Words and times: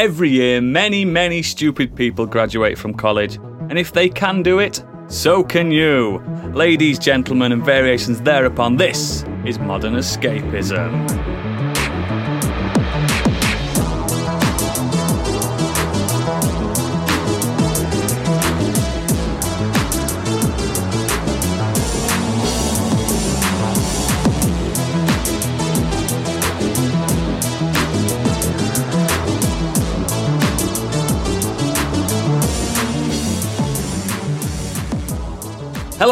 Every 0.00 0.30
year, 0.30 0.62
many, 0.62 1.04
many 1.04 1.42
stupid 1.42 1.94
people 1.94 2.24
graduate 2.24 2.78
from 2.78 2.94
college, 2.94 3.36
and 3.68 3.78
if 3.78 3.92
they 3.92 4.08
can 4.08 4.42
do 4.42 4.58
it, 4.58 4.82
so 5.08 5.44
can 5.44 5.70
you. 5.70 6.22
Ladies, 6.54 6.98
gentlemen, 6.98 7.52
and 7.52 7.62
variations 7.62 8.18
thereupon, 8.22 8.76
this 8.78 9.26
is 9.44 9.58
modern 9.58 9.96
escapism. 9.96 11.49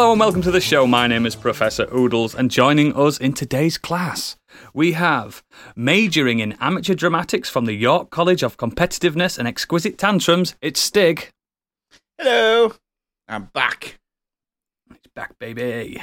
Hello 0.09 0.15
and 0.15 0.21
welcome 0.21 0.41
to 0.41 0.49
the 0.49 0.59
show. 0.59 0.87
My 0.87 1.05
name 1.05 1.27
is 1.27 1.35
Professor 1.35 1.87
Oodles, 1.95 2.33
and 2.33 2.49
joining 2.49 2.95
us 2.95 3.19
in 3.19 3.31
today's 3.31 3.77
class, 3.77 4.37
we 4.73 4.93
have 4.93 5.43
majoring 5.75 6.39
in 6.39 6.53
amateur 6.59 6.95
dramatics 6.95 7.47
from 7.47 7.65
the 7.65 7.73
York 7.73 8.09
College 8.09 8.41
of 8.41 8.57
Competitiveness 8.57 9.37
and 9.37 9.47
Exquisite 9.47 9.99
Tantrums. 9.99 10.55
It's 10.63 10.79
Stig. 10.79 11.29
Hello. 12.17 12.73
I'm 13.27 13.51
back. 13.53 13.99
It's 14.89 15.05
back, 15.13 15.37
baby. 15.37 16.01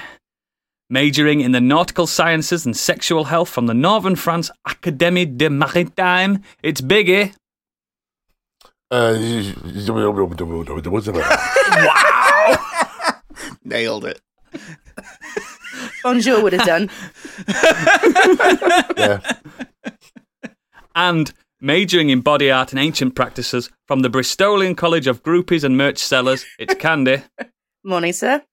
Majoring 0.88 1.41
in 1.41 1.50
the 1.50 1.61
nautical 1.61 2.06
sciences 2.06 2.64
and 2.64 2.77
sexual 2.77 3.25
health 3.25 3.48
from 3.48 3.66
the 3.66 3.75
Northern 3.75 4.14
France 4.14 4.52
Académie 4.69 5.36
de 5.36 5.50
Maritime. 5.50 6.45
It's 6.62 6.80
Biggie. 6.80 7.34
Uh, 8.88 9.16
Wow! 11.77 12.16
Nailed 13.67 14.05
it. 14.05 14.20
Bonjour 16.05 16.41
would 16.41 16.53
have 16.53 16.64
done. 16.64 16.89
yeah. 18.97 19.20
and 20.95 21.33
majoring 21.61 22.11
in 22.11 22.20
body 22.20 22.48
art 22.48 22.70
and 22.70 22.78
ancient 22.78 23.17
practices 23.17 23.69
from 23.89 24.03
the 24.03 24.09
Bristolian 24.09 24.77
College 24.77 25.09
of 25.09 25.25
Groupies 25.25 25.64
and 25.64 25.77
Merch 25.77 25.98
Sellers. 25.98 26.47
It's 26.61 26.75
Candy. 26.75 27.25
Morning, 27.83 28.12
sir. 28.12 28.44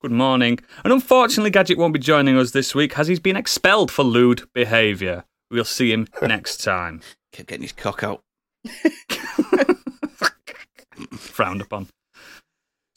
Good 0.00 0.12
morning. 0.12 0.60
And 0.82 0.94
unfortunately, 0.94 1.50
Gadget 1.50 1.76
won't 1.76 1.92
be 1.92 2.00
joining 2.00 2.38
us 2.38 2.52
this 2.52 2.74
week 2.74 2.98
as 2.98 3.06
he's 3.06 3.20
been 3.20 3.36
expelled 3.36 3.90
for 3.90 4.02
lewd 4.02 4.48
behaviour. 4.54 5.24
We'll 5.50 5.66
see 5.66 5.92
him 5.92 6.06
next 6.22 6.64
time. 6.64 7.02
Kept 7.32 7.50
getting 7.50 7.64
his 7.64 7.72
cock 7.72 8.02
out. 8.02 8.22
Frowned 11.18 11.60
upon. 11.60 11.88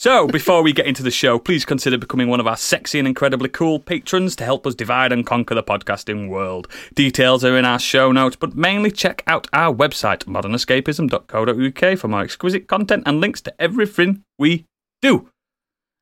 So, 0.04 0.28
before 0.28 0.64
we 0.64 0.74
get 0.74 0.86
into 0.86 1.02
the 1.02 1.10
show, 1.10 1.40
please 1.40 1.64
consider 1.64 1.98
becoming 1.98 2.28
one 2.28 2.42
of 2.42 2.46
our 2.46 2.58
sexy 2.58 3.00
and 3.00 3.08
incredibly 3.08 3.48
cool 3.48 3.80
patrons 3.80 4.36
to 4.36 4.44
help 4.44 4.68
us 4.68 4.76
divide 4.76 5.14
and 5.14 5.26
conquer 5.26 5.56
the 5.56 5.64
podcasting 5.64 6.28
world. 6.28 6.68
Details 6.94 7.46
are 7.46 7.58
in 7.58 7.64
our 7.64 7.80
show 7.80 8.12
notes, 8.12 8.36
but 8.36 8.54
mainly 8.54 8.92
check 8.92 9.24
out 9.28 9.48
our 9.54 9.74
website, 9.74 10.26
modernescapism.co.uk, 10.26 11.98
for 11.98 12.08
more 12.10 12.22
exquisite 12.22 12.68
content 12.68 13.04
and 13.06 13.22
links 13.22 13.40
to 13.44 13.62
everything 13.62 14.26
we 14.38 14.66
do. 15.02 15.30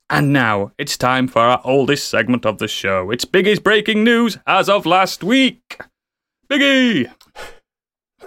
And 0.10 0.34
now 0.34 0.72
it's 0.80 0.98
time 0.98 1.28
for 1.28 1.44
our 1.44 1.62
oldest 1.64 2.10
segment 2.10 2.44
of 2.44 2.58
the 2.58 2.68
show. 2.68 3.12
It's 3.12 3.26
Biggie's 3.26 3.60
breaking 3.60 4.04
news 4.04 4.40
as 4.48 4.68
of 4.68 4.88
last 4.88 5.24
week. 5.24 5.80
Biggie! 6.50 7.12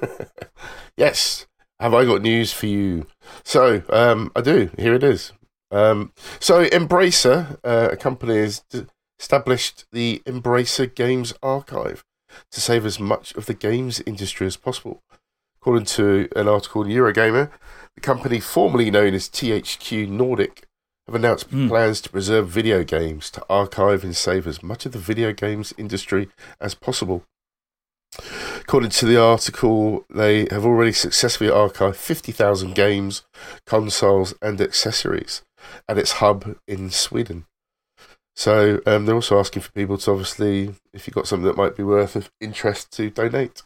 Yes. 0.97 1.49
Have 1.81 1.93
I 1.93 2.05
got 2.05 2.23
news 2.23 2.53
for 2.53 2.67
you? 2.67 3.09
So, 3.43 3.83
um, 3.91 4.31
I 4.37 4.41
do. 4.41 4.71
Here 4.79 4.95
it 4.95 5.03
is. 5.03 5.33
Um, 5.75 6.13
so, 6.39 6.65
Embracer, 6.67 7.59
uh, 7.65 7.89
a 7.93 7.97
company, 7.97 8.37
has 8.39 8.61
d- 8.71 8.87
established 9.19 9.87
the 9.91 10.23
Embracer 10.25 10.93
Games 10.95 11.35
Archive 11.43 12.05
to 12.53 12.61
save 12.61 12.87
as 12.87 13.01
much 13.01 13.35
of 13.35 13.47
the 13.47 13.55
games 13.55 14.01
industry 14.07 14.47
as 14.47 14.57
possible. 14.57 15.03
According 15.61 15.87
to 15.87 16.29
an 16.37 16.47
article 16.47 16.83
in 16.85 16.91
Eurogamer, 16.91 17.51
the 17.97 18.01
company 18.01 18.39
formerly 18.39 18.89
known 18.91 19.15
as 19.15 19.29
THQ 19.29 20.09
Nordic 20.09 20.65
have 21.07 21.15
announced 21.17 21.47
Hmm. 21.51 21.69
plans 21.69 22.01
to 22.03 22.11
preserve 22.11 22.49
video 22.49 22.85
games 22.85 23.29
to 23.33 23.45
archive 23.51 24.05
and 24.05 24.15
save 24.17 24.47
as 24.47 24.63
much 24.63 24.87
of 24.87 24.93
the 24.93 24.99
video 24.99 25.33
games 25.33 25.75
industry 25.77 26.29
as 26.61 26.75
possible. 26.75 27.25
According 28.61 28.91
to 28.91 29.07
the 29.07 29.21
article, 29.21 30.05
they 30.09 30.47
have 30.51 30.65
already 30.65 30.93
successfully 30.93 31.51
archived 31.51 31.97
50,000 31.97 32.75
games, 32.75 33.23
consoles, 33.67 34.35
and 34.41 34.61
accessories 34.61 35.43
at 35.89 35.99
its 35.99 36.13
hub 36.13 36.57
in 36.67 36.91
Sweden. 36.91 37.47
So 38.37 38.81
um, 38.87 39.07
they're 39.07 39.15
also 39.15 39.39
asking 39.39 39.63
for 39.63 39.73
people 39.73 39.97
to 39.99 40.11
obviously, 40.11 40.75
if 40.93 41.07
you've 41.07 41.15
got 41.15 41.29
something 41.29 41.47
that 41.47 41.57
might 41.57 41.77
be 41.77 41.85
worth 41.85 42.17
of 42.17 42.31
interest, 42.41 42.91
to 42.93 43.11
donate. 43.11 43.63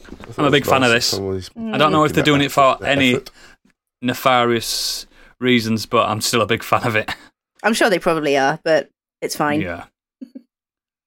I 0.00 0.14
thought 0.14 0.38
I'm 0.38 0.44
a 0.46 0.50
big 0.50 0.64
was 0.64 0.70
fan 0.70 0.82
of 0.84 0.90
this. 0.90 1.10
that 1.10 1.74
I 1.74 1.78
don't 1.78 1.90
know 1.90 2.04
if 2.04 2.12
they're 2.12 2.22
doing 2.22 2.42
it 2.42 2.52
for 2.52 2.78
any 2.84 3.14
effort. 3.14 3.30
nefarious 4.00 5.06
reasons, 5.40 5.86
but 5.86 6.08
I'm 6.08 6.20
still 6.20 6.42
a 6.42 6.46
big 6.46 6.62
fan 6.62 6.86
of 6.86 6.94
it. 6.94 7.10
I'm 7.62 7.74
sure 7.74 7.90
they 7.90 7.98
probably 7.98 8.36
are, 8.36 8.60
but 8.62 8.88
it's 9.20 9.36
fine. 9.36 9.60
Yeah. 9.60 9.86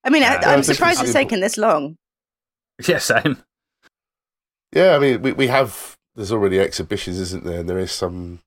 I 0.03 0.09
mean, 0.09 0.23
Yeah, 0.23 0.41
I, 0.43 0.49
I 0.49 0.53
I'm 0.53 0.63
surprised 0.63 0.99
it's 0.99 1.09
it's 1.09 1.13
taken 1.13 1.39
this 1.39 1.57
long. 1.57 1.95
Yeah, 2.87 2.99
same. 2.99 3.37
Yeah, 4.73 4.95
I 4.95 4.99
mean, 4.99 5.21
we, 5.21 5.31
we 5.33 5.47
have. 5.47 5.97
There's 6.15 6.31
already 6.31 6.59
exhibitions, 6.59 7.19
isn't 7.19 7.45
there? 7.45 7.59
And 7.61 7.69
there 7.69 7.79
is 7.79 7.91
some 7.91 8.39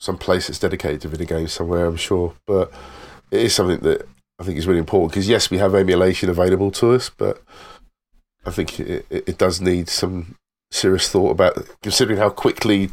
some 0.00 0.16
place 0.18 0.46
that's 0.46 0.58
dedicated 0.60 1.00
to 1.02 1.08
video 1.08 1.26
games 1.26 1.52
somewhere, 1.52 1.86
I'm 1.86 1.96
sure. 1.96 2.34
But 2.46 2.72
it 3.30 3.40
is 3.42 3.54
something 3.54 3.80
that 3.80 4.08
I 4.38 4.44
think 4.44 4.58
is 4.58 4.66
really 4.66 4.78
important 4.78 5.12
because 5.12 5.28
yes, 5.28 5.50
we 5.50 5.58
have 5.58 5.74
emulation 5.74 6.30
available 6.30 6.70
to 6.72 6.92
us, 6.92 7.10
but 7.10 7.42
I 8.46 8.50
think 8.50 8.78
it, 8.80 9.06
it, 9.10 9.28
it 9.28 9.38
does 9.38 9.60
need 9.60 9.88
some 9.88 10.36
serious 10.70 11.08
thought 11.08 11.30
about 11.30 11.58
considering 11.82 12.18
how 12.18 12.30
quickly 12.30 12.90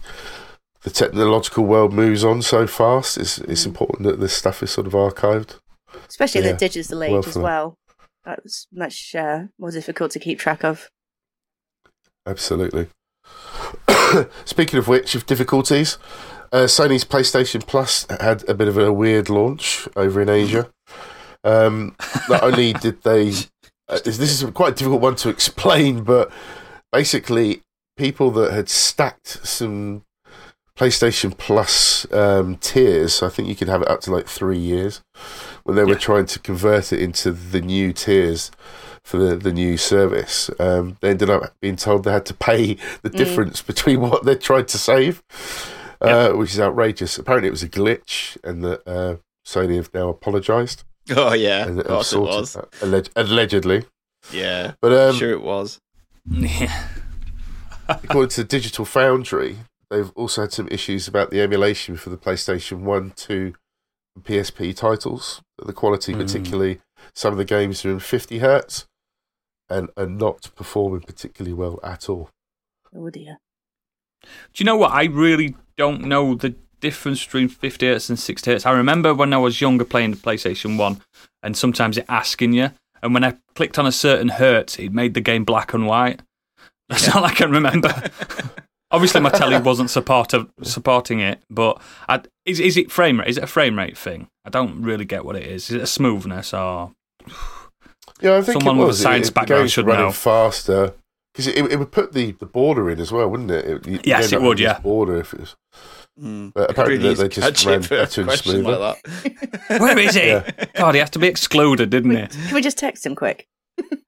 the 0.82 0.90
technological 0.90 1.66
world 1.66 1.94
moves 1.94 2.24
on 2.24 2.42
so 2.42 2.66
fast. 2.68 3.18
It's 3.18 3.38
it's 3.40 3.64
mm. 3.64 3.68
important 3.68 4.04
that 4.04 4.20
this 4.20 4.34
stuff 4.34 4.64
is 4.64 4.72
sort 4.72 4.88
of 4.88 4.94
archived. 4.94 5.60
Especially 6.08 6.42
Yeah. 6.42 6.54
the 6.54 6.58
digital 6.58 7.04
age 7.04 7.12
Well 7.12 7.26
as 7.26 7.34
for 7.34 7.76
well. 8.26 8.36
That's 8.38 8.68
much 8.72 9.16
uh, 9.16 9.44
more 9.60 9.72
difficult 9.72 10.12
to 10.12 10.20
keep 10.20 10.40
track 10.40 10.64
of. 10.64 10.90
Absolutely. 12.26 12.88
Speaking 14.46 14.80
of 14.80 14.88
which, 14.88 15.16
of 15.16 15.26
difficulties, 15.26 15.98
uh, 16.52 16.66
Sony's 16.66 17.06
PlayStation 17.06 17.66
Plus 17.66 18.06
had 18.20 18.48
a 18.50 18.54
bit 18.54 18.68
of 18.68 18.78
a 18.78 18.92
weird 18.92 19.30
launch 19.30 19.88
over 19.96 20.22
in 20.22 20.30
Asia. 20.30 20.72
Um, 21.44 21.96
not 22.30 22.44
only 22.44 22.74
did 22.74 23.04
they, 23.04 23.30
uh, 23.88 24.00
this 24.04 24.18
this 24.18 24.42
is 24.42 24.50
quite 24.52 24.74
a 24.74 24.76
difficult 24.76 25.02
one 25.02 25.16
to 25.18 25.30
explain, 25.30 26.04
but 26.04 26.32
basically, 26.92 27.62
people 27.98 28.32
that 28.32 28.54
had 28.54 28.70
stacked 28.70 29.46
some 29.46 30.04
PlayStation 30.78 31.38
Plus 31.38 32.12
um, 32.12 32.58
tiers, 32.58 33.24
I 33.24 33.30
think 33.30 33.48
you 33.48 33.56
could 33.56 33.70
have 33.70 33.82
it 33.82 33.88
up 33.88 34.02
to 34.02 34.12
like 34.12 34.28
three 34.28 34.58
years, 34.58 35.02
when 35.66 35.76
they 35.76 35.84
were 35.84 35.92
Yeah. 35.94 35.98
trying 35.98 36.26
to 36.28 36.40
convert 36.40 36.94
it 36.94 37.02
into 37.02 37.32
the 37.32 37.60
new 37.60 37.92
tiers 37.92 38.50
for 39.04 39.18
the, 39.18 39.36
the 39.36 39.52
new 39.52 39.78
service. 39.78 40.50
Um, 40.60 40.98
they 41.02 41.10
ended 41.10 41.30
up 41.30 41.54
being 41.60 41.76
told 41.76 42.04
they 42.06 42.12
had 42.12 42.26
to 42.28 42.34
pay 42.34 42.78
the 43.02 43.10
difference 43.10 43.62
between 43.62 44.00
what 44.08 44.24
they 44.26 44.36
tried 44.36 44.68
to 44.70 44.78
save, 44.78 45.22
uh, 46.02 46.30
which 46.32 46.54
is 46.54 46.60
outrageous. 46.60 47.18
Apparently, 47.18 47.48
it 47.48 47.52
was 47.52 47.64
a 47.64 47.70
glitch, 47.70 48.38
and 48.44 48.64
that 48.64 48.88
uh, 48.88 49.16
Sony 49.46 49.76
have 49.76 49.94
now 49.94 50.10
apologised. 50.10 50.84
Oh 51.16 51.34
yeah, 51.34 51.68
And 51.68 51.80
of 51.82 51.86
course 51.88 52.14
it 52.14 52.20
was. 52.20 52.54
that, 52.54 52.72
alleg- 52.82 53.12
allegedly. 53.16 53.84
Yeah, 54.32 54.74
But 54.82 54.92
um, 54.94 55.16
sure 55.16 55.32
it 55.32 55.44
was. 55.44 55.80
Yeah. 56.28 56.88
according 57.90 58.30
to 58.30 58.44
Digital 58.44 58.86
Foundry, 58.86 59.58
they've 59.92 60.12
also 60.16 60.42
had 60.42 60.52
some 60.54 60.68
issues 60.72 61.08
about 61.08 61.30
the 61.30 61.42
emulation 61.42 61.96
for 61.98 62.10
the 62.10 62.18
PlayStation 62.18 62.80
1, 62.80 63.14
2, 63.16 63.34
and 63.46 63.56
PSP 64.22 64.76
titles. 64.76 65.42
The 65.64 65.74
quality, 65.74 66.14
Mm. 66.14 66.20
particularly 66.20 66.82
some 67.14 67.32
of 67.34 67.38
the 67.38 67.46
games 67.46 67.86
are 67.86 67.92
in 67.92 68.00
50 68.00 68.40
hertz 68.40 68.86
and 69.70 69.90
are 69.98 70.06
not 70.06 70.50
performing 70.56 71.02
particularly 71.02 71.54
well 71.54 71.80
at 71.84 72.10
all. 72.10 72.30
Oh 72.96 73.10
dear. 73.10 73.38
Do 74.22 74.30
you 74.58 74.66
know 74.66 74.78
what? 74.78 74.92
I 74.92 75.06
really 75.06 75.56
don't 75.78 76.04
know 76.04 76.36
the 76.36 76.56
difference 76.82 77.24
between 77.24 77.48
50 77.48 77.86
hertz 77.88 78.10
and 78.10 78.20
60 78.20 78.52
hertz. 78.52 78.66
I 78.66 78.72
remember 78.72 79.14
when 79.14 79.34
I 79.34 79.38
was 79.38 79.62
younger 79.62 79.86
playing 79.86 80.12
the 80.12 80.18
PlayStation 80.18 80.78
1 80.78 81.02
and 81.44 81.56
sometimes 81.58 81.98
it 81.98 82.06
asking 82.10 82.54
you, 82.54 82.72
and 83.02 83.14
when 83.14 83.24
I 83.24 83.38
clicked 83.56 83.78
on 83.78 83.86
a 83.86 83.92
certain 83.92 84.30
hertz, 84.30 84.80
it 84.80 84.92
made 84.94 85.14
the 85.14 85.22
game 85.22 85.44
black 85.46 85.74
and 85.74 85.86
white. 85.88 86.22
That's 86.90 87.14
all 87.16 87.24
I 87.24 87.34
can 87.34 87.52
remember. 87.52 87.90
Obviously, 88.96 89.22
my 89.22 89.30
telly 89.30 89.60
wasn't 89.60 89.90
support 89.90 90.34
supporting 90.64 91.20
it, 91.20 91.42
but 91.50 91.82
I, 92.08 92.22
is, 92.46 92.60
is 92.60 92.78
it 92.78 92.92
frame 92.92 93.20
rate? 93.20 93.28
Is 93.28 93.38
it 93.38 93.44
a 93.44 93.48
frame 93.48 93.78
rate 93.78 93.98
thing? 93.98 94.30
I 94.46 94.50
don't 94.50 94.82
really 94.82 95.06
get 95.06 95.26
what 95.26 95.36
it 95.36 95.44
is. 95.44 95.70
Is 95.70 95.76
it 95.76 95.82
a 95.82 95.88
smoothness 95.88 96.54
or. 96.54 96.94
Yeah, 98.22 98.38
I 98.38 98.42
think 98.42 98.62
Someone 98.62 98.78
it 98.78 98.88
with 98.88 98.96
a 98.96 99.00
science 99.00 99.28
it, 99.28 99.34
background 99.34 99.70
should 99.70 99.86
were 99.86 99.92
running 99.92 100.08
know. 100.08 100.12
faster 100.14 100.94
because 101.34 101.48
it, 101.48 101.58
it 101.58 101.78
would 101.78 101.92
put 101.92 102.14
the, 102.14 102.32
the 102.32 102.46
border 102.46 102.90
in 102.90 103.00
as 103.02 103.12
well, 103.12 103.30
wouldn't 103.30 103.52
it? 103.52 103.66
it 103.66 103.88
you'd 103.88 104.08
Yes, 104.08 104.32
it 104.32 104.42
would, 104.42 104.58
yeah. 104.58 104.80
Border 104.80 105.20
if 105.20 105.34
it 105.34 105.42
was. 105.42 105.56
Hmm. 106.18 106.50
But 106.50 106.72
apparently 106.72 107.00
Really 107.00 107.16
they, 107.16 107.24
they 107.24 107.30
just 107.30 107.66
ran 107.66 107.82
better 107.82 108.22
and 108.22 108.32
smoother. 108.32 108.78
like 108.78 109.04
that. 109.04 109.66
Where 109.82 110.00
is 110.00 110.16
he? 110.16 110.28
Yeah. 110.28 110.50
God, 110.76 110.96
he 110.96 111.00
has 111.00 111.10
to 111.10 111.20
be 111.20 111.28
excluded, 111.28 111.90
didn't 111.90 112.12
he? 112.12 112.28
Can 112.28 112.56
we 112.56 112.62
just 112.62 112.78
text 112.78 113.06
him 113.06 113.16
quick? 113.16 113.50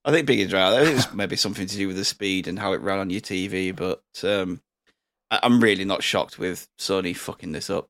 I 0.06 0.12
think 0.12 0.26
Big 0.26 0.40
and 0.40 0.50
Dry. 0.50 0.72
I 0.72 0.80
think 0.80 0.92
it 0.92 0.96
was 0.96 1.14
maybe 1.14 1.36
something 1.36 1.68
to 1.68 1.76
do 1.76 1.88
with 1.88 1.98
the 1.98 2.06
speed 2.06 2.48
and 2.48 2.58
how 2.58 2.72
it 2.72 2.80
ran 2.80 3.00
on 3.00 3.10
your 3.10 3.20
TV, 3.20 3.76
but 3.76 4.02
um, 4.24 4.62
I- 5.32 5.40
I'm 5.44 5.60
really 5.60 5.86
not 5.86 6.04
shocked 6.04 6.38
with 6.40 6.68
Sony 6.80 7.16
fucking 7.16 7.52
this 7.52 7.70
up. 7.70 7.88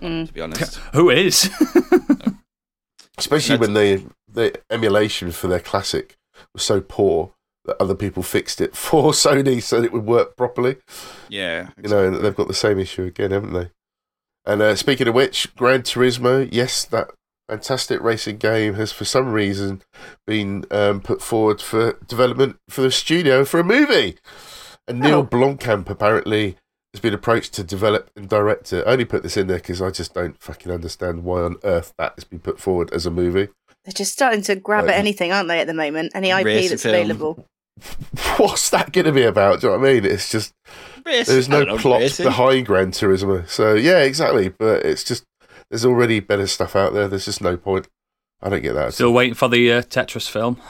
Mm. 0.00 0.26
To 0.26 0.32
be 0.32 0.40
honest, 0.40 0.76
Who 0.94 1.10
is? 1.10 1.48
Especially 3.18 3.56
when 3.58 3.74
they 3.74 4.04
the 4.32 4.58
emulation 4.70 5.30
for 5.30 5.46
their 5.48 5.60
classic 5.60 6.16
was 6.54 6.62
so 6.62 6.80
poor 6.80 7.32
that 7.66 7.76
other 7.80 7.94
people 7.94 8.22
fixed 8.22 8.60
it 8.60 8.74
for 8.76 9.12
Sony 9.12 9.62
so 9.62 9.80
that 9.80 9.86
it 9.86 9.92
would 9.92 10.06
work 10.06 10.36
properly. 10.36 10.76
yeah, 11.28 11.68
You 11.82 11.88
know, 11.90 12.10
they've 12.10 12.34
got 12.34 12.48
the 12.48 12.54
same 12.54 12.78
issue 12.78 13.04
again, 13.04 13.30
haven't 13.30 13.52
they? 13.52 13.70
And 14.44 14.60
uh, 14.62 14.74
speaking 14.74 15.06
of 15.06 15.14
which, 15.14 15.54
Gran 15.54 15.82
Turismo, 15.82 16.48
yes, 16.50 16.84
that 16.86 17.10
fantastic 17.48 18.00
racing 18.00 18.38
game 18.38 18.74
has 18.74 18.90
for 18.90 19.04
some 19.04 19.30
reason 19.32 19.82
been 20.26 20.64
um, 20.72 21.00
put 21.00 21.22
forward 21.22 21.60
for 21.60 21.98
development 22.08 22.56
for 22.68 22.80
the 22.80 22.90
studio 22.90 23.44
for 23.44 23.60
a 23.60 23.64
movie. 23.64 24.16
And 24.88 24.98
Neil 24.98 25.18
Oh. 25.18 25.24
Blomkamp 25.24 25.88
apparently 25.88 26.56
has 26.94 27.00
been 27.00 27.14
approached 27.14 27.54
to 27.54 27.64
develop 27.64 28.10
and 28.16 28.28
direct 28.28 28.72
it. 28.72 28.86
I 28.86 28.92
only 28.92 29.04
put 29.04 29.22
this 29.22 29.36
in 29.36 29.46
there 29.46 29.56
because 29.58 29.80
I 29.80 29.90
just 29.90 30.12
don't 30.14 30.38
fucking 30.42 30.70
understand 30.70 31.24
why 31.24 31.42
on 31.42 31.56
earth 31.64 31.92
that 31.98 32.12
has 32.16 32.24
been 32.24 32.40
put 32.40 32.60
forward 32.60 32.92
as 32.92 33.06
a 33.06 33.10
movie. 33.10 33.48
They're 33.84 33.92
just 33.94 34.12
starting 34.12 34.42
to 34.42 34.56
grab 34.56 34.84
Right. 34.84 34.94
at 34.94 34.98
anything, 34.98 35.32
aren't 35.32 35.48
they, 35.48 35.58
at 35.60 35.66
the 35.66 35.74
moment? 35.74 36.12
Any 36.14 36.30
IP 36.30 36.44
Racing 36.44 36.70
that's 36.70 36.82
film. 36.82 36.94
available. 36.94 37.46
What's 38.36 38.70
that 38.70 38.92
going 38.92 39.06
to 39.06 39.12
be 39.12 39.22
about? 39.24 39.60
Do 39.60 39.66
you 39.68 39.72
know 39.72 39.78
what 39.78 39.88
I 39.88 39.92
mean? 39.94 40.04
It's 40.04 40.30
just 40.30 40.52
Racing- 41.06 41.32
there's 41.34 41.48
no 41.48 41.64
don't 41.64 41.76
know, 41.76 41.78
plot 41.82 42.00
racing. 42.00 42.24
behind 42.26 42.66
Gran 42.66 42.92
Turismo. 42.92 43.48
So 43.48 43.74
yeah, 43.74 43.98
exactly. 44.00 44.50
But 44.50 44.84
it's 44.84 45.02
just 45.02 45.24
there's 45.70 45.84
already 45.84 46.20
better 46.20 46.46
stuff 46.46 46.76
out 46.76 46.92
there. 46.92 47.08
There's 47.08 47.24
just 47.24 47.40
no 47.40 47.56
point. 47.56 47.88
I 48.42 48.50
don't 48.50 48.62
get 48.62 48.74
that. 48.74 48.92
Still 48.94 49.12
waiting 49.12 49.34
for 49.34 49.48
the 49.48 49.72
uh, 49.72 49.82
Tetris 49.82 50.28
film. 50.28 50.60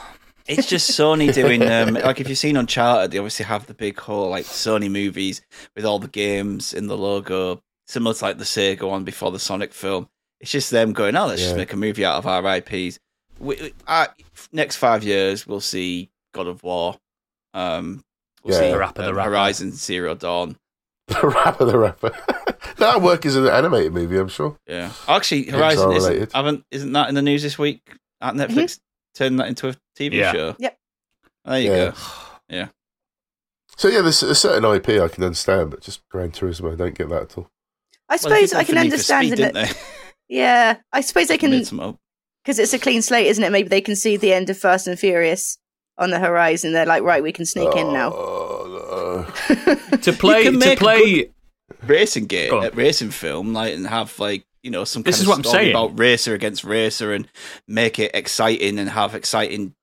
It's 0.47 0.67
just 0.67 0.91
Sony 0.91 1.33
doing 1.33 1.61
um, 1.69 1.93
like 1.93 2.19
if 2.19 2.27
you've 2.27 2.37
seen 2.37 2.57
Uncharted, 2.57 3.11
they 3.11 3.17
obviously 3.17 3.45
have 3.45 3.65
the 3.65 3.73
big 3.73 3.97
whole 3.99 4.29
like 4.29 4.45
Sony 4.45 4.91
movies 4.91 5.41
with 5.75 5.85
all 5.85 5.99
the 5.99 6.07
games 6.09 6.73
in 6.73 6.87
the 6.87 6.97
logo, 6.97 7.61
similar 7.87 8.13
to 8.13 8.23
like 8.25 8.37
the 8.37 8.43
Sega 8.43 8.87
one 8.89 9.03
before 9.03 9.31
the 9.31 9.39
Sonic 9.39 9.73
film. 9.73 10.09
It's 10.41 10.51
just 10.51 10.71
them 10.71 10.91
going, 10.91 11.15
oh, 11.15 11.27
let's 11.27 11.41
just 11.41 11.55
make 11.55 11.71
a 11.71 11.77
movie 11.77 12.03
out 12.03 12.17
of 12.17 12.25
our 12.27 12.55
IPs. 12.57 12.99
We, 13.39 13.55
we- 13.55 13.73
uh, 13.87 14.07
next 14.51 14.75
five 14.75 15.03
years, 15.03 15.47
we'll 15.47 15.61
see 15.61 16.09
God 16.33 16.47
of 16.47 16.61
War. 16.63 16.97
Um, 17.53 18.03
we'll 18.43 18.53
Yeah. 18.55 18.59
see 18.67 18.71
The 18.71 18.77
Rapper, 18.77 19.01
the 19.03 19.09
um, 19.09 19.15
Rapper. 19.15 19.29
Horizon 19.29 19.71
Zero 19.71 20.15
Dawn. 20.15 20.57
the 21.07 21.27
rapper, 21.27 21.65
the 21.65 21.77
rapper. 21.77 22.11
That'll 22.77 23.01
work 23.01 23.25
is 23.25 23.35
an 23.35 23.47
animated 23.47 23.93
movie, 23.93 24.17
I'm 24.17 24.27
sure. 24.29 24.57
Yeah, 24.67 24.91
actually, 25.07 25.49
Horizon 25.49 25.91
isn't, 25.93 26.33
haven't 26.33 26.65
isn't 26.71 26.91
that 26.93 27.07
in 27.09 27.15
the 27.15 27.21
news 27.21 27.43
this 27.43 27.57
week? 27.59 27.81
At 28.21 28.33
Netflix, 28.35 28.79
turn 29.13 29.35
that 29.37 29.47
into 29.47 29.69
a 29.69 29.75
TV 29.97 30.13
Yeah. 30.17 30.31
show. 30.31 30.55
Yep. 30.59 30.77
There 31.45 31.59
you 31.61 31.71
Yeah. 31.71 31.77
go. 31.91 31.93
Yeah. 32.49 32.67
So 33.77 33.87
yeah, 33.87 34.01
there's 34.01 34.21
a 34.23 34.35
certain 34.35 34.63
IP 34.65 34.99
I 35.01 35.07
can 35.07 35.23
understand, 35.23 35.71
but 35.71 35.81
just 35.81 36.07
Gran 36.09 36.31
Turismo, 36.31 36.73
I 36.73 36.75
don't 36.75 36.95
get 36.97 37.09
that 37.09 37.21
at 37.23 37.37
all. 37.37 37.49
I 38.09 38.17
suppose 38.17 38.51
they 38.51 38.57
I 38.57 38.63
can 38.63 38.75
for 38.75 38.81
Need 38.83 38.89
for 38.89 38.93
understand 38.93 39.27
Speed, 39.27 39.39
it. 39.55 39.77
Yeah, 40.29 40.77
I 40.91 41.01
suppose 41.01 41.27
they 41.27 41.37
can 41.37 41.51
Made 41.51 41.69
because 42.43 42.59
it's 42.59 42.73
a 42.73 42.79
clean 42.79 43.01
slate, 43.01 43.27
isn't 43.27 43.43
it? 43.43 43.51
Maybe 43.51 43.69
they 43.69 43.81
can 43.81 43.95
see 43.95 44.17
the 44.17 44.33
end 44.33 44.49
of 44.49 44.57
Fast 44.57 44.87
and 44.87 44.97
Furious 44.99 45.57
on 45.97 46.09
the 46.11 46.19
horizon. 46.19 46.73
They're 46.73 46.85
like, 46.85 47.03
right, 47.03 47.21
we 47.23 47.31
can 47.31 47.45
sneak 47.45 47.73
in 47.75 47.93
now. 47.93 48.11
Oh, 48.13 49.25
To 50.01 50.13
play, 50.13 50.43
can 50.43 50.53
to 50.53 50.59
make 50.59 50.79
a 50.79 50.83
play. 50.83 51.29
racing 51.85 52.25
game, 52.25 52.49
Go 52.51 52.59
on. 52.59 52.65
uh, 52.67 52.69
racing 52.73 53.11
film, 53.11 53.53
like, 53.53 53.73
and 53.73 53.85
have 53.87 54.17
like 54.19 54.45
you 54.63 54.71
know 54.71 54.83
some. 54.85 55.03
This 55.03 55.17
kind 55.17 55.21
is 55.21 55.21
of 55.23 55.27
what 55.29 55.37
I'm 55.37 55.51
saying. 55.51 55.71
about 55.71 55.99
racer 55.99 56.33
against 56.33 56.63
racer, 56.63 57.13
and 57.13 57.27
make 57.67 57.99
it 57.99 58.11
exciting 58.15 58.79
and 58.79 58.89
have 58.89 59.13
exciting 59.13 59.75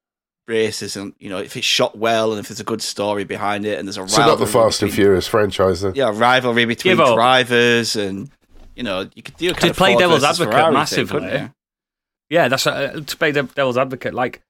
races, 0.49 0.97
and 0.97 1.15
you 1.21 1.29
know 1.31 1.39
if 1.39 1.57
it's 1.57 1.67
shot 1.67 1.97
well 1.97 2.33
and 2.33 2.41
if 2.41 2.49
there's 2.49 2.61
a 2.61 2.65
good 2.65 2.83
story 2.83 3.25
behind 3.25 3.65
it, 3.65 3.79
and 3.79 3.87
there's 3.87 3.99
a 3.99 4.09
so 4.09 4.23
not 4.23 4.39
the 4.39 4.47
rivalry 4.47 4.53
Fast 4.71 4.83
and 4.83 4.93
Furious 4.93 5.27
franchise 5.29 5.83
then. 5.83 5.95
yeah, 5.95 6.11
rivalry 6.13 6.65
between 6.65 6.93
Give 6.93 7.01
up. 7.01 7.15
drivers, 7.15 7.95
and 7.97 8.31
you 8.75 8.83
know 8.83 9.09
you 9.15 9.23
could 9.23 9.37
do 9.37 9.51
a 9.51 9.53
kind 9.53 9.63
To 9.63 9.71
of 9.71 9.77
play 9.77 9.97
devil's 9.97 10.25
advocate 10.25 10.53
Ferrari 10.55 10.65
thing, 10.67 10.75
massively. 10.75 11.21
couldn't? 11.21 11.53
Yeah, 12.31 12.49
that's 12.49 12.67
uh, 12.67 13.01
to 13.05 13.17
play 13.17 13.33
the 13.33 13.43
devil's 13.43 13.77
advocate. 13.77 14.15
Like, 14.15 14.41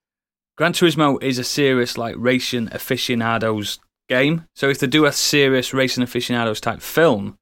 Gran 0.56 0.72
Turismo 0.74 1.22
is 1.22 1.38
a 1.38 1.44
serious 1.44 1.96
like 1.98 2.14
racing 2.18 2.68
aficionados 2.72 3.78
game. 4.08 4.46
So 4.54 4.68
if 4.68 4.78
they 4.78 4.86
do 4.86 5.06
a 5.06 5.12
serious 5.12 5.72
racing 5.72 6.02
aficionados 6.02 6.60
type 6.60 6.80
film, 6.82 7.38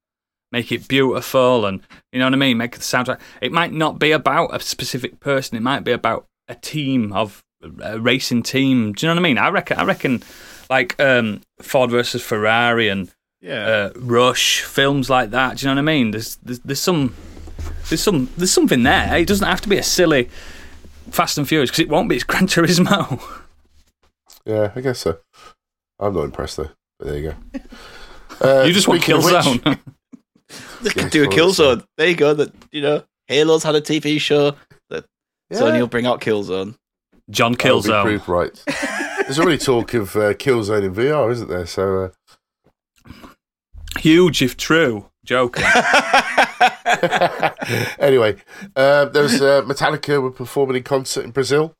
make 0.53 0.73
it 0.73 0.89
beautiful 0.89 1.67
and 1.67 1.81
you 2.13 2.19
know 2.19 2.27
what 2.27 2.33
I 2.35 2.37
mean, 2.37 2.57
make 2.57 2.73
the 2.73 2.81
soundtrack. 2.81 3.21
It 3.41 3.53
might 3.53 3.73
not 3.73 3.99
be 3.99 4.13
about 4.13 4.55
a 4.55 4.61
specific 4.61 5.21
person. 5.21 5.57
It 5.57 5.63
might 5.63 5.85
be 5.85 5.93
about 5.93 6.27
a 6.49 6.55
team 6.55 7.13
of 7.13 7.43
a 7.83 7.99
racing 8.01 8.43
team. 8.43 8.93
Do 8.93 9.05
you 9.07 9.09
know 9.11 9.15
what 9.21 9.27
I 9.27 9.29
mean? 9.29 9.39
I 9.39 9.49
reckon. 9.51 9.79
I 9.79 9.85
reckon, 9.85 10.23
like 10.71 10.99
um, 11.01 11.41
Ford 11.61 11.91
versus 11.91 12.23
Ferrari 12.23 12.89
and 12.89 13.11
Yeah. 13.41 13.67
uh, 13.67 13.93
Rush 13.97 14.63
films 14.63 15.11
like 15.11 15.31
that. 15.31 15.59
Do 15.59 15.67
you 15.67 15.75
know 15.75 15.83
what 15.83 15.91
I 15.91 15.95
mean? 15.95 16.13
There's 16.13 16.37
there's, 16.37 16.61
there's 16.61 16.81
some 16.81 17.15
there's 17.89 18.03
some 18.03 18.29
there's 18.37 18.53
something 18.53 18.83
there. 18.85 19.17
It 19.19 19.27
doesn't 19.29 19.47
have 19.47 19.61
to 19.63 19.69
be 19.69 19.77
a 19.79 19.83
silly 19.83 20.29
Fast 21.11 21.37
and 21.39 21.49
Furious 21.49 21.71
because 21.71 21.81
it 21.81 21.89
won't 21.89 22.09
be. 22.09 22.15
It's 22.17 22.25
Gran 22.25 22.47
Turismo. 22.47 23.21
Yeah, 24.47 24.73
I 24.75 24.81
guess 24.81 25.01
so. 25.01 25.19
I'm 26.01 26.15
not 26.15 26.23
impressed 26.25 26.57
though. 26.57 26.71
But 26.99 27.09
there 27.09 27.19
you 27.19 27.31
go. 27.53 27.61
Uh, 28.41 28.63
you 28.63 28.73
just 28.73 28.87
want 28.87 29.03
speaking 29.03 29.17
of 29.19 29.25
which- 29.25 29.35
Killzone. 29.35 29.79
They 30.83 30.91
could 30.91 31.11
do 31.11 31.25
a 31.25 31.29
well, 31.29 31.37
Killzone. 31.37 31.85
There 31.97 32.09
you 32.09 32.17
go. 32.17 32.35
That 32.35 32.53
you 32.73 32.81
know, 32.83 33.03
Halo's 33.29 33.63
had 33.65 33.75
a 33.75 33.81
TV 33.81 34.21
show. 34.21 34.55
That 34.91 35.05
Yeah. 35.51 35.59
Sony 35.61 35.81
will 35.81 35.87
bring 35.89 36.07
out 36.07 36.21
Killzone. 36.21 36.77
John 37.31 37.53
That'll 37.53 37.83
be 37.83 37.89
Killzone. 37.89 38.03
proved 38.05 38.29
right. 38.29 38.65
There's 39.23 39.39
already 39.39 39.59
talk 39.59 39.93
of 39.95 40.17
uh, 40.17 40.35
Killzone 40.35 40.85
in 40.85 40.95
VR, 40.95 41.31
isn't 41.33 41.49
there? 41.49 41.67
So 41.67 42.05
uh, 42.05 43.13
Huge 43.99 44.43
if 44.43 44.57
true. 44.57 45.11
Joking. 45.25 45.65
anyway, 47.99 48.37
uh, 48.77 49.05
there 49.07 49.23
was 49.23 49.41
uh, 49.43 49.63
Metallica 49.63 50.23
were 50.23 50.31
performing 50.31 50.77
in 50.77 50.83
concert 50.83 51.25
in 51.25 51.31
Brazil 51.33 51.75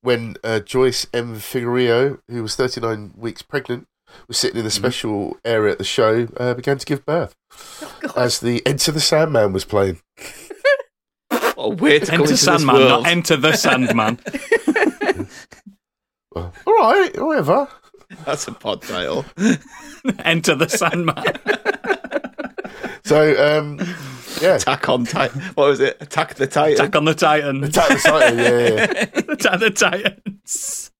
when 0.00 0.36
uh, 0.44 0.60
Joyce 0.60 1.06
M. 1.12 1.36
Figueiredo, 1.36 2.20
who 2.28 2.42
was 2.42 2.54
39 2.54 3.14
weeks 3.16 3.42
pregnant, 3.42 3.86
was 4.28 4.38
sitting 4.38 4.58
in 4.58 4.64
the 4.64 4.70
special 4.70 5.36
area 5.44 5.72
at 5.72 5.78
the 5.78 5.84
show, 5.84 6.28
uh, 6.36 6.54
began 6.54 6.78
to 6.78 6.86
give 6.86 7.04
birth 7.04 7.34
as 8.16 8.40
the 8.40 8.62
Enter 8.66 8.92
the 8.92 9.00
Sandman 9.00 9.52
was 9.52 9.64
playing. 9.64 10.00
What 11.56 11.66
a 11.66 11.68
way 11.82 11.98
to 12.00 12.06
come 12.06 12.14
Enter 12.14 12.24
into 12.24 12.36
Sandman, 12.36 12.80
not. 12.80 13.06
Enter 13.06 13.36
the 13.36 13.52
Sandman. 13.56 14.18
Well, 16.34 16.52
all 16.66 16.74
right, 16.74 17.10
whatever. 17.22 17.68
That's 18.24 18.48
a 18.48 18.52
pod 18.52 18.82
title. 18.82 19.24
Enter 20.24 20.56
the 20.56 20.68
Sandman. 20.68 21.22
So, 23.04 23.58
um, 23.58 23.78
yeah. 24.40 24.56
Attack 24.56 24.88
on 24.88 25.04
Titan. 25.04 25.40
What 25.54 25.68
was 25.68 25.80
it? 25.80 25.96
Attack 26.00 26.34
the 26.34 26.46
Titan. 26.46 26.74
Attack 26.74 26.96
on 26.96 27.04
the 27.04 27.14
Titan. 27.14 27.62
Attack 27.62 27.88
the 27.88 28.08
Titan, 28.08 28.38
yeah, 28.38 28.58
yeah, 28.58 28.68
yeah. 28.68 29.32
Attack 29.32 29.60
the 29.60 29.70
Titans. 29.70 30.90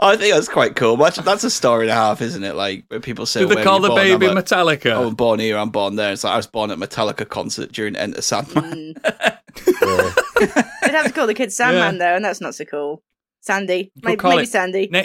I 0.00 0.16
think 0.16 0.34
that's 0.34 0.48
quite 0.48 0.76
cool. 0.76 0.96
That's 0.96 1.44
a 1.44 1.50
story 1.50 1.84
and 1.86 1.90
a 1.90 1.94
half, 1.94 2.20
isn't 2.22 2.44
it? 2.44 2.54
Like 2.54 2.84
where 2.88 3.00
people 3.00 3.26
say, 3.26 3.40
Do 3.40 3.54
they 3.54 3.62
call 3.64 3.80
the 3.80 3.88
born?" 3.88 4.00
baby 4.00 4.26
I'm 4.28 4.34
like, 4.34 4.44
Metallica? 4.44 4.92
"Oh, 4.94 5.08
I'm 5.08 5.14
born 5.14 5.40
here. 5.40 5.56
I'm 5.58 5.70
born 5.70 5.96
there." 5.96 6.12
It's 6.12 6.24
like 6.24 6.34
I 6.34 6.36
was 6.36 6.46
born 6.46 6.70
at 6.70 6.78
Metallica 6.78 7.28
concert 7.28 7.72
during 7.72 7.96
Enter 7.96 8.22
Sandman. 8.22 8.94
Mm. 8.94 9.34
yeah. 9.82 10.62
They'd 10.82 10.94
have 10.94 11.06
to 11.06 11.12
call 11.12 11.26
the 11.26 11.34
kid 11.34 11.52
Sandman 11.52 11.98
though, 11.98 12.14
and 12.14 12.24
that's 12.24 12.40
not 12.40 12.54
so 12.54 12.64
cool. 12.64 13.02
Sandy, 13.40 13.84
could 13.96 14.04
maybe, 14.04 14.16
call 14.16 14.30
maybe 14.32 14.42
it- 14.44 14.48
Sandy. 14.50 14.88
Na- 14.90 15.02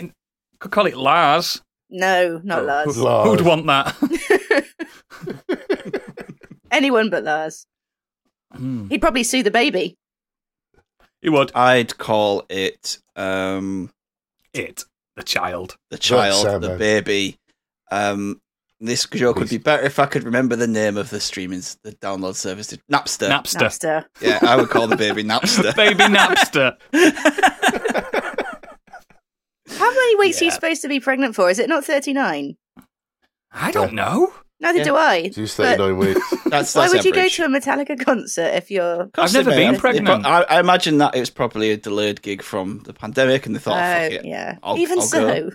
could 0.60 0.72
call 0.72 0.86
it 0.86 0.96
Lars. 0.98 1.62
No, 1.90 2.42
not 2.44 2.62
Oh, 2.62 2.66
Lars. 2.66 2.98
Lars. 2.98 3.30
Who'd 3.30 3.42
want 3.46 3.66
that? 3.68 3.96
Anyone 6.72 7.10
but 7.10 7.24
Lars. 7.24 7.66
Hmm. 8.52 8.88
He'd 8.90 9.02
probably 9.02 9.24
sue 9.24 9.44
the 9.44 9.52
baby. 9.52 9.96
He 11.22 11.30
would. 11.30 11.52
I'd 11.56 11.98
call 11.98 12.46
it 12.50 12.98
um, 13.16 13.92
It. 14.54 14.86
The 15.16 15.24
child. 15.24 15.78
the 15.92 15.98
child, 15.98 16.44
Sandman. 16.44 16.72
the 16.72 16.78
baby. 16.78 17.38
Um, 17.92 18.42
this 18.80 19.06
joke 19.06 19.38
would 19.38 19.50
be 19.50 19.58
better 19.60 19.84
if 19.84 20.00
I 20.00 20.06
could 20.08 20.24
remember 20.24 20.56
the 20.56 20.68
name 20.68 20.98
of 20.98 21.10
the 21.10 21.20
streaming, 21.20 21.62
the 21.84 21.94
download 22.02 22.36
service, 22.36 22.74
Napster. 22.92 23.30
Napster. 23.30 23.60
Napster. 23.60 24.06
yeah, 24.20 24.40
I 24.42 24.56
would 24.56 24.70
call 24.70 24.88
the 24.88 24.98
baby 24.98 25.24
Napster. 25.26 25.76
Baby 25.76 26.04
Napster. 26.04 26.76
How 29.70 29.90
many 29.90 30.16
weeks 30.18 30.42
are 30.42 30.46
you 30.46 30.52
supposed 30.52 30.82
to 30.82 30.88
be 30.88 31.00
pregnant 31.00 31.36
for? 31.36 31.50
Is 31.50 31.60
it 31.60 31.70
not 31.70 31.86
39? 31.86 32.58
I 33.52 33.72
don't 33.72 33.94
know. 33.94 34.34
Neither 34.64 34.80
Yeah. 34.80 34.84
do 34.84 34.96
I. 34.96 35.30
She's 35.30 35.56
But 35.56 35.78
39 35.78 35.98
weeks. 35.98 36.30
That's, 36.46 36.74
why 36.76 36.82
that's 36.82 36.94
would 36.94 37.06
you 37.06 37.12
go 37.14 37.20
average. 37.20 37.36
to 37.38 37.46
a 37.46 37.48
Metallica 37.48 38.04
concert 38.06 38.54
if 38.56 38.72
you're. 38.72 39.10
I've 39.18 39.34
never 39.34 39.50
They 39.52 39.58
been 39.66 39.74
may 39.74 39.78
pregnant. 39.80 40.26
I, 40.26 40.42
I 40.44 40.60
imagine 40.60 40.98
that 41.00 41.16
it 41.16 41.20
was 41.20 41.30
probably 41.30 41.72
a 41.72 41.78
delayed 41.78 42.22
gig 42.22 42.42
from 42.42 42.80
the 42.86 42.94
pandemic, 42.94 43.46
and 43.46 43.56
they 43.56 43.60
Oh, 43.60 43.62
thought, 43.62 43.80
"Fuck 43.80 44.12
oh, 44.12 44.16
it." 44.16 44.26
yeah. 44.26 44.58
I'll- 44.64 44.78
Even 44.78 45.00
I'll 45.00 45.06
so. 45.06 45.28
go. 45.28 45.52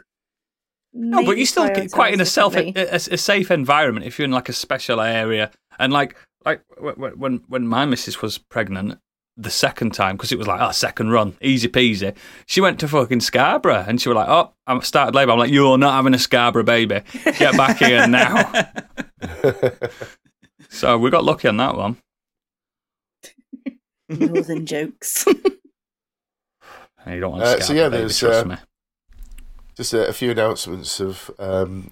No, 0.94 1.24
but 1.24 1.36
you're 1.36 1.46
still 1.46 1.68
get 1.68 1.90
quite 1.92 2.14
in 2.14 2.20
a 2.20 2.24
self 2.26 2.56
a, 2.56 2.72
a, 2.76 2.94
a 2.94 3.16
safe 3.18 3.50
environment 3.50 4.06
if 4.06 4.18
you're 4.18 4.24
in 4.24 4.30
like 4.32 4.48
a 4.48 4.52
special 4.54 5.00
area 5.00 5.50
and 5.78 5.92
like 5.92 6.16
like 6.44 6.62
wh- 6.82 6.94
wh- 6.94 7.16
when 7.18 7.42
when 7.46 7.66
my 7.68 7.84
missus 7.84 8.20
was 8.22 8.38
pregnant 8.38 8.98
the 9.40 9.50
second 9.50 9.95
time 9.95 10.16
because 10.16 10.33
it 10.33 10.38
was 10.38 10.49
like 10.49 10.61
oh 10.61 10.73
second 10.73 11.11
run 11.11 11.37
easy 11.40 11.68
peasy. 11.68 12.14
She 12.47 12.61
went 12.61 12.80
to 12.80 12.88
fucking 12.88 13.21
Scarborough 13.21 13.85
and 13.87 14.00
she 14.00 14.09
was 14.09 14.16
like 14.16 14.28
oh 14.28 14.52
I 14.66 14.78
started 14.80 15.14
labour. 15.14 15.30
I'm 15.33 15.38
like 15.38 15.52
you're 15.52 15.78
not 15.78 15.92
having 15.95 16.12
a 16.12 16.18
Scarborough 16.18 16.64
baby. 16.64 17.02
Get 17.38 17.57
back 17.57 17.78
here 17.78 18.07
now. 18.07 18.52
So 20.71 20.99
we 20.99 21.11
got 21.11 21.25
lucky 21.25 21.49
on 21.49 21.57
that 21.57 21.75
one. 21.76 21.97
Northern 24.09 24.66
jokes. 24.66 25.25
You 27.07 27.21
don't 27.21 27.30
want 27.33 27.42
Uh, 27.45 27.47
a 27.47 27.50
so 27.52 27.59
Scarborough 27.61 27.80
yeah, 27.83 27.88
baby, 27.88 28.00
there's, 28.00 28.18
trust 28.18 28.45
uh, 28.45 28.49
me. 28.50 28.57
Just 29.76 29.95
a, 29.95 30.09
a 30.09 30.12
few 30.12 30.30
announcements 30.30 31.00
of 31.00 31.30
um, 31.38 31.90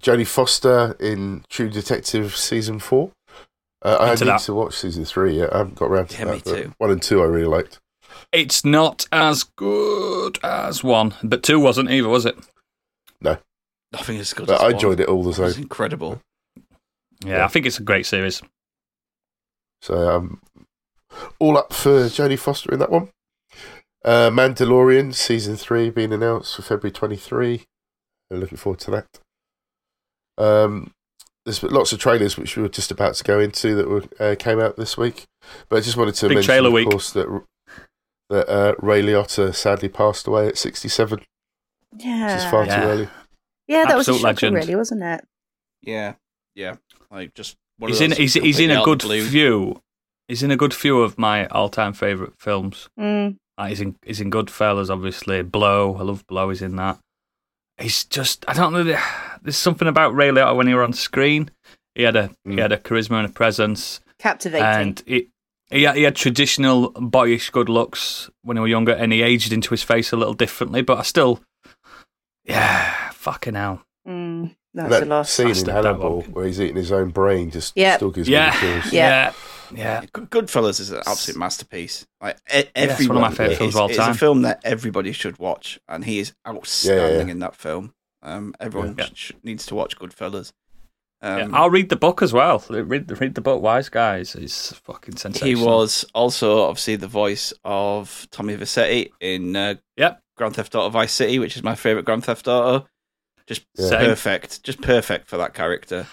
Jodie 0.00 0.26
Foster 0.26 0.94
in 1.00 1.44
True 1.48 1.68
Detective 1.68 2.36
season 2.36 2.78
four. 2.78 3.10
Uh, 3.84 3.96
I 4.00 4.12
Into 4.12 4.24
need 4.26 4.30
that. 4.32 4.40
to 4.42 4.54
watch 4.54 4.76
season 4.76 5.04
three. 5.04 5.38
yet. 5.38 5.52
I 5.54 5.58
haven't 5.58 5.74
got 5.76 5.86
around 5.86 6.10
to 6.10 6.18
Yeah, 6.18 6.24
that. 6.26 6.34
me 6.34 6.40
too. 6.40 6.72
One 6.78 6.90
and 6.90 7.02
two 7.02 7.20
I 7.20 7.24
really 7.26 7.46
liked. 7.46 7.78
it's 8.32 8.64
not 8.64 9.06
as 9.10 9.42
good 9.44 10.38
as 10.44 10.84
one 10.84 11.14
but 11.22 11.42
two 11.42 11.58
wasn't 11.58 11.90
either 11.90 12.08
was 12.08 12.24
it 12.26 12.36
No. 13.20 13.38
Nothing 13.92 14.18
as 14.18 14.32
good 14.32 14.46
But 14.46 14.54
as 14.56 14.60
I 14.60 14.64
one. 14.66 14.72
enjoyed 14.74 15.00
it 15.00 15.08
all 15.08 15.22
the 15.24 15.30
It 15.30 15.38
was 15.38 15.54
same. 15.54 15.62
incredible. 15.64 16.20
yeah, 17.24 17.38
Yeah. 17.38 17.44
I 17.44 17.48
think 17.48 17.66
it's 17.66 17.78
a 17.78 17.82
great 17.82 18.06
series 18.06 18.40
So 19.82 20.08
um, 20.16 20.40
all 21.40 21.58
up 21.58 21.72
for 21.72 22.04
Jodie 22.08 22.38
Foster 22.38 22.72
in 22.72 22.78
that 22.78 22.90
one. 22.90 23.10
Uh, 24.04 24.30
Mandalorian 24.30 25.14
season 25.14 25.56
three 25.56 25.90
being 25.90 26.12
announced 26.12 26.54
for 26.56 26.62
February 26.62 26.92
twenty 26.92 27.16
three. 27.16 27.64
Looking 28.30 28.58
forward 28.58 28.80
to 28.80 28.90
that. 28.92 29.06
Um, 30.38 30.92
there's 31.44 31.62
lots 31.62 31.92
of 31.92 31.98
trailers 31.98 32.36
which 32.38 32.56
we 32.56 32.62
were 32.62 32.68
just 32.68 32.90
about 32.90 33.14
to 33.14 33.24
go 33.24 33.40
into 33.40 33.74
that 33.74 33.88
were, 33.88 34.04
uh, 34.20 34.36
came 34.38 34.60
out 34.60 34.76
this 34.76 34.96
week, 34.96 35.24
but 35.68 35.76
I 35.76 35.80
just 35.80 35.96
wanted 35.96 36.14
to 36.16 36.28
Big 36.28 36.36
mention, 36.36 36.48
trailer 36.48 36.68
of 36.68 36.74
week. 36.74 36.88
course, 36.88 37.10
that 37.12 37.42
that 38.30 38.48
uh, 38.48 38.74
Ray 38.80 39.02
Liotta 39.02 39.54
sadly 39.54 39.88
passed 39.88 40.26
away 40.26 40.48
at 40.48 40.56
sixty 40.56 40.88
seven, 40.88 41.20
which 41.90 42.04
is 42.04 42.44
far 42.44 42.64
yeah. 42.64 42.70
Yeah. 42.70 42.80
too 42.80 42.88
early. 42.88 43.08
Yeah, 43.68 43.84
that 43.86 43.96
was 43.96 44.08
a 44.08 44.14
legend. 44.14 44.54
really, 44.54 44.76
wasn't 44.76 45.02
it? 45.02 45.24
Yeah, 45.82 46.14
yeah. 46.54 46.76
Like 47.10 47.34
just 47.34 47.56
one 47.78 47.90
he's 47.90 48.00
in 48.00 48.12
he's, 48.12 48.34
he's 48.34 48.60
in 48.60 48.70
a 48.70 48.82
good 48.84 49.02
of 49.02 49.08
the 49.08 49.18
blue. 49.20 49.28
few. 49.28 49.82
He's 50.28 50.42
in 50.42 50.50
a 50.50 50.56
good 50.56 50.72
few 50.72 51.02
of 51.02 51.18
my 51.18 51.46
all-time 51.48 51.92
favorite 51.92 52.34
films. 52.38 52.88
Mm. 52.98 53.36
Uh, 53.58 53.66
he's 53.66 53.80
in 53.80 53.96
he's 54.02 54.20
in 54.20 54.30
Goodfellas, 54.30 54.88
obviously. 54.88 55.42
Blow, 55.42 55.96
I 55.96 56.02
love 56.02 56.26
Blow. 56.26 56.48
He's 56.50 56.62
in 56.62 56.76
that. 56.76 56.98
He's 57.82 58.04
just 58.04 58.44
I 58.48 58.52
don't 58.54 58.72
know. 58.72 58.96
There's 59.42 59.56
something 59.56 59.88
about 59.88 60.14
Ray 60.14 60.28
Liotta 60.30 60.56
when 60.56 60.66
he 60.68 60.74
was 60.74 60.84
on 60.84 60.92
screen. 60.92 61.50
He 61.94 62.02
had 62.04 62.16
a 62.16 62.28
he 62.44 62.52
Mm. 62.52 62.58
had 62.62 62.72
a 62.72 62.78
charisma 62.78 63.18
and 63.18 63.26
a 63.28 63.32
presence, 63.32 64.00
Captivating. 64.18 64.64
and 64.66 65.02
it. 65.06 65.26
He 65.70 65.84
had, 65.84 65.96
he 65.96 66.02
had 66.02 66.14
traditional 66.16 66.90
boyish 66.90 67.48
good 67.50 67.68
looks 67.70 68.28
when 68.42 68.56
he 68.58 68.60
was 68.60 68.70
younger, 68.70 68.92
and 68.92 69.10
he 69.12 69.22
aged 69.22 69.52
into 69.52 69.70
his 69.70 69.82
face 69.82 70.12
a 70.12 70.16
little 70.16 70.34
differently. 70.34 70.82
But 70.82 70.98
I 70.98 71.02
still, 71.02 71.40
yeah, 72.44 73.10
fucking 73.12 73.54
hell. 73.54 73.82
Mm, 74.06 74.54
that's 74.74 74.90
that 74.90 75.02
a 75.04 75.06
loss. 75.06 75.30
scene 75.30 75.46
in 75.46 75.52
Bastard, 75.52 75.74
Hannibal 75.74 76.22
where 76.22 76.46
he's 76.46 76.60
eating 76.60 76.76
his 76.76 76.92
own 76.92 77.10
brain 77.10 77.50
just 77.50 77.76
Yep. 77.76 77.96
still 77.96 78.10
gives 78.10 78.28
Yeah, 78.28 78.50
me 78.50 78.58
chills. 78.60 78.92
yeah, 78.92 79.08
yeah. 79.08 79.32
Good- 80.12 80.30
Goodfellas 80.30 80.80
is 80.80 80.90
an 80.90 81.02
absolute 81.06 81.38
masterpiece. 81.38 82.06
Like 82.20 82.36
e- 82.54 82.64
it's 82.74 83.06
one 83.08 83.16
of 83.16 83.22
my 83.22 83.30
favourite 83.30 83.58
films 83.58 83.74
of 83.74 83.80
all 83.82 83.88
it's 83.88 83.98
a 83.98 84.14
film 84.14 84.42
that 84.42 84.60
everybody 84.64 85.12
should 85.12 85.38
watch, 85.38 85.78
and 85.88 86.04
he 86.04 86.18
is 86.18 86.32
outstanding 86.46 87.28
in 87.28 87.38
that 87.40 87.56
film. 87.56 87.94
Um, 88.22 88.54
everyone 88.60 88.94
Yeah. 88.98 89.08
sh- 89.14 89.32
needs 89.42 89.66
to 89.66 89.74
watch 89.74 89.98
Goodfellas. 89.98 90.52
Um, 91.24 91.38
Yeah, 91.38 91.48
I'll 91.58 91.70
read 91.70 91.88
the 91.88 91.96
book 91.96 92.20
as 92.22 92.32
well. 92.32 92.64
Read 92.68 93.10
read 93.20 93.34
the 93.34 93.40
book, 93.40 93.62
Wise 93.62 93.88
Guys. 93.88 94.34
It's 94.34 94.72
fucking 94.72 95.16
sensational. 95.16 95.46
he 95.48 95.54
was 95.66 96.04
also 96.14 96.62
obviously 96.62 96.96
the 96.96 97.06
voice 97.06 97.52
of 97.64 98.26
Tommy 98.32 98.56
Vercetti 98.56 99.10
in 99.20 99.54
uh, 99.54 99.74
Yep. 99.96 100.20
Grand 100.36 100.56
Theft 100.56 100.74
Auto 100.74 100.88
Vice 100.90 101.12
City, 101.12 101.38
which 101.38 101.56
is 101.56 101.62
my 101.62 101.74
favorite 101.76 102.04
Grand 102.04 102.24
Theft 102.24 102.48
Auto. 102.48 102.88
Just 103.46 103.62
Yeah. 103.76 103.90
Perfect, 103.98 104.62
just 104.62 104.80
perfect 104.80 105.28
for 105.28 105.36
that 105.36 105.52
character. 105.54 106.06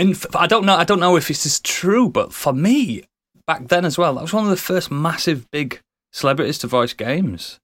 And 0.00 0.14
f- 0.14 0.34
I 0.34 0.46
don't 0.46 0.64
know. 0.64 0.74
I 0.76 0.84
don't 0.84 1.00
know 1.00 1.16
if 1.16 1.28
this 1.28 1.44
is 1.44 1.60
true, 1.60 2.08
but 2.08 2.32
for 2.32 2.52
me, 2.52 3.04
back 3.46 3.68
then 3.68 3.84
as 3.84 3.98
well, 3.98 4.14
that 4.14 4.22
was 4.22 4.32
one 4.32 4.44
of 4.44 4.50
the 4.50 4.56
first 4.56 4.90
massive 4.90 5.50
big 5.50 5.80
celebrities 6.12 6.58
to 6.58 6.66
voice 6.66 6.92
games. 6.92 7.58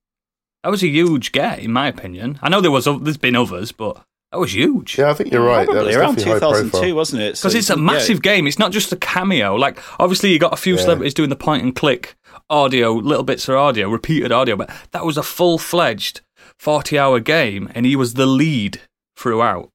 That 0.63 0.69
was 0.69 0.83
a 0.83 0.87
huge 0.87 1.31
get, 1.31 1.59
in 1.59 1.71
my 1.71 1.87
opinion. 1.87 2.39
I 2.41 2.49
know 2.49 2.61
there 2.61 2.71
was 2.71 2.85
there's 2.85 3.17
been 3.17 3.35
others, 3.35 3.71
but 3.71 4.03
that 4.31 4.39
was 4.39 4.53
huge. 4.53 4.97
Yeah, 4.97 5.09
I 5.09 5.13
think 5.13 5.31
you're 5.31 5.41
right. 5.45 5.65
That 5.65 5.71
Probably 5.73 5.87
was 5.87 5.95
around 5.95 6.19
2002, 6.19 6.93
wasn't 6.95 7.21
it? 7.21 7.37
So 7.37 7.47
Because 7.47 7.55
it's 7.55 7.69
a 7.69 7.75
yeah, 7.75 7.81
massive 7.81 8.21
game. 8.21 8.45
It's 8.47 8.59
not 8.59 8.71
just 8.71 8.91
a 8.91 8.97
cameo. 8.97 9.55
Like, 9.55 9.79
obviously, 9.99 10.31
you 10.33 10.39
got 10.39 10.53
a 10.53 10.57
few 10.57 10.75
Yeah. 10.75 10.81
celebrities 10.81 11.13
doing 11.13 11.29
the 11.29 11.35
point 11.37 11.63
and 11.63 11.75
click 11.75 12.15
audio, 12.49 12.91
little 12.93 13.23
bits 13.23 13.47
of 13.47 13.55
audio, 13.55 13.89
repeated 13.89 14.31
audio, 14.31 14.55
but 14.57 14.69
that 14.91 15.05
was 15.05 15.17
a 15.17 15.23
full 15.23 15.57
fledged 15.57 16.21
40 16.59 16.99
hour 16.99 17.19
game, 17.19 17.71
and 17.73 17.85
he 17.85 17.95
was 17.95 18.15
the 18.15 18.25
lead 18.25 18.81
throughout. 19.15 19.71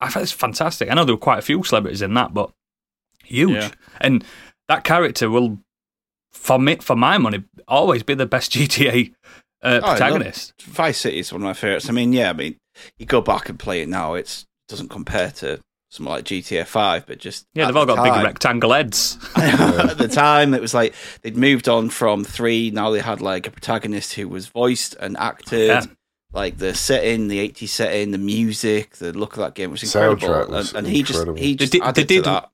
I 0.00 0.08
thought 0.08 0.22
it's 0.22 0.32
fantastic. 0.32 0.90
I 0.90 0.94
know 0.94 1.04
there 1.04 1.14
were 1.14 1.20
quite 1.20 1.38
a 1.38 1.42
few 1.42 1.62
celebrities 1.64 2.02
in 2.02 2.14
that, 2.14 2.34
but 2.34 2.50
huge. 3.24 3.54
Yeah. 3.54 3.70
And 4.00 4.24
that 4.68 4.84
character 4.84 5.30
will, 5.30 5.58
for 6.32 6.58
me, 6.58 6.76
for 6.76 6.96
my 6.96 7.18
money, 7.18 7.44
always 7.66 8.02
be 8.02 8.14
the 8.14 8.26
best 8.26 8.52
GTA 8.52 9.14
uh, 9.62 9.80
Oh, 9.82 9.90
protagonist. 9.90 10.60
Vice 10.62 10.98
City 10.98 11.18
is 11.20 11.32
one 11.32 11.42
of 11.42 11.46
my 11.46 11.54
favorites. 11.54 11.88
I 11.88 11.92
mean, 11.92 12.12
yeah, 12.12 12.30
I 12.30 12.34
mean, 12.34 12.56
you 12.98 13.06
go 13.06 13.20
back 13.20 13.48
and 13.48 13.58
play 13.58 13.80
it 13.82 13.88
now, 13.88 14.14
it 14.14 14.44
doesn't 14.68 14.88
compare 14.90 15.30
to 15.30 15.60
something 15.90 16.12
like 16.12 16.24
GTA 16.24 16.66
Five, 16.66 17.06
but 17.06 17.18
just 17.18 17.46
Yeah, 17.54 17.66
they've 17.66 17.76
all 17.76 17.86
the 17.86 17.94
got 17.94 18.04
big 18.04 18.24
rectangle 18.24 18.72
heads. 18.72 19.16
at 19.36 19.98
the 19.98 20.08
time, 20.08 20.52
it 20.52 20.60
was 20.60 20.74
like 20.74 20.94
they'd 21.22 21.36
moved 21.36 21.68
on 21.68 21.88
from 21.88 22.22
three. 22.24 22.70
Now 22.70 22.90
they 22.90 23.00
had 23.00 23.20
like 23.20 23.46
a 23.46 23.50
protagonist 23.50 24.14
who 24.14 24.28
was 24.28 24.48
voiced 24.48 24.94
and 25.00 25.16
acted. 25.16 25.68
Yeah. 25.68 25.82
Like 26.36 26.58
the 26.58 26.74
setting, 26.74 27.28
the 27.28 27.38
80s 27.48 27.68
setting, 27.70 28.10
the 28.10 28.18
music, 28.18 28.96
the 28.96 29.12
look 29.12 29.32
of 29.32 29.38
that 29.38 29.54
game 29.54 29.70
was 29.70 29.82
incredible. 29.82 30.28
Soundtrack 30.28 30.48
was 30.50 30.68
and, 30.74 30.86
and 30.86 30.94
he 30.94 31.02
just 31.02 31.18
incredible. 31.18 31.38
he 31.40 31.52
They 31.52 31.56
just 31.56 31.72
did- 31.72 31.82
they 31.82 31.86
added 31.86 32.06
did- 32.08 32.24
to 32.24 32.30
that. 32.30 32.50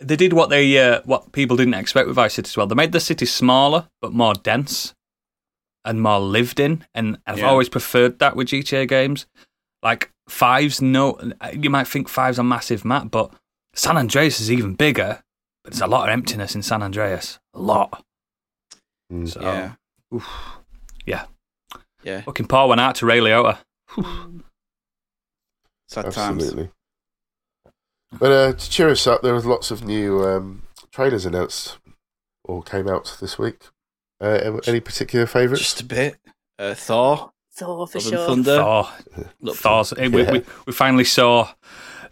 they 0.00 0.16
did 0.16 0.32
what 0.32 0.48
they 0.48 0.78
uh, 0.78 1.02
what 1.04 1.30
people 1.32 1.56
didn't 1.56 1.74
expect 1.74 2.06
with 2.06 2.16
Vice 2.16 2.34
City 2.34 2.48
as 2.48 2.56
well. 2.56 2.66
They 2.66 2.74
made 2.74 2.92
the 2.92 3.00
city 3.00 3.26
smaller 3.26 3.88
but 4.00 4.12
more 4.14 4.32
dense 4.34 4.94
and 5.84 6.00
more 6.00 6.18
lived 6.20 6.58
in, 6.60 6.86
and 6.94 7.18
I've 7.26 7.38
Yeah. 7.40 7.48
always 7.50 7.68
preferred 7.68 8.18
that 8.20 8.36
with 8.36 8.48
GTA 8.48 8.86
games. 8.88 9.26
Like 9.82 10.10
Fives, 10.28 10.80
no, 10.80 11.18
you 11.52 11.68
might 11.70 11.88
think 11.88 12.08
Fives 12.08 12.38
a 12.38 12.42
massive 12.44 12.84
map, 12.84 13.10
but 13.10 13.32
San 13.74 13.96
Andreas 13.98 14.40
is 14.40 14.50
even 14.50 14.74
bigger. 14.74 15.22
But 15.64 15.72
there's 15.74 15.82
a 15.82 15.86
lot 15.86 16.08
of 16.08 16.12
emptiness 16.12 16.54
in 16.54 16.62
San 16.62 16.82
Andreas, 16.82 17.38
a 17.52 17.60
lot. 17.60 18.02
Mm. 19.12 19.28
So, 19.28 19.40
Yeah, 19.42 19.72
oof. 20.14 20.26
Yeah, 22.02 22.16
yeah, 22.16 22.20
fucking 22.22 22.46
Paul 22.46 22.68
went 22.68 22.80
out 22.80 22.94
to 22.96 23.06
Ray 23.06 23.18
Liotta. 23.20 23.58
sad 25.88 26.10
times. 26.12 26.44
Absolutely. 26.44 26.70
But 28.18 28.32
uh, 28.32 28.52
to 28.52 28.70
cheer 28.70 28.88
us 28.88 29.06
up, 29.06 29.22
there 29.22 29.34
was 29.34 29.46
lots 29.46 29.70
of 29.70 29.84
new 29.84 30.24
um, 30.24 30.62
trailers 30.90 31.24
announced 31.26 31.78
or 32.44 32.62
came 32.62 32.88
out 32.88 33.16
this 33.20 33.38
week. 33.38 33.68
Uh, 34.20 34.60
any 34.66 34.80
particular 34.80 35.26
favourites? 35.26 35.62
Just 35.62 35.80
a 35.80 35.84
bit. 35.84 36.16
Uh, 36.58 36.74
Thor, 36.74 37.32
Thor 37.52 37.86
for 37.86 37.98
Love 37.98 38.04
and 38.06 38.14
sure. 38.14 38.26
Thunder. 38.26 38.56
Thor, 38.56 38.88
Look, 39.40 39.56
Thor's, 39.56 39.94
we, 39.96 40.08
we, 40.08 40.44
we 40.66 40.72
finally 40.72 41.04
saw 41.04 41.48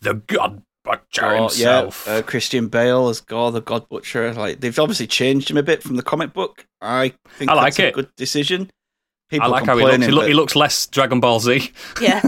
the 0.01 0.15
God 0.15 0.63
Butcher 0.85 1.21
Gorr, 1.21 1.37
himself. 1.37 2.05
Yeah, 2.07 2.15
uh, 2.15 2.23
Christian 2.23 2.69
Bale 2.69 3.09
as 3.09 3.21
God, 3.21 3.55
the 3.55 3.61
God 3.61 3.89
Butcher. 3.89 4.33
Like 4.33 4.61
they've 4.61 4.79
obviously 4.79 5.07
changed 5.07 5.51
him 5.51 5.57
a 5.57 5.63
bit 5.63 5.83
from 5.83 5.97
the 5.97 6.03
comic 6.03 6.33
book. 6.33 6.67
I 6.81 7.13
think 7.31 7.51
I 7.51 7.55
like 7.55 7.75
that's 7.75 7.79
a 7.81 7.89
it. 7.89 7.95
good 7.95 8.15
decision. 8.17 8.71
I 9.33 9.47
like 9.47 9.67
how 9.67 9.77
he 9.77 9.85
looks. 9.85 10.05
He, 10.07 10.11
look, 10.11 10.23
but- 10.23 10.29
he 10.29 10.35
looks 10.35 10.57
less 10.57 10.87
Dragon 10.87 11.21
Ball 11.21 11.41
Z. 11.41 11.71
Yeah. 12.01 12.23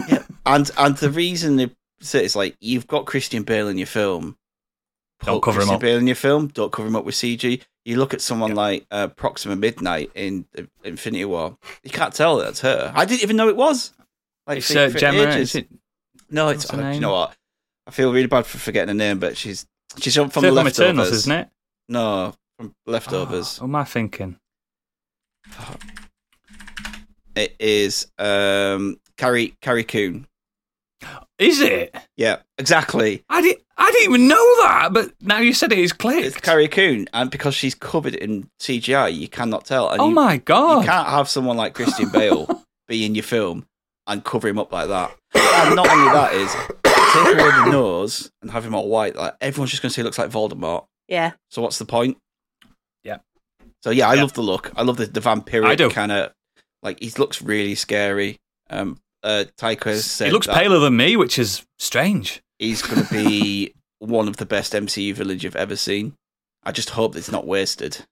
and 0.46 0.70
and 0.76 0.96
the 0.96 1.10
reason 1.10 1.56
they 1.56 1.70
say 2.00 2.24
it's 2.24 2.36
like 2.36 2.56
you've 2.60 2.86
got 2.86 3.06
Christian 3.06 3.42
Bale 3.42 3.68
in 3.68 3.78
your 3.78 3.86
film. 3.86 4.36
Don't 5.24 5.36
put 5.42 5.52
cover 5.52 5.62
him 5.62 5.70
up. 5.70 5.80
Bale 5.80 5.98
in 5.98 6.06
your 6.06 6.16
film. 6.16 6.48
Don't 6.48 6.72
cover 6.72 6.88
him 6.88 6.96
up 6.96 7.04
with 7.04 7.14
CG. 7.14 7.62
You 7.84 7.96
look 7.96 8.14
at 8.14 8.20
someone 8.20 8.54
like 8.54 8.86
uh, 8.90 9.08
Proxima 9.08 9.56
Midnight 9.56 10.10
in 10.14 10.46
uh, 10.58 10.62
Infinity 10.84 11.24
War. 11.26 11.56
You 11.82 11.90
can't 11.90 12.14
tell 12.14 12.38
that's 12.38 12.60
her. 12.60 12.92
I 12.94 13.04
didn't 13.04 13.22
even 13.22 13.36
know 13.36 13.48
it 13.48 13.56
was. 13.56 13.92
Like 14.46 14.58
It's 14.58 14.74
uh, 14.74 14.88
Gemma. 14.88 15.28
ages. 15.28 15.50
Is 15.50 15.54
it? 15.56 15.68
No, 16.30 16.48
it's 16.48 16.64
What's 16.64 16.80
her 16.82 16.88
oh, 16.88 16.92
you 16.92 17.00
know 17.00 17.12
what? 17.12 17.36
I 17.86 17.90
feel 17.90 18.12
really 18.12 18.28
bad 18.28 18.46
for 18.46 18.58
forgetting 18.58 18.88
her 18.88 18.94
name, 18.94 19.18
but 19.18 19.36
she's 19.36 19.66
she's 19.98 20.14
from 20.14 20.30
From 20.30 20.42
the 20.42 20.48
from 20.48 20.56
leftovers, 20.56 20.78
Eternals, 20.78 21.10
isn't 21.12 21.32
it? 21.32 21.48
No, 21.88 22.34
from 22.56 22.74
leftovers. 22.86 23.58
Oh, 23.58 23.62
what 23.62 23.68
am 23.68 23.76
I 23.76 23.84
thinking? 23.84 24.38
It 27.34 27.54
is 27.58 28.06
um 28.18 28.98
Carrie 29.16 29.54
Carrie 29.60 29.84
Coon. 29.84 30.26
Is 31.38 31.60
it? 31.60 31.94
Yeah, 32.16 32.38
exactly. 32.58 33.24
I 33.30 33.40
didn't. 33.40 33.62
I 33.78 33.90
didn't 33.92 34.10
even 34.14 34.28
know 34.28 34.56
that. 34.62 34.90
But 34.92 35.12
now 35.22 35.38
you 35.38 35.54
said 35.54 35.72
it's 35.72 35.92
clicked. 35.94 36.26
It's 36.26 36.36
Carrie 36.36 36.68
Coon, 36.68 37.08
and 37.14 37.30
because 37.30 37.54
she's 37.54 37.74
covered 37.74 38.14
in 38.14 38.48
CGI, 38.60 39.14
you 39.16 39.26
cannot 39.28 39.64
tell. 39.64 39.88
And 39.90 40.00
oh 40.02 40.08
you, 40.10 40.14
my 40.14 40.36
god! 40.36 40.82
You 40.84 40.88
can't 40.90 41.08
have 41.08 41.28
someone 41.28 41.56
like 41.56 41.74
Christian 41.74 42.08
Bale 42.12 42.46
be 42.88 43.06
in 43.06 43.14
your 43.14 43.24
film 43.24 43.66
and 44.06 44.22
cover 44.22 44.48
him 44.48 44.58
up 44.58 44.70
like 44.72 44.88
that. 44.88 45.16
And 45.34 45.76
not 45.76 45.88
only 45.88 46.12
that 46.12 46.34
is 46.34 46.52
take 46.84 47.34
away 47.38 47.50
the 47.64 47.70
nose 47.70 48.30
and 48.42 48.50
have 48.50 48.66
him 48.66 48.74
all 48.74 48.88
white. 48.88 49.16
Like 49.16 49.34
everyone's 49.40 49.70
just 49.70 49.82
going 49.82 49.90
to 49.90 49.94
say 49.94 50.02
he 50.02 50.04
looks 50.04 50.18
like 50.18 50.30
Voldemort. 50.30 50.86
Yeah. 51.08 51.32
So 51.50 51.62
what's 51.62 51.78
the 51.78 51.84
point? 51.86 52.18
Yeah. 53.04 53.18
So 53.82 53.90
yeah, 53.90 54.08
I 54.08 54.14
Yeah. 54.14 54.22
love 54.22 54.32
the 54.34 54.42
look. 54.42 54.70
I 54.76 54.82
love 54.82 54.96
the, 54.98 55.06
the 55.06 55.20
I 55.26 55.74
do. 55.76 55.88
vampiric 55.88 55.92
kind 55.92 56.12
of 56.12 56.32
like 56.82 57.00
he 57.00 57.10
looks 57.18 57.42
really 57.42 57.74
scary. 57.74 58.38
Um, 58.68 58.98
uh, 59.22 59.44
Taika 59.58 59.84
has 59.84 60.04
said 60.10 60.26
He 60.26 60.32
looks 60.32 60.46
that 60.46 60.56
paler 60.56 60.78
than 60.78 60.96
me, 60.96 61.16
which 61.16 61.38
is 61.38 61.66
strange. 61.78 62.42
he's 62.58 62.82
going 62.82 63.04
to 63.04 63.12
be 63.12 63.74
one 63.98 64.28
of 64.28 64.36
the 64.38 64.46
best 64.46 64.72
MCU 64.72 65.12
villains 65.14 65.42
you've 65.42 65.56
ever 65.56 65.76
seen. 65.76 66.14
I 66.62 66.72
just 66.72 66.90
hope 66.90 67.16
it's 67.16 67.30
not 67.30 67.46
wasted. 67.46 68.06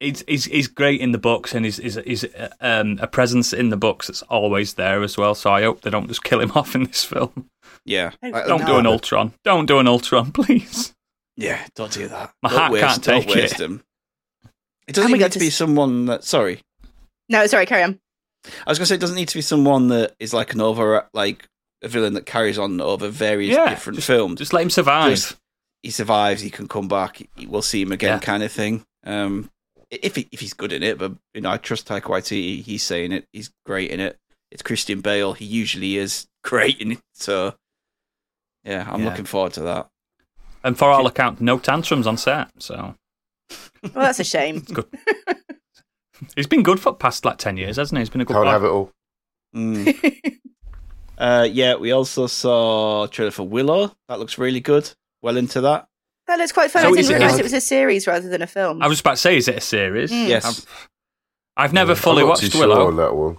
He's, 0.00 0.24
he's, 0.26 0.44
he's 0.46 0.66
great 0.68 1.00
in 1.00 1.12
the 1.12 1.18
books 1.18 1.54
and 1.54 1.64
he's, 1.64 1.76
he's, 1.76 1.94
he's 1.94 2.24
uh, 2.24 2.48
um, 2.60 2.98
a 3.00 3.06
presence 3.06 3.52
in 3.52 3.68
the 3.70 3.76
books 3.76 4.08
that's 4.08 4.22
always 4.22 4.74
there 4.74 5.02
as 5.02 5.16
well. 5.16 5.34
So 5.36 5.50
I 5.52 5.62
hope 5.62 5.82
they 5.82 5.90
don't 5.90 6.08
just 6.08 6.24
kill 6.24 6.40
him 6.40 6.50
off 6.54 6.74
in 6.74 6.84
this 6.84 7.04
film. 7.04 7.48
Yeah, 7.84 8.10
Don't 8.22 8.32
Don't 8.46 8.60
No. 8.62 8.66
do 8.66 8.76
an 8.78 8.86
Ultron. 8.86 9.32
Don't 9.44 9.66
do 9.66 9.78
an 9.78 9.86
Ultron, 9.86 10.32
please. 10.32 10.94
Yeah, 11.36 11.64
don't 11.74 11.92
do 11.92 12.08
that. 12.08 12.32
My 12.42 12.48
don't 12.50 12.58
heart 12.58 12.72
waste, 12.72 12.86
can't 12.86 13.02
don't 13.04 13.22
take 13.26 13.34
waste 13.36 13.54
it. 13.60 13.64
him. 13.64 13.82
It 14.88 14.94
doesn't 14.94 15.04
And 15.04 15.12
we 15.12 15.18
even 15.18 15.24
got 15.26 15.32
to 15.32 15.38
to 15.38 15.44
be 15.44 15.50
someone 15.50 16.06
that. 16.06 16.24
Sorry, 16.24 16.60
No, 17.28 17.46
sorry, 17.46 17.66
carry 17.66 17.82
on. 17.82 17.98
I 18.66 18.70
was 18.70 18.78
going 18.78 18.84
to 18.84 18.86
say 18.86 18.94
it 18.96 19.00
doesn't 19.00 19.16
need 19.16 19.28
to 19.28 19.38
be 19.38 19.42
someone 19.42 19.88
that 19.88 20.14
is 20.20 20.34
like 20.34 20.52
an 20.52 20.60
over 20.60 21.08
like 21.14 21.48
a 21.82 21.88
villain 21.88 22.14
that 22.14 22.26
carries 22.26 22.58
on 22.58 22.80
over 22.80 23.08
various 23.08 23.54
Yeah, 23.56 23.70
different 23.70 23.96
just- 23.96 24.06
films. 24.06 24.38
Just 24.38 24.52
let 24.52 24.62
him 24.62 24.70
survive. 24.70 25.10
Just- 25.10 25.36
he 25.82 25.90
survives, 25.90 26.40
he 26.40 26.48
can 26.50 26.66
come 26.66 26.88
back, 26.88 27.18
he- 27.36 27.46
we'll 27.46 27.60
see 27.62 27.82
him 27.82 27.92
again, 27.92 28.14
Yeah. 28.14 28.18
kind 28.20 28.42
of 28.42 28.50
thing. 28.50 28.84
Um, 29.04 29.50
if 29.90 30.16
he, 30.16 30.26
if 30.32 30.40
he's 30.40 30.54
good 30.54 30.72
in 30.72 30.82
it, 30.82 30.96
but 30.98 31.12
you 31.34 31.42
know, 31.42 31.50
I 31.50 31.58
trust 31.58 31.86
Taika 31.86 32.02
Waititi. 32.04 32.62
He's 32.62 32.82
saying 32.82 33.12
it. 33.12 33.26
He's 33.32 33.50
great 33.66 33.90
in 33.90 34.00
it. 34.00 34.16
It's 34.50 34.62
Christian 34.62 35.00
Bale. 35.02 35.34
He 35.34 35.44
usually 35.44 35.96
is 35.98 36.26
great 36.42 36.80
in 36.80 36.92
it. 36.92 37.00
So, 37.14 37.54
yeah, 38.64 38.88
I'm 38.90 39.02
Yeah. 39.02 39.10
looking 39.10 39.24
forward 39.26 39.52
to 39.54 39.60
that. 39.62 39.88
and 40.62 40.78
for 40.78 40.90
all 40.90 41.06
accounts, 41.06 41.42
no 41.42 41.58
tantrums 41.58 42.06
on 42.06 42.16
set. 42.16 42.48
So 42.58 42.94
Well, 43.82 43.92
that's 43.94 44.20
a 44.20 44.24
shame. 44.24 44.64
he's 46.36 46.46
been 46.46 46.62
good 46.62 46.80
for 46.80 46.90
the 46.92 46.96
past 46.96 47.24
like 47.24 47.38
10 47.38 47.56
years, 47.56 47.76
hasn't 47.76 47.96
he? 47.98 48.00
He's 48.02 48.10
been 48.10 48.20
a 48.20 48.24
good 48.24 48.34
Can't 48.34 48.46
guy. 48.46 48.52
have 48.52 48.64
it 48.64 48.68
all. 48.68 48.90
Mm. 49.54 50.38
uh, 51.18 51.48
yeah, 51.50 51.76
we 51.76 51.92
also 51.92 52.26
saw 52.26 53.04
a 53.04 53.08
trailer 53.08 53.30
for 53.30 53.44
Willow. 53.46 53.92
That 54.08 54.18
looks 54.18 54.38
really 54.38 54.60
good. 54.60 54.90
Well 55.22 55.36
into 55.36 55.60
that. 55.62 55.86
that 56.26 56.38
looks 56.38 56.52
quite 56.52 56.70
fun. 56.70 56.82
So 56.82 56.88
I 56.88 56.92
didn't 56.92 57.12
realise 57.12 57.38
it 57.38 57.42
was 57.44 57.52
a 57.52 57.60
series 57.60 58.06
rather 58.06 58.28
than 58.28 58.42
a 58.42 58.46
film. 58.46 58.82
I 58.82 58.88
was 58.88 59.00
about 59.00 59.12
to 59.12 59.16
say, 59.18 59.36
is 59.36 59.48
it 59.48 59.56
a 59.56 59.60
series? 59.60 60.10
Mm. 60.10 60.28
Yes. 60.28 60.44
I've, 60.44 60.88
I've 61.56 61.72
never 61.72 61.92
Yeah, 61.92 61.98
fully 62.00 62.22
I'm 62.22 62.28
not 62.28 62.40
watched 62.40 62.52
too 62.52 62.58
Willow. 62.58 62.74
Sure 62.76 62.88
on 62.88 62.96
that 62.96 63.14
one. 63.14 63.38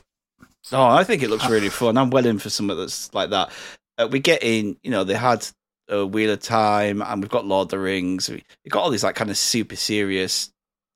Oh, 0.72 0.84
I 0.84 1.04
think 1.04 1.22
it 1.22 1.30
looks 1.30 1.48
really 1.50 1.70
fun. 1.82 1.98
I'm 1.98 2.10
well 2.10 2.25
in 2.25 2.39
for 2.39 2.50
something 2.50 2.75
that's 2.77 3.13
like 3.13 3.30
that. 3.32 3.51
Uh, 3.98 4.08
we 4.10 4.20
get 4.20 4.44
in, 4.44 4.77
you 4.84 4.92
know, 4.92 5.04
they 5.04 5.13
had 5.13 5.48
uh, 5.92 6.08
Wheel 6.08 6.32
of 6.32 6.39
Time, 6.42 7.01
and 7.01 7.22
we've 7.22 7.30
got 7.30 7.46
Lord 7.46 7.68
of 7.68 7.70
the 7.70 7.80
Rings. 7.80 8.30
We 8.30 8.38
have 8.65 8.72
got 8.72 8.84
all 8.84 8.89
these 8.89 9.04
like 9.04 9.15
kind 9.15 9.30
of 9.30 9.38
super 9.38 9.75
serious. 9.75 10.51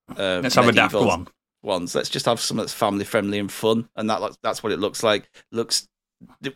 Uh, 0.10 0.39
Let's 0.41 0.55
have 0.55 0.67
a 0.67 0.72
daft 0.72 0.93
medieval 0.96 1.08
one. 1.08 1.27
Ones. 1.62 1.94
Let's 1.96 2.10
just 2.10 2.25
have 2.25 2.39
some 2.39 2.58
that's 2.58 2.74
family 2.74 3.04
friendly 3.06 3.39
and 3.39 3.51
fun, 3.51 3.89
and 3.96 4.10
that 4.10 4.38
that's 4.42 4.63
what 4.63 4.72
it 4.72 4.80
looks 4.80 5.04
like. 5.04 5.30
Looks 5.51 5.88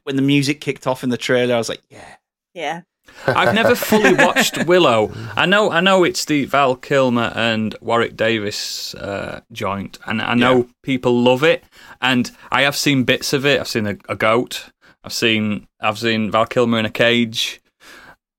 when 0.04 0.16
the 0.16 0.22
music 0.22 0.62
kicked 0.62 0.88
off 0.88 1.04
in 1.04 1.10
the 1.10 1.18
trailer, 1.18 1.56
I 1.56 1.58
was 1.58 1.70
like, 1.70 1.82
yeah, 1.90 2.16
yeah. 2.54 2.82
I've 3.28 3.54
never 3.54 3.76
fully 3.76 4.14
watched 4.14 4.64
Willow. 4.66 5.12
I 5.36 5.46
know, 5.46 5.70
I 5.72 5.82
know 5.82 6.06
it's 6.06 6.24
the 6.24 6.46
Val 6.46 6.76
Kilmer 6.78 7.34
and 7.36 7.76
Warwick 7.82 8.16
Davis 8.16 8.96
uh, 8.96 9.42
joint, 9.52 10.00
and 10.06 10.22
I 10.22 10.36
know 10.36 10.58
Yeah. 10.60 10.64
people 10.84 11.22
love 11.22 11.44
it. 11.44 11.66
And 12.02 12.32
I 12.50 12.62
have 12.62 12.78
seen 12.78 13.04
bits 13.04 13.34
of 13.34 13.46
it. 13.46 13.60
I've 13.60 13.68
seen 13.68 13.88
a, 13.88 13.98
a 14.08 14.16
goat. 14.16 14.70
I've 15.04 15.12
seen, 15.14 15.68
I've 15.82 16.00
seen 16.00 16.32
Val 16.32 16.46
Kilmer 16.46 16.80
in 16.80 16.86
a 16.86 16.90
cage. 16.90 17.62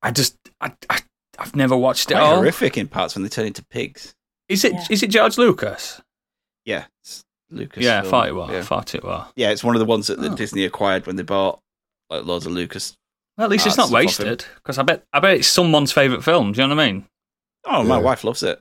I 0.03 0.11
just, 0.11 0.37
I, 0.63 0.73
I 0.89 1.01
I've 1.39 1.55
never 1.55 1.77
watched 1.77 2.11
it 2.11 2.17
all. 2.17 2.37
horrific 2.37 2.79
in 2.79 2.89
parts 2.89 3.15
when 3.15 3.23
they 3.23 3.29
turn 3.29 3.47
into 3.47 3.65
pigs. 3.67 4.15
Is 4.49 4.65
it? 4.65 4.73
Yeah. 4.73 4.87
Is 4.91 5.03
it 5.03 5.09
George 5.11 5.37
Lucas? 5.37 6.01
Yeah, 6.65 6.87
it's 7.03 7.23
Lucas. 7.51 7.83
yeah, 7.85 7.99
I 7.99 8.01
film. 8.03 8.11
thought 8.11 8.29
it 8.29 8.35
was. 8.35 8.51
I 8.51 8.53
Yeah. 8.55 8.63
thought 8.63 8.95
it 8.95 9.05
was. 9.05 9.33
Yeah, 9.37 9.51
it's 9.51 9.65
one 9.65 9.75
of 9.77 9.81
the 9.81 9.87
ones 9.87 10.07
that, 10.09 10.21
that 10.21 10.33
Oh. 10.33 10.37
Disney 10.37 10.65
acquired 10.65 11.07
when 11.07 11.17
they 11.17 11.23
bought 11.23 11.61
like 12.11 12.25
loads 12.25 12.47
of 12.47 12.53
Lucas. 12.53 12.95
Well, 13.37 13.47
at 13.47 13.51
least 13.51 13.67
Ah, 13.67 13.69
it's 13.71 13.77
not 13.77 13.87
stuff 13.89 13.95
off 13.97 14.01
him. 14.01 14.07
wasted 14.29 14.45
because 14.57 14.79
I 14.79 14.83
bet, 14.83 15.03
I 15.13 15.21
bet 15.21 15.39
it's 15.39 15.49
someone's 15.49 15.93
favourite 15.93 16.23
film. 16.25 16.53
Do 16.53 16.61
you 16.63 16.69
know 16.69 16.75
what 16.77 16.83
I 16.83 16.87
mean? 16.93 17.05
Oh, 17.67 17.83
my 17.83 17.97
Yeah. 17.97 18.03
wife 18.03 18.25
loves 18.25 18.43
it. 18.43 18.61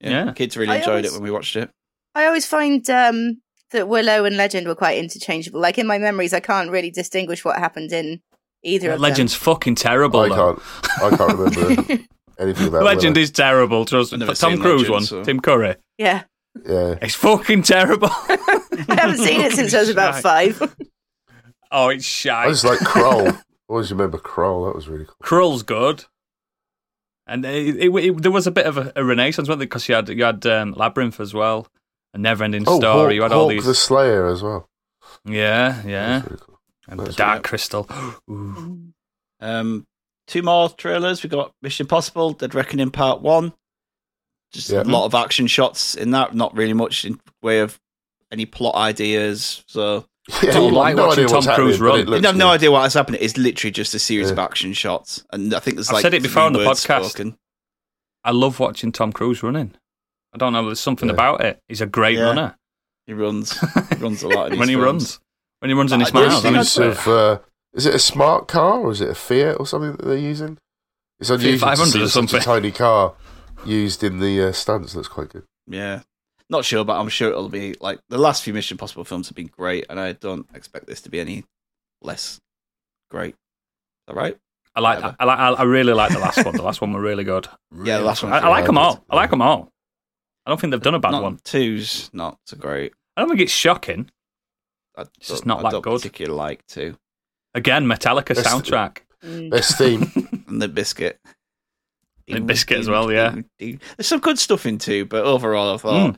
Yeah. 0.00 0.32
kids 0.32 0.56
really 0.56 0.72
I 0.72 0.76
enjoyed 0.76 0.88
always- 0.90 1.06
it 1.06 1.12
when 1.14 1.22
we 1.22 1.30
watched 1.30 1.56
it. 1.56 1.70
I 2.14 2.26
always 2.26 2.46
find 2.46 2.88
um, 2.90 3.40
that 3.70 3.88
Willow 3.88 4.24
and 4.24 4.36
Legend 4.36 4.66
were 4.68 4.74
quite 4.74 4.98
interchangeable. 4.98 5.60
Like 5.60 5.78
in 5.78 5.86
my 5.86 5.98
memories, 5.98 6.32
I 6.34 6.40
can't 6.40 6.70
really 6.70 6.90
distinguish 6.90 7.44
what 7.44 7.56
happened 7.58 7.92
in 7.92 8.20
either 8.62 8.90
of 8.90 8.94
them. 8.96 9.02
Legend's 9.02 9.34
fucking 9.34 9.76
terrible. 9.76 10.20
I 10.20 10.28
though. 10.28 10.54
can't. 10.54 11.02
I 11.12 11.16
can't 11.16 11.38
remember 11.38 12.04
anything 12.38 12.68
about 12.68 12.82
it. 12.82 12.84
Legend 12.84 13.16
Willow. 13.16 13.22
is 13.22 13.30
terrible. 13.30 13.84
Trust 13.84 14.12
me. 14.12 14.18
never 14.18 14.34
Tom 14.34 14.58
Cruise 14.60 14.82
Legend, 14.88 14.90
one, 14.92 15.02
so- 15.04 15.24
Tim 15.24 15.40
Curry. 15.40 15.76
yeah, 15.98 16.24
Yeah. 16.66 16.96
It's 17.02 17.14
fucking 17.14 17.62
terrible. 17.62 18.08
I 18.12 18.38
haven't 18.88 19.18
seen 19.18 19.40
it 19.40 19.52
since 19.52 19.74
I 19.74 19.80
was 19.80 19.88
about 19.88 20.20
Shite. 20.22 20.54
five. 20.56 20.76
Oh, 21.72 21.88
it's 21.88 22.04
I 22.04 22.08
shy. 22.44 22.48
just 22.50 22.64
like 22.64 22.78
Krull. 22.80 23.40
Always 23.68 23.90
remember 23.90 24.18
Krull. 24.18 24.68
That 24.68 24.76
was 24.76 24.88
really 24.88 25.06
cool. 25.06 25.16
Krull's 25.22 25.62
good. 25.62 26.04
And 27.26 27.44
it, 27.44 27.76
it, 27.76 27.88
it- 27.94 28.22
there 28.22 28.30
was 28.30 28.46
a 28.46 28.50
bit 28.52 28.66
of 28.66 28.76
a, 28.78 28.92
a 28.96 29.04
renaissance, 29.04 29.48
wasn't 29.48 29.60
there? 29.60 29.66
Because 29.66 29.88
you 29.88 29.94
had 29.94 30.08
you 30.10 30.22
had 30.24 30.44
um, 30.46 30.72
Labyrinth 30.72 31.18
as 31.20 31.32
well, 31.34 31.66
a 32.12 32.18
never-ending 32.18 32.64
Oh, 32.66 32.78
story. 32.78 33.04
Hawk, 33.06 33.14
you 33.14 33.22
had 33.22 33.32
all 33.32 33.44
Hawk 33.44 33.50
these, 33.50 33.64
the 33.64 33.74
Slayer 33.74 34.26
as 34.26 34.42
well. 34.42 34.68
yeah, 35.24 35.82
yeah, 35.86 36.22
really 36.22 36.36
cool. 36.40 36.60
and 36.88 37.00
the 37.00 37.12
Dark 37.12 37.36
right. 37.36 37.42
Crystal. 37.44 37.88
Um, 39.40 39.86
two 40.26 40.42
more 40.42 40.70
trailers. 40.70 41.22
We 41.22 41.28
got 41.28 41.52
Mission 41.60 41.84
Impossible: 41.84 42.32
Dead 42.32 42.54
Reckoning 42.54 42.90
Part 42.90 43.20
One. 43.20 43.52
Just 44.54 44.70
Yeah. 44.70 44.82
a 44.82 44.84
lot 44.84 45.04
of 45.04 45.14
action 45.14 45.46
shots 45.46 45.94
in 45.94 46.12
that. 46.12 46.34
Not 46.34 46.56
really 46.56 46.72
much 46.72 47.04
in 47.04 47.20
way 47.42 47.58
of 47.60 47.78
any 48.32 48.46
plot 48.46 48.74
ideas. 48.76 49.62
So 49.66 50.06
Yeah, 50.42 50.52
Do 50.52 50.60
you 50.60 50.66
I've 50.68 50.72
like 50.72 50.96
no 50.96 51.08
watching 51.08 51.26
Tom 51.26 51.42
Cruise 51.42 51.76
happening, 51.78 52.06
but 52.06 52.12
run? 52.12 52.22
you 52.22 52.26
have 52.26 52.36
no 52.36 52.48
idea 52.48 52.70
what 52.70 52.82
has 52.82 52.94
happened. 52.94 53.18
It's 53.20 53.36
literally 53.36 53.72
just 53.72 53.94
a 53.94 53.98
series 53.98 54.28
Yeah. 54.28 54.32
of 54.32 54.38
action 54.38 54.72
shots, 54.72 55.22
and 55.32 55.52
I 55.52 55.58
think 55.60 55.76
there's 55.76 55.90
I've 55.90 55.94
like 55.94 56.02
said 56.02 56.14
it 56.14 56.22
before 56.22 56.42
three 56.42 56.46
on 56.46 56.52
the 56.54 56.58
podcast. 56.60 57.10
spoken. 57.10 57.36
I 58.24 58.30
love 58.30 58.58
watching 58.58 58.90
Tom 58.90 59.12
Cruise 59.12 59.42
running. 59.42 59.74
I 60.32 60.38
don't 60.38 60.54
know. 60.54 60.64
There's 60.64 60.80
something 60.80 61.08
Yeah. 61.10 61.14
about 61.14 61.42
it. 61.42 61.60
He's 61.68 61.82
a 61.82 61.86
great 61.86 62.16
Yeah. 62.16 62.24
runner 62.24 62.56
He 63.06 63.12
runs. 63.12 63.52
He 63.90 63.96
runs 63.96 64.22
a 64.22 64.28
lot. 64.28 64.48
When 64.50 64.60
his 64.60 64.68
he 64.70 64.74
films. 64.76 64.84
runs. 64.86 65.20
When 65.60 65.68
he 65.68 65.74
runs 65.74 65.92
in 65.92 66.00
his 66.00 66.10
I- 66.14 66.18
I 66.18 66.26
miles. 66.28 66.44
I 66.46 66.50
mean, 66.50 66.90
of 66.90 67.06
uh, 67.08 67.38
is 67.74 67.84
it 67.84 67.94
a 67.94 67.98
smart 67.98 68.48
car 68.48 68.80
or 68.80 68.92
is 68.92 69.02
it 69.02 69.10
a 69.10 69.14
Fiat 69.14 69.56
or 69.60 69.66
something 69.66 69.92
that 69.96 70.06
they're 70.06 70.16
using? 70.16 70.56
It's 71.20 71.28
unusual 71.28 71.52
to 71.52 71.76
500 71.76 71.90
see 71.92 72.02
or 72.02 72.08
such 72.08 72.32
a 72.32 72.40
tiny 72.40 72.70
car 72.72 73.12
used 73.66 74.02
in 74.04 74.18
the 74.18 74.48
uh, 74.48 74.52
stunts. 74.52 74.92
That's 74.92 75.08
quite 75.08 75.30
good. 75.30 75.44
Yeah. 75.66 76.02
Not 76.50 76.64
sure, 76.64 76.84
but 76.84 76.98
I'm 77.00 77.08
sure 77.08 77.30
it'll 77.30 77.48
be 77.48 77.74
like 77.80 78.00
the 78.08 78.18
last 78.18 78.42
few 78.42 78.52
Mission 78.52 78.74
Impossible 78.74 79.04
films 79.04 79.28
have 79.28 79.34
been 79.36 79.46
great, 79.46 79.86
and 79.88 79.98
I 79.98 80.12
don't 80.12 80.46
expect 80.54 80.86
this 80.86 81.00
to 81.02 81.10
be 81.10 81.18
any 81.20 81.44
less 82.02 82.40
great. 83.10 83.34
All 84.08 84.14
right. 84.14 84.36
I 84.74 84.80
like. 84.80 84.96
Whatever. 84.98 85.16
I 85.20 85.24
like. 85.24 85.58
I 85.60 85.62
really 85.62 85.94
like 85.94 86.12
the 86.12 86.18
last 86.18 86.44
one. 86.44 86.54
The 86.54 86.62
last 86.62 86.80
one 86.80 86.92
were 86.92 87.00
really 87.00 87.24
good. 87.24 87.48
Yeah, 87.84 87.98
the 87.98 88.04
last 88.04 88.22
one 88.22 88.32
I, 88.32 88.38
I 88.38 88.48
like 88.48 88.66
them 88.66 88.78
all. 88.78 89.04
I 89.10 89.16
like 89.16 89.30
them 89.30 89.42
all. 89.42 89.72
I 90.46 90.50
don't 90.50 90.60
think 90.60 90.70
they've 90.70 90.80
done 90.82 90.94
a 90.94 91.00
bad 91.00 91.10
not, 91.12 91.22
one. 91.22 91.40
Two's 91.42 92.08
not 92.12 92.38
so 92.46 92.56
great. 92.56 92.92
I 93.16 93.20
don't 93.22 93.28
think 93.30 93.40
it's 93.40 93.52
shocking. 93.52 94.10
It's 94.98 95.10
just 95.28 95.44
don't- 95.44 95.46
not 95.46 95.58
I 95.60 95.62
that 95.62 95.70
don't 95.72 95.82
good. 95.82 96.02
Particularly 96.02 96.36
like 96.36 96.66
two 96.66 96.96
Again, 97.54 97.86
Metallica 97.86 98.34
Best- 98.34 98.46
soundtrack. 98.46 98.98
Mm. 99.24 99.50
Best 99.50 99.78
theme. 99.78 100.12
and 100.48 100.60
the 100.60 100.68
biscuit. 100.68 101.18
Limp 102.28 102.48
Bizkit 102.48 102.78
as 102.78 102.88
well, 102.88 103.10
yeah. 103.12 103.34
There's 103.58 103.78
some 104.00 104.20
good 104.20 104.38
stuff 104.38 104.66
in 104.66 104.78
two, 104.78 105.04
but 105.04 105.24
overall, 105.24 105.74
I 105.74 105.76
thought 105.78 106.16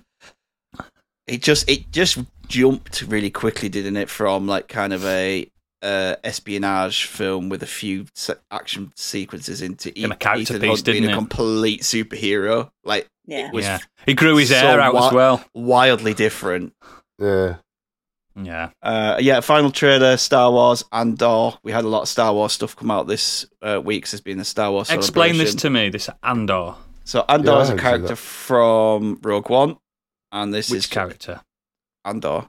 Mm. 0.79 0.85
it 1.27 1.43
just 1.43 1.69
it 1.69 1.91
just 1.91 2.19
jumped 2.49 3.03
really 3.03 3.31
quickly, 3.31 3.69
didn't 3.69 3.97
it? 3.97 4.09
From 4.09 4.47
like 4.47 4.69
kind 4.69 4.93
of 4.93 5.05
a 5.05 5.51
uh, 5.83 6.17
espionage 6.25 7.05
film 7.05 7.49
with 7.49 7.63
a 7.63 7.67
few 7.67 8.07
se- 8.15 8.35
action 8.51 8.93
sequences 8.97 9.61
into 9.63 9.91
Became 9.93 10.13
a 10.13 10.17
character 10.17 10.55
Ethan 10.55 10.61
piece, 10.61 10.69
Hunt 10.79 10.85
being 10.87 11.03
didn't 11.03 11.11
a 11.11 11.13
it? 11.13 11.19
complete 11.19 11.83
superhero. 11.83 12.71
Like 12.85 13.07
Yeah. 13.27 13.49
it 13.49 13.53
was 13.53 13.65
yeah, 13.65 13.79
he 14.07 14.15
grew 14.15 14.37
his 14.37 14.49
so 14.49 14.55
hair 14.57 14.81
out 14.81 14.93
wi- 14.95 15.09
as 15.09 15.13
well. 15.13 15.45
wildly 15.55 16.15
different. 16.15 16.73
Yeah. 17.21 17.57
Yeah, 18.39 18.69
Uh, 18.83 19.17
yeah, 19.19 19.41
final 19.41 19.71
trailer, 19.71 20.17
Star 20.19 20.51
Wars, 20.53 20.85
Andor. 20.93 21.53
We 21.63 21.73
had 21.73 21.85
a 21.85 21.89
lot 21.89 22.03
of 22.03 22.09
Star 22.09 22.35
Wars 22.35 22.53
stuff 22.53 22.77
come 22.77 22.91
out 22.91 23.07
this 23.07 23.47
uh, 23.63 23.81
week. 23.83 24.05
'cause 24.05 24.11
There's 24.13 24.21
been 24.21 24.41
a 24.41 24.45
Star 24.45 24.71
Wars. 24.71 24.91
explain 24.91 25.39
this 25.39 25.55
to 25.55 25.71
me. 25.71 25.89
This 25.89 26.11
Andor, 26.23 26.75
So 27.05 27.25
Andor 27.29 27.53
Yeah, 27.53 27.61
is 27.63 27.71
a 27.71 27.77
character 27.77 28.15
from 28.17 29.19
Rogue 29.23 29.49
One, 29.49 29.79
and 30.33 30.53
this 30.53 30.69
which 30.71 30.79
is 30.81 30.87
character 30.87 31.41
Andor. 32.05 32.47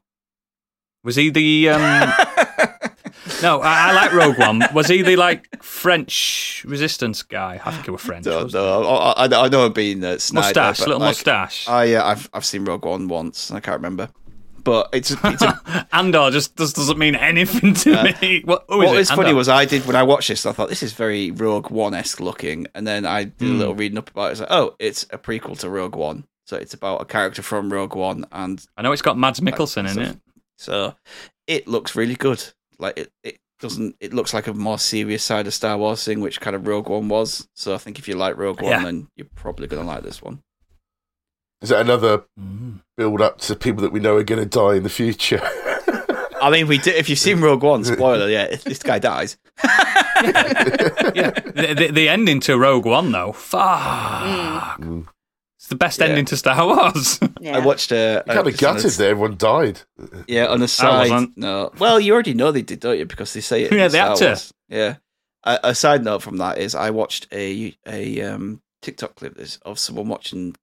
was 1.06 1.16
he? 1.16 1.30
The 1.30 1.70
um, 1.70 1.82
no, 3.42 3.62
I, 3.62 3.90
I 3.90 3.94
like 3.94 4.12
Rogue 4.14 4.38
One. 4.38 4.64
Was 4.74 4.88
he 4.88 5.04
the 5.04 5.16
like 5.16 5.64
French 5.64 6.66
resistance 6.68 7.24
guy? 7.24 7.62
I 7.64 7.72
think 7.72 7.86
he 7.86 7.92
was 7.92 8.02
French. 8.02 8.26
Don't. 8.26 8.54
I, 8.54 8.60
I, 8.60 9.26
I 9.26 9.48
know 9.48 9.66
I'm 9.66 9.72
been 9.74 10.04
uh, 10.04 10.14
he? 10.14 10.20
snide 10.20 10.42
Mustache, 10.56 10.80
little 10.80 11.00
like, 11.00 11.10
mustache. 11.12 11.68
I, 11.70 11.86
yeah, 11.86 12.06
I've 12.06 12.30
I've 12.34 12.46
seen 12.46 12.66
Rogue 12.66 12.84
One 12.86 13.08
once. 13.08 13.52
I 13.52 13.60
can't 13.62 13.78
remember, 13.78 14.10
but 14.68 14.90
it's 14.94 15.12
it's 15.24 15.42
a, 15.42 15.88
Andor 15.94 16.30
just, 16.30 16.58
just 16.58 16.76
doesn't 16.76 16.98
mean 16.98 17.16
anything 17.16 17.74
to 17.74 17.94
Uh, 18.00 18.04
me. 18.22 18.42
What, 18.46 18.66
who 18.68 18.82
is 18.82 18.86
what 18.88 18.96
it? 18.96 18.98
was 19.00 19.12
funny 19.12 19.34
was 19.34 19.48
I 19.50 19.64
did 19.66 19.86
when 19.88 19.96
I 19.96 20.04
watched 20.04 20.28
this, 20.28 20.46
I 20.46 20.52
thought 20.52 20.68
this 20.70 20.84
is 20.84 20.92
very 20.94 21.32
Rogue 21.32 21.72
One 21.72 21.94
esque 21.94 22.20
looking, 22.20 22.68
and 22.76 22.86
then 22.86 23.06
I 23.06 23.24
did 23.24 23.42
a 23.50 23.52
Hmm. 23.54 23.58
little 23.60 23.76
reading 23.76 23.98
up 23.98 24.10
about 24.12 24.28
it. 24.28 24.32
It's 24.34 24.40
like, 24.42 24.52
oh, 24.52 24.76
it's 24.80 25.04
a 25.12 25.18
prequel 25.18 25.58
to 25.60 25.70
Rogue 25.70 25.96
One, 25.96 26.26
so 26.46 26.58
it's 26.58 26.74
about 26.74 27.02
a 27.02 27.06
character 27.06 27.42
from 27.42 27.72
Rogue 27.72 27.96
One, 27.96 28.26
and 28.32 28.64
I 28.78 28.82
know 28.82 28.92
it's 28.92 29.02
got 29.02 29.18
Mads 29.18 29.40
Mikkelsen 29.40 29.90
in 29.90 30.00
it. 30.02 30.18
so 30.58 30.96
it 31.48 31.68
looks 31.68 31.96
really 31.96 32.16
good. 32.16 32.44
Like 32.78 32.98
it, 33.00 33.12
it 33.24 33.40
doesn't. 33.60 33.96
It 34.02 34.14
looks 34.14 34.34
like 34.34 34.48
a 34.48 34.54
more 34.54 34.78
serious 34.78 35.24
side 35.24 35.48
of 35.48 35.54
Star 35.54 35.78
Wars 35.78 36.04
thing, 36.04 36.20
which 36.20 36.40
kind 36.42 36.56
of 36.56 36.68
Rogue 36.68 36.90
One 36.90 37.08
was. 37.08 37.48
So 37.56 37.74
I 37.74 37.78
think 37.80 37.98
if 38.00 38.08
you 38.08 38.16
like 38.16 38.38
Rogue 38.38 38.62
One, 38.62 38.72
Yeah. 38.72 38.84
then 38.84 39.08
you're 39.16 39.28
probably 39.36 39.68
gonna 39.68 39.88
like 39.88 40.04
this 40.04 40.22
one. 40.22 40.44
Is 41.62 41.70
that 41.70 41.82
another 41.82 42.24
Mm. 42.40 42.82
build 42.98 43.22
up 43.22 43.40
to 43.42 43.56
people 43.56 43.82
that 43.82 43.92
we 43.92 44.00
know 44.00 44.16
are 44.18 44.24
going 44.24 44.42
to 44.42 44.46
die 44.48 44.76
in 44.76 44.84
the 44.84 44.90
future? 44.90 45.42
I 46.42 46.52
mean, 46.52 46.68
we 46.68 46.78
did. 46.78 46.96
If 46.96 47.10
you've 47.10 47.18
seen 47.18 47.42
Rogue 47.42 47.64
One, 47.64 47.84
spoiler, 47.84 48.30
yeah, 48.30 48.56
this 48.64 48.84
guy 48.84 49.00
dies. 49.00 49.38
Yeah, 51.16 51.32
the, 51.32 51.76
the, 51.78 51.92
the 51.92 52.10
ending 52.10 52.40
to 52.42 52.58
Rogue 52.58 52.86
One 52.86 53.12
though, 53.12 53.32
fuck, 53.32 54.80
Mm. 54.80 55.08
it's 55.58 55.68
the 55.68 55.76
best 55.76 56.00
Yeah. 56.00 56.08
ending 56.08 56.26
to 56.26 56.38
Star 56.38 56.66
Wars. 56.66 57.20
Yeah. 57.40 57.56
I 57.58 57.60
watched 57.60 57.92
a, 57.92 58.24
kind 58.28 58.40
of 58.40 58.46
just 58.48 58.64
on 58.64 58.70
a- 58.72 58.74
gutted 58.80 58.92
that 58.92 59.08
everyone 59.08 59.38
died. 59.38 59.82
Yeah, 60.28 60.48
on 60.48 60.62
a 60.64 60.68
side 60.68 61.12
wasn't. 61.12 61.38
no. 61.38 61.72
Well, 61.80 62.00
you 62.00 62.14
already 62.14 62.34
know 62.34 62.52
they 62.52 62.62
did, 62.64 62.80
don't 62.80 62.98
you? 62.98 63.06
Because 63.06 63.32
they 63.34 63.42
say 63.42 63.64
it. 63.64 63.72
in 63.72 63.78
Yeah, 63.78 63.88
they 63.88 63.98
Star 64.00 64.10
had. 64.10 64.22
Wars. 64.22 64.54
Yeah. 64.70 64.96
A, 65.44 65.60
a 65.66 65.76
side 65.76 66.04
note 66.04 66.24
from 66.24 66.38
that 66.38 66.58
is 66.58 66.74
I 66.76 66.90
watched 66.90 67.28
a 67.32 67.76
a 67.88 68.22
um, 68.22 68.62
TikTok 68.82 69.16
clip 69.16 69.40
of 69.64 69.80
someone 69.80 70.08
watching 70.08 70.56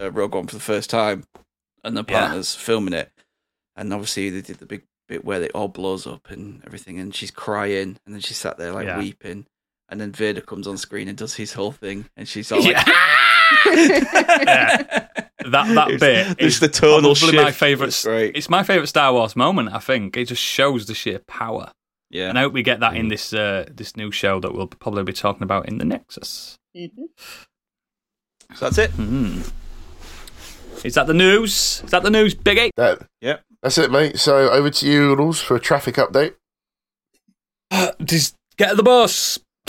uh, 0.00 0.10
Rogue 0.10 0.34
One 0.34 0.46
for 0.46 0.54
the 0.56 0.60
first 0.60 0.90
time, 0.90 1.24
and 1.82 1.96
the 1.96 2.04
Yeah. 2.08 2.20
partners 2.20 2.54
filming 2.54 2.94
it, 2.94 3.10
and 3.76 3.92
obviously 3.92 4.30
they 4.30 4.40
did 4.40 4.58
the 4.58 4.66
big 4.66 4.82
bit 5.08 5.24
where 5.24 5.42
it 5.42 5.50
all 5.54 5.68
blows 5.68 6.06
up 6.06 6.30
and 6.30 6.62
everything, 6.66 6.98
and 6.98 7.14
she's 7.14 7.30
crying, 7.30 7.96
and 8.06 8.14
then 8.14 8.20
she 8.20 8.34
sat 8.34 8.56
there 8.58 8.72
like 8.72 8.86
Yeah. 8.86 8.98
weeping, 8.98 9.46
and 9.88 10.00
then 10.00 10.12
Vader 10.12 10.40
comes 10.40 10.66
on 10.66 10.76
screen 10.78 11.08
and 11.08 11.16
does 11.18 11.34
his 11.34 11.52
whole 11.52 11.72
thing, 11.72 12.06
and 12.16 12.28
she's 12.28 12.50
all 12.52 12.60
like. 12.64 12.76
Yeah. 12.76 12.84
that 15.44 15.74
that 15.74 15.90
It's- 15.90 16.00
bit 16.00 16.26
it's 16.38 16.54
is 16.54 16.60
the 16.60 16.68
tonal 16.68 17.14
probably 17.14 17.36
my 17.36 17.50
favorite. 17.52 17.88
It's 17.88 18.02
great. 18.04 18.34
It's 18.36 18.48
my 18.48 18.62
favorite 18.62 18.86
Star 18.86 19.12
Wars 19.12 19.36
moment. 19.36 19.72
I 19.74 19.78
think 19.78 20.16
it 20.16 20.28
just 20.28 20.42
shows 20.42 20.86
the 20.86 20.94
sheer 20.94 21.18
power, 21.28 21.70
Yeah. 22.10 22.30
and 22.30 22.38
I 22.38 22.42
hope 22.42 22.54
we 22.54 22.62
get 22.62 22.80
that 22.80 22.96
in 22.96 23.08
this 23.08 23.32
uh, 23.34 23.66
this 23.70 23.94
new 23.96 24.10
show 24.10 24.40
that 24.40 24.54
we'll 24.54 24.66
probably 24.68 25.04
be 25.04 25.12
talking 25.12 25.42
about 25.42 25.68
in 25.68 25.76
the 25.78 25.84
Nexus. 25.84 26.56
Mhm. 26.74 27.08
So 28.54 28.64
that's 28.70 28.78
it. 28.78 28.90
Hmm. 28.92 29.42
Is 30.82 30.94
that 30.94 31.06
the 31.06 31.14
news? 31.14 31.82
Is 31.84 31.90
that 31.90 32.02
the 32.02 32.10
news, 32.10 32.34
Biggie? 32.34 32.70
That, 32.76 33.06
Yep. 33.20 33.42
That's 33.62 33.78
it, 33.78 33.90
mate. 33.90 34.18
So 34.18 34.50
over 34.50 34.68
to 34.70 34.86
you, 34.86 35.14
Rules, 35.16 35.40
for 35.40 35.56
a 35.56 35.60
traffic 35.60 35.94
update. 35.94 36.34
Uh, 37.70 37.92
just 38.04 38.34
get 38.58 38.76
the 38.76 38.82
bus. 38.82 39.38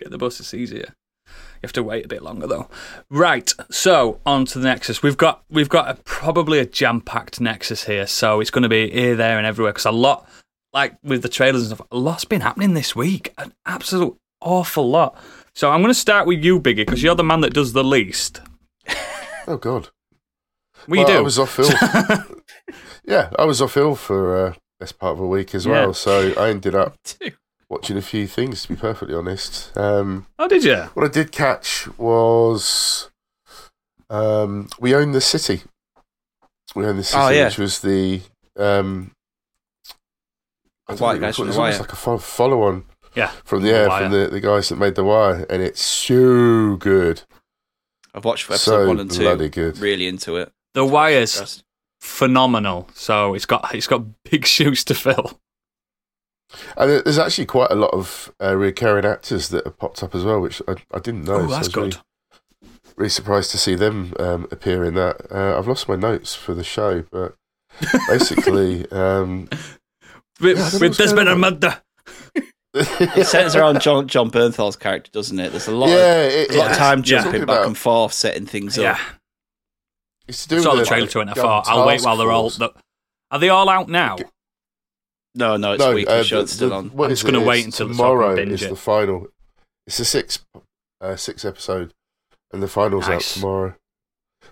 Get 0.00 0.10
the 0.10 0.18
bus, 0.18 0.40
it's 0.40 0.54
easier. 0.54 0.94
You 1.26 1.66
have 1.66 1.72
to 1.74 1.82
wait 1.82 2.06
a 2.06 2.08
bit 2.08 2.22
longer 2.22 2.46
though. 2.46 2.70
Right, 3.10 3.52
so 3.70 4.18
on 4.24 4.46
to 4.46 4.58
the 4.58 4.66
Nexus. 4.66 5.02
We've 5.02 5.16
got 5.16 5.42
we've 5.50 5.68
got 5.68 5.90
a, 5.90 5.94
probably 6.04 6.58
a 6.58 6.64
jam-packed 6.64 7.38
Nexus 7.38 7.84
here, 7.84 8.06
so 8.06 8.40
it's 8.40 8.50
going 8.50 8.62
to 8.62 8.68
be 8.70 8.90
here, 8.90 9.14
there, 9.14 9.36
and 9.36 9.46
everywhere. 9.46 9.72
Because 9.72 9.84
a 9.84 9.90
lot, 9.90 10.26
like 10.72 10.96
with 11.02 11.20
the 11.20 11.28
trailers 11.28 11.62
and 11.68 11.76
stuff, 11.76 11.86
a 11.90 11.98
lot's 11.98 12.24
been 12.24 12.40
happening 12.40 12.72
this 12.72 12.96
week. 12.96 13.34
An 13.36 13.52
absolute 13.66 14.16
awful 14.40 14.88
lot. 14.88 15.18
So 15.60 15.70
I'm 15.70 15.82
going 15.82 15.92
to 15.92 16.00
start 16.00 16.26
with 16.26 16.42
you, 16.42 16.58
Biggie, 16.58 16.76
because 16.86 17.02
you're 17.02 17.14
the 17.14 17.22
man 17.22 17.42
that 17.42 17.52
does 17.52 17.74
the 17.74 17.84
least. 17.84 18.40
oh 19.46 19.58
God. 19.58 19.90
What 20.86 20.88
well, 20.88 21.00
you 21.00 21.06
do? 21.06 21.12
I 21.18 21.20
was 21.20 21.38
off 21.38 21.58
ill. 21.58 21.68
yeah, 23.04 23.28
I 23.38 23.44
was 23.44 23.60
off 23.60 23.76
ill 23.76 23.94
for 23.94 24.46
uh, 24.46 24.54
best 24.78 24.98
part 24.98 25.12
of 25.12 25.20
a 25.20 25.26
week 25.26 25.54
as 25.54 25.66
Yeah. 25.66 25.72
well. 25.72 25.92
So 25.92 26.32
I 26.38 26.48
ended 26.48 26.74
up 26.74 26.96
watching 27.68 27.98
a 27.98 28.00
few 28.00 28.26
things. 28.26 28.62
To 28.62 28.68
be 28.70 28.74
perfectly 28.76 29.14
honest, 29.14 29.76
um, 29.76 30.24
oh, 30.38 30.48
did 30.48 30.64
you? 30.64 30.76
what 30.94 31.04
I 31.04 31.08
did 31.08 31.30
catch 31.30 31.86
was 31.98 33.10
um, 34.08 34.70
we 34.80 34.94
own 34.94 35.12
the 35.12 35.20
city. 35.20 35.60
We 36.74 36.86
own 36.86 36.96
the 36.96 37.04
city, 37.04 37.22
Oh, 37.22 37.28
yeah. 37.28 37.44
which 37.48 37.58
was 37.58 37.80
the 37.80 38.22
um, 38.56 39.10
I 40.88 40.94
don't 40.94 41.00
White 41.00 41.20
know, 41.20 41.28
it 41.28 41.38
was 41.38 41.58
almost 41.58 41.80
like 41.80 41.92
a 41.92 42.18
follow-on 42.18 42.86
Yeah. 43.14 43.30
from 43.44 43.62
the 43.62 43.68
The 43.70 43.74
yeah, 43.74 43.98
from 43.98 44.12
the, 44.12 44.28
the 44.28 44.40
guys 44.40 44.68
that 44.68 44.76
made 44.76 44.94
the 44.94 45.04
wire, 45.04 45.46
and 45.50 45.62
it's 45.62 45.80
so 45.80 46.76
good, 46.76 47.22
I've 48.14 48.24
watched 48.24 48.48
episode 48.50 48.70
so 48.82 48.88
one 48.88 49.00
and 49.00 49.10
two. 49.10 49.20
bloody 49.22 49.48
good. 49.48 49.78
Really 49.78 50.06
into 50.06 50.36
it. 50.36 50.52
The 50.74 50.84
Wire's 50.84 51.34
Impressed. 51.34 51.64
phenomenal. 52.00 52.88
So 52.94 53.34
it's 53.34 53.46
got 53.46 53.74
it's 53.74 53.86
got 53.86 54.04
big 54.24 54.46
shoes 54.54 54.84
to 54.84 54.94
fill. 54.94 55.38
And 56.76 56.90
there's 57.04 57.18
actually 57.18 57.46
quite 57.46 57.70
a 57.70 57.76
lot 57.76 57.92
of 57.94 58.32
uh, 58.42 58.56
recurring 58.56 59.04
actors 59.04 59.50
that 59.50 59.64
have 59.64 59.78
popped 59.78 60.02
up 60.02 60.14
as 60.16 60.24
well, 60.24 60.40
which 60.40 60.60
I, 60.66 60.74
I 60.92 60.98
didn't 60.98 61.24
know. 61.24 61.34
Oh, 61.34 61.46
that's 61.46 61.68
was 61.68 61.76
really- 61.76 61.90
good. 61.90 62.00
Really, 62.96 63.08
surprised 63.10 63.50
to 63.52 63.58
see 63.58 63.76
them 63.76 64.12
um, 64.18 64.46
appear 64.50 64.84
in 64.84 64.94
that. 64.94 65.30
Uh, 65.32 65.56
I've 65.56 65.68
lost 65.68 65.88
my 65.88 65.94
notes 65.96 66.34
for 66.34 66.52
the 66.54 66.64
show, 66.64 67.04
but 67.10 67.34
basically, 68.08 68.90
um, 68.90 69.48
With, 70.40 70.58
Yeah, 70.58 70.64
I 70.66 70.70
don't 70.70 70.80
with 70.80 70.82
what's 70.82 70.98
there's 70.98 71.12
been 71.14 71.28
a 71.28 71.32
on. 71.32 71.40
murder. 71.40 71.80
It 72.72 73.26
centers 73.26 73.56
around 73.56 73.80
Jon 73.80 74.06
Jon 74.06 74.30
Bernthal's 74.30 74.76
character, 74.76 75.10
doesn't 75.12 75.38
it? 75.40 75.50
There's 75.50 75.66
a 75.68 75.72
lot. 75.74 75.88
yeah, 75.88 76.22
of, 76.22 76.32
it, 76.32 76.54
a 76.54 76.58
lot 76.58 76.70
of 76.70 76.76
time 76.76 77.02
jumping 77.02 77.32
back 77.32 77.42
about- 77.42 77.66
and 77.66 77.76
forth, 77.76 78.12
setting 78.12 78.46
things 78.46 78.76
Yeah, 78.76 78.92
up. 78.92 78.98
It's 80.28 80.44
to 80.44 80.48
do 80.56 80.60
saw 80.62 80.76
the 80.76 80.84
trailer 80.84 81.08
to 81.08 81.20
it. 81.20 81.28
I 81.28 81.32
thought 81.32 81.64
I'll 81.68 81.86
wait 81.86 82.02
while 82.02 82.16
they're 82.16 82.30
all. 82.30 82.44
Force. 82.50 82.58
The, 82.58 82.72
are 83.32 83.38
they 83.40 83.48
all 83.48 83.68
out 83.68 83.88
now? 83.88 84.16
No, 85.34 85.56
no, 85.56 85.72
it's 85.72 85.80
no, 85.80 85.92
a 85.92 85.94
weekly 85.94 86.14
uh, 86.14 86.22
show. 86.22 86.40
It's 86.40 86.52
still 86.52 86.68
the- 86.70 86.74
on. 86.76 86.90
I'm 86.98 87.08
just 87.10 87.24
gonna 87.24 87.40
wait 87.40 87.64
until 87.64 87.88
it's 87.88 87.98
so 87.98 88.04
I 88.04 88.06
can 88.08 88.14
tomorrow 88.16 88.36
binge 88.36 88.52
is 88.52 88.62
it. 88.62 88.68
the 88.70 88.76
final. 88.76 89.26
It's 89.86 89.98
a 89.98 90.04
six, 90.04 90.44
uh, 91.00 91.16
six 91.16 91.44
episode, 91.44 91.92
and 92.52 92.62
the 92.62 92.68
final's 92.68 93.08
out 93.08 93.20
tomorrow. 93.22 93.74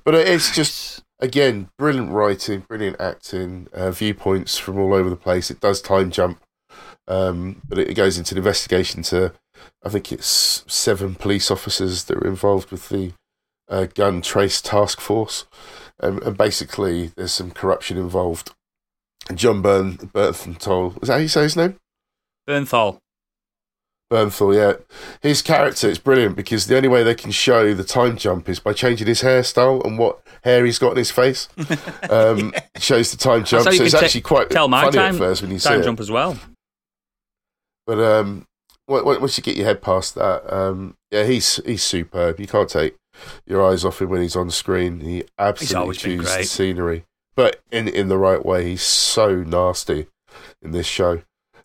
But 0.05 0.15
it- 0.17 0.29
it's 0.29 0.55
just 0.55 1.03
again 1.21 1.69
brilliant 1.79 2.11
writing, 2.11 2.61
brilliant 2.61 3.01
acting, 3.01 3.69
uh, 3.73 3.91
viewpoints 3.93 4.59
from 4.59 4.79
all 4.79 4.95
over 4.95 5.09
the 5.11 5.17
place. 5.17 5.51
It 5.51 5.61
does 5.61 5.81
time 5.81 6.11
jump, 6.11 6.41
um, 7.09 7.63
but 7.69 7.79
it 7.79 7.95
goes 7.95 8.19
into 8.19 8.35
an 8.35 8.39
investigation 8.39 9.03
to, 9.05 9.33
I 9.85 9.89
think 9.89 10.13
it's 10.13 10.65
seven 10.69 11.15
police 11.15 11.51
officers 11.51 12.05
that 12.05 12.19
are 12.19 12.27
involved 12.27 12.71
with 12.71 12.89
the 12.91 13.13
uh, 13.69 13.87
gun 13.87 14.23
trace 14.23 14.61
task 14.61 15.01
force, 15.01 15.47
um, 16.01 16.21
and 16.23 16.37
basically 16.37 17.11
there's 17.17 17.33
some 17.33 17.51
corruption 17.51 17.97
involved. 17.97 18.53
Jon 19.35 19.61
Byrne, 19.63 19.97
Bernthal, 19.99 21.03
is 21.03 21.09
that 21.09 21.15
how 21.15 21.19
you 21.19 21.29
say 21.29 21.43
his 21.43 21.57
name? 21.57 21.77
Bernthal. 22.49 22.99
Bernthal, 24.11 24.57
yeah. 24.57 24.83
His 25.21 25.43
character 25.43 25.87
is 25.89 25.99
brilliant 25.99 26.35
because 26.35 26.67
the 26.67 26.77
only 26.77 26.89
way 26.89 27.03
they 27.03 27.15
can 27.15 27.31
show 27.31 27.75
the 27.75 27.85
time 27.85 28.17
jump 28.17 28.49
is 28.49 28.59
by 28.59 28.73
changing 28.73 29.07
his 29.07 29.21
hairstyle 29.23 29.85
and 29.85 29.99
what 29.99 30.21
hair 30.45 30.65
he's 30.65 30.79
got 30.79 30.93
in 30.93 30.99
his 30.99 31.11
face. 31.11 31.49
Um, 32.11 32.55
it 32.75 32.83
shows 32.83 33.11
the 33.11 33.19
time 33.19 33.45
jump. 33.45 33.67
you 33.67 33.73
So 33.73 33.85
it's 33.85 33.93
actually 33.93 34.23
quite 34.23 34.49
Tell 34.49 34.67
my 34.67 34.85
funny 34.85 34.97
time, 34.97 35.15
at 35.15 35.19
first 35.19 35.43
when 35.43 35.51
you 35.51 35.59
see 35.59 35.69
time 35.69 35.81
it. 35.81 35.85
jump 35.85 36.01
as 36.01 36.11
well. 36.11 36.39
But 37.89 37.99
um, 37.99 38.47
on- 38.87 39.01
on- 39.01 39.21
once 39.21 39.37
you 39.37 39.43
get 39.43 39.57
your 39.57 39.67
head 39.67 39.83
past 39.83 40.15
that, 40.15 40.45
um, 40.55 40.95
yeah, 41.11 41.25
he's 41.25 41.57
he's 41.67 41.83
superb. 41.83 42.39
You 42.39 42.47
can't 42.47 42.69
take 42.69 42.95
your 43.47 43.65
eyes 43.69 43.85
off 43.85 44.01
him 44.01 44.11
when 44.11 44.21
he's 44.23 44.37
on 44.37 44.51
screen. 44.51 45.01
He 45.01 45.25
absolutely 45.39 45.75
chews 46.19 46.27
the 46.27 46.45
scenery, 46.45 47.05
but 47.35 47.61
in 47.73 47.89
in 47.89 48.09
the 48.09 48.19
right 48.19 48.45
way. 48.47 48.65
He's 48.69 48.83
so 48.83 49.37
nasty 49.37 50.07
in 50.63 50.71
this 50.73 50.87
show. 50.87 51.23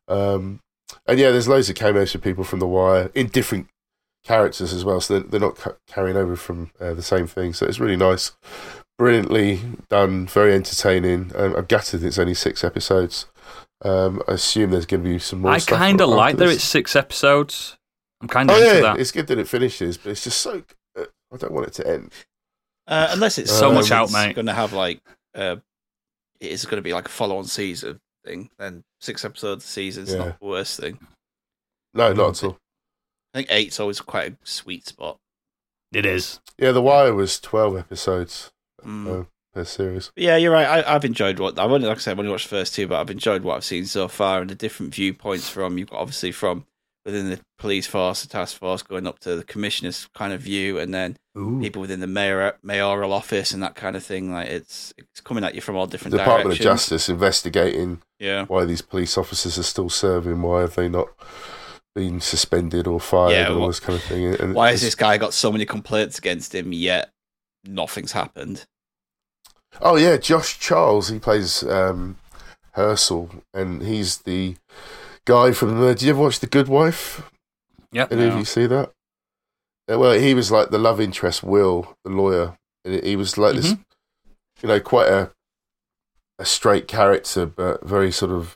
Um, 0.08 0.62
and 1.06 1.20
yeah, 1.20 1.30
there's 1.32 1.48
loads 1.50 1.70
of 1.70 1.76
cameos 1.76 2.12
for 2.14 2.20
people 2.20 2.44
from 2.46 2.60
The 2.60 2.68
Wire 2.68 3.12
in 3.14 3.28
different 3.28 3.68
characters 4.24 4.72
as 4.74 4.86
well, 4.86 5.02
so 5.02 5.20
they're, 5.20 5.28
they're 5.30 5.40
not 5.42 5.58
ca- 5.58 5.76
carrying 5.88 6.16
over 6.16 6.36
from 6.38 6.72
uh, 6.80 6.94
the 6.94 7.02
same 7.04 7.28
thing. 7.28 7.52
So 7.54 7.66
it's 7.66 7.80
really 7.80 7.98
nice, 7.98 8.32
brilliantly 8.98 9.60
done, 9.90 10.28
very 10.28 10.54
entertaining. 10.54 11.32
Um, 11.36 11.56
I'm 11.56 11.66
gutted 11.66 12.04
it's 12.04 12.18
only 12.20 12.34
six 12.34 12.64
episodes. 12.64 13.26
Um, 13.84 14.22
I 14.28 14.34
assume 14.34 14.72
there's 14.72 14.86
going 14.86 15.04
to 15.04 15.10
be 15.10 15.20
some 15.20 15.42
more. 15.42 15.52
I 15.52 15.60
kind 15.60 16.00
of 16.02 16.10
like 16.10 16.38
that 16.38 16.48
it's 16.50 16.64
six 16.64 16.96
episodes. 16.96 17.78
I'm 18.22 18.28
kind 18.30 18.50
of 18.50 18.56
Oh 18.56 18.62
into 18.62 18.76
yeah, 18.76 18.82
that. 18.82 19.00
it's 19.00 19.12
good 19.12 19.28
that 19.28 19.38
it 19.38 19.48
finishes, 19.48 19.98
but 19.98 20.12
it's 20.12 20.24
just 20.24 20.40
so. 20.42 20.64
Uh, 20.98 21.06
I 21.34 21.38
don't 21.38 21.52
want 21.52 21.68
it 21.68 21.74
to 21.76 21.88
end. 21.88 22.12
Uh, 22.88 23.08
unless 23.12 23.38
it's 23.38 23.52
So 23.52 23.72
much 23.72 23.92
out, 23.92 24.12
mate. 24.12 24.36
Going 24.36 24.46
to 24.46 24.54
have 24.54 24.72
like 24.74 25.02
uh, 25.36 25.58
it 26.40 26.52
is 26.52 26.66
going 26.66 26.78
to 26.78 26.82
be 26.82 26.94
like 26.94 27.08
a 27.08 27.12
follow-on 27.12 27.46
season 27.46 28.00
thing. 28.26 28.50
Then 28.58 28.84
six 29.02 29.26
episodes 29.26 29.66
a 29.66 29.68
season's 29.68 30.12
Yeah. 30.12 30.18
not 30.20 30.40
the 30.40 30.46
worst 30.46 30.80
thing. 30.80 31.00
No, 31.94 32.14
not 32.14 32.30
at 32.42 32.44
all. 32.46 32.58
I 33.34 33.40
think 33.40 33.48
eight's 33.52 33.80
always 33.80 34.00
quite 34.00 34.32
a 34.34 34.36
sweet 34.44 34.88
spot. 34.88 35.18
It 35.92 36.06
is. 36.06 36.40
Yeah, 36.58 36.72
The 36.72 36.82
Wire 36.82 37.14
was 37.14 37.40
twelve 37.40 37.78
episodes 37.78 38.52
Mm. 38.86 39.22
uh, 39.22 39.26
per 39.54 39.64
series. 39.64 40.12
Yeah, 40.16 40.36
you're 40.38 40.52
right. 40.52 40.66
I, 40.86 40.96
I've 40.96 41.06
enjoyed 41.06 41.40
what 41.40 41.58
I've 41.60 41.72
only, 41.72 41.88
like 41.88 41.98
I 41.98 42.00
said, 42.00 42.12
I've 42.12 42.20
only 42.20 42.32
watched 42.32 42.50
the 42.50 42.56
first 42.56 42.74
two, 42.76 42.88
but 42.88 43.00
I've 43.00 43.10
enjoyed 43.12 43.44
what 43.44 43.56
I've 43.56 43.64
seen 43.64 43.86
so 43.86 44.08
far 44.08 44.42
and 44.42 44.50
the 44.50 44.56
different 44.56 44.94
viewpoints 44.96 45.50
from 45.50 45.78
you've 45.78 45.90
got 45.90 46.00
obviously 46.00 46.32
from 46.32 46.66
within 47.06 47.30
the 47.30 47.40
police 47.58 47.86
force, 47.86 48.22
the 48.22 48.30
task 48.30 48.58
force, 48.58 48.82
going 48.82 49.06
up 49.06 49.20
to 49.20 49.36
the 49.36 49.44
commissioner's 49.44 50.08
kind 50.16 50.32
of 50.34 50.42
view, 50.42 50.80
and 50.80 50.94
then 50.94 51.18
Ooh. 51.38 51.60
people 51.62 51.82
within 51.82 52.00
the 52.00 52.08
mayor 52.08 52.58
mayoral 52.64 53.12
office 53.12 53.52
and 53.52 53.62
that 53.62 53.76
kind 53.76 53.96
of 53.96 54.04
thing. 54.04 54.32
Like 54.32 54.48
it's 54.48 54.94
it's 54.98 55.20
coming 55.22 55.44
at 55.44 55.54
you 55.54 55.62
from 55.62 55.76
all 55.76 55.86
different 55.88 56.14
The 56.14 56.20
Department 56.20 56.46
directions. 56.58 56.66
of 56.66 56.72
Justice 56.72 57.10
investigating 57.10 58.02
Yeah. 58.20 58.46
why 58.46 58.66
these 58.66 58.82
police 58.82 59.18
officers 59.18 59.58
are 59.60 59.64
still 59.64 59.90
serving. 59.90 60.42
Why 60.42 60.62
have 60.62 60.76
they 60.76 60.88
not 60.88 61.10
been 61.94 62.20
suspended 62.22 62.88
or 62.88 63.00
fired 63.00 63.32
Yeah, 63.34 63.46
and 63.48 63.56
all 63.56 63.62
what- 63.62 63.68
this 63.68 63.80
kind 63.82 63.98
of 64.00 64.04
thing? 64.06 64.26
And 64.36 64.56
Why 64.56 64.72
has 64.72 64.82
this 64.82 64.96
guy 64.96 65.18
got 65.18 65.34
so 65.34 65.52
many 65.52 65.66
complaints 65.66 66.18
against 66.18 66.56
him 66.56 66.72
yet 66.74 67.10
nothing's 67.66 68.14
happened? 68.14 68.66
Oh 69.82 69.96
yeah, 69.96 70.18
Josh 70.18 70.60
Charles. 70.60 71.10
He 71.10 71.20
plays 71.20 71.64
um, 71.64 72.18
Hersl, 72.76 73.42
and 73.54 73.82
he's 73.82 74.20
the 74.20 74.56
guy 75.26 75.52
from. 75.52 75.80
The, 75.80 75.88
did 75.90 76.04
you 76.04 76.10
ever 76.12 76.22
watch 76.22 76.40
The 76.40 76.48
Good 76.48 76.68
Wife? 76.68 77.30
Yeah. 77.92 78.08
Any 78.10 78.26
of 78.26 78.38
you 78.38 78.46
see 78.46 78.66
that? 78.68 78.92
Uh, 79.92 80.00
well, 80.00 80.14
he 80.14 80.34
was 80.34 80.52
like 80.52 80.70
the 80.70 80.80
love 80.80 81.00
interest, 81.02 81.44
Will, 81.44 81.96
the 82.04 82.12
lawyer. 82.12 82.58
And 82.86 83.04
he 83.04 83.16
was 83.16 83.38
like 83.38 83.56
this, 83.56 83.76
you 84.62 84.68
know, 84.68 84.80
quite 84.80 85.08
a 85.10 85.32
a 86.40 86.46
straight 86.46 86.88
character, 86.88 87.46
but 87.46 87.86
very 87.86 88.12
sort 88.12 88.32
of 88.32 88.56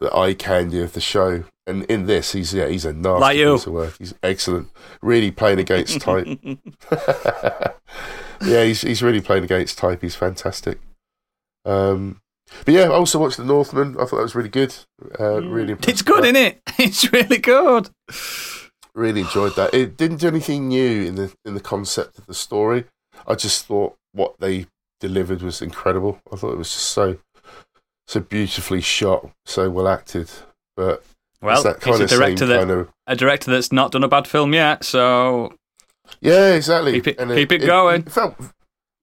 the 0.00 0.14
eye 0.16 0.34
candy 0.34 0.80
of 0.80 0.92
the 0.94 1.00
show. 1.00 1.44
And 1.66 1.84
in 1.84 2.06
this, 2.06 2.32
he's 2.32 2.54
yeah, 2.54 2.66
he's 2.68 2.84
a 2.84 2.92
nasty 2.92 3.20
Like 3.20 3.36
you. 3.36 3.52
piece 3.54 3.66
of 3.66 3.72
work. 3.74 3.98
He's 3.98 4.14
excellent, 4.22 4.70
really 5.02 5.30
playing 5.30 5.58
against 5.60 6.00
type. 6.00 6.26
yeah, 8.44 8.64
he's 8.64 8.82
he's 8.82 9.02
really 9.02 9.20
playing 9.20 9.44
against 9.44 9.78
type. 9.78 10.02
He's 10.02 10.16
fantastic. 10.16 10.78
Um, 11.64 12.20
but 12.64 12.74
yeah, 12.74 12.82
I 12.84 12.88
also 12.94 13.18
watched 13.18 13.36
The 13.36 13.44
Northman. 13.44 13.94
I 13.94 14.04
thought 14.04 14.16
that 14.16 14.22
was 14.22 14.34
really 14.34 14.48
good. 14.48 14.74
Uh, 15.18 15.42
really, 15.42 15.72
impressed 15.72 15.88
It's 15.88 16.02
good, 16.02 16.24
isn't 16.24 16.36
it? 16.36 16.60
It's 16.78 17.12
really 17.12 17.38
good. 17.38 17.90
really 18.94 19.20
enjoyed 19.20 19.54
that. 19.56 19.74
It 19.74 19.96
didn't 19.96 20.18
do 20.18 20.28
anything 20.28 20.68
new 20.68 21.02
in 21.04 21.14
the 21.16 21.32
in 21.44 21.54
the 21.54 21.60
concept 21.60 22.18
of 22.18 22.26
the 22.26 22.34
story. 22.34 22.84
I 23.26 23.34
just 23.34 23.66
thought 23.66 23.96
what 24.12 24.40
they 24.40 24.66
delivered 24.98 25.42
was 25.42 25.62
incredible. 25.62 26.20
I 26.32 26.36
thought 26.36 26.52
it 26.52 26.58
was 26.58 26.72
just 26.72 26.86
so 26.90 27.18
so 28.08 28.20
beautifully 28.20 28.80
shot, 28.80 29.30
so 29.46 29.70
well 29.70 29.86
acted. 29.88 30.30
But 30.76 31.04
Well, 31.42 31.54
it's 31.54 31.62
that 31.64 31.80
kind 31.80 32.00
a 32.00 32.04
of 32.04 32.10
director 32.10 32.46
that 32.46 32.58
kind 32.58 32.70
of 32.70 32.88
a 33.06 33.14
director 33.16 33.50
that's 33.50 33.70
not 33.70 33.92
done 33.92 34.04
a 34.04 34.08
bad 34.08 34.26
film 34.26 34.54
yet. 34.54 34.84
So 34.84 35.54
yeah, 36.20 36.54
exactly. 36.54 36.92
Keep 37.00 37.06
it- 37.08 37.18
keep 37.18 37.52
it 37.52 37.66
going. 37.66 38.02
It, 38.02 38.12
felt 38.12 38.36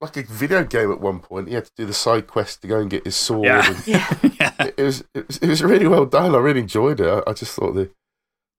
like 0.02 0.18
a 0.18 0.24
video 0.24 0.64
game 0.64 0.92
at 0.92 1.00
one 1.00 1.20
point. 1.20 1.48
He 1.48 1.54
had 1.56 1.66
to 1.66 1.72
do 1.76 1.86
the 1.86 1.94
side 1.94 2.28
quest 2.28 2.62
to 2.62 2.68
go 2.68 2.80
and 2.80 2.90
get 2.90 3.06
his 3.06 3.16
sword. 3.16 3.46
Yeah. 3.46 3.68
and- 3.68 3.88
yeah, 4.40 4.54
it, 4.60 4.74
it 4.78 4.84
was 4.84 5.04
it 5.14 5.28
was 5.28 5.38
it 5.38 5.48
was 5.48 5.64
really 5.64 5.88
well 5.88 6.06
done. 6.06 6.36
I 6.36 6.38
really 6.38 6.62
enjoyed 6.62 7.00
it. 7.00 7.08
I, 7.08 7.30
I 7.30 7.34
just 7.34 7.56
thought 7.56 7.74
the, 7.74 7.90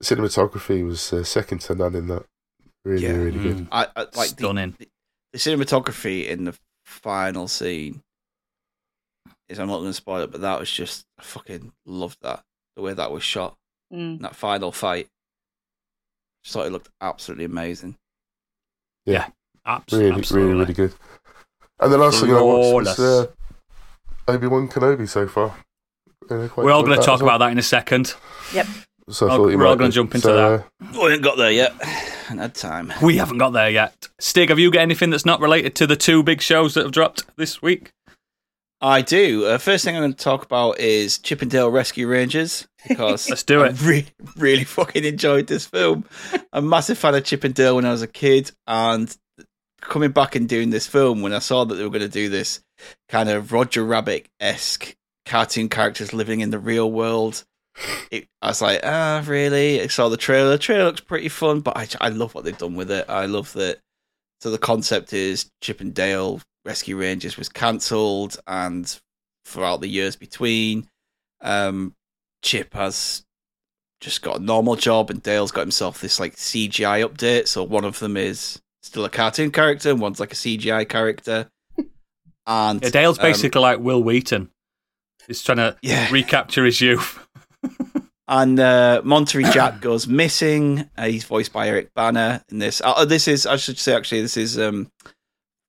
the 0.01 0.05
cinematography 0.05 0.85
was 0.87 1.13
uh, 1.13 1.23
second 1.25 1.61
to 1.63 1.75
none 1.75 1.95
in 1.95 2.09
that. 2.09 2.25
Really, 2.85 3.03
Yeah. 3.05 3.13
really 3.13 3.39
good. 3.41 3.57
Mm. 3.59 3.69
I, 3.73 3.87
I 3.97 4.01
like 4.01 4.13
the, 4.15 4.25
stunning. 4.27 4.77
the 5.33 5.39
cinematography 5.39 6.27
in 6.29 6.45
the 6.45 6.57
final 6.87 7.47
scene 7.49 8.03
is 9.49 9.59
I'm 9.59 9.69
not 9.69 9.79
going 9.79 9.91
to 9.91 9.95
spoil 9.95 10.23
it, 10.23 10.31
but 10.31 10.41
that 10.43 10.59
was 10.61 10.71
just 10.71 11.05
I 11.19 11.23
fucking 11.23 11.73
loved 11.87 12.19
that 12.23 12.43
the 12.77 12.83
way 12.83 12.95
that 12.95 13.11
was 13.11 13.23
shot. 13.23 13.57
Mm. 13.93 14.21
That 14.21 14.37
final 14.37 14.71
fight, 14.73 15.09
just 16.45 16.55
thought 16.55 16.67
it 16.67 16.73
looked 16.73 16.91
absolutely 17.01 17.45
amazing. 17.47 17.97
Absolutely, 19.67 20.11
Really, 20.23 20.47
really, 20.47 20.61
really 20.61 20.75
good. 20.75 20.95
And 21.81 21.93
the 21.93 21.99
last 21.99 22.21
thing 22.21 22.31
I 22.33 22.41
watched 22.41 22.99
was 22.99 22.99
uh, 22.99 23.27
Obi 24.27 24.47
Wan 24.47 24.69
Kenobi 24.69 25.09
so 25.09 25.27
far. 25.29 25.55
Uh, 26.31 26.49
We're 26.57 26.73
all 26.73 26.83
going 26.83 26.99
to 26.99 27.05
talk 27.05 27.21
well. 27.21 27.29
about 27.31 27.39
that 27.39 27.53
in 27.53 27.59
a 27.59 27.63
second. 27.63 28.15
Yep. 28.53 28.67
So 29.11 29.27
I 29.29 29.33
Oh, 29.33 29.37
thought 29.37 29.49
you 29.49 29.59
we're 29.59 29.67
all 29.67 29.77
gonna 29.77 29.91
jump 29.91 30.15
into 30.15 30.27
So, 30.27 30.35
that. 30.37 30.93
We 30.93 30.99
haven't 31.05 31.23
got 31.23 31.39
there 31.39 31.51
yet. 31.51 31.73
Haven't 31.83 32.39
had 32.39 32.55
time. 32.55 32.93
We 33.03 33.17
haven't 33.17 33.39
got 33.39 33.55
there 33.55 33.71
yet. 33.71 34.07
Stig, 34.21 34.51
have 34.51 34.59
you 34.59 34.71
got 34.71 34.81
anything 34.83 35.09
that's 35.09 35.25
not 35.25 35.41
related 35.41 35.75
to 35.77 35.87
the 35.87 35.97
two 35.97 36.23
big 36.23 36.43
shows 36.43 36.75
that 36.75 36.83
have 36.83 36.93
dropped 36.93 37.25
this 37.39 37.63
week? 37.63 37.91
I 38.83 39.01
do. 39.01 39.47
Uh, 39.47 39.57
first 39.57 39.83
thing 39.85 39.97
I'm 39.97 40.03
going 40.03 40.13
to 40.13 40.23
talk 40.23 40.45
about 40.45 40.79
is 40.79 41.17
Chip 41.19 41.43
'n 41.43 41.49
Dale 41.49 41.71
Rescue 41.71 42.07
Rangers 42.07 42.68
because 42.89 43.29
Let's 43.29 43.43
do 43.45 43.63
I 43.63 43.69
it. 43.69 43.83
re- 43.83 44.07
really 44.37 44.65
fucking 44.65 45.05
enjoyed 45.05 45.47
this 45.47 45.67
film. 45.67 46.05
A 46.53 46.63
massive 46.63 46.99
fan 46.99 47.15
of 47.15 47.25
Chip 47.25 47.45
and 47.45 47.55
Dale 47.55 47.77
when 47.77 47.85
I 47.85 47.91
was 47.93 48.03
a 48.03 48.07
kid, 48.09 48.51
and 48.67 49.15
coming 49.81 50.11
back 50.11 50.35
and 50.35 50.49
doing 50.49 50.71
this 50.71 50.87
film 50.87 51.23
when 51.23 51.33
I 51.33 51.39
saw 51.39 51.65
that 51.65 51.75
they 51.75 51.83
were 51.85 51.91
going 51.91 52.01
to 52.03 52.09
do 52.09 52.29
this 52.29 52.61
kind 53.09 53.29
of 53.29 53.53
Roger 53.53 53.85
Rabbit 53.85 54.29
esque 54.41 54.95
cartoon 55.25 55.69
characters 55.69 56.13
living 56.13 56.41
in 56.41 56.51
the 56.51 56.59
real 56.59 56.91
world. 56.91 57.45
It, 58.11 58.27
I 58.43 58.49
was 58.49 58.61
like, 58.61 58.81
ah, 58.83 59.23
really? 59.27 59.81
I 59.81 59.87
saw 59.87 60.09
the 60.09 60.17
trailer. 60.17 60.51
The 60.51 60.59
trailer 60.59 60.85
looks 60.87 61.01
pretty 61.01 61.29
fun, 61.29 61.61
but 61.61 61.77
I, 61.77 61.87
I 62.01 62.09
love 62.09 62.35
what 62.35 62.45
they've 62.45 62.57
done 62.59 62.75
with 62.75 62.91
it. 62.91 63.05
I 63.09 63.27
love 63.27 63.53
that. 63.53 63.79
So 64.41 64.51
the 64.51 64.59
concept 64.59 65.13
is 65.13 65.51
Chip 65.61 65.81
and 65.81 65.95
Dale 65.95 66.41
Rescue 66.65 66.97
Rangers 66.99 67.37
was 67.37 67.49
cancelled, 67.49 68.37
and 68.47 68.99
throughout 69.45 69.81
the 69.81 69.89
years 69.89 70.17
between, 70.17 70.89
um, 71.41 71.95
Chip 72.43 72.75
has 72.75 73.25
just 74.01 74.23
got 74.23 74.41
a 74.41 74.43
normal 74.43 74.77
job, 74.77 75.11
and 75.11 75.23
Dale's 75.23 75.51
got 75.51 75.63
himself 75.63 76.01
this 76.01 76.21
like 76.21 76.37
CGI 76.37 77.07
update. 77.07 77.49
So 77.49 77.65
one 77.65 77.85
of 77.85 77.99
them 77.99 78.17
is 78.17 78.61
still 78.83 79.05
a 79.05 79.11
cartoon 79.11 79.51
character, 79.51 79.91
and 79.91 80.01
one's 80.01 80.21
like 80.21 80.33
a 80.33 80.37
CGI 80.37 80.89
character. 80.89 81.51
And 82.51 82.83
Yeah, 82.83 82.89
Dale's 82.89 83.19
um, 83.19 83.25
basically 83.25 83.61
like 83.61 83.79
Wil 83.79 84.03
Wheaton. 84.03 84.49
He's 85.27 85.43
trying 85.43 85.59
to 85.59 85.77
yeah, 85.83 86.09
recapture 86.13 86.65
his 86.65 86.81
youth. 86.81 87.19
And 88.27 88.59
uh, 88.59 89.03
Monterey 89.05 89.43
Jack 89.53 89.83
goes 89.83 90.07
missing. 90.07 90.89
Uh, 90.97 91.09
he's 91.09 91.25
voiced 91.25 91.53
by 91.53 91.69
Eric 91.69 91.93
Bana 91.95 92.43
in 92.51 92.59
this. 92.59 92.81
Uh, 92.83 93.05
this 93.05 93.29
is, 93.29 93.45
I 93.45 93.57
should 93.57 93.79
say, 93.79 93.95
actually, 93.95 94.23
this 94.23 94.39
is 94.39 94.59
um, 94.59 94.91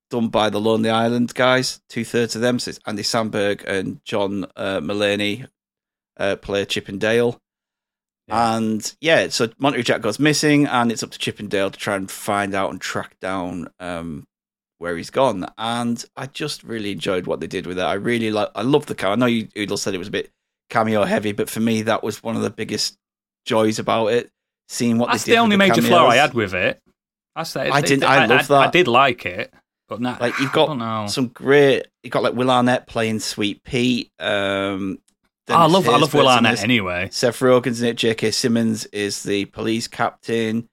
done 0.10 0.30
by 0.30 0.50
the 0.50 0.60
Lonely 0.62 0.90
Island 0.90 1.34
guys. 1.34 1.82
Two 1.90 2.06
thirds 2.06 2.36
of 2.36 2.42
them. 2.42 2.60
So 2.60 2.70
it's 2.70 2.80
Andy 2.86 3.04
Samberg 3.04 3.66
and 3.66 4.00
John 4.06 4.46
uh, 4.56 4.80
Mulaney 4.80 5.48
uh, 6.20 6.36
play 6.36 6.66
Chip 6.66 6.88
and 6.90 7.00
Dale. 7.00 7.40
Yeah. 8.28 8.58
And 8.58 8.96
yeah, 9.02 9.30
so 9.30 9.50
Monterey 9.58 9.82
Jack 9.84 10.02
goes 10.02 10.20
missing, 10.20 10.68
and 10.68 10.92
it's 10.92 11.02
up 11.02 11.10
to 11.12 11.18
Chip 11.20 11.40
and 11.40 11.50
Dale 11.50 11.72
to 11.72 11.80
try 11.80 11.96
and 11.96 12.10
find 12.12 12.54
out 12.54 12.70
and 12.70 12.80
track 12.80 13.20
down 13.20 13.70
um, 13.80 14.28
where 14.78 14.96
he's 14.98 15.10
gone. 15.10 15.48
And 15.58 16.04
I 16.16 16.28
just 16.28 16.64
really 16.64 16.92
enjoyed 16.92 17.26
what 17.26 17.40
they 17.40 17.48
did 17.48 17.66
with 17.66 17.80
it. 17.80 17.84
I 17.84 17.94
really 17.94 18.30
like. 18.30 18.50
I 18.54 18.62
love 18.62 18.86
the 18.86 18.94
car. 18.96 19.14
I 19.14 19.16
know 19.16 19.26
you, 19.26 19.48
Oodle 19.58 19.78
said 19.78 19.96
it 19.96 20.00
was 20.00 20.10
a 20.10 20.12
bit 20.12 20.30
cameo 20.70 21.06
heavy, 21.06 21.32
but 21.32 21.50
for 21.50 21.60
me, 21.60 21.82
that 21.84 22.04
was 22.04 22.22
one 22.22 22.36
of 22.36 22.44
the 22.44 22.52
biggest 22.52 22.96
joys 23.46 23.80
about 23.80 24.08
it. 24.08 24.30
Seeing 24.68 25.00
what 25.00 25.10
That's 25.10 25.24
they 25.24 25.32
did 25.32 25.38
the 25.38 25.42
only 25.42 25.58
major 25.58 25.82
flaw 25.82 26.06
I 26.08 26.18
had 26.18 26.36
with 26.36 26.54
it. 26.54 26.80
I 27.36 27.42
say 27.42 27.70
I 27.72 27.82
didn't- 27.82 28.04
I 28.04 28.28
love 28.28 28.48
that. 28.50 28.54
I, 28.54 28.66
that. 28.66 28.72
did 28.74 28.88
like 28.88 29.26
it, 29.26 29.52
but 29.88 30.00
now 30.00 30.18
Like 30.20 30.38
you've 30.40 30.52
got 30.52 31.08
some 31.08 31.30
great. 31.30 31.88
you've 32.04 32.12
got 32.14 32.22
like 32.22 32.36
Will 32.36 32.52
Arnett 32.52 32.86
playing 32.86 33.20
Sweet 33.20 33.64
Pete. 33.64 34.12
Um, 34.20 35.00
Oh, 35.50 35.56
I 35.56 35.68
Dennis 35.68 35.74
love 35.74 35.90
I 35.90 35.98
love 35.98 36.14
Will 36.14 36.28
Arnett 36.28 36.64
anyway. 36.64 37.10
Seth 37.12 37.40
Rogen's 37.40 37.82
in 37.82 37.90
it. 37.90 37.96
J.K. 37.98 38.32
Simmons 38.32 38.86
is 38.88 39.24
the 39.24 39.46
police 39.46 39.88
captain, 39.88 40.70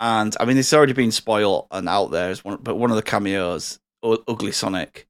and 0.00 0.36
I 0.40 0.44
mean 0.44 0.56
it's 0.58 0.72
already 0.72 0.92
been 0.92 1.12
spoiled 1.12 1.66
and 1.70 1.88
out 1.88 2.10
there 2.10 2.34
one, 2.36 2.58
but 2.62 2.76
one 2.76 2.90
of 2.90 2.96
the 2.96 3.02
cameos, 3.02 3.78
U- 4.04 4.22
Ugly 4.28 4.52
Sonic, 4.52 5.06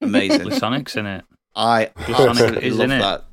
amazing. 0.00 0.40
Ugly 0.42 0.58
Sonic's 0.58 0.96
in 0.96 1.06
it. 1.06 1.24
I 1.54 1.90
Ugly 1.96 2.14
Sonic 2.14 2.30
absolutely 2.30 2.68
is 2.68 2.76
love 2.78 2.84
in 2.84 2.90
it. 2.92 2.98
that. 3.00 3.24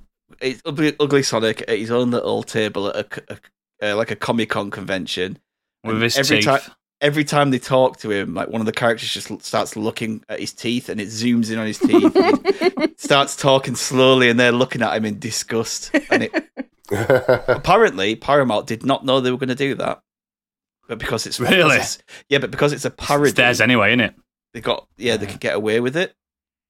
It's 0.42 0.62
ugly, 0.66 0.96
ugly 1.00 1.24
Sonic 1.24 1.62
at 1.62 1.78
his 1.78 1.92
own 1.92 2.12
little 2.12 2.44
table 2.44 2.88
at 2.90 2.96
a, 3.18 3.34
a- 3.34 3.92
uh, 3.92 3.96
like 3.96 4.12
a 4.12 4.16
Comic 4.16 4.50
Con 4.50 4.72
convention. 4.72 5.38
With 5.84 5.96
And 5.96 6.04
his 6.04 6.18
every 6.18 6.38
teeth. 6.38 6.46
time- 6.46 6.62
Every 7.02 7.24
time 7.26 7.52
they 7.52 7.60
talk 7.60 7.98
to 8.00 8.10
him, 8.12 8.34
like 8.34 8.48
one 8.50 8.62
of 8.62 8.66
the 8.66 8.72
characters 8.72 9.10
just 9.10 9.42
starts 9.46 9.76
looking 9.76 10.24
at 10.30 10.40
his 10.40 10.54
teeth, 10.54 10.90
and 10.90 11.00
it 11.02 11.10
zooms 11.10 11.52
in 11.52 11.60
on 11.60 11.68
his 11.68 11.78
teeth. 11.80 12.16
and 12.16 12.94
starts 13.00 13.36
talking 13.36 13.76
slowly, 13.76 14.30
and 14.30 14.40
they're 14.40 14.52
looking 14.54 14.82
at 14.82 14.96
him 14.96 15.06
in 15.06 15.20
disgust. 15.20 15.92
And 16.10 16.24
it, 16.24 16.50
apparently 17.50 18.16
Paramount 18.16 18.68
did 18.68 18.86
not 18.86 19.06
know 19.06 19.20
they 19.20 19.32
were 19.32 19.38
going 19.38 19.50
to 19.50 19.56
do 19.56 19.76
that, 19.76 20.02
but 20.88 21.00
because 21.00 21.26
it's 21.28 21.40
Really? 21.40 21.56
because 21.58 21.74
it's- 21.74 21.98
yeah, 22.30 22.38
but 22.40 22.52
because 22.52 22.74
it's 22.74 22.86
a 22.86 22.92
parody, 22.92 23.30
It's 23.30 23.38
theirs 23.38 23.62
anyway, 23.62 23.90
isn't 23.90 24.02
it? 24.02 24.16
they 24.54 24.62
got 24.62 24.88
yeah 24.98 25.18
they 25.18 25.26
could 25.26 25.42
get 25.42 25.54
away 25.56 25.80
with 25.82 25.98
it. 25.98 26.16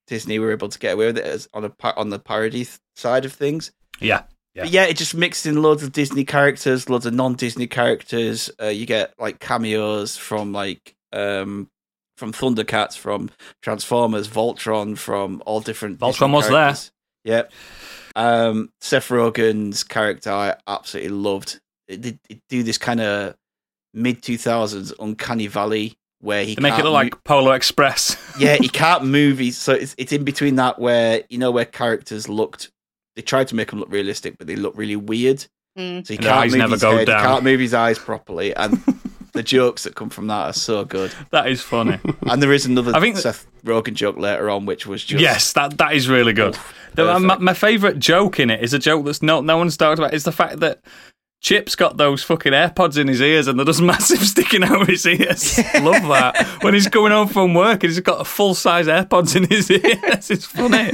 Disney 0.08 0.40
were 0.40 0.52
able 0.52 0.70
to 0.70 0.80
get 0.80 0.94
away 0.94 1.06
with 1.08 1.18
it 1.20 1.26
as 1.26 1.48
on 1.54 1.66
a 1.66 1.72
on 1.98 2.10
the 2.10 2.18
parody 2.20 2.66
th- 2.66 2.80
side 2.96 3.26
of 3.26 3.34
things. 3.34 3.72
Yeah. 4.00 4.24
Yeah. 4.56 4.64
But 4.64 4.72
yeah, 4.72 4.86
it 4.86 4.98
just 4.98 5.14
mixed 5.14 5.46
in 5.46 5.62
loads 5.62 5.84
of 5.84 5.92
Disney 5.92 6.24
characters, 6.24 6.90
loads 6.90 7.06
of 7.06 7.14
non-Disney 7.14 7.68
characters. 7.68 8.50
Uh, 8.62 8.68
you 8.68 8.86
get 8.86 9.14
like 9.20 9.40
cameos 9.40 10.16
from 10.16 10.54
like 10.54 10.96
um 11.12 11.70
from 12.18 12.32
Thundercats, 12.32 12.98
from 12.98 13.30
Transformers, 13.62 14.30
Voltron, 14.30 14.98
from 14.98 15.44
all 15.46 15.60
different. 15.60 16.00
Voltron 16.00 16.32
was 16.32 16.50
there. 16.50 16.76
Yep. 17.26 17.52
Um, 18.16 18.72
Seth 18.80 19.10
Rogen's 19.10 19.84
character 19.84 20.32
I 20.32 20.56
absolutely 20.68 21.12
loved. 21.12 21.60
It 21.88 22.02
did 22.02 22.20
do 22.50 22.64
this 22.64 22.78
kind 22.78 23.02
of 23.02 23.36
mid 23.94 24.24
two 24.24 24.38
thousands 24.38 24.94
uncanny 25.00 25.48
valley 25.48 25.98
where 26.22 26.44
he 26.46 26.56
To 26.56 26.62
make 26.62 26.74
it 26.74 26.78
look 26.78 26.86
mo- 26.86 26.92
like 26.94 27.24
Polar 27.24 27.56
Express. 27.56 28.18
yeah, 28.40 28.56
he 28.56 28.70
can't 28.70 29.06
move. 29.06 29.40
He's, 29.40 29.58
so 29.58 29.74
it's 29.74 29.96
it's 29.98 30.14
in 30.14 30.24
between 30.24 30.56
that 30.56 30.80
where 30.80 31.24
you 31.30 31.38
know 31.38 31.52
where 31.52 31.66
characters 31.66 32.30
looked. 32.30 32.72
They 33.16 33.22
tried 33.22 33.48
to 33.50 33.56
make 33.56 33.72
him 33.72 33.80
look 33.80 33.92
realistic, 33.92 34.38
but 34.38 34.48
they 34.48 34.56
look 34.56 34.76
really 34.78 34.96
weird. 34.96 35.46
Mm. 35.78 36.06
So 36.06 36.14
he 36.14 36.18
And 36.18 36.26
can't 36.26 36.38
eyes 36.38 36.52
move 36.52 36.60
never 36.60 36.72
his 36.74 36.82
go 36.82 36.98
head, 36.98 37.08
down. 37.08 37.20
He 37.20 37.26
can't 37.26 37.44
move 37.44 37.60
his 37.60 37.74
eyes 37.74 38.00
properly, 38.00 38.56
and 38.56 38.82
the 39.34 39.44
jokes 39.44 39.84
that 39.84 39.96
come 39.96 40.10
from 40.10 40.28
that 40.28 40.46
are 40.50 40.54
so 40.54 40.86
good. 40.86 41.12
That 41.32 41.48
is 41.48 41.62
funny. 41.62 42.00
And 42.30 42.42
there 42.42 42.54
is 42.54 42.66
another 42.66 42.96
I 42.96 43.00
think- 43.00 43.18
Seth 43.18 43.46
Rogen 43.66 43.94
joke 43.94 44.18
later 44.18 44.50
on, 44.50 44.66
which 44.66 44.86
was 44.88 45.04
just 45.04 45.22
yes, 45.22 45.54
that 45.54 45.78
that 45.78 45.94
is 45.94 46.08
really 46.08 46.34
good. 46.34 46.58
The- 46.94 47.20
my, 47.20 47.38
my 47.38 47.54
favorite 47.54 48.00
joke 48.00 48.40
in 48.40 48.50
it 48.50 48.64
is 48.64 48.74
a 48.74 48.80
joke 48.80 49.06
that's 49.06 49.22
not 49.22 49.44
no 49.44 49.58
one's 49.58 49.76
talked 49.78 50.00
about. 50.00 50.14
Is 50.14 50.24
the 50.24 50.32
fact 50.32 50.60
that. 50.62 50.82
Chip's 51.42 51.76
got 51.76 51.98
those 51.98 52.24
fucking 52.24 52.54
AirPods 52.54 52.98
in 52.98 53.08
his 53.08 53.22
ears 53.22 53.48
and 53.48 53.60
they're 53.60 53.66
just 53.68 53.82
massive 53.82 54.18
sticking 54.26 54.64
out 54.64 54.82
of 54.82 54.88
his 54.88 55.06
ears. 55.06 55.60
Love 55.76 56.02
that. 56.08 56.36
When 56.64 56.74
he's 56.74 56.88
going 56.88 57.12
home 57.12 57.28
from 57.28 57.54
work 57.54 57.84
and 57.84 57.92
he's 57.92 58.00
got 58.00 58.20
a 58.20 58.24
full 58.26 58.56
size 58.56 58.88
AirPods 58.88 59.36
in 59.36 59.44
his 59.44 59.70
ears. 59.70 60.32
It's 60.32 60.46
funny. 60.46 60.94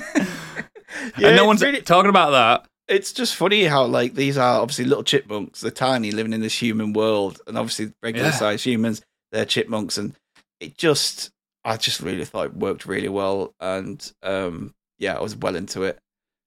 Yeah, 1.17 1.29
and 1.29 1.37
no 1.37 1.45
one's 1.45 1.61
really- 1.61 1.81
talking 1.81 2.09
about 2.09 2.31
that. 2.31 2.67
it's 2.87 3.13
just 3.13 3.35
funny 3.35 3.63
how 3.63 3.85
like 3.85 4.15
these 4.15 4.37
are 4.37 4.59
obviously 4.61 4.85
little 4.85 5.03
chipmunks. 5.03 5.61
They're 5.61 5.71
tiny, 5.71 6.11
living 6.11 6.33
in 6.33 6.41
this 6.41 6.61
human 6.61 6.91
world, 6.93 7.39
and 7.47 7.57
obviously 7.57 7.93
regular 8.03 8.27
Yeah. 8.29 8.33
sized 8.33 8.65
humans. 8.65 9.01
They're 9.31 9.45
chipmunks, 9.45 9.97
and 9.97 10.13
it 10.59 10.77
just 10.77 11.29
I 11.63 11.77
just 11.77 11.99
really 12.01 12.25
thought 12.25 12.47
it 12.47 12.55
worked 12.57 12.85
really 12.85 13.07
well, 13.09 13.53
and 13.59 14.11
um, 14.23 14.73
yeah, 14.99 15.15
I 15.17 15.21
was 15.21 15.35
well 15.35 15.55
into 15.55 15.83
it. 15.83 15.99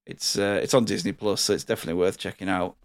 It's 0.05 0.37
uh, 0.37 0.59
it's 0.61 0.73
on 0.75 0.85
Disney 0.85 1.13
Plus, 1.13 1.41
so 1.41 1.53
it's 1.53 1.63
definitely 1.63 1.99
worth 1.99 2.17
checking 2.19 2.49
out. 2.49 2.75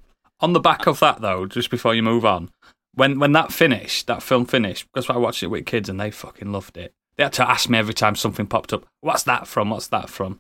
On 0.41 0.55
the 0.55 0.61
back 0.61 0.87
of 0.87 1.01
that, 1.01 1.21
though, 1.21 1.45
just 1.45 1.71
before 1.71 1.95
you 1.95 2.03
move 2.03 2.25
on, 2.25 2.49
when 2.95 3.19
when 3.19 3.33
that 3.33 3.53
finished, 3.53 4.07
that 4.07 4.23
film 4.23 4.47
finished, 4.47 4.87
because 4.95 5.11
I 5.11 5.19
watched 5.19 5.43
it 5.43 5.49
with 5.49 5.67
kids 5.67 5.89
and 5.91 6.01
they 6.01 6.11
fucking 6.11 6.51
loved 6.51 6.79
it. 6.79 6.93
They 7.17 7.25
had 7.25 7.35
to 7.35 7.51
ask 7.51 7.69
me 7.69 7.77
every 7.77 7.93
time 7.93 8.17
something 8.17 8.47
popped 8.47 8.73
up, 8.73 8.87
"What's 9.03 9.25
that 9.25 9.47
from? 9.47 9.69
What's 9.69 9.89
that 9.89 10.09
from?" 10.09 10.39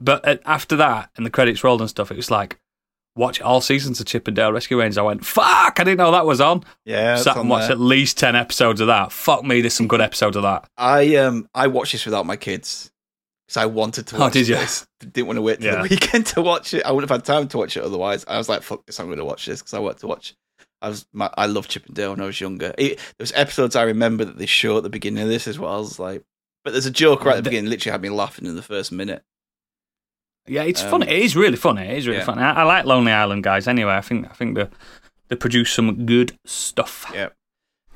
But 0.00 0.26
uh, 0.26 0.36
after 0.44 0.76
that, 0.76 1.10
and 1.16 1.24
the 1.26 1.30
credits 1.30 1.62
rolled 1.64 1.80
and 1.80 1.90
stuff, 1.90 2.10
it 2.10 2.16
was 2.16 2.30
like 2.30 2.58
watch 3.16 3.40
all 3.40 3.60
seasons 3.60 3.98
of 4.00 4.06
Chip 4.06 4.26
and 4.28 4.36
Dale 4.36 4.52
Rescue 4.52 4.78
Rangers. 4.78 4.98
I 4.98 5.02
went, 5.02 5.24
"Fuck! 5.24 5.80
I 5.80 5.84
didn't 5.84 5.98
know 5.98 6.12
that 6.12 6.26
was 6.26 6.40
on." 6.40 6.64
Yeah, 6.84 7.16
Sat 7.16 7.36
and 7.36 7.50
watched 7.50 7.64
there. 7.68 7.72
at 7.72 7.80
least 7.80 8.18
ten 8.18 8.36
episodes 8.36 8.80
of 8.80 8.86
that. 8.86 9.12
Fuck 9.12 9.44
me, 9.44 9.60
there's 9.60 9.74
some 9.74 9.88
good 9.88 10.00
episodes 10.00 10.36
of 10.36 10.42
that. 10.42 10.68
I 10.76 11.16
um 11.16 11.48
I 11.54 11.66
watched 11.66 11.92
this 11.92 12.04
without 12.04 12.26
my 12.26 12.36
kids 12.36 12.90
because 13.46 13.56
I 13.56 13.66
wanted 13.66 14.06
to 14.08 14.16
Oh, 14.16 14.20
watch 14.20 14.32
did 14.34 14.48
you? 14.48 14.54
this. 14.54 14.86
Didn't 15.00 15.26
want 15.26 15.36
to 15.38 15.42
wait 15.42 15.60
till 15.60 15.72
Yeah. 15.72 15.82
the 15.82 15.88
weekend 15.88 16.26
to 16.26 16.42
watch 16.42 16.72
it. 16.74 16.84
I 16.84 16.92
wouldn't 16.92 17.10
have 17.10 17.18
had 17.18 17.24
time 17.24 17.48
to 17.48 17.58
watch 17.58 17.76
it 17.76 17.82
otherwise. 17.82 18.24
I 18.28 18.38
was 18.38 18.48
like, 18.48 18.62
"Fuck 18.62 18.86
this! 18.86 19.00
I'm 19.00 19.06
going 19.06 19.18
to 19.18 19.24
watch 19.24 19.44
this" 19.46 19.60
because 19.60 19.74
I 19.74 19.78
want 19.80 19.98
to 19.98 20.06
watch. 20.06 20.34
I 20.82 20.88
was 20.88 21.04
my, 21.12 21.28
I 21.36 21.44
loved 21.46 21.68
Chip 21.70 21.84
and 21.86 21.94
Dale 21.94 22.12
when 22.12 22.22
I 22.22 22.26
was 22.26 22.40
younger. 22.40 22.72
It, 22.78 22.96
there 22.96 23.04
was 23.18 23.32
episodes 23.34 23.76
I 23.76 23.82
remember 23.82 24.24
that 24.24 24.38
they 24.38 24.46
show 24.46 24.78
at 24.78 24.82
the 24.82 24.88
beginning 24.88 25.22
of 25.22 25.28
this 25.28 25.46
as 25.46 25.58
well. 25.58 25.74
I 25.74 25.78
was 25.78 25.98
like, 25.98 26.22
but 26.64 26.70
there's 26.72 26.86
a 26.86 26.90
joke 26.90 27.24
right 27.26 27.36
at 27.36 27.44
The- 27.44 27.50
beginning, 27.50 27.68
literally 27.70 27.92
had 27.92 28.00
me 28.00 28.08
laughing 28.08 28.46
in 28.46 28.56
the 28.56 28.62
first 28.62 28.90
minute. 28.92 29.22
Yeah, 30.50 30.64
it's 30.64 30.82
Um, 30.82 30.90
funny. 30.90 31.06
It 31.08 31.22
is 31.22 31.36
really 31.36 31.56
funny. 31.56 31.82
It 31.88 31.98
is 31.98 32.06
really 32.06 32.18
yeah. 32.18 32.24
funny. 32.24 32.42
I, 32.42 32.52
I 32.52 32.62
like 32.64 32.84
Lonely 32.84 33.12
Island 33.12 33.44
guys. 33.44 33.68
Anyway, 33.68 33.92
I 33.92 34.00
think 34.00 34.26
I 34.30 34.34
think 34.34 34.56
they 34.56 34.66
they 35.28 35.36
produce 35.36 35.72
some 35.72 36.06
good 36.06 36.36
stuff. 36.44 37.10
Yeah. 37.14 37.28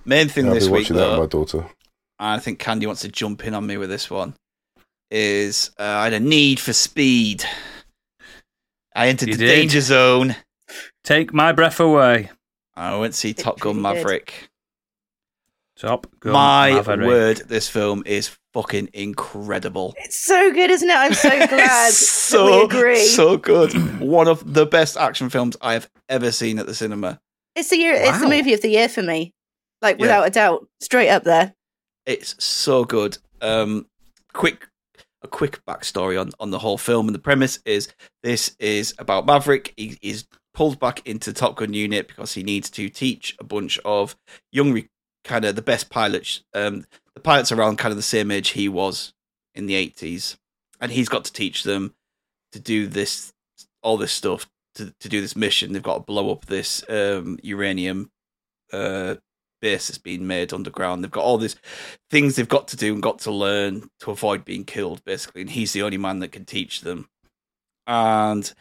Main 0.04 0.28
thing 0.28 0.46
I'll 0.48 0.54
this 0.54 0.66
be 0.66 0.72
week, 0.72 0.82
watching 0.84 0.96
that 0.96 1.18
with 1.18 1.30
though, 1.32 1.38
my 1.40 1.44
daughter. 1.44 1.66
I 2.18 2.38
think 2.38 2.58
Candy 2.58 2.86
wants 2.86 3.02
to 3.02 3.08
jump 3.08 3.44
in 3.44 3.54
on 3.54 3.66
me 3.66 3.76
with 3.76 3.90
this 3.90 4.08
one. 4.10 4.34
Is 5.10 5.70
uh, 5.78 5.82
I 5.82 6.04
had 6.04 6.12
a 6.12 6.20
need 6.20 6.60
for 6.60 6.72
speed. 6.72 7.44
I 8.94 9.08
entered 9.08 9.28
You 9.28 9.34
the 9.36 9.46
did. 9.46 9.54
danger 9.54 9.80
zone. 9.80 10.36
Take 11.02 11.34
my 11.34 11.52
breath 11.52 11.80
away. 11.80 12.30
I 12.76 12.96
went 12.96 13.14
to 13.14 13.18
see 13.18 13.34
Top 13.34 13.58
Gun 13.60 13.80
Maverick. 13.82 14.48
Top 15.76 16.06
Gun 16.20 16.32
My 16.32 16.70
Maverick. 16.72 17.06
word, 17.06 17.36
this 17.48 17.68
film 17.68 18.02
is 18.06 18.36
fucking 18.54 18.88
incredible. 18.94 19.94
It's 19.98 20.18
so 20.18 20.52
good, 20.52 20.70
isn't 20.70 20.88
it? 20.88 20.96
I'm 20.96 21.12
so 21.14 21.28
glad 21.36 21.48
that 21.50 21.86
we 21.88 21.92
so 21.92 22.64
agree. 22.64 23.04
so 23.04 23.36
good. 23.36 23.72
One 24.00 24.28
of 24.28 24.54
the 24.54 24.64
best 24.64 24.96
action 24.96 25.28
films 25.28 25.56
I 25.60 25.74
have 25.74 25.88
ever 26.08 26.30
seen 26.32 26.58
at 26.58 26.66
the 26.66 26.74
cinema. 26.74 27.20
it's 27.54 27.70
the 27.70 27.76
year. 27.78 27.94
It's 27.94 28.20
the 28.20 28.28
movie 28.28 28.54
of 28.54 28.62
the 28.62 28.68
year 28.70 28.88
for 28.88 29.02
me. 29.02 29.32
Like 29.82 29.96
Yeah. 29.98 30.02
without 30.02 30.26
a 30.26 30.30
doubt, 30.30 30.68
straight 30.80 31.10
up 31.10 31.24
there. 31.24 31.52
It's 32.06 32.42
so 32.42 32.84
good. 32.84 33.18
Um, 33.42 33.86
quick, 34.32 34.68
a 35.22 35.28
quick 35.28 35.60
backstory 35.66 36.18
on 36.20 36.30
on 36.40 36.50
the 36.50 36.58
whole 36.60 36.78
film, 36.78 37.06
and 37.08 37.14
the 37.14 37.18
premise 37.20 37.58
is 37.66 37.88
this 38.22 38.54
is 38.58 38.94
about 38.98 39.26
Maverick. 39.26 39.74
He 39.76 39.98
is 40.00 40.24
pulled 40.54 40.78
back 40.78 41.06
into 41.06 41.32
Top 41.32 41.56
Gun 41.56 41.74
unit 41.74 42.08
because 42.08 42.34
he 42.34 42.42
needs 42.42 42.70
to 42.70 42.88
teach 42.88 43.34
a 43.40 43.44
bunch 43.44 43.78
of 43.84 44.16
young, 44.52 44.72
re- 44.72 44.86
kind 45.24 45.44
of 45.44 45.56
the 45.56 45.62
best 45.62 45.90
pilots. 45.90 46.42
Um, 46.54 46.84
the 47.14 47.20
pilots 47.20 47.52
are 47.52 47.58
around 47.58 47.78
kind 47.78 47.92
of 47.92 47.96
the 47.96 48.02
same 48.02 48.30
age 48.30 48.50
he 48.50 48.68
was 48.68 49.12
in 49.54 49.66
the 49.66 49.74
eighties, 49.74 50.36
and 50.80 50.92
he's 50.92 51.08
got 51.08 51.24
to 51.24 51.32
teach 51.32 51.62
them 51.62 51.94
to 52.52 52.60
do 52.60 52.86
this, 52.86 53.32
all 53.82 53.96
this 53.96 54.12
stuff 54.12 54.48
to 54.74 54.94
to 55.00 55.08
do 55.08 55.20
this 55.20 55.36
mission. 55.36 55.72
They've 55.72 55.82
got 55.82 55.94
to 55.94 56.00
blow 56.00 56.30
up 56.30 56.46
this 56.46 56.84
um, 56.88 57.38
uranium 57.42 58.10
uh, 58.72 59.16
base 59.60 59.88
that's 59.88 59.98
being 59.98 60.26
made 60.26 60.52
underground. 60.52 61.02
They've 61.02 61.10
got 61.10 61.24
all 61.24 61.38
these 61.38 61.56
things 62.10 62.36
they've 62.36 62.48
got 62.48 62.68
to 62.68 62.76
do 62.76 62.92
and 62.92 63.02
got 63.02 63.20
to 63.20 63.30
learn 63.30 63.88
to 64.00 64.10
avoid 64.10 64.44
being 64.44 64.64
killed, 64.64 65.04
basically. 65.04 65.42
And 65.42 65.50
he's 65.50 65.72
the 65.72 65.82
only 65.82 65.96
man 65.96 66.18
that 66.18 66.32
can 66.32 66.44
teach 66.44 66.82
them. 66.82 67.08
And 67.86 68.52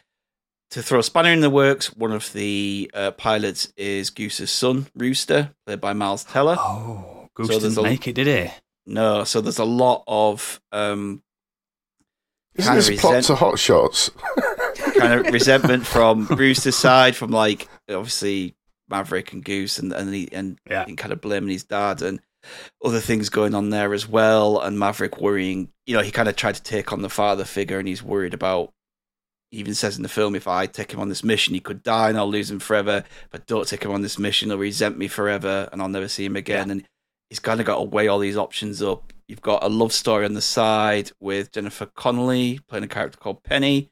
to 0.70 0.82
throw 0.82 1.00
a 1.00 1.02
spanner 1.02 1.30
in 1.30 1.40
the 1.40 1.50
works, 1.50 1.94
one 1.94 2.12
of 2.12 2.32
the 2.32 2.90
uh, 2.94 3.10
pilots 3.12 3.72
is 3.76 4.10
Goose's 4.10 4.50
son, 4.50 4.86
Rooster, 4.94 5.50
played 5.66 5.80
by 5.80 5.92
Miles 5.92 6.24
Teller. 6.24 6.56
Oh, 6.58 7.13
Goose 7.34 7.48
So 7.48 7.58
there's 7.58 7.74
didn't 7.74 7.86
a- 7.86 7.90
make 7.90 8.06
it, 8.08 8.12
did 8.14 8.26
he? 8.26 8.52
No, 8.86 9.24
so 9.24 9.40
there's 9.40 9.58
a 9.58 9.64
lot 9.64 10.04
of 10.06 10.60
um, 10.72 11.22
Isn't 12.54 12.68
Kind 12.68 12.78
of 12.78 12.86
this 12.86 13.00
plot 13.00 13.14
resent- 13.14 13.26
to 13.26 13.34
Hot 13.36 13.58
Shots? 13.58 14.10
kind 14.98 15.12
of 15.26 15.26
resentment 15.32 15.86
from 15.86 16.26
Rooster's 16.26 16.76
side, 16.76 17.16
from 17.16 17.30
like 17.30 17.68
obviously 17.88 18.54
Maverick 18.88 19.32
and 19.32 19.44
Goose, 19.44 19.78
and 19.78 19.92
and 19.92 20.12
he, 20.14 20.28
and 20.32 20.58
Yeah. 20.68 20.84
and 20.86 20.96
kind 20.98 21.12
of 21.12 21.20
blaming 21.20 21.50
his 21.50 21.64
dad 21.64 22.02
and 22.02 22.20
other 22.84 23.00
things 23.00 23.30
going 23.30 23.54
on 23.54 23.70
there 23.70 23.94
as 23.94 24.06
well. 24.06 24.60
And 24.60 24.78
Maverick 24.78 25.18
worrying, 25.18 25.70
you 25.86 25.96
know, 25.96 26.02
he 26.02 26.10
kind 26.10 26.28
of 26.28 26.36
tried 26.36 26.56
to 26.56 26.62
take 26.62 26.92
on 26.92 27.00
the 27.02 27.08
father 27.10 27.44
figure, 27.44 27.78
and 27.78 27.88
he's 27.88 28.02
worried 28.02 28.34
about. 28.34 28.70
He 29.50 29.58
even 29.60 29.74
says 29.74 29.96
in 29.96 30.02
the 30.02 30.08
film, 30.08 30.34
if 30.34 30.46
I 30.48 30.66
take 30.66 30.92
him 30.92 30.98
on 31.00 31.08
this 31.08 31.22
mission, 31.24 31.54
he 31.54 31.60
could 31.60 31.82
die 31.84 32.08
and 32.08 32.18
I'll 32.18 32.28
lose 32.28 32.50
him 32.50 32.58
forever. 32.58 33.04
If 33.32 33.40
I 33.40 33.42
don't 33.46 33.68
take 33.68 33.84
him 33.84 33.92
on 33.92 34.02
this 34.02 34.18
mission, 34.18 34.48
he'll 34.50 34.58
resent 34.58 34.98
me 34.98 35.06
forever 35.06 35.68
and 35.70 35.80
I'll 35.80 35.88
never 35.88 36.08
see 36.08 36.24
him 36.24 36.34
again. 36.34 36.70
And 36.72 36.88
he's 37.34 37.40
kind 37.40 37.58
of 37.58 37.66
got 37.66 37.78
to 37.78 37.82
weigh 37.82 38.06
all 38.06 38.20
these 38.20 38.36
options 38.36 38.80
up. 38.80 39.12
You've 39.26 39.42
got 39.42 39.64
a 39.64 39.68
love 39.68 39.92
story 39.92 40.24
on 40.24 40.34
the 40.34 40.40
side 40.40 41.10
with 41.18 41.50
Jennifer 41.50 41.86
Connelly 41.86 42.60
playing 42.68 42.84
a 42.84 42.86
character 42.86 43.18
called 43.18 43.42
Penny, 43.42 43.90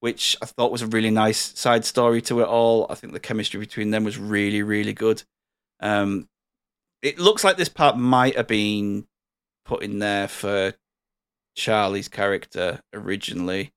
which 0.00 0.36
I 0.42 0.46
thought 0.46 0.72
was 0.72 0.82
a 0.82 0.88
really 0.88 1.10
nice 1.10 1.56
side 1.56 1.84
story 1.84 2.20
to 2.22 2.40
it 2.40 2.48
all. 2.48 2.88
I 2.90 2.96
think 2.96 3.12
the 3.12 3.20
chemistry 3.20 3.60
between 3.60 3.90
them 3.92 4.02
was 4.02 4.18
really, 4.18 4.64
really 4.64 4.92
good. 4.92 5.22
Um, 5.78 6.28
it 7.00 7.20
looks 7.20 7.44
like 7.44 7.56
this 7.56 7.68
part 7.68 7.96
might 7.96 8.34
have 8.36 8.48
been 8.48 9.06
put 9.64 9.84
in 9.84 10.00
there 10.00 10.26
for 10.26 10.74
Charlie's 11.54 12.08
character 12.08 12.80
originally, 12.92 13.70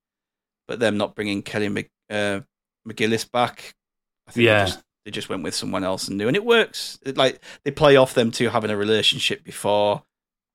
but 0.66 0.80
them 0.80 0.96
not 0.96 1.14
bringing 1.14 1.42
Kelly 1.42 1.68
Mc, 1.68 1.88
uh, 2.10 2.40
McGillis 2.84 3.30
back. 3.30 3.74
I 4.26 4.32
think 4.32 4.44
Yeah. 4.44 4.64
just, 4.64 4.82
they 5.04 5.10
just 5.10 5.28
went 5.28 5.42
with 5.42 5.54
someone 5.54 5.84
else 5.84 6.08
and 6.08 6.16
new, 6.16 6.28
and 6.28 6.36
it 6.36 6.44
works. 6.44 6.98
It, 7.04 7.16
like 7.16 7.40
they 7.64 7.70
play 7.70 7.96
off 7.96 8.14
them 8.14 8.30
two 8.30 8.48
having 8.48 8.70
a 8.70 8.76
relationship 8.76 9.44
before, 9.44 10.02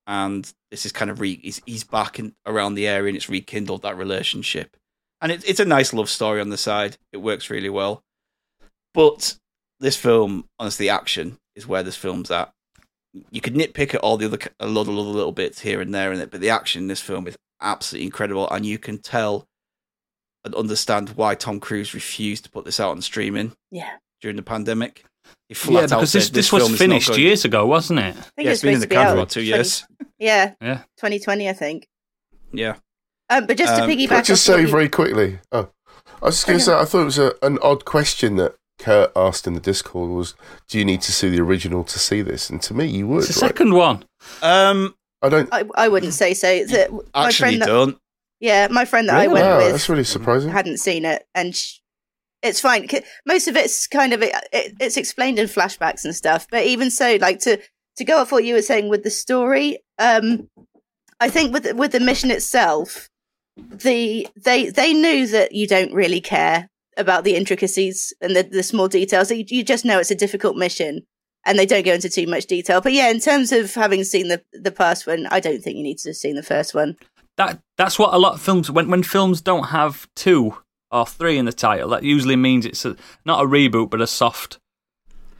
and 0.07 0.51
this 0.71 0.85
is 0.85 0.91
kind 0.91 1.11
of 1.11 1.19
re 1.19 1.39
he's, 1.41 1.61
he's 1.65 1.83
back 1.83 2.19
in, 2.19 2.33
around 2.45 2.75
the 2.75 2.87
area 2.87 3.09
and 3.09 3.17
it's 3.17 3.29
rekindled 3.29 3.83
that 3.83 3.97
relationship, 3.97 4.75
and 5.21 5.31
it, 5.31 5.47
it's 5.47 5.59
a 5.59 5.65
nice 5.65 5.93
love 5.93 6.09
story 6.09 6.41
on 6.41 6.49
the 6.49 6.57
side. 6.57 6.97
It 7.13 7.17
works 7.17 7.49
really 7.49 7.69
well, 7.69 8.03
but 8.93 9.37
this 9.79 9.95
film, 9.95 10.45
honestly, 10.57 10.89
action 10.89 11.37
is 11.55 11.67
where 11.67 11.83
this 11.83 11.95
film's 11.95 12.31
at. 12.31 12.51
You 13.31 13.41
could 13.41 13.55
nitpick 13.55 13.93
at 13.95 14.01
all 14.01 14.17
the 14.17 14.25
other 14.25 14.39
a 14.59 14.67
lot 14.67 14.87
of 14.87 14.89
other 14.89 15.01
little 15.01 15.31
bits 15.31 15.61
here 15.61 15.81
and 15.81 15.93
there 15.93 16.11
in 16.11 16.19
it, 16.19 16.31
but 16.31 16.41
the 16.41 16.49
action 16.49 16.83
in 16.83 16.87
this 16.87 17.01
film 17.01 17.27
is 17.27 17.37
absolutely 17.61 18.05
incredible, 18.05 18.49
and 18.49 18.65
you 18.65 18.79
can 18.79 18.97
tell 18.97 19.45
and 20.43 20.55
understand 20.55 21.09
why 21.09 21.35
Tom 21.35 21.59
Cruise 21.59 21.93
refused 21.93 22.45
to 22.45 22.49
put 22.49 22.65
this 22.65 22.79
out 22.79 22.91
on 22.91 23.01
streaming 23.01 23.53
Yeah. 23.71 23.97
During 24.21 24.35
the 24.37 24.43
pandemic. 24.43 25.03
He 25.47 25.53
Yeah, 25.53 25.55
flat 25.55 25.83
out 25.83 25.89
because 25.97 26.13
this, 26.13 26.25
said, 26.27 26.33
this 26.35 26.49
film 26.49 26.71
was 26.71 26.77
finished 26.79 27.17
years 27.17 27.45
ago, 27.45 27.65
wasn't 27.65 27.99
it? 27.99 28.03
I 28.03 28.11
think 28.11 28.25
Yeah, 28.37 28.43
it 28.43 28.49
was 28.49 28.53
it's 28.57 28.61
been 28.63 28.73
in 28.75 28.79
the 28.79 28.87
to 28.87 28.93
can 28.95 29.07
for 29.07 29.13
about 29.13 29.29
two 29.29 29.39
20 29.41 29.47
years. 29.47 29.85
Yeah, 30.17 30.53
Yeah. 30.61 30.77
2020, 30.97 31.49
I 31.49 31.53
think. 31.53 31.87
Yeah, 32.51 32.75
Um, 33.29 33.45
but 33.45 33.57
just 33.57 33.75
to 33.75 33.83
Um, 33.83 33.89
piggyback, 33.89 34.11
I 34.11 34.21
just 34.21 34.47
off 34.49 34.53
what 34.53 34.57
say 34.57 34.61
you- 34.63 34.67
very 34.71 34.89
quickly? 34.89 35.39
Oh, 35.51 35.69
I 36.21 36.25
was 36.25 36.35
just 36.35 36.47
going 36.47 36.59
to 36.59 36.65
say, 36.65 36.73
I 36.73 36.85
thought 36.85 37.01
it 37.01 37.05
was 37.05 37.17
a, 37.19 37.33
an 37.41 37.59
odd 37.61 37.85
question 37.85 38.35
that 38.37 38.55
Kurt 38.79 39.11
asked 39.15 39.45
in 39.47 39.53
the 39.53 39.59
Discord 39.59 40.09
was, 40.09 40.33
do 40.67 40.79
you 40.79 40.85
need 40.85 41.01
to 41.03 41.11
see 41.11 41.29
the 41.29 41.39
original 41.41 41.83
to 41.83 41.99
see 41.99 42.21
this? 42.21 42.49
And 42.49 42.61
to 42.63 42.73
me, 42.73 42.85
you 42.87 43.07
would. 43.07 43.23
It's 43.25 43.35
the 43.35 43.41
right? 43.41 43.49
second 43.49 43.73
one. 43.73 44.05
um, 44.41 44.95
I 45.21 45.29
don't. 45.29 45.49
I, 45.51 45.63
I 45.75 45.87
wouldn't 45.89 46.13
say 46.13 46.33
so. 46.33 46.65
The, 46.65 46.87
my 47.13 47.27
actually 47.27 47.43
friend 47.57 47.61
that, 47.61 47.65
don't. 47.67 47.97
yeah, 48.39 48.67
my 48.71 48.85
friend 48.85 49.09
that 49.09 49.15
I 49.19 49.27
went 49.27 49.45
Wow, 49.45 49.57
with 49.57 49.71
that's 49.73 49.89
really 49.89 50.03
surprising. 50.05 50.49
hadn't 50.51 50.77
seen 50.77 51.03
it, 51.05 51.25
and 51.35 51.53
sh- 51.55 51.79
it's 52.41 52.61
fine. 52.61 52.87
Most 53.25 53.47
of 53.47 53.55
it's 53.55 53.87
kind 53.87 54.13
of 54.13 54.21
it, 54.21 54.33
it's 54.79 54.97
explained 54.97 55.39
in 55.39 55.47
flashbacks 55.47 56.05
and 56.05 56.15
stuff. 56.15 56.47
But 56.49 56.65
even 56.65 56.91
so, 56.91 57.17
like 57.19 57.39
to 57.39 57.59
to 57.97 58.05
go 58.05 58.17
off 58.17 58.31
what 58.31 58.45
you 58.45 58.53
were 58.53 58.61
saying 58.61 58.89
with 58.89 59.03
the 59.03 59.09
story, 59.09 59.79
um, 59.97 60.49
I 61.19 61.29
think 61.29 61.53
with 61.53 61.71
with 61.73 61.91
the 61.91 61.99
mission 61.99 62.31
itself, 62.31 63.09
the 63.57 64.27
they 64.35 64.69
they 64.69 64.93
knew 64.93 65.27
that 65.27 65.53
you 65.53 65.67
don't 65.67 65.93
really 65.93 66.21
care 66.21 66.69
about 66.97 67.23
the 67.23 67.35
intricacies 67.35 68.13
and 68.21 68.35
the, 68.35 68.43
the 68.43 68.63
small 68.63 68.87
details. 68.87 69.31
You, 69.31 69.45
you 69.47 69.63
just 69.63 69.85
know 69.85 69.99
it's 69.99 70.11
a 70.11 70.15
difficult 70.15 70.55
mission, 70.55 71.01
and 71.45 71.59
they 71.59 71.65
don't 71.65 71.85
go 71.85 71.93
into 71.93 72.09
too 72.09 72.27
much 72.27 72.45
detail. 72.45 72.81
But 72.81 72.93
yeah, 72.93 73.09
in 73.09 73.19
terms 73.19 73.51
of 73.51 73.73
having 73.73 74.03
seen 74.03 74.29
the 74.29 74.41
the 74.53 74.71
past 74.71 75.07
one, 75.07 75.27
I 75.27 75.39
don't 75.39 75.61
think 75.61 75.75
you 75.77 75.83
need 75.83 75.97
to 75.99 76.09
have 76.09 76.17
seen 76.17 76.35
the 76.35 76.43
first 76.43 76.73
one. 76.73 76.95
That 77.35 77.59
that's 77.77 77.99
what 77.99 78.13
a 78.13 78.17
lot 78.17 78.35
of 78.35 78.41
films 78.41 78.71
when 78.71 78.89
when 78.89 79.03
films 79.03 79.41
don't 79.41 79.65
have 79.65 80.07
two 80.15 80.55
or 80.91 81.05
three 81.05 81.37
in 81.37 81.45
the 81.45 81.53
title, 81.53 81.89
that 81.89 82.03
usually 82.03 82.35
means 82.35 82.65
it's 82.65 82.85
a, 82.85 82.95
not 83.25 83.43
a 83.43 83.47
reboot 83.47 83.89
but 83.89 84.01
a 84.01 84.07
soft. 84.07 84.59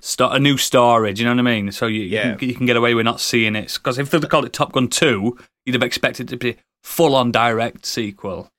Start 0.02 0.36
a 0.36 0.40
new 0.40 0.56
story. 0.58 1.12
Do 1.14 1.22
you 1.22 1.28
know 1.28 1.34
what 1.36 1.40
I 1.50 1.56
mean? 1.56 1.72
So 1.74 1.86
you, 1.88 2.02
Yeah. 2.04 2.32
you, 2.32 2.38
can, 2.38 2.50
you 2.50 2.56
can 2.56 2.66
get 2.66 2.78
away 2.78 2.94
with 2.94 3.04
not 3.06 3.20
seeing 3.20 3.56
it 3.56 3.74
because 3.74 3.98
if 3.98 4.10
they'd 4.10 4.30
called 4.30 4.46
it 4.46 4.54
Top 4.54 4.72
Gun 4.72 4.88
Two, 4.88 5.38
you'd 5.66 5.74
have 5.74 5.84
expected 5.84 6.28
it 6.28 6.30
to 6.30 6.38
be 6.38 6.58
full 6.84 7.16
on 7.16 7.32
direct 7.32 7.86
sequel. 7.86 8.50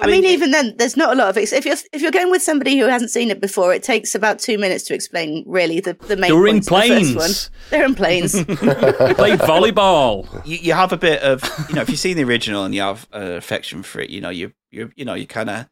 I 0.00 0.06
mean, 0.06 0.24
even 0.24 0.50
then, 0.50 0.74
there's 0.78 0.96
not 0.96 1.12
a 1.12 1.14
lot 1.14 1.28
of 1.28 1.36
it. 1.36 1.52
If 1.52 1.66
you're 1.66 1.76
if 1.92 2.00
you're 2.00 2.10
going 2.10 2.30
with 2.30 2.40
somebody 2.40 2.78
who 2.78 2.86
hasn't 2.86 3.10
seen 3.10 3.30
it 3.30 3.38
before, 3.38 3.74
it 3.74 3.82
takes 3.82 4.14
about 4.14 4.38
two 4.38 4.56
minutes 4.56 4.84
to 4.84 4.94
explain 4.94 5.44
really 5.46 5.78
the 5.78 5.92
the 5.92 6.16
main. 6.16 6.30
They're 6.30 6.46
in 6.46 6.62
points 6.62 6.88
of 6.88 6.88
the 6.88 7.14
first 7.14 7.14
planes. 7.16 7.50
They're 7.68 7.84
in 7.84 7.94
planes. 7.94 8.32
They 8.32 8.44
played 9.14 9.40
volleyball. 9.40 10.46
you, 10.46 10.56
you 10.56 10.72
have 10.72 10.92
a 10.94 10.96
bit 10.96 11.22
of 11.22 11.42
you 11.68 11.74
know 11.74 11.82
if 11.82 11.90
you've 11.90 11.98
seen 11.98 12.16
the 12.16 12.24
original 12.24 12.64
and 12.64 12.74
you 12.74 12.80
have 12.80 13.06
an 13.12 13.32
affection 13.32 13.82
for 13.82 14.00
it, 14.00 14.08
you 14.08 14.22
know 14.22 14.30
you 14.30 14.54
you 14.70 14.90
you 14.96 15.04
know 15.04 15.12
you 15.12 15.26
kind 15.26 15.50
of 15.50 15.68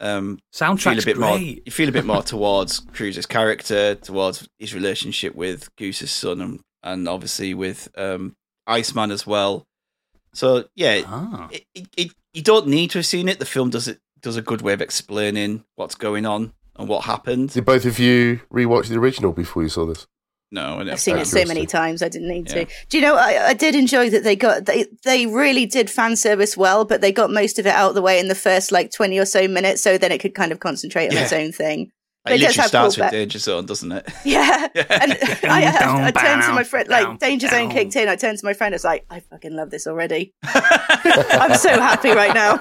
um 0.00 0.38
feel 0.52 0.68
a 0.72 0.76
Soundtrack's 0.76 1.04
bit 1.04 1.18
more 1.18 1.36
great. 1.38 1.62
you 1.66 1.72
feel 1.72 1.88
a 1.88 1.92
bit 1.92 2.04
more 2.04 2.22
towards 2.34 2.80
Cruz's 2.80 3.26
character, 3.26 3.94
towards 3.94 4.48
his 4.58 4.74
relationship 4.74 5.34
with 5.34 5.74
Goose's 5.76 6.10
son, 6.10 6.40
and 6.40 6.60
and 6.82 7.08
obviously 7.08 7.54
with 7.54 7.88
um 7.96 8.34
Iceman 8.66 9.10
as 9.10 9.26
well. 9.26 9.64
So 10.32 10.64
yeah, 10.74 11.02
Ah. 11.06 11.48
it, 11.50 11.64
it, 11.74 11.86
it, 11.96 12.10
you 12.34 12.42
don't 12.42 12.66
need 12.66 12.90
to 12.90 12.98
have 12.98 13.06
seen 13.06 13.28
it. 13.28 13.38
The 13.38 13.46
film 13.46 13.70
does 13.70 13.88
it 13.88 14.00
does 14.20 14.36
a 14.36 14.42
good 14.42 14.60
way 14.62 14.72
of 14.72 14.80
explaining 14.82 15.64
what's 15.76 15.94
going 15.94 16.26
on 16.26 16.52
and 16.76 16.88
what 16.88 17.04
happened. 17.04 17.50
Did 17.50 17.64
both 17.64 17.84
of 17.86 17.98
you 17.98 18.40
rewatch 18.52 18.88
the 18.88 18.98
original 18.98 19.32
before 19.32 19.62
you 19.62 19.68
saw 19.68 19.86
this? 19.86 20.06
No, 20.52 20.78
I 20.78 20.92
I've 20.92 21.00
seen 21.00 21.16
it 21.18 21.26
so 21.26 21.44
many 21.44 21.66
times. 21.66 22.02
I 22.02 22.08
didn't 22.08 22.28
need 22.28 22.48
Yeah. 22.48 22.64
to. 22.64 22.70
Do 22.88 22.98
you 22.98 23.02
know? 23.02 23.16
I, 23.16 23.48
I 23.48 23.52
did 23.54 23.74
enjoy 23.74 24.10
that 24.10 24.22
they 24.22 24.36
got 24.36 24.66
they 24.66 24.86
they 25.04 25.26
really 25.26 25.66
did 25.66 25.90
fan 25.90 26.14
service 26.16 26.56
well, 26.56 26.84
but 26.84 27.00
they 27.00 27.10
got 27.10 27.30
most 27.32 27.58
of 27.58 27.66
it 27.66 27.74
out 27.74 27.88
of 27.90 27.94
the 27.96 28.02
way 28.02 28.20
in 28.20 28.28
the 28.28 28.34
first 28.36 28.70
like 28.70 28.92
twenty 28.92 29.18
or 29.18 29.24
so 29.26 29.48
minutes, 29.48 29.82
so 29.82 29.98
then 29.98 30.12
it 30.12 30.18
could 30.18 30.34
kind 30.34 30.52
of 30.52 30.60
concentrate 30.60 31.08
on 31.08 31.14
Yeah. 31.14 31.24
its 31.24 31.32
own 31.32 31.50
thing. 31.52 31.90
It 32.26 32.32
It 32.34 32.40
literally 32.40 32.68
starts 32.68 32.96
with 32.96 33.10
Danger 33.10 33.38
Zone, 33.38 33.66
doesn't 33.66 33.92
it? 33.92 34.08
Yeah, 34.24 34.66
and 34.74 35.12
I, 35.44 35.66
I, 35.66 36.06
I 36.06 36.10
turned 36.10 36.42
to 36.42 36.52
my 36.52 36.64
friend, 36.64 36.88
like 36.88 37.04
Down, 37.04 37.16
Danger 37.18 37.48
Zone 37.48 37.68
down. 37.68 37.70
kicked 37.70 37.96
in. 37.96 38.08
I 38.08 38.16
turned 38.16 38.38
to 38.38 38.44
my 38.44 38.52
friend. 38.52 38.74
I 38.74 38.76
was 38.76 38.84
like, 38.84 39.04
I 39.10 39.20
fucking 39.20 39.54
love 39.54 39.70
this 39.70 39.86
already. 39.86 40.34
I'm 40.44 41.54
so 41.56 41.70
happy 41.80 42.10
right 42.10 42.34
now. 42.34 42.58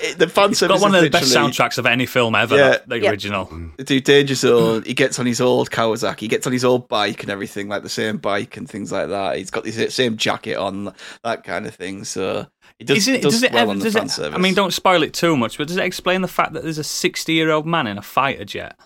It- 0.00 0.18
the 0.18 0.28
fan 0.28 0.54
service 0.54 0.80
Got 0.80 0.82
one 0.82 0.94
of 0.94 1.02
the 1.02 1.10
best 1.10 1.34
soundtracks 1.34 1.78
of 1.78 1.86
any 1.86 2.06
film 2.06 2.34
ever. 2.34 2.56
Yeah. 2.56 2.78
the 2.86 3.00
Yeah. 3.00 3.10
original. 3.10 3.50
do 3.78 4.00
Danger 4.00 4.34
Zone. 4.34 4.82
He 4.84 4.94
gets 4.94 5.18
on 5.18 5.26
his 5.26 5.40
old 5.40 5.70
Kawasaki. 5.70 6.20
He 6.20 6.28
gets 6.28 6.46
on 6.46 6.52
his 6.52 6.64
old 6.64 6.88
bike 6.88 7.22
and 7.22 7.30
everything, 7.30 7.68
like 7.68 7.82
the 7.82 7.88
same 7.88 8.18
bike 8.18 8.56
and 8.56 8.68
things 8.68 8.92
like 8.92 9.08
that. 9.08 9.36
He's 9.38 9.50
got 9.50 9.64
the 9.64 9.90
same 9.90 10.16
jacket 10.16 10.56
on, 10.56 10.94
that 11.24 11.44
kind 11.44 11.66
of 11.66 11.74
thing. 11.74 12.04
So 12.04 12.46
he 12.78 12.84
does, 12.84 12.98
Isn't 12.98 13.14
it, 13.16 13.22
does, 13.22 13.34
does 13.34 13.42
it 13.42 13.52
well 13.52 13.62
ever? 13.62 13.70
on 13.72 13.78
the 13.78 13.84
Does 13.84 13.94
fan 13.94 14.06
it, 14.06 14.10
service. 14.10 14.34
I 14.34 14.38
mean, 14.38 14.54
don't 14.54 14.72
spoil 14.72 15.02
it 15.02 15.12
too 15.14 15.36
much, 15.36 15.58
but 15.58 15.66
does 15.68 15.76
it 15.76 15.84
explain 15.84 16.22
the 16.22 16.28
fact 16.28 16.52
that 16.52 16.62
there's 16.62 16.78
a 16.78 16.84
60 16.84 17.32
year 17.32 17.50
old 17.50 17.66
man 17.66 17.86
in 17.86 17.98
a 17.98 18.02
fighter 18.02 18.44
jet? 18.44 18.76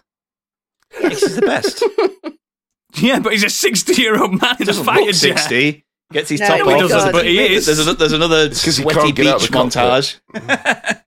this 1.00 1.22
is 1.22 1.36
the 1.36 1.42
best. 1.42 1.82
Yeah, 2.96 3.20
but 3.20 3.32
he's 3.32 3.42
a 3.42 3.48
60 3.48 3.94
year 4.02 4.20
old 4.20 4.38
man 4.38 4.54
in 4.60 4.68
a 4.68 4.74
fighter 4.74 5.00
look 5.06 5.14
jet. 5.14 5.38
sixty. 5.38 5.86
Gets 6.12 6.28
his 6.28 6.40
No, 6.40 6.46
top 6.48 6.56
he 6.58 6.62
off. 6.74 6.90
doesn't, 6.90 7.12
but 7.12 7.24
he 7.24 7.38
is. 7.54 7.64
There's, 7.64 7.86
a, 7.88 7.94
there's 7.94 8.12
another 8.12 8.48
'cause 8.50 8.64
he 8.64 8.70
sweaty 8.82 9.00
can't 9.00 9.16
get 9.16 9.26
out 9.28 9.40
beach 9.40 9.48
of 9.48 9.52
the 9.54 9.58
cockpit. 9.80 10.20
montage. 10.34 11.00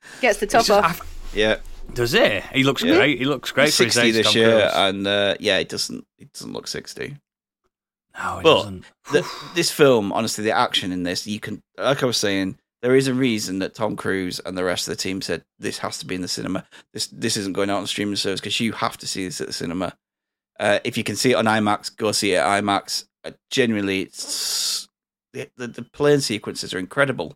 Gets 0.22 0.38
the 0.38 0.46
top 0.46 0.64
just- 0.64 0.70
off. 0.70 1.00
I- 1.02 1.36
Yeah, 1.38 1.56
does 1.92 2.14
it? 2.14 2.42
He 2.54 2.64
looks 2.64 2.82
Yeah. 2.82 2.94
great. 2.96 3.18
He 3.18 3.26
looks 3.26 3.52
great 3.52 3.66
he's 3.66 3.76
for 3.76 3.84
his 3.84 3.92
sixty 3.92 4.08
age. 4.08 4.14
this 4.14 4.26
Tom 4.32 4.36
year, 4.36 4.60
Cruise. 4.60 4.72
and 4.74 5.06
uh, 5.06 5.34
yeah, 5.38 5.58
it 5.58 5.68
doesn't. 5.68 6.06
It 6.18 6.32
doesn't 6.32 6.54
look 6.54 6.68
sixty. 6.68 7.16
No, 8.18 8.36
he 8.38 8.42
but- 8.42 8.54
doesn't. 8.56 8.84
the, 9.12 9.30
this 9.54 9.70
film, 9.70 10.12
honestly, 10.12 10.44
the 10.44 10.52
action 10.52 10.92
in 10.92 11.02
this, 11.02 11.26
you 11.26 11.40
can, 11.40 11.62
like 11.78 12.02
I 12.02 12.06
was 12.06 12.16
saying, 12.16 12.58
there 12.82 12.94
is 12.94 13.08
a 13.08 13.14
reason 13.14 13.58
that 13.60 13.74
Tom 13.74 13.96
Cruise 13.96 14.40
and 14.44 14.56
the 14.56 14.62
rest 14.64 14.86
of 14.86 14.92
the 14.96 15.02
team 15.02 15.20
said 15.22 15.42
this 15.58 15.78
has 15.78 15.98
to 15.98 16.06
be 16.06 16.14
in 16.14 16.20
the 16.20 16.28
cinema. 16.28 16.64
This 16.92 17.06
this 17.08 17.36
isn't 17.36 17.54
going 17.54 17.70
out 17.70 17.78
on 17.78 17.86
streaming 17.86 18.16
service 18.16 18.40
because 18.40 18.60
you 18.60 18.72
have 18.72 18.96
to 18.98 19.06
see 19.06 19.24
this 19.24 19.40
at 19.40 19.46
the 19.46 19.52
cinema. 19.52 19.96
Uh, 20.60 20.78
if 20.84 20.96
you 20.96 21.02
can 21.04 21.16
see 21.16 21.32
it 21.32 21.34
on 21.34 21.46
IMAX, 21.46 21.94
go 21.96 22.12
see 22.12 22.32
it 22.34 22.36
at 22.36 22.62
IMAX. 22.62 23.06
Uh, 23.24 23.32
genuinely, 23.50 24.02
it's 24.02 24.88
the, 25.32 25.48
the 25.56 25.66
the 25.68 25.82
plane 25.82 26.20
sequences 26.20 26.72
are 26.74 26.78
incredible. 26.78 27.34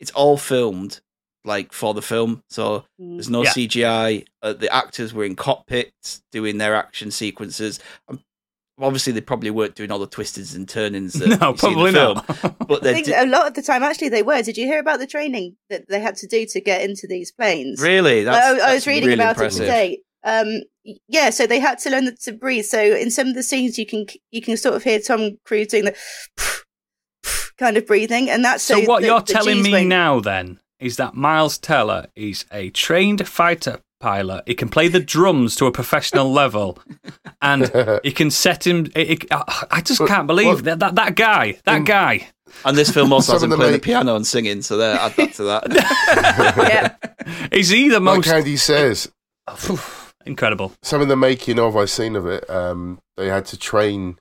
It's 0.00 0.10
all 0.12 0.36
filmed 0.38 1.00
like 1.44 1.72
for 1.72 1.92
the 1.92 2.02
film, 2.02 2.42
so 2.48 2.84
Mm. 3.00 3.16
there's 3.16 3.28
no 3.30 3.42
Yeah. 3.42 3.50
CGI. 3.50 4.24
Uh, 4.42 4.52
the 4.52 4.72
actors 4.72 5.12
were 5.12 5.24
in 5.24 5.34
cockpits 5.36 6.22
doing 6.30 6.58
their 6.58 6.74
action 6.76 7.10
sequences. 7.10 7.80
Um, 8.08 8.22
obviously, 8.80 9.12
they 9.12 9.20
probably 9.20 9.50
weren't 9.50 9.74
doing 9.74 9.90
all 9.90 9.98
the 9.98 10.06
twisteds 10.08 10.54
and 10.54 10.68
turnings. 10.68 11.14
That 11.14 11.28
No, 11.40 11.50
you 11.50 11.56
see 11.56 11.66
in 11.68 11.72
the 11.74 11.78
probably 11.82 11.92
film, 11.92 12.14
not. 12.16 12.68
But 12.68 12.86
I 12.86 12.92
think 12.92 13.06
did, 13.06 13.14
a 13.14 13.30
lot 13.30 13.46
of 13.48 13.54
the 13.54 13.62
time, 13.62 13.82
actually, 13.82 14.08
they 14.10 14.22
were. 14.22 14.42
Did 14.42 14.56
you 14.56 14.66
hear 14.66 14.80
about 14.80 14.98
the 14.98 15.06
training 15.06 15.56
that 15.70 15.88
they 15.88 16.00
had 16.00 16.16
to 16.16 16.26
do 16.26 16.46
to 16.46 16.60
get 16.60 16.82
into 16.82 17.06
these 17.08 17.30
planes? 17.32 17.80
really, 17.82 18.24
that's, 18.24 18.62
I, 18.62 18.70
I 18.70 18.74
was 18.74 18.86
reading 18.86 19.08
really 19.08 19.14
about 19.20 19.36
impressive. 19.36 19.62
it 19.62 19.64
today. 19.66 19.98
Um, 20.24 20.62
yeah, 21.08 21.30
so 21.30 21.46
they 21.46 21.58
had 21.60 21.78
to 21.80 21.90
learn 21.90 22.14
to 22.22 22.32
breathe. 22.32 22.64
So 22.64 22.80
in 22.80 23.10
some 23.10 23.28
of 23.28 23.34
the 23.34 23.42
scenes, 23.42 23.78
you 23.78 23.86
can 23.86 24.06
you 24.30 24.40
can 24.40 24.56
sort 24.56 24.74
of 24.76 24.82
hear 24.84 25.00
Tom 25.00 25.38
Cruise 25.44 25.68
doing 25.68 25.84
the 25.86 25.96
kind 27.58 27.76
of 27.76 27.86
breathing, 27.86 28.30
and 28.30 28.44
that's 28.44 28.62
So, 28.64 28.80
so, 28.80 28.88
what 28.88 29.00
the- 29.02 29.08
you're 29.08 29.20
the 29.20 29.32
telling 29.32 29.58
Gs 29.58 29.64
me 29.64 29.72
won't- 29.72 29.86
now 29.88 30.20
then 30.20 30.58
is 30.78 30.96
that 30.96 31.14
Miles 31.14 31.58
Teller 31.58 32.06
is 32.16 32.44
a 32.52 32.70
trained 32.70 33.26
fighter 33.28 33.80
pilot. 34.02 34.42
He 34.46 34.54
can 34.54 34.68
play 34.68 34.88
the 34.88 35.00
drums 35.00 35.56
to 35.56 35.66
a 35.66 35.72
professional 35.72 36.30
level, 36.42 36.78
and 37.40 37.70
he 38.04 38.12
can 38.12 38.30
set 38.30 38.66
him. 38.66 38.90
He, 38.94 39.04
he- 39.06 39.28
I 39.30 39.66
I 39.70 39.80
just 39.80 40.00
But 40.00 40.08
can't 40.08 40.26
believe 40.26 40.46
what- 40.56 40.64
that, 40.64 40.78
that 40.80 40.94
that 40.96 41.14
guy. 41.14 41.58
That 41.64 41.76
In- 41.78 41.84
guy. 41.84 42.28
And 42.66 42.76
this 42.76 42.90
film 42.90 43.14
also 43.14 43.32
Some 43.32 43.34
has 43.36 43.42
of 43.44 43.46
him 43.46 43.50
them 43.50 43.58
playing 43.60 43.72
the 43.72 43.78
piano 43.78 44.14
and 44.14 44.26
singing, 44.26 44.60
so 44.60 44.76
there, 44.76 44.94
add 44.98 45.14
that 45.16 45.32
to 45.34 45.44
that. 45.44 45.62
Yeah, 47.32 47.48
Is 47.50 47.70
he 47.70 47.88
the 47.88 47.98
Like 47.98 48.16
most 48.18 48.28
Andy 48.28 48.58
says, 48.58 49.10
incredible? 50.26 50.72
some 50.82 51.00
of 51.00 51.08
the 51.08 51.16
making 51.16 51.58
of 51.58 51.76
I've 51.76 51.88
seen 51.90 52.14
of 52.14 52.26
it, 52.26 52.48
um, 52.50 53.00
they 53.16 53.28
had 53.28 53.46
to 53.46 53.56
train 53.58 54.18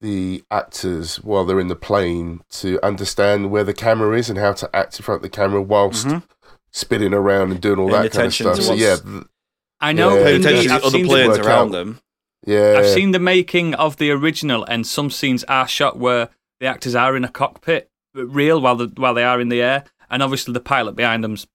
the 0.00 0.42
actors 0.50 1.16
while 1.16 1.44
they're 1.44 1.60
in 1.60 1.68
the 1.68 1.76
plane 1.76 2.40
to 2.50 2.80
understand 2.82 3.50
where 3.50 3.64
the 3.64 3.74
camera 3.74 4.16
is 4.16 4.30
and 4.30 4.38
how 4.38 4.52
to 4.54 4.74
act 4.74 4.98
in 4.98 5.04
front 5.04 5.18
of 5.18 5.22
the 5.22 5.28
camera 5.28 5.60
whilst 5.60 6.06
Mhm. 6.06 6.22
Spinning 6.72 7.14
around 7.14 7.50
and 7.52 7.60
doing 7.60 7.78
all 7.78 7.88
Paying 7.90 8.02
that 8.02 8.12
kind 8.12 8.26
of 8.26 8.34
stuff. 8.34 8.56
to 8.56 8.62
So 8.62 8.72
yeah, 8.74 8.96
th- 8.96 9.24
I 9.80 9.92
know. 9.92 10.16
Yeah, 10.16 10.24
Paying 10.24 10.40
attention 10.40 10.62
the, 10.62 10.68
to 10.68 10.74
I've, 10.74 10.82
other 10.84 10.90
seen 10.90 11.06
planes 11.06 11.38
around 11.38 11.68
out. 11.68 11.72
them. 11.72 12.00
yeah. 12.46 12.76
I've 12.78 12.88
seen 12.88 13.10
the 13.12 13.18
making 13.18 13.74
of 13.74 13.96
the 13.96 14.10
original, 14.10 14.64
and 14.64 14.86
some 14.86 15.10
scenes 15.10 15.44
are 15.44 15.66
shot 15.68 15.98
where 15.98 16.28
the 16.60 16.66
actors 16.66 16.94
are 16.94 17.16
in 17.16 17.24
a 17.24 17.28
cockpit, 17.28 17.90
real 18.14 18.60
while 18.60 18.76
the, 18.76 18.92
while 18.96 19.14
they 19.14 19.24
are 19.24 19.40
in 19.40 19.48
the 19.48 19.62
air, 19.62 19.84
and 20.10 20.22
obviously 20.22 20.52
the 20.52 20.60
pilot 20.60 20.96
behind 20.96 21.24
them's 21.24 21.46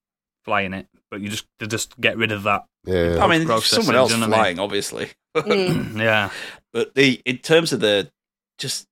flying 0.44 0.72
it. 0.74 0.86
But 1.10 1.20
you 1.20 1.28
just 1.28 1.46
they 1.60 1.66
just 1.66 1.98
get 2.00 2.16
rid 2.16 2.32
of 2.32 2.42
that. 2.42 2.64
yeah. 2.84 3.18
I 3.24 3.28
mean, 3.28 3.46
someone 3.60 3.94
else 3.94 4.10
do 4.10 4.16
you 4.18 4.20
know 4.22 4.28
what 4.28 4.38
I 4.38 4.52
mean? 4.52 4.56
flying, 4.56 4.58
obviously. 4.58 5.10
Mm. 5.36 5.98
yeah. 6.00 6.30
But 6.72 6.94
the 6.94 7.22
in 7.24 7.38
terms 7.38 7.72
of 7.72 7.80
the 7.80 8.10
just, 8.58 8.86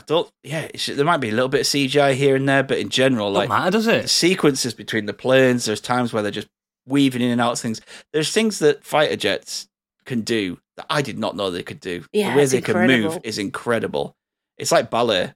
I 0.00 0.02
thought, 0.02 0.32
yeah, 0.42 0.62
it 0.72 0.80
should, 0.80 0.96
there 0.96 1.04
might 1.04 1.18
be 1.18 1.28
a 1.28 1.32
little 1.34 1.48
bit 1.50 1.60
of 1.60 1.66
CGI 1.66 2.14
here 2.14 2.34
and 2.34 2.48
there, 2.48 2.62
but 2.62 2.78
in 2.78 2.88
general, 2.88 3.30
like 3.30 3.50
matter, 3.50 3.70
does 3.72 3.84
the 3.84 3.96
it? 4.04 4.08
sequences 4.08 4.72
between 4.72 5.04
the 5.04 5.12
planes, 5.12 5.66
there's 5.66 5.80
times 5.80 6.10
where 6.12 6.22
they're 6.22 6.32
just 6.32 6.48
weaving 6.86 7.20
in 7.20 7.30
and 7.30 7.40
out 7.40 7.52
of 7.52 7.58
things. 7.58 7.82
There's 8.14 8.32
things 8.32 8.58
that 8.60 8.82
fighter 8.82 9.16
jets 9.16 9.68
can 10.06 10.22
do 10.22 10.58
that 10.78 10.86
I 10.88 11.02
did 11.02 11.18
not 11.18 11.36
know 11.36 11.50
they 11.50 11.62
could 11.62 11.80
do. 11.80 12.04
Yeah, 12.14 12.30
the 12.30 12.36
way 12.38 12.42
it's 12.44 12.52
they 12.52 12.62
can 12.62 12.86
move 12.86 13.18
is 13.24 13.36
incredible. 13.38 14.16
It's 14.56 14.72
like 14.72 14.88
ballet. 14.88 15.34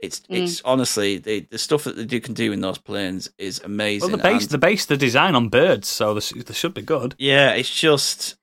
It's 0.00 0.20
Mm. 0.20 0.42
it's 0.44 0.60
honestly 0.64 1.18
the 1.18 1.46
the 1.50 1.58
stuff 1.58 1.84
that 1.84 1.94
they 1.94 2.04
do 2.06 2.20
can 2.20 2.34
do 2.34 2.52
in 2.52 2.60
those 2.62 2.78
planes 2.78 3.30
is 3.38 3.60
amazing. 3.62 4.08
Well, 4.10 4.16
the 4.16 4.22
base 4.22 4.42
and- 4.42 4.50
the 4.50 4.58
base 4.58 4.86
the 4.86 4.96
design 4.96 5.34
on 5.36 5.48
birds, 5.50 5.86
so 5.88 6.14
they, 6.14 6.40
they 6.40 6.54
should 6.54 6.74
be 6.74 6.82
good. 6.82 7.14
Yeah, 7.18 7.52
it's 7.52 7.72
just 7.72 8.36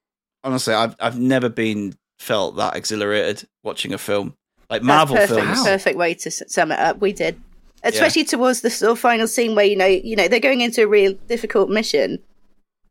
honestly, 0.43 0.74
I've 0.74 0.95
I've 0.99 1.20
never 1.20 1.49
been 1.49 1.95
felt 2.20 2.55
that 2.55 2.76
exhilarated 2.76 3.47
watching 3.63 3.91
a 3.93 3.97
film 3.97 4.36
like 4.70 4.84
Marvel 4.84 5.15
That's 5.15 5.32
perfect, 5.32 5.47
films. 5.47 5.63
Perfect 5.63 5.97
way 5.97 6.13
to 6.13 6.32
sum 6.32 6.72
it 6.72 6.80
up. 6.80 6.99
We 6.99 7.13
did, 7.13 7.39
especially 7.84 8.26
towards 8.26 8.61
the 8.61 8.70
sort 8.70 8.91
of 8.91 8.99
final 8.99 9.28
scene 9.28 9.55
where 9.55 9.65
you 9.65 9.76
know, 9.76 9.86
you 9.86 10.15
know, 10.15 10.28
they're 10.28 10.39
going 10.39 10.61
into 10.61 10.84
a 10.84 10.88
real 10.88 11.13
difficult 11.28 11.70
mission. 11.70 12.20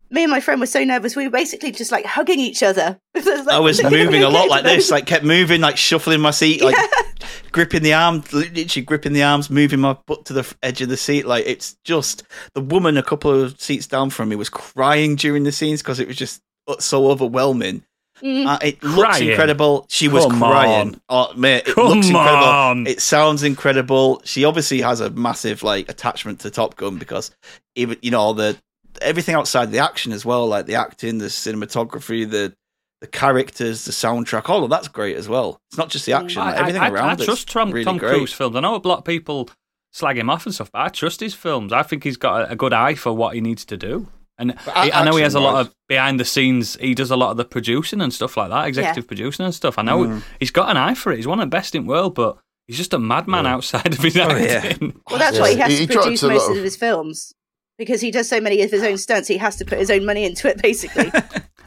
Me 0.08 0.22
and 0.22 0.30
my 0.30 0.38
friend 0.38 0.60
were 0.60 0.66
so 0.66 0.84
nervous. 0.84 1.16
We 1.16 1.24
were 1.24 1.32
basically 1.32 1.72
just 1.72 1.90
like 1.90 2.06
hugging 2.06 2.38
each 2.38 2.62
other. 2.62 2.98
I 3.50 3.58
was 3.58 3.82
moving 3.90 4.22
a 4.22 4.28
lot 4.28 4.48
like 4.48 4.62
this, 4.62 4.90
like 4.90 5.04
kept 5.06 5.24
moving, 5.24 5.60
like 5.60 5.76
shuffling 5.76 6.20
my 6.20 6.30
seat, 6.30 6.62
like 6.62 6.76
gripping 7.52 7.82
the 7.82 7.92
arm, 7.92 8.22
literally 8.32 8.84
gripping 8.84 9.12
the 9.12 9.24
arms, 9.24 9.50
moving 9.50 9.80
my 9.80 9.96
butt 10.06 10.24
to 10.26 10.32
the 10.32 10.54
edge 10.62 10.80
of 10.80 10.88
the 10.88 10.96
seat. 10.96 11.26
Like 11.26 11.44
it's 11.46 11.76
just 11.84 12.22
the 12.54 12.60
woman 12.60 12.96
a 12.96 13.02
couple 13.02 13.42
of 13.42 13.60
seats 13.60 13.86
down 13.88 14.10
from 14.10 14.28
me 14.28 14.36
was 14.36 14.48
crying 14.48 15.16
during 15.16 15.42
the 15.42 15.52
scenes 15.52 15.82
because 15.82 15.98
it 15.98 16.06
was 16.06 16.16
just 16.16 16.40
uh, 16.68 16.78
so 16.78 17.10
overwhelming. 17.10 17.82
Mm. 18.22 18.46
Uh, 18.46 18.58
it 18.62 18.82
looks 18.82 19.20
incredible. 19.20 19.86
She 19.88 20.08
was 20.08 20.24
Come 20.24 20.38
crying. 20.38 21.00
Oh 21.08 21.34
mate, 21.34 21.66
it 21.66 21.74
Come 21.74 21.88
looks 21.88 22.08
incredible. 22.08 22.44
on. 22.44 22.86
It 22.86 23.00
sounds 23.02 23.42
incredible. 23.42 24.22
She 24.24 24.44
obviously 24.44 24.80
has 24.80 25.00
a 25.00 25.10
massive 25.10 25.62
like 25.62 25.88
attachment 25.90 26.40
to 26.40 26.50
Top 26.50 26.76
Gun 26.76 26.98
because 26.98 27.30
even 27.74 27.98
you 28.00 28.10
know 28.10 28.20
all 28.20 28.34
the 28.34 28.56
everything 29.02 29.34
outside 29.34 29.70
the 29.70 29.78
action 29.80 30.12
as 30.12 30.24
well, 30.24 30.46
like 30.46 30.66
the 30.66 30.76
acting, 30.76 31.18
the 31.18 31.26
cinematography, 31.26 32.28
the 32.28 32.54
the 33.02 33.06
characters, 33.06 33.84
the 33.84 33.92
soundtrack, 33.92 34.48
all 34.48 34.64
of 34.64 34.70
that's 34.70 34.88
great 34.88 35.16
as 35.16 35.28
well. 35.28 35.60
It's 35.70 35.76
not 35.76 35.90
just 35.90 36.06
the 36.06 36.14
action, 36.14 36.40
like, 36.40 36.56
I, 36.56 36.60
everything 36.60 36.80
I, 36.80 36.88
around 36.88 37.08
I, 37.08 37.12
it's 37.12 37.24
trust 37.26 37.50
Tom, 37.50 37.70
really 37.70 37.84
Tom 37.84 37.98
great. 37.98 38.14
Cruise 38.14 38.32
films. 38.32 38.56
I 38.56 38.60
know 38.60 38.74
a 38.74 38.88
lot 38.88 38.98
of 38.98 39.04
people 39.04 39.50
slag 39.92 40.16
him 40.16 40.30
off 40.30 40.46
and 40.46 40.54
stuff, 40.54 40.72
but 40.72 40.80
I 40.80 40.88
trust 40.88 41.20
his 41.20 41.34
films. 41.34 41.72
I 41.72 41.82
think 41.82 42.04
he's 42.04 42.16
got 42.16 42.42
a, 42.42 42.52
a 42.52 42.56
good 42.56 42.72
eye 42.72 42.94
for 42.94 43.12
what 43.12 43.34
he 43.34 43.42
needs 43.42 43.66
to 43.66 43.76
do. 43.76 44.08
And 44.38 44.54
But 44.66 44.84
he- 44.84 44.92
I 44.92 45.04
know 45.04 45.16
he 45.16 45.22
has 45.22 45.34
a 45.34 45.40
lot 45.40 45.60
of 45.66 45.74
behind 45.88 46.20
the 46.20 46.24
scenes. 46.24 46.76
He 46.80 46.94
does 46.94 47.10
a 47.10 47.16
lot 47.16 47.30
of 47.30 47.36
the 47.38 47.44
producing 47.44 48.00
and 48.02 48.12
stuff 48.12 48.36
like 48.36 48.50
that, 48.50 48.66
executive 48.66 49.06
producing 49.06 49.44
and 49.46 49.54
stuff. 49.54 49.78
I 49.78 49.82
know 49.82 50.04
Mm. 50.04 50.22
he's 50.38 50.50
got 50.50 50.68
an 50.70 50.76
eye 50.76 50.94
for 50.94 51.12
it. 51.12 51.16
He's 51.16 51.26
one 51.26 51.40
of 51.40 51.46
the 51.46 51.56
best 51.56 51.74
in 51.74 51.84
the 51.84 51.88
world, 51.88 52.14
but 52.14 52.36
he's 52.66 52.76
just 52.76 52.92
a 52.92 52.98
madman 52.98 53.46
outside 53.46 53.86
of 53.94 53.98
his 53.98 54.16
Oh, 54.18 54.28
yeah. 54.36 54.60
acting. 54.64 55.00
Well, 55.08 55.18
that's 55.18 55.36
Yeah. 55.36 55.42
why 55.42 55.50
he 55.52 55.56
has 55.60 55.72
He- 55.72 55.78
he 55.78 55.86
to 55.86 55.92
tried 55.94 56.02
produce 56.02 56.22
most 56.22 56.50
of 56.50 56.56
of- 56.58 56.62
his 56.64 56.76
films 56.76 57.32
because 57.78 58.00
he 58.02 58.10
does 58.10 58.28
so 58.28 58.40
many 58.40 58.60
of 58.62 58.70
his 58.70 58.82
own 58.82 58.98
stunts. 58.98 59.28
He 59.28 59.38
has 59.38 59.56
to 59.56 59.64
put 59.64 59.78
his 59.78 59.90
own 59.90 60.04
money 60.04 60.24
into 60.24 60.48
it, 60.48 60.60
basically. 60.62 61.10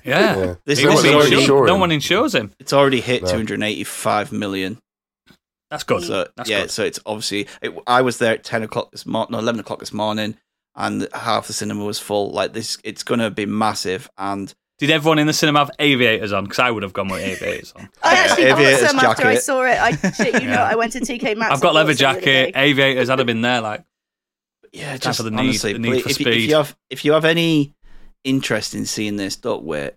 Yeah, 0.05 0.37
Yeah. 0.37 0.55
This 0.65 0.79
He 0.79 0.85
is 0.85 0.91
already- 0.93 1.09
insure- 1.09 1.39
insure 1.39 1.67
no 1.67 1.75
one 1.75 1.91
insures 1.91 2.33
him. 2.33 2.51
It's 2.59 2.71
already 2.71 3.01
hit 3.01 3.23
No. 3.23 3.29
285 3.31 4.31
million. 4.31 4.77
That's 5.69 5.83
good. 5.83 6.03
So 6.03 6.27
That's 6.37 6.49
yeah, 6.49 6.61
good. 6.61 6.71
so 6.71 6.83
it's 6.83 6.99
obviously. 7.05 7.47
It, 7.61 7.73
I 7.85 8.01
was 8.01 8.17
there 8.17 8.33
at 8.33 8.43
10 8.43 8.63
o'clock 8.63 8.91
this 8.91 9.05
morning, 9.05 9.33
no, 9.33 9.39
11 9.39 9.59
o'clock 9.59 9.79
this 9.79 9.93
morning, 9.93 10.37
and 10.79 11.07
half 11.13 11.45
the 11.45 11.53
cinema 11.53 11.83
was 11.85 11.99
full. 11.99 12.31
Like 12.31 12.53
this, 12.53 12.77
it's 12.83 13.03
going 13.03 13.19
to 13.19 13.29
be 13.29 13.45
massive. 13.45 14.09
And 14.17 14.51
Did 14.79 14.89
everyone 14.89 15.19
in 15.19 15.27
the 15.27 15.33
cinema 15.33 15.59
have 15.59 15.71
aviators 15.77 16.31
on? 16.31 16.45
Because 16.45 16.59
I 16.59 16.71
would 16.71 16.81
have 16.83 16.93
gone 16.93 17.09
with 17.09 17.21
aviators 17.21 17.73
on. 17.73 17.89
I 18.01 18.13
Yeah, 18.13 18.19
actually 18.21 18.43
bought 18.51 18.59
aviator's 18.61 18.89
some 18.89 18.99
after 18.99 19.27
I 19.27 19.35
saw 19.35 19.63
it. 19.65 19.77
I 19.79 19.91
shit 20.11 20.41
you 20.41 20.49
Yeah. 20.49 20.55
not. 20.55 20.71
I 20.71 20.75
went 20.75 20.93
to 20.93 20.99
TK 21.01 21.37
Maxx. 21.37 21.53
I've 21.53 21.61
got 21.61 21.75
leather 21.75 21.91
bought 21.93 21.97
some 21.99 22.05
the 22.05 22.09
other 22.11 22.21
jacket, 22.21 22.53
aviators. 22.55 23.09
I'd 23.09 23.19
have 23.19 23.27
been 23.27 23.41
there. 23.41 23.61
Like, 23.61 23.83
yeah, 24.71 24.97
just 24.97 25.17
for 25.17 25.23
the 25.23 25.31
need- 25.31 25.39
honestly, 25.39 25.73
the 25.73 25.79
need 25.79 26.01
for 26.03 26.09
if, 26.09 26.19
you- 26.19 26.27
if 26.31 26.41
you 26.49 26.55
have 26.55 26.77
if 26.89 27.05
you 27.05 27.11
have 27.11 27.25
any 27.25 27.73
interest 28.23 28.73
in 28.73 28.85
seeing 28.85 29.17
this, 29.17 29.35
don't 29.35 29.63
wait. 29.63 29.93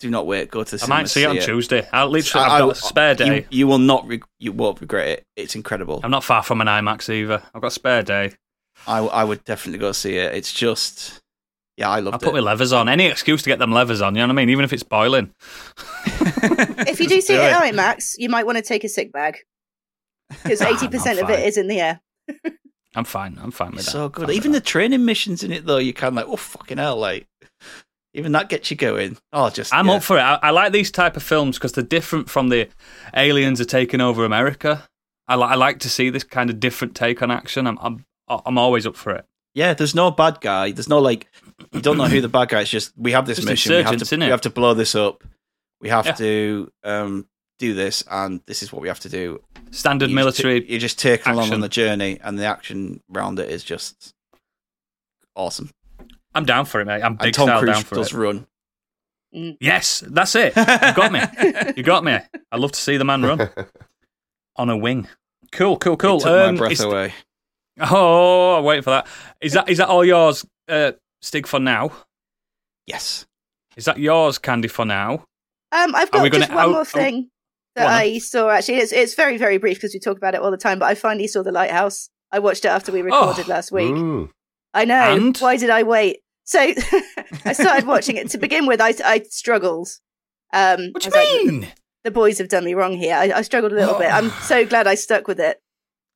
Do 0.00 0.08
not 0.10 0.26
wait. 0.28 0.48
Go 0.50 0.62
to 0.62 0.76
the 0.76 0.84
I 0.84 0.86
might 0.88 1.08
see 1.08 1.24
it 1.24 1.26
on 1.26 1.38
Tuesday. 1.38 1.86
I'll 1.92 2.08
literally, 2.08 2.46
I- 2.46 2.54
I've 2.54 2.60
got 2.62 2.70
a 2.70 2.74
spare 2.76 3.14
day. 3.16 3.36
You, 3.36 3.44
you 3.50 3.66
will 3.66 3.78
not. 3.78 4.06
Reg- 4.06 4.24
you 4.38 4.52
won't 4.52 4.80
regret 4.80 5.08
it. 5.08 5.26
It's 5.36 5.56
incredible. 5.56 6.00
I'm 6.04 6.10
not 6.12 6.22
far 6.24 6.42
from 6.44 6.60
an 6.60 6.68
IMAX 6.68 7.12
either. 7.12 7.42
I've 7.52 7.60
got 7.60 7.66
a 7.66 7.70
spare 7.72 8.02
day. 8.04 8.32
I 8.86 8.98
I 8.98 9.24
would 9.24 9.44
definitely 9.44 9.78
go 9.78 9.92
see 9.92 10.16
it. 10.16 10.34
It's 10.34 10.52
just. 10.52 11.20
Yeah, 11.76 11.90
I 11.90 12.00
loved 12.00 12.14
I'll 12.14 12.18
put 12.18 12.32
my 12.34 12.40
levers 12.40 12.72
on. 12.72 12.88
Any 12.88 13.06
excuse 13.06 13.42
to 13.44 13.48
get 13.50 13.60
them 13.60 13.70
levers 13.70 14.00
on, 14.02 14.16
you 14.16 14.20
know 14.20 14.26
what 14.26 14.32
I 14.32 14.34
mean? 14.34 14.50
Even 14.50 14.64
if 14.64 14.72
it's 14.72 14.82
boiling. 14.82 15.32
If 16.06 17.00
you 17.00 17.06
do 17.08 17.20
see 17.20 17.34
Do 17.34 17.40
it 17.40 17.44
it. 17.44 17.52
at 17.52 17.72
IMAX, 17.74 18.14
you 18.18 18.28
might 18.28 18.46
want 18.46 18.58
to 18.58 18.62
take 18.62 18.82
a 18.84 18.88
sick 18.88 19.12
bag 19.12 19.38
because 20.42 20.60
eighty 20.62 20.88
percent 20.88 21.18
I'm 21.18 21.24
of 21.24 21.30
it 21.30 21.46
is 21.46 21.56
in 21.56 21.68
the 21.68 21.80
air. 21.80 22.00
I'm 22.96 23.04
fine. 23.04 23.38
I'm 23.40 23.50
fine 23.50 23.70
with 23.70 23.78
It's 23.80 23.86
that. 23.86 23.92
so 23.92 24.08
good. 24.08 24.22
Fine 24.22 24.26
with 24.28 24.36
Even 24.36 24.52
that. 24.52 24.64
the 24.64 24.66
training 24.66 25.04
missions 25.04 25.44
in 25.44 25.52
it, 25.52 25.66
though, 25.66 25.78
you 25.78 25.92
can 25.92 26.14
like, 26.14 26.26
oh 26.26 26.36
fucking 26.36 26.78
hell, 26.78 26.96
like 26.96 27.26
even 28.14 28.32
that 28.32 28.48
gets 28.48 28.70
you 28.70 28.76
going. 28.76 29.16
Oh, 29.32 29.50
just 29.50 29.72
I'm 29.72 29.86
yeah. 29.86 29.92
up 29.94 30.02
for 30.02 30.16
it. 30.18 30.22
I, 30.22 30.38
I 30.42 30.50
like 30.50 30.72
these 30.72 30.90
type 30.90 31.16
of 31.16 31.22
films 31.22 31.58
because 31.58 31.72
they're 31.72 31.84
different 31.84 32.28
from 32.28 32.48
the 32.48 32.68
aliens 33.14 33.60
are 33.60 33.64
taking 33.66 34.00
over 34.00 34.24
America. 34.24 34.84
I, 35.28 35.36
li- 35.36 35.44
I 35.44 35.54
like 35.54 35.78
to 35.80 35.90
see 35.90 36.08
this 36.10 36.24
kind 36.24 36.48
of 36.50 36.58
different 36.58 36.96
take 36.96 37.22
on 37.22 37.30
action. 37.30 37.66
I'm 37.66 37.78
I'm 37.80 38.04
I'm 38.28 38.58
always 38.58 38.86
up 38.86 38.96
for 38.96 39.12
it. 39.14 39.24
Yeah, 39.54 39.74
there's 39.74 39.94
no 39.94 40.10
bad 40.10 40.40
guy. 40.40 40.70
There's 40.72 40.88
no 40.88 40.98
like 40.98 41.26
you 41.72 41.80
don't 41.80 41.96
know 41.96 42.06
who 42.06 42.20
the 42.20 42.28
bad 42.28 42.48
guy 42.50 42.58
is. 42.58 42.62
It's 42.64 42.70
Just 42.70 42.92
we 42.98 43.12
have 43.12 43.26
this 43.26 43.38
Just 43.38 43.48
mission. 43.48 43.70
We 43.72 43.76
have 43.76 43.86
insurgents, 43.92 44.10
to 44.10 44.16
innit? 44.16 44.24
we 44.26 44.30
have 44.30 44.40
to 44.42 44.50
blow 44.50 44.74
this 44.74 44.94
up. 44.94 45.24
We 45.80 45.88
have 45.88 46.06
Yeah. 46.06 46.12
to 46.12 46.72
um, 46.84 47.26
do 47.58 47.74
this, 47.74 48.04
and 48.10 48.40
this 48.46 48.62
is 48.62 48.72
what 48.72 48.82
we 48.82 48.88
have 48.88 49.00
to 49.00 49.08
do. 49.08 49.42
Standard 49.70 50.10
You 50.10 50.16
just 50.16 50.24
military. 50.24 50.60
ta- 50.60 50.66
you're 50.70 50.80
just 50.80 50.98
taken 50.98 51.32
along 51.32 51.52
on 51.52 51.60
the 51.60 51.68
journey, 51.68 52.18
and 52.22 52.38
the 52.38 52.44
action 52.44 53.00
around 53.14 53.38
it 53.38 53.50
is 53.50 53.64
just 53.64 54.14
awesome. 55.34 55.70
I'm 56.34 56.44
down 56.44 56.64
for 56.66 56.80
it, 56.80 56.86
mate. 56.86 57.02
I'm 57.02 57.12
And 57.12 57.18
big 57.18 57.34
Tom 57.34 57.48
style 57.48 57.60
Cruise 57.60 57.74
down 57.76 57.84
for 57.84 57.94
does 57.96 58.12
it. 58.12 58.16
run. 58.16 58.46
Yes, 59.32 60.02
that's 60.06 60.34
it. 60.36 60.56
You 60.56 60.64
got 60.94 61.12
me. 61.12 61.20
You 61.76 61.82
got 61.82 62.02
me. 62.04 62.18
I 62.50 62.56
love 62.56 62.72
to 62.72 62.80
see 62.80 62.96
the 62.96 63.04
man 63.04 63.22
run 63.22 63.48
on 64.56 64.70
a 64.70 64.76
wing. 64.76 65.06
Cool, 65.52 65.76
cool, 65.78 65.96
cool. 65.96 66.16
It 66.16 66.20
took 66.20 66.30
Um, 66.48 66.54
my 66.54 66.58
breath 66.58 66.72
is- 66.72 66.80
away. 66.80 67.14
Oh, 67.90 68.56
I'm 68.58 68.64
waiting 68.64 68.82
for 68.82 68.90
that. 68.90 69.06
Is 69.40 69.52
that 69.52 69.68
is 69.68 69.78
that 69.78 69.88
all 69.88 70.04
yours, 70.04 70.44
uh, 70.68 70.92
Stig, 71.22 71.46
for 71.46 71.60
now? 71.60 71.90
Yes. 72.86 73.26
Is 73.76 73.84
that 73.84 73.98
yours, 73.98 74.38
Candy, 74.38 74.68
for 74.68 74.84
now? 74.84 75.24
Um, 75.70 75.94
I've 75.94 76.10
got 76.10 76.24
just 76.30 76.32
gonna 76.48 76.54
one 76.54 76.64
out- 76.64 76.70
more 76.70 76.80
oh, 76.80 76.84
thing 76.84 77.30
that 77.76 77.82
go 77.82 77.86
on. 77.86 77.92
I 77.92 78.18
saw. 78.18 78.48
Actually, 78.50 78.78
it's 78.78 78.92
it's 78.92 79.14
very 79.14 79.36
very 79.36 79.58
brief 79.58 79.76
because 79.76 79.94
we 79.94 80.00
talk 80.00 80.16
about 80.16 80.34
it 80.34 80.40
all 80.40 80.50
the 80.50 80.56
time. 80.56 80.78
But 80.78 80.86
I 80.86 80.94
finally 80.94 81.26
saw 81.28 81.42
the 81.42 81.52
lighthouse. 81.52 82.08
I 82.32 82.38
watched 82.40 82.64
it 82.64 82.68
after 82.68 82.90
we 82.92 83.02
recorded 83.02 83.46
Oh. 83.46 83.50
last 83.50 83.70
week. 83.72 83.94
Mm. 83.94 84.30
I 84.74 84.84
know. 84.84 84.94
And? 85.14 85.36
Why 85.38 85.56
did 85.56 85.70
I 85.70 85.82
wait? 85.82 86.18
So 86.44 86.58
I 87.44 87.52
started 87.52 87.86
watching 87.86 88.16
it. 88.16 88.30
To 88.30 88.38
begin 88.38 88.66
with, 88.66 88.80
I 88.80 88.94
I 89.04 89.20
struggled. 89.30 89.88
Um, 90.52 90.88
What 90.92 91.02
do 91.02 91.06
I 91.06 91.08
was 91.08 91.14
like, 91.14 91.28
you 91.44 91.52
mean? 91.52 91.68
the 92.04 92.10
boys 92.10 92.38
have 92.38 92.48
done 92.48 92.64
me 92.64 92.74
wrong 92.74 92.94
here. 92.96 93.14
I, 93.14 93.30
I 93.32 93.42
struggled 93.42 93.72
a 93.72 93.76
little 93.76 93.98
bit. 93.98 94.10
I'm 94.12 94.30
so 94.42 94.64
glad 94.66 94.86
I 94.86 94.94
stuck 94.94 95.28
with 95.28 95.38
it. 95.40 95.60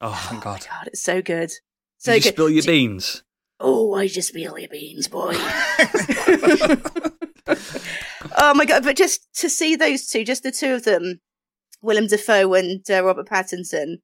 Oh, 0.02 0.26
thank 0.28 0.42
God. 0.44 0.66
God, 0.68 0.88
it's 0.88 1.02
so 1.02 1.22
good. 1.22 1.52
So 1.98 2.12
Did 2.12 2.24
you 2.24 2.30
good. 2.30 2.34
spill 2.34 2.50
your 2.50 2.64
beans? 2.64 3.22
Oh, 3.60 3.94
I 3.94 4.08
just 4.08 4.28
spill 4.28 4.58
your 4.58 4.68
beans, 4.68 5.06
boy. 5.06 5.34
oh 8.36 8.54
my 8.54 8.64
god! 8.64 8.82
But 8.84 8.96
just 8.96 9.32
to 9.36 9.48
see 9.48 9.76
those 9.76 10.08
two, 10.08 10.24
just 10.24 10.42
the 10.42 10.50
two 10.50 10.74
of 10.74 10.84
them, 10.84 11.20
Willem 11.80 12.06
Dafoe 12.08 12.52
and 12.54 12.82
uh, 12.90 13.04
Robert 13.04 13.28
Pattinson, 13.28 13.96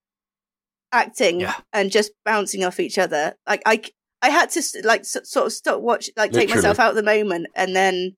acting 0.92 1.40
Yeah. 1.40 1.54
and 1.72 1.90
just 1.90 2.12
bouncing 2.24 2.64
off 2.64 2.78
each 2.80 2.98
other. 2.98 3.34
Like 3.48 3.62
I, 3.66 3.82
I 4.22 4.30
had 4.30 4.50
to 4.50 4.62
like 4.84 5.00
s- 5.00 5.16
sort 5.24 5.46
of 5.46 5.52
stop 5.52 5.80
watch, 5.80 6.10
like 6.16 6.32
take 6.32 6.50
myself 6.50 6.78
out 6.78 6.90
of 6.90 6.96
the 6.96 7.02
moment, 7.02 7.48
and 7.56 7.74
then 7.74 8.12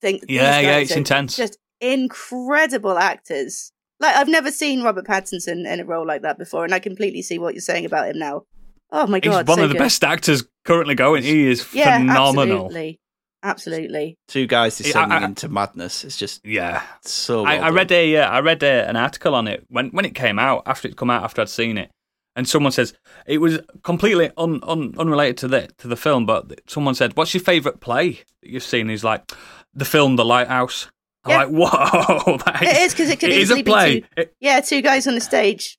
think. 0.00 0.24
Yeah, 0.28 0.58
yeah, 0.60 0.78
it's 0.78 0.96
intense. 0.96 1.36
Just 1.36 1.58
incredible 1.80 2.98
actors. 2.98 3.72
Like 4.02 4.16
I've 4.16 4.28
never 4.28 4.50
seen 4.50 4.82
Robert 4.82 5.06
Pattinson 5.06 5.66
in 5.66 5.80
a 5.80 5.84
role 5.84 6.06
like 6.06 6.22
that 6.22 6.36
before, 6.36 6.64
and 6.64 6.74
I 6.74 6.78
completely 6.80 7.22
see 7.22 7.38
what 7.38 7.54
you're 7.54 7.60
saying 7.62 7.86
about 7.86 8.08
him 8.08 8.18
now. 8.18 8.42
Oh 8.90 9.06
my 9.06 9.20
god, 9.20 9.38
He's 9.38 9.48
one 9.48 9.58
so 9.58 9.62
of 9.64 9.68
the 9.70 9.74
good. 9.74 9.78
best 9.78 10.04
actors 10.04 10.44
currently 10.64 10.94
going. 10.94 11.22
He 11.22 11.48
is 11.48 11.66
Yeah, 11.72 11.96
phenomenal. 11.98 12.66
absolutely, 12.66 13.00
absolutely. 13.42 14.18
Two 14.28 14.46
guys 14.46 14.76
descending 14.76 15.12
I- 15.12 15.20
I- 15.20 15.24
into 15.24 15.48
madness. 15.48 16.04
It's 16.04 16.16
just 16.16 16.44
Yeah. 16.44 16.82
so. 17.02 17.44
I, 17.44 17.56
well 17.56 17.64
I 17.64 17.68
read 17.70 17.92
a 17.92 18.16
uh, 18.18 18.28
I 18.28 18.40
read 18.40 18.62
a, 18.62 18.88
an 18.88 18.96
article 18.96 19.34
on 19.34 19.48
it 19.48 19.64
when 19.68 19.88
when 19.90 20.04
it 20.04 20.14
came 20.14 20.38
out 20.38 20.62
after 20.66 20.88
it 20.88 20.96
come 20.96 21.10
out 21.10 21.24
after 21.24 21.40
I'd 21.42 21.48
seen 21.48 21.78
it, 21.78 21.90
and 22.36 22.48
someone 22.48 22.72
says 22.72 22.94
it 23.26 23.38
was 23.38 23.60
completely 23.82 24.30
un, 24.36 24.60
un, 24.62 24.94
unrelated 24.98 25.36
to 25.38 25.48
the 25.48 25.68
to 25.78 25.88
the 25.88 25.96
film, 25.96 26.26
but 26.26 26.60
someone 26.66 26.94
said, 26.94 27.16
"What's 27.16 27.34
your 27.34 27.42
favourite 27.42 27.80
play 27.80 28.20
that 28.42 28.50
you've 28.50 28.62
seen?" 28.62 28.88
He's 28.88 29.04
like, 29.04 29.30
"The 29.74 29.84
film 29.84 30.16
The 30.16 30.24
Lighthouse." 30.24 30.88
I'm 31.24 31.30
Yeah. 31.30 31.36
like, 31.44 31.48
"Whoa, 31.48 32.36
that 32.46 32.62
It 32.62 32.76
is 32.78 32.92
because 32.92 33.10
it 33.10 33.20
could 33.20 33.30
it 33.30 33.36
is 33.36 33.42
easily 33.50 33.60
a 33.60 33.64
play. 33.64 33.94
be 33.94 34.00
two. 34.00 34.06
It- 34.16 34.34
Yeah, 34.40 34.60
two 34.60 34.80
guys 34.82 35.06
on 35.06 35.14
the 35.14 35.20
stage. 35.20 35.78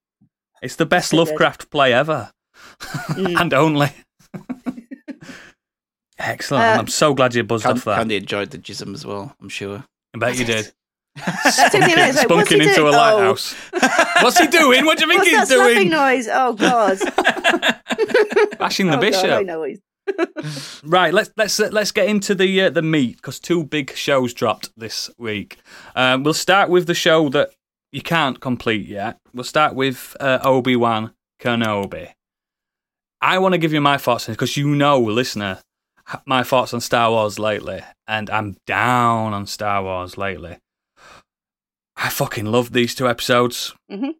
it's 0.61 0.75
the 0.77 0.85
best 0.85 1.09
So 1.09 1.17
good. 1.17 1.27
Lovecraft 1.27 1.69
play 1.69 1.93
ever, 1.93 2.31
Mm. 2.79 3.37
and 3.41 3.53
only." 3.53 3.89
Excellent! 6.19 6.63
Uh, 6.63 6.79
I'm 6.79 6.87
so 6.87 7.13
glad 7.13 7.35
you 7.35 7.43
buzzed 7.43 7.63
Can- 7.65 7.73
off 7.77 7.83
that. 7.85 7.97
Candy 7.97 8.15
enjoyed 8.17 8.51
the 8.51 8.57
jism 8.57 8.93
as 8.93 9.05
well. 9.05 9.35
I'm 9.41 9.49
sure. 9.49 9.83
I 10.15 10.19
bet 10.19 10.37
you 10.37 10.45
did. 10.45 10.71
That 11.15 11.69
took 11.71 11.81
me 11.81 11.93
a 11.93 11.95
minute. 11.95 12.09
It's 12.09 12.17
like, 12.17 12.27
Spunking 12.47 12.61
into 12.61 12.71
a 12.71 12.75
doing? 12.75 12.93
Oh. 12.93 12.97
lighthouse. 12.97 13.53
What's 14.21 14.39
he 14.39 14.47
doing? 14.47 14.85
What 14.85 14.97
do 14.97 15.05
you 15.05 15.11
think 15.11 15.23
What's 15.23 15.29
he's 15.31 15.49
that 15.49 15.73
doing? 15.75 15.89
noise? 15.89 16.27
Oh 16.31 16.53
god! 16.53 16.99
Bashing 18.59 18.87
the 18.87 18.97
oh, 18.97 19.01
bishop. 19.01 19.23
God, 19.23 19.39
I 19.39 19.43
know 19.43 19.63
he's. 19.63 19.79
Right, 20.83 21.13
let's 21.13 21.31
let's 21.37 21.59
uh, 21.59 21.69
let's 21.71 21.91
get 21.91 22.07
into 22.07 22.35
the 22.35 22.61
uh, 22.63 22.69
the 22.69 22.81
meat 22.81 23.15
because 23.17 23.39
two 23.39 23.63
big 23.63 23.95
shows 23.95 24.33
dropped 24.33 24.71
this 24.77 25.09
week. 25.17 25.57
Um, 25.95 26.23
we'll 26.23 26.33
start 26.33 26.69
with 26.69 26.87
the 26.87 26.93
show 26.93 27.29
that 27.29 27.51
you 27.91 28.01
can't 28.01 28.39
complete 28.39 28.85
yet. 28.87 29.17
We'll 29.33 29.43
start 29.45 29.75
with 29.75 30.15
uh, 30.19 30.39
Obi 30.43 30.75
Wan 30.75 31.13
Kenobi. 31.41 32.09
I 33.21 33.39
want 33.39 33.53
to 33.53 33.57
give 33.57 33.71
you 33.71 33.79
my 33.79 33.97
thoughts 33.97 34.27
because 34.27 34.57
you 34.57 34.75
know, 34.75 34.99
listener, 34.99 35.59
my 36.25 36.43
thoughts 36.43 36.73
on 36.73 36.81
Star 36.81 37.09
Wars 37.11 37.39
lately, 37.39 37.81
and 38.05 38.29
I'm 38.29 38.57
down 38.67 39.33
on 39.33 39.47
Star 39.47 39.81
Wars 39.83 40.17
lately. 40.17 40.57
I 41.95 42.09
fucking 42.09 42.45
love 42.45 42.73
these 42.73 42.93
two 42.93 43.07
episodes. 43.07 43.73
Mhm. 43.89 44.15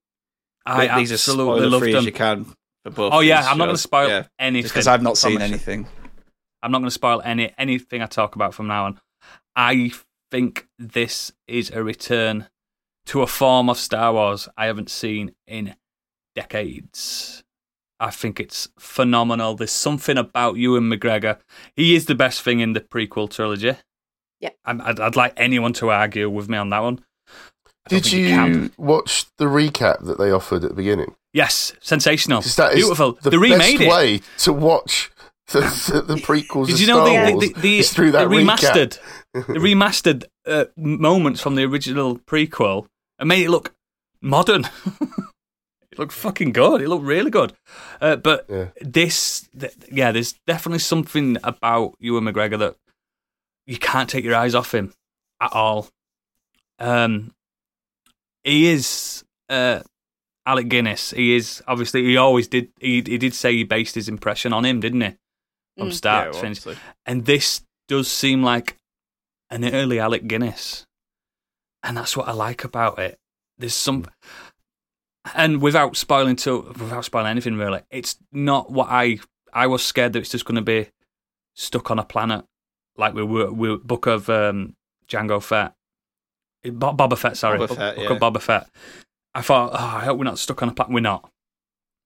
I 0.66 1.00
these 1.00 1.12
are 1.12 1.16
absolutely 1.16 1.56
spoiler 1.58 1.70
love 1.70 1.82
them. 1.82 1.96
as 1.96 2.06
you 2.06 2.12
can 2.14 2.46
for 2.46 2.50
both. 2.52 2.56
Oh 2.86 3.20
yeah, 3.22 3.42
I'm 3.48 3.58
not 3.58 3.66
going 3.66 3.76
to 3.76 3.82
spoil 3.82 4.10
Yeah, 4.10 4.24
anything 4.40 4.68
because 4.70 4.88
I've 4.88 5.02
not 5.02 5.18
seen 5.18 5.38
promise 5.38 5.50
you. 5.50 5.56
anything. 5.56 5.88
I'm 6.62 6.72
not 6.72 6.80
going 6.80 6.88
to 6.88 6.92
spoil 6.92 7.22
any 7.24 7.54
anything 7.58 8.02
I 8.02 8.06
talk 8.08 8.36
about 8.36 8.54
from 8.54 8.68
now 8.68 8.86
on. 8.86 9.00
I 9.56 9.92
think 10.32 10.68
this 10.80 11.32
is 11.48 11.72
a 11.72 11.84
return 11.84 12.48
to 13.06 13.22
a 13.22 13.28
form 13.28 13.70
of 13.70 13.78
Star 13.78 14.14
Wars 14.14 14.48
I 14.58 14.66
haven't 14.66 14.90
seen 14.90 15.34
in 15.48 15.76
decades. 16.36 17.44
I 18.00 18.10
think 18.10 18.40
it's 18.40 18.68
phenomenal. 18.80 19.56
There's 19.56 19.72
something 19.72 20.18
about 20.18 20.58
Ewan 20.58 20.90
McGregor. 20.90 21.38
He 21.76 21.96
is 21.96 22.06
the 22.08 22.16
best 22.16 22.42
thing 22.42 22.60
in 22.60 22.74
the 22.74 22.82
prequel 22.82 23.30
trilogy. 23.30 23.76
Yeah. 24.40 24.50
I'm- 24.66 24.82
I'd, 24.82 25.00
I'd 25.00 25.16
like 25.16 25.34
anyone 25.38 25.74
to 25.74 25.90
argue 25.92 26.30
with 26.30 26.50
me 26.50 26.58
on 26.58 26.70
that 26.72 26.80
one. 26.84 27.04
Did 27.90 28.04
think 28.06 28.14
you 28.14 28.72
watch 28.78 29.26
the 29.38 29.46
recap 29.46 30.06
that 30.06 30.18
they 30.18 30.32
offered 30.32 30.64
at 30.64 30.70
the 30.72 30.76
beginning? 30.76 31.16
Yes, 31.34 31.74
sensational, 31.82 32.42
that 32.42 32.76
beautiful. 32.76 33.14
The 33.14 33.32
they 33.32 33.38
remade 33.38 33.80
best 33.80 33.82
it. 33.82 33.90
way 33.90 34.22
to 34.40 34.54
watch 34.54 35.12
to, 35.48 35.62
to 35.62 36.02
the 36.02 36.16
prequels 36.16 36.68
Did 36.68 36.76
of 36.76 36.82
you 36.82 36.88
know 36.88 37.04
the, 37.40 37.54
the, 37.54 37.60
the, 37.60 37.82
through 37.82 38.12
that 38.12 38.30
the 38.30 38.36
remastered, 38.36 39.00
the 39.34 39.42
remastered 39.60 40.26
uh, 40.46 40.66
moments 40.78 41.42
from 41.42 41.56
the 41.56 41.64
original 41.64 42.18
prequel 42.20 42.86
and 43.20 43.28
made 43.28 43.44
it 43.46 43.50
look 43.50 43.74
modern? 44.22 44.66
it 45.92 45.98
looked 46.00 46.14
fucking 46.14 46.52
good. 46.54 46.82
It 46.82 46.88
looked 46.88 47.04
really 47.06 47.32
good. 47.32 47.54
Uh, 48.00 48.16
but 48.16 48.46
Yeah. 48.50 48.68
this, 48.82 49.50
th- 49.60 49.74
yeah, 49.92 50.12
there's 50.12 50.34
definitely 50.48 50.80
something 50.80 51.38
about 51.44 51.96
Ewan 52.00 52.26
McGregor 52.26 52.60
that 52.60 52.76
you 53.66 53.78
can't 53.78 54.10
take 54.10 54.24
your 54.24 54.36
eyes 54.36 54.56
off 54.56 54.74
him 54.74 54.94
at 55.42 55.52
all. 55.52 55.88
Um, 56.80 57.32
he 58.44 58.68
is 58.70 59.24
uh, 59.50 59.82
Alec 60.46 60.68
Guinness. 60.70 61.12
He 61.12 61.36
is 61.36 61.64
obviously 61.68 62.04
he 62.04 62.18
always 62.18 62.48
did. 62.48 62.70
He 62.80 62.96
he 63.06 63.18
did 63.18 63.34
say 63.34 63.54
he 63.54 63.64
based 63.64 63.96
his 63.96 64.10
impression 64.10 64.54
on 64.54 64.66
him, 64.66 64.80
didn't 64.80 65.02
he? 65.02 65.16
From 65.78 65.90
Mm. 65.90 65.94
start 65.94 66.26
Yeah, 66.28 66.32
to 66.34 66.40
finish. 66.40 66.58
obviously. 66.60 66.84
And 67.06 67.26
this 67.26 67.62
does 67.88 68.10
seem 68.12 68.44
like 68.44 68.78
an 69.50 69.64
early 69.74 70.00
Alec 70.00 70.28
Guinness, 70.28 70.86
and 71.84 71.96
that's 71.98 72.16
what 72.18 72.28
I 72.28 72.32
like 72.34 72.64
about 72.64 73.00
it. 73.00 73.20
There's 73.58 73.74
some, 73.76 74.06
and 75.36 75.62
without 75.62 75.96
spoiling 75.96 76.36
to 76.38 76.62
without 76.80 77.06
spoiling 77.06 77.32
anything 77.32 77.56
really, 77.58 77.82
it's 77.90 78.18
not 78.32 78.72
what 78.72 78.88
I 78.90 79.20
I 79.54 79.68
was 79.68 79.84
scared 79.84 80.14
that 80.14 80.20
it's 80.20 80.30
just 80.32 80.46
going 80.46 80.56
to 80.56 80.62
be 80.62 80.90
stuck 81.56 81.92
on 81.92 82.00
a 82.00 82.04
planet 82.04 82.46
like 82.98 83.14
we 83.14 83.24
were 83.24 83.52
we 83.52 83.70
were 83.70 83.78
Book 83.78 84.08
of 84.08 84.30
um, 84.30 84.76
Jango 85.08 85.42
Fett, 85.42 85.74
Bo- 86.64 86.94
Boba 86.94 87.18
Fett. 87.18 87.38
Sorry, 87.38 87.58
Boba 87.60 87.68
Book, 87.68 87.78
Fett, 87.78 87.96
Book 87.96 88.04
yeah. 88.06 88.12
of 88.12 88.20
Boba 88.22 88.42
Fett. 88.42 88.68
I 89.36 89.42
thought, 89.42 89.72
oh, 89.74 89.98
I 89.98 90.06
hope 90.06 90.18
we're 90.18 90.24
not 90.26 90.40
stuck 90.40 90.62
on 90.62 90.70
a 90.70 90.74
planet. 90.74 90.94
We're 90.94 91.00
not. 91.02 91.30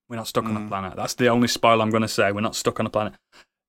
We're 0.09 0.15
not 0.15 0.27
stuck 0.27 0.45
on 0.45 0.55
a 0.55 0.59
Mm. 0.61 0.67
planet. 0.69 0.95
That's 0.95 1.15
the 1.15 1.27
only 1.27 1.47
spoil 1.49 1.81
I'm 1.81 1.89
going 1.89 2.01
to 2.01 2.07
say. 2.07 2.31
We're 2.31 2.39
not 2.41 2.55
stuck 2.55 2.79
on 2.79 2.85
a 2.85 2.89
planet. 2.89 3.13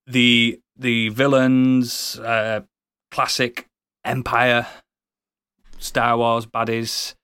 The 0.07 0.59
the 0.77 1.09
villains, 1.09 2.17
uh, 2.19 2.61
classic 3.11 3.65
Empire, 4.05 4.65
Star 5.77 6.17
Wars 6.17 6.45
baddies. 6.45 7.15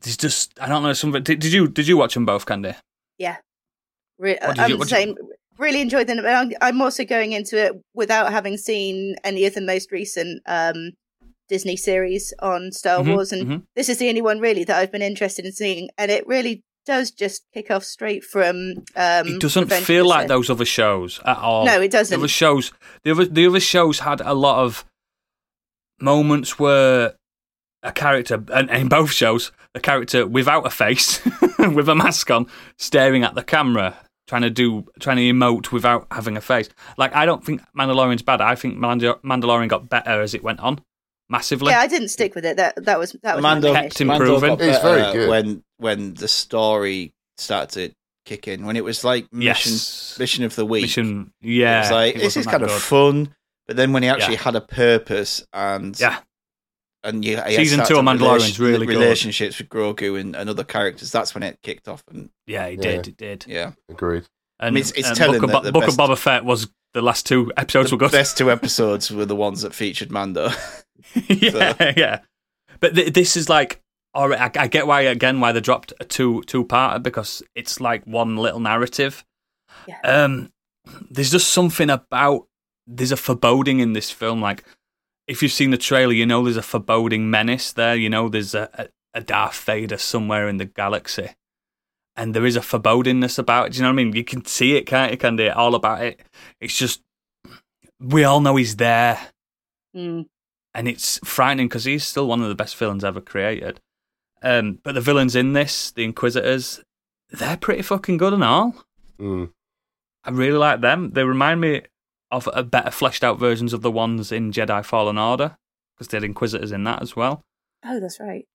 There's 0.00 0.16
just 0.16 0.58
I 0.60 0.68
don't 0.68 0.82
know 0.82 0.92
something. 0.94 1.22
Did, 1.22 1.40
did 1.40 1.52
you 1.52 1.68
did 1.68 1.86
you 1.86 1.96
watch 1.96 2.14
them 2.14 2.24
both, 2.26 2.46
Candy? 2.46 2.74
Re- 4.20 4.36
I'm 4.42 4.70
you- 4.70 4.74
the 4.74 4.78
what 4.78 4.88
did 4.88 4.98
you- 4.98 5.14
same. 5.14 5.16
Really 5.58 5.80
enjoyed 5.80 6.06
them. 6.06 6.24
I'm, 6.24 6.52
I'm 6.60 6.80
also 6.82 7.04
going 7.04 7.32
into 7.32 7.56
it 7.60 7.72
without 7.92 8.30
having 8.32 8.56
seen 8.56 9.16
any 9.24 9.44
of 9.44 9.54
the 9.54 9.60
most 9.60 9.90
recent 9.92 10.40
um, 10.46 10.92
Disney 11.48 11.76
series 11.76 12.32
on 12.40 12.72
Star 12.72 13.00
Mhm, 13.02 13.14
Wars, 13.14 13.32
and 13.32 13.46
mhm. 13.48 13.62
this 13.76 13.88
is 13.88 13.98
the 13.98 14.08
only 14.08 14.22
one 14.22 14.38
really 14.40 14.64
that 14.64 14.76
I've 14.78 14.92
been 14.92 15.02
interested 15.02 15.44
in 15.44 15.52
seeing. 15.52 15.88
And 15.98 16.10
it 16.10 16.26
really 16.26 16.62
does 16.86 17.10
just 17.10 17.44
kick 17.52 17.70
off 17.70 17.84
straight 17.84 18.24
from. 18.24 18.84
Um, 18.96 19.26
it 19.28 19.40
doesn't 19.40 19.64
Revenge 19.64 19.84
feel 19.84 20.06
like 20.06 20.22
Sith. 20.22 20.28
those 20.28 20.50
other 20.50 20.64
shows 20.64 21.20
at 21.24 21.36
all. 21.38 21.66
No, 21.66 21.80
it 21.80 21.90
doesn't. 21.90 22.16
The 22.18 22.20
other 22.22 22.28
shows, 22.28 22.72
the 23.04 23.10
other 23.10 23.24
the 23.26 23.46
other 23.46 23.60
shows 23.60 24.00
had 24.00 24.20
a 24.22 24.34
lot 24.34 24.64
of 24.64 24.84
moments 26.00 26.58
where 26.58 27.14
a 27.82 27.92
character, 27.92 28.42
and 28.52 28.70
in 28.70 28.88
both 28.88 29.12
shows, 29.12 29.52
a 29.74 29.80
character 29.80 30.26
without 30.26 30.66
a 30.66 30.70
face, 30.70 31.20
with 31.58 31.88
a 31.88 31.94
mask 31.94 32.30
on, 32.30 32.46
staring 32.76 33.22
at 33.22 33.34
the 33.34 33.42
camera, 33.42 33.94
trying 34.26 34.42
to 34.42 34.50
do, 34.50 34.84
trying 35.00 35.16
to 35.16 35.22
emote 35.32 35.70
without 35.72 36.06
having 36.10 36.36
a 36.36 36.40
face. 36.40 36.68
Like 36.96 37.14
I 37.14 37.24
don't 37.26 37.44
think 37.44 37.60
Mandalorian's 37.76 38.22
bad. 38.22 38.40
I 38.40 38.54
think 38.54 38.76
Mandal- 38.78 39.20
Mandalorian 39.22 39.68
got 39.68 39.88
better 39.88 40.20
as 40.22 40.34
it 40.34 40.42
went 40.42 40.60
on, 40.60 40.80
massively. 41.28 41.70
yeah, 41.72 41.80
I 41.80 41.86
didn't 41.86 42.08
stick 42.08 42.34
with 42.34 42.44
it. 42.44 42.56
That 42.56 42.84
that 42.84 42.98
was 42.98 43.12
that 43.22 43.36
was 43.36 43.42
my 43.42 43.54
Mando, 43.54 43.72
main 43.72 43.82
kept 43.84 43.94
issue. 43.96 44.04
him- 44.04 44.08
Mando 44.08 44.34
improving. 44.34 44.68
It's 44.68 44.82
very 44.82 45.12
good. 45.12 45.28
when 45.30 45.62
when 45.78 46.14
the 46.14 46.28
story 46.28 47.12
started 47.36 47.90
to 47.90 47.94
kick 48.24 48.48
in. 48.48 48.66
When 48.66 48.76
it 48.76 48.84
was 48.84 49.04
like 49.04 49.32
mission 49.32 49.72
yes, 49.72 50.16
mission 50.18 50.44
of 50.44 50.54
the 50.56 50.66
week. 50.66 50.82
mission. 50.82 51.32
it 51.42 51.48
Yeah, 51.48 51.80
was 51.80 51.90
like 51.90 52.16
it 52.16 52.18
this 52.20 52.36
is 52.36 52.46
kind 52.46 52.62
that 52.62 52.70
of 52.70 52.82
fun. 52.82 53.34
But 53.66 53.76
then 53.76 53.92
when 53.92 54.02
he 54.02 54.08
actually 54.08 54.34
Yeah. 54.34 54.40
had 54.42 54.56
a 54.56 54.60
purpose 54.62 55.44
and 55.52 55.98
Yeah. 56.00 56.18
and 57.04 57.24
you, 57.24 57.36
Season 57.48 57.78
two 57.78 57.82
of 57.82 57.88
to 57.88 57.94
have 57.96 58.04
Mandalorian's 58.04 58.58
really 58.58 58.86
good. 58.86 58.96
relationships 58.98 59.58
with 59.58 59.68
Grogu 59.68 60.18
and, 60.20 60.34
and 60.34 60.48
other 60.50 60.64
characters. 60.64 61.12
That's 61.12 61.34
when 61.34 61.42
it 61.42 61.58
kicked 61.62 61.86
off. 61.88 62.02
And 62.10 62.30
Yeah, 62.46 62.64
it 62.66 62.82
Yeah. 62.82 62.90
did. 62.96 63.08
It 63.08 63.16
did. 63.18 63.44
yeah, 63.46 63.72
Agreed. 63.90 64.24
And, 64.60 64.74
mean, 64.74 64.80
it's- 64.80 64.98
it's 64.98 65.08
and 65.08 65.16
telling 65.16 65.40
Book, 65.40 65.50
of, 65.50 65.52
that 65.52 65.62
the 65.64 65.72
Book 65.72 65.84
best- 65.84 66.00
of 66.00 66.10
Boba 66.10 66.18
Fett 66.18 66.44
was 66.44 66.66
the 66.94 67.02
last 67.02 67.24
two 67.26 67.52
episodes 67.56 67.90
the 67.90 67.96
were 67.96 68.00
good. 68.00 68.10
best 68.12 68.36
two 68.36 68.50
episodes 68.50 69.10
were 69.10 69.24
the 69.26 69.36
ones 69.36 69.62
that 69.62 69.74
featured 69.74 70.10
Mando. 70.10 70.50
yeah, 71.28 71.92
yeah. 71.96 72.20
But 72.80 72.94
th- 72.94 73.12
this 73.12 73.36
is 73.36 73.48
like, 73.48 73.80
all 74.14 74.28
right, 74.28 74.56
I, 74.56 74.62
I 74.62 74.66
get 74.66 74.86
why 74.86 75.02
again 75.02 75.40
why 75.40 75.52
they 75.52 75.60
dropped 75.60 75.92
a 76.00 76.04
two 76.04 76.42
two 76.42 76.64
parter 76.64 77.02
because 77.02 77.42
it's 77.54 77.80
like 77.80 78.04
one 78.04 78.36
little 78.36 78.60
narrative. 78.60 79.24
Yeah. 79.86 80.00
Um, 80.02 80.52
there's 81.10 81.30
just 81.30 81.50
something 81.50 81.90
about 81.90 82.46
there's 82.86 83.12
a 83.12 83.16
foreboding 83.16 83.80
in 83.80 83.92
this 83.92 84.10
film. 84.10 84.40
Like, 84.40 84.64
if 85.26 85.42
you've 85.42 85.52
seen 85.52 85.70
the 85.70 85.78
trailer, 85.78 86.12
you 86.12 86.26
know 86.26 86.42
there's 86.44 86.56
a 86.56 86.62
foreboding 86.62 87.30
menace 87.30 87.72
there. 87.72 87.94
You 87.94 88.08
know 88.08 88.28
there's 88.28 88.54
a, 88.54 88.70
a, 88.74 89.18
a 89.18 89.20
Darth 89.20 89.62
Vader 89.64 89.98
somewhere 89.98 90.48
in 90.48 90.56
the 90.56 90.64
galaxy. 90.64 91.30
And 92.16 92.34
there 92.34 92.46
is 92.46 92.56
a 92.56 92.60
forebodingness 92.60 93.38
about 93.38 93.66
it. 93.66 93.72
Do 93.72 93.76
you 93.76 93.82
know 93.82 93.90
what 93.90 94.00
I 94.00 94.04
mean? 94.04 94.16
You 94.16 94.24
can 94.24 94.44
see 94.44 94.76
it, 94.76 94.86
can't 94.86 95.12
you? 95.12 95.18
Can 95.18 95.38
you? 95.38 95.52
All 95.52 95.76
about 95.76 96.02
it. 96.02 96.20
It's 96.60 96.76
just 96.76 97.00
we 98.00 98.24
all 98.24 98.40
know 98.40 98.56
he's 98.56 98.76
there 98.76 99.18
Mm. 99.96 100.26
And 100.74 100.88
it's 100.88 101.18
frightening 101.24 101.68
because 101.68 101.84
he's 101.84 102.04
still 102.04 102.26
one 102.26 102.42
of 102.42 102.48
the 102.48 102.54
best 102.54 102.76
villains 102.76 103.04
ever 103.04 103.20
created. 103.20 103.80
Um, 104.42 104.78
but 104.82 104.94
the 104.94 105.00
villains 105.00 105.34
in 105.34 105.52
this, 105.52 105.90
the 105.90 106.04
Inquisitors, 106.04 106.80
they're 107.30 107.56
pretty 107.56 107.82
fucking 107.82 108.16
good 108.16 108.32
and 108.32 108.44
all. 108.44 108.74
Mm. 109.18 109.50
I 110.24 110.30
really 110.30 110.58
like 110.58 110.80
them. 110.80 111.10
They 111.10 111.24
remind 111.24 111.60
me 111.60 111.82
of 112.30 112.48
a 112.52 112.62
better 112.62 112.90
fleshed 112.90 113.24
out 113.24 113.38
versions 113.38 113.72
of 113.72 113.82
the 113.82 113.90
ones 113.90 114.30
in 114.30 114.52
Jedi 114.52 114.84
Fallen 114.84 115.18
Order 115.18 115.56
because 115.94 116.08
they 116.08 116.16
had 116.16 116.24
Inquisitors 116.24 116.72
in 116.72 116.84
that 116.84 117.02
as 117.02 117.16
well. 117.16 117.42
Oh, 117.84 117.98
that's 118.00 118.20
right. 118.20 118.46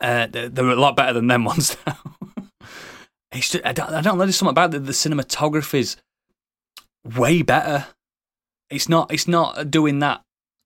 Uh, 0.00 0.26
they, 0.26 0.48
they 0.48 0.62
were 0.62 0.70
a 0.70 0.76
lot 0.76 0.96
better 0.96 1.12
than 1.12 1.26
them 1.26 1.44
ones 1.44 1.76
now. 1.86 1.98
it's 3.32 3.50
just, 3.50 3.66
I, 3.66 3.72
don't, 3.72 3.90
I 3.90 4.00
don't 4.00 4.16
know. 4.16 4.24
There's 4.24 4.36
something 4.36 4.50
about 4.52 4.74
it. 4.74 4.86
The 4.86 4.92
cinematography's 4.92 5.96
way 7.04 7.42
better. 7.42 7.86
It's 8.70 8.88
not. 8.88 9.12
It's 9.12 9.28
not 9.28 9.70
doing 9.70 9.98
that. 9.98 10.22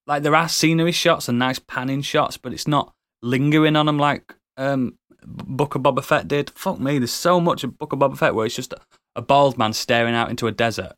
Like 0.08 0.22
there 0.22 0.34
are 0.34 0.48
scenery 0.48 0.92
shots 0.92 1.28
and 1.28 1.38
nice 1.38 1.58
panning 1.58 2.00
shots, 2.02 2.38
but 2.38 2.52
it's 2.54 2.66
not 2.66 2.94
lingering 3.22 3.76
on 3.76 3.84
them 3.86 3.98
like 3.98 4.34
um, 4.56 4.96
Book 5.22 5.74
of 5.74 5.82
Boba 5.82 6.02
Fett 6.02 6.26
did. 6.26 6.48
Fuck 6.50 6.80
me. 6.80 6.98
There's 6.98 7.12
so 7.12 7.38
much 7.40 7.62
of 7.62 7.78
Book 7.78 7.92
of 7.92 7.98
Boba 7.98 8.16
Fett 8.16 8.34
where 8.34 8.46
it's 8.46 8.56
just 8.56 8.72
a, 8.72 8.78
a 9.16 9.22
bald 9.22 9.58
man 9.58 9.74
staring 9.74 10.14
out 10.14 10.30
into 10.30 10.46
a 10.46 10.52
desert, 10.52 10.94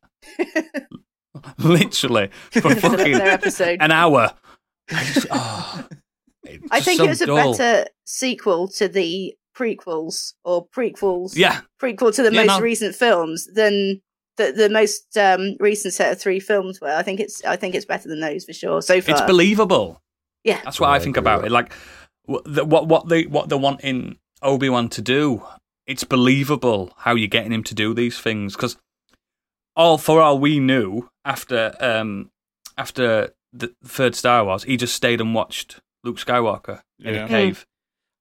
literally 1.59 2.31
for 2.53 2.75
fucking 2.77 3.15
an 3.81 3.91
hour. 3.91 4.33
I, 4.93 5.05
just, 5.05 5.27
oh, 5.31 5.85
I 6.71 6.81
think 6.81 6.99
so 6.99 7.05
it 7.05 7.09
was 7.09 7.21
a 7.21 7.27
dull. 7.27 7.53
better 7.53 7.87
sequel 8.05 8.69
to 8.69 8.87
the 8.87 9.35
prequels 9.57 10.35
or 10.45 10.69
prequels. 10.69 11.37
Yeah, 11.37 11.63
prequel 11.83 12.15
to 12.15 12.23
the 12.23 12.33
Yeah, 12.33 12.45
most 12.45 12.59
no. 12.59 12.61
recent 12.61 12.95
films 12.95 13.49
than 13.53 14.03
the 14.47 14.53
the 14.53 14.69
most 14.69 15.17
um, 15.17 15.57
recent 15.61 15.95
set 15.95 16.13
of 16.13 16.21
three 16.21 16.41
films 16.41 16.81
were. 16.81 16.91
I 16.93 17.03
think 17.03 17.21
it's 17.21 17.45
I 17.45 17.57
think 17.57 17.75
it's 17.75 17.85
better 17.87 18.09
than 18.09 18.21
those 18.21 18.45
for 18.45 18.53
sure 18.53 18.83
so 18.83 19.01
far. 19.01 19.13
it's 19.13 19.21
believable. 19.23 20.01
yeah, 20.45 20.61
That's 20.65 20.81
what 20.81 20.89
Yeah, 20.89 20.93
I 20.93 20.97
I 20.97 20.99
think 21.01 21.17
agree 21.17 21.31
about 21.33 21.45
it. 21.45 21.51
Like 21.53 21.73
wh- 22.29 22.43
the, 22.45 22.65
what 22.65 22.87
what 22.89 23.09
they 23.09 23.25
what 23.27 23.49
they 23.49 23.57
want 23.57 23.81
in 23.83 24.17
Obi 24.43 24.69
Wan 24.69 24.89
to 24.91 25.03
do. 25.03 25.43
It's 25.87 26.05
believable 26.05 26.93
how 26.99 27.15
you're 27.17 27.27
getting 27.29 27.53
him 27.53 27.65
to 27.65 27.75
do 27.75 27.95
these 27.95 28.19
things 28.21 28.55
because 28.55 28.77
all 29.77 29.99
for 29.99 30.21
all 30.21 30.39
we 30.39 30.61
knew 30.61 31.09
after 31.25 31.75
um 31.81 32.31
after 32.79 33.31
the 33.53 33.73
third 33.85 34.15
Star 34.15 34.45
Wars, 34.45 34.63
he 34.65 34.77
just 34.77 34.95
stayed 34.95 35.21
and 35.21 35.35
watched 35.35 35.81
Luke 36.05 36.19
Skywalker 36.19 36.81
in 37.01 37.15
Yeah. 37.15 37.25
a 37.25 37.29
cave. 37.29 37.67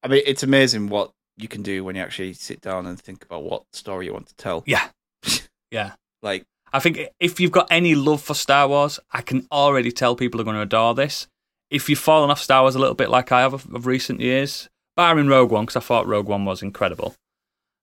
I 0.03 0.07
mean, 0.07 0.23
it's 0.25 0.41
amazing 0.43 0.87
what 0.89 1.11
you 1.37 1.47
can 1.47 1.61
do 1.61 1.83
when 1.83 1.95
you 1.95 2.01
actually 2.01 2.33
sit 2.33 2.59
down 2.61 2.85
and 2.87 2.99
think 2.99 3.23
about 3.23 3.43
what 3.43 3.63
story 3.71 4.05
you 4.07 4.13
want 4.13 4.27
to 4.27 4.35
tell. 4.35 4.63
Yeah, 4.65 4.89
yeah. 5.71 5.91
Like, 6.21 6.45
I 6.71 6.79
think 6.79 6.99
if 7.19 7.39
you've 7.39 7.51
got 7.51 7.67
any 7.71 7.95
love 7.95 8.21
for 8.21 8.33
Star 8.33 8.67
Wars, 8.67 8.99
I 9.11 9.21
can 9.21 9.47
already 9.51 9.91
tell 9.91 10.15
people 10.15 10.39
are 10.39 10.43
going 10.43 10.55
to 10.55 10.61
adore 10.61 10.93
this. 10.93 11.27
If 11.69 11.89
you've 11.89 11.99
fallen 11.99 12.29
off 12.29 12.41
Star 12.41 12.61
Wars 12.61 12.75
a 12.75 12.79
little 12.79 12.95
bit 12.95 13.09
like 13.09 13.31
I 13.31 13.41
have 13.41 13.53
of, 13.53 13.73
of 13.73 13.85
recent 13.85 14.19
years, 14.19 14.69
barring 14.95 15.27
Rogue 15.27 15.51
One, 15.51 15.65
because 15.65 15.77
I 15.77 15.85
thought 15.85 16.07
Rogue 16.07 16.27
One 16.27 16.45
was 16.45 16.61
incredible, 16.61 17.15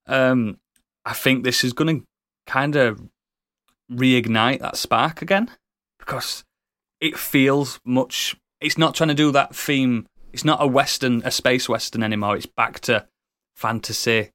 um, 0.07 0.59
I 1.05 1.13
think 1.13 1.45
this 1.45 1.65
is 1.65 1.73
going 1.73 2.01
to 2.01 2.07
kind 2.47 2.77
of 2.77 3.01
reignite 3.91 4.61
that 4.61 4.77
spark 4.77 5.23
again 5.23 5.51
because 5.99 6.45
it 7.01 7.19
feels 7.19 7.81
much. 7.85 8.37
It's 8.61 8.79
not 8.79 8.95
trying 8.95 9.09
to 9.09 9.15
do 9.15 9.33
that 9.33 9.55
theme. 9.55 10.07
It's 10.33 10.45
not 10.45 10.63
a 10.63 10.67
western, 10.67 11.23
a 11.25 11.31
space 11.31 11.69
western 11.69 12.03
anymore. 12.03 12.37
It's 12.37 12.47
back 12.47 12.81
to 12.81 13.07
fantasy, 13.55 14.31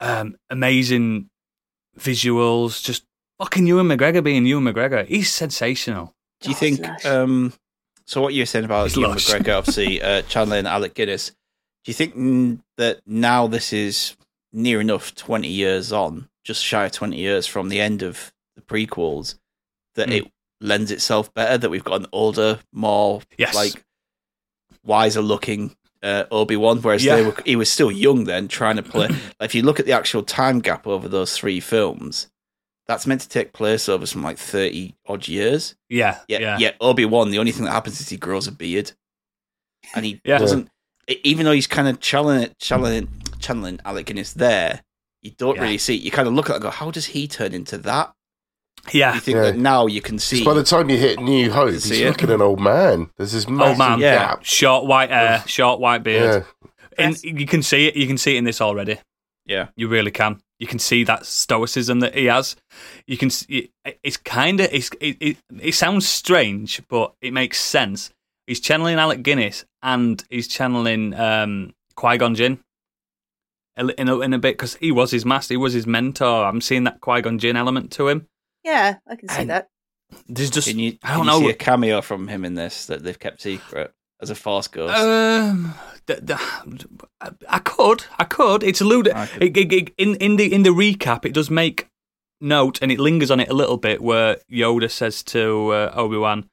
um, 0.00 0.36
amazing 0.50 1.28
visuals, 1.98 2.82
just 2.82 3.04
fucking 3.38 3.66
Ewan 3.66 3.86
McGregor 3.88 4.22
being 4.22 4.46
Ewan 4.46 4.64
McGregor. 4.64 5.06
He's 5.06 5.32
sensational. 5.32 6.14
do 6.40 6.50
you 6.50 6.54
Oh, 6.54 6.58
think? 6.58 7.04
Um, 7.06 7.52
so 8.06 8.20
what 8.20 8.34
you 8.34 8.42
were 8.42 8.46
saying 8.46 8.64
about 8.66 8.86
It's 8.86 8.96
Ewan 8.96 9.12
lush. 9.12 9.28
McGregor, 9.28 9.58
obviously, 9.58 10.02
uh, 10.02 10.22
Chandler 10.28 10.56
and 10.58 10.66
Alec 10.68 10.94
Guinness. 10.94 11.30
Do 11.30 11.90
you 11.90 11.94
think 11.94 12.60
that 12.76 13.00
now 13.06 13.46
this 13.46 13.72
is 13.72 14.16
near 14.52 14.80
enough 14.80 15.14
twenty 15.14 15.48
years 15.48 15.92
on, 15.92 16.28
just 16.44 16.62
shy 16.64 16.84
of 16.86 16.92
twenty 16.92 17.18
years 17.18 17.46
from 17.46 17.68
the 17.68 17.80
end 17.80 18.02
of 18.02 18.32
the 18.56 18.62
prequels 18.62 19.36
that 19.94 20.08
Mm. 20.08 20.12
it 20.26 20.32
lends 20.60 20.90
itself 20.90 21.32
better. 21.34 21.56
That 21.58 21.70
we've 21.70 21.84
got 21.84 22.00
an 22.00 22.06
older, 22.12 22.58
more 22.72 23.22
Yes. 23.38 23.54
like 23.54 23.84
wiser 24.84 25.20
looking 25.22 25.76
uh, 26.06 26.24
Obi 26.30 26.56
Wan, 26.56 26.80
whereas 26.80 27.04
Yeah. 27.04 27.16
they 27.16 27.22
were, 27.22 27.34
he 27.44 27.56
was 27.56 27.70
still 27.70 27.90
young 27.90 28.24
then, 28.24 28.48
trying 28.48 28.76
to 28.76 28.82
play. 28.82 29.08
if 29.40 29.54
you 29.54 29.62
look 29.62 29.80
at 29.80 29.86
the 29.86 29.92
actual 29.92 30.22
time 30.22 30.60
gap 30.60 30.86
over 30.86 31.08
those 31.08 31.36
three 31.36 31.60
films, 31.60 32.28
that's 32.86 33.06
meant 33.06 33.20
to 33.22 33.28
take 33.28 33.52
place 33.52 33.88
over 33.88 34.06
some 34.06 34.22
like 34.22 34.38
thirty 34.38 34.94
odd 35.06 35.26
years. 35.26 35.74
Yeah, 35.88 36.20
Yeah, 36.28 36.38
yeah, 36.38 36.58
yeah. 36.58 36.70
Obi 36.80 37.04
Wan, 37.04 37.30
the 37.30 37.38
only 37.38 37.52
thing 37.52 37.64
that 37.64 37.72
happens 37.72 38.00
is 38.00 38.08
he 38.08 38.16
grows 38.16 38.46
a 38.46 38.52
beard, 38.52 38.92
and 39.94 40.04
he 40.04 40.20
Yeah. 40.24 40.38
doesn't. 40.38 40.68
Even 41.08 41.44
though 41.46 41.52
he's 41.52 41.66
kind 41.68 41.86
of 41.88 42.00
channeling, 42.00 42.50
channeling, 42.58 43.08
channeling 43.38 43.78
Alec 43.84 44.06
Guinness 44.06 44.32
there, 44.32 44.82
you 45.22 45.30
don't 45.32 45.58
really 45.58 45.78
see. 45.78 45.94
You 45.94 46.10
kind 46.10 46.26
of 46.28 46.34
look 46.34 46.46
at 46.48 46.52
it 46.52 46.56
and 46.56 46.62
go, 46.62 46.70
"How 46.70 46.90
does 46.90 47.06
he 47.06 47.26
turn 47.28 47.52
into 47.54 47.78
that?" 47.78 48.12
Yeah. 48.92 49.14
You 49.14 49.20
think 49.20 49.36
Yeah. 49.36 49.42
that 49.42 49.56
now 49.56 49.86
you 49.86 50.00
can 50.00 50.18
see. 50.18 50.44
By 50.44 50.54
the 50.54 50.62
time 50.64 50.88
you 50.90 50.96
hit 50.98 51.20
New 51.20 51.50
Hope, 51.50 51.70
he's 51.72 51.84
See 51.84 52.02
it? 52.02 52.08
looking 52.08 52.30
an 52.30 52.40
old 52.42 52.60
man. 52.60 53.10
There's 53.16 53.32
this 53.32 53.48
massive 53.48 53.78
man, 53.78 53.98
yeah. 54.00 54.14
gap. 54.18 54.44
Short 54.44 54.86
white 54.86 55.10
hair, 55.10 55.42
short 55.46 55.80
white 55.80 56.02
beard. 56.02 56.44
Yeah. 56.98 57.04
And 57.04 57.22
you 57.22 57.46
can 57.46 57.62
see 57.62 57.86
it. 57.88 57.96
You 57.96 58.06
can 58.06 58.16
see 58.18 58.34
it 58.36 58.38
in 58.38 58.44
this 58.44 58.60
already. 58.60 58.98
yeah, 59.44 59.68
You 59.76 59.88
really 59.88 60.10
can. 60.10 60.40
You 60.58 60.66
can 60.66 60.78
see 60.78 61.04
that 61.04 61.26
stoicism 61.26 62.00
that 62.00 62.14
he 62.14 62.24
has. 62.26 62.56
You 63.06 63.18
can. 63.18 63.28
See, 63.28 63.70
it's 64.02 64.16
kind 64.16 64.58
of. 64.60 64.68
It's, 64.72 64.88
it, 65.00 65.16
it. 65.20 65.36
It 65.60 65.74
sounds 65.74 66.08
strange, 66.08 66.80
but 66.88 67.12
it 67.20 67.32
makes 67.34 67.60
sense. 67.60 68.10
He's 68.46 68.60
channeling 68.60 68.96
Alec 68.96 69.22
Guinness 69.22 69.64
and 69.82 70.24
he's 70.30 70.48
channeling 70.48 71.12
um, 71.14 71.74
Qui 71.96 72.16
Gon 72.16 72.34
Jinn 72.34 72.60
in 73.76 74.08
a, 74.08 74.20
in 74.20 74.32
a 74.32 74.38
bit 74.38 74.54
because 74.54 74.76
he 74.76 74.90
was 74.90 75.10
his 75.10 75.24
master. 75.26 75.52
He 75.54 75.58
was 75.58 75.74
his 75.74 75.86
mentor. 75.86 76.44
I'm 76.46 76.60
seeing 76.60 76.84
that 76.84 77.00
Qui 77.00 77.20
Gon 77.20 77.38
Jinn 77.38 77.56
element 77.56 77.90
to 77.92 78.08
him. 78.08 78.26
Yeah, 78.66 78.96
I 79.06 79.14
can 79.16 79.28
see 79.28 79.42
And- 79.42 79.50
that. 79.50 79.68
There's 80.28 80.50
just. 80.50 80.68
can 80.68 80.78
you? 80.78 80.98
I 81.02 81.10
don't 81.14 81.20
you 81.24 81.30
know. 81.30 81.40
See 81.40 81.48
a 81.50 81.54
cameo 81.54 82.00
from 82.00 82.28
him 82.28 82.44
in 82.44 82.54
this 82.54 82.86
that 82.86 83.02
they've 83.02 83.18
kept 83.18 83.40
secret 83.42 83.92
as 84.20 84.30
a 84.30 84.34
Force 84.36 84.68
ghost. 84.68 84.94
Um, 84.94 85.74
th- 86.06 86.24
th- 86.24 86.38
I 87.48 87.58
could, 87.58 88.04
I 88.18 88.24
could. 88.24 88.62
It's 88.62 88.80
alluded 88.80 89.14
I 89.14 89.26
could- 89.26 89.42
it, 89.42 89.56
it, 89.56 89.72
it- 89.72 89.94
in 89.98 90.14
in 90.16 90.36
the 90.36 90.52
in 90.52 90.62
the 90.62 90.70
recap. 90.70 91.24
It 91.24 91.34
does 91.34 91.50
make 91.50 91.88
note, 92.40 92.78
and 92.82 92.92
it 92.92 93.00
lingers 93.00 93.30
on 93.32 93.40
it 93.40 93.48
a 93.48 93.52
little 93.54 93.76
bit, 93.78 94.00
where 94.00 94.36
Yoda 94.50 94.88
says 94.90 95.22
to 95.24 95.70
uh, 95.72 95.92
Obi 95.96 96.18
Wan, 96.18 96.48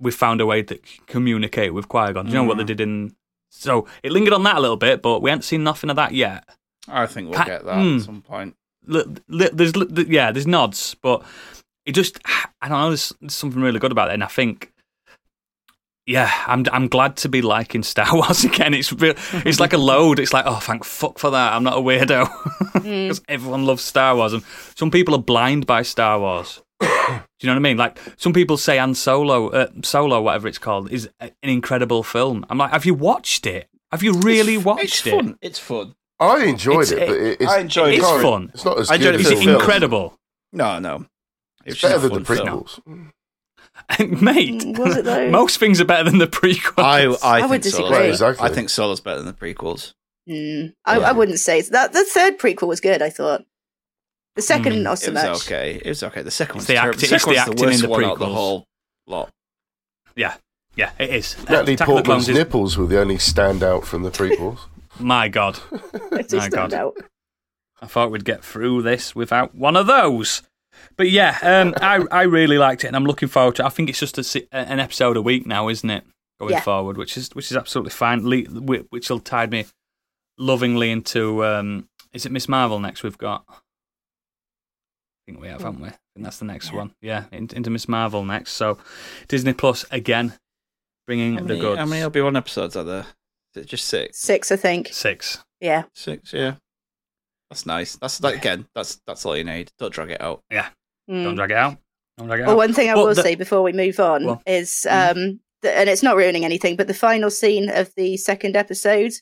"We 0.00 0.10
found 0.10 0.40
a 0.40 0.46
way 0.46 0.62
to 0.64 0.78
communicate 1.06 1.72
with 1.74 1.88
Qui 1.88 2.12
Gon." 2.14 2.26
Do 2.26 2.32
you 2.32 2.38
know 2.38 2.44
what 2.44 2.56
they 2.56 2.64
Mm. 2.64 2.72
did 2.74 2.80
in? 2.80 3.14
So 3.50 3.86
it 4.02 4.10
lingered 4.12 4.34
on 4.34 4.42
that 4.42 4.56
a 4.56 4.60
little 4.60 4.76
bit, 4.76 5.02
but 5.02 5.22
we 5.22 5.30
haven't 5.30 5.42
seen 5.44 5.62
nothing 5.62 5.88
of 5.90 5.96
that 5.96 6.12
yet. 6.14 6.48
I 6.88 7.06
think 7.06 7.30
we'll 7.30 7.38
Ca- 7.38 7.44
get 7.44 7.64
that 7.64 7.80
Hmm. 7.80 7.96
at 7.96 8.02
some 8.02 8.22
point. 8.22 8.56
There's 8.88 9.72
yeah, 10.08 10.32
there's 10.32 10.46
nods, 10.46 10.96
but 11.02 11.22
it 11.86 11.92
just 11.92 12.18
I 12.60 12.68
don't 12.68 12.80
know. 12.80 12.88
There's 12.88 13.12
there's 13.20 13.34
something 13.34 13.60
really 13.62 13.78
good 13.78 13.92
about 13.92 14.10
it, 14.10 14.14
and 14.14 14.24
I 14.24 14.28
think. 14.28 14.72
Yeah, 16.06 16.32
I'm 16.46 16.64
I'm 16.72 16.88
glad 16.88 17.18
to 17.18 17.28
be 17.28 17.42
liking 17.42 17.82
Star 17.82 18.06
Wars 18.14 18.42
again. 18.42 18.72
It's 18.72 18.90
real, 18.94 19.12
it's 19.44 19.60
like 19.60 19.74
a 19.74 19.78
load. 19.78 20.18
It's 20.18 20.32
like 20.32 20.46
oh, 20.46 20.56
thank 20.58 20.84
fuck 20.84 21.18
for 21.18 21.30
that. 21.30 21.52
I'm 21.52 21.62
not 21.64 21.76
a 21.76 21.80
weirdo 21.82 22.26
because 22.72 23.20
everyone 23.28 23.66
loves 23.66 23.84
Star 23.84 24.16
Wars, 24.16 24.32
and 24.32 24.42
some 24.74 24.90
people 24.90 25.14
are 25.14 25.20
blind 25.22 25.66
by 25.66 25.82
Star 25.82 26.18
Wars. 26.18 26.62
Do 26.80 26.86
you 26.86 27.46
know 27.48 27.52
what 27.52 27.56
I 27.56 27.58
mean? 27.58 27.76
Like 27.76 27.98
some 28.16 28.32
people 28.32 28.56
say, 28.56 28.78
"Han 28.78 28.94
Solo, 28.94 29.50
uh, 29.50 29.66
Solo, 29.82 30.22
whatever 30.22 30.48
it's 30.48 30.56
called, 30.56 30.90
is 30.90 31.10
an 31.20 31.30
incredible 31.42 32.02
film." 32.02 32.46
I'm 32.48 32.56
like, 32.56 32.70
have 32.70 32.86
you 32.86 32.94
watched 32.94 33.44
it? 33.46 33.68
Have 33.92 34.02
you 34.02 34.14
really 34.14 34.54
It's- 34.54 34.64
watched 34.64 34.82
it's 34.84 35.06
it? 35.06 35.10
Fun. 35.10 35.38
It's 35.42 35.58
fun. 35.58 35.94
I 36.20 36.44
enjoyed 36.44 36.82
It's- 36.82 36.90
it, 36.92 37.06
but 37.08 37.16
it- 37.16 37.22
it, 37.22 37.40
it's, 37.40 37.50
I 37.52 37.58
enjoyed 37.60 37.94
you 37.94 37.98
It's 38.00 38.06
can't- 38.08 38.22
fun. 38.22 38.50
It's 38.54 38.64
not 38.64 38.78
as 38.80 38.90
I 38.90 38.98
good 38.98 39.14
enjoyed 39.14 39.20
as 39.20 39.20
it 39.20 39.32
Is 39.32 39.38
the 39.38 39.42
it 39.42 39.44
film. 39.46 39.60
incredible, 39.60 40.18
No, 40.52 40.78
no. 40.78 40.94
It 41.64 41.72
was 41.72 41.74
It's 41.74 41.82
better 41.82 41.98
than 42.08 42.22
the 42.22 42.24
fun 42.24 42.36
film. 42.36 42.64
prequels. 42.64 44.20
mate? 44.22 44.62
Mm, 44.62 44.78
was 44.78 44.96
it 44.96 45.04
though? 45.04 45.30
Most 45.30 45.58
things 45.58 45.80
are 45.80 45.84
better 45.84 46.08
than 46.10 46.18
the 46.18 46.26
prequels. 46.26 46.82
I, 47.22 47.38
I, 47.38 47.42
I 47.42 47.46
would 47.46 47.60
disagree. 47.62 47.90
better. 47.90 48.04
Exactly. 48.08 48.44
I 48.48 48.52
think 48.52 48.70
Solo's 48.70 49.00
better 49.00 49.18
than 49.22 49.26
the 49.26 49.32
prequels. 49.32 49.92
Mm, 50.28 50.72
I, 50.84 50.98
Yeah. 50.98 51.08
I 51.08 51.12
wouldn't 51.12 51.38
say 51.38 51.62
so. 51.62 51.70
that. 51.72 51.92
The 51.92 52.04
third 52.04 52.38
prequel 52.38 52.66
was 52.68 52.80
good. 52.80 53.00
I 53.02 53.10
thought 53.10 53.44
the 54.34 54.42
second 54.42 54.72
Mm. 54.74 54.82
not 54.82 54.98
so 54.98 55.10
it 55.10 55.14
was 55.14 55.46
okay. 55.46 55.80
It 55.84 55.88
was 55.88 56.02
okay. 56.02 56.22
The 56.22 56.30
second 56.30 56.56
It's 56.56 56.62
one's 56.62 56.66
the 56.66 56.74
terrible. 56.74 56.88
acti- 56.94 57.06
the 57.06 57.14
it's 57.14 57.22
second 57.24 57.32
the 57.32 57.38
one's 57.38 57.48
acting 57.48 57.66
worst 57.66 57.78
in 57.78 57.82
the 57.82 57.88
one 57.90 58.04
out 58.04 58.18
the 58.18 58.26
whole 58.26 58.64
lot. 59.06 59.30
Yeah, 60.16 60.34
yeah, 60.76 60.90
it 60.98 61.10
is. 61.10 61.36
Natalie 61.48 61.74
Attack 61.74 61.88
of 61.88 61.96
the 61.96 62.02
Clones 62.02 62.06
Portman's 62.06 62.28
is- 62.28 62.36
nipples 62.36 62.76
were 62.78 62.86
the 62.86 63.00
only 63.00 63.16
standout 63.18 63.84
from 63.84 64.02
the 64.02 64.10
prequels. 64.10 64.58
My 64.98 65.28
God, 65.28 65.58
My 66.32 66.48
God. 66.48 66.74
out. 66.74 66.96
I 67.80 67.86
thought 67.86 68.10
we'd 68.10 68.24
get 68.24 68.44
through 68.44 68.82
this 68.82 69.14
without 69.14 69.54
one 69.54 69.76
of 69.76 69.86
those. 69.86 70.42
But 70.96 71.10
yeah, 71.10 71.38
um, 71.42 71.74
I 71.80 72.04
I 72.10 72.22
really 72.22 72.58
liked 72.58 72.84
it, 72.84 72.88
and 72.88 72.96
I'm 72.96 73.04
looking 73.04 73.28
forward 73.28 73.56
to. 73.56 73.62
it. 73.62 73.66
I 73.66 73.68
think 73.68 73.88
it's 73.88 74.00
just 74.00 74.18
a, 74.18 74.46
an 74.52 74.80
episode 74.80 75.16
a 75.16 75.22
week 75.22 75.46
now, 75.46 75.68
isn't 75.68 75.88
it? 75.90 76.04
Going 76.40 76.52
Yeah. 76.52 76.60
forward, 76.60 76.96
which 76.96 77.16
is 77.16 77.30
which 77.34 77.50
is 77.50 77.56
absolutely 77.56 77.90
fine. 77.90 78.28
Le- 78.28 78.42
Which 78.90 79.10
will 79.10 79.20
tide 79.20 79.50
me 79.50 79.66
lovingly 80.38 80.90
into. 80.90 81.44
Um, 81.44 81.88
is 82.12 82.24
it 82.26 82.32
Miss 82.32 82.48
Marvel 82.48 82.78
next? 82.80 83.02
We've 83.02 83.18
got. 83.18 83.44
I 83.48 83.54
think 85.26 85.40
we 85.40 85.48
have, 85.48 85.60
haven't 85.62 85.80
we? 85.80 85.88
I 85.88 85.96
think 86.14 86.24
that's 86.24 86.38
the 86.38 86.44
next 86.46 86.70
Yeah. 86.70 86.76
one. 86.76 86.94
Yeah, 87.02 87.24
in, 87.32 87.48
into 87.54 87.70
Miss 87.70 87.88
Marvel 87.88 88.24
next. 88.24 88.52
So 88.52 88.78
Disney 89.28 89.52
Plus 89.52 89.84
again, 89.90 90.34
bringing 91.06 91.34
How 91.34 91.40
the 91.40 91.48
many, 91.48 91.60
goods. 91.60 91.78
how 91.78 91.86
many 91.86 92.02
Obi 92.02 92.20
Wan 92.20 92.36
episodes 92.36 92.76
are 92.76 92.84
there? 92.84 93.06
Is 93.54 93.62
it 93.64 93.66
just 93.66 93.86
six? 93.86 94.18
Six, 94.18 94.52
I 94.52 94.56
think. 94.56 94.88
Six. 94.92 95.42
Yeah. 95.60 95.84
Six, 95.94 96.32
yeah. 96.32 96.54
That's 97.50 97.64
nice. 97.66 97.96
That's 97.96 98.18
that 98.18 98.34
again. 98.34 98.66
That's 98.74 99.00
that's 99.06 99.24
all 99.24 99.36
you 99.36 99.44
need. 99.44 99.72
Don't 99.78 99.92
drag 99.92 100.10
it 100.10 100.20
out. 100.20 100.42
Mm. 100.52 101.24
Don't 101.24 101.34
drag 101.34 101.50
it 101.50 101.56
out. 101.56 101.78
Don't 102.18 102.26
drag 102.26 102.40
it 102.40 102.42
Well, 102.42 102.52
out. 102.52 102.56
one 102.58 102.74
thing 102.74 102.90
I 102.90 102.94
Well, 102.94 103.06
will 103.06 103.14
the- 103.14 103.22
say 103.22 103.34
before 103.34 103.62
we 103.62 103.72
move 103.72 103.98
on 104.00 104.26
Well. 104.26 104.42
is, 104.46 104.86
um, 104.90 105.40
th- 105.62 105.74
and 105.74 105.88
it's 105.88 106.02
not 106.02 106.16
ruining 106.16 106.44
anything, 106.44 106.76
but 106.76 106.86
the 106.88 106.94
final 106.94 107.30
scene 107.30 107.70
of 107.70 107.90
the 107.96 108.16
second 108.18 108.54
episode, 108.56 109.12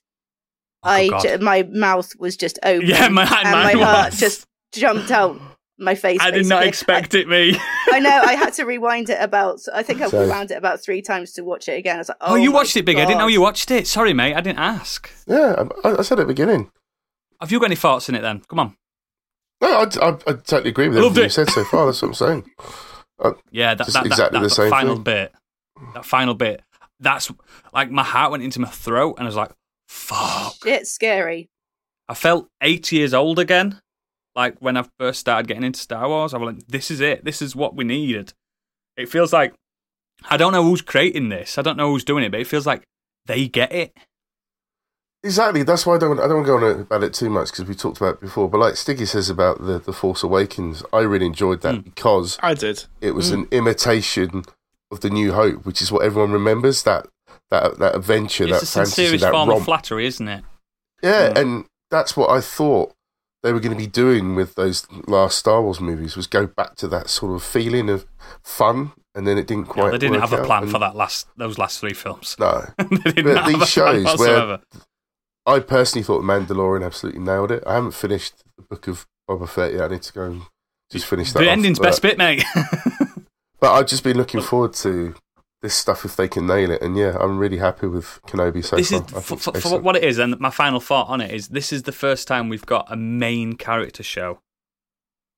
Oh, 0.82 0.88
I 0.90 1.36
my 1.40 1.62
mouth 1.64 2.12
was 2.18 2.36
just 2.36 2.58
open, 2.64 2.86
Yeah, 2.88 3.08
my- 3.08 3.22
and 3.22 3.50
mine 3.50 3.76
my 3.78 3.84
heart 3.84 4.10
was. 4.12 4.20
just 4.20 4.46
jumped 4.72 5.10
out 5.10 5.40
my 5.78 5.94
face. 5.94 6.18
I 6.20 6.30
did 6.30 6.46
not 6.46 6.60
basically. 6.60 6.68
expect 6.68 7.14
it, 7.14 7.28
me. 7.28 7.54
I, 7.56 7.90
I 7.94 7.98
know. 7.98 8.22
I 8.24 8.34
had 8.34 8.52
to 8.54 8.64
rewind 8.66 9.10
it 9.10 9.18
about. 9.20 9.60
I 9.74 9.82
think 9.82 10.00
I 10.00 10.08
So- 10.08 10.22
rewound 10.22 10.50
it 10.50 10.54
about 10.56 10.80
three 10.80 11.02
times 11.02 11.32
to 11.32 11.42
watch 11.44 11.68
it 11.68 11.78
again. 11.78 11.96
I 11.96 11.98
was 11.98 12.08
like, 12.08 12.18
Oh, 12.20 12.32
"Oh, 12.32 12.34
you 12.36 12.52
watched 12.52 12.76
it, 12.76 12.84
Big. 12.84 12.96
I 12.98 13.04
didn't 13.04 13.18
know 13.18 13.26
you 13.26 13.40
watched 13.40 13.70
it. 13.70 13.86
Sorry, 13.86 14.12
mate. 14.14 14.34
I 14.34 14.40
didn't 14.40 14.58
ask. 14.60 15.10
Yeah, 15.26 15.64
I, 15.84 15.90
I 15.98 16.02
said 16.02 16.18
at 16.18 16.26
the 16.26 16.32
beginning. 16.34 16.70
Have 17.40 17.52
you 17.52 17.58
got 17.60 17.66
any 17.66 17.76
thoughts 17.76 18.08
in 18.08 18.14
it 18.14 18.22
then? 18.22 18.40
Come 18.48 18.58
on. 18.58 18.76
No, 19.60 19.68
I, 19.68 19.82
I, 19.84 20.08
I 20.08 20.32
totally 20.34 20.70
agree 20.70 20.88
with 20.88 20.98
Loved 20.98 21.18
everything 21.18 21.24
you 21.24 21.30
said 21.30 21.50
so 21.50 21.64
far. 21.64 21.86
That's 21.86 22.00
what 22.02 22.08
I'm 22.08 22.14
saying. 22.14 22.50
Uh, 23.18 23.32
yeah, 23.50 23.74
that, 23.74 23.84
Just 23.84 23.92
that, 23.94 24.02
that, 24.04 24.06
exactly 24.06 24.38
that, 24.38 24.42
the 24.42 24.48
that 24.48 24.54
same 24.54 24.70
final 24.70 24.94
thing. 24.96 25.04
bit. 25.04 25.32
That 25.94 26.04
final 26.04 26.34
bit. 26.34 26.62
That's 27.00 27.30
like 27.74 27.90
my 27.90 28.02
heart 28.02 28.30
went 28.30 28.42
into 28.42 28.60
my 28.60 28.68
throat 28.68 29.16
and 29.18 29.24
I 29.24 29.28
was 29.28 29.36
like, 29.36 29.50
fuck. 29.88 30.56
It's 30.64 30.90
scary. 30.90 31.48
I 32.08 32.14
felt 32.14 32.48
eight 32.62 32.90
years 32.92 33.12
old 33.14 33.38
again. 33.38 33.80
Like 34.36 34.58
when 34.60 34.76
I 34.76 34.84
first 35.00 35.18
started 35.18 35.48
getting 35.48 35.64
into 35.64 35.80
Star 35.80 36.06
Wars, 36.08 36.34
I 36.34 36.38
was 36.38 36.54
like, 36.54 36.66
this 36.68 36.90
is 36.90 37.00
it. 37.00 37.24
This 37.24 37.40
is 37.42 37.56
what 37.56 37.74
we 37.74 37.84
needed. 37.84 38.34
It 38.96 39.08
feels 39.08 39.32
like, 39.32 39.54
I 40.28 40.36
don't 40.36 40.52
know 40.52 40.62
who's 40.62 40.82
creating 40.82 41.30
this. 41.30 41.56
I 41.58 41.62
don't 41.62 41.76
know 41.78 41.90
who's 41.90 42.04
doing 42.04 42.22
it, 42.22 42.30
but 42.30 42.40
it 42.40 42.46
feels 42.46 42.66
like 42.66 42.84
they 43.24 43.48
get 43.48 43.72
it. 43.72 43.96
Exactly. 45.24 45.62
That's 45.62 45.84
why 45.86 45.96
I 45.96 45.98
don't. 45.98 46.20
I 46.20 46.28
don't 46.28 46.44
want 46.44 46.46
to 46.46 46.52
go 46.52 46.66
on 46.74 46.80
about 46.82 47.02
it 47.02 47.12
too 47.14 47.30
much 47.30 47.50
because 47.50 47.64
we 47.64 47.74
talked 47.74 47.96
about 47.96 48.14
it 48.16 48.20
before. 48.20 48.48
But 48.48 48.58
like 48.58 48.74
Stiggy 48.76 49.06
says 49.06 49.28
about 49.28 49.64
the 49.64 49.78
the 49.80 49.92
Force 49.92 50.22
Awakens, 50.22 50.84
I 50.92 51.00
really 51.00 51.26
enjoyed 51.26 51.62
that 51.62 51.74
Mm. 51.76 51.84
because 51.84 52.38
I 52.42 52.54
did. 52.54 52.84
it 53.00 53.12
was 53.12 53.30
Mm. 53.30 53.34
an 53.34 53.48
imitation 53.50 54.44
of 54.92 55.00
the 55.00 55.10
New 55.10 55.32
Hope, 55.32 55.64
which 55.66 55.82
is 55.82 55.90
what 55.90 56.04
everyone 56.04 56.30
remembers. 56.30 56.84
That 56.84 57.08
that 57.50 57.78
that 57.78 57.96
adventure, 57.96 58.44
It's 58.44 58.52
that 58.60 58.62
a 58.62 58.66
fantasy, 58.66 58.94
sincerest 59.02 59.22
that 59.24 59.32
form 59.32 59.50
of 59.50 59.64
flattery, 59.64 60.06
isn't 60.06 60.28
it? 60.28 60.44
yeah, 61.02 61.30
Mm. 61.32 61.38
and 61.40 61.64
that's 61.90 62.16
what 62.16 62.30
I 62.30 62.40
thought 62.40 62.92
they 63.42 63.52
were 63.52 63.60
going 63.60 63.76
to 63.76 63.78
be 63.78 63.86
doing 63.86 64.34
with 64.34 64.54
those 64.54 64.86
last 65.06 65.38
Star 65.38 65.62
Wars 65.62 65.80
movies 65.80 66.16
was 66.16 66.26
go 66.26 66.46
back 66.46 66.74
to 66.76 66.88
that 66.88 67.08
sort 67.08 67.34
of 67.34 67.42
feeling 67.42 67.88
of 67.88 68.06
fun, 68.42 68.92
and 69.14 69.26
then 69.26 69.38
it 69.38 69.46
didn't 69.46 69.66
quite. 69.66 69.86
No, 69.86 69.90
they 69.92 69.98
didn't 69.98 70.20
have 70.20 70.32
a 70.32 70.44
plan 70.44 70.66
for 70.68 70.78
that 70.78 70.96
last 70.96 71.28
those 71.36 71.58
last 71.58 71.78
three 71.80 71.94
films. 71.94 72.36
No, 72.38 72.64
they 72.78 73.12
didn't 73.12 73.24
But 73.34 73.44
have 73.44 73.46
these 73.60 73.68
shows 73.68 74.18
where- 74.18 74.58
I 75.48 75.60
personally 75.60 76.02
thought 76.02 76.24
Mandalorian 76.24 76.84
absolutely 76.84 77.20
nailed 77.20 77.52
it. 77.52 77.62
I 77.66 77.74
haven't 77.74 77.92
finished 77.92 78.42
the 78.56 78.62
book 78.62 78.88
of 78.88 79.06
Boba 79.30 79.48
Fett 79.48 79.74
yet. 79.74 79.82
I 79.82 79.88
need 79.94 80.02
to 80.02 80.12
go 80.12 80.24
and 80.24 80.42
just 80.90 81.06
finish 81.06 81.32
that. 81.32 81.38
the 81.38 81.46
off, 81.46 81.52
ending's 81.52 81.78
but- 81.78 81.84
best 81.84 82.02
bit, 82.02 82.18
mate. 82.18 82.44
But 83.58 83.72
I've 83.72 83.86
just 83.86 84.04
been 84.04 84.18
looking 84.18 84.42
forward 84.42 84.74
to 84.74 85.14
this 85.66 85.74
stuff 85.74 86.04
if 86.04 86.14
they 86.16 86.28
can 86.28 86.46
nail 86.46 86.70
it. 86.70 86.80
And 86.80 86.96
yeah, 86.96 87.16
I'm 87.20 87.38
really 87.38 87.58
happy 87.58 87.88
with 87.88 88.20
Kenobi 88.28 88.64
so 88.64 88.76
this 88.76 88.90
far. 88.90 89.00
is 89.02 89.10
for, 89.26 89.36
for, 89.36 89.52
for 89.60 89.80
what 89.80 89.96
it 89.96 90.04
is, 90.04 90.18
and 90.18 90.38
my 90.38 90.50
final 90.50 90.78
thought 90.80 91.08
on 91.08 91.20
it 91.20 91.32
is: 91.32 91.48
this 91.48 91.72
is 91.72 91.82
the 91.82 91.92
first 91.92 92.28
time 92.28 92.48
we've 92.48 92.64
got 92.66 92.86
a 92.90 92.96
main 92.96 93.54
character 93.54 94.02
show. 94.02 94.40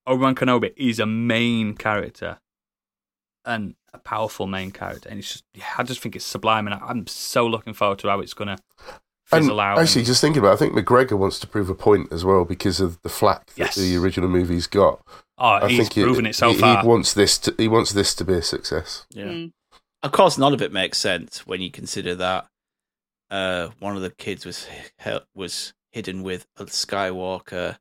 Obi 0.05 0.21
Wan 0.21 0.35
Kenobi 0.35 0.71
is 0.77 0.99
a 0.99 1.05
main 1.05 1.75
character, 1.75 2.39
and 3.45 3.75
a 3.93 3.97
powerful 3.97 4.45
main 4.47 4.69
character, 4.71 5.09
and 5.09 5.17
it's 5.19 5.31
just 5.31 5.43
yeah, 5.55 5.65
I 5.77 5.83
just 5.83 5.99
think 6.01 6.15
it's 6.15 6.25
sublime, 6.25 6.67
and 6.67 6.75
I- 6.75 6.85
I'm 6.87 7.07
so 7.07 7.47
looking 7.47 7.73
forward 7.73 7.99
to 7.99 8.09
how 8.09 8.19
it's 8.19 8.33
gonna 8.35 8.57
fizzle 9.25 9.59
out. 9.59 9.79
Actually, 9.79 10.01
and- 10.01 10.07
just 10.07 10.21
thinking 10.21 10.39
about, 10.39 10.51
it, 10.51 10.53
I 10.53 10.57
think 10.57 10.73
McGregor 10.73 11.17
wants 11.17 11.39
to 11.39 11.47
prove 11.47 11.69
a 11.69 11.75
point 11.75 12.11
as 12.11 12.23
well 12.23 12.45
because 12.45 12.79
of 12.79 13.01
the 13.01 13.09
flack 13.09 13.47
that 13.47 13.57
Yes. 13.57 13.75
the 13.75 13.97
original 13.97 14.29
movie's 14.29 14.67
got. 14.67 15.01
oh, 15.39 15.47
I 15.47 15.67
he's 15.69 15.79
think 15.79 15.97
it- 15.97 16.03
proven 16.03 16.25
it 16.27 16.35
so 16.35 16.51
he, 16.51 16.57
far. 16.59 16.81
He 16.81 16.87
wants 16.87 17.13
this. 17.13 17.37
To, 17.39 17.55
he 17.57 17.67
wants 17.67 17.91
this 17.93 18.13
to 18.15 18.23
be 18.25 18.33
a 18.33 18.41
success. 18.41 19.05
Yeah. 19.11 19.25
Mm. 19.25 19.51
Of 20.03 20.11
course, 20.11 20.37
none 20.37 20.53
of 20.53 20.61
it 20.61 20.71
makes 20.71 20.97
sense 20.97 21.45
when 21.45 21.61
you 21.61 21.69
consider 21.71 22.15
that 22.15 22.47
uh, 23.29 23.69
one 23.79 23.95
of 23.95 24.01
the 24.01 24.09
kids 24.11 24.45
was 24.45 24.67
was 25.35 25.73
hidden 25.91 26.23
with 26.23 26.47
a 26.57 26.65
Skywalker, 26.65 27.77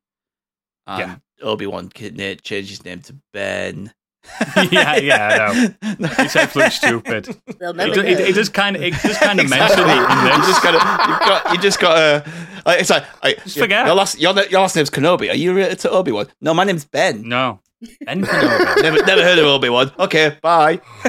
and 0.86 1.00
Yeah. 1.00 1.16
Obi 1.42 1.66
Wan 1.66 1.90
changed 1.90 2.42
his 2.70 2.84
name 2.84 3.00
to 3.02 3.16
Ben. 3.32 3.92
Yeah, 4.70 4.96
yeah, 4.96 5.52
I 5.80 5.94
know. 5.98 6.08
It's 6.18 6.36
absolutely 6.36 6.70
stupid. 6.72 7.24
They'll 7.58 7.70
It, 7.70 7.76
never 7.76 7.94
do- 7.94 8.00
it, 8.02 8.20
it 8.20 8.34
does 8.34 8.48
kind 8.48 8.76
of, 8.76 8.82
it 8.82 8.92
does 8.94 9.16
kind 9.18 9.38
of 9.40 9.48
mention 9.50 9.78
Exactly. 9.78 9.92
it 9.94 10.10
in 10.10 10.24
You 10.26 10.36
this. 10.38 10.46
just 10.48 10.62
gotta, 10.62 11.10
you've 11.10 11.20
got, 11.20 11.52
you 11.54 11.58
just 11.60 11.80
gotta. 11.80 12.30
Like, 12.66 12.80
it's 12.80 12.90
like, 12.90 13.04
like, 13.22 13.42
Just 13.44 13.58
forget. 13.58 13.86
Your 13.86 13.94
last, 13.94 14.18
your, 14.20 14.34
your 14.48 14.60
last 14.60 14.76
name's 14.76 14.90
Kenobi. 14.90 15.30
Are 15.30 15.34
you 15.36 15.54
related 15.54 15.78
to 15.80 15.90
Obi 15.90 16.12
Wan? 16.12 16.26
No, 16.42 16.52
my 16.52 16.64
name's 16.64 16.84
Ben. 16.84 17.26
No, 17.26 17.60
Ben 18.04 18.22
Kenobi. 18.24 18.82
never, 18.82 19.02
never 19.04 19.22
heard 19.22 19.38
of 19.38 19.44
Obi 19.46 19.68
Wan. 19.68 19.92
Okay, 19.98 20.36
bye. 20.42 20.80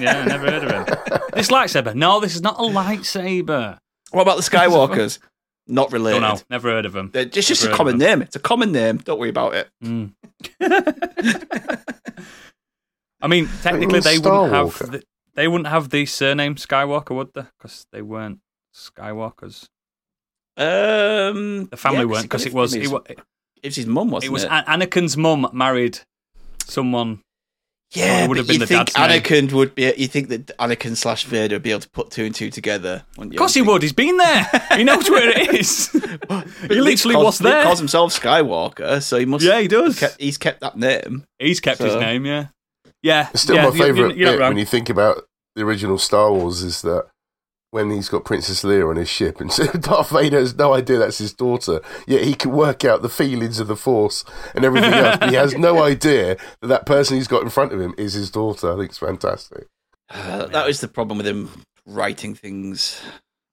yeah, 0.00 0.24
never 0.24 0.50
heard 0.50 0.64
of 0.64 0.70
him. 0.70 1.20
This 1.34 1.48
lightsaber? 1.48 1.94
No, 1.94 2.20
this 2.20 2.34
is 2.34 2.42
not 2.42 2.58
a 2.58 2.62
lightsaber. 2.62 3.78
What 4.10 4.22
about 4.22 4.36
the 4.36 4.42
Skywalkers? 4.42 5.18
Not 5.66 5.92
related. 5.92 6.20
Don't 6.20 6.36
know. 6.36 6.42
Never 6.48 6.70
heard 6.70 6.86
of 6.86 6.92
them. 6.94 7.10
It's 7.12 7.46
just 7.46 7.62
Never 7.62 7.74
a 7.74 7.76
common 7.76 7.98
name. 7.98 8.22
It's 8.22 8.36
a 8.36 8.40
common 8.40 8.72
name. 8.72 8.96
Don't 8.98 9.18
worry 9.20 9.28
about 9.28 9.54
it. 9.54 9.68
Mm. 9.84 10.14
I 13.20 13.26
mean, 13.26 13.48
technically, 13.62 14.00
they 14.00 14.18
wouldn't 14.18 14.52
have 14.52 14.78
the, 14.78 15.02
they 15.34 15.46
wouldn't 15.48 15.68
have 15.68 15.90
the 15.90 16.06
surname 16.06 16.54
Skywalker, 16.54 17.14
would 17.14 17.34
they? 17.34 17.42
Because 17.58 17.86
they 17.92 18.00
weren't 18.00 18.38
Skywalkers. 18.74 19.68
Um, 20.56 21.66
The 21.66 21.76
family 21.76 22.00
yeah, 22.00 22.04
weren't 22.06 22.22
because 22.22 22.46
it 22.46 22.54
was 22.54 22.74
it, 22.74 22.88
wa- 22.88 23.02
It 23.62 23.68
was 23.68 23.76
his 23.76 23.86
mum, 23.86 24.10
wasn't 24.10 24.24
it 24.24 24.28
it? 24.28 24.32
was 24.32 24.44
Anakin's 24.44 25.16
mum 25.16 25.48
married 25.52 25.98
someone. 26.64 27.20
yeah, 27.92 28.24
it 28.24 28.28
would 28.28 28.36
have 28.36 28.46
been 28.46 28.54
you 28.54 28.60
the 28.60 28.66
think 28.66 28.86
dad's 28.92 28.96
name. 28.98 29.22
Anakin 29.22 29.52
would 29.52 29.74
be? 29.74 29.92
You 29.96 30.06
think 30.08 30.28
that 30.28 30.46
Anakin 30.58 30.96
slash 30.96 31.24
Vader 31.24 31.54
would 31.56 31.62
be 31.62 31.70
able 31.70 31.80
to 31.80 31.90
put 31.90 32.10
two 32.10 32.24
and 32.24 32.34
two 32.34 32.50
together? 32.50 33.04
wouldn't 33.16 33.30
Of 33.30 33.32
you? 33.34 33.38
course, 33.38 33.54
he 33.54 33.62
would. 33.62 33.82
He's 33.82 33.92
been 33.92 34.16
there. 34.18 34.46
He 34.76 34.84
knows 34.84 35.08
where 35.10 35.28
it 35.30 35.54
is. 35.54 35.88
he 35.90 36.68
literally 36.80 37.14
calls, 37.14 37.24
was 37.24 37.38
there. 37.38 37.60
He 37.60 37.64
calls 37.66 37.78
himself 37.78 38.12
Skywalker, 38.18 39.02
so 39.02 39.18
he 39.18 39.24
must. 39.24 39.44
Yeah, 39.44 39.60
he 39.60 39.68
does. 39.68 39.98
Kept, 39.98 40.20
he's 40.20 40.36
kept 40.38 40.60
that 40.60 40.76
name. 40.76 41.24
He's 41.38 41.60
kept 41.60 41.80
his 41.80 41.94
name. 41.96 42.26
Yeah, 42.26 42.48
yeah. 43.02 43.28
It's 43.32 43.42
still 43.42 43.56
yeah, 43.56 43.62
my 43.62 43.68
you- 43.68 43.74
you- 43.74 43.82
favourite 43.82 44.16
you're 44.16 44.32
bit 44.32 44.40
wrong. 44.40 44.50
when 44.50 44.58
you 44.58 44.66
think 44.66 44.90
about 44.90 45.24
the 45.56 45.62
original 45.62 45.98
Star 45.98 46.30
Wars 46.32 46.62
is 46.62 46.82
that 46.82 47.06
when 47.70 47.90
he's 47.90 48.08
got 48.08 48.24
Princess 48.24 48.62
Leia 48.64 48.88
on 48.88 48.96
his 48.96 49.08
ship 49.08 49.40
and 49.40 49.52
so 49.52 49.66
Darth 49.72 50.10
Vader 50.10 50.38
has 50.38 50.54
no 50.56 50.72
idea 50.74 50.98
that's 50.98 51.18
his 51.18 51.32
daughter, 51.34 51.80
yet 52.06 52.24
he 52.24 52.34
can 52.34 52.52
work 52.52 52.84
out 52.84 53.02
the 53.02 53.08
feelings 53.08 53.60
of 53.60 53.68
the 53.68 53.76
Force 53.76 54.24
and 54.54 54.64
everything 54.64 54.92
else. 54.94 55.18
But 55.18 55.28
he 55.30 55.36
has 55.36 55.54
no 55.54 55.82
idea 55.82 56.36
that 56.60 56.68
that 56.68 56.86
person 56.86 57.16
he's 57.16 57.28
got 57.28 57.42
in 57.42 57.50
front 57.50 57.72
of 57.72 57.80
him 57.80 57.94
is 57.98 58.14
his 58.14 58.30
daughter. 58.30 58.72
I 58.72 58.76
think 58.76 58.88
it's 58.90 58.98
fantastic. 58.98 59.66
Uh, 60.10 60.46
that 60.52 60.66
was 60.66 60.80
the 60.80 60.88
problem 60.88 61.18
with 61.18 61.26
him 61.26 61.50
writing 61.86 62.34
things 62.34 63.00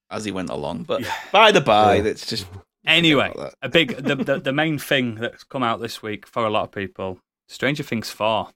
as 0.10 0.24
he 0.26 0.32
went 0.32 0.50
along. 0.50 0.84
But 0.84 1.04
by 1.32 1.52
the 1.52 1.62
by, 1.62 1.96
Yeah. 1.96 2.02
that's 2.04 2.26
just 2.28 2.46
Anyway, 2.88 3.34
that. 3.36 3.56
a 3.64 3.68
big 3.70 3.98
the, 3.98 4.16
the 4.16 4.40
the 4.40 4.54
main 4.54 4.78
thing 4.78 5.16
that's 5.16 5.44
come 5.44 5.64
out 5.64 5.82
this 5.82 6.04
week 6.04 6.28
for 6.28 6.46
a 6.46 6.50
lot 6.52 6.64
of 6.66 6.72
people, 6.72 7.18
Stranger 7.50 7.82
Things 7.82 8.12
four, 8.12 8.50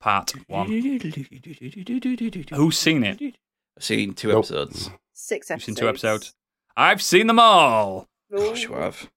part 0.00 0.32
one. 0.48 0.66
Who's 2.54 2.78
seen 2.78 3.04
it? 3.04 3.34
I've 3.76 3.84
seen 3.84 4.14
two 4.14 4.28
Nope. 4.28 4.38
episodes. 4.44 4.90
Six 5.12 5.48
You've 5.50 5.56
episodes. 5.56 5.64
seen 5.66 5.74
two 5.74 5.88
episodes. 5.88 6.34
I've 6.76 7.02
seen 7.02 7.26
them 7.26 7.38
all. 7.38 8.06
Gosh, 8.34 8.64
you 8.64 8.72
have. 8.74 9.08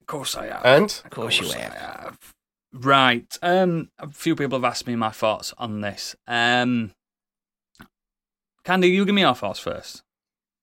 Of 0.00 0.06
course 0.06 0.36
I 0.36 0.46
have. 0.46 0.64
And 0.64 0.84
Of 1.04 1.10
course 1.10 1.40
you 1.40 1.50
I 1.52 1.58
have. 1.58 1.72
have. 1.74 2.18
Right. 2.72 3.38
Um, 3.42 3.90
a 3.98 4.08
few 4.10 4.34
people 4.36 4.58
have 4.58 4.64
asked 4.64 4.86
me 4.86 4.96
my 4.96 5.10
thoughts 5.10 5.54
on 5.58 5.80
this. 5.80 6.16
Um, 6.26 6.92
Candy, 8.64 8.88
you 8.88 9.04
give 9.04 9.14
me 9.14 9.22
your 9.22 9.34
thoughts 9.34 9.60
first. 9.60 10.02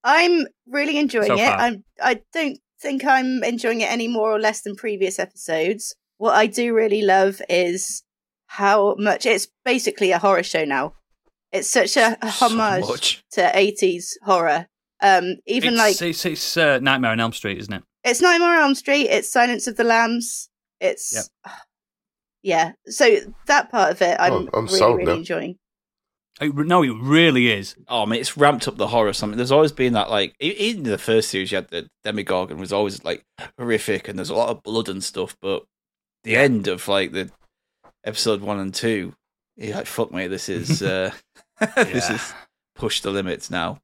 I'm 0.03 0.47
really 0.67 0.97
enjoying 0.97 1.27
So 1.27 1.35
it. 1.35 1.41
I'm. 1.47 1.83
I 2.01 2.21
don't 2.33 2.57
think 2.79 3.05
I'm 3.05 3.43
enjoying 3.43 3.81
it 3.81 3.91
any 3.91 4.07
more 4.07 4.31
or 4.31 4.39
less 4.39 4.61
than 4.61 4.75
previous 4.75 5.19
episodes. 5.19 5.95
What 6.17 6.35
I 6.35 6.47
do 6.47 6.73
really 6.73 7.03
love 7.03 7.41
is 7.47 8.03
how 8.47 8.95
much 8.97 9.25
it's 9.25 9.47
basically 9.63 10.11
a 10.11 10.17
horror 10.19 10.43
show 10.43 10.65
now. 10.65 10.95
It's 11.51 11.67
such 11.69 11.97
a, 11.97 12.17
a 12.21 12.31
So 12.31 12.47
homage 12.47 12.87
much. 12.87 13.23
to 13.31 13.41
80s 13.41 14.13
horror. 14.23 14.67
Um, 15.01 15.35
even 15.47 15.73
it's, 15.73 15.77
like 16.01 16.01
it's, 16.09 16.25
it's 16.25 16.57
uh, 16.57 16.79
Nightmare 16.79 17.11
on 17.11 17.19
Elm 17.19 17.33
Street, 17.33 17.57
isn't 17.57 17.73
it? 17.73 17.83
it's 18.03 18.21
Nightmare 18.21 18.57
on 18.57 18.61
Elm 18.63 18.75
Street. 18.75 19.07
It's 19.09 19.31
Silence 19.31 19.67
of 19.67 19.75
the 19.77 19.83
Lambs. 19.83 20.49
It's 20.79 21.29
Yep. 21.45 21.55
yeah. 22.43 22.71
So 22.87 23.17
that 23.47 23.69
part 23.71 23.91
of 23.91 24.01
it, 24.01 24.15
I'm, 24.19 24.33
Oh, 24.33 24.49
I'm 24.53 24.65
really 24.67 24.93
really 25.05 25.17
enjoying. 25.17 25.55
It, 26.39 26.55
no, 26.55 26.83
it 26.83 26.89
really 26.99 27.51
is. 27.51 27.75
Oh, 27.87 28.03
I 28.03 28.05
mean, 28.05 28.19
it's 28.19 28.35
ramped 28.37 28.67
up 28.67 28.77
the 28.77 28.87
horror. 28.87 29.09
or 29.09 29.13
Something. 29.13 29.37
There's 29.37 29.51
always 29.51 29.71
been 29.71 29.93
that, 29.93 30.09
like, 30.09 30.33
e- 30.41 30.55
even 30.57 30.85
in 30.85 30.91
the 30.91 30.97
first 30.97 31.29
series, 31.29 31.51
you 31.51 31.57
had 31.57 31.67
the 31.69 31.87
Demogorgon 32.03 32.57
was 32.57 32.73
always 32.73 33.03
like 33.03 33.23
horrific, 33.59 34.07
and 34.07 34.17
there's 34.17 34.31
a 34.31 34.35
lot 34.35 34.49
of 34.49 34.63
blood 34.63 34.89
and 34.89 35.03
stuff. 35.03 35.35
But 35.41 35.63
the 36.23 36.35
end 36.37 36.67
of 36.67 36.87
like 36.87 37.11
the 37.11 37.29
episode 38.03 38.41
one 38.41 38.59
and 38.59 38.73
two, 38.73 39.13
you're 39.55 39.75
like, 39.75 39.85
fuck 39.85 40.11
me, 40.11 40.25
this 40.27 40.49
is 40.49 40.81
uh, 40.83 41.11
this 41.75 42.09
Yeah. 42.09 42.15
is 42.15 42.33
push 42.75 43.01
the 43.01 43.11
limits 43.11 43.49
now. 43.51 43.79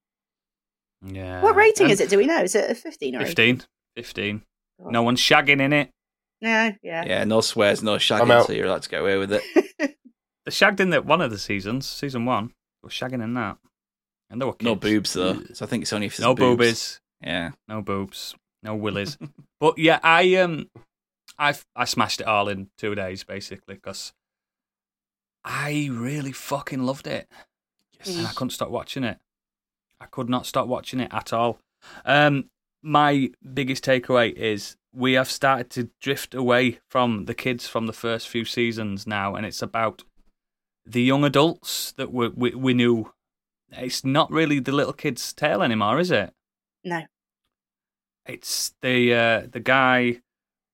Yeah. 1.06 1.42
What 1.42 1.56
rating 1.56 1.86
Um, 1.88 1.92
is 1.92 2.00
it? 2.02 2.10
Do 2.10 2.18
we 2.18 2.26
know? 2.26 2.42
Is 2.42 2.56
it 2.56 2.70
a 2.72 2.76
15 2.76 3.16
or 3.16 3.22
18? 3.22 3.58
15. 3.60 3.64
15. 3.96 4.42
No 4.92 5.04
one's 5.04 5.20
shagging 5.20 5.62
in 5.62 5.74
it. 5.74 5.90
No, 6.42 6.74
yeah. 6.84 7.04
Yeah, 7.06 7.24
no 7.24 7.42
swears, 7.42 7.82
no 7.82 7.96
shagging, 7.96 8.46
so 8.46 8.54
you're 8.54 8.66
allowed 8.68 8.84
to 8.84 8.90
get 8.90 9.02
away 9.02 9.18
with 9.18 9.32
it. 9.34 9.44
They 10.46 10.52
shagged 10.52 10.80
in 10.80 10.92
that 10.92 11.04
one 11.06 11.20
of 11.20 11.30
the 11.30 11.38
seasons, 11.38 11.86
season 11.90 12.24
one. 12.24 12.48
They 12.48 12.54
were 12.84 12.90
shagging 12.90 13.22
in 13.22 13.34
that. 13.34 13.58
And 14.30 14.40
they 14.42 14.46
were 14.46 14.54
kids. 14.54 14.64
No 14.66 14.76
boobs 14.76 15.12
though, 15.12 15.42
so 15.54 15.66
I 15.66 15.68
think 15.68 15.82
it's 15.82 15.92
only 15.92 16.08
if 16.08 16.20
No 16.22 16.34
boobs. 16.36 16.58
boobies. 16.58 17.02
Yeah, 17.22 17.52
No 17.68 17.82
boobs. 17.82 18.34
No 18.64 18.74
willies. 18.76 19.18
but 19.60 19.78
yeah, 19.78 20.00
I 20.04 20.36
um, 20.36 20.70
I 21.38 21.54
I 21.76 21.84
smashed 21.84 22.22
it 22.22 22.28
all 22.28 22.48
in 22.48 22.70
two 22.78 22.96
days 22.96 23.26
basically 23.26 23.76
because 23.76 24.14
I 25.44 25.90
really 25.92 26.32
fucking 26.32 26.84
loved 26.84 27.08
it, 27.08 27.28
and 28.06 28.28
I 28.28 28.32
couldn't 28.32 28.52
stop 28.52 28.70
watching 28.70 29.04
it. 29.04 29.18
I 30.00 30.06
could 30.06 30.30
not 30.30 30.46
stop 30.46 30.68
watching 30.68 31.00
it 31.00 31.12
at 31.12 31.34
all. 31.34 31.60
Um, 32.06 32.50
my 32.82 33.32
biggest 33.54 33.84
takeaway 33.84 34.34
is 34.34 34.76
we 34.94 35.14
have 35.14 35.30
started 35.30 35.70
to 35.72 35.90
drift 36.02 36.34
away 36.34 36.80
from 36.90 37.26
the 37.26 37.34
kids 37.34 37.68
from 37.68 37.88
the 37.88 37.94
first 37.94 38.28
few 38.28 38.46
seasons 38.46 39.08
now, 39.08 39.36
and 39.36 39.46
it's 39.46 39.62
about 39.62 40.04
the 40.86 41.02
young 41.02 41.24
adults 41.24 41.92
that 41.94 42.12
we 42.12 42.30
we, 42.30 42.52
we 42.52 42.74
knew. 42.74 43.14
It's 43.72 44.06
not 44.06 44.32
really 44.32 44.60
the 44.60 44.72
little 44.72 44.94
kid's 44.94 45.34
tale 45.34 45.62
anymore, 45.62 46.00
is 46.00 46.10
it? 46.10 46.34
No. 46.86 47.04
It's 48.26 48.74
the 48.82 49.14
uh, 49.14 49.48
the 49.52 49.60
guy 49.60 50.22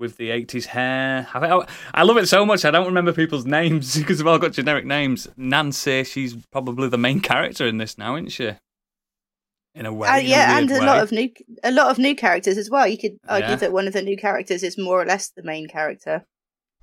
with 0.03 0.17
the 0.17 0.29
eighties 0.29 0.67
hair. 0.67 1.27
I, 1.33 1.65
I 1.95 2.03
love 2.03 2.17
it 2.17 2.27
so 2.27 2.45
much. 2.45 2.63
I 2.65 2.69
don't 2.71 2.85
remember 2.85 3.11
people's 3.13 3.45
names 3.59 3.97
because 3.97 4.19
they've 4.19 4.27
all 4.27 4.37
got 4.37 4.51
generic 4.53 4.85
names. 4.85 5.27
Nancy, 5.37 6.03
she's 6.03 6.35
probably 6.51 6.89
the 6.89 6.97
main 6.99 7.19
character 7.21 7.65
in 7.65 7.77
this 7.79 7.97
now, 7.97 8.15
isn't 8.15 8.29
she? 8.33 8.51
In 9.75 9.87
a 9.87 9.93
way, 9.93 10.07
Uh, 10.07 10.19
in 10.19 10.25
a 10.25 10.29
yeah, 10.29 10.57
and 10.59 10.69
a 10.69 10.73
way. 10.75 10.85
lot 10.85 11.01
of 11.01 11.11
new, 11.11 11.29
a 11.63 11.71
lot 11.71 11.89
of 11.89 11.97
new 11.97 12.15
characters 12.15 12.59
as 12.59 12.69
well. 12.69 12.85
You 12.87 12.97
could 12.99 13.17
argue 13.27 13.49
Yeah. 13.49 13.55
that 13.55 13.71
one 13.73 13.87
of 13.87 13.93
the 13.93 14.03
new 14.03 14.15
characters 14.17 14.61
is 14.61 14.77
more 14.77 15.01
or 15.01 15.05
less 15.05 15.31
the 15.35 15.41
main 15.41 15.67
character. 15.67 16.25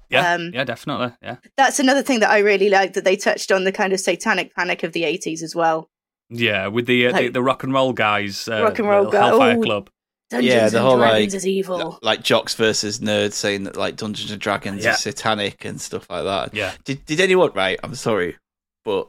yeah, 0.09 0.35
um, 0.35 0.51
yeah, 0.53 0.65
definitely, 0.65 1.13
yeah, 1.23 1.37
That's 1.57 1.79
another 1.79 2.03
thing 2.03 2.19
that 2.19 2.31
I 2.31 2.39
really 2.39 2.69
like 2.69 2.95
that 2.95 3.05
they 3.05 3.15
touched 3.15 3.53
on 3.53 3.63
the 3.63 3.71
kind 3.71 3.93
of 3.93 4.01
satanic 4.01 4.53
panic 4.57 4.83
of 4.83 4.93
the 4.93 5.05
eighties 5.05 5.41
as 5.41 5.55
well. 5.55 5.89
yeah. 6.31 6.67
With 6.67 6.87
the 6.87 7.07
uh, 7.07 7.13
the, 7.13 7.23
Like- 7.25 7.33
the 7.33 7.43
rock 7.43 7.63
and 7.63 7.73
roll 7.73 7.93
guys, 7.93 8.49
uh, 8.49 8.63
Rock 8.65 8.79
and 8.81 8.89
roll 8.89 9.05
the 9.05 9.11
guy- 9.13 9.27
Hellfire 9.29 9.57
oh. 9.59 9.63
Club. 9.63 9.91
Dungeons 10.31 10.55
Yeah, 10.55 10.69
the 10.69 10.79
and 10.79 10.87
whole, 10.87 10.97
Dragons 10.99 11.33
like- 11.35 11.39
is 11.39 11.47
evil. 11.47 11.99
like 12.03 12.23
jocks 12.23 12.55
versus 12.55 13.01
nerds 13.01 13.33
saying 13.33 13.65
that 13.65 13.77
like 13.77 13.97
Dungeons 13.97 14.31
and 14.31 14.41
Dragons 14.41 14.85
Yeah. 14.85 14.93
is 14.93 15.01
satanic 15.01 15.65
and 15.65 15.81
stuff 15.81 16.09
like 16.09 16.25
that. 16.25 16.55
Yeah, 16.55 16.73
Did 16.85 17.05
did 17.05 17.21
anyone 17.21 17.51
right? 17.53 17.79
I'm 17.83 17.95
sorry, 17.97 18.37
but 18.85 19.09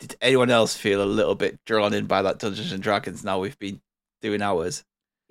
did 0.00 0.16
anyone 0.20 0.50
else 0.50 0.76
feel 0.76 1.00
a 1.00 1.04
little 1.06 1.36
bit 1.36 1.58
drawn 1.64 1.94
in 1.94 2.06
by 2.06 2.22
that 2.22 2.38
Dungeons 2.40 2.72
and 2.72 2.82
Dragons? 2.82 3.22
Now 3.22 3.38
we've 3.38 3.58
been 3.58 3.80
doing 4.20 4.42
ours. 4.42 4.82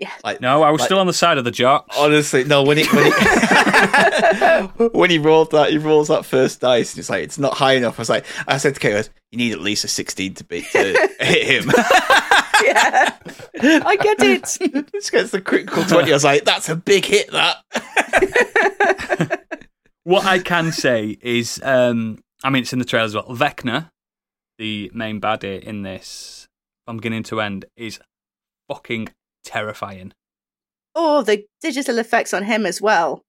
Yeah. 0.01 0.09
Like 0.23 0.41
no, 0.41 0.63
I 0.63 0.71
was 0.71 0.79
Like- 0.81 0.87
still 0.87 0.97
on 0.99 1.05
the 1.05 1.13
side 1.13 1.37
of 1.37 1.43
the 1.45 1.51
jocks. 1.51 1.95
honestly, 1.97 2.43
no. 2.43 2.63
When 2.63 2.77
he 2.77 2.85
when 2.87 3.05
he, 3.05 3.11
when 4.97 5.09
he 5.11 5.19
rolled 5.19 5.51
that, 5.51 5.69
he 5.69 5.77
rolls 5.77 6.07
that 6.07 6.25
first 6.25 6.59
dice, 6.59 6.93
and 6.93 6.99
it's 6.99 7.09
like 7.09 7.23
it's 7.23 7.37
not 7.37 7.53
high 7.53 7.73
enough. 7.73 7.99
I 7.99 8.01
was 8.01 8.09
like, 8.09 8.25
I 8.47 8.57
said 8.57 8.73
to 8.73 8.79
Kate, 8.79 9.09
"You 9.31 9.37
need 9.37 9.51
at 9.53 9.61
least 9.61 9.83
a 9.83 9.87
16 9.87 10.33
to 10.33 10.43
beat 10.43 10.65
to 10.71 10.79
hit 11.19 11.63
him." 11.63 11.69
yeah, 12.63 13.15
I 13.85 13.95
get 14.01 14.17
it. 14.21 14.91
this 14.91 15.09
gets 15.11 15.29
the 15.31 15.39
critical 15.41 15.83
20. 15.83 16.09
I 16.09 16.13
was 16.15 16.23
like, 16.23 16.45
"That's 16.45 16.67
a 16.69 16.75
big 16.75 17.05
hit." 17.05 17.31
That. 17.31 17.57
what 20.03 20.25
I 20.25 20.39
can 20.39 20.71
say 20.71 21.17
is, 21.21 21.61
um, 21.63 22.19
I 22.43 22.49
mean, 22.49 22.63
it's 22.63 22.73
in 22.73 22.79
the 22.79 22.85
trailer 22.85 23.05
as 23.05 23.13
well. 23.15 23.25
Vecna, 23.25 23.89
the 24.57 24.89
main 24.93 25.21
baddie 25.21 25.61
in 25.61 25.83
this, 25.83 26.47
from 26.87 26.97
beginning 26.97 27.23
to 27.23 27.39
end, 27.41 27.65
is 27.75 27.99
fucking 28.67 29.09
terrifying. 29.43 30.13
Oh, 30.95 31.21
the 31.23 31.45
digital 31.61 31.99
effects 31.99 32.33
on 32.33 32.43
him 32.43 32.65
as 32.65 32.81
well. 32.81 33.23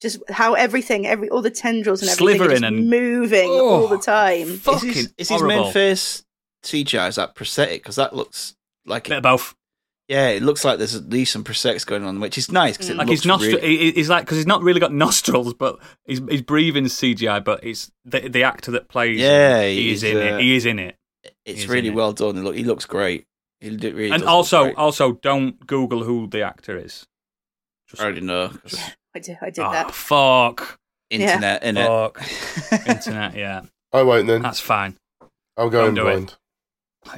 Just 0.00 0.18
how 0.30 0.54
everything, 0.54 1.06
every 1.06 1.28
all 1.28 1.42
the 1.42 1.50
tendrils 1.50 2.00
and 2.02 2.10
everything 2.10 2.40
are 2.42 2.48
just 2.50 2.62
and- 2.62 2.88
moving 2.88 3.50
Oh, 3.50 3.68
all 3.82 3.88
the 3.88 3.98
time. 3.98 4.48
Is 4.48 4.60
Fucking 4.60 4.92
his, 4.92 5.12
is 5.18 5.28
his 5.28 5.42
main 5.42 5.70
face 5.72 6.24
CGI? 6.64 7.08
Is 7.08 7.16
that 7.16 7.34
prosthetic? 7.34 7.82
Because 7.82 7.96
that 7.96 8.14
looks 8.14 8.54
like 8.86 9.04
Bit 9.04 9.12
it, 9.12 9.16
of 9.18 9.22
both. 9.24 9.54
yeah, 10.08 10.28
it 10.28 10.42
looks 10.42 10.64
like 10.64 10.78
there's 10.78 10.94
at 10.94 11.10
least 11.10 11.32
some 11.32 11.44
prosthetics 11.44 11.84
going 11.84 12.04
on, 12.04 12.18
which 12.20 12.38
is 12.38 12.50
nice 12.50 12.76
because 12.78 12.88
it 12.88 12.94
Mm. 12.94 12.98
Like 12.98 13.06
looks 13.08 13.20
his 13.20 13.26
nostril, 13.26 13.56
really- 13.60 13.92
he's 13.92 14.08
like 14.08 14.24
because 14.24 14.38
he's 14.38 14.46
not 14.46 14.62
really 14.62 14.80
got 14.80 14.92
nostrils, 15.06 15.52
but 15.52 15.78
he's 16.06 16.20
he's 16.30 16.42
breathing 16.42 16.84
CGI. 16.86 17.44
But 17.44 17.62
it's 17.64 17.90
the 18.06 18.20
the 18.28 18.44
actor 18.44 18.70
that 18.70 18.88
plays. 18.88 19.18
Yeah, 19.20 19.64
he 19.66 19.90
is 19.90 20.00
he's, 20.00 20.12
in 20.12 20.16
uh, 20.16 20.20
it. 20.36 20.40
He 20.40 20.56
is 20.56 20.64
in 20.64 20.78
it. 20.78 20.96
it's 21.44 21.66
really 21.66 21.88
in 21.88 21.92
it. 21.92 21.96
well 21.96 22.14
done. 22.14 22.42
Look, 22.42 22.54
he 22.56 22.64
looks 22.64 22.86
great. 22.86 23.26
He 23.60 23.76
do- 23.76 23.94
really 23.94 24.10
and 24.10 24.24
also, 24.24 24.64
great. 24.64 24.76
also, 24.76 25.12
don't 25.12 25.66
Google 25.66 26.02
who 26.04 26.26
the 26.26 26.42
actor 26.42 26.78
is. 26.78 27.06
Just, 27.88 28.00
I 28.00 28.06
already 28.06 28.22
know. 28.22 28.48
'cause 28.48 28.78
I 29.14 29.18
did, 29.18 29.38
I 29.42 29.50
did 29.50 29.64
oh, 29.64 29.72
that. 29.72 29.90
fuck, 29.94 30.78
Internet, 31.10 31.62
innit? 31.62 31.86
fuck, 31.86 32.86
internet. 32.88 33.34
Yeah, 33.34 33.62
I 33.92 34.02
won't 34.02 34.26
then. 34.28 34.42
that's 34.42 34.60
fine. 34.60 34.96
I'll 35.56 35.68
go 35.70 35.80
don't 35.82 35.88
in 35.90 35.94
do 35.96 36.08
it. 36.08 36.36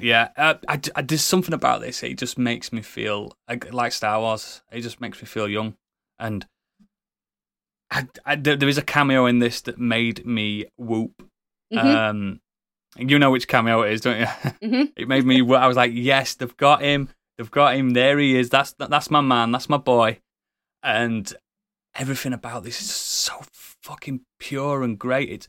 Yeah, 0.01 0.29
uh, 0.37 0.55
I, 0.69 0.81
I, 0.97 1.03
there's 1.03 1.23
something 1.23 1.53
about 1.55 1.81
this. 1.81 2.03
It 2.03 2.17
just 2.17 2.39
makes 2.39 2.73
me 2.73 2.83
feel 2.83 3.37
like, 3.49 3.73
like 3.73 3.93
Star 3.93 4.19
Wars. 4.21 4.63
It 4.73 4.81
just 4.81 5.01
makes 5.01 5.21
me 5.21 5.27
feel 5.27 5.49
young, 5.49 5.75
and 6.19 6.47
I, 7.91 8.07
I, 8.25 8.37
there 8.37 8.57
there 8.57 8.69
is 8.69 8.79
a 8.79 8.83
cameo 8.83 9.27
in 9.27 9.39
this 9.41 9.61
that 9.63 9.79
made 9.79 10.25
me 10.25 10.67
whoop. 10.79 11.13
Mhm. 11.73 11.85
Um, 11.85 12.41
you 12.99 13.19
know 13.19 13.31
which 13.31 13.49
cameo 13.49 13.83
it 13.83 13.93
is, 13.93 14.01
don't 14.03 14.21
you? 14.21 14.27
Mhm. 14.63 14.93
it 14.97 15.09
made 15.09 15.25
me. 15.25 15.41
I 15.55 15.67
was 15.67 15.77
like, 15.77 15.93
yes, 15.95 16.35
they've 16.35 16.57
got 16.57 16.83
him. 16.83 17.09
They've 17.39 17.51
got 17.51 17.75
him. 17.77 17.91
There 17.91 18.19
he 18.19 18.37
is. 18.37 18.51
That's 18.51 18.73
that's 18.79 19.11
my 19.11 19.21
man. 19.21 19.53
That's 19.53 19.69
my 19.69 19.79
boy. 19.79 20.19
And 20.83 21.33
everything 21.95 22.33
about 22.33 22.65
this 22.65 22.81
is 22.81 22.91
so 22.91 23.35
fucking 23.53 24.21
pure 24.39 24.83
and 24.83 24.99
great. 24.99 25.29
It's 25.31 25.49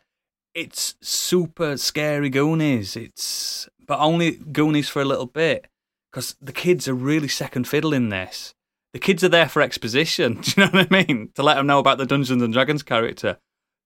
it's 0.56 0.96
super 1.02 1.78
scary 1.78 2.30
Goonies. 2.30 2.96
It's 2.96 3.68
but 3.86 4.00
only 4.00 4.32
Goonies 4.32 4.90
for 4.90 5.02
a 5.02 5.06
little 5.06 5.26
bit 5.26 5.68
because 6.12 6.36
the 6.42 6.54
kids 6.54 6.88
are 6.88 6.94
really 6.94 7.28
second 7.28 7.68
fiddle 7.68 7.94
in 7.94 8.10
this. 8.10 8.54
The 8.94 9.00
kids 9.00 9.24
are 9.24 9.30
there 9.30 9.50
for 9.50 9.62
exposition. 9.62 10.36
Do 10.42 10.52
you 10.56 10.66
know 10.66 10.72
what 10.72 10.88
I 10.94 11.04
mean? 11.06 11.32
To 11.36 11.44
let 11.44 11.56
them 11.56 11.68
know 11.68 11.80
about 11.80 11.98
the 11.98 12.06
Dungeons 12.06 12.42
and 12.42 12.54
Dragons 12.54 12.84
character. 12.84 13.38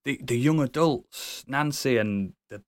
The 0.06 0.20
the 0.24 0.38
young 0.38 0.60
adults, 0.62 1.44
Nancy 1.48 1.98
and 1.98 2.34
the 2.50 2.62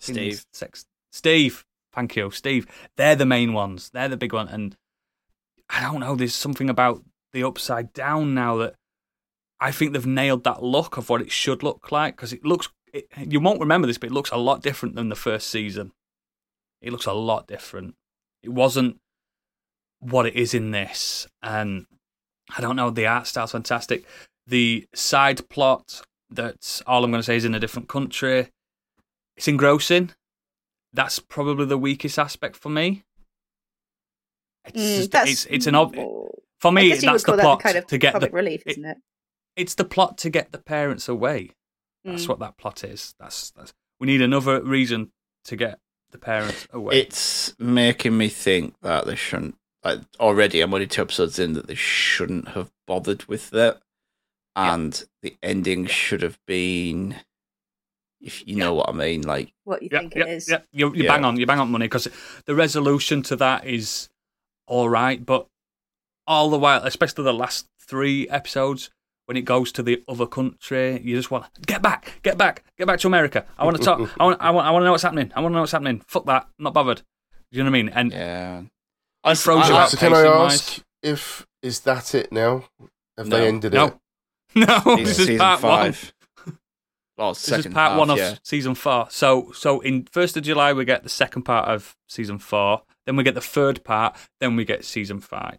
Steve. 0.00 0.44
sex, 0.52 0.84
Steve. 1.12 1.64
Thank 1.92 2.16
you, 2.16 2.30
Steve. 2.30 2.66
They're 2.96 3.16
the 3.16 3.26
main 3.26 3.52
ones. 3.52 3.90
They're 3.90 4.08
the 4.08 4.16
big 4.16 4.32
one. 4.32 4.48
And 4.48 4.76
I 5.68 5.80
don't 5.80 6.00
know. 6.00 6.14
There's 6.14 6.34
something 6.34 6.70
about 6.70 7.02
the 7.32 7.44
upside 7.44 7.92
down 7.92 8.34
now 8.34 8.56
that 8.58 8.74
I 9.60 9.72
think 9.72 9.92
they've 9.92 10.06
nailed 10.06 10.44
that 10.44 10.62
look 10.62 10.96
of 10.96 11.08
what 11.08 11.20
it 11.20 11.30
should 11.30 11.62
look 11.62 11.92
like 11.92 12.16
because 12.16 12.32
it 12.32 12.44
looks. 12.44 12.68
It, 12.92 13.06
you 13.16 13.40
won't 13.40 13.60
remember 13.60 13.86
this, 13.86 13.98
but 13.98 14.10
it 14.10 14.12
looks 14.12 14.30
a 14.30 14.36
lot 14.36 14.62
different 14.62 14.94
than 14.94 15.08
the 15.08 15.16
first 15.16 15.48
season. 15.48 15.92
It 16.80 16.92
looks 16.92 17.06
a 17.06 17.12
lot 17.12 17.46
different. 17.46 17.94
It 18.42 18.50
wasn't 18.50 18.98
what 19.98 20.26
it 20.26 20.34
is 20.34 20.54
in 20.54 20.70
this, 20.70 21.26
and 21.42 21.86
I 22.56 22.60
don't 22.60 22.76
know. 22.76 22.90
The 22.90 23.06
art 23.06 23.26
style's 23.26 23.52
fantastic. 23.52 24.04
The 24.46 24.86
side 24.94 25.48
plot 25.48 26.02
that's 26.30 26.80
all 26.86 27.04
I'm 27.04 27.10
going 27.10 27.20
to 27.20 27.26
say 27.26 27.36
is 27.36 27.44
in 27.44 27.54
a 27.54 27.60
different 27.60 27.88
country. 27.88 28.48
It's 29.40 29.48
engrossing. 29.48 30.10
That's 30.92 31.18
probably 31.18 31.64
the 31.64 31.78
weakest 31.78 32.18
aspect 32.18 32.56
for 32.56 32.68
me. 32.68 33.04
It's 34.66 34.76
Mm, 35.08 35.10
just, 35.10 35.30
it's 35.30 35.46
it's 35.46 35.66
an 35.66 35.74
ob- 35.74 35.94
for 36.58 36.70
me. 36.70 36.90
That's 36.92 37.24
the 37.24 37.38
plot 37.38 37.60
that 37.60 37.62
kind 37.62 37.78
of 37.78 37.86
to 37.86 37.96
get 37.96 38.20
the 38.20 38.28
relief, 38.28 38.62
it- 38.66 38.72
isn't 38.72 38.84
it? 38.84 38.98
it's 39.56 39.74
the 39.76 39.84
plot 39.86 40.18
to 40.18 40.28
get 40.28 40.52
the 40.52 40.58
parents 40.58 41.08
away. 41.08 41.52
That's 42.04 42.26
Mm. 42.26 42.28
what 42.28 42.38
that 42.40 42.58
plot 42.58 42.84
is. 42.84 43.14
That's, 43.18 43.50
that's 43.52 43.72
we 43.98 44.08
need 44.08 44.20
another 44.20 44.62
reason 44.62 45.10
to 45.44 45.56
get 45.56 45.78
the 46.10 46.18
parents 46.18 46.66
away. 46.70 47.00
It's 47.00 47.58
making 47.58 48.18
me 48.18 48.28
think 48.28 48.74
that 48.82 49.06
they 49.06 49.16
shouldn't. 49.16 49.56
Like 49.82 50.00
already, 50.18 50.60
I'm 50.60 50.74
only 50.74 50.86
two 50.86 51.00
episodes 51.00 51.38
in 51.38 51.54
that 51.54 51.66
they 51.66 51.74
shouldn't 51.74 52.48
have 52.48 52.70
bothered 52.86 53.24
with 53.24 53.48
that, 53.50 53.80
Yeah. 54.54 54.74
and 54.74 55.04
the 55.22 55.38
ending 55.42 55.86
should 55.86 56.20
have 56.20 56.38
been, 56.46 57.16
if 58.20 58.46
you 58.46 58.56
know 58.56 58.74
what 58.74 58.88
I 58.88 58.92
mean. 58.92 59.22
Like, 59.22 59.52
What 59.64 59.82
you 59.82 59.88
yeah, 59.92 59.98
think 60.00 60.14
yeah, 60.14 60.24
it 60.24 60.28
is? 60.30 60.48
yeah. 60.48 60.60
You, 60.72 60.94
you 60.94 61.04
Yeah. 61.04 61.14
bang 61.16 61.24
on, 61.24 61.38
you 61.38 61.46
bang 61.46 61.58
on 61.60 61.70
money 61.70 61.86
because 61.86 62.08
the 62.46 62.54
resolution 62.54 63.22
to 63.24 63.36
that 63.36 63.66
is 63.66 64.08
all 64.66 64.88
right, 64.88 65.24
but 65.24 65.46
all 66.26 66.50
the 66.50 66.58
while, 66.58 66.82
especially 66.84 67.24
the 67.24 67.32
last 67.34 67.66
three 67.80 68.28
episodes, 68.28 68.90
when 69.26 69.36
it 69.36 69.42
goes 69.44 69.70
to 69.72 69.82
the 69.82 70.02
other 70.08 70.26
country, 70.26 71.00
you 71.02 71.16
just 71.16 71.30
want 71.30 71.52
to 71.54 71.60
get 71.62 71.82
back, 71.82 72.20
get 72.22 72.36
back, 72.36 72.64
get 72.76 72.86
back 72.86 72.98
to 73.00 73.06
America. 73.06 73.44
I 73.58 73.64
want 73.64 73.76
to 73.76 73.82
talk. 73.82 73.98
I 74.18 74.24
want, 74.24 74.40
I 74.40 74.50
want, 74.50 74.66
I 74.66 74.70
want 74.70 74.82
to 74.82 74.86
know 74.86 74.90
what's 74.92 75.02
happening. 75.04 75.32
I 75.36 75.40
want 75.40 75.52
to 75.52 75.54
know 75.54 75.60
what's 75.60 75.72
happening. 75.72 76.02
Fuck 76.08 76.26
that. 76.26 76.48
I'm 76.58 76.64
not 76.64 76.74
bothered. 76.74 76.98
Do 76.98 77.58
you 77.58 77.64
know 77.64 77.70
what 77.70 77.78
I 77.78 77.82
mean? 77.82 77.88
And 77.94 78.12
yeah, 78.12 78.62
I 79.24 79.34
throws 79.34 79.68
you 79.68 79.74
I- 79.74 79.82
out 79.82 79.90
So 79.90 79.96
can 79.98 80.12
I 80.12 80.22
pacing-wise. 80.22 80.52
ask 80.54 80.82
if 81.02 81.46
is 81.62 81.80
that 81.80 82.14
it 82.14 82.32
now? 82.32 82.64
Have 83.16 83.28
No. 83.28 83.36
they 83.38 83.48
ended 83.48 83.72
no, 83.72 83.86
it? 83.86 83.94
no, 84.54 84.66
season, 84.84 84.96
this 85.04 85.18
is 85.18 85.26
season 85.26 85.38
part 85.38 85.62
one. 85.62 85.94
Five. 87.20 87.26
Well, 87.26 87.34
This 87.58 87.66
is 87.66 87.72
part 87.74 87.90
half, 87.92 87.98
one 87.98 88.10
of 88.10 88.18
yeah. 88.18 88.34
season 88.42 88.74
four. 88.74 89.06
So, 89.10 89.52
so 89.52 89.80
in 89.80 90.06
first 90.10 90.36
of 90.36 90.42
July 90.42 90.72
we 90.72 90.84
get 90.84 91.02
the 91.02 91.08
second 91.08 91.42
part 91.42 91.68
of 91.68 91.96
season 92.08 92.38
four. 92.38 92.82
Then 93.06 93.16
we 93.16 93.24
get 93.24 93.34
the 93.34 93.40
third 93.40 93.82
part. 93.84 94.16
Then 94.40 94.56
we 94.56 94.64
get 94.64 94.84
season 94.84 95.20
five. 95.20 95.58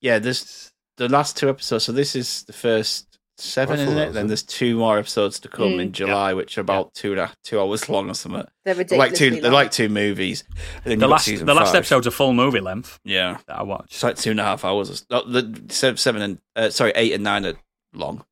Yeah, 0.00 0.18
there's 0.18 0.72
the 0.96 1.08
last 1.08 1.36
two 1.36 1.48
episodes. 1.48 1.84
So 1.84 1.92
this 1.92 2.14
is 2.16 2.44
the 2.44 2.52
first 2.52 3.06
seven, 3.36 3.80
I 3.80 3.84
thought 3.84 3.90
isn't 3.92 3.98
it? 4.08 4.12
Then 4.12 4.26
there's 4.26 4.42
two 4.42 4.76
more 4.76 4.98
episodes 4.98 5.40
to 5.40 5.48
come 5.48 5.72
Mm. 5.72 5.80
in 5.80 5.92
July, 5.92 6.34
which 6.34 6.58
are 6.58 6.60
about 6.60 6.92
two 6.94 7.12
and 7.12 7.20
a, 7.22 7.32
two 7.42 7.58
hours 7.60 7.88
long 7.88 8.10
or 8.10 8.14
something. 8.14 8.44
They're 8.64 8.74
They're 8.74 8.98
like 8.98 9.14
two. 9.14 9.24
ridiculously 9.24 9.40
They're 9.40 9.50
like 9.50 9.70
two 9.70 9.88
movies. 9.88 10.44
The 10.84 10.96
last, 11.08 11.24
season 11.24 11.46
the 11.46 11.54
last 11.54 11.68
five. 11.68 11.76
episode's 11.76 12.06
a 12.06 12.10
full 12.10 12.32
movie 12.34 12.60
length 12.60 12.98
Yeah, 13.04 13.38
that 13.46 13.58
I 13.58 13.62
watched. 13.62 13.92
it's 13.94 14.02
like 14.02 14.16
two 14.16 14.30
and 14.32 14.40
a 14.40 14.44
half 14.44 14.64
hours. 14.64 15.04
Or, 15.10 15.22
the 15.22 15.94
seven 15.96 16.22
and 16.22 16.38
uh, 16.54 16.70
sorry, 16.70 16.92
eight 16.94 17.12
and 17.12 17.24
nine 17.24 17.46
are 17.46 17.54
long. 17.94 18.24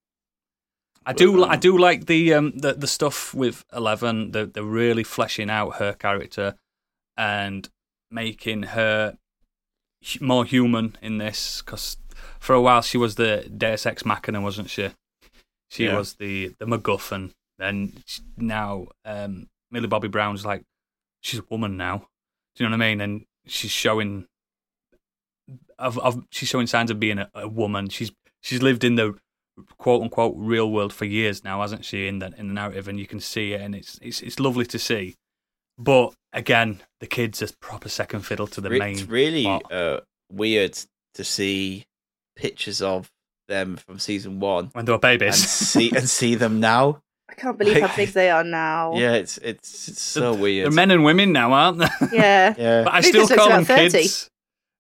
I 1.09 1.13
do, 1.15 1.45
I 1.45 1.57
do 1.57 1.79
like 1.79 2.07
the 2.07 2.35
um 2.35 2.53
the, 2.57 2.75
the 2.75 2.87
stuff 2.87 3.35
with 3.35 3.65
Eleven. 3.73 4.33
The 4.33 4.47
they're 4.47 4.63
really 4.63 5.05
fleshing 5.05 5.51
out 5.51 5.77
her 5.77 5.93
character 5.95 6.55
and 7.17 7.69
making 8.11 8.63
her 8.65 9.17
more 10.21 10.45
human 10.45 10.97
in 11.03 11.19
this. 11.19 11.63
Because 11.63 11.97
for 12.39 12.55
a 12.55 12.61
while 12.61 12.83
she 12.83 12.99
was 12.99 13.15
the 13.15 13.51
Deus 13.57 13.87
Ex 13.87 14.05
Machina, 14.05 14.41
wasn't 14.41 14.71
she? 14.71 14.91
She 15.71 15.85
Yeah. 15.87 15.97
was 15.97 16.15
the 16.15 16.55
the 16.59 16.67
MacGuffin. 16.67 17.33
And 17.59 18.03
now 18.37 18.87
um, 19.05 19.49
Millie 19.71 19.89
Bobby 19.89 20.09
Brown's 20.09 20.45
like 20.47 20.63
she's 21.21 21.41
a 21.41 21.45
woman 21.51 21.77
now. 21.77 22.07
Do 22.55 22.65
you 22.65 22.71
know 22.71 22.77
what 22.77 22.85
I 22.85 22.89
mean? 22.89 23.01
And 23.01 23.25
she's 23.47 23.71
showing 23.71 24.27
of, 25.79 25.99
of 25.99 26.25
she's 26.31 26.49
showing 26.49 26.67
signs 26.67 26.91
of 26.91 27.01
being 27.01 27.19
a, 27.19 27.31
a 27.35 27.49
woman. 27.49 27.89
She's 27.89 28.13
she's 28.43 28.63
lived 28.63 28.85
in 28.85 28.95
the 28.97 29.19
quote 29.79 30.03
unquote 30.03 30.35
real 30.37 30.71
world 30.71 30.93
for 30.93 31.05
years 31.05 31.45
now, 31.45 31.61
hasn't 31.61 31.85
she? 31.85 32.07
In 32.07 32.19
the 32.19 32.33
in 32.37 32.49
the 32.49 32.55
narrative, 32.55 32.89
and 32.89 32.99
you 32.99 33.07
can 33.07 33.21
see 33.21 33.53
it, 33.53 33.61
and 33.61 33.75
it's 33.75 33.99
it's 34.03 34.21
it's 34.21 34.39
lovely 34.41 34.67
to 34.67 34.79
see. 34.79 35.17
But 35.79 36.15
again, 36.33 36.81
the 37.01 37.07
kids 37.07 37.43
are 37.43 37.49
proper 37.61 37.89
second 37.89 38.23
fiddle 38.23 38.47
to 38.49 38.61
the 38.61 38.71
Re- 38.71 38.79
main. 38.79 38.93
it's 38.93 39.03
really 39.05 39.47
uh, 39.71 40.01
weird 40.31 40.79
to 41.15 41.25
see 41.25 41.87
pictures 42.37 42.83
of 42.83 43.11
them 43.47 43.77
from 43.77 43.99
season 43.99 44.41
one 44.41 44.71
when 44.73 44.85
they 44.85 44.93
were 44.93 44.99
babies, 44.99 45.41
and 45.41 45.49
see 45.49 45.91
and 45.95 46.09
see 46.21 46.35
them 46.35 46.61
now. 46.61 47.01
I 47.31 47.35
can't 47.35 47.59
believe 47.59 47.83
how 47.83 47.95
big 47.95 48.09
they 48.11 48.31
are 48.31 48.43
now. 48.43 48.95
Yeah, 48.97 49.13
it's 49.13 49.39
it's, 49.39 49.89
it's 49.89 50.03
so 50.03 50.35
weird. 50.35 50.65
They're 50.67 50.73
men 50.75 50.91
and 50.91 51.05
women 51.05 51.31
now, 51.33 51.53
aren't 51.53 51.79
they? 51.79 51.89
Yeah. 52.13 52.55
yeah, 52.57 52.85
but 52.85 52.95
I 52.95 53.01
still 53.03 53.23
looks 53.23 53.35
call 53.35 53.51
them 53.51 53.65
30. 53.65 53.91
kids. 53.91 54.31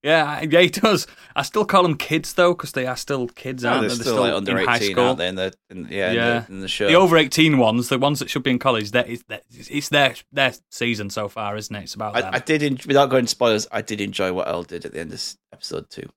Yeah, 0.02 0.42
yeah, 0.48 0.60
he 0.60 0.68
does. 0.68 1.08
I 1.34 1.42
still 1.42 1.64
call 1.64 1.82
them 1.82 1.96
kids 1.96 2.32
though, 2.34 2.54
because 2.54 2.70
they 2.72 2.86
are 2.86 2.96
still 2.96 3.26
kids, 3.26 3.64
No, 3.64 3.70
aren't 3.70 3.80
they're 3.80 3.88
they? 3.90 4.02
still, 4.02 4.20
like 4.20 4.32
under 4.32 4.56
in 4.56 4.64
high 4.66 4.76
eighteen, 4.76 4.92
school. 4.92 5.04
aren't 5.04 5.18
they? 5.18 5.26
In 5.28 5.34
the 5.34 5.52
in, 5.70 5.88
yeah, 5.90 6.12
Yeah. 6.12 6.36
In, 6.38 6.44
the, 6.44 6.52
in 6.52 6.60
the 6.60 6.68
show. 6.68 6.86
The 6.86 6.94
over 6.94 7.16
eighteen 7.16 7.58
ones, 7.58 7.88
the 7.88 7.98
ones 7.98 8.20
that 8.20 8.30
should 8.30 8.44
be 8.44 8.52
in 8.52 8.60
college, 8.60 8.92
that 8.92 9.08
is 9.08 9.24
that 9.28 9.42
it's 9.50 9.88
their 9.88 10.14
their 10.32 10.52
season 10.70 11.10
so 11.10 11.28
far, 11.28 11.56
isn't 11.56 11.74
it? 11.74 11.82
It's 11.82 11.94
about 11.94 12.14
them. 12.14 12.32
I, 12.32 12.36
I 12.36 12.38
did, 12.38 12.62
en- 12.62 12.78
without 12.86 13.10
going 13.10 13.24
to 13.24 13.28
spoilers, 13.28 13.66
I 13.72 13.82
did 13.82 14.00
enjoy 14.00 14.32
what 14.32 14.46
El 14.46 14.62
did 14.62 14.84
at 14.84 14.92
the 14.92 15.00
end 15.00 15.10
of 15.10 15.14
s- 15.14 15.36
episode 15.52 15.90
two. 15.90 16.08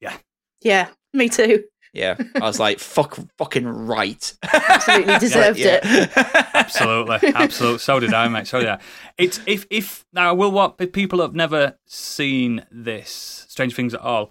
Yeah. 0.00 0.16
Yeah. 0.60 0.88
Me 1.14 1.30
too. 1.30 1.64
Yeah, 1.92 2.16
I 2.36 2.40
was 2.40 2.60
like, 2.60 2.78
"Fuck, 2.78 3.18
fucking 3.38 3.66
right." 3.66 4.34
Absolutely 4.52 5.18
deserved 5.20 5.58
Yeah. 5.58 5.80
absolutely, 6.54 7.32
absolutely. 7.34 7.78
So 7.78 7.98
did 8.00 8.12
I, 8.14 8.28
mate. 8.28 8.46
So 8.46 8.60
did 8.60 8.68
I. 8.68 8.78
It's 9.16 9.40
if 9.46 9.66
if 9.70 10.04
now 10.12 10.28
I 10.28 10.32
will 10.32 10.50
what 10.52 10.74
if 10.78 10.92
people 10.92 11.20
have 11.20 11.34
never 11.34 11.76
seen 11.86 12.64
this 12.70 13.46
Strange 13.48 13.74
Things 13.74 13.94
at 13.94 14.00
all. 14.00 14.30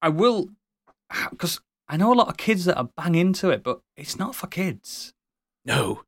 I 0.00 0.08
will 0.10 0.50
because 1.30 1.60
I 1.88 1.96
know 1.96 2.12
a 2.12 2.14
lot 2.14 2.28
of 2.28 2.36
kids 2.36 2.64
that 2.66 2.76
are 2.76 2.88
bang 2.96 3.14
into 3.14 3.50
it, 3.50 3.62
but 3.62 3.80
it's 3.96 4.18
not 4.18 4.34
for 4.34 4.46
kids. 4.46 5.12
No, 5.64 6.02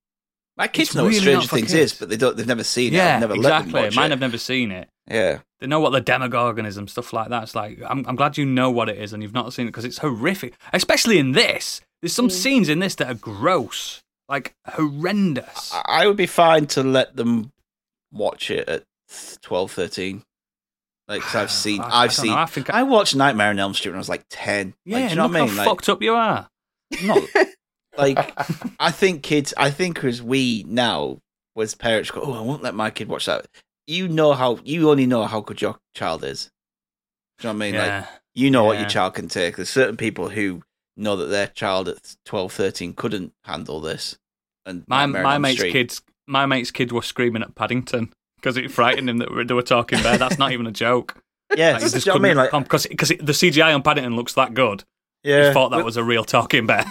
my 0.57 0.69
kids 0.69 0.91
It's 0.91 0.97
know 0.97 1.03
what 1.05 1.09
really 1.09 1.21
Stranger 1.21 1.41
not 1.41 1.51
Things 1.51 1.73
kids. 1.73 1.93
is, 1.93 1.99
but 1.99 2.09
they 2.09 2.17
don't. 2.17 2.37
They've 2.37 2.47
never 2.47 2.65
seen 2.65 2.95
it. 2.95 2.99
yeah, 2.99 3.15
I've 3.17 3.21
never 3.23 3.35
let 3.37 3.43
them 3.43 3.53
exactly. 3.69 3.83
watch 3.83 3.97
Mine 3.97 4.07
it. 4.07 4.11
have 4.11 4.21
never 4.21 4.39
seen 4.39 4.71
it. 4.71 4.89
Yeah. 5.09 5.39
They 5.61 5.67
know 5.67 5.81
what 5.81 5.91
the 5.91 6.01
Demogorgon 6.01 6.67
is 6.67 6.77
and 6.77 6.91
stuff 6.91 7.13
like 7.13 7.29
that. 7.29 7.45
It's 7.45 7.55
like 7.55 7.81
I'm, 7.89 8.05
I'm 8.07 8.17
glad 8.17 8.37
you 8.37 8.45
know 8.45 8.71
what 8.71 8.89
it 8.89 8.99
is 8.99 9.13
and 9.13 9.23
you've 9.23 9.33
not 9.35 9.53
seen 9.53 9.67
it 9.67 9.71
because 9.71 9.85
it's 9.85 9.99
horrific. 9.99 10.55
Especially 10.73 11.19
in 11.19 11.33
this, 11.33 11.81
there's 12.03 12.13
some 12.13 12.29
Mm. 12.29 12.33
scenes 12.33 12.69
in 12.69 12.79
this 12.81 12.95
that 12.97 13.09
are 13.11 13.15
gross, 13.15 14.03
like 14.29 14.55
horrendous. 14.67 15.73
I 15.73 15.83
I 16.03 16.07
would 16.07 16.17
be 16.17 16.27
fine 16.27 16.67
to 16.69 16.83
let 16.83 17.17
them 17.17 17.53
watch 18.13 18.51
it 18.51 18.69
at 18.69 18.83
12, 19.43 19.71
13. 19.73 20.23
Like, 21.09 21.23
'cause 21.23 21.35
I've 21.37 21.51
seen, 21.65 21.81
I- 21.81 21.85
I 21.85 22.03
I've 22.05 22.11
don't 22.11 22.25
seen. 22.25 22.33
know, 22.33 22.39
I 22.39 22.47
think 22.47 22.71
I 22.71 22.83
watched 22.83 23.15
Nightmare 23.15 23.51
on 23.51 23.59
Elm 23.59 23.75
Street 23.75 23.93
when 23.93 23.97
I 23.97 24.01
was 24.01 24.09
like 24.09 24.25
10. 24.31 24.75
yeah, 24.85 24.97
like, 24.99 25.05
do 25.05 25.11
you 25.11 25.17
know 25.17 25.23
look 25.27 25.33
what 25.33 25.39
I 25.41 25.41
mean? 25.47 25.51
how 25.51 25.57
Like, 25.59 25.69
fucked 25.69 25.89
up 25.89 26.03
you 26.03 26.15
are. 26.15 26.49
not, 27.03 27.23
like, 27.97 28.33
I 28.81 28.91
think 28.91 29.23
kids, 29.23 29.55
I 29.57 29.71
think 29.71 30.03
as 30.05 30.21
we 30.23 30.65
now, 30.69 31.19
as 31.57 31.75
parents 31.75 32.11
go, 32.11 32.21
oh, 32.23 32.33
I 32.35 32.41
won't 32.41 32.63
let 32.63 32.75
my 32.75 32.91
kid 32.91 33.09
watch 33.09 33.27
that. 33.27 33.47
You 33.87 34.09
know 34.09 34.33
how, 34.33 34.59
you 34.65 34.91
only 34.91 35.07
know 35.07 35.25
how 35.25 35.41
good 35.41 35.61
your 35.63 35.77
child 35.95 36.25
is. 36.25 36.51
Do 37.39 37.49
you 37.49 37.53
know 37.53 37.59
what 37.59 37.67
I 37.67 37.71
mean? 37.71 37.81
Like, 37.81 38.05
you 38.35 38.51
know 38.51 38.65
what 38.65 38.79
your 38.79 38.89
child 38.89 39.15
can 39.15 39.29
take. 39.29 39.57
There's 39.57 39.69
certain 39.69 39.97
people 39.97 40.29
who 40.29 40.63
know 40.97 41.17
that 41.17 41.27
their 41.27 41.47
child 41.49 41.89
at 41.89 42.17
12, 42.25 42.53
13 42.53 42.95
couldn't 42.95 43.33
handle 43.45 43.81
this. 43.81 44.19
And 44.65 44.85
my 44.89 45.07
my 45.07 45.39
mate's 45.39 45.59
Street- 45.59 45.73
kids, 45.73 46.03
my 46.27 46.47
mate's 46.47 46.71
kids 46.71 46.93
were 46.93 47.03
screaming 47.03 47.43
at 47.43 47.55
Paddington 47.55 48.13
because 48.37 48.57
it 48.57 48.71
frightened 48.71 49.09
him 49.09 49.19
that 49.19 49.29
they 49.47 49.55
were 49.55 49.63
talking 49.63 50.03
bear. 50.03 50.19
That's 50.19 50.39
not 50.39 50.53
even 50.53 50.67
a 50.67 50.73
joke. 50.73 51.17
Yeah, 51.57 51.75
Like, 51.75 51.83
just 51.83 52.07
what 52.09 52.17
I 52.17 52.19
mean. 52.19 52.37
Like, 52.37 52.51
because 52.51 52.89
because 52.89 53.11
the 53.11 53.33
CGI 53.33 53.73
on 53.73 53.81
Paddington 53.85 54.17
looks 54.17 54.35
that 54.35 54.53
good. 54.53 54.83
yeah, 55.23 55.47
he 55.49 55.55
thought 55.55 55.69
that 55.69 55.77
we're, 55.77 55.85
was 55.85 55.97
a 55.97 56.03
real 56.03 56.25
talking 56.25 56.67
bear. 56.67 56.85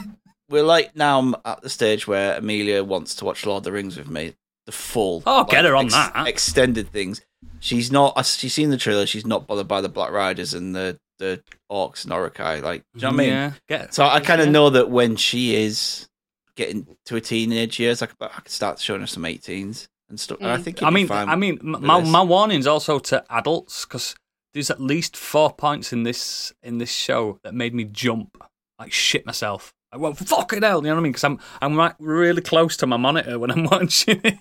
we're 0.50 0.64
like 0.64 0.96
now 0.96 1.20
I'm 1.20 1.36
at 1.44 1.62
the 1.62 1.70
stage 1.70 2.08
where 2.08 2.38
Amelia 2.38 2.82
wants 2.82 3.16
to 3.16 3.26
watch 3.26 3.46
Lord 3.46 3.60
of 3.60 3.64
the 3.66 3.74
Rings 3.74 3.98
with 3.98 4.08
me, 4.10 4.34
the 4.66 4.72
full. 4.72 5.24
Oh, 5.26 5.44
get 5.46 5.66
her 5.66 5.76
on 5.76 5.88
that. 5.90 6.28
extended 6.28 6.90
things. 6.92 7.22
She's 7.60 7.92
not. 7.92 8.26
She's 8.26 8.54
seen 8.54 8.70
the 8.70 8.78
trailer. 8.78 9.06
She's 9.06 9.26
not 9.26 9.48
bothered 9.48 9.68
by 9.68 9.82
the 9.82 9.90
Black 9.90 10.12
Riders 10.12 10.54
and 10.54 10.76
the 10.76 11.00
the 11.20 11.42
orcs 11.72 12.04
and 12.04 12.12
Uruk-hai. 12.14 12.60
Like, 12.60 12.82
do 12.94 13.00
you 13.00 13.02
know 13.04 13.08
what 13.10 13.14
I 13.14 13.18
mean? 13.18 13.30
Yeah, 13.30 13.52
get, 13.70 13.94
So 13.94 14.06
I 14.06 14.20
kind 14.20 14.42
of 14.42 14.48
yeah. 14.48 14.52
know 14.52 14.70
that 14.72 14.90
when 14.90 15.16
she 15.16 15.56
is 15.56 16.08
getting 16.56 16.86
to 17.06 17.16
a 17.16 17.22
teenage 17.22 17.80
years, 17.80 18.02
I 18.02 18.08
could, 18.08 18.18
I 18.20 18.28
could 18.42 18.50
start 18.52 18.80
showing 18.80 19.00
her 19.02 19.08
some 19.08 19.24
18s 19.24 19.88
and 20.10 20.20
stuff. 20.20 20.40
And 20.42 20.50
I 20.50 20.58
Mm. 20.58 20.64
think. 20.64 20.84
I 20.84 20.90
mean, 20.90 21.08
fine 21.08 21.30
I 21.30 21.36
mean, 21.36 21.58
m- 21.62 21.78
my 21.86 22.02
this. 22.02 22.10
my 22.10 22.22
warning's 22.22 22.68
also 22.68 23.00
to 23.00 23.24
adults 23.30 23.86
because 23.86 24.16
there's 24.54 24.70
at 24.70 24.82
least 24.82 25.16
four 25.16 25.54
points 25.54 25.94
in 25.94 26.04
this 26.04 26.52
in 26.64 26.80
this 26.80 26.92
show 26.92 27.40
that 27.44 27.54
made 27.54 27.74
me 27.74 27.86
jump, 27.86 28.38
like 28.80 28.92
shit 28.92 29.26
myself. 29.26 29.72
Like, 29.94 30.02
well, 30.02 30.14
fucking 30.14 30.62
hell, 30.64 30.78
you 30.82 30.90
know 30.90 30.96
what 30.96 31.00
I 31.00 31.04
mean? 31.04 31.12
Because 31.14 31.24
I'm 31.24 31.40
I'm 31.62 31.76
like 31.78 31.96
really 32.00 32.42
close 32.42 32.76
to 32.78 32.88
my 32.88 32.98
monitor 32.98 33.40
when 33.40 33.52
I'm 33.52 33.64
watching 33.72 34.20
it, 34.24 34.38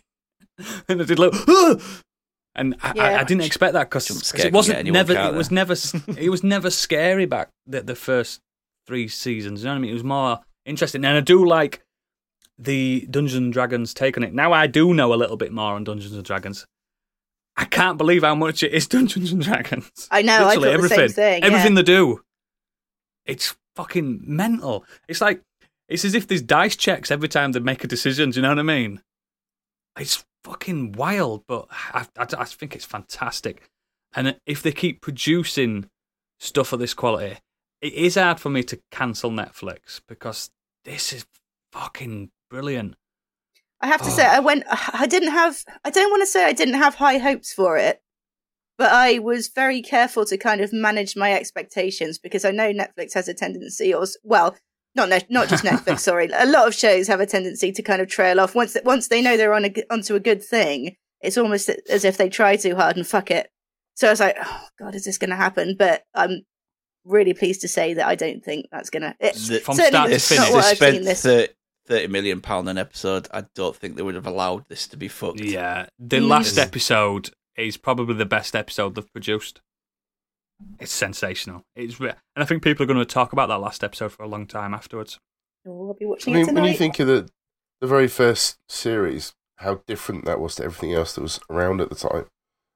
and 0.89 1.03
I 1.03 1.05
did 1.05 1.19
like, 1.19 1.33
and 2.55 2.75
I, 2.83 2.89
I, 2.89 2.93
Yeah. 2.95 3.21
I 3.21 3.25
didn't 3.25 3.45
expect 3.45 3.73
that 3.75 3.91
because 3.91 4.07
Jump 4.09 4.45
it 4.45 4.53
wasn't 4.53 4.87
never 4.91 5.13
it 5.15 5.35
was 5.35 5.51
never 5.51 5.75
it 6.17 6.31
was 6.31 6.43
never 6.45 6.71
scary 6.71 7.27
back 7.27 7.51
the 7.67 7.83
the 7.83 7.95
first 7.97 8.41
three 8.87 9.09
seasons. 9.09 9.61
You 9.63 9.67
know 9.67 9.73
what 9.73 9.79
I 9.79 9.81
mean? 9.81 9.91
It 9.91 9.95
was 9.95 10.05
more 10.05 10.41
interesting, 10.67 11.05
and 11.05 11.17
I 11.17 11.21
do 11.21 11.45
like 11.45 11.83
the 12.59 13.07
Dungeons 13.11 13.43
and 13.43 13.53
Dragons 13.53 13.93
take 13.95 14.17
on 14.17 14.23
it. 14.23 14.33
Now 14.33 14.53
I 14.53 14.67
do 14.67 14.95
know 14.95 15.13
a 15.13 15.17
little 15.17 15.37
bit 15.37 15.53
more 15.53 15.75
on 15.75 15.85
Dungeons 15.85 16.15
and 16.15 16.25
Dragons. 16.25 16.67
I 17.57 17.65
can't 17.65 17.99
believe 17.99 18.23
how 18.23 18.35
much 18.35 18.63
it 18.63 18.73
is 18.73 18.87
Dungeons 18.97 19.33
and 19.33 19.43
Dragons. 19.43 20.09
I 20.11 20.23
know. 20.23 20.45
I 20.47 20.55
Literally 20.55 20.55
thought 20.55 20.83
the 20.83 20.89
same 20.89 20.99
everything, 20.99 21.09
thing. 21.15 21.43
yeah. 21.43 21.47
everything 21.49 21.75
they 21.75 21.83
do. 21.83 22.21
It's 23.27 23.57
fucking 23.77 24.21
mental. 24.25 24.85
It's 25.09 25.21
like 25.21 25.41
it's 25.89 26.05
as 26.05 26.15
if 26.15 26.27
there's 26.29 26.43
dice 26.43 26.77
checks 26.77 27.11
every 27.11 27.29
time 27.29 27.53
they 27.53 27.61
make 27.61 27.83
a 27.85 27.89
decision. 27.89 28.31
Do 28.31 28.37
you 28.37 28.43
know 28.43 28.51
what 28.51 28.59
I 28.59 28.63
mean? 28.63 29.01
It's 29.99 30.25
fucking 30.45 30.93
wild, 30.93 31.45
but 31.49 31.67
I, 31.71 32.07
I, 32.17 32.27
I 32.39 32.45
think 32.45 32.75
it's 32.75 32.85
fantastic. 32.85 33.63
And 34.15 34.39
if 34.47 34.63
they 34.63 34.73
keep 34.73 35.01
producing 35.01 35.89
stuff 36.39 36.73
of 36.73 36.79
this 36.79 36.95
quality, 36.95 37.39
it 37.81 37.93
is 37.95 38.15
hard 38.15 38.39
for 38.41 38.51
me 38.51 38.63
to 38.65 38.81
cancel 38.91 39.31
Netflix 39.31 40.01
because 40.07 40.51
this 40.85 41.13
is 41.13 41.27
fucking 41.73 42.31
brilliant. 42.51 42.95
I 43.81 43.89
have 43.89 44.03
to 44.03 44.09
Oh. 44.09 44.13
say, 44.17 44.27
I 44.27 44.39
went. 44.41 44.65
I 44.69 45.07
didn't 45.07 45.33
have. 45.33 45.65
I 45.85 45.91
don't 45.91 46.11
want 46.11 46.23
to 46.23 46.27
say 46.27 46.45
I 46.45 46.53
didn't 46.53 46.75
have 46.75 46.95
high 46.97 47.19
hopes 47.19 47.53
for 47.53 47.77
it, 47.77 48.01
but 48.79 48.91
I 48.93 49.19
was 49.19 49.49
very 49.49 49.83
careful 49.83 50.25
to 50.27 50.39
kind 50.39 50.61
of 50.61 50.73
manage 50.73 51.17
my 51.17 51.33
expectations 51.33 52.19
because 52.19 52.45
I 52.45 52.51
know 52.51 52.73
Netflix 52.73 53.13
has 53.15 53.29
a 53.29 53.35
tendency, 53.35 53.93
or 53.93 54.07
well, 54.23 54.57
not 54.95 55.09
ne- 55.09 55.27
not 55.31 55.49
just 55.49 55.65
Netflix. 55.65 56.01
sorry, 56.01 56.29
a 56.35 56.47
lot 56.47 56.67
of 56.69 56.75
shows 56.75 57.09
have 57.09 57.21
a 57.21 57.27
tendency 57.27 57.73
to 57.73 57.83
kind 57.83 58.01
of 58.03 58.09
trail 58.09 58.41
off 58.41 58.55
once 58.55 58.73
that 58.75 58.85
once 58.85 59.09
they 59.09 59.21
know 59.23 59.37
they're 59.37 59.55
on 59.55 59.65
a, 59.65 59.71
g- 59.71 59.85
onto 59.91 60.15
a 60.15 60.21
good 60.21 60.43
thing. 60.43 60.97
It's 61.21 61.39
almost 61.39 61.71
as 61.89 62.05
if 62.05 62.17
they 62.19 62.29
try 62.29 62.57
too 62.57 62.77
hard 62.77 62.97
and 62.97 63.07
fuck 63.07 63.31
it. 63.31 63.49
So 63.95 64.09
I 64.09 64.11
was 64.11 64.21
like, 64.21 64.37
oh 64.41 64.67
god, 64.79 64.95
is 64.95 65.05
this 65.05 65.19
going 65.19 65.31
to 65.31 65.37
happen? 65.37 65.77
But 65.79 66.03
I'm 66.15 66.43
really 67.05 67.33
pleased 67.35 67.61
to 67.63 67.69
say 67.69 67.95
that 67.95 68.07
I 68.07 68.15
don't 68.15 68.45
think 68.45 68.67
that's 68.73 68.91
going 68.91 69.03
to. 69.03 69.61
From 69.61 69.75
start 69.77 70.09
to 70.09 70.15
it's 70.15 70.31
If 70.31 70.39
finish. 70.39 70.51
not 70.51 70.53
what 70.53 70.63
they 70.65 70.71
I've 70.71 70.77
spent 70.77 71.05
this. 71.05 71.23
30, 71.23 71.53
30 71.87 72.07
million 72.09 72.41
pound 72.41 72.69
an 72.69 72.79
episode, 72.79 73.29
I 73.33 73.45
don't 73.55 73.77
think 73.77 73.97
they 73.97 74.03
would 74.03 74.15
have 74.17 74.27
allowed 74.27 74.65
this 74.69 74.87
to 74.89 74.97
be 74.97 75.09
fucked. 75.09 75.41
Yeah, 75.41 75.87
the 75.99 76.19
Mm. 76.19 76.29
last 76.29 76.59
episode 76.59 77.31
is 77.57 77.77
probably 77.77 78.15
the 78.17 78.27
best 78.27 78.55
episode 78.57 78.95
they've 78.95 79.13
produced. 79.13 79.61
It's 80.81 80.93
sensational. 80.93 81.63
It's 81.77 81.99
re- 82.01 82.11
and 82.37 82.43
I 82.43 82.45
think 82.45 82.63
people 82.63 82.83
are 82.85 82.87
going 82.87 82.99
to 82.99 83.05
talk 83.05 83.33
about 83.33 83.49
that 83.49 83.59
last 83.61 83.83
episode 83.85 84.13
for 84.13 84.23
a 84.23 84.29
long 84.29 84.47
time 84.47 84.75
afterwards. 84.75 85.19
Oh, 85.67 85.89
I'll 85.89 85.95
be 85.95 86.05
I 86.05 86.09
watching 86.09 86.33
mean, 86.35 86.43
it 86.43 86.47
tonight. 86.47 86.61
when 86.63 86.71
you 86.73 86.77
think 86.77 86.99
of 87.01 87.07
the 87.07 87.29
the 87.81 87.87
very 87.87 88.09
first 88.09 88.59
series, 88.69 89.35
how 89.59 89.83
different 89.87 90.25
that 90.25 90.41
was 90.41 90.55
to 90.57 90.65
everything 90.65 90.93
else 90.93 91.15
that 91.15 91.23
was 91.23 91.41
around 91.51 91.81
at 91.81 91.89
the 91.91 91.95
time. 91.95 92.27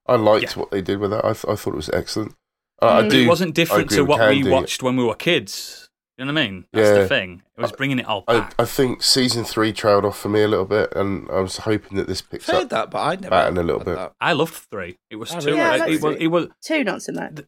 I 0.06 0.16
liked 0.16 0.54
Yeah. 0.56 0.60
what 0.60 0.70
they 0.70 0.80
did 0.82 0.98
with 0.98 1.10
that. 1.10 1.24
I, 1.24 1.32
th- 1.32 1.44
I 1.48 1.54
thought 1.54 1.74
it 1.74 1.76
was 1.76 1.90
excellent. 1.90 2.34
Uh, 2.80 2.86
I 2.86 3.02
Mm. 3.02 3.10
do. 3.10 3.22
it 3.24 3.28
wasn't 3.28 3.54
different 3.54 3.90
to 3.90 4.00
with 4.02 4.08
what 4.10 4.28
we 4.28 4.36
Candy. 4.36 4.50
watched 4.50 4.82
when 4.82 4.96
we 4.96 5.04
were 5.04 5.14
kids. 5.14 5.88
You 6.16 6.24
know 6.24 6.32
what 6.32 6.40
I 6.40 6.48
mean? 6.48 6.64
That's 6.72 6.88
Yeah. 6.88 6.94
the 7.02 7.08
thing. 7.08 7.42
It 7.56 7.60
was 7.60 7.72
bringing 7.72 7.98
it 8.00 8.06
all 8.06 8.24
I, 8.26 8.40
back. 8.40 8.54
I 8.58 8.64
think 8.64 9.02
season 9.02 9.44
three 9.44 9.72
trailed 9.72 10.04
off 10.04 10.18
for 10.18 10.28
me 10.28 10.42
a 10.42 10.48
little 10.48 10.64
bit, 10.64 10.92
and 10.96 11.28
I 11.30 11.40
was 11.40 11.58
hoping 11.58 11.96
that 11.96 12.06
this 12.08 12.22
I've 12.22 12.30
picks 12.30 12.46
heard 12.48 12.64
up. 12.64 12.68
that, 12.70 12.90
but 12.90 12.98
I 13.00 13.14
never. 13.14 13.30
Batten 13.30 13.56
a 13.58 13.62
little 13.62 13.84
bit. 13.84 13.94
that. 13.96 14.12
I 14.20 14.32
loved 14.32 14.54
three. 14.54 14.96
It 15.10 15.16
was 15.16 15.30
two. 15.30 15.36
really? 15.38 15.58
Yeah, 15.58 15.86
it, 15.86 15.94
it 15.94 16.02
was. 16.02 16.16
It 16.18 16.26
was. 16.28 16.48
Two, 16.62 16.82
not 16.84 17.02
so 17.02 17.12
much. 17.12 17.40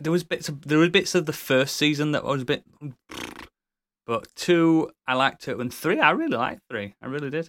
There 0.00 0.12
was 0.12 0.24
bits 0.24 0.48
of 0.48 0.62
there 0.62 0.78
were 0.78 0.88
bits 0.88 1.14
of 1.14 1.26
the 1.26 1.32
first 1.32 1.76
season 1.76 2.12
that 2.12 2.24
was 2.24 2.42
a 2.42 2.44
bit, 2.44 2.64
but 4.06 4.28
two 4.36 4.90
I 5.06 5.14
liked 5.14 5.48
it, 5.48 5.58
and 5.58 5.72
three 5.72 5.98
I 6.00 6.10
really 6.10 6.36
liked 6.36 6.62
three. 6.70 6.94
I 7.02 7.06
really 7.06 7.30
did. 7.30 7.48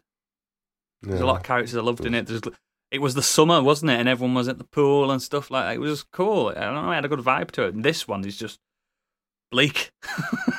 There's 1.01 1.21
a 1.21 1.25
lot 1.25 1.37
of 1.37 1.43
characters 1.43 1.75
I 1.75 1.81
loved 1.81 2.05
in 2.05 2.13
it. 2.13 2.27
There's, 2.27 2.41
it 2.91 3.01
was 3.01 3.15
the 3.15 3.23
summer, 3.23 3.63
wasn't 3.63 3.91
it? 3.91 3.99
And 3.99 4.07
everyone 4.07 4.35
was 4.35 4.47
at 4.47 4.57
the 4.59 4.63
pool 4.65 5.09
and 5.09 5.21
stuff 5.21 5.49
like 5.49 5.65
that. 5.65 5.75
It 5.75 5.79
was 5.79 6.03
cool. 6.03 6.49
I 6.49 6.59
don't 6.59 6.75
know. 6.75 6.91
I 6.91 6.95
had 6.95 7.05
a 7.05 7.07
good 7.07 7.19
vibe 7.19 7.49
to 7.51 7.63
it. 7.63 7.73
And 7.73 7.83
this 7.83 8.07
one 8.07 8.23
is 8.25 8.37
just 8.37 8.59
bleak. 9.51 9.91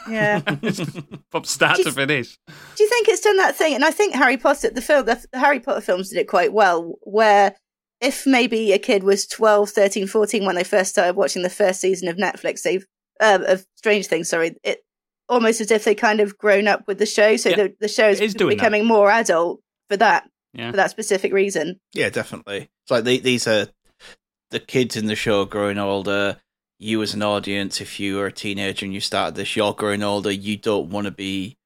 Yeah. 0.08 0.40
From 1.30 1.44
start 1.44 1.76
to 1.76 1.84
Just- 1.84 1.96
finish. 1.96 2.38
Do 2.74 2.82
you 2.82 2.88
think 2.90 3.08
it's 3.08 3.20
done 3.20 3.36
that 3.36 3.54
thing? 3.54 3.74
And 3.74 3.84
I 3.84 3.90
think 3.92 4.14
Harry 4.14 4.36
Potter, 4.36 4.70
the 4.70 4.80
film, 4.82 5.06
the, 5.06 5.24
the 5.30 5.38
Harry 5.38 5.60
Potter 5.60 5.80
films 5.80 6.08
did 6.08 6.18
it 6.18 6.26
quite 6.26 6.52
well, 6.52 6.94
where 7.02 7.54
if 8.02 8.26
maybe 8.26 8.72
a 8.72 8.78
kid 8.78 9.02
was 9.04 9.26
12, 9.26 9.70
13, 9.70 10.06
14 10.06 10.44
when 10.44 10.56
they 10.56 10.64
first 10.64 10.90
started 10.90 11.16
watching 11.16 11.42
the 11.42 11.48
first 11.48 11.80
season 11.80 12.08
of 12.08 12.16
Netflix, 12.16 12.62
they've, 12.62 12.84
uh, 13.20 13.38
of 13.46 13.64
Strange 13.76 14.06
Things, 14.08 14.28
sorry, 14.28 14.56
it 14.62 14.80
almost 15.28 15.60
as 15.62 15.70
if 15.70 15.84
they 15.84 15.94
kind 15.94 16.20
of 16.20 16.36
grown 16.36 16.66
up 16.68 16.86
with 16.86 16.98
the 16.98 17.06
show. 17.06 17.36
So 17.36 17.50
Yeah, 17.50 17.56
the, 17.56 17.74
the 17.80 17.88
show 17.88 18.08
is 18.10 18.20
it 18.20 18.24
is 18.24 18.34
doing 18.34 18.50
that. 18.50 18.62
becoming 18.62 18.84
more 18.84 19.10
adult 19.10 19.60
for 19.88 19.96
that, 19.96 20.28
Yeah. 20.52 20.70
for 20.72 20.76
that 20.76 20.90
specific 20.90 21.32
reason. 21.32 21.80
Yeah, 21.94 22.10
definitely. 22.10 22.68
It's 22.84 22.90
like 22.90 23.04
they, 23.04 23.18
these 23.18 23.46
are 23.46 23.68
the 24.50 24.60
kids 24.60 24.96
in 24.96 25.06
the 25.06 25.16
show 25.16 25.44
growing 25.46 25.78
older. 25.78 26.38
You, 26.80 27.00
as 27.02 27.14
an 27.14 27.22
audience, 27.22 27.80
if 27.80 28.00
you 28.00 28.18
are 28.20 28.26
a 28.26 28.32
teenager 28.32 28.84
and 28.84 28.92
you 28.92 29.00
started 29.00 29.36
this, 29.36 29.54
you're 29.54 29.72
growing 29.72 30.02
older. 30.02 30.32
You 30.32 30.56
don't 30.56 30.90
want 30.90 31.04
to 31.04 31.12
be. 31.12 31.56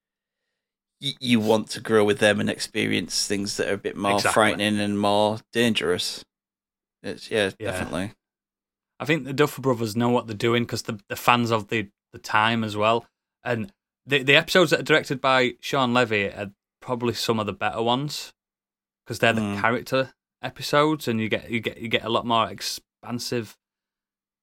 You, 1.00 1.12
you 1.20 1.40
want 1.40 1.70
to 1.70 1.80
grow 1.80 2.04
with 2.04 2.18
them 2.18 2.38
and 2.40 2.48
experience 2.50 3.26
things 3.26 3.56
that 3.56 3.68
are 3.68 3.74
a 3.74 3.78
bit 3.78 3.96
more 3.96 4.12
Exactly. 4.16 4.32
frightening 4.34 4.78
and 4.78 4.98
more 5.00 5.38
dangerous. 5.54 6.22
It's 7.06 7.30
yeah, 7.30 7.50
Yeah. 7.58 7.70
definitely. 7.72 8.12
I 8.98 9.04
think 9.04 9.24
the 9.24 9.32
Duffer 9.32 9.60
Brothers 9.60 9.94
know 9.96 10.08
what 10.08 10.26
they're 10.26 10.36
doing 10.36 10.64
because 10.64 10.82
the 10.82 11.00
the 11.08 11.16
fans 11.16 11.50
of 11.50 11.68
the 11.68 11.88
the 12.12 12.18
time 12.18 12.64
as 12.64 12.76
well, 12.76 13.06
and 13.44 13.72
the 14.06 14.22
the 14.22 14.36
episodes 14.36 14.70
that 14.70 14.80
are 14.80 14.84
directed 14.84 15.20
by 15.20 15.54
Shawn 15.60 15.92
Levy 15.94 16.26
are 16.26 16.50
probably 16.80 17.14
some 17.14 17.38
of 17.38 17.46
the 17.46 17.52
better 17.52 17.82
ones 17.82 18.32
because 19.04 19.18
they're 19.18 19.32
the 19.32 19.40
Mm. 19.40 19.60
character 19.60 20.12
episodes, 20.42 21.06
and 21.08 21.20
you 21.20 21.28
get 21.28 21.50
you 21.50 21.60
get 21.60 21.78
you 21.78 21.88
get 21.88 22.04
a 22.04 22.08
lot 22.08 22.26
more 22.26 22.48
expansive 22.48 23.56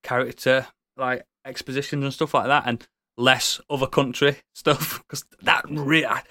character 0.04 0.68
like 0.98 1.26
expositions 1.46 2.04
and 2.04 2.14
stuff 2.14 2.34
like 2.34 2.48
that, 2.48 2.64
and 2.68 2.88
less 3.18 3.60
other 3.70 3.88
country 3.88 4.38
stuff 4.56 5.00
because 5.00 5.26
that 5.42 5.66
really. 5.70 6.06
I, 6.06 6.24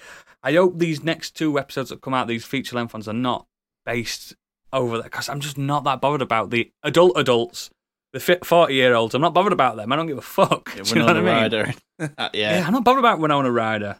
I 0.45 0.53
hope 0.53 0.77
these 0.77 1.03
next 1.03 1.35
two 1.37 1.57
episodes 1.57 1.89
that 1.89 2.01
come 2.01 2.13
out, 2.13 2.27
these 2.27 2.43
feature 2.45 2.75
length 2.75 2.93
ones, 2.93 3.07
are 3.07 3.13
not 3.13 3.45
based 3.85 4.35
over 4.73 4.97
that 4.97 5.03
because 5.05 5.29
I'm 5.29 5.39
just 5.39 5.57
not 5.57 5.83
that 5.85 6.01
bothered 6.01 6.21
about 6.21 6.49
the 6.49 6.69
adult 6.83 7.13
adults, 7.17 7.69
the 8.11 8.19
forty 8.19 8.73
year 8.75 8.93
olds. 8.95 9.15
I'm 9.15 9.21
not 9.21 9.33
bothered 9.33 9.53
about 9.53 9.75
them. 9.77 9.91
I 9.91 9.95
don't 9.95 10.07
give 10.07 10.17
a 10.17 10.21
fuck. 10.21 10.73
Yeah, 10.75 10.83
Do 10.83 10.89
you 10.89 10.95
know 10.99 11.05
what 11.05 11.17
I 11.17 11.19
Winona 11.21 11.25
mean? 11.33 11.41
Ryder. 11.43 11.73
yeah. 11.99 12.29
Yeah. 12.33 12.63
I'm 12.67 12.73
not 12.73 12.83
bothered 12.83 12.99
about 12.99 13.19
Winona 13.19 13.51
Ryder. 13.51 13.97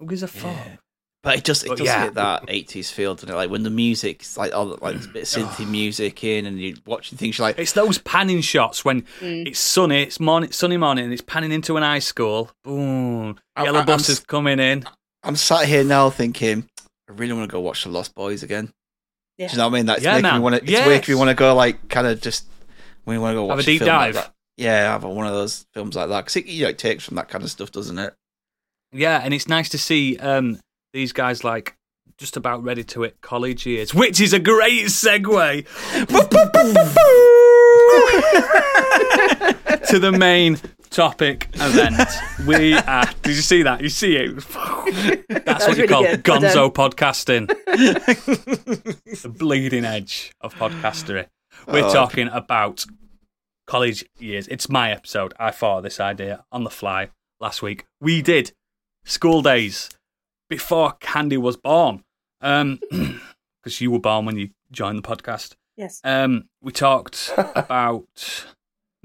Who 0.00 0.06
gives 0.06 0.22
a 0.22 0.28
fuck? 0.28 0.52
Yeah. 0.56 0.76
But 1.22 1.38
it 1.38 1.44
just 1.44 1.64
it 1.64 1.68
But 1.70 1.78
does 1.78 1.86
yeah. 1.86 2.04
hit 2.04 2.14
that 2.14 2.44
eighties 2.48 2.90
feel, 2.90 3.14
doesn't 3.16 3.28
it? 3.30 3.34
Like 3.34 3.50
when 3.50 3.64
the 3.64 3.70
music's 3.70 4.36
like 4.36 4.54
all 4.54 4.66
the- 4.66 4.82
like 4.84 4.94
there's 4.94 5.06
a 5.06 5.08
bit 5.08 5.22
of 5.22 5.28
synthy 5.58 5.68
music 5.68 6.22
in, 6.22 6.46
and 6.46 6.60
you're 6.60 6.76
watching 6.86 7.18
things 7.18 7.38
you're 7.38 7.48
like, 7.48 7.58
It's 7.58 7.72
those 7.72 7.98
panning 7.98 8.40
shots 8.42 8.84
when 8.84 9.02
Mm. 9.20 9.48
it's 9.48 9.58
sunny, 9.58 10.04
it's 10.04 10.20
morning, 10.20 10.52
sunny 10.52 10.76
morning, 10.76 11.04
and 11.04 11.12
it's 11.12 11.22
panning 11.22 11.50
into 11.50 11.76
an 11.76 11.82
high 11.82 11.98
school. 11.98 12.50
Boom, 12.62 13.38
I- 13.56 13.64
yellow 13.64 13.78
I- 13.78 13.80
I'm 13.80 13.86
buses 13.86 14.20
coming 14.20 14.60
in. 14.60 14.84
I'm 15.24 15.34
sat 15.34 15.66
here 15.66 15.82
now 15.82 16.10
thinking, 16.10 16.68
I 17.08 17.12
really 17.14 17.32
want 17.32 17.48
to 17.50 17.52
go 17.52 17.60
watch 17.60 17.82
the 17.82 17.90
Lost 17.90 18.14
Boys 18.14 18.44
again. 18.44 18.72
Yeah. 19.38 19.48
Do 19.48 19.52
you 19.52 19.58
know 19.58 19.68
what 19.68 19.74
I 19.74 19.78
mean? 19.78 19.86
That's 19.86 20.02
Yeah, 20.02 20.20
making 20.20 20.34
me 20.34 20.40
want 20.40 20.54
to. 20.56 20.62
It's 20.62 20.70
Yes. 20.70 20.88
making 20.88 21.14
me 21.14 21.18
want 21.18 21.30
to 21.30 21.34
go 21.34 21.54
like 21.54 21.88
kind 21.88 22.06
of 22.06 22.20
just. 22.20 22.46
We 23.04 23.18
want 23.18 23.32
to 23.32 23.36
go 23.36 23.48
Have 23.48 23.58
watch 23.58 23.64
a 23.64 23.66
deep 23.66 23.78
film 23.80 23.88
dive. 23.88 24.14
that. 24.14 24.32
yeah, 24.56 24.92
have 24.92 25.04
one 25.04 25.26
of 25.26 25.32
those 25.34 25.66
films 25.74 25.94
like 25.94 26.08
that 26.08 26.22
because 26.24 26.36
it 26.36 26.46
you 26.46 26.64
know, 26.64 26.70
it 26.70 26.78
takes 26.78 27.04
from 27.04 27.16
that 27.16 27.28
kind 27.28 27.44
of 27.44 27.50
stuff, 27.50 27.70
doesn't 27.70 27.98
it? 27.98 28.14
Yeah, 28.92 29.20
and 29.22 29.34
it's 29.34 29.48
nice 29.48 29.68
to 29.70 29.78
see 29.78 30.16
um, 30.18 30.58
these 30.92 31.12
guys 31.12 31.44
like 31.44 31.76
just 32.18 32.36
about 32.36 32.62
ready 32.64 32.82
to 32.82 33.02
hit 33.02 33.20
college 33.20 33.66
years, 33.66 33.94
which 33.94 34.20
is 34.20 34.32
a 34.32 34.38
great 34.38 34.86
segue 34.86 35.66
to 39.88 39.98
the 39.98 40.12
main 40.12 40.58
topic 40.90 41.48
event. 41.54 42.00
We 42.46 42.74
are. 42.74 43.06
Did 43.22 43.36
you 43.36 43.42
see 43.42 43.62
that? 43.62 43.80
You 43.82 43.88
see 43.88 44.16
it? 44.16 44.36
That's 45.44 45.66
what 45.66 45.76
you 45.76 45.84
really 45.84 45.88
call 45.88 46.02
good. 46.02 46.22
Gonzo 46.24 46.72
podcasting. 46.72 47.48
the 49.22 49.28
bleeding 49.28 49.84
edge 49.84 50.32
of 50.40 50.54
podcastery. 50.54 51.26
We're 51.66 51.84
Oh. 51.84 51.92
talking 51.92 52.28
about 52.28 52.84
college 53.66 54.04
years. 54.18 54.46
It's 54.48 54.68
my 54.68 54.90
episode. 54.92 55.34
I 55.38 55.50
thought 55.50 55.78
of 55.78 55.82
this 55.84 55.98
idea 55.98 56.44
on 56.52 56.64
the 56.64 56.70
fly 56.70 57.08
last 57.40 57.62
week. 57.62 57.84
We 58.00 58.22
did 58.22 58.52
school 59.04 59.42
days 59.42 59.88
before 60.48 60.92
Candy 61.00 61.36
was 61.38 61.56
born. 61.56 62.04
Um, 62.40 62.78
because 63.62 63.80
you 63.80 63.90
were 63.90 63.98
born 63.98 64.26
when 64.26 64.36
you 64.38 64.50
joined 64.70 64.98
the 64.98 65.02
podcast. 65.02 65.54
Yes. 65.76 66.00
Um, 66.04 66.44
we 66.62 66.70
talked 66.72 67.32
about 67.36 68.46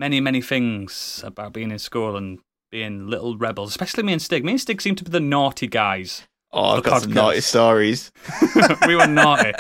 many, 0.02 0.20
many 0.20 0.42
things 0.42 1.22
about 1.24 1.54
being 1.54 1.70
in 1.70 1.78
school 1.78 2.18
and 2.18 2.40
being 2.72 3.08
little 3.08 3.38
rebels, 3.38 3.70
especially 3.70 4.02
me 4.02 4.14
and 4.14 4.22
Stig. 4.22 4.44
Me 4.44 4.54
and 4.54 4.60
Stig 4.60 4.82
seem 4.82 4.96
to 4.96 5.04
be 5.04 5.12
the 5.12 5.20
naughty 5.20 5.68
guys. 5.68 6.24
Oh, 6.52 6.78
I've 6.78 6.84
got 6.84 7.04
some 7.04 7.14
naughty 7.14 7.42
stories. 7.42 8.12
we 8.88 8.96
were 8.96 9.06
naughty. 9.22 9.54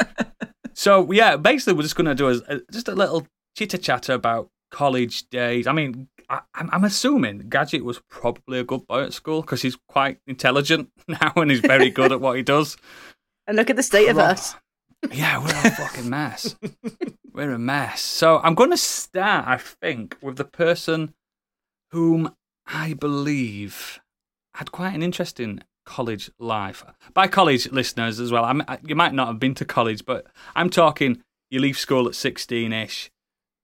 So 0.73 1.11
yeah, 1.11 1.38
basically 1.38 1.73
we're 1.73 1.84
just 1.84 1.95
going 1.95 2.07
to 2.07 2.15
do 2.15 2.30
a, 2.30 2.55
a- 2.55 2.61
just 2.72 2.88
a 2.88 2.95
little 2.95 3.27
chitter 3.55 3.77
chatter 3.77 4.13
about 4.13 4.49
college 4.72 5.30
days. 5.30 5.68
I 5.68 5.73
mean, 5.73 6.07
I, 6.27 6.39
I'm, 6.55 6.72
I'm 6.73 6.84
assuming 6.85 7.47
Gadget 7.47 7.85
was 7.85 8.01
probably 8.09 8.57
a 8.57 8.63
good 8.63 8.88
boy 8.88 9.03
at 9.03 9.13
school 9.13 9.41
because 9.41 9.61
he's 9.61 9.77
quite 9.88 10.18
intelligent 10.26 10.89
now 11.07 11.34
and 11.35 11.51
he's 11.51 11.59
very 11.59 11.91
good 11.91 12.11
at 12.11 12.19
what 12.19 12.35
he 12.35 12.41
does. 12.41 12.77
And 13.45 13.57
look 13.57 13.69
at 13.69 13.76
the 13.76 13.84
state 13.84 14.07
of 14.07 14.18
us. 14.18 14.55
Yeah, 15.11 15.40
we're 15.40 15.68
a 15.68 15.72
fucking 15.72 16.10
mess. 16.10 16.56
we're 17.34 17.52
a 17.53 17.60
mess. 17.60 18.02
So 18.02 18.40
I'm 18.40 18.53
going 18.56 18.69
to 18.72 18.78
start, 18.78 19.48
I 19.48 19.57
think, 19.57 20.15
with 20.22 20.38
the 20.38 20.45
person 20.45 21.14
whom 21.91 22.36
I 22.68 22.94
believe 22.94 23.99
had 24.56 24.72
quite 24.72 24.94
an 24.94 25.02
interesting 25.03 25.61
college 25.86 26.30
life. 26.40 26.84
By 27.14 27.28
college, 27.28 27.72
listeners 27.72 28.19
as 28.19 28.32
well, 28.32 28.45
I- 28.45 28.80
you 28.86 28.95
might 28.95 29.14
not 29.14 29.28
have 29.28 29.40
been 29.40 29.56
to 29.56 29.65
college, 29.65 30.06
but 30.06 30.28
I'm 30.56 30.69
talking 30.69 31.22
you 31.49 31.60
leave 31.60 31.78
school 31.78 32.07
at 32.07 32.15
16 32.15 32.72
ish 32.72 33.10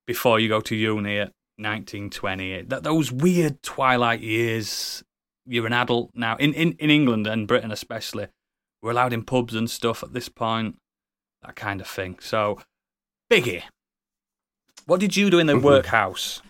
before 0.07 0.39
you 0.39 0.49
go 0.49 0.59
to 0.61 0.75
uni 0.75 1.19
at 1.19 1.31
19, 1.57 2.09
20. 2.09 2.63
That, 2.63 2.83
those 2.83 3.11
weird 3.11 3.61
twilight 3.61 4.21
years. 4.21 5.03
You're 5.45 5.67
an 5.67 5.73
adult 5.73 6.11
now. 6.13 6.35
In, 6.37 6.53
in, 6.53 6.73
in 6.73 6.89
England 6.89 7.25
and 7.27 7.47
Britain, 7.47 7.71
especially, 7.71 8.27
we're 8.81 8.91
allowed 8.91 9.13
in 9.13 9.23
pubs 9.23 9.55
and 9.55 9.69
stuff 9.69 10.03
at 10.03 10.11
this 10.13 10.27
point 10.27 10.77
that 11.47 11.55
kind 11.55 11.81
of 11.81 11.87
thing. 11.87 12.17
So, 12.19 12.59
Biggie, 13.31 13.63
what 14.85 14.99
did 14.99 15.17
you 15.17 15.29
do 15.31 15.39
in 15.39 15.47
the 15.47 15.53
mm-hmm. 15.53 15.65
workhouse? 15.65 16.41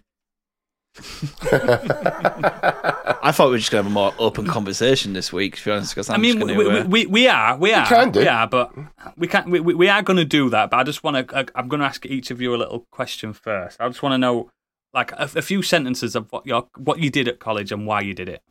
I 3.23 3.31
thought 3.31 3.45
we 3.45 3.51
were 3.51 3.57
just 3.59 3.69
going 3.69 3.83
to 3.83 3.89
have 3.89 3.91
a 3.91 3.93
more 3.93 4.13
open 4.17 4.47
conversation 4.47 5.13
this 5.13 5.31
week, 5.31 5.57
to 5.57 5.65
be 5.65 5.71
honest, 5.71 5.93
because 5.93 6.09
I 6.09 6.15
I'm 6.15 6.21
mean, 6.21 6.39
just 6.39 6.47
we, 6.47 6.53
going 6.53 6.73
we, 6.73 6.81
to. 6.81 6.87
We, 6.87 7.05
we 7.05 7.27
are, 7.27 7.55
we 7.55 7.71
are, 7.71 7.85
can 7.85 8.11
do. 8.11 8.21
we 8.21 8.27
are, 8.27 8.47
but 8.47 8.73
we 9.15 9.27
can't. 9.27 9.47
We, 9.47 9.59
we 9.59 9.75
we 9.75 9.89
are 9.89 10.01
going 10.01 10.17
to 10.17 10.25
do 10.25 10.49
that. 10.49 10.71
But 10.71 10.77
I 10.77 10.83
just 10.83 11.03
want 11.03 11.29
to. 11.29 11.45
I'm 11.53 11.67
going 11.67 11.81
to 11.81 11.85
ask 11.85 12.05
each 12.07 12.31
of 12.31 12.41
you 12.41 12.55
a 12.55 12.57
little 12.57 12.87
question 12.91 13.33
first. 13.33 13.79
I 13.79 13.87
just 13.87 14.01
want 14.01 14.13
to 14.13 14.17
know, 14.17 14.49
like, 14.93 15.11
a, 15.11 15.29
a 15.35 15.41
few 15.43 15.61
sentences 15.61 16.15
of 16.15 16.31
what 16.31 16.47
your 16.47 16.67
what 16.77 16.97
you 16.97 17.11
did 17.11 17.27
at 17.27 17.39
college 17.39 17.71
and 17.71 17.85
why 17.85 18.01
you 18.01 18.15
did 18.15 18.27
it. 18.27 18.41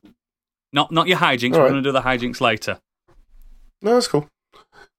Not 0.72 0.92
not 0.92 1.08
your 1.08 1.18
hijinks. 1.18 1.54
All 1.54 1.58
We're 1.58 1.64
right. 1.64 1.70
going 1.72 1.82
to 1.82 1.88
do 1.88 1.92
the 1.92 2.02
hijinks 2.02 2.40
later. 2.40 2.78
No, 3.82 3.94
that's 3.94 4.06
cool. 4.06 4.28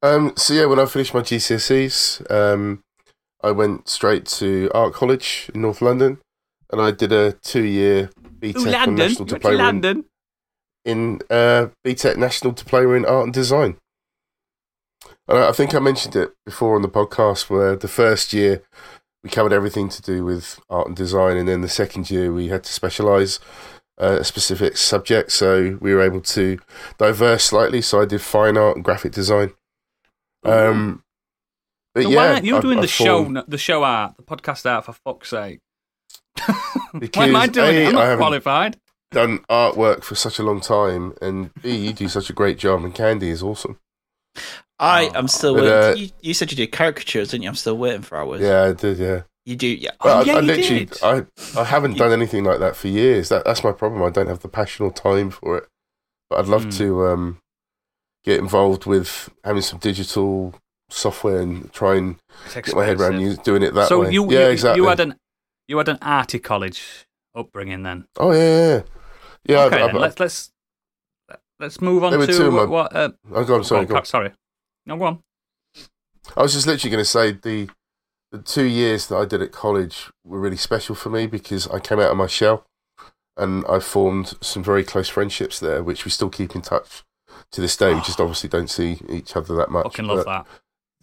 Um, 0.02 0.34
so 0.36 0.54
yeah, 0.54 0.66
when 0.66 0.80
I 0.80 0.86
finished 0.86 1.14
my 1.14 1.22
GCSEs, 1.22 2.30
um, 2.32 2.84
I 3.44 3.52
went 3.52 3.90
straight 3.90 4.26
to 4.26 4.70
art 4.74 4.94
college 4.94 5.50
in 5.54 5.62
North 5.62 5.82
London, 5.82 6.20
and 6.72 6.82
I 6.82 6.92
did 6.92 7.12
a 7.12 7.34
two-year 7.34 8.10
Ooh, 8.18 8.30
BTEC 8.40 8.72
London, 8.72 8.96
national 8.96 9.28
you 9.28 9.34
diploma 9.34 9.58
in, 9.58 9.66
London. 9.66 10.06
in 10.86 11.20
uh, 11.30 11.68
BTEC 11.86 12.18
national 12.18 12.54
diploma 12.54 12.94
in 12.94 13.06
art 13.06 13.26
and 13.26 13.34
design. 13.34 13.78
And 15.28 15.38
I 15.40 15.50
I 15.50 15.52
think 15.52 15.74
I 15.74 15.80
mentioned 15.80 16.16
it 16.16 16.34
before 16.46 16.76
on 16.76 16.84
the 16.84 16.90
podcast, 16.90 17.50
where 17.50 17.76
the 17.76 17.88
first 17.88 18.34
year 18.34 18.62
we 19.24 19.30
covered 19.30 19.54
everything 19.54 19.90
to 19.90 20.02
do 20.02 20.24
with 20.24 20.60
art 20.70 20.88
and 20.88 20.96
design, 20.96 21.38
and 21.38 21.48
then 21.48 21.62
the 21.62 21.70
second 21.70 22.12
year 22.12 22.32
we 22.32 22.50
had 22.50 22.64
to 22.64 22.72
specialise 22.72 23.40
uh, 24.00 24.18
a 24.20 24.24
specific 24.24 24.78
subject. 24.78 25.32
So 25.32 25.78
we 25.82 25.94
were 25.94 26.02
able 26.02 26.22
to 26.22 26.60
diverse 26.98 27.46
slightly. 27.46 27.82
So 27.82 28.02
I 28.02 28.06
did 28.06 28.22
fine 28.22 28.58
art 28.58 28.76
and 28.76 28.86
graphic 28.86 29.12
design. 29.12 29.54
Um, 30.52 31.04
but 31.94 32.04
So 32.04 32.10
yeah, 32.10 32.16
why 32.18 32.28
aren't 32.34 32.46
I- 32.54 32.62
doing 32.62 32.78
I 32.78 32.82
the 32.82 32.88
show, 32.88 33.24
formed- 33.24 33.44
the 33.48 33.58
show 33.58 33.84
art, 33.84 34.16
the 34.18 34.24
podcast 34.24 34.70
art? 34.70 34.86
For 34.86 34.94
fuck's 34.94 35.30
sake! 35.30 35.60
Because, 36.98 37.10
why 37.20 37.28
am 37.28 37.36
I 37.36 37.48
doing 37.48 37.76
A, 37.76 37.80
it? 37.80 37.88
I'm 37.88 37.94
not 37.96 38.02
haven't- 38.04 38.18
qualified. 38.20 38.78
done 39.12 39.40
artwork 39.50 40.04
for 40.04 40.16
such 40.16 40.38
a 40.40 40.44
long 40.44 40.62
time, 40.62 41.14
and 41.22 41.54
B, 41.62 41.76
you 41.76 41.94
do 41.94 42.08
such 42.08 42.30
a 42.30 42.34
great 42.34 42.58
job, 42.58 42.84
and 42.84 42.94
Candy 42.94 43.30
is 43.30 43.42
awesome. 43.44 43.80
I 44.80 45.10
am 45.16 45.28
still 45.28 45.56
But, 45.56 45.64
waiting. 45.64 45.74
uh, 45.74 45.96
you, 45.96 46.10
you 46.22 46.34
said 46.36 46.52
you 46.52 46.58
did 46.58 46.72
caricatures, 46.72 47.30
didn't 47.30 47.44
you? 47.44 47.50
I'm 47.50 47.56
still 47.56 47.78
waiting 47.78 48.04
for 48.04 48.18
ours. 48.18 48.42
Yeah, 48.42 48.64
I 48.66 48.74
did. 48.74 49.00
Yeah, 49.00 49.22
You 49.46 49.56
do, 49.56 49.66
yeah. 49.68 49.92
Oh, 50.02 50.20
but 50.20 50.28
yeah, 50.28 50.34
I, 50.34 50.36
I 50.36 50.40
you 50.42 50.46
literally, 50.46 50.86
did. 50.86 51.04
I, 51.04 51.26
I 51.60 51.64
haven't 51.64 51.98
done 51.98 52.12
anything 52.12 52.44
like 52.44 52.60
that 52.60 52.76
for 52.76 52.88
years. 52.90 53.30
That 53.30 53.44
that's 53.46 53.64
my 53.64 53.72
problem. 53.72 54.04
I 54.04 54.12
don't 54.12 54.28
have 54.28 54.42
the 54.42 54.50
passion 54.50 54.86
or 54.86 54.92
time 54.92 55.32
for 55.32 55.58
it. 55.58 55.68
But 56.30 56.40
I'd 56.40 56.48
love 56.48 56.66
Hmm. 56.66 56.70
to 56.72 57.08
um, 57.08 57.38
get 58.28 58.40
involved 58.40 58.86
with 58.86 59.30
having 59.46 59.62
some 59.62 59.80
digital 59.80 60.54
software 60.90 61.40
and 61.40 61.72
try 61.72 61.96
and 61.96 62.18
get 62.54 62.76
my 62.76 62.86
head 62.86 63.00
around 63.00 63.22
you 63.22 63.38
doing 63.38 63.64
it 63.64 63.74
that 63.74 63.88
so 63.88 64.02
way. 64.02 64.12
you, 64.12 64.30
yeah, 64.30 64.48
you, 64.48 64.52
exactly. 64.52 64.82
you 64.82 64.88
had 64.90 65.00
an 65.00 65.16
you 65.70 65.78
had 65.78 65.88
an 65.88 65.98
arty 66.02 66.38
college 66.38 67.08
upbringing 67.34 67.84
then. 67.84 68.06
oh 68.18 68.34
yeah, 68.34 68.40
yeah, 68.40 68.82
yeah. 69.46 69.64
okay, 69.64 69.82
I, 69.82 69.88
then 69.88 69.96
I, 69.96 70.00
let's 70.00 70.20
let's 70.20 70.52
let's 71.60 71.82
move 71.82 72.04
on 72.04 72.12
to 72.12 72.52
what. 72.52 72.70
what 72.70 72.96
uh, 72.96 73.12
I, 73.34 73.44
go 73.46 73.56
on, 73.56 73.64
sorry, 73.64 73.86
go 73.86 73.96
on. 73.96 74.06
sorry. 74.06 74.34
No, 74.86 74.98
go 74.98 75.06
on. 75.06 75.24
I 76.36 76.42
was 76.42 76.54
just 76.54 76.68
literally 76.68 76.92
going 76.92 77.04
to 77.04 77.10
say 77.10 77.32
the 77.32 77.70
the 78.34 78.40
two 78.40 78.66
years 78.66 79.08
that 79.08 79.16
I 79.16 79.24
did 79.24 79.42
at 79.42 79.54
college 79.54 80.12
were 80.26 80.42
really 80.42 80.58
special 80.58 80.96
for 80.96 81.10
me 81.10 81.28
because 81.28 81.66
I 81.70 81.80
came 81.80 82.00
out 82.00 82.12
of 82.12 82.18
my 82.18 82.28
shell 82.28 82.66
and 83.38 83.64
I 83.70 83.80
formed 83.80 84.34
some 84.42 84.64
very 84.64 84.84
close 84.84 85.08
friendships 85.08 85.62
there, 85.62 85.82
which 85.82 86.04
we 86.04 86.12
still 86.12 86.30
keep 86.30 86.56
in 86.56 86.62
touch 86.62 87.04
to 87.52 87.62
this 87.62 87.78
day. 87.78 87.94
We 87.94 88.02
just 88.02 88.20
obviously 88.20 88.50
don't 88.50 88.70
see 88.70 89.00
each 89.10 89.36
other 89.36 89.56
that 89.56 89.70
much. 89.70 89.84
Fucking 89.84 90.06
love 90.06 90.26
that. 90.26 90.46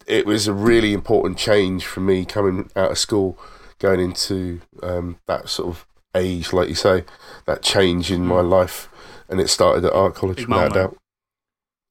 It 0.07 0.25
was 0.25 0.47
a 0.47 0.53
really 0.53 0.93
important 0.93 1.37
change 1.37 1.85
for 1.85 1.99
me 2.01 2.25
coming 2.25 2.69
out 2.75 2.91
of 2.91 2.97
school, 2.97 3.37
going 3.79 3.99
into 3.99 4.61
um, 4.83 5.17
that 5.27 5.49
sort 5.49 5.69
of 5.69 5.85
age, 6.15 6.53
like 6.53 6.69
you 6.69 6.75
say, 6.75 7.03
that 7.45 7.61
change 7.63 8.11
in 8.11 8.25
my 8.25 8.41
life, 8.41 8.87
and 9.27 9.41
it 9.41 9.49
started 9.49 9.83
at 9.85 9.93
art 9.93 10.13
college 10.15 10.37
Big 10.37 10.47
without 10.47 10.73
moment. 10.73 10.91
doubt. 10.93 10.97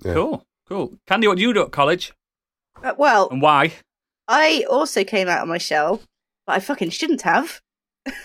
Yeah. 0.04 0.14
Cool, 0.14 0.46
cool. 0.68 0.92
Candy, 1.08 1.26
what 1.28 1.36
did 1.36 1.42
you 1.42 1.52
do 1.52 1.62
at 1.62 1.72
college 1.72 2.12
Uh, 2.82 2.94
well, 2.96 3.28
and 3.30 3.42
why? 3.42 3.72
I 4.28 4.64
also 4.70 5.02
came 5.04 5.28
out 5.28 5.42
of 5.42 5.48
my 5.48 5.58
shell, 5.58 6.00
but 6.46 6.54
I 6.56 6.60
fucking 6.60 6.90
shouldn't 6.90 7.22
have. 7.22 7.60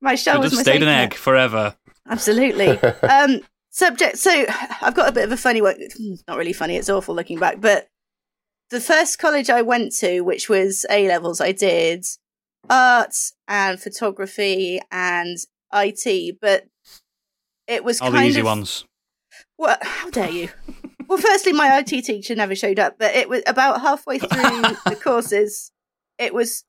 my 0.00 0.14
shell 0.14 0.36
Should 0.36 0.42
was 0.42 0.52
have 0.52 0.58
my 0.58 0.62
stayed 0.62 0.64
safety 0.64 0.76
an 0.84 0.86
net. 0.86 1.02
egg 1.12 1.14
forever. 1.14 1.74
Absolutely. 2.10 2.68
um, 3.08 3.40
subject. 3.70 4.18
So 4.18 4.44
I've 4.82 4.94
got 4.94 5.08
a 5.08 5.12
bit 5.12 5.24
of 5.24 5.32
a 5.32 5.36
funny 5.36 5.62
one. 5.62 5.76
Not 6.28 6.36
really 6.36 6.52
funny. 6.52 6.76
It's 6.76 6.90
awful 6.90 7.14
looking 7.14 7.38
back. 7.38 7.60
But 7.60 7.88
the 8.70 8.80
first 8.80 9.18
college 9.18 9.48
I 9.48 9.62
went 9.62 9.92
to, 9.96 10.20
which 10.20 10.48
was 10.48 10.84
A 10.90 11.08
levels, 11.08 11.40
I 11.40 11.52
did 11.52 12.04
art 12.68 13.14
and 13.48 13.80
photography 13.80 14.80
and 14.90 15.38
IT. 15.72 16.36
But 16.40 16.66
it 17.66 17.84
was 17.84 18.00
All 18.00 18.10
the 18.10 18.22
easy 18.22 18.40
of 18.40 18.46
ones. 18.46 18.84
what? 19.56 19.82
How 19.82 20.10
dare 20.10 20.30
you? 20.30 20.48
Well, 21.06 21.18
firstly, 21.18 21.52
my 21.52 21.78
IT 21.78 22.04
teacher 22.04 22.34
never 22.36 22.54
showed 22.54 22.78
up, 22.78 22.96
but 22.98 23.14
it 23.16 23.28
was 23.28 23.42
about 23.46 23.80
halfway 23.80 24.18
through 24.18 24.28
the 24.86 24.98
courses. 25.02 25.72
It 26.18 26.34
was. 26.34 26.64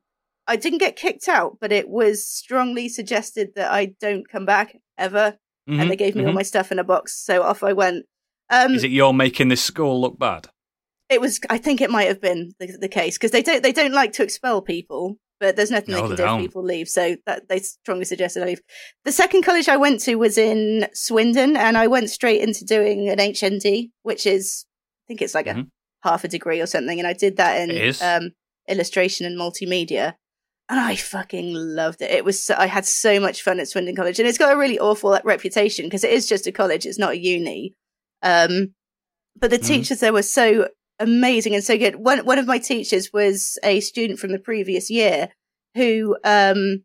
I 0.52 0.56
didn't 0.58 0.80
get 0.80 0.96
kicked 0.96 1.28
out, 1.28 1.58
but 1.62 1.72
it 1.72 1.88
was 1.90 2.28
strongly 2.28 2.90
suggested 2.90 3.50
that 3.56 3.72
I 3.72 3.94
don't 4.00 4.28
come 4.30 4.46
back 4.46 4.78
ever 4.98 5.38
Mhm, 5.70 5.80
and 5.80 5.92
they 5.92 5.96
gave 5.96 6.16
me 6.16 6.24
all 6.26 6.32
mhm. 6.32 6.42
my 6.42 6.42
stuff 6.54 6.72
in 6.72 6.80
a 6.80 6.84
box. 6.84 7.14
So 7.28 7.44
off 7.44 7.64
I 7.64 7.74
went. 7.74 8.06
Um, 8.50 8.74
Is 8.76 8.84
it 8.84 8.92
you're 8.92 9.14
making 9.14 9.48
this 9.50 9.64
school 9.64 10.00
look 10.02 10.18
bad? 10.20 10.50
it 11.10 11.22
was. 11.22 11.40
I 11.50 11.58
think 11.58 11.82
it 11.82 11.92
might 11.92 12.08
have 12.08 12.22
been 12.22 12.54
the, 12.60 12.68
the 12.80 12.88
case 12.90 13.18
because 13.18 13.32
they 13.32 13.42
don't 13.44 13.62
they 13.64 13.72
don't 13.72 13.94
like 13.94 14.14
to 14.14 14.24
expel 14.24 14.62
people, 14.62 15.18
but 15.40 15.56
there's 15.56 15.72
nothing 15.72 15.94
No, 15.94 16.02
they 16.08 16.08
can 16.08 16.16
they 16.16 16.24
do 16.32 16.36
if 16.38 16.42
people 16.48 16.64
leave. 16.64 16.88
So 16.90 17.16
that 17.28 17.48
they 17.50 17.60
strongly 17.60 18.06
suggested 18.06 18.42
I 18.44 18.48
leave. 18.48 18.62
The 19.06 19.12
second 19.12 19.44
college 19.44 19.70
I 19.70 19.78
went 19.78 20.00
to 20.02 20.16
was 20.16 20.38
in 20.38 20.88
Swindon, 20.94 21.56
and 21.56 21.78
I 21.78 21.88
went 21.88 22.10
straight 22.10 22.42
into 22.42 22.66
doing 22.66 23.08
an 23.10 23.20
HND, 23.20 23.92
which 24.04 24.26
is 24.26 24.66
I 24.66 25.04
think 25.08 25.22
it's 25.22 25.36
like 25.36 25.48
Mhm. 25.48 25.68
a 26.04 26.10
half 26.10 26.24
a 26.24 26.28
degree 26.28 26.60
or 26.62 26.66
something, 26.66 26.98
and 27.00 27.08
I 27.08 27.14
did 27.14 27.38
that 27.38 27.54
in 27.62 27.94
um, 28.02 28.32
illustration 28.68 29.26
and 29.28 29.38
multimedia. 29.38 30.16
And 30.72 30.80
I 30.80 30.96
fucking 30.96 31.54
loved 31.54 32.02
it. 32.02 32.12
It 32.12 32.24
was 32.24 32.42
so, 32.44 32.56
I 32.58 32.66
had 32.68 32.86
so 32.86 33.20
much 33.20 33.42
fun 33.44 33.60
at 33.60 33.68
Swindon 33.68 33.94
College, 33.96 34.20
and 34.20 34.28
it's 34.28 34.38
got 34.38 34.54
a 34.54 34.58
really 34.58 34.80
awful 34.80 35.20
reputation 35.26 35.86
because 35.86 36.06
it 36.06 36.12
is 36.12 36.28
just 36.28 36.48
a 36.48 36.52
college; 36.54 36.86
it's 36.86 36.98
not 36.98 37.12
a 37.12 37.18
uni. 37.20 37.76
Um, 38.24 38.74
but 39.38 39.50
the 39.52 39.60
Mhm. 39.60 39.68
teachers 39.68 40.00
there 40.00 40.14
were 40.14 40.22
so 40.24 40.70
amazing 40.98 41.54
and 41.56 41.64
so 41.64 41.78
good. 41.78 41.98
One 41.98 42.20
one 42.20 42.40
of 42.40 42.48
my 42.48 42.58
teachers 42.58 43.12
was 43.12 43.60
a 43.64 43.82
student 43.82 44.18
from 44.20 44.32
the 44.32 44.40
previous 44.40 44.90
year 44.90 45.30
who 45.76 46.16
um 46.24 46.84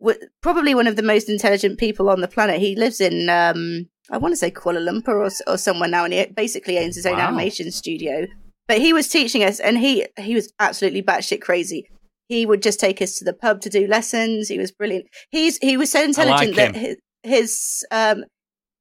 was 0.00 0.16
probably 0.40 0.74
one 0.74 0.86
of 0.86 0.96
the 0.96 1.02
most 1.02 1.28
intelligent 1.28 1.78
people 1.78 2.08
on 2.08 2.22
the 2.22 2.28
planet. 2.28 2.60
He 2.60 2.76
lives 2.76 2.98
in 2.98 3.28
um 3.28 3.90
I 4.10 4.16
want 4.16 4.32
to 4.32 4.36
say 4.36 4.50
Kuala 4.50 4.80
Lumpur 4.80 5.08
or 5.26 5.30
or 5.52 5.58
somewhere 5.58 5.88
now, 5.90 6.04
and 6.04 6.14
he 6.14 6.24
basically 6.26 6.78
owns 6.78 6.96
his 6.96 7.04
own 7.04 7.18
Wow. 7.18 7.28
animation 7.28 7.70
studio. 7.72 8.26
But 8.66 8.78
he 8.78 8.94
was 8.94 9.08
teaching 9.08 9.44
us, 9.44 9.60
and 9.60 9.76
he 9.76 10.06
he 10.18 10.34
was 10.34 10.50
absolutely 10.58 11.02
batshit 11.02 11.42
crazy. 11.42 11.90
He 12.28 12.44
would 12.46 12.62
just 12.62 12.78
take 12.78 13.00
us 13.02 13.14
to 13.18 13.24
the 13.24 13.32
pub 13.32 13.60
to 13.62 13.70
do 13.70 13.86
lessons. 13.86 14.48
He 14.48 14.58
was 14.58 14.70
brilliant. 14.70 15.06
He's 15.30 15.58
he 15.58 15.76
was 15.76 15.90
so 15.90 16.02
intelligent 16.02 16.56
like 16.56 16.72
that 16.72 16.76
his, 16.76 16.96
his 17.22 17.86
um 17.90 18.24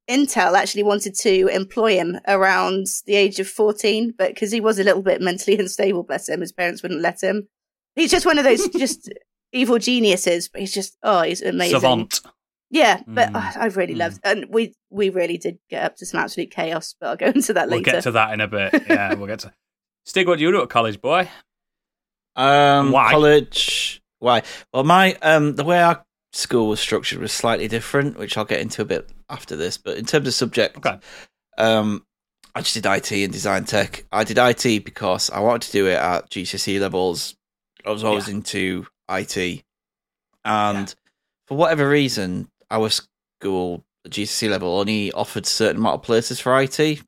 Intel 0.10 0.58
actually 0.58 0.84
wanted 0.84 1.16
to 1.16 1.48
employ 1.48 1.96
him 1.98 2.18
around 2.28 2.88
the 3.06 3.16
age 3.16 3.40
of 3.42 3.48
14, 3.48 4.14
but 4.18 4.30
because 4.30 4.52
he 4.54 4.62
was 4.62 4.80
a 4.80 4.84
little 4.84 5.02
bit 5.02 5.22
mentally 5.22 5.58
unstable, 5.60 6.04
bless 6.04 6.30
him, 6.30 6.40
his 6.42 6.54
parents 6.54 6.82
wouldn't 6.82 7.02
let 7.02 7.22
him. 7.22 7.48
He's 7.96 8.12
just 8.12 8.26
one 8.26 8.38
of 8.38 8.46
those 8.46 8.68
just 8.78 9.12
evil 9.52 9.80
geniuses, 9.80 10.48
but 10.48 10.62
he's 10.62 10.74
just, 10.74 10.98
oh, 11.04 11.24
he's 11.24 11.42
amazing. 11.42 11.80
Savant. 11.80 12.22
Yeah, 12.70 13.02
but 13.06 13.30
Mm. 13.34 13.36
oh, 13.36 13.62
I've 13.62 13.76
really 13.76 13.96
Mm. 13.96 14.00
loved 14.00 14.20
And 14.24 14.46
we, 14.50 14.74
we 14.90 15.10
really 15.10 15.38
did 15.38 15.58
get 15.70 15.84
up 15.84 15.96
to 15.98 16.06
some 16.06 16.22
absolute 16.22 16.52
chaos, 16.52 16.96
but 17.02 17.08
I'll 17.10 17.16
go 17.18 17.26
into 17.36 17.54
that 17.54 17.68
later. 17.68 17.82
We'll 17.92 17.94
get 17.96 18.04
to 18.04 18.12
that 18.12 18.34
in 18.34 18.40
a 18.40 18.48
bit. 18.48 18.84
Yeah, 18.88 19.14
we'll 19.16 19.28
get 19.28 19.40
to. 19.40 19.54
Stig, 20.06 20.26
what 20.28 20.38
do 20.38 20.44
you 20.46 20.52
do 20.54 20.62
at 20.62 20.70
college, 20.70 21.02
boy? 21.02 21.30
Um, 22.38 22.92
Why? 22.92 23.12
college? 23.12 24.02
Why? 24.20 24.44
Well, 24.74 24.84
my 24.84 25.14
um, 25.22 25.56
the 25.56 25.64
way 25.64 25.82
our 25.82 26.06
school 26.34 26.68
was 26.70 26.80
structured 26.80 27.20
was 27.20 27.32
slightly 27.32 27.68
different, 27.68 28.18
which 28.18 28.38
I'll 28.38 28.46
get 28.46 28.62
into 28.62 28.82
a 28.82 28.86
bit 28.86 29.10
after 29.30 29.56
this. 29.56 29.78
But 29.78 29.98
in 29.98 30.06
terms 30.06 30.28
of 30.28 30.34
subject, 30.34 30.78
Okay. 30.78 30.98
um, 31.58 32.06
I 32.56 32.62
just 32.62 32.74
did 32.76 32.86
IT 32.86 33.12
and 33.12 33.32
design 33.34 33.66
tech. 33.66 34.06
I 34.12 34.24
did 34.24 34.38
IT 34.38 34.84
because 34.86 35.30
I 35.30 35.40
wanted 35.40 35.64
to 35.68 35.72
do 35.72 35.88
it 35.88 35.96
at 35.98 36.30
GCSE 36.30 36.80
levels. 36.80 37.36
I 37.86 37.92
was 37.92 38.04
always 38.04 38.28
Yeah. 38.28 38.36
into 38.36 38.88
IT, 39.10 39.64
and 40.46 40.94
for 41.48 41.56
whatever 41.58 41.88
reason, 41.90 42.50
our 42.70 42.90
school 42.90 43.86
at 44.06 44.12
GCSE 44.12 44.50
level 44.50 44.80
only 44.80 45.12
offered 45.12 45.46
certain 45.46 45.78
amount 45.78 45.96
of 45.96 46.04
places 46.04 46.40
for 46.40 46.60
IT. 46.60 47.02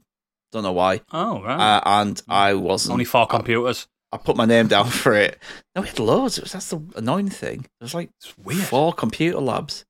Don't 0.51 0.63
know 0.63 0.71
why, 0.71 1.01
Oh, 1.11 1.41
right. 1.43 1.77
uh, 1.77 1.81
and 1.85 2.21
I 2.27 2.53
wasn't 2.55 2.93
Only 2.93 3.05
four 3.05 3.27
computers. 3.27 3.87
I 4.11 4.17
put 4.17 4.35
my 4.35 4.45
name 4.45 4.67
down 4.67 4.87
for 4.89 5.13
it. 5.13 5.37
No, 5.75 5.81
we 5.81 5.87
had 5.87 5.99
loads. 5.99 6.37
It 6.37 6.43
was 6.43 6.51
that's 6.53 6.69
the 6.69 6.81
annoying 6.95 7.29
thing. 7.29 7.61
There 7.79 7.85
was 7.85 7.93
like 7.93 8.09
four 8.65 8.93
computer 8.93 9.39
labs. 9.39 9.85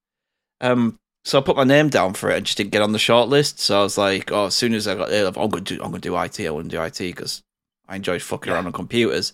Um, 0.61 0.97
so 1.25 1.37
I 1.39 1.41
put 1.41 1.55
my 1.57 1.63
name 1.63 1.89
down 1.89 2.13
for 2.13 2.29
it 2.31 2.37
and 2.37 2.45
just 2.45 2.57
didn't 2.57 2.71
get 2.71 2.81
on 2.81 2.91
the 2.91 2.99
short 2.99 3.29
list. 3.29 3.59
So 3.59 3.79
I 3.79 3.83
was 3.83 3.97
like, 3.97 4.31
oh, 4.31 4.47
as 4.47 4.55
soon 4.55 4.73
as 4.73 4.87
I 4.87 4.95
got 4.95 5.09
there, 5.09 5.25
I'm 5.27 5.33
going 5.33 5.63
to 5.63 5.75
do, 5.75 5.83
I'm 5.83 5.91
to 5.93 5.99
do 5.99 6.17
IT. 6.17 6.39
I 6.39 6.49
want 6.49 6.69
to 6.69 6.77
do 6.77 6.81
IT 6.81 6.97
because 6.97 7.43
I 7.87 7.95
enjoyed 7.97 8.21
fucking 8.21 8.49
Yeah. 8.49 8.55
around 8.55 8.65
on 8.67 8.71
computers. 8.73 9.33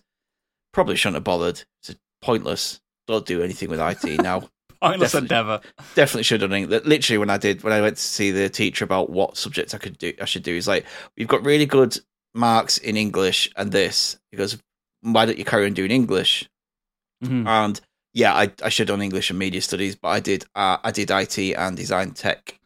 Probably 0.73 0.95
shouldn't 0.95 1.15
have 1.15 1.23
bothered. 1.23 1.63
It's 1.83 1.95
pointless. 2.21 2.79
Don't 3.07 3.25
do 3.25 3.41
anything 3.41 3.69
with 3.69 3.79
IT 3.79 4.21
now. 4.21 4.49
Pointless 4.81 5.13
Definitely. 5.13 5.35
endeavour. 5.37 5.61
Definitely 5.95 6.23
should 6.23 6.41
have 6.41 6.49
done 6.51 6.63
it. 6.63 6.69
That- 6.69 6.85
Literally, 6.85 7.17
when 7.17 7.29
I 7.29 7.37
did, 7.37 7.63
when 7.63 7.71
I 7.73 7.81
went 7.81 7.95
to 7.97 8.01
see 8.03 8.31
the 8.31 8.49
teacher 8.49 8.83
about 8.83 9.09
what 9.09 9.37
subjects 9.37 9.73
I 9.73 9.77
could 9.77 9.97
do, 9.97 10.13
I 10.21 10.25
should 10.25 10.43
do. 10.43 10.53
He's 10.53 10.67
like, 10.67 10.85
we've 11.17 11.27
got 11.27 11.45
really 11.45 11.65
good 11.65 11.97
marks 12.33 12.77
in 12.77 12.97
English 12.97 13.49
and 13.55 13.71
this. 13.71 14.17
He 14.31 14.37
goes, 14.37 14.57
why 15.13 15.25
don't 15.25 15.37
you 15.37 15.45
carry 15.45 15.65
on 15.65 15.73
doing 15.73 15.91
English? 15.91 16.49
Mhm. 17.23 17.47
And 17.47 17.81
yeah, 18.13 18.33
I, 18.33 18.51
I 18.63 18.69
should 18.69 18.87
have 18.89 18.95
done 18.97 19.01
English 19.03 19.29
and 19.29 19.37
media 19.39 19.61
studies, 19.61 19.95
but 19.95 20.09
I 20.09 20.19
did 20.19 20.45
uh, 20.55 20.77
I 20.83 20.91
did 20.91 21.11
IT 21.11 21.37
and 21.37 21.75
design 21.77 22.11
tech. 22.11 22.59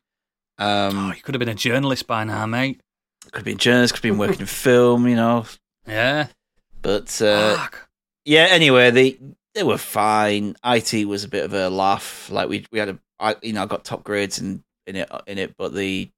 Oh, 0.58 0.88
Um, 0.90 1.14
you 1.16 1.22
could 1.22 1.36
have 1.36 1.40
been 1.40 1.50
a 1.50 1.56
journalist 1.56 2.06
by 2.08 2.24
now, 2.24 2.46
mate. 2.46 2.82
could 3.26 3.36
have 3.40 3.46
been 3.46 3.58
journalist, 3.58 3.94
could 3.94 4.04
have 4.04 4.12
been 4.14 4.20
working 4.20 4.42
in 4.42 4.46
film, 4.48 5.08
you 5.08 5.16
know. 5.16 5.46
Yeah. 5.88 6.28
But 6.82 7.22
uh, 7.22 7.68
yeah, 8.26 8.48
anyway, 8.50 8.92
they 8.92 9.18
they 9.56 9.64
were 9.64 9.78
fine. 9.78 10.56
IT 10.64 11.06
was 11.08 11.24
a 11.24 11.28
bit 11.30 11.46
of 11.46 11.54
a 11.54 11.70
laugh. 11.70 12.30
Like 12.32 12.48
we 12.50 12.66
we 12.72 12.80
had 12.80 12.90
a 12.90 13.00
I, 13.20 13.36
you 13.42 13.54
know 13.54 13.64
I 13.64 13.66
got 13.66 13.84
top 13.86 14.04
grades 14.04 14.40
in 14.40 14.64
in 14.88 14.96
it 14.96 15.10
in 15.28 15.38
it, 15.38 15.56
but 15.58 15.74
the 15.74 16.10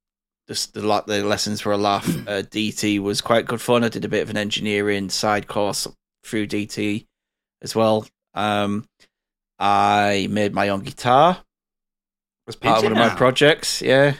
the 0.48 0.68
the, 0.74 1.02
the 1.06 1.24
lessons 1.24 1.64
were 1.64 1.72
a 1.72 1.76
laugh. 1.78 2.06
Uh, 2.28 2.42
DT 2.42 3.00
was 3.00 3.20
quite 3.20 3.46
good 3.46 3.60
fun. 3.60 3.82
I 3.84 3.88
did 3.88 4.04
a 4.04 4.08
bit 4.08 4.22
of 4.22 4.30
an 4.30 4.36
engineering 4.36 5.08
side 5.10 5.46
course 5.48 5.86
through 6.24 6.46
DT 6.46 7.06
as 7.60 7.74
well. 7.74 8.06
Um, 8.34 8.86
I 9.58 10.26
made 10.30 10.54
my 10.54 10.68
own 10.70 10.80
guitar 10.80 11.38
as 12.48 12.56
part 12.56 12.78
of 12.78 12.84
one 12.84 12.92
of 12.92 12.98
my 12.98 13.14
projects. 13.14 13.82
Yeah. 13.82 14.14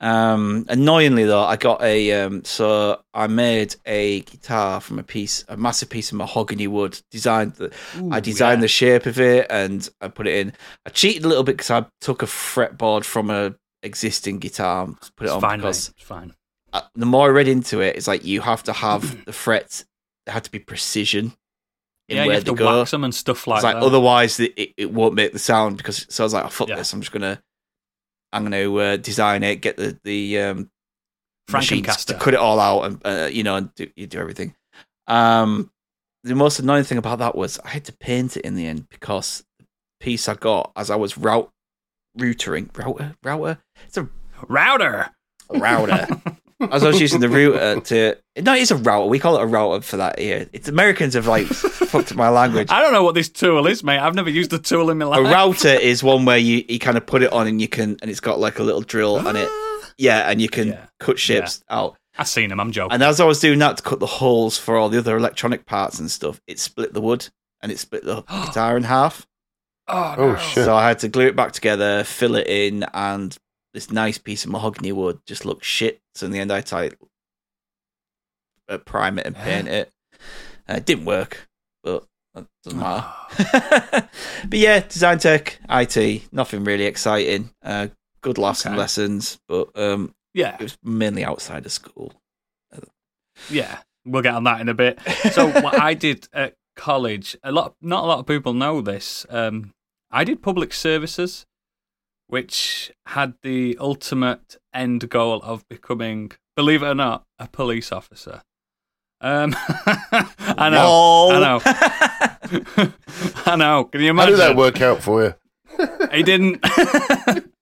Um, 0.00 0.66
annoyingly 0.68 1.24
though, 1.24 1.44
I 1.44 1.56
got 1.56 1.82
a 1.82 2.12
um, 2.12 2.44
so 2.44 3.00
I 3.14 3.26
made 3.26 3.76
a 3.86 4.20
guitar 4.20 4.80
from 4.80 4.98
a 4.98 5.02
piece, 5.02 5.44
a 5.48 5.56
massive 5.56 5.88
piece 5.88 6.12
of 6.12 6.18
mahogany 6.18 6.66
wood. 6.66 7.00
Designed 7.10 7.54
the, 7.54 7.72
I 8.10 8.20
designed 8.20 8.58
yeah. 8.58 8.62
the 8.64 8.68
shape 8.68 9.06
of 9.06 9.18
it 9.18 9.46
and 9.48 9.88
I 10.00 10.08
put 10.08 10.26
it 10.26 10.34
in. 10.34 10.52
I 10.84 10.90
cheated 10.90 11.24
a 11.24 11.28
little 11.28 11.44
bit 11.44 11.56
because 11.56 11.70
I 11.70 11.86
took 12.00 12.22
a 12.22 12.26
fretboard 12.26 13.04
from 13.04 13.30
a 13.30 13.54
existing 13.84 14.38
guitar, 14.38 14.84
and 14.84 14.98
put 15.16 15.24
it 15.24 15.26
It's 15.26 15.32
on 15.32 15.40
fine, 15.40 15.58
because 15.60 15.88
mate. 15.88 15.94
It's 15.98 16.06
fine. 16.06 16.34
uh, 16.72 16.82
the 16.94 17.06
more 17.06 17.26
I 17.26 17.30
read 17.30 17.48
into 17.48 17.80
it, 17.80 17.96
it's 17.96 18.08
like 18.08 18.24
you 18.24 18.40
have 18.40 18.62
to 18.64 18.72
have 18.72 19.24
the 19.26 19.32
frets. 19.32 19.84
Have 20.26 20.42
to 20.44 20.50
be 20.50 20.58
precision 20.58 21.34
in 22.08 22.16
Yeah, 22.16 22.24
you 22.24 22.30
have 22.32 22.44
to 22.44 22.54
go. 22.54 22.78
wax 22.80 22.90
them 22.90 23.04
and 23.04 23.14
stuff 23.14 23.46
like 23.46 23.62
like 23.62 23.74
that. 23.76 23.82
otherwise 23.82 24.38
it, 24.40 24.52
it, 24.76 24.92
won't 24.92 25.14
make 25.14 25.32
the 25.32 25.38
sound 25.38 25.76
because 25.76 26.06
so 26.08 26.22
I 26.22 26.26
was 26.26 26.34
like, 26.34 26.44
oh, 26.44 26.48
fuck 26.48 26.68
Yeah. 26.68 26.76
this, 26.76 26.92
I'm 26.92 27.00
just 27.00 27.12
gonna 27.12 27.42
I'm 28.32 28.42
gonna 28.44 28.74
uh, 28.74 28.96
design 28.96 29.42
it, 29.42 29.56
get 29.56 29.76
the 29.76 29.98
the 30.04 30.40
um, 30.40 30.70
Frankencaster. 31.50 32.06
to 32.06 32.14
cut 32.14 32.34
it 32.34 32.40
all 32.40 32.58
out, 32.58 32.82
and 32.84 33.00
uh, 33.04 33.28
you 33.30 33.42
know, 33.42 33.56
and 33.56 33.74
do, 33.74 33.88
you 33.96 34.06
do 34.06 34.18
everything. 34.18 34.54
Um, 35.06 35.70
the 36.24 36.34
most 36.34 36.58
annoying 36.58 36.84
thing 36.84 36.98
about 36.98 37.18
that 37.20 37.36
was 37.36 37.58
I 37.60 37.68
had 37.68 37.84
to 37.84 37.92
paint 37.92 38.36
it 38.36 38.44
in 38.44 38.54
the 38.54 38.66
end 38.66 38.88
because 38.88 39.44
the 39.58 39.66
piece 40.00 40.28
I 40.28 40.34
got 40.34 40.72
as 40.74 40.90
I 40.90 40.96
was 40.96 41.16
route 41.18 41.50
routering 42.18 42.70
router 42.76 43.14
router 43.22 43.58
it's 43.86 43.96
a 43.98 44.08
Router. 44.48 45.10
router. 45.50 46.06
As 46.72 46.82
I 46.84 46.88
was 46.88 47.00
using 47.00 47.20
the 47.20 47.28
router 47.28 47.58
uh, 47.58 47.80
to 47.80 48.16
no, 48.42 48.54
it's 48.54 48.70
a 48.70 48.76
router. 48.76 49.06
We 49.06 49.18
call 49.18 49.36
it 49.36 49.42
a 49.42 49.46
router 49.46 49.82
for 49.82 49.96
that 49.98 50.18
here. 50.18 50.48
It's 50.52 50.68
Americans 50.68 51.14
have 51.14 51.26
like 51.26 51.46
fucked 51.48 52.10
up 52.12 52.16
my 52.16 52.28
language. 52.28 52.68
I 52.70 52.80
don't 52.80 52.92
know 52.92 53.02
what 53.04 53.14
this 53.14 53.28
tool 53.28 53.66
is, 53.66 53.82
mate. 53.84 53.98
I've 53.98 54.14
never 54.14 54.30
used 54.30 54.52
a 54.52 54.58
tool 54.58 54.90
in 54.90 54.98
my 54.98 55.04
life. 55.06 55.20
A 55.20 55.22
router 55.22 55.68
is 55.68 56.02
one 56.02 56.24
where 56.24 56.38
you, 56.38 56.64
you 56.68 56.78
kind 56.78 56.96
of 56.96 57.06
put 57.06 57.22
it 57.22 57.32
on 57.32 57.46
and 57.46 57.60
you 57.60 57.68
can 57.68 57.96
and 58.02 58.10
it's 58.10 58.20
got 58.20 58.38
like 58.40 58.58
a 58.58 58.62
little 58.62 58.80
drill 58.82 59.16
on 59.26 59.36
it. 59.36 59.48
Ah. 59.50 59.90
Yeah, 59.96 60.28
and 60.28 60.40
you 60.42 60.48
can 60.48 60.68
Yeah. 60.68 60.86
cut 60.98 61.18
shapes 61.18 61.62
out. 61.70 61.96
I've 62.18 62.28
seen 62.28 62.48
them. 62.48 62.60
I'm 62.60 62.72
joking. 62.72 62.92
And 62.94 63.02
as 63.02 63.20
I 63.20 63.24
was 63.24 63.40
doing 63.40 63.58
that 63.60 63.76
to 63.78 63.82
cut 63.82 64.00
the 64.00 64.06
holes 64.06 64.56
for 64.58 64.76
all 64.76 64.88
the 64.88 64.98
other 64.98 65.16
electronic 65.16 65.66
parts 65.66 65.98
and 65.98 66.10
stuff, 66.10 66.40
it 66.46 66.58
split 66.58 66.92
the 66.94 67.00
wood 67.00 67.28
and 67.60 67.70
it 67.72 67.78
split 67.78 68.04
the 68.04 68.22
guitar 68.46 68.76
in 68.76 68.84
half. 68.84 69.26
oh, 69.88 70.14
Oh, 70.18 70.36
shit. 70.36 70.64
So 70.64 70.74
I 70.74 70.88
had 70.88 70.98
to 71.00 71.08
glue 71.08 71.26
it 71.26 71.36
back 71.36 71.52
together, 71.52 72.04
fill 72.04 72.34
it 72.36 72.46
in, 72.48 72.84
and 72.94 73.36
this 73.74 73.90
nice 73.90 74.16
piece 74.18 74.44
of 74.44 74.50
mahogany 74.50 74.92
wood 74.92 75.18
just 75.26 75.44
looked 75.44 75.64
shit. 75.64 76.00
So 76.14 76.26
in 76.26 76.32
the 76.32 76.38
end, 76.38 76.52
I 76.52 76.60
tried 76.62 76.94
uh, 78.68 78.78
prime 78.78 79.18
it 79.18 79.26
and 79.26 79.34
paint 79.36 79.68
it. 79.68 79.92
Uh, 80.68 80.74
it 80.74 80.86
didn't 80.86 81.04
work, 81.04 81.48
but 81.82 82.06
that 82.34 82.46
doesn't 82.62 82.78
matter. 82.78 84.08
but 84.48 84.58
yeah, 84.58 84.80
design 84.80 85.18
tech, 85.18 85.58
IT, 85.68 86.32
nothing 86.32 86.64
really 86.64 86.84
exciting. 86.84 87.50
Uh, 87.62 87.88
good 88.22 88.38
laughs 88.38 88.64
and 88.64 88.76
lessons, 88.76 89.38
but 89.48 89.68
um, 89.76 90.14
Yeah, 90.32 90.54
it 90.54 90.62
was 90.62 90.78
mainly 90.82 91.24
outside 91.24 91.66
of 91.66 91.72
school. 91.72 92.12
yeah. 93.50 93.78
We'll 94.06 94.22
get 94.22 94.34
on 94.34 94.44
that 94.44 94.60
in 94.60 94.68
a 94.68 94.74
bit. 94.74 95.00
So 95.32 95.48
what 95.62 95.80
I 95.80 95.94
did 95.94 96.28
at 96.32 96.54
college, 96.76 97.36
a 97.42 97.50
lot, 97.50 97.74
not 97.80 98.04
a 98.04 98.06
lot 98.06 98.18
of 98.18 98.26
people 98.26 98.52
know 98.52 98.80
this. 98.82 99.24
Um, 99.30 99.72
I 100.10 100.24
did 100.24 100.42
public 100.42 100.72
services, 100.74 101.46
which 102.26 102.92
had 103.06 103.34
the 103.42 103.76
ultimate 103.80 104.56
end 104.72 105.08
goal 105.10 105.40
of 105.42 105.68
becoming, 105.68 106.32
believe 106.56 106.82
it 106.82 106.86
or 106.86 106.94
not, 106.94 107.24
a 107.38 107.48
police 107.48 107.92
officer. 107.92 108.42
Um, 109.20 109.54
I 109.58 110.68
know, 110.70 111.30
I 111.32 111.40
know, 111.40 112.92
I 113.46 113.56
know. 113.56 113.84
Can 113.84 114.00
you 114.00 114.08
How 114.08 114.10
imagine? 114.10 114.32
did 114.32 114.40
that 114.40 114.56
work 114.56 114.80
out 114.80 115.02
for 115.02 115.22
you? 115.22 115.34
He 116.12 116.22
didn't. 116.22 116.64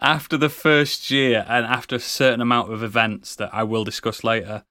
after 0.00 0.36
the 0.36 0.48
first 0.48 1.10
year 1.10 1.44
and 1.48 1.66
after 1.66 1.96
a 1.96 2.00
certain 2.00 2.40
amount 2.40 2.72
of 2.72 2.82
events 2.82 3.34
that 3.36 3.52
I 3.52 3.62
will 3.64 3.84
discuss 3.84 4.22
later, 4.24 4.64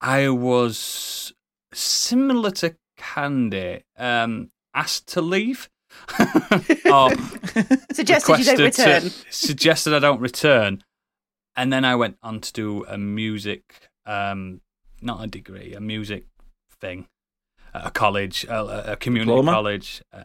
I 0.00 0.28
was 0.28 1.32
similar 1.72 2.50
to 2.52 2.76
Candy, 2.96 3.84
um, 3.96 4.50
asked 4.74 5.08
to 5.08 5.22
leave. 5.22 5.68
Or 6.90 7.10
Suggested 7.92 8.38
you 8.38 8.44
don't 8.44 8.58
requested 8.58 8.58
to- 8.58 8.64
return. 8.64 9.10
suggested 9.30 9.94
I 9.94 9.98
don't 9.98 10.20
return. 10.20 10.82
And 11.56 11.72
then 11.72 11.84
I 11.84 11.94
went 11.94 12.16
on 12.22 12.40
to 12.40 12.52
do 12.52 12.84
a 12.86 12.98
music, 12.98 13.88
um, 14.06 14.60
not 15.00 15.22
a 15.22 15.26
degree, 15.28 15.72
a 15.74 15.80
music 15.80 16.26
thing 16.80 17.06
at 17.72 17.86
a 17.86 17.90
college, 17.90 18.44
a, 18.44 18.92
a 18.92 18.96
community 18.96 19.30
Diploma? 19.30 19.52
college. 19.52 20.02
Uh, 20.12 20.24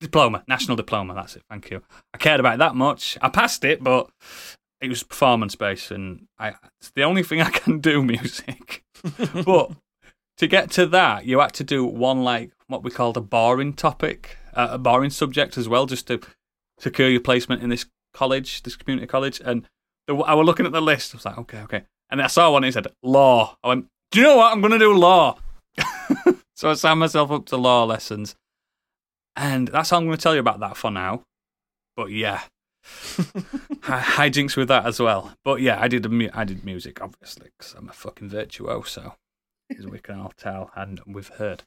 diploma, 0.00 0.42
national 0.48 0.76
diploma, 0.78 1.12
that's 1.14 1.36
it, 1.36 1.42
thank 1.50 1.70
you. 1.70 1.82
I 2.14 2.18
cared 2.18 2.40
about 2.40 2.54
it 2.54 2.58
that 2.60 2.74
much. 2.74 3.18
I 3.20 3.28
passed 3.28 3.62
it, 3.64 3.84
but 3.84 4.08
it 4.80 4.88
was 4.88 5.02
performance 5.02 5.54
based, 5.54 5.90
and 5.90 6.26
I, 6.38 6.54
it's 6.80 6.90
the 6.94 7.02
only 7.02 7.22
thing 7.22 7.42
I 7.42 7.50
can 7.50 7.80
do 7.80 8.02
music. 8.02 8.82
but 9.44 9.72
to 10.38 10.46
get 10.46 10.70
to 10.72 10.86
that, 10.86 11.26
you 11.26 11.40
had 11.40 11.52
to 11.54 11.64
do 11.64 11.84
one 11.84 12.24
like 12.24 12.52
what 12.68 12.82
we 12.82 12.90
called 12.90 13.18
a 13.18 13.20
boring 13.20 13.74
topic, 13.74 14.38
uh, 14.54 14.68
a 14.72 14.78
boring 14.78 15.10
subject 15.10 15.56
as 15.58 15.68
well, 15.68 15.86
just 15.86 16.06
to 16.08 16.20
secure 16.78 17.08
your 17.08 17.20
placement 17.20 17.62
in 17.62 17.70
this 17.70 17.86
college, 18.14 18.62
this 18.62 18.76
community 18.76 19.06
college. 19.06 19.40
And 19.44 19.66
the, 20.06 20.16
I 20.16 20.34
was 20.34 20.46
looking 20.46 20.66
at 20.66 20.72
the 20.72 20.80
list. 20.82 21.14
I 21.14 21.16
was 21.16 21.24
like, 21.24 21.38
okay, 21.38 21.60
okay. 21.62 21.82
And 22.10 22.20
I 22.20 22.26
saw 22.26 22.50
one. 22.50 22.64
It 22.64 22.72
said 22.72 22.88
law. 23.02 23.56
I 23.62 23.68
went, 23.68 23.86
do 24.10 24.20
you 24.20 24.26
know 24.26 24.36
what? 24.36 24.52
I'm 24.52 24.60
going 24.60 24.72
to 24.72 24.78
do 24.78 24.92
law. 24.92 25.38
so 26.56 26.70
I 26.70 26.74
signed 26.74 27.00
myself 27.00 27.30
up 27.30 27.46
to 27.46 27.56
law 27.56 27.84
lessons, 27.84 28.34
and 29.36 29.68
that's 29.68 29.92
all 29.92 30.00
I'm 30.00 30.06
going 30.06 30.16
to 30.16 30.22
tell 30.22 30.34
you 30.34 30.40
about 30.40 30.60
that 30.60 30.76
for 30.76 30.90
now. 30.90 31.22
But 31.96 32.10
yeah, 32.10 32.42
Hi- 33.82 34.28
hijinks 34.28 34.56
with 34.56 34.68
that 34.68 34.86
as 34.86 35.00
well. 35.00 35.34
But 35.44 35.60
yeah, 35.60 35.80
I 35.80 35.88
did. 35.88 36.10
Mu- 36.10 36.30
I 36.32 36.44
did 36.44 36.64
music, 36.64 37.00
obviously, 37.00 37.50
because 37.56 37.74
I'm 37.74 37.88
a 37.88 37.92
fucking 37.92 38.28
virtuoso, 38.30 39.16
as 39.76 39.86
we 39.86 39.98
can 39.98 40.18
all 40.18 40.32
tell 40.36 40.70
and 40.74 41.00
we've 41.06 41.28
heard. 41.28 41.64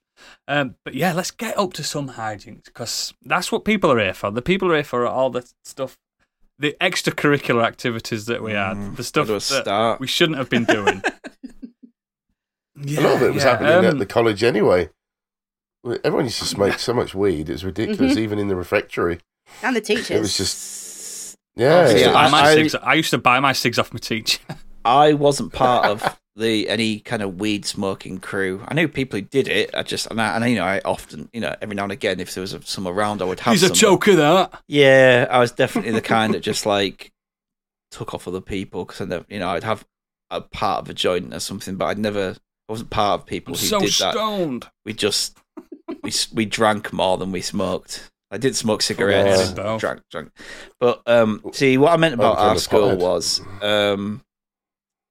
Um, 0.47 0.75
but 0.85 0.93
yeah, 0.93 1.13
let's 1.13 1.31
get 1.31 1.57
up 1.57 1.73
to 1.73 1.83
some 1.83 2.09
hijinks 2.11 2.65
because 2.65 3.13
that's 3.23 3.51
what 3.51 3.65
people 3.65 3.91
are 3.91 3.99
here 3.99 4.13
for. 4.13 4.31
The 4.31 4.41
people 4.41 4.71
are 4.71 4.75
here 4.75 4.83
for 4.83 5.05
all 5.07 5.29
the 5.29 5.49
stuff, 5.63 5.97
the 6.59 6.75
extracurricular 6.79 7.63
activities 7.65 8.25
that 8.27 8.41
we 8.43 8.51
had, 8.53 8.77
Mm, 8.77 8.95
the 8.95 9.03
stuff 9.03 9.27
Where 9.27 9.39
do 9.39 9.45
I 9.45 9.57
that 9.57 9.63
start? 9.63 9.99
we 9.99 10.07
shouldn't 10.07 10.37
have 10.37 10.49
been 10.49 10.65
doing. 10.65 11.01
a 12.77 13.01
lot 13.01 13.15
of 13.15 13.21
it 13.23 13.33
was 13.33 13.43
yeah, 13.43 13.51
happening 13.51 13.73
um, 13.73 13.85
at 13.85 13.97
the 13.99 14.05
college 14.05 14.43
anyway. 14.43 14.89
Everyone 16.03 16.25
used 16.25 16.39
to 16.39 16.45
smoke 16.45 16.79
so 16.79 16.93
much 16.93 17.13
weed; 17.13 17.49
it 17.49 17.53
was 17.53 17.65
ridiculous. 17.65 18.15
Even 18.17 18.39
in 18.39 18.47
the 18.47 18.55
refectory, 18.55 19.19
And 19.61 19.75
the 19.75 19.81
teachers. 19.81 20.11
it 20.11 20.19
was 20.19 20.37
just 20.37 21.35
I 21.57 21.61
yeah. 21.61 21.81
used, 21.89 21.97
Yeah, 21.97 22.07
to 22.07 22.13
buy 22.13 22.23
I- 22.25 22.29
my 22.31 22.41
I- 22.41 22.53
cigs, 22.53 22.75
I 22.75 22.93
used 22.93 23.09
to 23.11 23.17
buy 23.17 23.39
my 23.41 23.51
cigs 23.53 23.77
off 23.77 23.91
my 23.93 23.99
teacher. 23.99 24.39
I 24.85 25.13
wasn't 25.13 25.51
part 25.53 25.85
of 25.85 26.19
the 26.35 26.67
any 26.67 26.99
kind 26.99 27.21
of 27.21 27.39
weed 27.39 27.65
smoking 27.65 28.19
crew. 28.19 28.63
I 28.67 28.73
knew 28.73 28.87
people 28.87 29.19
who 29.19 29.25
did 29.25 29.47
it. 29.47 29.73
I 29.75 29.83
just 29.83 30.07
and 30.07 30.19
I, 30.21 30.35
and 30.35 30.43
I, 30.43 30.47
you 30.47 30.55
know 30.55 30.65
I 30.65 30.81
often 30.83 31.29
you 31.31 31.41
know 31.41 31.55
every 31.61 31.75
now 31.75 31.83
and 31.83 31.91
again 31.91 32.19
if 32.19 32.33
there 32.33 32.41
was 32.41 32.55
some 32.63 32.87
around 32.87 33.21
I 33.21 33.25
would 33.25 33.39
have. 33.41 33.53
He's 33.53 33.63
a 33.63 33.69
choker, 33.69 34.11
joker, 34.11 34.15
that. 34.17 34.61
Yeah, 34.67 35.27
I 35.29 35.39
was 35.39 35.51
definitely 35.51 35.91
the 35.91 36.01
kind 36.01 36.33
that 36.33 36.41
just 36.41 36.65
like 36.65 37.11
took 37.91 38.13
off 38.13 38.27
other 38.27 38.41
people 38.41 38.85
because 38.85 39.01
I 39.01 39.05
never 39.05 39.25
you 39.29 39.39
know 39.39 39.49
I'd 39.49 39.63
have 39.63 39.85
a 40.31 40.41
part 40.41 40.81
of 40.81 40.89
a 40.89 40.93
joint 40.93 41.33
or 41.33 41.39
something, 41.39 41.75
but 41.75 41.85
I'd 41.85 41.99
never. 41.99 42.35
I 42.69 42.71
wasn't 42.71 42.89
part 42.91 43.19
of 43.19 43.27
people 43.27 43.53
I'm 43.53 43.59
who 43.59 43.65
so 43.67 43.79
did 43.79 43.89
that. 43.89 44.13
stoned. 44.13 44.69
We 44.85 44.93
just 44.93 45.37
we 46.01 46.11
we 46.33 46.45
drank 46.45 46.93
more 46.93 47.17
than 47.17 47.31
we 47.31 47.41
smoked. 47.41 48.09
I 48.31 48.37
did 48.37 48.55
smoke 48.55 48.81
cigarettes, 48.81 49.53
Yeah. 49.55 49.77
Drank, 49.77 50.01
drank. 50.09 50.31
But 50.79 51.03
um, 51.05 51.43
see, 51.51 51.77
what 51.77 51.91
I 51.91 51.97
meant 51.97 52.15
about 52.15 52.39
our 52.39 52.57
school 52.57 52.89
pothead. 52.89 52.97
was 52.97 53.41
um, 53.61 54.23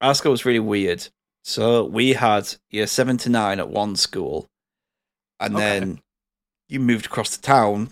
our 0.02 0.14
school 0.14 0.32
was 0.32 0.44
really 0.44 0.58
weird. 0.60 1.08
So 1.44 1.84
we 1.84 2.12
had 2.12 2.54
year 2.70 2.86
seven 2.86 3.16
to 3.18 3.30
nine 3.30 3.58
at 3.60 3.68
one 3.68 3.96
school, 3.96 4.48
and 5.40 5.54
Okay. 5.54 5.64
then 5.80 6.00
you 6.68 6.78
moved 6.80 7.06
across 7.06 7.34
the 7.36 7.42
town 7.42 7.90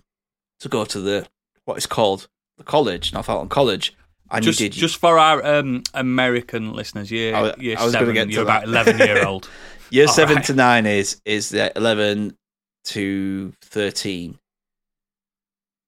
to 0.60 0.68
go 0.68 0.84
to 0.84 1.00
the 1.00 1.26
what 1.64 1.78
is 1.78 1.86
called 1.86 2.28
the 2.58 2.64
college, 2.64 3.12
Northallerton 3.12 3.48
College, 3.48 3.94
and 4.30 4.44
Just, 4.44 4.60
you 4.60 4.68
did 4.68 4.76
just 4.78 4.98
for 4.98 5.18
our 5.18 5.44
um, 5.44 5.82
American 5.94 6.72
listeners, 6.74 7.10
year, 7.10 7.34
I 7.34 7.54
year 7.58 7.76
I 7.78 7.84
was 7.84 7.92
seven, 7.92 8.14
get 8.14 8.28
you're 8.30 8.44
that. 8.44 8.64
about 8.64 8.86
11 8.86 8.98
year 8.98 9.24
old. 9.26 9.48
Year 9.90 10.06
All 10.06 10.12
seven 10.12 10.36
right. 10.36 10.44
to 10.44 10.54
nine 10.54 10.86
is 10.86 11.20
is 11.24 11.48
the 11.48 11.72
eleven 11.76 12.36
to 12.84 13.52
thirteen. 13.62 14.38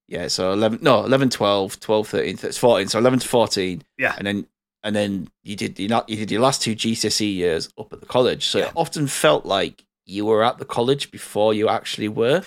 Yeah, 0.08 0.28
so 0.28 0.52
11, 0.52 0.80
no, 0.82 1.04
11, 1.06 1.30
12, 1.30 1.80
12, 1.80 2.08
13, 2.08 2.38
it's 2.42 2.58
14. 2.58 2.88
So 2.88 2.98
11 2.98 3.20
to 3.20 3.28
14. 3.28 3.82
Yeah. 3.96 4.14
And 4.18 4.26
then, 4.26 4.46
and 4.82 4.94
then 4.96 5.28
you 5.42 5.56
did, 5.56 5.78
you 5.78 5.88
not, 5.88 6.08
you 6.08 6.16
did 6.16 6.30
your 6.30 6.40
last 6.40 6.62
two 6.62 6.74
GCSE 6.74 7.34
years 7.34 7.68
up 7.78 7.92
at 7.92 8.00
the 8.00 8.06
college. 8.06 8.46
So 8.46 8.58
Yeah. 8.58 8.64
it 8.66 8.72
often 8.76 9.06
felt 9.06 9.46
like 9.46 9.84
you 10.06 10.24
were 10.26 10.42
at 10.42 10.58
the 10.58 10.64
college 10.64 11.10
before 11.10 11.54
you 11.54 11.68
actually 11.68 12.08
were. 12.08 12.42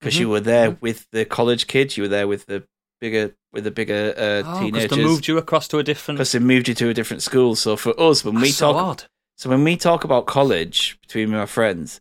Because 0.00 0.18
you 0.18 0.26
Mhm, 0.26 0.30
were 0.30 0.40
there 0.40 0.70
with 0.80 1.06
the 1.12 1.24
college 1.24 1.66
kids, 1.66 1.96
you 1.96 2.02
were 2.02 2.08
there 2.08 2.28
with 2.28 2.46
the 2.46 2.64
bigger, 3.00 3.34
with 3.52 3.64
the 3.64 3.70
bigger 3.70 4.12
uh, 4.16 4.20
Oh, 4.20 4.42
because 4.42 4.58
teenagers. 4.58 4.90
they 4.98 5.02
moved 5.02 5.26
you 5.28 5.38
across 5.38 5.68
to 5.68 5.78
a 5.78 5.82
different. 5.82 6.18
Because 6.18 6.32
they 6.32 6.38
moved 6.38 6.68
you 6.68 6.74
to 6.74 6.88
a 6.90 6.94
different 6.94 7.22
school. 7.22 7.56
So 7.56 7.76
for 7.76 7.98
us, 7.98 8.24
when 8.24 8.34
we 8.34 8.40
That's 8.42 8.56
so 8.56 8.72
talk, 8.72 8.76
odd. 8.76 9.04
so 9.36 9.48
when 9.48 9.64
we 9.64 9.76
talk 9.76 10.04
about 10.04 10.26
college 10.26 10.98
between 11.00 11.30
my 11.30 11.46
friends, 11.46 12.00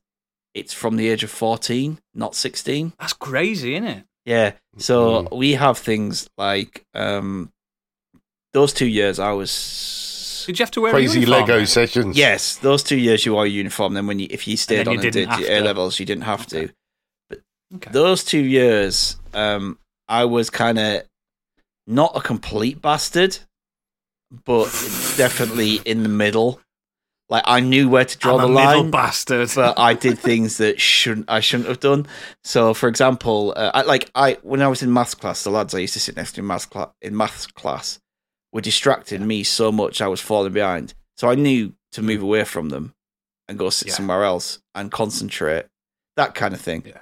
it's 0.54 0.74
from 0.74 0.98
the 0.98 1.08
age 1.10 1.24
of 1.24 1.32
14, 1.32 2.00
not 2.14 2.36
16. 2.36 2.94
That's 3.00 3.14
crazy, 3.14 3.76
isn't 3.76 3.88
it? 3.88 4.04
Yeah. 4.26 4.54
So 4.78 5.24
Mm. 5.24 5.38
we 5.38 5.54
have 5.54 5.78
things 5.78 6.30
like 6.38 6.84
um 6.94 7.52
those 8.56 8.72
two 8.74 8.88
years 8.88 9.20
I 9.20 9.34
was 9.34 10.44
Did 10.48 10.58
you 10.60 10.64
have 10.64 10.72
to 10.72 10.82
wear 10.82 10.92
a 10.92 10.94
crazy 10.94 11.20
uniform 11.20 11.42
Lego 11.42 11.58
then? 11.58 11.68
sessions. 11.68 12.18
Yes, 12.18 12.56
those 12.58 12.82
two 12.84 12.98
years 12.98 13.26
you 13.26 13.34
wore 13.34 13.46
a 13.46 13.50
uniform, 13.50 13.94
then 13.94 14.08
when 14.08 14.18
you 14.20 14.28
if 14.30 14.48
you 14.48 14.56
stayed 14.56 14.78
then 14.78 14.88
on 14.88 14.94
you 14.94 15.00
and 15.02 15.12
didn't 15.12 15.30
did 15.30 15.30
have 15.30 15.40
your 15.42 15.50
A 15.52 15.62
levels, 15.62 16.00
you 16.00 16.06
didn't 16.06 16.24
have 16.24 16.48
to. 16.48 16.70
Okay. 17.76 17.92
Those 17.92 18.24
two 18.24 18.44
years, 18.44 19.18
um, 19.34 19.78
I 20.08 20.24
was 20.26 20.50
kinda 20.50 21.04
not 21.86 22.16
a 22.16 22.22
complete 22.22 22.82
bastard, 22.82 23.40
but 24.46 24.66
definitely 25.18 25.82
in 25.86 26.04
the 26.04 26.10
middle. 26.10 26.62
Like 27.28 27.44
I 27.48 27.60
knew 27.60 27.90
where 27.90 28.06
to 28.06 28.18
draw 28.18 28.36
I'm 28.38 28.42
the 28.42 28.48
a 28.48 28.54
line. 28.54 28.92
bastard. 28.92 29.50
but 29.56 29.78
I 29.80 29.96
did 29.96 30.18
things 30.30 30.58
that 30.58 30.80
shouldn't 30.80 31.30
I 31.30 31.42
shouldn't 31.42 31.68
have 31.68 31.80
done. 31.82 32.08
So, 32.44 32.74
for 32.74 32.88
example, 32.88 33.54
uh, 33.58 33.72
I, 33.74 33.82
like 33.82 34.10
I 34.16 34.38
when 34.44 34.62
I 34.62 34.68
was 34.70 34.82
in 34.82 34.94
maths 34.94 35.16
class, 35.16 35.44
the 35.44 35.50
lads 35.50 35.74
I 35.76 35.80
used 35.80 35.96
to 35.96 36.00
sit 36.00 36.16
next 36.16 36.34
to 36.34 36.42
in 36.42 36.48
maths 36.48 36.68
class 36.68 36.90
in 37.02 37.18
maths 37.18 37.48
class 37.48 38.00
were 38.56 38.62
distracting 38.62 39.28
me 39.28 39.44
so 39.44 39.70
much 39.70 40.02
I 40.02 40.08
was 40.08 40.22
falling 40.22 40.54
behind. 40.54 40.94
So 41.18 41.30
I 41.30 41.36
knew 41.36 41.74
to 41.92 42.02
move 42.02 42.22
away 42.22 42.46
from 42.46 42.70
them 42.70 42.94
and 43.50 43.60
go 43.60 43.70
sit 43.70 43.90
Yeah. 43.90 43.96
somewhere 43.96 44.24
else 44.24 44.60
and 44.74 44.90
concentrate, 44.90 45.66
that 46.16 46.34
kind 46.36 46.54
of 46.54 46.62
thing. 46.62 46.84
Yeah. 46.86 47.02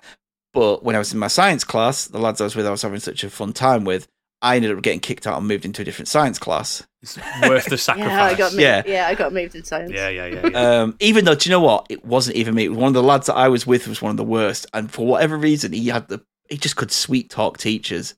But 0.51 0.83
when 0.83 0.95
I 0.95 0.99
was 0.99 1.13
in 1.13 1.19
my 1.19 1.27
science 1.27 1.63
class, 1.63 2.07
the 2.07 2.17
lads 2.17 2.41
I 2.41 2.45
was 2.45 2.55
with, 2.55 2.65
I 2.65 2.71
was 2.71 2.81
having 2.81 2.99
such 2.99 3.23
a 3.23 3.29
fun 3.29 3.53
time 3.53 3.85
with. 3.85 4.07
I 4.41 4.55
ended 4.55 4.75
up 4.75 4.81
getting 4.81 4.99
kicked 4.99 5.25
out 5.27 5.37
and 5.37 5.47
moved 5.47 5.63
into 5.63 5.83
a 5.83 5.85
different 5.85 6.07
science 6.09 6.37
class. 6.39 6.83
it's 7.03 7.17
worth 7.47 7.65
the 7.65 7.77
sacrifice. 7.77 8.09
yeah, 8.11 8.23
I 8.25 8.33
got 8.35 8.51
moved. 8.51 8.61
Yeah. 8.61 8.81
Yeah. 8.85 9.07
I 9.07 9.13
got 9.15 9.31
moved 9.31 9.53
in 9.55 9.63
science. 9.63 9.91
yeah, 9.93 10.09
yeah, 10.09 10.25
yeah. 10.25 10.47
yeah. 10.51 10.81
Um, 10.81 10.95
even 10.99 11.23
though, 11.25 11.35
do 11.35 11.47
you 11.47 11.53
know 11.55 11.61
what? 11.61 11.85
It 11.89 12.03
wasn't 12.03 12.35
even 12.35 12.55
me. 12.55 12.67
One 12.67 12.87
of 12.87 12.93
the 12.95 13.03
lads 13.03 13.27
that 13.27 13.35
I 13.35 13.47
was 13.47 13.65
with 13.67 13.87
was 13.87 14.01
one 14.01 14.09
of 14.11 14.17
the 14.17 14.23
worst, 14.23 14.65
and 14.73 14.91
for 14.91 15.05
whatever 15.05 15.37
reason, 15.37 15.71
he 15.71 15.87
had 15.89 16.07
the 16.07 16.19
he 16.49 16.57
just 16.57 16.75
could 16.75 16.91
sweet 16.91 17.29
talk 17.29 17.57
teachers, 17.57 18.15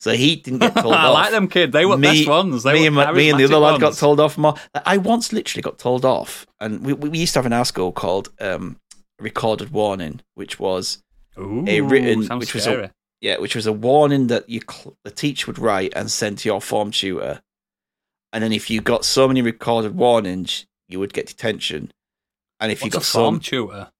so 0.00 0.12
he 0.12 0.36
didn't 0.36 0.60
get 0.60 0.74
told 0.82 0.94
off. 0.94 1.00
I 1.00 1.06
off. 1.08 1.14
like 1.14 1.30
them 1.32 1.48
kid. 1.48 1.72
They 1.72 1.86
were 1.86 1.96
Me- 1.96 2.08
best 2.18 2.28
ones. 2.28 2.62
They 2.62 2.74
me, 2.74 2.86
and 2.86 2.94
my, 2.96 3.12
me 3.12 3.30
and 3.30 3.38
the 3.40 3.44
other 3.44 3.54
charismatic 3.54 3.60
lad 3.72 3.80
got 3.80 3.94
told 3.94 4.20
off 4.20 4.36
more. 4.38 4.54
I 4.74 4.98
once 4.98 5.32
literally 5.32 5.62
got 5.62 5.78
told 5.78 6.04
off, 6.04 6.46
and 6.60 6.84
we, 6.84 6.92
we 6.92 7.18
used 7.18 7.32
to 7.34 7.38
have 7.38 7.46
in 7.46 7.52
our 7.52 7.64
school 7.64 7.92
called 7.92 8.30
um, 8.40 8.78
recorded 9.18 9.70
warning, 9.70 10.20
which 10.34 10.58
was 10.60 11.02
Ooh, 11.38 11.64
a 11.66 11.80
written- 11.80 12.38
which 12.38 12.54
was 12.54 12.66
a- 12.66 12.90
yeah, 13.22 13.38
which 13.38 13.54
was 13.56 13.66
a 13.66 13.72
warning 13.72 14.26
that 14.26 14.48
you 14.48 14.60
the 15.04 15.10
teacher 15.10 15.46
would 15.46 15.58
write 15.58 15.92
and 15.96 16.10
send 16.10 16.38
to 16.38 16.48
your 16.48 16.60
form 16.60 16.90
tutor, 16.90 17.40
and 18.32 18.44
then 18.44 18.52
if 18.52 18.68
you 18.70 18.80
got 18.82 19.04
so 19.06 19.26
many 19.26 19.40
recorded 19.40 19.96
warnings, 19.96 20.66
you 20.88 20.98
would 21.00 21.14
get 21.14 21.26
detention, 21.26 21.90
and 22.60 22.70
if 22.70 22.84
you 22.84 22.90
got 22.90 23.02
a 23.02 23.04
form 23.06 23.36
some, 23.36 23.40
tutor? 23.40 23.90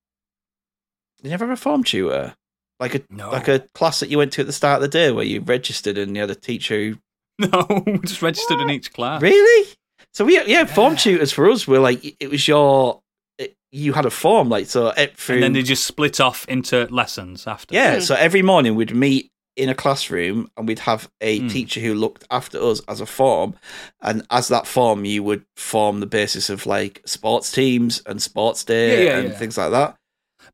you 1.23 1.31
never 1.31 1.47
have 1.47 1.59
a 1.59 1.61
form 1.61 1.83
tutor, 1.83 2.35
like 2.81 2.95
a 2.95 3.01
No, 3.11 3.31
like 3.31 3.49
a 3.49 3.61
class 3.75 4.01
that 4.01 4.09
you 4.11 4.19
went 4.19 4.33
to 4.35 4.41
at 4.43 4.47
the 4.47 4.53
start 4.53 4.77
of 4.77 4.83
the 4.83 4.89
day 4.89 5.11
where 5.11 5.25
you 5.25 5.41
registered 5.41 5.97
and 5.99 6.15
you 6.15 6.21
had 6.23 6.31
a 6.31 6.35
teacher 6.35 6.75
who 6.77 6.97
no, 7.39 7.85
just 8.05 8.23
registered 8.23 8.61
in 8.61 8.71
each 8.71 8.93
class. 8.93 9.21
really. 9.23 9.69
So 10.15 10.25
we 10.25 10.41
yeah, 10.47 10.65
form 10.65 10.95
Yeah. 10.95 10.99
tutors 10.99 11.33
for 11.33 11.51
us 11.51 11.67
were 11.69 11.79
like 11.79 12.17
it 12.21 12.31
was 12.31 12.47
your 12.49 13.01
it, 13.39 13.55
you 13.73 13.93
had 13.93 14.07
a 14.07 14.11
form 14.11 14.49
like 14.49 14.67
so 14.67 14.89
it, 14.97 15.17
through 15.19 15.37
And 15.37 15.43
then 15.45 15.53
they 15.53 15.63
just 15.63 15.87
split 15.87 16.21
off 16.21 16.47
into 16.49 16.87
lessons 16.91 17.47
after. 17.47 17.75
yeah. 17.75 17.95
Hmm. 17.97 18.01
So 18.01 18.15
every 18.15 18.43
morning 18.43 18.75
we'd 18.75 18.95
meet 18.95 19.31
in 19.57 19.69
a 19.71 19.75
classroom 19.75 20.51
and 20.57 20.69
we'd 20.69 20.81
have 20.81 21.09
a 21.23 21.41
Hmm. 21.41 21.49
teacher 21.49 21.81
who 21.81 21.95
looked 21.95 22.25
after 22.31 22.59
us 22.63 22.81
as 22.89 23.01
a 23.01 23.07
form, 23.07 23.55
and 24.03 24.27
as 24.31 24.49
that 24.49 24.67
form 24.67 25.05
you 25.07 25.23
would 25.23 25.45
form 25.57 26.01
the 26.01 26.07
basis 26.07 26.51
of 26.51 26.67
like 26.67 27.01
sports 27.07 27.51
teams 27.53 28.03
and 28.07 28.21
sports 28.23 28.65
day 28.65 29.05
Yeah, 29.05 29.11
yeah, 29.13 29.19
and 29.19 29.29
yeah. 29.31 29.39
things 29.39 29.57
like 29.59 29.71
that. 29.73 29.97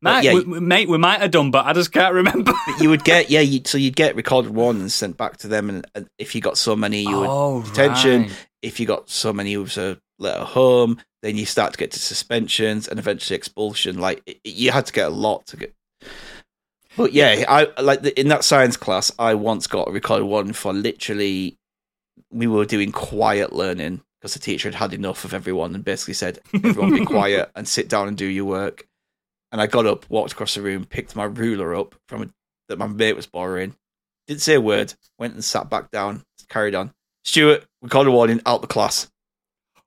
Mate, 0.03 0.23
yeah, 0.25 0.33
we, 0.33 0.59
mate, 0.59 0.89
we 0.89 0.97
might 0.97 1.21
have 1.21 1.31
done, 1.31 1.49
but 1.49 1.65
I 1.65 1.71
just 1.71 1.93
can't 1.93 2.13
remember. 2.13 2.51
But 2.67 2.81
you 2.81 2.89
would 2.89 3.05
get 3.05 3.29
yeah, 3.29 3.39
you, 3.39 3.61
so 3.63 3.77
you'd 3.77 3.95
get 3.95 4.15
recorded 4.15 4.53
one 4.53 4.81
and 4.81 4.91
sent 4.91 5.15
back 5.15 5.37
to 5.37 5.47
them, 5.47 5.69
and, 5.69 5.87
and 5.95 6.07
if 6.17 6.35
you 6.35 6.41
got 6.41 6.57
so 6.57 6.75
many, 6.75 7.03
you 7.03 7.19
would 7.19 7.29
oh, 7.29 7.63
detention. 7.63 8.23
right. 8.23 8.47
if 8.61 8.79
you 8.81 8.85
got 8.85 9.09
so 9.09 9.31
many 9.31 9.53
who 9.53 9.61
was 9.61 9.77
a 9.77 9.97
letter 10.19 10.43
home, 10.43 10.99
then 11.21 11.37
you 11.37 11.45
start 11.45 11.71
to 11.71 11.77
get 11.77 11.91
to 11.91 11.99
suspensions 11.99 12.87
and 12.87 12.99
eventually 12.99 13.37
expulsion. 13.37 13.97
Like 13.97 14.21
it- 14.25 14.41
you 14.43 14.71
had 14.71 14.85
to 14.87 14.93
get 14.93 15.07
a 15.07 15.15
lot 15.15 15.45
to 15.47 15.57
get. 15.57 15.73
But 16.97 17.13
yeah, 17.13 17.45
I 17.47 17.81
like 17.81 18.01
the, 18.01 18.19
in 18.19 18.27
that 18.27 18.43
science 18.43 18.75
class. 18.75 19.09
I 19.17 19.35
once 19.35 19.67
got 19.67 19.87
a 19.87 19.91
recorded 19.91 20.25
one 20.25 20.51
for 20.51 20.73
literally. 20.73 21.57
We 22.29 22.47
were 22.47 22.65
doing 22.65 22.91
quiet 22.91 23.53
learning 23.53 24.01
because 24.19 24.33
the 24.33 24.39
teacher 24.39 24.67
had 24.67 24.75
had 24.75 24.93
enough 24.93 25.23
of 25.23 25.33
everyone 25.33 25.75
and 25.75 25.83
basically 25.83 26.13
said, 26.13 26.39
"Everyone 26.53 26.93
be 26.93 27.05
quiet 27.05 27.51
and 27.55 27.67
sit 27.67 27.87
down 27.87 28.09
and 28.09 28.17
do 28.17 28.25
your 28.25 28.45
work." 28.45 28.85
And 29.53 29.61
I 29.61 29.67
got 29.67 29.85
up, 29.85 30.09
walked 30.09 30.31
across 30.33 30.55
the 30.55 30.61
room, 30.63 30.83
picked 30.83 31.15
my 31.15 31.25
ruler 31.25 31.75
up 31.75 31.93
from 32.09 32.23
a, 32.23 32.29
that 32.69 32.79
my 32.79 32.87
mate 32.87 33.15
was 33.15 33.27
borrowing, 33.27 33.75
didn't 34.27 34.41
say 34.41 34.55
a 34.55 34.61
word, 34.61 34.93
went 35.19 35.35
and 35.35 35.43
sat 35.43 35.69
back 35.69 35.91
down, 35.91 36.23
carried 36.49 36.73
on. 36.75 36.91
Stuart, 37.23 37.63
recorded 37.81 38.09
warning, 38.11 38.41
out 38.47 38.61
the 38.61 38.67
class. 38.67 39.09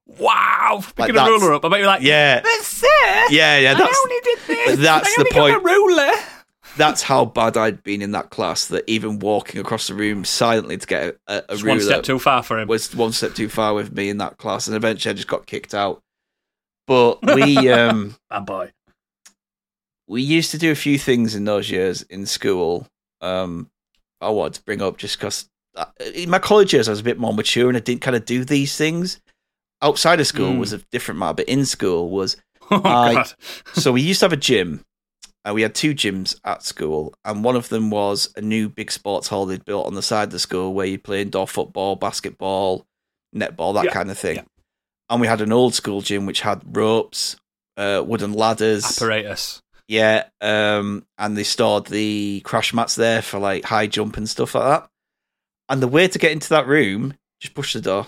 Wow, 0.06 0.82
picking 0.94 1.16
a 1.16 1.24
ruler 1.24 1.54
up. 1.54 1.64
I 1.64 1.68
bet 1.68 1.78
you're 1.80 1.88
like, 1.88 2.02
Yeah, 2.02 2.40
that's 2.40 2.82
it. 2.84 3.32
yeah, 3.32 3.58
yeah. 3.58 3.74
That's, 3.74 3.92
I 3.92 4.02
only 4.04 4.20
did 4.22 4.38
this. 4.46 4.78
that's 4.78 5.08
I 5.18 5.22
the 5.24 5.30
point. 5.32 5.56
a 5.56 5.58
ruler. 5.58 6.12
that's 6.76 7.02
how 7.02 7.24
bad 7.24 7.56
I'd 7.56 7.82
been 7.82 8.02
in 8.02 8.12
that 8.12 8.30
class. 8.30 8.66
That 8.68 8.84
even 8.86 9.18
walking 9.18 9.60
across 9.60 9.88
the 9.88 9.94
room 9.94 10.24
silently 10.24 10.78
to 10.78 10.86
get 10.86 11.02
a, 11.26 11.38
a, 11.38 11.42
a 11.48 11.56
ruler 11.56 11.70
one 11.70 11.80
step 11.80 12.02
too 12.04 12.20
far 12.20 12.44
for 12.44 12.60
him. 12.60 12.68
was 12.68 12.94
one 12.94 13.10
step 13.10 13.34
too 13.34 13.48
far 13.48 13.74
with 13.74 13.92
me 13.92 14.08
in 14.10 14.18
that 14.18 14.36
class, 14.38 14.68
and 14.68 14.76
eventually 14.76 15.10
I 15.10 15.14
just 15.14 15.26
got 15.28 15.44
kicked 15.46 15.74
out. 15.74 16.02
But 16.86 17.18
we 17.34 17.68
um 17.72 18.14
Bad 18.30 18.46
boy. 18.46 18.70
We 20.08 20.22
used 20.22 20.50
to 20.52 20.58
do 20.58 20.70
a 20.70 20.74
few 20.76 20.98
things 20.98 21.34
in 21.34 21.44
those 21.44 21.70
years 21.70 22.02
in 22.02 22.26
school. 22.26 22.86
Um, 23.20 23.70
I 24.20 24.28
wanted 24.30 24.54
to 24.54 24.62
bring 24.62 24.82
up 24.82 24.98
just 24.98 25.18
because 25.18 25.48
in 26.14 26.30
my 26.30 26.38
college 26.38 26.72
years 26.72 26.88
I 26.88 26.92
was 26.92 27.00
a 27.00 27.04
bit 27.04 27.18
more 27.18 27.34
mature 27.34 27.68
and 27.68 27.76
I 27.76 27.80
didn't 27.80 28.02
kind 28.02 28.16
of 28.16 28.24
do 28.24 28.44
these 28.44 28.76
things. 28.76 29.20
Outside 29.82 30.20
of 30.20 30.26
school 30.26 30.52
Mm. 30.54 30.58
was 30.58 30.72
a 30.72 30.78
different 30.90 31.18
matter, 31.20 31.34
but 31.34 31.48
in 31.48 31.66
school 31.66 32.08
was 32.10 32.36
Oh, 32.70 32.80
I- 32.84 33.14
God. 33.14 33.32
so 33.74 33.92
we 33.92 34.00
used 34.02 34.20
to 34.20 34.24
have 34.26 34.32
a 34.32 34.36
gym. 34.36 34.80
Uh, 35.48 35.52
we 35.54 35.62
had 35.62 35.74
two 35.76 35.94
gyms 35.94 36.40
at 36.44 36.64
school, 36.64 37.14
and 37.24 37.44
one 37.44 37.54
of 37.54 37.68
them 37.68 37.88
was 37.90 38.32
a 38.36 38.40
new 38.40 38.68
big 38.68 38.90
sports 38.90 39.28
hall 39.28 39.46
they'd 39.46 39.64
built 39.64 39.86
on 39.86 39.94
the 39.94 40.02
side 40.02 40.24
of 40.24 40.30
the 40.32 40.40
school 40.40 40.74
where 40.74 40.86
you 40.86 40.98
play 40.98 41.22
indoor 41.22 41.46
football, 41.46 41.94
basketball, 41.94 42.84
netball, 43.32 43.72
that 43.74 43.84
Yeah, 43.84 43.92
kind 43.92 44.10
of 44.10 44.18
thing. 44.18 44.36
yeah. 44.36 44.42
And 45.08 45.20
we 45.20 45.28
had 45.28 45.40
an 45.40 45.52
old 45.52 45.72
school 45.74 46.00
gym 46.00 46.26
which 46.26 46.40
had 46.40 46.62
ropes, 46.76 47.36
uh, 47.76 48.02
wooden 48.04 48.32
ladders, 48.32 48.84
Apparatus. 48.84 49.62
Yeah, 49.88 50.24
um, 50.40 51.06
and 51.18 51.36
they 51.36 51.44
stored 51.44 51.86
the 51.86 52.40
crash 52.40 52.74
mats 52.74 52.94
there 52.94 53.22
for 53.22 53.38
like 53.38 53.64
high 53.64 53.86
jump 53.86 54.16
and 54.16 54.28
stuff 54.28 54.54
like 54.54 54.64
that. 54.64 54.90
And 55.68 55.82
the 55.82 55.88
way 55.88 56.08
to 56.08 56.18
get 56.18 56.32
into 56.32 56.48
that 56.50 56.66
room, 56.66 57.14
just 57.40 57.54
push 57.54 57.72
the 57.72 57.80
door 57.80 58.06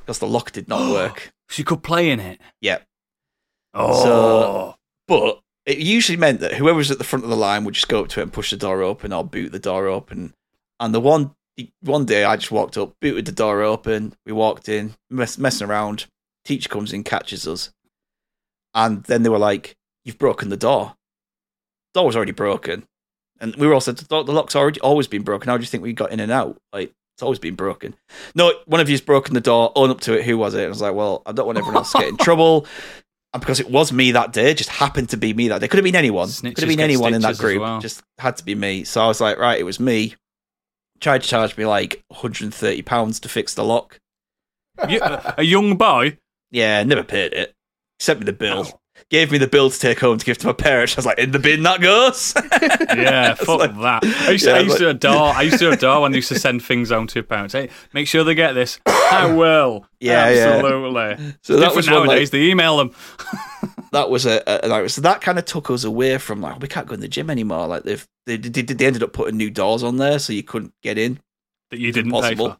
because 0.00 0.18
the 0.18 0.26
lock 0.26 0.52
did 0.52 0.68
not 0.68 0.90
work. 0.92 1.32
So 1.48 1.60
you 1.60 1.64
could 1.64 1.82
play 1.82 2.10
in 2.10 2.20
it. 2.20 2.40
Yeah. 2.60 2.78
Oh. 3.74 4.74
But 5.06 5.40
it 5.66 5.78
usually 5.78 6.16
meant 6.16 6.40
that 6.40 6.54
whoever 6.54 6.78
was 6.78 6.90
at 6.90 6.98
the 6.98 7.04
front 7.04 7.24
of 7.24 7.30
the 7.30 7.36
line 7.36 7.64
would 7.64 7.74
just 7.74 7.88
go 7.88 8.00
up 8.02 8.08
to 8.08 8.20
it 8.20 8.24
and 8.24 8.32
push 8.32 8.50
the 8.50 8.56
door 8.56 8.82
open 8.82 9.12
or 9.12 9.24
boot 9.24 9.52
the 9.52 9.58
door 9.58 9.86
open. 9.86 10.34
And 10.80 10.94
the 10.94 11.00
one 11.00 11.34
one 11.82 12.06
day 12.06 12.24
I 12.24 12.36
just 12.36 12.50
walked 12.50 12.78
up, 12.78 12.94
booted 13.00 13.26
the 13.26 13.32
door 13.32 13.60
open, 13.60 14.14
we 14.24 14.32
walked 14.32 14.70
in, 14.70 14.94
mess, 15.10 15.36
messing 15.36 15.68
around. 15.68 16.06
Teacher 16.44 16.68
comes 16.68 16.92
in, 16.92 17.04
catches 17.04 17.46
us. 17.46 17.70
And 18.74 19.04
then 19.04 19.22
they 19.22 19.28
were 19.28 19.38
like, 19.38 19.76
You've 20.04 20.18
broken 20.18 20.48
the 20.48 20.56
door. 20.56 20.94
Door 21.94 22.06
was 22.06 22.16
already 22.16 22.32
broken. 22.32 22.84
And 23.40 23.56
we 23.56 23.66
were 23.66 23.74
all 23.74 23.80
said, 23.80 23.96
The 23.96 24.22
the 24.22 24.32
lock's 24.32 24.54
already 24.56 24.80
always 24.80 25.06
been 25.08 25.22
broken. 25.22 25.48
How 25.48 25.56
do 25.56 25.62
you 25.62 25.66
think 25.68 25.82
we 25.82 25.92
got 25.92 26.12
in 26.12 26.20
and 26.20 26.30
out? 26.32 26.58
Like, 26.72 26.92
it's 27.14 27.22
always 27.22 27.38
been 27.38 27.54
broken. 27.56 27.94
No, 28.34 28.52
one 28.66 28.80
of 28.80 28.88
you's 28.88 29.00
broken 29.00 29.34
the 29.34 29.40
door, 29.40 29.72
own 29.74 29.90
up 29.90 30.00
to 30.02 30.18
it. 30.18 30.24
Who 30.24 30.38
was 30.38 30.54
it? 30.54 30.58
And 30.58 30.66
I 30.66 30.68
was 30.70 30.80
like, 30.80 30.94
Well, 30.94 31.22
I 31.26 31.32
don't 31.32 31.46
want 31.46 31.58
everyone 31.58 31.76
else 31.78 31.92
to 31.92 31.98
get 31.98 32.08
in 32.08 32.16
trouble. 32.18 32.66
And 33.34 33.40
because 33.40 33.60
it 33.60 33.70
was 33.70 33.92
me 33.92 34.12
that 34.12 34.32
day, 34.32 34.50
it 34.50 34.58
just 34.58 34.68
happened 34.70 35.08
to 35.10 35.16
be 35.16 35.32
me 35.32 35.48
that 35.48 35.60
day. 35.60 35.66
Could 35.68 35.78
have 35.78 35.84
been 35.84 35.96
anyone. 35.96 36.28
Snitches 36.28 36.54
Could 36.54 36.64
have 36.64 36.68
been 36.68 36.80
anyone 36.80 37.14
in 37.14 37.22
that 37.22 37.38
group. 37.38 37.62
well. 37.62 37.80
Just 37.80 38.02
had 38.18 38.36
to 38.36 38.44
be 38.44 38.54
me. 38.54 38.84
So 38.84 39.02
I 39.02 39.06
was 39.06 39.22
like, 39.22 39.38
right, 39.38 39.58
it 39.58 39.62
was 39.64 39.80
me. 39.80 40.14
Tried 41.00 41.22
to 41.22 41.28
charge 41.28 41.56
me 41.56 41.64
like 41.64 42.02
130 42.08 42.82
pounds 42.82 43.18
to 43.20 43.28
fix 43.30 43.54
the 43.54 43.64
lock. 43.64 43.98
A 44.78 45.42
young 45.42 45.76
boy. 45.76 46.18
Yeah, 46.50 46.82
never 46.84 47.02
paid 47.02 47.32
it. 47.32 47.54
Sent 47.98 48.20
me 48.20 48.26
the 48.26 48.32
bill. 48.34 48.64
Oh. 48.66 48.78
Gave 49.08 49.32
me 49.32 49.38
the 49.38 49.46
bill 49.46 49.70
to 49.70 49.78
take 49.78 50.00
home 50.00 50.18
to 50.18 50.24
give 50.24 50.38
to 50.38 50.46
my 50.46 50.52
parents. 50.52 50.94
I 50.94 50.98
was 50.98 51.06
like, 51.06 51.18
in 51.18 51.32
the 51.32 51.38
bin 51.38 51.62
that 51.64 51.80
goes. 51.80 52.34
Yeah, 52.94 53.34
fuck 53.34 53.58
like- 53.60 53.74
that. 53.80 54.04
I 54.04 54.30
used, 54.32 54.44
to, 54.44 54.50
Yeah, 54.50 54.56
I 54.56 54.60
used 54.60 54.78
to 54.78 54.88
adore. 54.90 55.26
I 55.34 55.42
used 55.42 55.58
to 55.60 55.70
adore 55.70 56.02
when 56.02 56.12
they 56.12 56.18
used 56.18 56.28
to 56.28 56.38
send 56.38 56.62
things 56.62 56.90
home 56.90 57.06
to 57.06 57.14
your 57.16 57.22
parents. 57.24 57.54
Hey, 57.54 57.70
make 57.94 58.06
sure 58.06 58.22
they 58.22 58.34
get 58.34 58.52
this. 58.52 58.78
I 58.86 59.26
will. 59.34 59.86
Yeah, 59.98 60.28
yeah. 60.30 60.44
absolutely. 60.56 61.34
So 61.42 61.56
that 61.56 61.74
was 61.74 61.88
one, 61.88 62.00
like, 62.00 62.06
nowadays. 62.08 62.30
they 62.30 62.42
email 62.50 62.76
them. 62.76 62.94
that 63.92 64.10
was 64.10 64.26
a, 64.26 64.42
a 64.46 64.68
like, 64.68 64.90
so 64.90 65.00
that 65.00 65.20
kind 65.22 65.38
of 65.38 65.46
took 65.46 65.70
us 65.70 65.84
away 65.84 66.18
from 66.18 66.40
like 66.42 66.60
we 66.60 66.68
can't 66.68 66.86
go 66.86 66.94
in 66.94 67.00
the 67.00 67.08
gym 67.08 67.30
anymore. 67.30 67.66
Like 67.66 67.84
they've 67.84 68.06
they, 68.26 68.36
they, 68.36 68.62
they 68.62 68.86
ended 68.86 69.02
up 69.02 69.12
putting 69.14 69.36
new 69.38 69.50
doors 69.50 69.82
on 69.82 69.96
there 69.96 70.18
so 70.18 70.32
you 70.34 70.42
couldn't 70.42 70.74
get 70.82 70.98
in. 70.98 71.18
that 71.70 71.78
you 71.80 71.92
didn't 71.92 72.12
pay 72.12 72.34
for. 72.34 72.58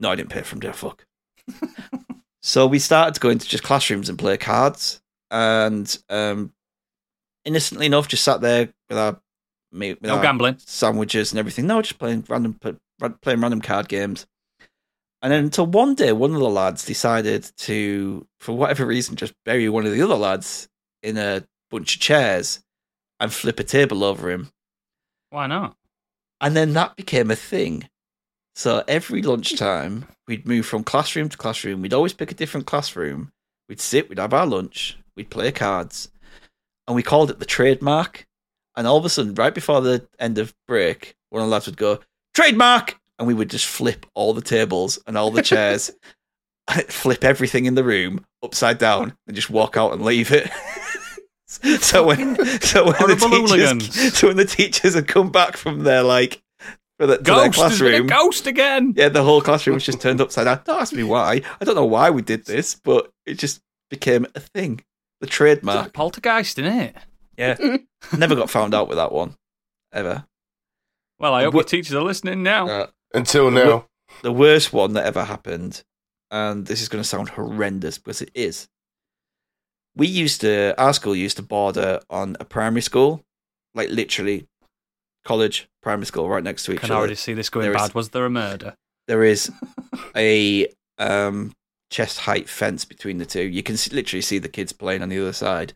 No, 0.00 0.10
I 0.10 0.16
didn't 0.16 0.30
pay 0.30 0.42
for 0.42 0.54
them. 0.54 0.60
Dear 0.60 0.72
fuck. 0.72 1.04
so 2.42 2.66
we 2.66 2.78
started 2.78 3.14
to 3.14 3.20
go 3.20 3.28
into 3.28 3.46
just 3.46 3.62
classrooms 3.64 4.08
and 4.08 4.18
play 4.18 4.36
cards, 4.38 5.01
and 5.32 5.98
um, 6.10 6.52
innocently 7.44 7.86
enough, 7.86 8.06
just 8.06 8.22
sat 8.22 8.40
there 8.40 8.68
with 8.88 8.98
our 8.98 9.20
mate, 9.72 10.00
with 10.00 10.08
No 10.10 10.16
our 10.18 10.22
gambling. 10.22 10.58
sandwiches 10.58 11.32
and 11.32 11.38
everything. 11.40 11.66
No, 11.66 11.82
just 11.82 11.98
playing 11.98 12.24
random 12.28 12.60
playing 12.60 13.40
random 13.40 13.60
card 13.60 13.88
games. 13.88 14.26
And 15.22 15.32
then 15.32 15.44
until 15.44 15.66
one 15.66 15.94
day, 15.94 16.12
one 16.12 16.32
of 16.34 16.40
the 16.40 16.48
lads 16.48 16.84
decided 16.84 17.50
to, 17.58 18.26
for 18.40 18.56
whatever 18.56 18.84
reason, 18.84 19.16
just 19.16 19.34
bury 19.44 19.68
one 19.68 19.86
of 19.86 19.92
the 19.92 20.02
other 20.02 20.16
lads 20.16 20.68
in 21.02 21.16
a 21.16 21.44
bunch 21.70 21.94
of 21.96 22.00
chairs 22.00 22.60
and 23.20 23.32
flip 23.32 23.58
a 23.60 23.64
table 23.64 24.02
over 24.04 24.30
him. 24.30 24.50
Why 25.30 25.46
not? 25.46 25.76
And 26.40 26.56
then 26.56 26.72
that 26.72 26.96
became 26.96 27.30
a 27.30 27.36
thing. 27.36 27.88
So 28.56 28.82
every 28.88 29.22
lunchtime, 29.22 30.06
we'd 30.26 30.46
move 30.46 30.66
from 30.66 30.82
classroom 30.82 31.28
to 31.28 31.36
classroom. 31.36 31.82
We'd 31.82 31.94
always 31.94 32.12
pick 32.12 32.32
a 32.32 32.34
different 32.34 32.66
classroom. 32.66 33.30
We'd 33.68 33.80
sit, 33.80 34.08
we'd 34.08 34.18
have 34.18 34.34
our 34.34 34.44
lunch, 34.44 34.98
we'd 35.16 35.30
play 35.30 35.52
cards, 35.52 36.10
and 36.86 36.96
we 36.96 37.02
called 37.02 37.30
it 37.30 37.38
the 37.38 37.44
trademark. 37.44 38.26
And 38.76 38.86
all 38.86 38.96
of 38.96 39.04
a 39.04 39.10
sudden, 39.10 39.34
right 39.34 39.54
before 39.54 39.82
the 39.82 40.06
end 40.18 40.38
of 40.38 40.54
break, 40.66 41.14
one 41.30 41.42
of 41.42 41.48
the 41.48 41.52
lads 41.52 41.66
would 41.66 41.76
go, 41.76 42.00
trademark! 42.34 42.98
And 43.18 43.28
we 43.28 43.34
would 43.34 43.50
just 43.50 43.66
flip 43.66 44.06
all 44.14 44.32
the 44.32 44.40
tables 44.40 44.98
and 45.06 45.16
all 45.16 45.30
the 45.30 45.42
chairs, 45.52 45.90
flip 46.88 47.24
everything 47.24 47.66
in 47.66 47.74
the 47.74 47.84
room 47.84 48.24
upside 48.42 48.78
down, 48.78 49.14
and 49.26 49.36
just 49.36 49.50
walk 49.50 49.76
out 49.76 49.92
and 49.92 50.02
leave 50.02 50.32
it. 50.32 50.50
so 51.82 52.06
when, 52.06 52.36
so 52.60 52.84
when 52.84 52.94
the 52.94 53.16
hooligans. 53.20 53.90
teachers, 53.90 54.14
so 54.14 54.28
when 54.28 54.36
the 54.38 54.44
teachers 54.44 54.94
had 54.94 55.06
come 55.06 55.30
back 55.30 55.56
from 55.56 55.80
their 55.80 56.02
like, 56.02 56.42
for 56.98 57.06
the, 57.06 57.18
their 57.18 57.22
Ghost. 57.22 57.58
A 57.58 57.60
classroom, 57.60 58.06
ghost 58.06 58.46
again. 58.46 58.94
yeah, 58.96 59.10
the 59.10 59.22
whole 59.22 59.42
classroom 59.42 59.74
was 59.74 59.84
just 59.84 60.00
turned 60.00 60.20
upside 60.20 60.46
down. 60.46 60.60
Don't 60.64 60.80
ask 60.80 60.94
me 60.94 61.02
why. 61.02 61.42
I 61.60 61.64
don't 61.64 61.74
know 61.74 61.84
why 61.84 62.10
we 62.10 62.22
did 62.22 62.46
this, 62.46 62.74
but 62.74 63.10
it 63.26 63.34
just 63.34 63.60
became 63.90 64.26
a 64.34 64.40
thing. 64.40 64.82
The 65.22 65.26
It's 65.28 65.40
like 65.40 65.60
trademark. 65.60 65.92
poltergeist, 65.92 66.58
isn't 66.58 66.72
it? 66.80 66.96
Yeah. 67.38 67.56
Never 68.18 68.34
got 68.34 68.50
found 68.50 68.74
out 68.74 68.88
with 68.88 68.98
that 68.98 69.12
one. 69.12 69.36
Ever. 69.92 70.24
Well, 71.20 71.32
I 71.32 71.44
hope 71.44 71.54
Wha- 71.54 71.60
your 71.60 71.64
teachers 71.64 71.94
are 71.94 72.02
listening 72.02 72.42
now. 72.42 72.68
Uh, 72.68 72.86
Until 73.14 73.50
now. 73.50 73.86
the 74.22 74.32
worst 74.32 74.72
one 74.72 74.94
that 74.94 75.04
ever 75.06 75.22
happened, 75.24 75.82
and 76.30 76.66
this 76.66 76.82
is 76.82 76.88
going 76.88 77.02
to 77.02 77.08
sound 77.08 77.28
horrendous 77.30 77.98
because 77.98 78.20
it 78.20 78.30
is. 78.34 78.68
We 79.94 80.08
used 80.08 80.40
to, 80.40 80.74
our 80.76 80.92
school 80.92 81.14
used 81.14 81.36
to 81.36 81.42
border 81.42 82.00
on 82.10 82.36
a 82.40 82.44
primary 82.44 82.80
school, 82.82 83.22
like 83.74 83.90
literally 83.90 84.48
college, 85.24 85.68
primary 85.82 86.06
school, 86.06 86.28
right 86.28 86.42
next 86.42 86.64
to 86.64 86.72
each 86.72 86.80
Can 86.80 86.86
other. 86.86 86.94
Can 86.94 86.98
already 86.98 87.14
see 87.14 87.34
this 87.34 87.48
going 87.48 87.64
There 87.64 87.76
is- 87.76 87.80
bad. 87.82 87.94
Was 87.94 88.08
there 88.10 88.26
a 88.26 88.30
murder? 88.30 88.74
there 89.08 89.22
is 89.24 89.50
a 90.16 90.66
um, 90.98 91.52
chest 91.92 92.20
height 92.20 92.48
fence 92.48 92.84
between 92.84 93.18
the 93.18 93.26
two. 93.26 93.42
You 93.42 93.62
can 93.62 93.76
literally 93.92 94.22
see 94.22 94.38
the 94.38 94.48
kids 94.48 94.72
playing 94.72 95.02
on 95.02 95.10
the 95.10 95.20
other 95.20 95.32
side. 95.32 95.74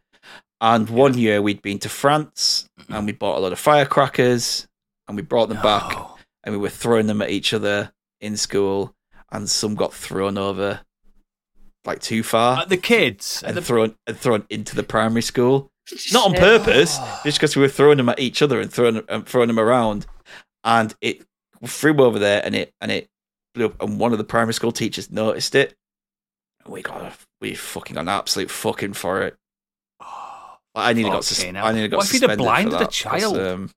And 0.61 0.89
one 0.89 1.19
year 1.19 1.43
we'd 1.43 1.63
been 1.63 1.79
to 1.81 1.89
France 1.89 2.69
mm-hmm. 2.81 2.93
and 2.93 3.07
we 3.07 3.13
bought 3.13 3.39
a 3.39 3.41
lot 3.41 3.53
of 3.53 3.59
firecrackers 3.59 4.67
and 5.07 5.17
we 5.17 5.23
brought 5.23 5.51
them 5.51 5.63
back 5.63 5.95
and 6.43 6.55
we 6.55 6.59
were 6.59 6.71
throwing 6.71 7.07
them 7.07 7.21
at 7.21 7.31
each 7.31 7.53
other 7.53 7.93
in 8.21 8.37
school 8.37 8.95
and 9.31 9.51
some 9.51 9.75
got 9.75 9.93
thrown 9.93 10.39
over 10.39 10.81
like 11.85 12.01
too 12.01 12.23
far 12.23 12.63
At 12.63 12.69
the 12.69 12.77
kids. 12.77 13.43
And 13.47 13.57
the, 13.57 13.63
thrown 13.63 13.95
and 14.07 14.17
thrown 14.17 14.45
into 14.51 14.75
the 14.75 14.83
primary 14.83 15.23
school. 15.23 15.71
Not 16.13 16.31
on 16.31 16.35
purpose, 16.35 16.97
oh. 16.99 17.21
just 17.23 17.39
because 17.39 17.55
we 17.55 17.63
were 17.63 17.69
throwing 17.69 17.99
them 17.99 18.09
at 18.09 18.19
each 18.19 18.43
other 18.43 18.61
and 18.61 18.73
throwing 18.73 19.05
and 19.09 19.25
throwing 19.25 19.47
them 19.47 19.61
around, 19.61 20.05
and 20.65 20.93
it 21.01 21.25
flew 21.65 21.97
over 21.99 22.19
there 22.19 22.43
and 22.45 22.57
it 22.57 22.75
and 22.81 22.91
it 22.91 23.09
blew 23.55 23.67
up. 23.67 23.81
And 23.81 24.01
one 24.01 24.11
of 24.11 24.19
the 24.19 24.25
primary 24.25 24.53
school 24.53 24.73
teachers 24.73 25.13
noticed 25.13 25.55
it, 25.55 25.77
we 26.69 26.83
got 26.83 27.03
a, 27.03 27.13
we 27.41 27.55
fucking 27.55 27.95
got 27.95 28.03
an 28.03 28.09
absolute 28.09 28.51
fucking 28.51 28.95
for 28.95 29.23
it. 29.23 29.37
I 30.75 30.93
need 30.93 31.03
nearly 31.03 31.17
got 31.17 31.25
sus-. 31.25 31.45
I 31.45 31.51
nearly 31.51 31.89
got 31.89 31.97
What 31.99 32.07
if 32.07 32.13
he'd 32.13 32.29
have 32.29 32.39
blinded 32.39 32.81
a 32.81 32.87
child? 32.87 33.39
um, 33.39 33.71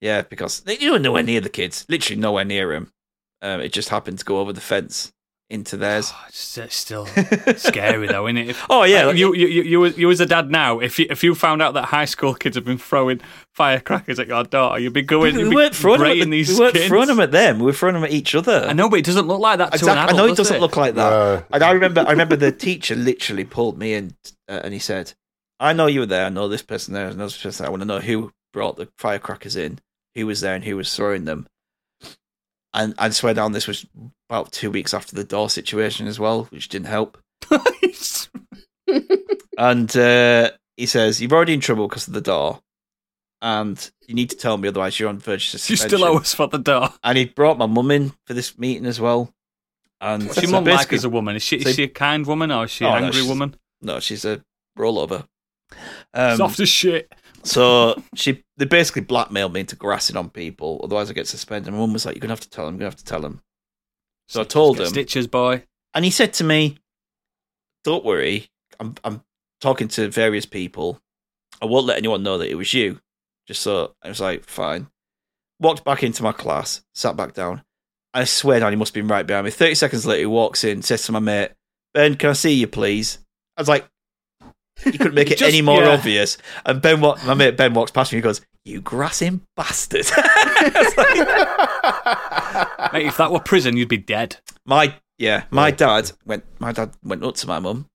yeah, 0.00 0.22
because 0.22 0.62
you 0.66 0.92
were 0.92 0.98
nowhere 0.98 1.22
near 1.22 1.40
the 1.40 1.48
kids, 1.48 1.84
literally 1.88 2.20
nowhere 2.20 2.44
near 2.44 2.72
him. 2.72 2.92
Um, 3.42 3.60
it 3.60 3.72
just 3.72 3.90
happened 3.90 4.18
to 4.18 4.24
go 4.24 4.40
over 4.40 4.52
the 4.52 4.60
fence 4.60 5.12
into 5.48 5.76
theirs. 5.76 6.10
Oh, 6.12 6.24
it's 6.28 6.58
it's 6.58 6.74
still 6.74 7.06
scary 7.56 8.08
though, 8.08 8.26
isn't 8.26 8.36
it? 8.36 8.48
If, 8.50 8.66
Oh 8.70 8.82
yeah, 8.82 8.98
like, 8.98 9.06
like- 9.06 9.16
you, 9.18 9.34
you, 9.34 9.46
you, 9.46 9.62
you, 9.62 9.84
as- 9.84 9.96
you 9.98 10.10
as 10.10 10.20
a 10.20 10.26
dad 10.26 10.50
now, 10.50 10.80
if 10.80 10.98
you, 10.98 11.06
if 11.08 11.22
you 11.22 11.34
found 11.36 11.62
out 11.62 11.74
that 11.74 11.84
high 11.84 12.04
school 12.04 12.34
kids 12.34 12.56
have 12.56 12.64
been 12.64 12.78
throwing 12.78 13.20
firecrackers 13.54 14.18
at 14.18 14.26
your 14.26 14.42
daughter, 14.44 14.80
you'd 14.80 14.92
be 14.92 15.02
going, 15.02 15.36
we 15.36 15.42
you'd 15.42 15.50
be 15.50 15.54
weren't 15.56 15.74
throwing 15.74 16.00
them 16.00 16.10
at 16.10 16.24
the- 16.24 16.30
these 16.30 16.50
we 16.50 16.58
weren't 16.58 16.74
kids. 16.74 16.86
throwing 16.88 17.06
them 17.06 17.20
at 17.20 17.30
them. 17.30 17.58
We 17.60 17.66
were 17.66 17.72
throwing 17.72 17.94
them 17.94 18.04
at 18.04 18.10
each 18.10 18.34
other. 18.34 18.66
I 18.68 18.72
know, 18.72 18.88
but 18.90 18.98
it 18.98 19.04
doesn't 19.04 19.28
look 19.28 19.40
like 19.40 19.58
that 19.58 19.68
to 19.72 19.74
an 19.74 19.78
Exactly. 19.78 20.14
I 20.14 20.16
know 20.16 20.24
it 20.26 20.28
does 20.30 20.36
doesn't 20.38 20.60
look 20.60 20.76
like 20.76 20.94
that. 20.96 21.10
No. 21.10 21.44
And 21.52 21.62
I 21.62 21.70
remember, 21.70 22.04
I 22.06 22.10
remember 22.10 22.34
the 22.36 22.50
teacher 22.52 22.96
literally 22.96 23.44
pulled 23.44 23.78
me 23.78 23.94
in, 23.94 24.14
uh, 24.48 24.60
and 24.64 24.72
he 24.74 24.80
said, 24.80 25.12
"I 25.60 25.72
know 25.74 25.86
you 25.86 26.00
were 26.00 26.06
there. 26.06 26.26
I 26.26 26.28
know 26.30 26.48
this 26.48 26.62
person 26.62 26.92
there. 26.92 27.06
I 27.06 27.12
know 27.12 27.24
this 27.26 27.40
person. 27.40 27.62
There. 27.62 27.68
I 27.68 27.70
want 27.70 27.82
to 27.82 27.86
know 27.86 28.00
who 28.00 28.32
brought 28.52 28.76
the 28.78 28.88
firecrackers 28.98 29.54
in, 29.54 29.78
who 30.16 30.26
was 30.26 30.40
there, 30.40 30.54
and 30.56 30.64
who 30.64 30.76
was 30.76 30.94
throwing 30.94 31.24
them." 31.24 31.46
And 32.74 32.94
I 32.98 33.08
swear 33.10 33.32
down, 33.32 33.52
this 33.52 33.66
was 33.66 33.86
about 34.28 34.52
two 34.52 34.70
weeks 34.70 34.92
after 34.94 35.14
the 35.14 35.24
door 35.24 35.48
situation 35.50 36.06
as 36.06 36.18
well, 36.18 36.44
which 36.44 36.68
didn't 36.68 36.86
help. 36.88 37.18
And 39.58 39.96
uh, 39.96 40.50
he 40.76 40.84
says, 40.86 41.20
"You're 41.20 41.32
already 41.32 41.54
in 41.54 41.60
trouble 41.60 41.88
because 41.88 42.06
of 42.06 42.12
the 42.14 42.20
door, 42.20 42.60
and 43.40 43.90
you 44.06 44.14
need 44.14 44.28
to 44.30 44.36
tell 44.36 44.58
me, 44.58 44.68
otherwise 44.68 45.00
you're 45.00 45.08
on 45.08 45.18
verge 45.18 45.54
of 45.54 45.70
you 45.70 45.76
still 45.76 46.04
owe 46.04 46.18
us 46.18 46.34
for 46.34 46.46
the 46.46 46.58
door. 46.58 46.90
And 47.02 47.16
he 47.16 47.24
brought 47.24 47.56
my 47.56 47.64
mum 47.66 47.90
in 47.90 48.12
for 48.26 48.34
this 48.34 48.58
meeting 48.58 48.84
as 48.84 49.00
well. 49.00 49.32
And 49.98 50.24
What's 50.26 50.36
your 50.42 50.48
so 50.48 50.52
mum 50.52 50.64
like 50.64 50.92
as 50.92 51.04
a 51.04 51.08
woman? 51.08 51.36
Is 51.36 51.42
she, 51.42 51.60
so- 51.62 51.70
is 51.70 51.76
she 51.76 51.84
a 51.84 51.88
kind 51.88 52.26
woman 52.26 52.52
or 52.52 52.64
is 52.64 52.70
she 52.70 52.84
Oh, 52.84 52.92
an 52.92 53.04
angry 53.04 53.20
she's- 53.20 53.28
woman? 53.28 53.56
No, 53.80 53.98
she's 53.98 54.26
a 54.26 54.42
rollover. 54.78 55.26
Um, 56.12 56.36
Soft 56.36 56.60
as 56.60 56.68
shit. 56.68 57.10
so 57.44 58.00
she 58.14 58.44
they 58.58 58.66
basically 58.66 59.02
blackmailed 59.02 59.54
me 59.54 59.60
into 59.60 59.74
grassing 59.74 60.16
on 60.18 60.28
people, 60.28 60.82
otherwise 60.84 61.08
I 61.10 61.14
get 61.14 61.26
suspended. 61.28 61.72
My 61.72 61.78
mum 61.78 61.94
was 61.94 62.04
like, 62.04 62.14
"You're 62.14 62.20
gonna 62.20 62.32
have 62.32 62.40
to 62.40 62.50
tell 62.50 62.68
him. 62.68 62.74
You're 62.74 62.80
gonna 62.80 62.90
have 62.90 62.96
to 62.96 63.04
tell 63.04 63.24
him." 63.24 63.40
So 64.28 64.40
I 64.40 64.44
told 64.44 64.80
him, 64.80 64.86
Stitches, 64.86 65.26
boy. 65.26 65.62
and 65.94 66.04
he 66.04 66.10
said 66.10 66.32
to 66.34 66.44
me, 66.44 66.78
"Don't 67.84 68.04
worry. 68.04 68.48
I'm 68.80 68.94
I'm 69.04 69.22
talking 69.60 69.88
to 69.88 70.08
various 70.08 70.46
people. 70.46 71.00
I 71.62 71.66
won't 71.66 71.86
let 71.86 71.98
anyone 71.98 72.22
know 72.22 72.38
that 72.38 72.50
it 72.50 72.56
was 72.56 72.74
you." 72.74 73.00
Just 73.46 73.62
so 73.62 73.94
I 74.02 74.08
was 74.08 74.20
like, 74.20 74.44
"Fine." 74.44 74.88
Walked 75.60 75.84
back 75.84 76.02
into 76.02 76.22
my 76.22 76.32
class, 76.32 76.82
sat 76.94 77.16
back 77.16 77.32
down. 77.32 77.62
I 78.12 78.24
swear 78.24 78.60
down, 78.60 78.72
he 78.72 78.76
must 78.76 78.94
have 78.94 79.02
been 79.02 79.08
right 79.08 79.26
behind 79.26 79.44
me. 79.44 79.50
Thirty 79.50 79.74
seconds 79.74 80.04
later, 80.06 80.20
he 80.20 80.26
walks 80.26 80.64
in, 80.64 80.82
says 80.82 81.04
to 81.06 81.12
my 81.12 81.18
mate, 81.20 81.52
"Ben, 81.94 82.16
can 82.16 82.30
I 82.30 82.34
see 82.34 82.52
you, 82.54 82.66
please?" 82.66 83.18
I 83.56 83.60
was 83.62 83.68
like, 83.68 83.86
"You 84.84 84.92
couldn't 84.92 85.14
make 85.14 85.30
it 85.30 85.38
Just- 85.38 85.48
any 85.52 85.62
more 85.62 85.82
yeah. 85.82 85.90
obvious." 85.90 86.36
And 86.64 86.82
Ben, 86.82 87.00
wa- 87.00 87.18
my 87.24 87.34
mate 87.34 87.56
Ben 87.56 87.72
walks 87.74 87.90
past 87.92 88.12
me. 88.12 88.18
He 88.18 88.22
goes, 88.22 88.40
"You 88.66 88.80
grassing 88.82 89.40
bastard!" 89.56 90.04
Like, 90.16 91.16
Mate, 92.92 93.06
if 93.06 93.16
that 93.16 93.30
were 93.32 93.40
prison, 93.40 93.76
you'd 93.76 93.88
be 93.88 93.96
dead. 93.96 94.36
my 94.64 94.94
yeah, 95.18 95.44
my 95.50 95.70
dad 95.70 96.12
went. 96.26 96.44
My 96.58 96.72
dad 96.72 96.90
went 97.02 97.24
up 97.24 97.36
to 97.36 97.46
my 97.46 97.58
mum. 97.58 97.86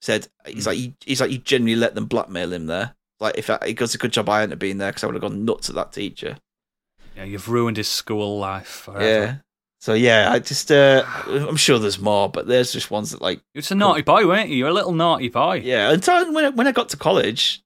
Said 0.00 0.28
he's 0.46 0.66
like 0.66 0.78
you, 0.78 0.92
he's 1.04 1.20
like 1.20 1.32
you 1.32 1.38
genuinely 1.38 1.80
let 1.80 1.94
them 1.96 2.06
blackmail 2.06 2.52
him 2.52 2.66
there. 2.66 2.94
Like 3.18 3.36
if 3.36 3.50
I, 3.50 3.58
he 3.66 3.74
goes 3.74 3.94
a 3.96 3.98
good 3.98 4.12
job 4.12 4.28
I 4.28 4.40
hadn't 4.40 4.50
have 4.52 4.58
been 4.60 4.78
there 4.78 4.90
because 4.90 5.02
I 5.02 5.06
would 5.08 5.16
have 5.16 5.22
gone 5.22 5.44
nuts 5.44 5.68
at 5.68 5.74
that 5.74 5.92
teacher. 5.92 6.38
Yeah, 7.16 7.24
you've 7.24 7.48
ruined 7.48 7.76
his 7.78 7.88
school 7.88 8.38
life 8.38 8.68
forever. 8.68 9.04
Yeah. 9.04 9.36
So 9.80 9.94
yeah, 9.94 10.30
I 10.30 10.38
just 10.38 10.70
uh, 10.70 11.04
I'm 11.26 11.56
sure 11.56 11.80
there's 11.80 11.98
more, 11.98 12.28
but 12.28 12.46
there's 12.46 12.72
just 12.72 12.92
ones 12.92 13.10
that 13.10 13.20
like 13.20 13.40
You're 13.54 13.64
a 13.68 13.74
naughty 13.74 14.02
boy, 14.02 14.24
weren't 14.26 14.50
you? 14.50 14.56
You're 14.56 14.68
a 14.68 14.72
little 14.72 14.92
naughty 14.92 15.28
boy. 15.28 15.62
yeah. 15.64 15.90
Until 15.90 16.32
when 16.32 16.44
I, 16.44 16.48
when 16.50 16.66
I 16.68 16.72
got 16.72 16.90
to 16.90 16.96
college, 16.96 17.62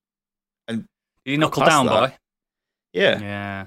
You 1.25 1.37
knuckle 1.37 1.61
past 1.63 1.71
down, 1.71 1.85
that. 1.87 1.91
boy. 2.09 2.15
yeah, 2.93 3.19
Yeah. 3.19 3.65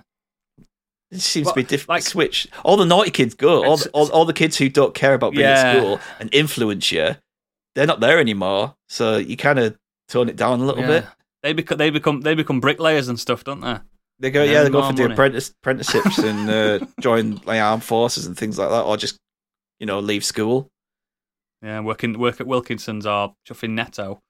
it 1.10 1.20
seems 1.20 1.46
Well, 1.46 1.54
to 1.54 1.60
be 1.60 1.64
different. 1.64 1.88
like- 1.88 2.02
switch, 2.02 2.48
all 2.64 2.76
the 2.76 2.84
naughty 2.84 3.10
kids 3.10 3.34
go. 3.34 3.64
All, 3.64 3.76
the, 3.78 3.88
all 3.90 4.10
all 4.10 4.24
the 4.24 4.32
kids 4.32 4.56
who 4.58 4.68
don't 4.68 4.94
care 4.94 5.14
about 5.14 5.32
being 5.32 5.42
Yeah. 5.44 5.52
at 5.72 5.76
school 5.78 6.00
and 6.20 6.28
influence 6.34 6.90
you, 6.92 7.16
they're 7.74 7.86
not 7.86 8.00
there 8.00 8.18
anymore. 8.18 8.74
So 8.88 9.16
you 9.16 9.36
kind 9.36 9.58
of 9.58 9.76
tone 10.08 10.28
it 10.28 10.36
down 10.36 10.60
a 10.60 10.64
little 10.64 10.82
Yeah. 10.82 10.86
bit. 11.00 11.06
They 11.42 11.52
become 11.52 11.78
they 11.78 11.90
become 11.90 12.20
they 12.22 12.34
become 12.34 12.60
bricklayers 12.60 13.08
and 13.08 13.18
stuff, 13.20 13.44
don't 13.44 13.60
they? 13.60 13.78
They 14.18 14.30
go, 14.30 14.42
And 14.42 14.50
yeah, 14.50 14.62
they 14.64 14.70
go 14.70 14.86
for 14.86 14.94
the 14.94 15.04
apprentice, 15.12 15.50
apprenticeships 15.50 16.18
and 16.18 16.48
uh, 16.50 16.78
join 17.00 17.40
like 17.44 17.60
armed 17.60 17.84
forces 17.84 18.24
and 18.26 18.36
things 18.36 18.58
like 18.58 18.70
that, 18.70 18.82
or 18.82 18.96
just 18.96 19.16
you 19.78 19.86
know 19.86 20.00
leave 20.00 20.24
school. 20.24 20.68
Yeah, 21.62 21.80
working 21.80 22.18
work 22.18 22.40
at 22.40 22.46
Wilkinson's 22.46 23.06
or 23.06 23.34
chuffing 23.48 23.70
Netto. 23.70 24.20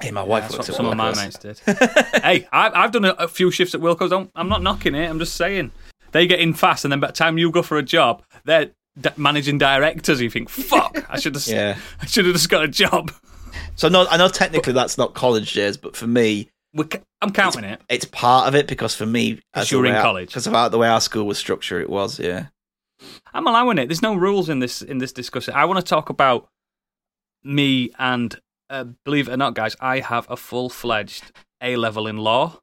Hey, 0.00 0.10
my 0.10 0.22
wife 0.22 0.44
that's 0.44 0.54
works 0.56 0.68
at 0.68 0.74
some 0.74 0.86
of 0.86 0.96
my 0.96 1.14
mates 1.14 1.38
did. 1.38 1.58
hey, 2.22 2.46
I've, 2.50 2.74
I've 2.74 2.92
done 2.92 3.04
a, 3.04 3.10
a 3.10 3.28
few 3.28 3.50
shifts 3.50 3.74
at 3.74 3.80
Wilco's. 3.80 4.10
Don't, 4.10 4.30
I'm 4.34 4.48
not 4.48 4.62
knocking 4.62 4.94
it. 4.94 5.08
I'm 5.08 5.18
just 5.18 5.36
saying 5.36 5.70
they 6.12 6.26
get 6.26 6.40
in 6.40 6.54
fast, 6.54 6.84
and 6.84 6.92
then 6.92 7.00
by 7.00 7.08
the 7.08 7.12
time 7.12 7.38
you 7.38 7.50
go 7.50 7.62
for 7.62 7.78
a 7.78 7.82
job, 7.82 8.22
they're 8.44 8.70
d- 9.00 9.10
managing 9.16 9.58
directors. 9.58 10.20
You 10.20 10.30
think, 10.30 10.48
fuck, 10.48 11.04
I 11.08 11.18
should 11.18 11.34
have, 11.34 11.46
yeah. 11.46 11.76
I 12.00 12.06
should 12.06 12.24
have 12.24 12.34
just 12.34 12.48
got 12.48 12.64
a 12.64 12.68
job. 12.68 13.12
So 13.76 13.88
no, 13.88 14.06
I 14.08 14.16
know 14.16 14.28
technically 14.28 14.72
that's 14.72 14.96
not 14.98 15.14
college 15.14 15.56
years, 15.56 15.76
but 15.76 15.94
for 15.96 16.06
me, 16.06 16.50
ca- 16.76 17.00
I'm 17.20 17.32
counting 17.32 17.64
it. 17.64 17.80
it's 17.88 18.04
part 18.06 18.48
of 18.48 18.54
it 18.54 18.66
because 18.66 18.94
for 18.94 19.06
me, 19.06 19.40
as 19.54 19.70
you're 19.70 19.86
in 19.86 20.00
college. 20.00 20.28
because 20.28 20.46
about 20.46 20.70
the 20.70 20.78
way 20.78 20.88
our 20.88 21.00
school 21.00 21.26
was 21.26 21.38
structured, 21.38 21.82
it 21.82 21.90
was 21.90 22.18
yeah. 22.18 22.46
I'm 23.34 23.46
allowing 23.46 23.78
it. 23.78 23.88
There's 23.88 24.02
no 24.02 24.14
rules 24.14 24.48
in 24.48 24.58
this 24.60 24.80
in 24.82 24.98
this 24.98 25.12
discussion. 25.12 25.54
I 25.54 25.64
want 25.64 25.80
to 25.80 25.88
talk 25.88 26.08
about 26.08 26.48
me 27.44 27.90
and 27.98 28.38
uh, 28.72 28.84
believe 29.04 29.28
it 29.28 29.32
or 29.32 29.36
not, 29.36 29.54
guys, 29.54 29.76
I 29.80 30.00
have 30.00 30.28
a 30.30 30.36
full 30.36 30.68
fledged 30.68 31.30
A 31.60 31.76
level 31.76 32.06
in 32.06 32.16
law. 32.16 32.58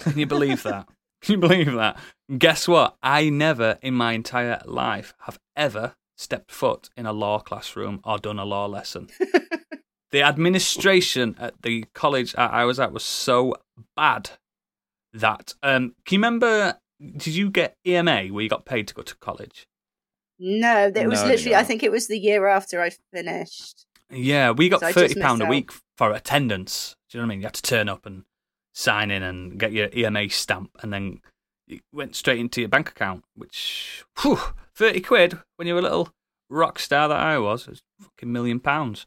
Can 0.00 0.18
you 0.18 0.26
believe 0.26 0.62
that? 0.64 0.88
Can 1.22 1.34
you 1.34 1.38
believe 1.38 1.72
that? 1.74 1.96
Guess 2.36 2.66
what? 2.66 2.96
I 3.02 3.30
never 3.30 3.78
in 3.82 3.94
my 3.94 4.12
entire 4.12 4.60
life 4.64 5.14
have 5.20 5.38
ever 5.56 5.94
stepped 6.16 6.50
foot 6.50 6.90
in 6.96 7.06
a 7.06 7.12
law 7.12 7.38
classroom 7.38 8.00
or 8.04 8.18
done 8.18 8.38
a 8.38 8.44
law 8.44 8.66
lesson. 8.66 9.08
the 10.10 10.22
administration 10.22 11.34
at 11.38 11.54
the 11.62 11.84
college 11.94 12.34
I 12.36 12.46
I 12.46 12.64
was 12.64 12.78
at 12.80 12.92
was 12.92 13.04
so 13.04 13.54
bad 13.96 14.30
that 15.12 15.54
um 15.62 15.94
can 16.04 16.14
you 16.14 16.18
remember 16.18 16.78
did 17.16 17.34
you 17.34 17.50
get 17.50 17.76
EMA 17.86 18.26
where 18.26 18.42
you 18.42 18.48
got 18.48 18.64
paid 18.64 18.86
to 18.88 18.94
go 18.94 19.02
to 19.02 19.16
college? 19.16 19.66
No, 20.38 20.86
it 20.94 21.08
was 21.08 21.22
No, 21.22 21.28
literally. 21.28 21.52
no. 21.52 21.58
I 21.58 21.64
think 21.64 21.82
it 21.82 21.90
was 21.92 22.06
the 22.06 22.18
year 22.18 22.46
after 22.46 22.80
I 22.82 22.90
finished. 23.12 23.86
Yeah, 24.10 24.50
we 24.50 24.68
got 24.68 24.80
So 24.80 24.92
thirty 24.92 25.20
pound 25.20 25.42
a 25.42 25.46
week 25.46 25.70
for 25.96 26.12
attendance. 26.12 26.96
Do 27.10 27.18
you 27.18 27.22
know 27.22 27.26
what 27.26 27.32
I 27.32 27.34
mean? 27.34 27.40
You 27.40 27.46
had 27.46 27.54
to 27.54 27.62
turn 27.62 27.88
up 27.88 28.06
and 28.06 28.24
sign 28.74 29.10
in 29.10 29.22
and 29.22 29.58
get 29.58 29.72
your 29.72 29.88
EMA 29.94 30.30
stamp, 30.30 30.70
and 30.82 30.92
then 30.92 31.20
it 31.68 31.82
went 31.92 32.14
straight 32.16 32.40
into 32.40 32.60
your 32.60 32.68
bank 32.68 32.90
account. 32.90 33.24
Which, 33.34 34.04
whew, 34.20 34.38
thirty 34.74 35.00
quid 35.00 35.38
when 35.56 35.66
you 35.66 35.74
were 35.74 35.80
a 35.80 35.84
little 35.84 36.10
rock 36.50 36.78
star 36.78 37.08
that 37.08 37.18
I 37.18 37.38
was, 37.38 37.66
was 37.66 37.82
a 38.00 38.04
fucking 38.04 38.32
million 38.32 38.60
pounds. 38.60 39.06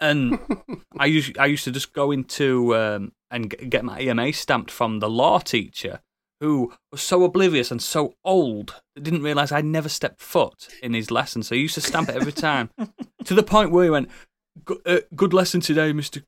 And 0.00 0.38
I 0.98 1.06
used 1.06 1.38
I 1.38 1.46
used 1.46 1.64
to 1.64 1.70
just 1.70 1.92
go 1.92 2.10
into 2.10 2.74
um, 2.76 3.12
and 3.30 3.50
get 3.50 3.84
my 3.84 4.00
EMA 4.00 4.32
stamped 4.32 4.70
from 4.70 4.98
the 4.98 5.08
law 5.08 5.38
teacher, 5.38 6.00
who 6.44 6.70
was 6.92 7.00
so 7.00 7.24
oblivious 7.24 7.70
and 7.70 7.80
so 7.80 8.12
old 8.22 8.82
that 8.94 9.02
didn't 9.02 9.22
realise 9.22 9.50
I'd 9.50 9.64
never 9.64 9.88
stepped 9.88 10.20
foot 10.20 10.68
in 10.82 10.92
his 10.92 11.10
lesson. 11.10 11.42
So 11.42 11.54
he 11.54 11.62
used 11.62 11.74
to 11.76 11.80
stamp 11.80 12.10
it 12.10 12.16
every 12.16 12.32
time, 12.32 12.68
to 13.24 13.34
the 13.34 13.42
point 13.42 13.70
where 13.70 13.84
he 13.84 13.90
went, 13.90 14.10
"Good, 14.62 14.80
uh, 14.84 15.00
good 15.16 15.32
lesson 15.32 15.62
today, 15.62 15.94
Mister." 15.94 16.20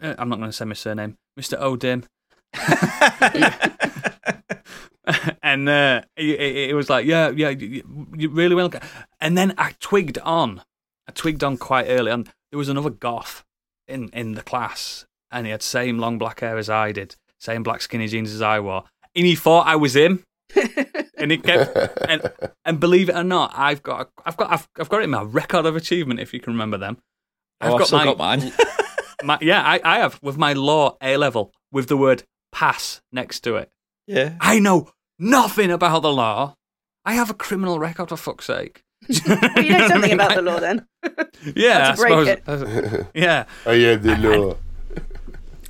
Uh, 0.00 0.14
I'm 0.16 0.28
not 0.28 0.38
going 0.38 0.48
to 0.48 0.52
say 0.52 0.64
my 0.64 0.74
surname, 0.74 1.18
Mister 1.36 1.56
Odim. 1.56 2.04
and 5.42 5.68
uh, 5.68 6.02
it, 6.16 6.70
it, 6.70 6.74
was 6.74 6.88
like, 6.88 7.04
yeah, 7.04 7.30
yeah, 7.30 7.48
you, 7.48 7.82
you 8.16 8.28
really 8.28 8.54
well. 8.54 8.70
And 9.20 9.36
then 9.36 9.54
I 9.58 9.74
twigged 9.80 10.18
on. 10.18 10.62
I 11.08 11.12
twigged 11.12 11.42
on 11.42 11.56
quite 11.56 11.86
early 11.88 12.12
on. 12.12 12.28
There 12.52 12.58
was 12.58 12.68
another 12.68 12.90
goth 12.90 13.44
in 13.88 14.08
in 14.10 14.34
the 14.34 14.42
class, 14.42 15.04
and 15.32 15.46
he 15.46 15.50
had 15.50 15.64
same 15.64 15.98
long 15.98 16.16
black 16.16 16.40
hair 16.40 16.58
as 16.58 16.70
I 16.70 16.92
did, 16.92 17.16
same 17.40 17.64
black 17.64 17.82
skinny 17.82 18.06
jeans 18.06 18.32
as 18.32 18.40
I 18.40 18.60
wore, 18.60 18.84
and 19.18 19.26
he 19.26 19.34
thought 19.34 19.66
I 19.66 19.76
was 19.76 19.96
him. 19.96 20.24
and 21.18 21.30
he 21.30 21.38
kept 21.38 21.76
and 22.08 22.22
and 22.64 22.80
believe 22.80 23.10
it 23.10 23.16
or 23.16 23.24
not, 23.24 23.52
I've 23.54 23.82
got 23.82 24.10
I've 24.24 24.36
got 24.36 24.50
I've, 24.50 24.68
I've 24.78 24.88
got 24.88 25.00
it 25.00 25.04
in 25.04 25.10
my 25.10 25.22
record 25.22 25.66
of 25.66 25.76
achievement 25.76 26.20
if 26.20 26.32
you 26.32 26.40
can 26.40 26.54
remember 26.54 26.78
them. 26.78 26.98
Oh, 27.60 27.76
I've 27.76 27.86
still 27.86 28.04
got 28.04 28.16
mine. 28.16 28.52
my 29.24 29.38
yeah, 29.42 29.62
I, 29.62 29.80
I 29.84 29.98
have 29.98 30.18
with 30.22 30.38
my 30.38 30.54
law 30.54 30.96
A 31.02 31.16
level 31.16 31.52
with 31.70 31.88
the 31.88 31.96
word 31.96 32.22
pass 32.52 33.02
next 33.12 33.40
to 33.40 33.56
it. 33.56 33.70
yeah. 34.06 34.36
I 34.40 34.58
know 34.58 34.90
nothing 35.18 35.70
about 35.70 36.00
the 36.02 36.12
law. 36.12 36.54
I 37.04 37.14
have 37.14 37.28
a 37.28 37.34
criminal 37.34 37.78
record 37.78 38.08
for 38.08 38.16
fuck's 38.16 38.46
sake. 38.46 38.82
Well, 39.26 39.64
you 39.64 39.78
know 39.78 39.88
something 39.88 40.12
about 40.12 40.34
the 40.34 40.42
law 40.42 40.60
then. 40.60 40.86
Yeah, 41.54 41.90
I 41.90 41.94
to 41.94 41.96
break 41.96 42.38
suppose. 42.38 43.06
Yeah, 43.14 43.44
oh, 43.66 43.70
I 43.70 43.74
am 43.74 44.02
the 44.02 44.16
law. 44.16 44.56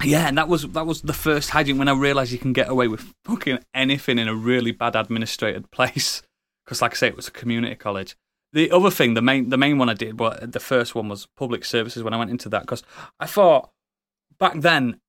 Yeah, 0.02 0.28
and 0.28 0.38
that 0.38 0.48
was 0.48 0.62
that 0.62 0.86
was 0.86 1.02
the 1.02 1.12
first 1.12 1.50
hijink 1.50 1.78
when 1.78 1.88
I 1.88 1.92
realised 1.92 2.32
you 2.32 2.38
can 2.38 2.52
get 2.52 2.68
away 2.68 2.88
with 2.88 3.14
fucking 3.24 3.60
anything 3.74 4.18
in 4.18 4.28
a 4.28 4.34
really 4.34 4.72
bad 4.72 4.96
administrated 4.96 5.70
place. 5.70 6.22
Because, 6.64 6.82
like 6.82 6.92
I 6.92 6.96
say, 6.96 7.08
it 7.08 7.16
was 7.16 7.28
a 7.28 7.32
community 7.32 7.74
college. 7.74 8.16
The 8.52 8.70
other 8.70 8.90
thing, 8.90 9.14
the 9.14 9.22
main 9.22 9.48
the 9.50 9.56
main 9.56 9.78
one 9.78 9.88
I 9.88 9.94
did, 9.94 10.16
but 10.16 10.52
the 10.52 10.60
first 10.60 10.94
one 10.94 11.08
was 11.08 11.26
public 11.36 11.64
services. 11.64 12.02
When 12.02 12.14
I 12.14 12.18
went 12.18 12.30
into 12.30 12.48
that, 12.50 12.62
because 12.62 12.82
I 13.18 13.26
thought 13.26 13.70
back 14.38 14.54
then, 14.60 15.00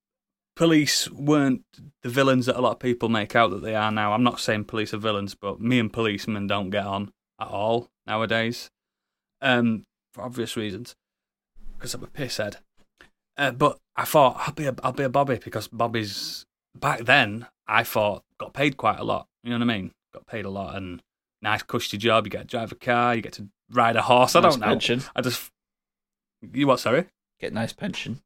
police 0.56 1.10
weren't 1.10 1.64
the 2.02 2.10
villains 2.10 2.48
that 2.48 2.58
a 2.58 2.62
lot 2.62 2.74
of 2.74 2.80
people 2.80 3.10
make 3.10 3.36
out 3.36 3.52
that 3.52 3.62
they 3.62 3.76
are 3.76 3.92
now. 3.92 4.14
I'm 4.14 4.24
not 4.24 4.40
saying 4.40 4.66
police 4.66 4.94
are 4.94 4.98
villains, 4.98 5.36
but 5.36 5.62
me 5.62 5.80
and 5.80 5.94
policemen 5.94 6.48
don't 6.48 6.70
get 6.70 6.86
on 6.86 7.12
at 7.40 7.48
all 7.48 7.90
nowadays, 8.08 8.70
um, 9.42 9.86
for 10.14 10.24
obvious 10.24 10.58
reasons, 10.58 10.96
because 11.78 11.94
I'm 11.94 12.04
a 12.04 12.08
pisshead. 12.08 12.58
Uh, 13.40 13.52
but 13.52 13.80
I 13.96 14.04
thought 14.04 14.36
I'll 14.46 14.54
be 14.54 14.66
a, 14.68 14.76
I'll 14.84 14.92
be 14.92 15.04
a 15.04 15.10
Bobby 15.10 15.40
because 15.42 15.70
Bobby's 15.70 16.46
back 16.76 17.06
then. 17.06 17.48
I 17.68 17.84
thought 17.86 18.24
got 18.38 18.54
paid 18.54 18.76
quite 18.76 19.00
a 19.00 19.04
lot. 19.04 19.28
You 19.44 19.52
know 19.52 19.66
what 19.66 19.72
I 19.74 19.78
mean? 19.78 19.92
Got 20.14 20.28
paid 20.28 20.44
a 20.44 20.50
lot 20.50 20.76
and 20.76 21.02
nice 21.42 21.64
cushy 21.64 21.98
job. 21.98 22.28
You 22.28 22.32
get 22.32 22.42
to 22.42 22.48
drive 22.48 22.74
a 22.74 22.76
car. 22.76 23.16
You 23.16 23.22
get 23.22 23.34
to 23.34 23.48
ride 23.72 23.96
a 23.96 24.02
horse. 24.02 24.36
I 24.36 24.42
don't 24.42 24.60
know. 24.60 24.68
pension. 24.68 25.04
I 25.16 25.22
just 25.22 25.50
you 26.54 26.68
what? 26.68 26.82
Sorry. 26.82 27.06
Get 27.40 27.54
nice 27.54 27.72
pension. 27.72 28.22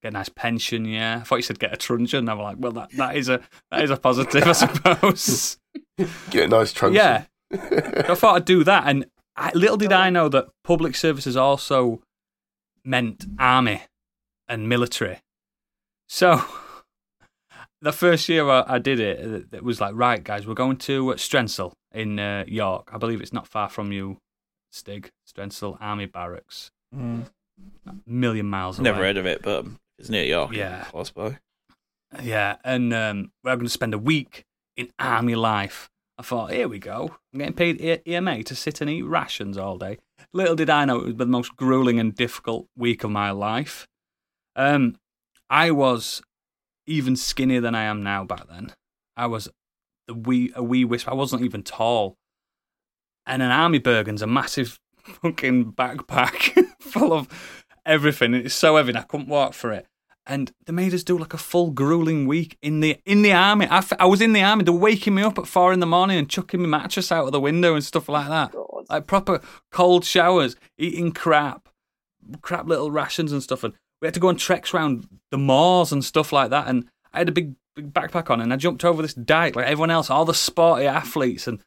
Get 0.00 0.08
a 0.08 0.12
nice 0.12 0.28
pension, 0.28 0.84
yeah. 0.84 1.18
I 1.20 1.24
thought 1.24 1.36
you 1.36 1.42
said 1.42 1.58
get 1.58 1.74
a 1.74 1.76
truncheon. 1.76 2.28
I 2.28 2.34
was 2.34 2.44
like, 2.44 2.56
well, 2.60 2.72
that, 2.72 2.90
that 2.92 3.16
is 3.16 3.28
a 3.28 3.40
that 3.72 3.82
is 3.82 3.90
a 3.90 3.96
positive, 3.96 4.44
I 4.44 4.52
suppose. 4.52 5.58
Get 6.30 6.44
a 6.44 6.48
nice 6.48 6.72
truncheon. 6.72 6.94
yeah, 6.94 7.24
I 7.52 8.14
thought 8.14 8.36
I'd 8.36 8.44
do 8.46 8.64
that, 8.64 8.84
and 8.86 9.04
I, 9.36 9.50
little 9.52 9.76
did 9.76 9.92
I 9.92 10.08
know 10.08 10.30
that 10.30 10.48
public 10.64 10.96
services 10.96 11.36
also 11.36 12.00
meant 12.82 13.26
army 13.38 13.82
and 14.50 14.68
military. 14.68 15.20
So 16.08 16.42
the 17.80 17.92
first 17.92 18.28
year 18.28 18.46
I, 18.50 18.64
I 18.66 18.78
did 18.78 19.00
it, 19.00 19.46
it 19.52 19.64
was 19.64 19.80
like, 19.80 19.94
right, 19.94 20.22
guys, 20.22 20.46
we're 20.46 20.54
going 20.54 20.76
to 20.78 21.06
Strensall 21.14 21.72
in 21.94 22.18
uh, 22.18 22.44
York. 22.46 22.90
I 22.92 22.98
believe 22.98 23.22
it's 23.22 23.32
not 23.32 23.46
far 23.46 23.70
from 23.70 23.92
you, 23.92 24.18
Stig. 24.70 25.10
Strensall 25.26 25.78
Army 25.80 26.06
Barracks, 26.06 26.70
a 26.92 27.22
million 28.04 28.46
miles 28.46 28.78
away. 28.78 28.90
Never 28.90 29.04
heard 29.04 29.16
of 29.16 29.26
it, 29.26 29.42
but 29.42 29.64
it's 29.98 30.10
near 30.10 30.24
York. 30.24 30.52
Yeah. 30.52 30.84
Close 30.84 31.10
by. 31.10 31.38
Yeah, 32.20 32.56
and 32.64 32.92
um, 32.92 33.30
we're 33.44 33.54
going 33.54 33.66
to 33.66 33.70
spend 33.70 33.94
a 33.94 33.98
week 33.98 34.44
in 34.76 34.90
army 34.98 35.36
life. 35.36 35.88
I 36.18 36.22
thought, 36.22 36.50
here 36.50 36.68
we 36.68 36.80
go. 36.80 37.16
I'm 37.32 37.38
getting 37.38 37.54
paid 37.54 37.80
E- 37.80 38.12
EMA 38.12 38.42
to 38.42 38.56
sit 38.56 38.80
and 38.80 38.90
eat 38.90 39.02
rations 39.02 39.56
all 39.56 39.78
day. 39.78 39.98
Little 40.32 40.56
did 40.56 40.68
I 40.68 40.84
know 40.84 40.98
it 40.98 41.06
was 41.06 41.14
the 41.16 41.26
most 41.26 41.56
grueling 41.56 42.00
and 42.00 42.14
difficult 42.14 42.66
week 42.76 43.04
of 43.04 43.10
my 43.10 43.30
life. 43.30 43.86
Um, 44.60 44.96
I 45.48 45.70
was 45.70 46.20
even 46.86 47.16
skinnier 47.16 47.62
than 47.62 47.74
I 47.74 47.84
am 47.84 48.02
now 48.02 48.24
back 48.24 48.46
then. 48.48 48.74
I 49.16 49.26
was 49.26 49.48
the 50.06 50.14
wee 50.14 50.52
a 50.54 50.62
wee 50.62 50.84
wisp. 50.84 51.08
I 51.08 51.14
wasn't 51.14 51.42
even 51.42 51.62
tall. 51.62 52.16
And 53.26 53.42
an 53.42 53.50
army 53.50 53.80
Bergen's 53.80 54.22
a 54.22 54.26
massive 54.26 54.78
fucking 55.02 55.72
backpack 55.72 56.66
full 56.80 57.12
of 57.12 57.28
everything. 57.86 58.34
It's 58.34 58.54
so 58.54 58.76
heavy, 58.76 58.90
and 58.90 58.98
I 58.98 59.02
couldn't 59.02 59.28
walk 59.28 59.54
for 59.54 59.72
it 59.72 59.86
and 60.26 60.52
they 60.66 60.72
made 60.72 60.92
us 60.92 61.02
do 61.02 61.16
like 61.16 61.32
a 61.32 61.38
full 61.38 61.70
grueling 61.70 62.26
week 62.26 62.58
in 62.60 62.80
the 62.80 62.98
in 63.06 63.22
the 63.22 63.32
army. 63.32 63.66
I, 63.66 63.78
f- 63.78 63.94
I 63.98 64.04
was 64.04 64.20
in 64.20 64.34
the 64.34 64.42
army. 64.42 64.64
They're 64.64 64.74
waking 64.74 65.14
me 65.14 65.22
up 65.22 65.38
at 65.38 65.46
four 65.46 65.72
in 65.72 65.80
the 65.80 65.86
morning 65.86 66.18
and 66.18 66.28
chucking 66.28 66.60
my 66.60 66.68
mattress 66.68 67.10
out 67.10 67.24
of 67.24 67.32
the 67.32 67.40
window 67.40 67.74
and 67.74 67.82
stuff 67.82 68.08
like 68.08 68.28
that. 68.28 68.52
God. 68.52 68.86
Like 68.90 69.06
proper 69.06 69.40
cold 69.72 70.04
showers, 70.04 70.56
eating 70.76 71.12
crap, 71.12 71.68
crap 72.42 72.66
little 72.66 72.90
rations 72.90 73.32
and 73.32 73.42
stuff. 73.42 73.64
And 73.64 73.74
we 74.00 74.06
had 74.06 74.14
to 74.14 74.20
go 74.20 74.28
on 74.28 74.36
treks 74.36 74.72
around 74.72 75.06
the 75.30 75.38
moors 75.38 75.92
and 75.92 76.04
stuff 76.04 76.32
like 76.32 76.50
that. 76.50 76.66
And 76.68 76.86
I 77.12 77.18
had 77.18 77.28
a 77.28 77.32
big 77.32 77.54
big 77.74 77.92
backpack 77.92 78.30
on, 78.30 78.40
and 78.40 78.52
I 78.52 78.56
jumped 78.56 78.84
over 78.84 79.02
this 79.02 79.14
dike 79.14 79.56
like 79.56 79.66
everyone 79.66 79.90
else. 79.90 80.10
All 80.10 80.24
the 80.24 80.34
sporty 80.34 80.86
athletes 80.86 81.46
and 81.46 81.60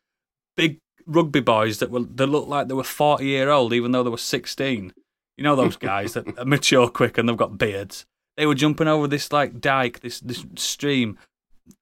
big 0.56 0.80
rugby 1.06 1.42
boys 1.42 1.80
that 1.80 1.92
were 1.92 2.02
that 2.02 2.28
looked 2.28 2.50
like 2.50 2.68
they 2.68 2.74
were 2.74 2.84
forty 2.84 3.28
year 3.28 3.50
old, 3.50 3.74
even 3.74 3.92
though 3.92 4.04
they 4.04 4.10
were 4.10 4.18
sixteen. 4.18 4.94
You 5.38 5.44
know 5.44 5.56
those 5.56 5.78
guys 5.78 6.14
that 6.14 6.38
are 6.38 6.46
mature 6.46 6.90
quick 6.90 7.18
and 7.18 7.28
they've 7.28 7.38
got 7.38 7.58
beards. 7.58 8.06
They 8.38 8.46
were 8.46 8.56
jumping 8.56 8.88
over 8.88 9.08
this 9.08 9.32
like 9.32 9.60
dike, 9.60 10.02
this 10.02 10.20
this 10.20 10.46
stream, 10.56 11.18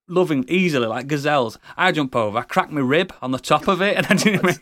loving 0.08 0.44
easily 0.48 0.86
like 0.86 1.06
gazelles. 1.06 1.58
I 1.76 1.92
jump 1.92 2.16
over, 2.16 2.38
I 2.38 2.42
crack 2.42 2.70
my 2.70 2.80
rib 2.80 3.12
on 3.20 3.30
the 3.30 3.38
top 3.38 3.68
of 3.68 3.82
it, 3.82 3.96
and 3.98 4.06
I 4.06 4.14
didn't. 4.14 4.60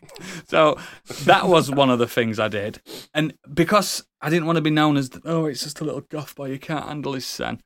so 0.48 0.76
that 1.24 1.48
was 1.48 1.70
one 1.70 1.90
of 1.90 1.98
the 1.98 2.08
things 2.08 2.38
I 2.38 2.48
did, 2.48 2.80
and 3.14 3.34
because 3.52 4.04
I 4.22 4.28
didn't 4.30 4.47
want 4.47 4.56
to 4.56 4.62
be 4.62 4.70
known 4.70 4.97
as 4.97 5.10
oh, 5.24 5.47
it's 5.47 5.62
just 5.62 5.80
a 5.80 5.84
little 5.84 6.02
goth 6.02 6.34
boy, 6.34 6.47
you 6.51 6.59
can't 6.59 6.86
handle 6.86 7.14
his 7.14 7.26
son. 7.26 7.60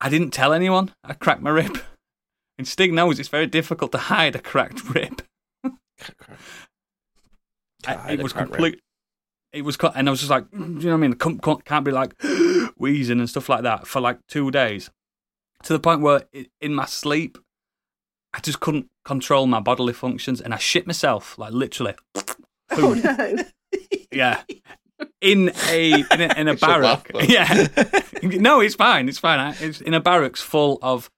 I 0.00 0.08
didn't 0.08 0.30
tell 0.30 0.52
anyone 0.52 0.92
I 1.04 1.14
cracked 1.14 1.42
my 1.42 1.50
rib. 1.50 1.78
And 2.56 2.66
Stig 2.66 2.92
knows 2.92 3.18
it's 3.20 3.28
very 3.28 3.46
difficult 3.46 3.92
to 3.92 3.98
hide 3.98 4.34
a 4.34 4.40
cracked 4.40 4.82
rib. 4.94 5.22
I, 7.86 8.12
it 8.12 8.22
was 8.22 8.32
cracked 8.32 8.50
rib. 8.50 8.56
complete. 8.56 8.80
It 9.52 9.62
was, 9.62 9.76
co- 9.76 9.92
and 9.94 10.08
I 10.08 10.10
was 10.10 10.20
just 10.20 10.30
like, 10.30 10.44
"Mm, 10.50 10.80
you 10.82 10.86
know 10.88 10.92
what 10.92 10.94
I 10.94 11.00
mean? 11.08 11.12
Can't, 11.14 11.42
can't- 11.42 11.64
can't 11.64 11.84
be 11.84 11.90
like 11.90 12.20
wheezing 12.76 13.18
and 13.18 13.30
stuff 13.30 13.48
like 13.48 13.62
that 13.62 13.86
for 13.86 14.00
like 14.00 14.18
two 14.28 14.50
days, 14.50 14.90
to 15.62 15.72
the 15.72 15.78
point 15.78 16.00
where 16.02 16.24
in 16.60 16.74
my 16.74 16.84
sleep, 16.84 17.38
I 18.34 18.40
just 18.40 18.60
couldn't 18.60 18.88
control 19.04 19.46
my 19.46 19.60
bodily 19.60 19.94
functions, 19.94 20.40
and 20.40 20.52
I 20.52 20.58
shit 20.58 20.86
myself, 20.86 21.38
like 21.38 21.52
literally. 21.52 21.94
Oh 22.72 22.92
no. 22.94 23.36
Yeah, 24.12 24.42
in 25.20 25.50
a 25.68 25.92
in 25.92 26.20
a, 26.20 26.34
in 26.40 26.48
a 26.48 26.52
laugh, 26.52 26.60
barrack. 26.60 27.10
Yeah, 27.28 27.66
no, 28.22 28.60
it's 28.60 28.74
fine. 28.74 29.08
It's 29.08 29.18
fine. 29.18 29.54
It's 29.60 29.80
in 29.80 29.94
a 29.94 30.00
barracks 30.00 30.40
full 30.40 30.78
of 30.82 31.10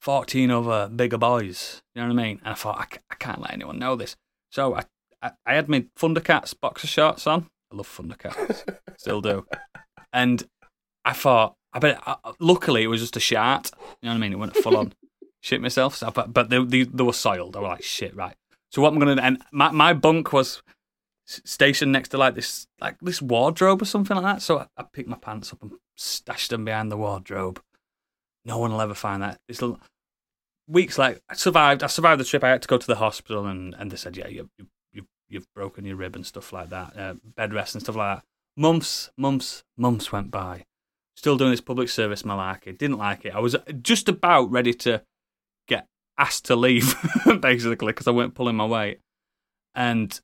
fourteen 0.00 0.50
other 0.50 0.88
bigger 0.88 1.18
boys. 1.18 1.82
You 1.94 2.02
know 2.02 2.08
what 2.14 2.20
I 2.20 2.24
mean? 2.24 2.40
And 2.44 2.52
I 2.52 2.54
thought 2.54 2.78
I, 2.78 2.86
I 3.10 3.14
can't 3.16 3.40
let 3.40 3.52
anyone 3.52 3.78
know 3.78 3.96
this, 3.96 4.16
so 4.50 4.74
I, 4.74 4.84
I 5.22 5.30
I 5.46 5.54
had 5.54 5.68
my 5.68 5.86
Thundercats 5.98 6.54
boxer 6.58 6.86
shorts 6.86 7.26
on. 7.26 7.46
I 7.72 7.76
love 7.76 7.88
Thundercats, 7.88 8.64
still 8.96 9.20
do. 9.20 9.46
And 10.12 10.42
I 11.04 11.12
thought, 11.12 11.54
I 11.72 11.78
bet. 11.80 12.00
uh, 12.06 12.16
Luckily, 12.40 12.82
it 12.82 12.86
was 12.86 13.00
just 13.00 13.16
a 13.16 13.20
shirt. 13.20 13.70
You 14.00 14.08
know 14.08 14.12
what 14.12 14.14
I 14.14 14.18
mean? 14.18 14.32
It 14.32 14.38
went 14.38 14.56
full 14.56 14.76
on. 14.76 14.92
Shit 15.42 15.60
myself. 15.60 15.96
So, 15.96 16.10
but 16.10 16.32
but 16.32 16.48
they, 16.50 16.62
they 16.64 16.82
they 16.84 17.02
were 17.02 17.12
soiled. 17.12 17.56
I 17.56 17.60
was 17.60 17.68
like, 17.68 17.82
shit, 17.82 18.16
right. 18.16 18.34
So 18.72 18.82
what 18.82 18.92
I'm 18.92 18.98
gonna 18.98 19.20
and 19.22 19.42
my 19.52 19.70
my 19.70 19.92
bunk 19.92 20.32
was 20.32 20.62
stationed 21.28 21.92
next 21.92 22.08
to 22.10 22.18
like 22.18 22.34
this 22.34 22.66
like 22.80 22.96
this 23.00 23.20
wardrobe 23.20 23.82
or 23.82 23.84
something 23.84 24.16
like 24.16 24.24
that. 24.24 24.42
So 24.42 24.60
I, 24.60 24.66
I 24.76 24.82
picked 24.82 25.08
my 25.08 25.18
pants 25.18 25.52
up 25.52 25.62
and 25.62 25.72
stashed 25.96 26.50
them 26.50 26.64
behind 26.64 26.90
the 26.90 26.96
wardrobe. 26.96 27.60
No 28.44 28.58
one 28.58 28.72
will 28.72 28.80
ever 28.80 28.94
find 28.94 29.22
that. 29.22 29.38
It's 29.48 29.62
l- 29.62 29.80
weeks 30.66 30.96
like 30.98 31.20
I 31.28 31.34
survived. 31.34 31.82
I 31.82 31.88
survived 31.88 32.20
the 32.20 32.24
trip. 32.24 32.42
I 32.42 32.48
had 32.48 32.62
to 32.62 32.68
go 32.68 32.78
to 32.78 32.86
the 32.86 32.96
hospital 32.96 33.46
and, 33.46 33.74
and 33.78 33.90
they 33.90 33.96
said, 33.96 34.16
yeah, 34.16 34.28
you 34.28 34.48
you 34.58 34.66
you 34.92 35.06
you've 35.28 35.52
broken 35.54 35.84
your 35.84 35.96
rib 35.96 36.16
and 36.16 36.24
stuff 36.24 36.52
like 36.52 36.70
that, 36.70 36.96
uh, 36.96 37.14
bed 37.36 37.52
rest 37.52 37.74
and 37.74 37.82
stuff 37.82 37.96
like 37.96 38.18
that. 38.18 38.24
Months, 38.56 39.10
months, 39.16 39.62
months 39.76 40.10
went 40.10 40.30
by. 40.30 40.64
Still 41.14 41.36
doing 41.36 41.50
this 41.50 41.60
public 41.60 41.88
service 41.88 42.22
malarkey. 42.22 42.76
Didn't 42.76 42.98
like 42.98 43.24
it. 43.24 43.34
I 43.34 43.40
was 43.40 43.56
just 43.82 44.08
about 44.08 44.50
ready 44.50 44.72
to 44.74 45.02
get 45.66 45.86
asked 46.16 46.46
to 46.46 46.56
leave, 46.56 46.94
basically, 47.40 47.88
because 47.88 48.08
I 48.08 48.12
weren't 48.12 48.34
pulling 48.34 48.56
my 48.56 48.66
weight. 48.66 49.00
And 49.74 50.18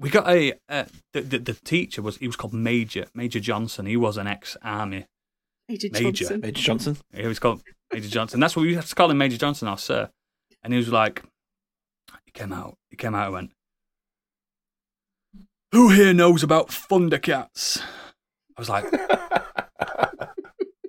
we 0.00 0.08
got 0.08 0.26
a 0.28 0.54
uh, 0.68 0.84
the, 1.12 1.20
the 1.20 1.38
the 1.38 1.52
teacher 1.52 2.00
was 2.00 2.16
he 2.16 2.26
was 2.26 2.34
called 2.34 2.54
Major 2.54 3.06
Major 3.14 3.38
Johnson. 3.38 3.84
He 3.86 3.96
was 3.96 4.16
an 4.16 4.26
ex 4.26 4.56
army. 4.62 5.06
Major 5.68 5.88
Major. 5.92 6.10
Johnson. 6.10 6.40
Major 6.40 6.62
Johnson. 6.62 6.96
He 7.14 7.26
was 7.26 7.38
called 7.38 7.62
Major 7.92 8.08
Johnson. 8.08 8.40
That's 8.40 8.56
what 8.56 8.62
we 8.62 8.74
have 8.74 8.88
to 8.88 8.94
call 8.94 9.10
him, 9.10 9.18
Major 9.18 9.36
Johnson, 9.36 9.68
our 9.68 9.78
sir. 9.78 10.10
And 10.64 10.72
he 10.72 10.78
was 10.78 10.88
like, 10.88 11.22
he 12.24 12.32
came 12.32 12.52
out, 12.52 12.76
he 12.88 12.96
came 12.96 13.14
out 13.14 13.26
and 13.26 13.34
went, 13.34 13.50
"Who 15.72 15.90
here 15.90 16.14
knows 16.14 16.42
about 16.42 16.68
Thundercats?" 16.68 17.82
I 18.56 18.60
was 18.60 18.68
like, 18.68 18.86
I 18.92 20.28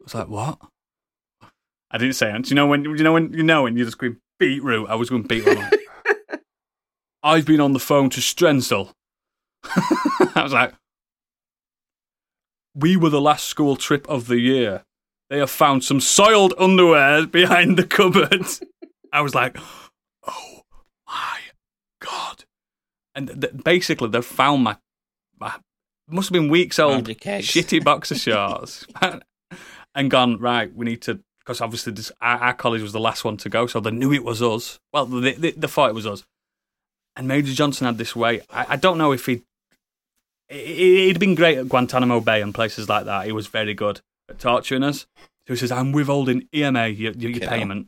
was 0.02 0.16
like, 0.16 0.28
what? 0.30 0.58
I 1.92 1.98
didn't 1.98 2.16
say 2.16 2.34
it. 2.34 2.44
Do 2.44 2.50
you 2.50 2.56
know 2.56 2.68
when? 2.68 2.84
Do 2.84 2.94
you 2.96 3.04
know 3.04 3.14
when? 3.14 3.34
You 3.34 3.44
know 3.44 3.64
when 3.64 3.76
you 3.76 3.84
just 3.84 3.98
going 3.98 4.18
beetroot? 4.40 4.90
I 4.90 4.96
was 4.96 5.10
going 5.10 5.24
beetroot. 5.24 5.58
I'm 5.58 5.70
like, 6.32 6.42
I've 7.24 7.46
been 7.46 7.60
on 7.60 7.74
the 7.74 7.80
phone 7.80 8.10
to 8.12 8.22
Strensall. 8.22 8.94
I 10.36 10.42
was 10.44 10.54
like, 10.54 10.74
we 12.76 12.96
were 12.96 13.10
the 13.10 13.22
last 13.22 13.46
school 13.46 13.76
trip 13.76 14.08
of 14.10 14.28
the 14.28 14.40
year. 14.40 14.84
They 15.30 15.40
have 15.40 15.50
found 15.50 15.84
some 15.84 16.02
soiled 16.02 16.54
underwear 16.58 17.26
behind 17.26 17.78
the 17.78 17.86
cupboard. 17.86 18.46
I 19.14 19.22
was 19.22 19.36
like, 19.36 19.58
oh 20.28 20.62
my 21.08 21.40
god! 22.02 22.46
And 23.16 23.42
th- 23.42 23.64
basically, 23.64 24.10
they 24.10 24.22
found 24.22 24.64
my, 24.64 24.78
my 25.40 25.56
must 26.10 26.30
have 26.30 26.34
been 26.34 26.50
weeks 26.50 26.80
old 26.80 26.94
Round 26.94 27.08
your 27.08 27.16
kegs. 27.16 27.48
shitty 27.48 27.84
boxer 27.84 28.16
shorts 28.18 28.86
and 29.96 30.12
gone 30.12 30.38
right. 30.38 30.74
We 30.74 30.86
need 30.86 31.02
to 31.04 31.20
because 31.40 31.62
obviously 31.62 31.94
this, 31.94 32.12
our, 32.22 32.38
our 32.38 32.54
college 32.54 32.82
was 32.82 32.94
the 32.94 33.00
last 33.00 33.24
one 33.26 33.38
to 33.38 33.50
go, 33.50 33.68
so 33.68 33.80
they 33.80 33.92
knew 33.92 34.14
it 34.14 34.24
was 34.24 34.42
us. 34.42 34.80
Well, 34.94 35.06
they, 35.06 35.34
they, 35.34 35.52
they 35.52 35.68
thought 35.68 35.90
it 35.90 35.96
was 35.96 36.06
us. 36.08 36.24
And 37.16 37.28
Major 37.28 37.54
Johnson 37.54 37.88
had 37.88 37.98
this 37.98 38.16
way. 38.16 38.42
I, 38.50 38.66
I 38.70 38.76
don't 38.76 38.98
know 38.98 39.12
if 39.12 39.26
he. 39.26 39.44
He- 40.52 41.08
He'd 41.08 41.20
been 41.20 41.36
great 41.36 41.58
at 41.58 41.70
Guantanamo 41.70 42.20
Bay 42.20 42.42
and 42.42 42.54
places 42.54 42.90
like 42.90 43.06
that. 43.06 43.26
He 43.26 43.32
was 43.32 43.48
very 43.48 43.74
good 43.74 44.02
at 44.30 44.40
torturing 44.40 44.84
us. 44.84 45.06
So 45.48 45.54
he 45.54 45.56
says, 45.56 45.72
"I'm 45.72 45.92
withholding 45.92 46.48
EMA 46.54 46.88
your, 46.88 47.14
your, 47.14 47.32
Okay. 47.32 47.48
payment 47.48 47.88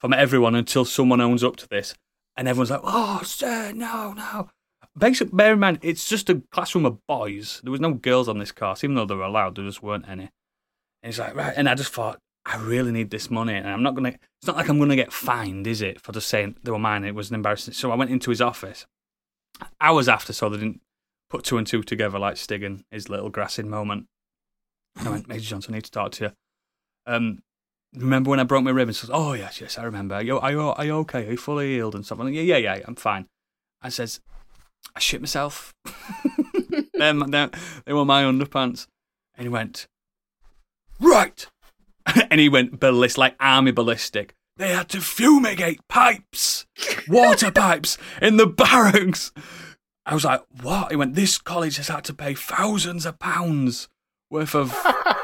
from 0.00 0.12
everyone 0.12 0.54
until 0.54 0.84
someone 0.84 1.20
owns 1.20 1.42
up 1.42 1.56
to 1.56 1.68
this." 1.68 1.94
And 2.36 2.46
everyone's 2.48 2.70
like, 2.70 2.80
"Oh, 2.82 3.22
sir, 3.24 3.72
no, 3.72 4.12
no." 4.12 4.50
Basic, 4.98 5.34
bear 5.34 5.52
in 5.54 5.58
mind, 5.60 5.78
it's 5.82 6.08
just 6.08 6.30
a 6.30 6.42
classroom 6.50 6.86
of 6.86 6.98
boys. 7.06 7.60
There 7.62 7.70
was 7.72 7.80
no 7.80 7.92
girls 7.92 8.28
on 8.28 8.38
this 8.38 8.52
course, 8.52 8.82
even 8.82 8.94
though 8.96 9.04
they 9.06 9.14
were 9.14 9.24
allowed. 9.24 9.54
There 9.56 9.64
just 9.64 9.82
weren't 9.82 10.08
any. 10.08 10.30
And 11.02 11.12
he's 11.12 11.18
like, 11.18 11.34
right. 11.34 11.52
And 11.56 11.68
I 11.68 11.74
just 11.74 11.92
thought, 11.92 12.18
I 12.46 12.56
really 12.56 12.92
need 12.92 13.10
this 13.10 13.30
money, 13.30 13.54
and 13.54 13.68
I'm 13.68 13.82
not 13.82 13.94
gonna. 13.94 14.10
It's 14.40 14.46
not 14.46 14.56
like 14.56 14.68
I'm 14.68 14.78
gonna 14.78 14.96
get 14.96 15.12
fined, 15.12 15.66
is 15.66 15.82
it, 15.82 16.00
for 16.00 16.12
just 16.12 16.28
saying 16.28 16.56
they 16.62 16.70
were 16.70 16.78
mine? 16.78 17.04
It 17.04 17.14
was 17.14 17.28
an 17.30 17.34
embarrassing. 17.34 17.74
So 17.74 17.90
I 17.90 17.94
went 17.96 18.10
into 18.10 18.30
his 18.30 18.40
office 18.40 18.86
hours 19.80 20.08
after, 20.08 20.32
so 20.32 20.48
they 20.48 20.58
didn't 20.58 20.80
put 21.30 21.44
two 21.44 21.58
and 21.58 21.66
two 21.66 21.82
together 21.82 22.18
like 22.18 22.36
Stig 22.36 22.62
and 22.62 22.84
his 22.90 23.08
little 23.08 23.30
grassing 23.30 23.68
moment. 23.68 24.06
And 24.98 25.08
I 25.08 25.10
went, 25.10 25.28
Major 25.28 25.48
Johnson, 25.48 25.74
I 25.74 25.78
need 25.78 25.84
to 25.84 25.90
talk 25.90 26.12
to 26.12 26.24
you. 26.24 26.32
Um, 27.06 27.42
remember 27.94 28.30
when 28.30 28.40
I 28.40 28.44
broke 28.44 28.64
my 28.64 28.70
rib? 28.70 28.88
And 28.88 28.96
says, 28.96 29.10
Oh 29.12 29.32
yes, 29.32 29.60
yes, 29.60 29.78
I 29.78 29.84
remember. 29.84 30.16
Are 30.16 30.22
you, 30.22 30.38
are 30.38 30.50
you, 30.50 30.60
are 30.60 30.84
you 30.84 30.94
okay? 30.98 31.26
Are 31.26 31.30
you 31.32 31.36
fully 31.36 31.74
healed 31.74 31.94
and 31.94 32.04
stuff? 32.04 32.18
I'm 32.18 32.26
like, 32.26 32.34
yeah, 32.34 32.42
yeah, 32.42 32.58
yeah, 32.58 32.80
I'm 32.86 32.94
fine. 32.94 33.26
I 33.82 33.88
says, 33.88 34.20
I 34.94 35.00
shit 35.00 35.20
myself. 35.20 35.74
them, 36.94 37.30
they 37.84 37.92
were 37.92 38.04
my 38.04 38.22
underpants. 38.22 38.86
And 39.34 39.44
he 39.44 39.48
went, 39.48 39.86
right. 40.98 41.46
and 42.30 42.40
he 42.40 42.48
went 42.48 42.80
ballistic, 42.80 43.18
like 43.18 43.36
army 43.38 43.72
ballistic. 43.72 44.34
They 44.56 44.70
had 44.70 44.88
to 44.90 45.02
fumigate 45.02 45.86
pipes, 45.86 46.64
water 47.08 47.50
pipes 47.50 47.98
in 48.22 48.38
the 48.38 48.46
barracks. 48.46 49.30
I 50.06 50.14
was 50.14 50.24
like, 50.24 50.40
what? 50.62 50.90
He 50.90 50.96
went, 50.96 51.14
this 51.14 51.36
college 51.36 51.76
has 51.78 51.88
had 51.88 52.04
to 52.04 52.14
pay 52.14 52.34
thousands 52.34 53.04
of 53.04 53.18
pounds 53.18 53.88
worth 54.30 54.54
of 54.54 54.72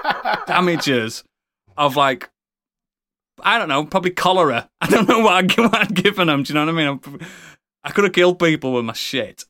damages 0.47 1.23
of 1.77 1.97
like, 1.97 2.29
I 3.41 3.59
don't 3.59 3.69
know, 3.69 3.85
probably 3.85 4.11
cholera. 4.11 4.69
I 4.81 4.89
don't 4.89 5.09
know 5.09 5.21
what, 5.21 5.35
I'd 5.35 5.95
given 5.95 6.27
them. 6.27 6.43
Do 6.43 6.53
you 6.53 6.55
know 6.59 6.67
what 6.67 6.75
I 6.75 6.77
mean? 6.77 7.01
I'm, 7.05 7.21
I 7.85 7.91
could 7.93 8.05
have 8.05 8.13
killed 8.13 8.39
people 8.39 8.73
with 8.73 8.85
my 8.85 8.93
shit. 8.93 9.45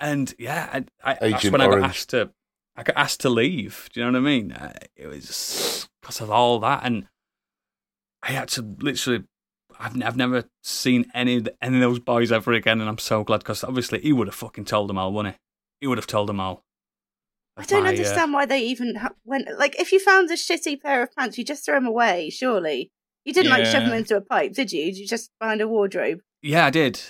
And 0.00 0.34
yeah, 0.38 0.68
I, 1.04 1.12
I, 1.20 1.30
that's 1.30 1.50
when 1.50 1.60
I 1.60 1.66
got 1.66 1.82
asked 1.82 2.10
to, 2.10 2.30
I 2.76 2.82
got 2.82 2.96
asked 2.96 3.20
to 3.20 3.30
leave. 3.30 3.88
Do 3.92 4.00
you 4.00 4.06
know 4.06 4.12
what 4.12 4.18
I 4.18 4.22
mean? 4.22 4.52
Uh, 4.52 4.72
It 4.96 5.06
was 5.06 5.88
because 6.02 6.20
of 6.20 6.30
all 6.30 6.58
that, 6.60 6.82
and 6.84 7.06
I 8.22 8.32
had 8.32 8.48
to 8.48 8.62
literally. 8.80 9.24
I've, 9.84 10.02
I've 10.02 10.16
never 10.16 10.44
seen 10.62 11.10
any 11.12 11.36
of 11.36 11.48
any 11.60 11.76
of 11.76 11.82
those 11.82 11.98
boys 11.98 12.32
ever 12.32 12.52
again, 12.52 12.80
and 12.80 12.88
I'm 12.88 12.98
so 12.98 13.22
glad 13.22 13.38
because 13.38 13.62
obviously 13.62 14.00
he 14.00 14.14
would 14.14 14.28
have 14.28 14.34
fucking 14.34 14.64
told 14.64 14.88
them 14.88 14.96
all, 14.96 15.12
wouldn't 15.12 15.34
he? 15.34 15.40
He 15.82 15.86
would 15.86 15.98
have 15.98 16.06
told 16.06 16.28
them 16.28 16.40
all. 16.40 16.64
I 17.58 17.64
don't 17.64 17.82
my, 17.82 17.88
uh, 17.88 17.92
understand 17.92 18.32
why 18.32 18.46
they 18.46 18.60
even 18.60 18.96
ha- 18.96 19.12
went. 19.24 19.46
Like, 19.58 19.78
if 19.78 19.92
you 19.92 20.00
found 20.00 20.30
a 20.30 20.34
shitty 20.34 20.80
pair 20.80 21.02
of 21.02 21.14
pants, 21.14 21.36
you 21.36 21.44
just 21.44 21.66
throw 21.66 21.74
them 21.74 21.86
away. 21.86 22.30
Surely 22.30 22.90
you 23.26 23.34
didn't 23.34 23.50
like 23.50 23.66
shove 23.66 23.84
them 23.84 23.92
into 23.92 24.16
a 24.16 24.22
pipe, 24.22 24.54
did 24.54 24.72
you? 24.72 24.86
Did 24.86 24.96
you 24.96 25.06
just 25.06 25.30
find 25.38 25.60
a 25.60 25.68
wardrobe? 25.68 26.20
yeah, 26.42 26.64
I 26.66 26.70
did. 26.70 27.00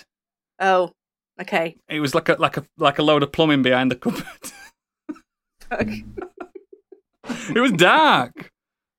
Oh, 0.59 0.91
okay. 1.41 1.77
It 1.87 2.01
was 2.01 2.13
like 2.13 2.27
a 2.27 2.33
like 2.33 2.57
a 2.57 2.65
like 2.77 2.99
a 2.99 3.03
load 3.03 3.23
of 3.23 3.31
plumbing 3.31 3.61
behind 3.61 3.89
the 3.89 3.95
cupboard. 3.95 4.25
Fuck. 5.69 5.87
it 7.55 7.59
was 7.59 7.71
dark. 7.71 8.51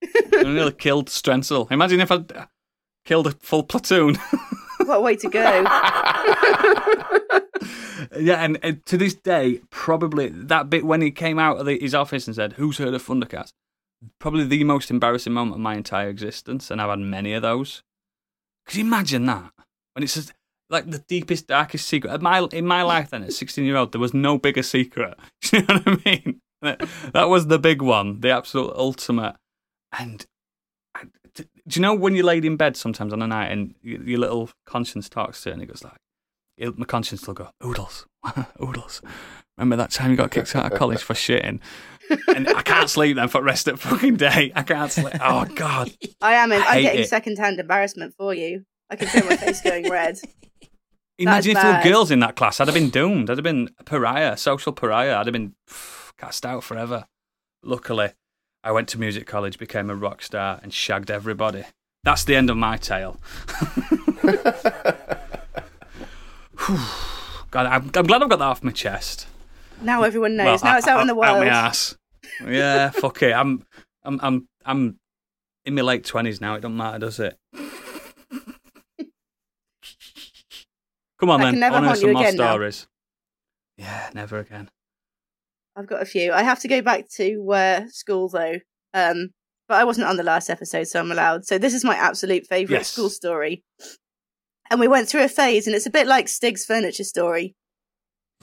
I 0.04 0.42
nearly 0.44 0.72
killed 0.72 1.08
Strensall. 1.08 1.70
Imagine 1.70 2.00
if 2.00 2.10
uh, 2.10 2.22
killed 3.06 3.26
a 3.26 3.30
full 3.30 3.62
platoon. 3.62 4.16
what 4.84 4.96
a 4.96 5.00
way 5.00 5.16
to 5.16 5.30
go! 5.30 5.40
yeah, 8.18 8.42
and, 8.42 8.58
and 8.62 8.84
to 8.86 8.98
this 8.98 9.14
day, 9.14 9.60
probably 9.70 10.28
that 10.28 10.68
bit 10.68 10.84
when 10.84 11.00
he 11.00 11.10
came 11.10 11.38
out 11.38 11.58
of 11.58 11.66
the, 11.66 11.78
his 11.78 11.94
office 11.94 12.26
and 12.26 12.36
said, 12.36 12.54
"Who's 12.54 12.78
heard 12.78 12.92
of 12.92 13.02
Thundercats?" 13.02 13.52
Probably 14.18 14.44
the 14.44 14.64
most 14.64 14.90
embarrassing 14.90 15.32
moment 15.32 15.56
of 15.56 15.60
my 15.60 15.74
entire 15.74 16.10
existence, 16.10 16.70
and 16.70 16.82
I've 16.82 16.90
had 16.90 16.98
many 16.98 17.32
of 17.32 17.42
those. 17.42 17.82
Could 18.66 18.76
you 18.76 18.84
imagine 18.84 19.24
that? 19.26 19.52
When 19.94 20.02
it's 20.02 20.14
just, 20.14 20.32
like 20.68 20.90
the 20.90 20.98
deepest, 20.98 21.46
darkest 21.46 21.86
secret 21.86 22.12
in 22.12 22.22
my 22.22 22.46
in 22.52 22.66
my 22.66 22.82
life. 22.82 23.10
Then 23.10 23.22
at 23.22 23.32
sixteen 23.32 23.64
year 23.64 23.76
old, 23.76 23.92
there 23.92 24.00
was 24.00 24.12
no 24.12 24.38
bigger 24.38 24.62
secret. 24.62 25.14
Do 25.42 25.58
you 25.58 25.62
know 25.62 25.74
what 25.74 25.88
I 25.88 25.98
mean? 26.04 26.40
That, 27.12 27.28
was 27.28 27.46
the 27.46 27.58
big 27.58 27.80
one, 27.80 28.20
the 28.20 28.30
absolute 28.30 28.72
ultimate. 28.74 29.36
And 29.96 30.26
do 31.66 31.78
you 31.78 31.82
know 31.82 31.94
when 31.94 32.14
you're 32.14 32.24
laid 32.24 32.44
in 32.44 32.56
bed 32.56 32.76
sometimes 32.76 33.12
on 33.12 33.22
a 33.22 33.26
night 33.26 33.50
and 33.52 33.74
your, 33.82 34.02
your 34.02 34.18
little 34.20 34.50
conscience 34.66 35.08
talks 35.08 35.42
to 35.42 35.50
you 35.50 35.54
and 35.54 35.62
it 35.62 35.66
goes 35.66 35.82
like, 35.84 35.96
your- 36.56 36.72
my 36.76 36.84
conscience 36.86 37.26
will 37.26 37.34
go, 37.34 37.48
Oodles, 37.64 38.06
Oodles. 38.62 39.02
Remember 39.58 39.76
that 39.76 39.90
time 39.90 40.10
you 40.10 40.16
got 40.16 40.30
kicked 40.30 40.54
out 40.54 40.70
of 40.70 40.78
college 40.78 41.02
for 41.02 41.14
shitting? 41.14 41.60
And 42.28 42.46
I 42.48 42.62
can't 42.62 42.90
sleep 42.90 43.16
then 43.16 43.28
for 43.28 43.40
the 43.40 43.44
rest 43.44 43.66
of 43.68 43.80
the 43.80 43.88
fucking 43.88 44.16
day. 44.16 44.52
I 44.54 44.62
can't 44.62 44.92
sleep. 44.92 45.14
Oh, 45.20 45.44
God. 45.46 45.90
I 46.20 46.34
am. 46.34 46.52
In, 46.52 46.60
I 46.62 46.66
I'm 46.66 46.82
getting 46.82 47.00
it. 47.02 47.08
second-hand 47.08 47.58
embarrassment 47.58 48.14
for 48.18 48.34
you. 48.34 48.64
I 48.90 48.96
can 48.96 49.08
feel 49.08 49.24
my 49.24 49.36
face 49.36 49.62
going 49.62 49.88
red. 49.90 50.18
Imagine 51.18 51.56
if 51.56 51.62
there 51.62 51.76
were 51.78 51.82
girls 51.82 52.10
in 52.10 52.20
that 52.20 52.36
class. 52.36 52.60
I'd 52.60 52.68
have 52.68 52.74
been 52.74 52.90
doomed. 52.90 53.30
I'd 53.30 53.38
have 53.38 53.42
been 53.44 53.70
a 53.78 53.84
pariah, 53.84 54.36
social 54.36 54.72
pariah. 54.72 55.16
I'd 55.16 55.26
have 55.26 55.32
been 55.32 55.54
pff, 55.68 56.12
cast 56.18 56.44
out 56.44 56.62
forever. 56.62 57.06
Luckily, 57.64 58.10
I 58.66 58.72
went 58.72 58.88
to 58.88 58.98
music 58.98 59.28
college, 59.28 59.58
became 59.60 59.88
a 59.90 59.94
rock 59.94 60.22
star, 60.22 60.58
and 60.60 60.74
shagged 60.74 61.08
everybody. 61.08 61.62
That's 62.02 62.24
the 62.24 62.34
end 62.34 62.50
of 62.50 62.56
my 62.56 62.76
tale. 62.76 63.20
God, 67.52 67.66
I'm, 67.66 67.92
I'm 67.94 68.06
glad 68.06 68.22
I've 68.22 68.28
got 68.28 68.40
that 68.40 68.44
off 68.44 68.64
my 68.64 68.72
chest. 68.72 69.28
Now 69.80 70.02
everyone 70.02 70.34
knows. 70.34 70.64
Well, 70.64 70.72
now 70.72 70.78
it's 70.78 70.88
out 70.88 71.00
in 71.00 71.06
the 71.06 71.14
world. 71.14 71.36
Out 71.36 71.46
my 71.46 71.48
ass. 71.48 71.96
Yeah, 72.44 72.90
fuck 72.94 73.22
it. 73.22 73.32
I'm, 73.34 73.64
I'm, 74.02 74.18
I'm, 74.20 74.48
I'm 74.64 74.98
in 75.64 75.76
my 75.76 75.82
late 75.82 76.04
twenties 76.04 76.40
now. 76.40 76.56
It 76.56 76.62
don't 76.62 76.76
matter, 76.76 76.98
does 76.98 77.20
it? 77.20 77.38
Come 81.20 81.30
on, 81.30 81.40
I 81.40 81.44
then. 81.44 81.52
can 81.52 81.60
never 81.60 81.76
I 81.76 81.78
wanna 81.78 81.88
hear 81.92 81.96
some 82.00 82.12
more 82.14 82.22
again 82.22 82.36
now. 82.36 82.50
stories. 82.50 82.88
Yeah, 83.78 84.10
never 84.12 84.40
again. 84.40 84.70
I've 85.76 85.86
got 85.86 86.02
a 86.02 86.06
few. 86.06 86.32
I 86.32 86.42
have 86.42 86.60
to 86.60 86.68
go 86.68 86.80
back 86.80 87.08
to 87.16 87.52
uh, 87.52 87.80
school 87.88 88.28
though. 88.28 88.56
Um, 88.94 89.30
but 89.68 89.74
I 89.78 89.84
wasn't 89.84 90.06
on 90.06 90.16
the 90.16 90.22
last 90.22 90.48
episode, 90.48 90.84
so 90.84 91.00
I'm 91.00 91.10
allowed. 91.12 91.44
So 91.44 91.58
this 91.58 91.74
is 91.74 91.84
my 91.84 91.96
absolute 91.96 92.46
favourite 92.46 92.78
Yes. 92.80 92.88
school 92.88 93.10
story. 93.10 93.62
And 94.70 94.80
we 94.80 94.88
went 94.88 95.08
through 95.08 95.24
a 95.24 95.28
phase, 95.28 95.66
and 95.66 95.76
it's 95.76 95.86
a 95.86 95.90
bit 95.90 96.06
like 96.06 96.28
Stig's 96.28 96.64
furniture 96.64 97.04
story. 97.04 97.54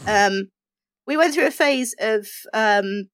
Um, 0.06 0.50
we 1.08 1.18
went 1.18 1.34
through 1.34 1.48
a 1.48 1.52
phase 1.52 1.96
of 2.00 2.28
um, 2.54 3.10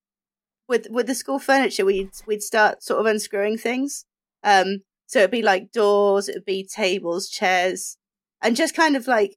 with 0.68 0.86
with 0.90 1.06
the 1.06 1.14
school 1.14 1.38
furniture. 1.38 1.84
We'd 1.84 2.10
we'd 2.26 2.42
start 2.42 2.82
sort 2.82 3.00
of 3.00 3.06
unscrewing 3.06 3.58
things. 3.58 4.04
Um, 4.44 4.78
so 5.06 5.20
it'd 5.20 5.30
be 5.30 5.42
like 5.42 5.72
doors, 5.72 6.28
it'd 6.28 6.44
be 6.44 6.66
tables, 6.72 7.28
chairs, 7.28 7.96
and 8.42 8.54
just 8.56 8.76
kind 8.76 8.96
of 8.96 9.06
like 9.08 9.36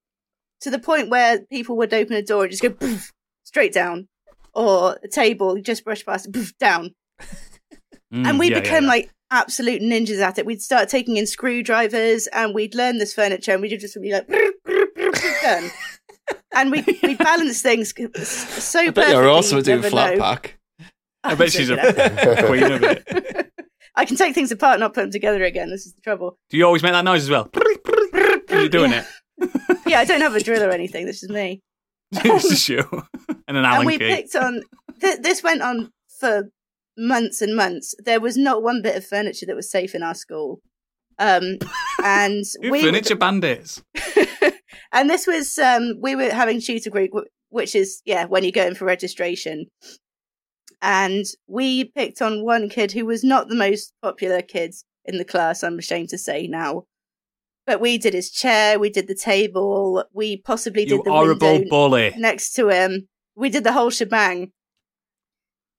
to 0.61 0.69
the 0.69 0.80
point 0.80 1.10
where 1.10 1.41
people 1.51 1.76
would 1.77 1.93
open 1.93 2.15
a 2.15 2.22
door 2.22 2.43
and 2.43 2.51
just 2.51 2.61
go 2.64 2.69
poof, 2.69 3.11
straight 3.43 3.73
down, 3.73 4.07
or 4.53 4.97
a 5.03 5.07
table 5.07 5.59
just 5.61 5.84
brush 5.84 6.05
past 6.05 6.27
it, 6.27 6.34
poof, 6.34 6.57
down, 6.57 6.91
Mm, 8.13 8.27
and 8.27 8.39
we 8.39 8.49
yeah, 8.49 8.57
yeah, 8.57 8.61
become 8.61 8.84
yeah. 8.84 8.89
like 8.89 9.09
absolute 9.31 9.81
ninjas 9.81 10.19
at 10.21 10.38
it. 10.38 10.45
We'd 10.45 10.61
start 10.61 10.88
taking 10.88 11.17
in 11.17 11.25
screwdrivers, 11.25 12.27
and 12.27 12.53
we'd 12.53 12.75
learn 12.75 12.99
this 12.99 13.11
furniture, 13.13 13.53
and 13.53 13.61
we'd 13.61 13.75
just 13.80 13.99
be 13.99 14.11
like 14.13 14.27
done. 15.41 15.71
and 16.53 16.71
we 16.71 16.84
we 17.03 17.15
balance 17.15 17.61
things 17.63 17.91
so 18.27 18.80
I 18.80 18.89
bet 18.91 19.09
you're 19.09 19.27
also 19.27 19.61
doing 19.61 19.81
flat 19.81 20.15
know. 20.17 20.21
pack. 20.21 20.59
I 21.23 21.35
bet 21.35 21.51
she's 21.51 21.69
a 21.71 21.77
queen 22.45 22.63
of 22.71 22.84
it. 22.84 23.49
I 23.95 24.05
can 24.05 24.17
take 24.17 24.35
things 24.35 24.51
apart 24.51 24.73
and 24.75 24.81
not 24.81 24.93
put 24.93 25.01
them 25.01 25.11
together 25.11 25.43
again. 25.43 25.69
This 25.69 25.85
is 25.85 25.93
the 25.93 26.01
trouble. 26.01 26.38
Do 26.49 26.57
you 26.57 26.65
always 26.65 26.84
make 26.84 26.91
that 26.93 27.05
noise 27.05 27.23
as 27.23 27.30
well? 27.30 27.49
You're 28.49 28.69
doing 28.69 28.91
it. 28.91 29.05
Yeah, 29.88 29.99
I 29.99 30.05
don't 30.05 30.21
have 30.21 30.35
a 30.35 30.39
drill 30.39 30.63
or 30.63 30.69
anything. 30.71 31.05
This 31.05 31.23
is 31.23 31.30
me. 31.30 31.61
it's 32.26 32.52
a 32.52 32.56
shoe 32.56 32.88
and 33.48 33.57
an 33.57 33.65
Allen 33.65 33.80
and 33.81 33.85
we 33.88 33.98
key. 33.98 34.07
picked 34.07 34.35
on 34.35 34.61
th- 35.02 35.19
this 35.22 35.44
went 35.44 35.61
on 35.61 35.91
for 36.19 36.49
months 36.98 37.41
and 37.41 37.56
months 37.56 37.95
there 38.06 38.19
was 38.19 38.38
not 38.38 38.61
one 38.61 38.81
bit 38.81 38.95
of 38.95 39.06
furniture 39.06 39.45
that 39.45 39.56
was 39.56 39.69
safe 39.69 39.95
in 39.95 40.03
our 40.03 40.14
school 40.14 40.60
um 41.19 41.57
and 42.03 42.44
we 42.69 42.84
furniture 42.84 43.15
bandits. 43.15 43.84
and 44.91 45.10
this 45.10 45.26
was 45.26 45.57
um 45.57 45.95
we 46.02 46.15
were 46.15 46.30
having 46.30 46.61
tutor 46.61 46.90
group 46.90 47.11
which 47.49 47.76
is 47.76 48.02
yeah 48.06 48.26
when 48.26 48.44
you 48.44 48.52
go 48.52 48.65
in 48.65 48.76
for 48.76 48.85
registration 48.85 49.65
and 50.81 51.26
we 51.48 51.85
picked 51.85 52.22
on 52.22 52.44
one 52.44 52.69
kid 52.69 52.91
who 52.91 53.06
was 53.06 53.23
not 53.23 53.48
the 53.48 53.56
most 53.56 53.94
popular 54.02 54.41
kid 54.41 54.73
in 55.06 55.18
the 55.18 55.26
class 55.26 55.64
i'm 55.64 55.80
ashamed 55.80 56.10
to 56.10 56.18
say 56.18 56.48
now 56.48 56.84
but 57.65 57.80
we 57.80 57.98
did 57.98 58.14
his 58.14 58.30
chair 58.31 58.77
we 58.80 58.90
did 58.90 59.07
the 59.07 59.15
table 59.15 60.03
we 60.14 60.38
possibly 60.38 60.84
You 60.84 60.98
did 60.98 61.06
the 61.06 61.11
horrible 61.11 61.53
window 61.53 61.69
bully. 61.69 62.14
next 62.18 62.53
to 62.53 62.69
him. 62.69 63.07
We 63.35 63.49
did 63.49 63.64
the 63.64 63.72
whole 63.73 63.90
shebang. 63.90 64.52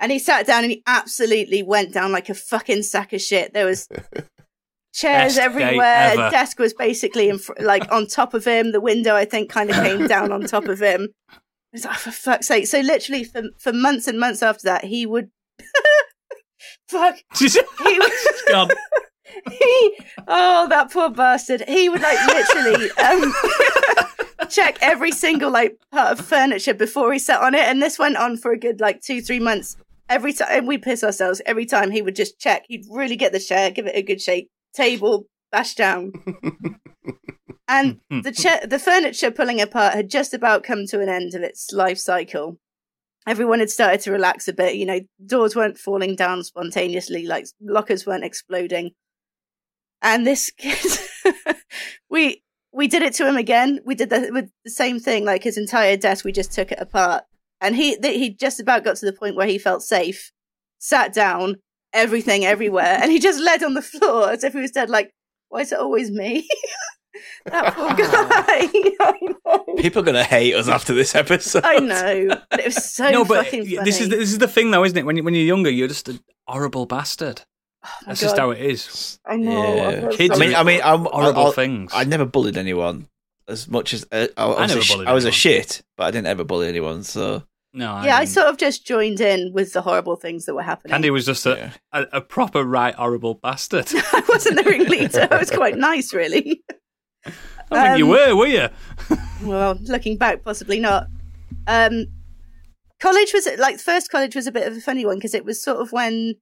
And 0.01 0.11
he 0.11 0.19
sat 0.19 0.47
down 0.47 0.65
and 0.65 0.73
he 0.73 0.82
absolutely 0.86 1.62
went 1.62 1.93
down 1.94 2.11
like 2.11 2.28
a 2.28 2.35
fucking 2.35 2.82
sack 2.82 3.12
of 3.12 3.20
shit. 3.20 3.55
There 3.55 3.66
was 3.66 3.86
chairs 4.93 5.36
Best 5.36 5.39
everywhere. 5.39 6.16
Desk 6.31 6.59
was 6.59 6.74
basically 6.74 7.28
in 7.28 7.39
fr- 7.39 7.52
like 7.61 7.90
on 7.93 8.06
top 8.09 8.35
of 8.35 8.44
him. 8.44 8.73
The 8.73 8.81
window, 8.81 9.15
I 9.15 9.24
think, 9.24 9.51
kind 9.51 9.70
of 9.70 9.77
came 9.77 10.06
down 10.15 10.32
on 10.32 10.43
top 10.43 10.65
of 10.66 10.81
him. 10.81 11.09
I 11.31 11.36
was 11.73 11.85
like, 11.85 11.94
"Oh, 11.94 11.98
for 11.98 12.11
fuck's 12.11 12.48
sake. 12.48 12.66
So 12.66 12.81
literally 12.81 13.24
for, 13.24 13.43
for 13.59 13.73
months 13.73 14.09
and 14.09 14.19
months 14.19 14.43
after 14.43 14.65
that, 14.65 14.85
he 14.85 15.06
would 15.06 15.31
fuck. 16.89 17.16
He 17.39 17.98
would. 17.98 18.73
He, 19.51 19.98
oh, 20.28 20.66
that 20.69 20.90
poor 20.93 21.11
bastard. 21.11 21.65
He 21.69 21.89
would 21.89 22.02
like 22.02 22.19
literally 22.27 22.90
um, 22.93 23.35
check 24.48 24.78
every 24.81 25.12
single 25.12 25.51
like 25.51 25.78
part 25.93 26.19
of 26.19 26.24
furniture 26.24 26.74
before 26.74 27.12
he 27.12 27.19
sat 27.19 27.40
on 27.40 27.55
it, 27.55 27.65
and 27.65 27.82
this 27.82 27.98
went 27.98 28.16
on 28.16 28.36
for 28.36 28.52
a 28.52 28.59
good 28.59 28.81
like 28.81 29.01
two, 29.01 29.20
three 29.20 29.40
months. 29.40 29.77
every 30.09 30.32
time 30.32 30.66
we 30.66 30.78
piss 30.78 31.02
ourselves, 31.02 31.40
every 31.47 31.66
time 31.66 31.90
he 31.90 32.02
would 32.02 32.16
just 32.16 32.39
check. 32.39 32.65
He'd 32.69 32.85
really 32.90 33.16
get 33.16 33.32
the 33.32 33.40
chair, 33.40 33.70
give 33.70 33.86
it 33.86 33.97
a 33.97 34.02
good 34.02 34.20
shake, 34.20 34.48
table, 34.74 35.27
bash 35.51 35.74
down. 35.74 36.12
and 37.69 38.01
the 38.11 38.32
chair, 38.32 38.61
the 38.66 38.78
furniture 38.78 39.31
pulling 39.31 39.61
apart 39.61 39.94
had 39.94 40.11
just 40.11 40.35
about 40.35 40.62
come 40.62 40.86
to 40.86 41.01
an 41.01 41.09
end 41.09 41.35
of 41.35 41.43
its 41.43 41.73
life 41.73 41.98
cycle. 41.98 42.59
Everyone 43.27 43.61
had 43.61 43.70
started 43.70 44.01
to 44.02 44.12
relax 44.12 44.48
a 44.48 44.52
bit. 44.52 44.74
You 44.74 44.85
know, 44.85 45.01
doors 45.24 45.56
weren't 45.56 45.78
falling 45.78 46.15
down 46.15 46.44
spontaneously, 46.44 47.27
like 47.27 47.47
lockers 47.61 48.05
weren't 48.05 48.24
exploding. 48.24 48.90
And 50.05 50.26
this 50.26 50.51
kid, 50.51 50.78
we 52.10 52.43
we 52.72 52.86
did 52.89 53.02
it 53.02 53.14
to 53.14 53.26
him 53.26 53.36
again. 53.36 53.81
We 53.86 53.94
did 53.94 54.10
the, 54.10 54.28
with 54.31 54.51
the 54.64 54.70
same 54.70 55.01
thing, 55.01 55.24
like 55.24 55.43
his 55.43 55.56
entire 55.56 55.97
desk. 55.97 56.26
We 56.26 56.32
just 56.32 56.52
took 56.52 56.70
it 56.70 56.78
apart, 56.78 57.24
and 57.62 57.74
he 57.74 57.97
th- 57.97 58.14
he 58.14 58.28
just 58.28 58.60
about 58.60 58.85
got 58.85 58.97
to 58.97 59.06
the 59.06 59.14
point 59.14 59.35
where 59.35 59.47
he 59.47 59.59
felt 59.59 59.82
safe, 59.82 60.31
sat 60.78 61.14
down, 61.14 61.56
everything 61.94 62.44
everywhere, 62.44 62.98
and 63.01 63.10
he 63.10 63.18
just 63.18 63.40
led 63.40 63.62
on 63.62 63.72
the 63.72 63.81
floor 63.81 64.31
as 64.31 64.44
if 64.44 64.52
he 64.52 64.60
was 64.60 64.72
dead. 64.72 64.90
Like, 64.90 65.10
why 65.48 65.60
is 65.60 65.72
it 65.72 65.78
always 65.78 66.10
me? 66.10 66.47
that 67.47 67.74
poor 67.74 67.94
guy. 69.74 69.81
People 69.81 70.02
are 70.02 70.05
gonna 70.05 70.22
hate 70.22 70.55
us 70.55 70.68
after 70.68 70.93
this 70.93 71.14
episode. 71.14 71.64
I 71.64 71.78
know, 71.78 72.36
but 72.51 72.60
it 72.60 72.66
was 72.66 72.93
so 72.93 73.10
no, 73.10 73.24
but 73.24 73.51
this 73.51 74.02
is 74.02 74.10
the, 74.10 74.16
this 74.16 74.32
is 74.32 74.39
the 74.39 74.48
thing, 74.48 74.70
though, 74.70 74.85
isn't 74.85 74.98
it? 74.98 75.06
When 75.06 75.16
you, 75.16 75.22
when 75.22 75.32
you're 75.32 75.44
younger, 75.44 75.70
you're 75.70 75.89
just 75.89 76.10
a 76.10 76.20
horrible 76.47 76.85
bastard. 76.85 77.43
Oh 77.85 77.89
my 78.02 78.06
That's 78.09 78.20
just 78.20 78.36
how 78.39 78.51
it 78.51 78.61
is. 78.61 79.19
I 79.27 79.36
know. 79.36 79.74
Yeah. 79.74 80.09
I 80.09 80.16
Kids 80.16 80.36
I 80.36 80.39
mean, 80.47 80.55
I 80.55 80.62
mean, 80.62 80.81
I'm, 80.82 81.05
Horrible 81.05 81.47
I'll- 81.47 81.52
things. 81.52 81.93
I 81.94 82.05
never 82.05 82.24
bullied 82.24 82.56
anyone 82.56 83.09
as 83.47 83.69
much 83.69 83.93
as 83.93 84.06
uh, 84.11 84.27
I, 84.36 84.44
I, 84.44 84.61
was 84.62 84.69
never 84.69 84.81
a 84.81 84.82
sh- 84.82 84.93
bullied 84.93 85.09
I 85.09 85.12
was 85.12 85.24
a 85.27 85.31
shit, 85.31 85.82
but 85.97 86.05
I 86.05 86.11
didn't 86.11 86.28
ever 86.28 86.44
bully 86.44 86.66
anyone. 86.69 87.02
So 87.02 87.43
no, 87.74 88.02
yeah, 88.02 88.16
I 88.16 88.24
sort 88.24 88.47
of 88.47 88.56
just 88.56 88.86
joined 88.86 89.20
in 89.20 89.52
with 89.52 89.73
the 89.73 89.82
horrible 89.82 90.16
things 90.16 90.47
that 90.47 90.55
were 90.55 90.62
happening. 90.62 90.93
Candy 90.93 91.11
was 91.11 91.27
just 91.27 91.44
a, 91.44 91.51
yeah. 91.51 91.70
a, 91.93 92.19
a 92.19 92.20
proper 92.20 92.65
right 92.65 92.94
horrible 92.94 93.35
bastard. 93.35 93.86
I 93.94 94.23
wasn't 94.28 94.56
the 94.56 94.62
ringleader. 94.62 95.28
I 95.31 95.39
was 95.39 95.51
quite 95.51 95.77
nice, 95.77 96.15
really. 96.15 96.62
I 97.27 97.32
don't 97.70 97.82
think 97.82 97.98
you 97.98 98.05
Um, 98.05 98.11
were, 98.11 98.36
were 98.36 98.47
you? 98.47 98.69
Well, 99.43 99.77
looking 99.82 100.16
back, 100.16 100.43
possibly 100.43 100.78
not. 100.81 101.09
Um, 101.66 102.06
college 103.01 103.32
was 103.35 103.47
like 103.59 103.78
first 103.78 104.11
college 104.11 104.35
was 104.35 104.47
a 104.47 104.52
bit 104.52 104.66
of 104.66 104.74
a 104.77 104.81
funny 104.81 105.05
one 105.05 105.16
because 105.16 105.35
it 105.35 105.44
was 105.44 105.62
sort 105.62 105.78
of 105.78 105.93
when 105.93 106.35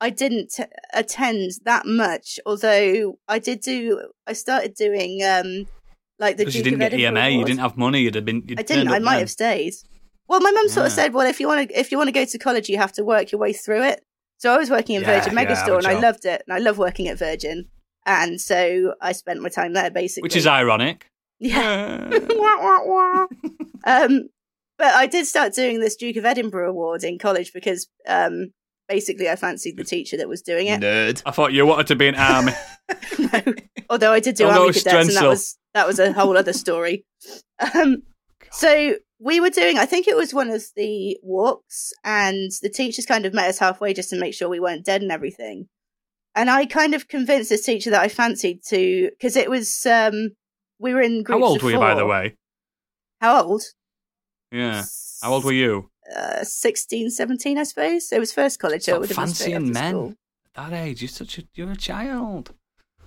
I 0.00 0.10
didn't 0.10 0.58
attend 0.92 1.52
that 1.64 1.86
much. 1.86 2.38
Although 2.44 3.18
I 3.28 3.38
did 3.38 3.60
do, 3.60 4.08
I 4.26 4.32
started 4.32 4.74
doing 4.74 5.22
um, 5.22 5.66
like 6.18 6.36
the 6.36 6.42
Because 6.42 6.56
you 6.56 6.62
Duke 6.62 6.72
didn't 6.72 6.82
of 6.82 6.90
get 6.90 7.00
Edinburgh 7.00 7.22
EMA, 7.22 7.38
you 7.38 7.44
didn't 7.44 7.60
have 7.60 7.76
money. 7.76 8.00
You'd 8.00 8.14
have 8.14 8.24
been. 8.24 8.44
I 8.58 8.62
didn't. 8.62 8.88
I 8.88 8.98
might 8.98 9.14
then. 9.14 9.20
have 9.20 9.30
stayed. 9.30 9.74
Well, 10.28 10.40
my 10.40 10.50
mum 10.50 10.68
sort 10.68 10.86
of 10.86 10.92
said, 10.92 11.12
"Well, 11.12 11.26
if 11.26 11.38
you 11.40 11.46
want 11.46 11.68
to, 11.68 11.78
if 11.78 11.92
you 11.92 11.98
want 11.98 12.08
to 12.08 12.12
go 12.12 12.24
to 12.24 12.38
college, 12.38 12.68
you 12.68 12.78
have 12.78 12.92
to 12.92 13.04
work 13.04 13.32
your 13.32 13.40
way 13.40 13.52
through 13.52 13.82
it." 13.82 14.02
So 14.38 14.52
I 14.52 14.58
was 14.58 14.70
working 14.70 14.96
in 14.96 15.02
Yeah, 15.02 15.20
Virgin 15.20 15.36
yeah, 15.36 15.44
Megastore, 15.44 15.78
and 15.78 15.86
I 15.86 15.98
loved 15.98 16.24
it, 16.24 16.42
and 16.46 16.54
I 16.54 16.58
love 16.58 16.76
working 16.78 17.08
at 17.08 17.18
Virgin, 17.18 17.66
and 18.04 18.40
so 18.40 18.94
I 19.00 19.12
spent 19.12 19.40
my 19.42 19.48
time 19.48 19.74
there 19.74 19.90
basically. 19.90 20.26
Which 20.26 20.36
is 20.36 20.46
ironic. 20.46 21.06
yeah. 21.38 22.10
Um, 23.86 24.30
but 24.78 24.94
I 24.94 25.06
did 25.06 25.26
start 25.26 25.52
doing 25.52 25.78
this 25.78 25.94
Duke 25.94 26.16
of 26.16 26.24
Edinburgh 26.24 26.70
award 26.70 27.04
in 27.04 27.18
college 27.18 27.52
because 27.52 27.86
um, 28.08 28.52
basically 28.88 29.28
I 29.28 29.36
fancied 29.36 29.76
the 29.76 29.84
teacher 29.84 30.16
that 30.16 30.28
was 30.28 30.42
doing 30.42 30.66
it. 30.66 30.80
nerd. 30.80 31.22
I 31.26 31.30
thought 31.30 31.52
you 31.52 31.66
wanted 31.66 31.86
to 31.88 31.96
be 31.96 32.08
an 32.08 32.14
army. 32.14 32.52
No. 33.18 33.54
Although 33.88 34.12
I 34.12 34.20
did 34.20 34.34
do 34.34 34.44
Don't 34.44 34.58
army 34.58 34.72
cadets, 34.74 35.08
and 35.08 35.16
that 35.16 35.26
was 35.26 35.56
that 35.72 35.86
was 35.86 35.98
a 35.98 36.12
whole 36.12 36.36
other 36.36 36.52
story. 36.52 37.06
Um, 37.74 38.02
so 38.52 38.96
we 39.18 39.40
were 39.40 39.50
doing, 39.50 39.78
I 39.78 39.86
think 39.86 40.06
it 40.06 40.16
was 40.16 40.34
one 40.34 40.50
of 40.50 40.64
the 40.76 41.16
walks, 41.22 41.92
and 42.04 42.50
the 42.60 42.68
teachers 42.68 43.06
kind 43.06 43.24
of 43.24 43.32
met 43.32 43.48
us 43.48 43.58
halfway 43.58 43.94
just 43.94 44.10
to 44.10 44.20
make 44.20 44.34
sure 44.34 44.48
we 44.50 44.60
weren't 44.60 44.84
dead 44.84 45.00
and 45.00 45.10
everything. 45.10 45.68
And 46.34 46.50
I 46.50 46.66
kind 46.66 46.94
of 46.94 47.08
convinced 47.08 47.48
this 47.48 47.64
teacher 47.64 47.90
that 47.90 48.02
I 48.02 48.08
fancied 48.08 48.60
to, 48.68 49.10
because 49.10 49.36
it 49.36 49.48
was 49.48 49.86
um, 49.86 50.30
we 50.78 50.92
were 50.92 51.00
in 51.00 51.22
groups. 51.22 51.40
How 51.40 51.46
old 51.46 51.56
of 51.58 51.62
were 51.62 51.70
you, 51.70 51.78
by 51.78 51.94
the 51.94 52.06
way? 52.06 52.36
How 53.20 53.42
old? 53.42 53.62
Yeah. 54.52 54.84
How 55.22 55.32
old 55.32 55.44
were 55.44 55.52
you? 55.52 55.90
Uh, 56.14 56.44
16, 56.44 57.10
17, 57.10 57.58
I 57.58 57.62
suppose. 57.62 58.12
It 58.12 58.18
was 58.18 58.32
first 58.32 58.58
college, 58.58 58.82
so 58.82 58.94
it 58.96 59.00
would 59.00 59.08
have 59.10 59.16
fancying 59.16 59.72
men. 59.72 59.92
school. 59.92 60.14
At 60.56 60.70
that 60.70 60.76
age, 60.84 61.00
you're 61.02 61.08
such 61.08 61.38
a 61.38 61.44
you're 61.54 61.70
a 61.72 61.76
child. 61.76 62.52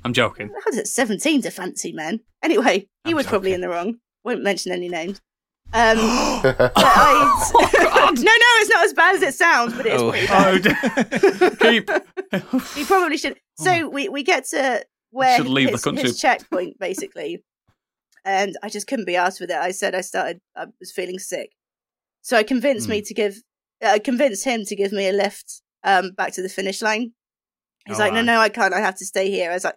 I'm 0.03 0.13
joking. 0.13 0.47
How 0.49 0.55
was 0.65 0.77
it 0.77 0.87
17 0.87 1.41
to 1.43 1.51
fancy 1.51 1.91
men? 1.93 2.21
Anyway, 2.43 2.87
he 3.03 3.11
I'm 3.11 3.15
was 3.15 3.25
probably 3.27 3.53
in 3.53 3.61
the 3.61 3.69
wrong. 3.69 3.99
Won't 4.23 4.43
mention 4.43 4.71
any 4.71 4.89
names. 4.89 5.21
Um, 5.73 5.97
Oh, 5.99 6.41
no, 8.15 8.23
no, 8.23 8.37
it's 8.61 8.69
not 8.69 8.85
as 8.85 8.93
bad 8.93 9.15
as 9.17 9.21
it 9.21 9.33
sounds, 9.33 9.73
but 9.73 9.85
it 9.85 9.93
is 9.93 10.01
Oh. 10.01 10.11
pretty 10.11 10.27
bad. 10.27 11.41
Oh, 11.41 11.49
keep. 11.59 11.89
He 12.77 12.85
probably 12.85 13.17
should. 13.17 13.37
So 13.57 13.89
we, 13.89 14.07
we 14.07 14.23
get 14.23 14.45
to 14.45 14.85
where 15.11 15.33
Oh. 15.33 15.37
Should 15.43 15.47
leave 15.51 15.71
the 15.73 15.77
country. 15.77 16.03
his 16.03 16.21
checkpoint, 16.21 16.79
basically. 16.79 17.43
And 18.23 18.55
I 18.63 18.69
just 18.69 18.87
couldn't 18.87 19.05
be 19.05 19.15
asked 19.17 19.39
with 19.41 19.49
it. 19.51 19.57
I 19.57 19.71
said 19.71 19.93
I 19.95 20.01
started, 20.01 20.39
I 20.55 20.67
was 20.79 20.91
feeling 20.91 21.19
sick. 21.19 21.51
So 22.21 22.37
I 22.37 22.43
convinced 22.43 22.87
Hmm. 22.87 22.91
me 22.93 23.01
to 23.03 23.13
give, 23.13 23.35
I 23.81 23.99
convinced 23.99 24.43
him 24.45 24.63
to 24.65 24.75
give 24.75 24.91
me 24.91 25.07
a 25.07 25.13
lift 25.13 25.61
um, 25.83 26.11
back 26.17 26.33
to 26.33 26.41
the 26.41 26.49
finish 26.49 26.81
line. 26.81 27.11
He's 27.85 27.97
Oh, 27.99 28.03
like, 28.03 28.13
no, 28.13 28.21
no, 28.21 28.39
I 28.39 28.49
can't. 28.49 28.73
I 28.73 28.79
have 28.81 28.97
to 28.97 29.05
stay 29.05 29.29
here. 29.31 29.51
I 29.51 29.53
was 29.53 29.63
like, 29.63 29.75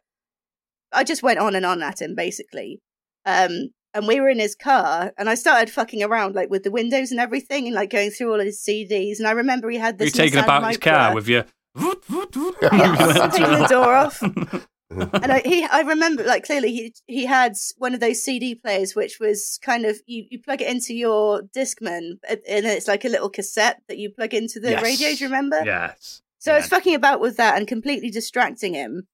I 0.93 1.05
just 1.05 1.23
went 1.23 1.39
on 1.39 1.55
and 1.55 1.65
on 1.65 1.83
at 1.83 2.01
him, 2.03 2.15
basically. 2.17 2.81
Um, 3.25 3.69
and 3.95 4.07
we 4.09 4.21
were 4.21 4.29
in 4.29 4.39
his 4.41 4.55
car, 4.57 5.13
and 5.19 5.29
I 5.29 5.35
started 5.37 5.71
fucking 5.71 6.03
around 6.03 6.35
like 6.35 6.51
with 6.51 6.63
the 6.65 6.71
windows 6.71 7.11
and 7.13 7.21
everything, 7.21 7.67
and 7.67 7.75
like 7.75 7.91
going 7.91 8.11
through 8.11 8.33
all 8.33 8.41
his 8.41 8.61
CDs. 8.61 9.19
And 9.19 9.29
I 9.29 9.33
remember 9.33 9.69
he 9.71 9.79
had 9.79 9.99
Were 9.99 10.07
you 10.07 10.11
this. 10.11 10.17
taking 10.17 10.39
about 10.41 10.67
his 10.69 10.77
car 10.79 11.15
with 11.15 11.29
your. 11.29 11.45
Yes, 11.77 13.35
taking 13.37 13.59
the 13.59 13.67
door 13.69 13.95
off. 13.95 14.21
and 15.23 15.31
I, 15.33 15.41
he, 15.45 15.65
I 15.65 15.83
remember 15.83 16.25
like 16.25 16.45
clearly 16.45 16.73
he 16.73 16.95
he 17.07 17.27
had 17.27 17.55
one 17.79 17.95
of 17.95 18.01
those 18.01 18.23
CD 18.23 18.55
players 18.57 18.97
which 18.97 19.21
was 19.21 19.59
kind 19.63 19.85
of 19.85 20.01
you, 20.07 20.25
you 20.31 20.41
plug 20.43 20.61
it 20.61 20.69
into 20.69 20.95
your 20.95 21.43
Discman 21.57 22.19
and 22.29 22.67
it's 22.67 22.89
like 22.89 23.05
a 23.05 23.09
little 23.09 23.31
cassette 23.31 23.83
that 23.89 23.99
you 23.99 24.11
plug 24.11 24.35
into 24.35 24.59
the 24.59 24.71
Yes. 24.71 24.83
radio. 24.83 25.09
Do 25.11 25.25
you 25.25 25.27
remember? 25.27 25.63
Yes. 25.65 26.23
So 26.39 26.53
I 26.53 26.57
was 26.57 26.67
fucking 26.69 26.95
about 26.95 27.21
with 27.21 27.37
that 27.37 27.57
and 27.57 27.69
completely 27.69 28.11
distracting 28.11 28.75
him. 28.75 29.07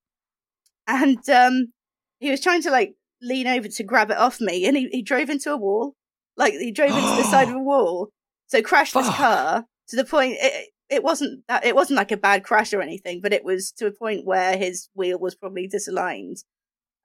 And 0.86 1.28
um, 1.28 1.72
he 2.20 2.30
was 2.30 2.40
trying 2.40 2.62
to 2.62 2.70
like 2.70 2.94
lean 3.20 3.46
over 3.48 3.68
to 3.68 3.82
grab 3.82 4.10
it 4.10 4.16
off 4.16 4.40
me, 4.40 4.64
and 4.66 4.76
he, 4.76 4.88
he 4.92 5.02
drove 5.02 5.28
into 5.28 5.50
a 5.52 5.56
wall. 5.56 5.94
Like 6.36 6.52
he 6.52 6.70
drove 6.70 6.90
into 6.90 7.00
the 7.16 7.24
side 7.24 7.48
of 7.48 7.54
a 7.56 7.58
wall, 7.58 8.10
so 8.46 8.62
crashed 8.62 8.94
his 8.94 9.06
Fuck. 9.06 9.16
car 9.16 9.64
to 9.88 9.96
the 9.96 10.04
point. 10.04 10.36
It, 10.40 10.68
it 10.90 11.02
wasn't 11.02 11.42
that 11.48 11.64
it 11.64 11.74
wasn't 11.74 11.96
like 11.96 12.12
a 12.12 12.16
bad 12.16 12.44
crash 12.44 12.72
or 12.72 12.80
anything, 12.82 13.20
but 13.20 13.32
it 13.32 13.44
was 13.44 13.72
to 13.72 13.86
a 13.86 13.90
point 13.92 14.24
where 14.24 14.56
his 14.56 14.88
wheel 14.94 15.18
was 15.18 15.34
probably 15.34 15.68
disaligned. 15.68 16.44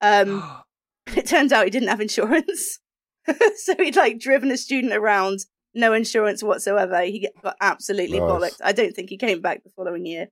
Um, 0.02 0.44
it 1.16 1.26
turns 1.26 1.52
out 1.52 1.66
he 1.66 1.70
didn't 1.72 1.90
have 1.90 2.02
insurance, 2.02 2.80
so 3.58 3.74
he'd 3.78 3.96
like 3.96 4.20
driven 4.20 4.52
a 4.52 4.58
student 4.58 4.94
around, 4.94 5.40
no 5.74 5.94
insurance 5.94 6.44
whatsoever. 6.44 7.02
He 7.02 7.28
got 7.44 7.56
absolutely 7.62 8.20
bollocked. 8.20 8.62
I 8.64 8.72
don't 8.72 8.94
think 8.96 9.10
he 9.10 9.18
came 9.18 9.42
back 9.42 9.64
the 9.64 9.70
following 9.72 10.06
year. 10.06 10.28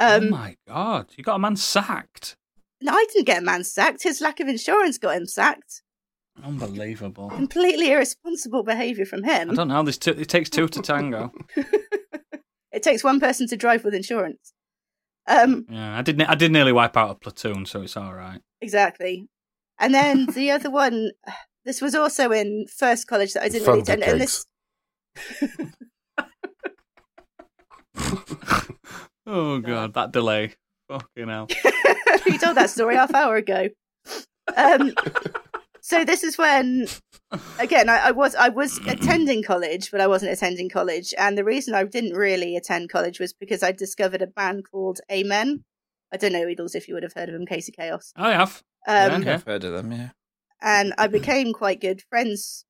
oh 0.00 0.16
Um, 0.16 0.30
my 0.30 0.56
god! 0.66 1.06
You 1.16 1.22
got 1.24 1.36
a 1.36 1.38
man 1.38 1.56
sacked. 1.56 2.36
no, 2.82 2.92
I 2.92 3.06
didn't 3.12 3.26
get 3.26 3.42
a 3.42 3.44
man 3.44 3.62
sacked. 3.64 4.02
His 4.02 4.20
lack 4.20 4.40
of 4.40 4.48
insurance 4.48 4.98
got 4.98 5.16
him 5.16 5.26
sacked. 5.26 5.82
Unbelievable. 6.42 7.30
Completely 7.30 7.92
irresponsible 7.92 8.64
behaviour 8.64 9.04
from 9.06 9.22
him. 9.22 9.52
I 9.52 9.54
don't 9.54 9.68
know. 9.68 9.84
This 9.84 9.96
two, 9.98 10.10
it 10.10 10.28
takes 10.28 10.50
two 10.50 10.66
to 10.66 10.82
tango. 10.82 11.32
It 12.74 12.82
takes 12.82 13.04
one 13.04 13.20
person 13.20 13.46
to 13.48 13.56
drive 13.56 13.84
with 13.84 13.94
insurance. 13.94 14.52
Um, 15.26 15.64
Yeah, 15.70 15.96
I 15.96 16.02
did. 16.02 16.20
I 16.22 16.34
did 16.34 16.52
nearly 16.52 16.72
wipe 16.72 16.96
out 16.96 17.10
a 17.10 17.14
platoon, 17.14 17.64
so 17.66 17.82
it's 17.82 17.96
all 17.96 18.12
right. 18.14 18.40
exactly. 18.60 19.28
And 19.78 19.94
then 19.94 20.26
the 20.26 20.50
other 20.56 20.70
one, 20.70 21.12
this 21.64 21.80
was 21.80 21.94
also 21.94 22.30
in 22.32 22.66
first 22.68 23.06
college 23.06 23.32
that 23.34 23.42
I 23.44 23.48
didn't 23.48 23.66
really 23.68 23.82
Thunder 23.82 24.04
attend. 24.04 24.12
And 24.12 24.20
this, 24.20 24.44
Oh 29.26 29.58
god, 29.64 29.94
that 29.94 30.12
delay. 30.12 30.54
Fucking 30.88 31.28
hell. 31.28 31.48
you 32.26 32.38
told 32.38 32.56
that 32.56 32.70
story 32.70 32.96
half 32.96 33.14
hour 33.14 33.36
ago. 33.36 33.68
Um, 34.54 34.92
so 35.86 36.02
this 36.02 36.24
is 36.24 36.38
when, 36.38 36.86
again, 37.58 37.90
I, 37.90 38.08
I 38.08 38.10
was 38.10 38.34
I 38.34 38.48
was 38.48 38.78
attending 38.88 39.42
college, 39.42 39.90
but 39.90 40.00
I 40.00 40.06
wasn't 40.06 40.32
attending 40.32 40.70
college, 40.70 41.12
and 41.18 41.36
the 41.36 41.44
reason 41.44 41.74
I 41.74 41.84
didn't 41.84 42.14
really 42.16 42.56
attend 42.56 42.88
college 42.88 43.20
was 43.20 43.34
because 43.34 43.62
I 43.62 43.70
discovered 43.72 44.22
a 44.22 44.26
band 44.26 44.64
called 44.70 45.00
Amen. 45.12 45.62
I 46.10 46.16
don't 46.16 46.32
know, 46.32 46.46
Eagles, 46.48 46.74
if 46.74 46.88
you 46.88 46.94
would 46.94 47.02
have 47.02 47.12
heard 47.12 47.28
of 47.28 47.34
them, 47.34 47.44
Casey 47.44 47.72
Chaos. 47.72 48.12
I 48.16 48.32
have. 48.32 48.62
Um, 48.88 49.22
Yeah. 49.22 49.34
I've 49.34 49.44
heard 49.44 49.64
of 49.64 49.72
them. 49.72 49.92
Yeah. 49.92 50.10
and 50.62 50.94
I 50.96 51.06
became 51.18 51.52
quite 51.52 51.80
good 51.80 52.02
friends 52.08 52.64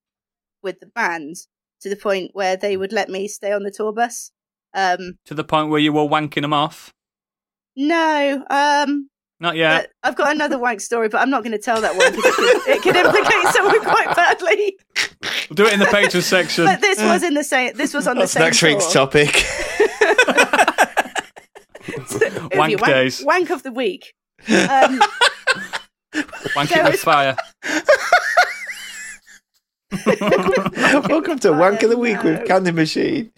with 0.62 0.81
the 0.81 0.86
band 0.86 1.36
to 1.82 1.89
the 1.91 1.97
point 1.97 2.31
where 2.32 2.57
they 2.57 2.77
would 2.77 2.93
let 2.93 3.09
me 3.09 3.28
stay 3.28 3.53
on 3.53 3.62
the 3.62 3.70
tour 3.70 3.93
bus. 3.93 4.32
Um, 4.73 5.19
To 5.27 5.35
the 5.35 5.45
point 5.45 5.69
where 5.70 5.78
you 5.81 5.93
were 5.93 6.09
wanking 6.09 6.43
them 6.43 6.53
off. 6.53 6.93
no, 7.77 8.45
um, 8.51 9.09
Not 9.44 9.56
yet. 9.56 9.90
but 10.02 10.08
I've 10.08 10.16
got 10.16 10.34
another 10.34 10.58
wank 10.58 10.80
story, 10.80 11.10
but 11.10 11.20
I'm 11.20 11.28
not 11.28 11.42
going 11.42 11.52
to 11.52 11.58
tell 11.58 11.78
that 11.82 11.94
one 11.94 12.10
because 12.14 12.32
it 12.32 12.34
could, 12.34 12.68
it 12.76 12.82
could 12.82 12.96
implicate 12.96 13.46
someone 13.52 13.78
quite 13.82 14.16
badly. 14.16 14.78
We'll 15.50 15.56
do 15.56 15.66
it 15.66 15.74
in 15.74 15.80
the 15.80 15.84
Patreon 15.84 16.22
section. 16.22 16.64
But 16.64 16.80
this 16.80 16.98
was 16.98 17.22
in 17.22 17.34
the 17.34 17.44
same. 17.44 17.76
This 17.76 17.92
was 17.92 18.06
on 18.08 18.16
That's 18.16 18.32
the 18.32 18.38
same 18.38 18.46
next 18.46 18.62
week's 18.62 18.90
topic. 18.90 19.34
be 22.50 22.56
Wank 22.56 22.80
wank, 22.80 22.86
days. 22.86 23.22
wank 23.22 23.50
of 23.50 23.62
the 23.62 23.70
week. 23.72 24.14
Um, 24.48 24.98
Wank 26.56 26.70
with 26.70 26.94
it's- 26.94 27.02
fire. 27.02 27.36
Welcome 31.08 31.38
to 31.40 31.52
Wank 31.52 31.82
of 31.82 31.90
the 31.90 31.98
Week 31.98 32.22
with 32.22 32.46
Candy 32.46 32.72
Machine. 32.72 33.30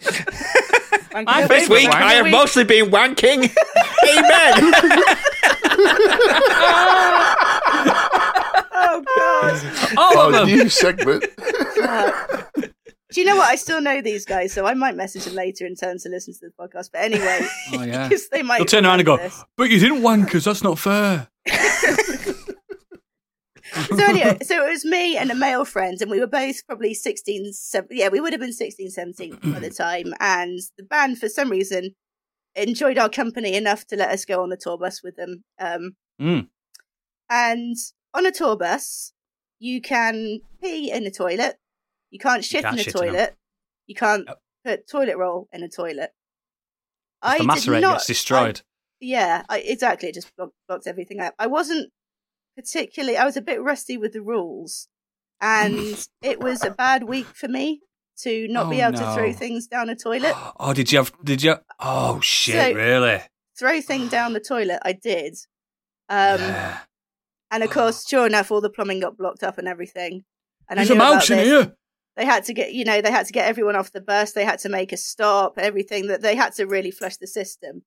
My 1.13 1.45
This 1.47 1.67
week, 1.67 1.89
wank 1.89 2.01
I 2.01 2.13
have 2.13 2.29
mostly 2.31 2.63
been 2.63 2.91
wanking. 2.91 3.53
Amen. 4.07 5.17
Oh 8.79 9.03
god! 9.17 9.97
All 9.97 10.19
of 10.19 10.27
Oh, 10.27 10.31
them. 10.31 10.47
new 10.47 10.69
segment. 10.69 11.25
Do 13.11 13.21
you 13.21 13.25
know 13.25 13.35
what? 13.37 13.47
I 13.49 13.55
still 13.55 13.81
know 13.81 14.01
these 14.01 14.23
guys, 14.25 14.53
so 14.53 14.65
I 14.67 14.73
might 14.75 14.95
message 14.95 15.25
them 15.25 15.33
later 15.33 15.65
and 15.65 15.75
tell 15.77 15.89
them 15.89 15.97
to 15.99 16.09
listen 16.09 16.33
to 16.35 16.39
the 16.41 16.51
podcast. 16.59 16.91
But 16.93 17.01
anyway, 17.01 17.39
Oh, 17.73 17.81
yeah. 17.83 18.09
they 18.31 18.43
might 18.43 18.57
They'll 18.57 18.65
turn 18.65 18.85
around 18.85 18.99
and 18.99 19.05
go, 19.05 19.17
this. 19.17 19.43
but 19.55 19.69
you 19.69 19.79
didn't 19.79 20.01
wankers, 20.01 20.43
that's 20.45 20.63
not 20.63 20.77
fair. 20.77 21.27
so 23.97 24.03
anyway, 24.05 24.37
so 24.43 24.65
it 24.65 24.69
was 24.71 24.85
me 24.85 25.17
and 25.17 25.31
a 25.31 25.35
male 25.35 25.65
friend, 25.65 25.97
and 26.01 26.11
we 26.11 26.19
were 26.19 26.27
both 26.27 26.65
probably 26.67 26.93
16, 26.93 27.53
17, 27.53 27.97
yeah, 27.97 28.09
we 28.09 28.19
would 28.21 28.33
have 28.33 28.39
been 28.41 28.53
16, 28.53 28.89
17 28.91 29.37
by 29.53 29.59
the 29.59 29.69
time. 29.77 30.13
And 30.19 30.59
the 30.77 30.83
band, 30.83 31.17
for 31.17 31.29
some 31.29 31.49
reason, 31.49 31.95
enjoyed 32.57 32.97
our 32.97 33.09
company 33.09 33.55
enough 33.55 33.85
to 33.87 33.95
let 33.95 34.09
us 34.09 34.25
go 34.25 34.41
on 34.43 34.49
the 34.49 34.57
tour 34.57 34.77
bus 34.77 35.01
with 35.03 35.15
them. 35.15 35.43
Um, 35.59 35.95
Mm. 36.19 36.49
and 37.29 37.75
on 38.13 38.25
a 38.25 38.31
tour 38.31 38.55
bus, 38.57 39.13
you 39.59 39.81
can 39.81 40.39
pee 40.61 40.91
in 40.91 41.05
a 41.05 41.11
toilet, 41.11 41.57
you 42.09 42.19
can't 42.19 42.43
shit 42.43 42.63
can't 42.63 42.75
in 42.75 42.79
a 42.79 42.83
shit 42.83 42.93
toilet, 42.95 43.35
you 43.85 43.95
can't 43.95 44.25
Yep. 44.27 44.41
put 44.65 44.87
toilet 44.89 45.17
roll 45.17 45.47
in 45.51 45.63
a 45.63 45.69
toilet. 45.69 46.11
the 47.21 47.37
did 47.39 47.47
macerate 47.47 47.81
not- 47.81 47.93
gets 47.95 48.07
destroyed. 48.07 48.61
yeah, 48.99 49.43
I, 49.49 49.59
exactly. 49.59 50.09
It 50.09 50.15
just 50.15 50.35
blocked, 50.35 50.53
blocked 50.67 50.87
everything 50.87 51.19
up. 51.19 51.33
I 51.39 51.47
wasn't 51.47 51.91
particularly. 52.55 53.17
I 53.17 53.25
was 53.25 53.37
a 53.37 53.41
bit 53.41 53.61
rusty 53.61 53.97
with 53.97 54.13
the 54.13 54.21
rules, 54.21 54.87
and 55.41 56.07
it 56.21 56.39
was 56.39 56.63
a 56.63 56.71
bad 56.71 57.03
week 57.03 57.25
for 57.27 57.47
me 57.47 57.81
to 58.23 58.47
not 58.49 58.69
be 58.69 58.81
Oh, 58.81 58.87
able 58.89 58.97
to 58.99 59.13
throw 59.13 59.31
things 59.33 59.67
down 59.67 59.89
a 59.89 59.95
toilet. 59.95 60.33
Oh, 60.59 60.73
did 60.73 60.91
you 60.91 60.97
have? 60.99 61.11
Did 61.23 61.43
you? 61.43 61.55
Oh 61.79 62.19
shit! 62.21 62.55
So- 62.55 62.73
really? 62.73 63.21
throw 63.57 63.81
thing 63.81 64.07
down 64.07 64.33
the 64.33 64.39
toilet, 64.39 64.79
I 64.83 64.91
did. 64.93 65.33
Um, 66.09 66.39
yeah. 66.39 66.77
and 67.51 67.63
of 67.63 67.69
course, 67.71 68.07
sure 68.07 68.27
enough, 68.27 68.51
all 68.51 68.61
the 68.61 68.69
plumbing 68.69 68.99
got 68.99 69.17
blocked 69.17 69.43
up 69.43 69.57
and 69.57 69.67
everything. 69.67 70.23
And 70.69 70.77
There's 70.77 70.91
I 70.91 70.93
a 70.93 70.97
knew 70.97 71.01
about 71.03 71.13
mouse 71.15 71.29
in 71.31 71.37
this. 71.37 71.47
here. 71.47 71.75
They 72.17 72.25
had 72.25 72.43
to 72.45 72.53
get, 72.53 72.73
you 72.73 72.85
know, 72.85 73.01
they 73.01 73.09
had 73.11 73.25
to 73.27 73.33
get 73.33 73.47
everyone 73.47 73.75
off 73.75 73.91
the 73.91 74.01
bus. 74.01 74.33
They 74.33 74.45
had 74.45 74.59
to 74.59 74.69
make 74.69 74.91
a 74.93 74.97
stop. 74.97 75.57
Everything 75.57 76.07
that 76.07 76.21
they 76.21 76.35
had 76.35 76.53
to 76.55 76.65
really 76.65 76.91
flush 76.91 77.17
the 77.17 77.27
system. 77.27 77.81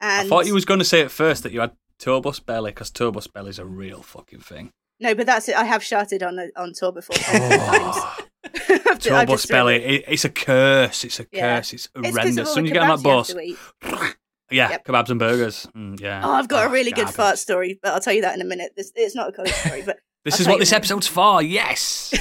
And 0.00 0.26
I 0.26 0.28
thought 0.28 0.46
you 0.46 0.54
was 0.54 0.64
going 0.64 0.78
to 0.80 0.84
say 0.84 1.00
at 1.02 1.10
first 1.10 1.42
that 1.42 1.52
you 1.52 1.60
had 1.60 1.72
turbus 1.98 2.40
belly 2.40 2.70
because 2.70 2.90
turbus 2.90 3.26
belly 3.26 3.50
is 3.50 3.58
a 3.58 3.64
real 3.64 4.02
fucking 4.02 4.40
thing. 4.40 4.70
no, 5.00 5.14
but 5.14 5.26
that's 5.26 5.48
it. 5.48 5.56
I 5.56 5.64
have 5.64 5.82
sharted 5.82 6.22
on 6.22 6.38
a, 6.38 6.48
on 6.56 6.72
tour 6.74 6.92
before. 6.92 7.16
Oh, 7.32 8.16
I've 8.68 8.98
ju- 8.98 9.14
I've 9.14 9.26
turbus 9.26 9.28
just 9.30 9.48
thrown 9.48 9.58
belly, 9.58 9.76
it. 9.76 9.90
it, 9.90 10.04
it's 10.08 10.24
a 10.24 10.30
curse. 10.30 11.04
It's 11.04 11.20
a 11.20 11.26
Yeah. 11.32 11.56
curse. 11.58 11.72
It's 11.72 11.88
It's 11.94 12.08
horrendous. 12.10 12.54
When 12.54 12.64
the 12.64 12.68
you 12.68 12.74
get 12.74 12.82
on 12.82 12.88
that 12.88 12.98
kebabs 13.00 13.34
you 13.34 13.56
have 13.82 14.00
bus, 14.00 14.14
yeah, 14.50 14.70
Yep. 14.70 14.84
kebabs 14.86 15.10
and 15.10 15.18
burgers. 15.18 15.66
Mm, 15.76 16.00
yeah. 16.00 16.22
Oh, 16.24 16.32
I've 16.32 16.48
got 16.48 16.64
a 16.66 16.68
Oh, 16.68 16.72
really 16.72 16.92
good 16.92 17.10
fart 17.10 17.38
story, 17.38 17.78
but 17.82 17.92
I'll 17.92 18.00
tell 18.00 18.12
you 18.14 18.22
that 18.22 18.34
in 18.34 18.40
a 18.40 18.44
minute. 18.44 18.72
This 18.76 18.92
it's 18.94 19.14
not 19.14 19.28
a 19.28 19.32
college 19.32 19.52
story, 19.52 19.82
but 19.84 19.98
This 20.24 20.34
I'll 20.34 20.40
is 20.42 20.48
what 20.48 20.58
this 20.60 20.72
episode's 20.72 21.06
for. 21.08 21.42
Yes. 21.42 22.12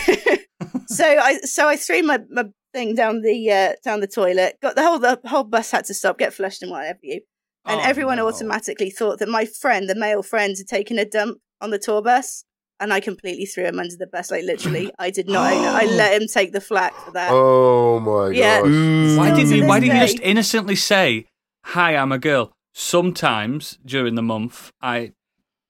so 0.87 1.05
I 1.05 1.37
so 1.39 1.67
I 1.67 1.75
threw 1.75 2.03
my, 2.03 2.19
my 2.29 2.45
thing 2.73 2.95
down 2.95 3.21
the 3.21 3.51
uh, 3.51 3.73
down 3.83 3.99
the 4.01 4.07
toilet. 4.07 4.57
Got 4.61 4.75
the 4.75 4.83
whole 4.83 4.99
the 4.99 5.19
whole 5.25 5.43
bus 5.43 5.71
had 5.71 5.85
to 5.85 5.93
stop, 5.93 6.17
get 6.17 6.33
flushed, 6.33 6.61
and 6.61 6.71
whatever 6.71 6.99
you. 7.01 7.21
And 7.65 7.81
Oh, 7.81 7.83
everyone 7.83 8.17
no. 8.17 8.27
automatically 8.27 8.89
thought 8.89 9.19
that 9.19 9.27
my 9.27 9.45
friend, 9.45 9.89
the 9.89 9.95
male 9.95 10.23
friend, 10.23 10.55
had 10.57 10.67
taken 10.67 10.97
a 10.97 11.05
dump 11.05 11.39
on 11.59 11.69
the 11.69 11.77
tour 11.79 12.01
bus, 12.01 12.45
and 12.79 12.93
I 12.93 12.99
completely 12.99 13.45
threw 13.45 13.65
him 13.65 13.79
under 13.79 13.95
the 13.95 14.07
bus. 14.07 14.31
Like 14.31 14.43
literally, 14.43 14.91
I 14.99 15.09
did 15.09 15.27
not 15.27 15.51
own 15.53 15.63
it. 15.63 15.67
I 15.67 15.85
let 15.95 16.21
him 16.21 16.27
take 16.27 16.51
the 16.53 16.61
flak 16.61 16.93
for 16.93 17.11
that. 17.11 17.31
Oh 17.31 17.99
my 17.99 18.29
Yeah. 18.31 18.61
god. 18.61 19.17
Why 19.17 19.29
didn't 19.35 19.49
to 19.51 19.57
you? 19.57 19.65
Why 19.67 19.79
didn't 19.79 19.95
you 19.97 20.01
just 20.07 20.19
innocently 20.19 20.75
say, 20.75 21.25
"Hi, 21.65 21.95
I'm 21.95 22.11
a 22.11 22.19
girl"? 22.19 22.51
Sometimes 22.73 23.79
during 23.85 24.15
the 24.15 24.21
month, 24.21 24.71
I, 24.81 25.13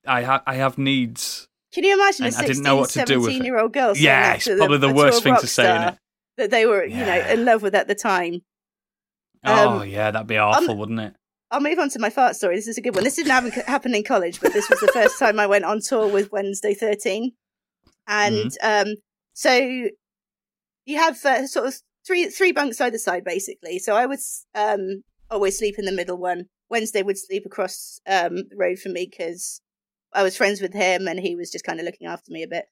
I, 0.06 0.24
ha- 0.24 0.44
I 0.46 0.56
have 0.56 0.78
needs. 0.78 1.48
Can 1.74 1.84
you 1.86 1.94
imagine 1.94 2.26
a 2.26 2.28
And 2.28 2.36
I 2.36 2.40
16, 2.40 2.48
didn't 2.48 2.64
know 2.64 2.76
what 2.76 2.90
to 2.92 3.06
do 3.06 3.20
with 3.22 3.30
it. 3.30 3.34
17 3.34 3.46
year 3.46 3.60
old 3.60 3.74
girl? 3.74 3.94
Yeah, 3.96 4.22
that 4.34 4.48
it's 4.48 4.58
probably 4.60 4.78
the 4.78 4.90
a 4.90 4.94
worst 4.94 5.24
thing 5.24 5.36
to 5.38 5.48
say, 5.48 5.64
innit? 5.64 5.78
star 5.78 5.98
That 6.38 6.52
they 6.52 6.66
were, 6.66 6.84
you 6.86 7.06
know, 7.06 7.20
in 7.30 7.46
love 7.46 7.62
with 7.62 7.76
at 7.76 7.88
the 7.88 7.96
time. 7.96 8.42
oh 9.46 9.80
Um, 9.82 9.88
yeah, 9.88 10.12
that'd 10.12 10.28
be 10.28 10.38
awful, 10.38 10.76
wouldn't 10.76 11.00
it? 11.00 11.16
I'll 11.50 11.62
move 11.62 11.80
on 11.80 11.90
to 11.92 12.00
my 12.00 12.10
fart 12.10 12.36
story. 12.36 12.56
This 12.56 12.68
is 12.68 12.78
a 12.78 12.82
good 12.82 12.94
one. 12.96 13.04
This 13.04 13.16
didn't 13.16 13.32
happen, 13.32 13.52
happen 13.52 13.96
in 13.96 14.04
college, 14.04 14.42
but 14.42 14.52
this 14.54 14.70
was 14.70 14.80
the 14.80 14.88
first 14.94 15.18
time 15.18 15.40
I 15.40 15.48
went 15.48 15.64
on 15.64 15.80
tour 15.80 16.08
with 16.08 16.32
Wednesday 16.32 16.74
13. 16.74 17.32
And 18.08 18.52
um, 18.62 18.96
so 19.34 19.54
you 20.86 20.98
have 20.98 21.24
uh, 21.26 21.48
sort 21.48 21.68
of 21.68 21.76
three 22.06 22.26
three 22.30 22.52
bunks 22.52 22.80
either 22.82 22.98
side, 22.98 23.24
basically. 23.24 23.80
So 23.80 23.96
I 23.96 24.06
would 24.06 24.20
um, 24.56 25.04
always 25.30 25.58
sleep 25.58 25.76
in 25.78 25.86
the 25.86 25.92
middle 25.92 26.18
one. 26.18 26.46
Wednesday 26.70 27.02
would 27.02 27.18
sleep 27.18 27.44
across 27.46 28.00
um, 28.08 28.36
the 28.50 28.56
road 28.58 28.80
from 28.80 28.94
me 28.94 29.08
because 29.10 29.62
I 30.14 30.24
was 30.24 30.36
friends 30.36 30.62
with 30.62 30.74
him 30.74 31.08
and 31.08 31.20
he 31.20 31.36
was 31.36 31.50
just 31.50 31.66
kind 31.66 31.80
of 31.80 31.86
looking 31.86 32.08
after 32.08 32.32
me 32.32 32.44
a 32.44 32.48
bit. 32.48 32.66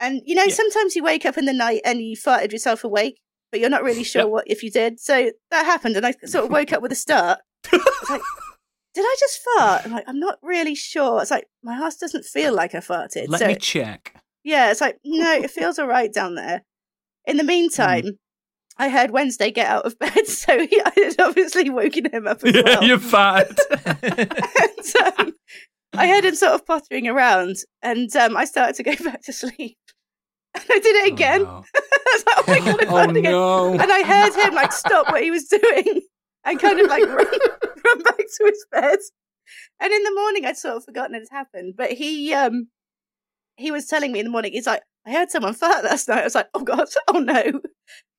And, 0.00 0.22
you 0.24 0.34
know, 0.34 0.44
Yeah. 0.44 0.54
sometimes 0.54 0.94
you 0.96 1.02
wake 1.02 1.26
up 1.26 1.36
in 1.38 1.44
the 1.46 1.52
night 1.52 1.80
and 1.84 2.00
you 2.00 2.16
farted 2.16 2.52
yourself 2.52 2.84
awake, 2.84 3.18
but 3.50 3.60
you're 3.60 3.70
not 3.70 3.82
really 3.82 4.04
sure 4.04 4.22
Yep. 4.22 4.30
what 4.30 4.44
if 4.46 4.62
you 4.62 4.70
did. 4.70 5.00
So 5.00 5.32
that 5.50 5.64
happened. 5.66 5.96
And 5.96 6.06
I 6.06 6.12
sort 6.24 6.44
of 6.46 6.50
woke 6.50 6.72
up 6.72 6.82
with 6.82 6.92
a 6.92 6.96
start. 6.96 7.40
I 7.72 8.06
like, 8.10 8.22
did 8.94 9.02
I 9.02 9.16
just 9.20 9.40
fart? 9.56 9.82
I'm 9.84 9.92
like, 9.92 10.04
I'm 10.06 10.20
not 10.20 10.38
really 10.42 10.74
sure. 10.74 11.20
It's 11.22 11.30
like, 11.30 11.46
my 11.62 11.74
ass 11.74 11.96
doesn't 11.96 12.24
feel 12.24 12.54
like 12.54 12.74
I 12.74 12.78
farted. 12.78 13.26
Let 13.28 13.40
so, 13.40 13.46
me 13.48 13.56
check. 13.56 14.14
yeah, 14.44 14.70
it's 14.70 14.80
like, 14.80 14.98
no, 15.04 15.32
it 15.32 15.50
feels 15.50 15.78
all 15.78 15.86
right 15.86 16.12
down 16.12 16.34
there. 16.34 16.62
In 17.26 17.36
the 17.36 17.44
meantime, 17.44 18.02
Hmm. 18.04 18.10
I 18.78 18.90
heard 18.90 19.10
Wednesday 19.10 19.50
get 19.50 19.66
out 19.68 19.86
of 19.86 19.98
bed, 20.00 20.26
so 20.26 20.66
he, 20.66 20.80
I 20.84 20.92
had 20.96 21.18
obviously 21.20 21.70
woken 21.70 22.10
him 22.12 22.26
up 22.26 22.44
as 22.44 22.54
Yeah, 22.54 22.62
well. 22.62 22.84
you're 22.84 22.98
fat. 22.98 23.48
and, 23.86 25.18
um, 25.18 25.32
I 25.94 26.08
heard 26.08 26.24
him 26.26 26.34
sort 26.34 26.52
of 26.52 26.66
pottering 26.66 27.08
around, 27.08 27.56
and 27.82 28.14
um, 28.16 28.36
I 28.36 28.44
started 28.44 28.76
to 28.76 28.82
go 28.82 28.94
back 29.04 29.22
to 29.22 29.32
sleep. 29.32 29.78
And 30.54 30.64
I 30.70 30.78
did 30.78 30.96
it 31.06 31.12
again. 31.12 31.42
Oh, 31.46 31.64
I 31.74 31.80
was 32.14 32.24
like, 32.26 32.36
oh 32.38 32.44
my 32.48 32.58
god, 32.72 32.80
I 32.80 32.84
no. 32.84 32.92
farted 32.92 33.18
again. 33.18 33.34
oh. 33.34 33.72
And 33.72 33.90
I 33.92 34.02
heard 34.02 34.34
him 34.46 34.54
like 34.54 34.72
stop 34.72 35.10
what 35.10 35.22
he 35.22 35.30
was 35.30 35.44
doing 35.48 36.02
and 36.46 36.60
kind 36.60 36.80
of 36.80 36.88
like 36.88 37.02
run, 37.06 38.02
back 38.02 38.16
to 38.16 38.44
his 38.44 38.66
bed. 38.72 38.98
And 39.80 39.92
in 39.92 40.02
the 40.02 40.14
morning, 40.14 40.46
I'd 40.46 40.56
sort 40.56 40.76
of 40.76 40.84
forgotten 40.84 41.14
it 41.14 41.26
had 41.30 41.36
happened. 41.36 41.74
But 41.76 41.92
he 41.92 42.32
um 42.32 42.68
he 43.56 43.70
was 43.70 43.86
telling 43.86 44.12
me 44.12 44.20
in 44.20 44.26
the 44.26 44.32
morning, 44.32 44.52
he's 44.52 44.66
like, 44.66 44.82
I 45.06 45.12
heard 45.12 45.30
someone 45.30 45.54
fart 45.54 45.84
last 45.84 46.08
night. 46.08 46.20
I 46.20 46.24
was 46.24 46.34
like, 46.34 46.48
oh 46.54 46.62
god, 46.62 46.88
oh 47.08 47.18
no. 47.18 47.60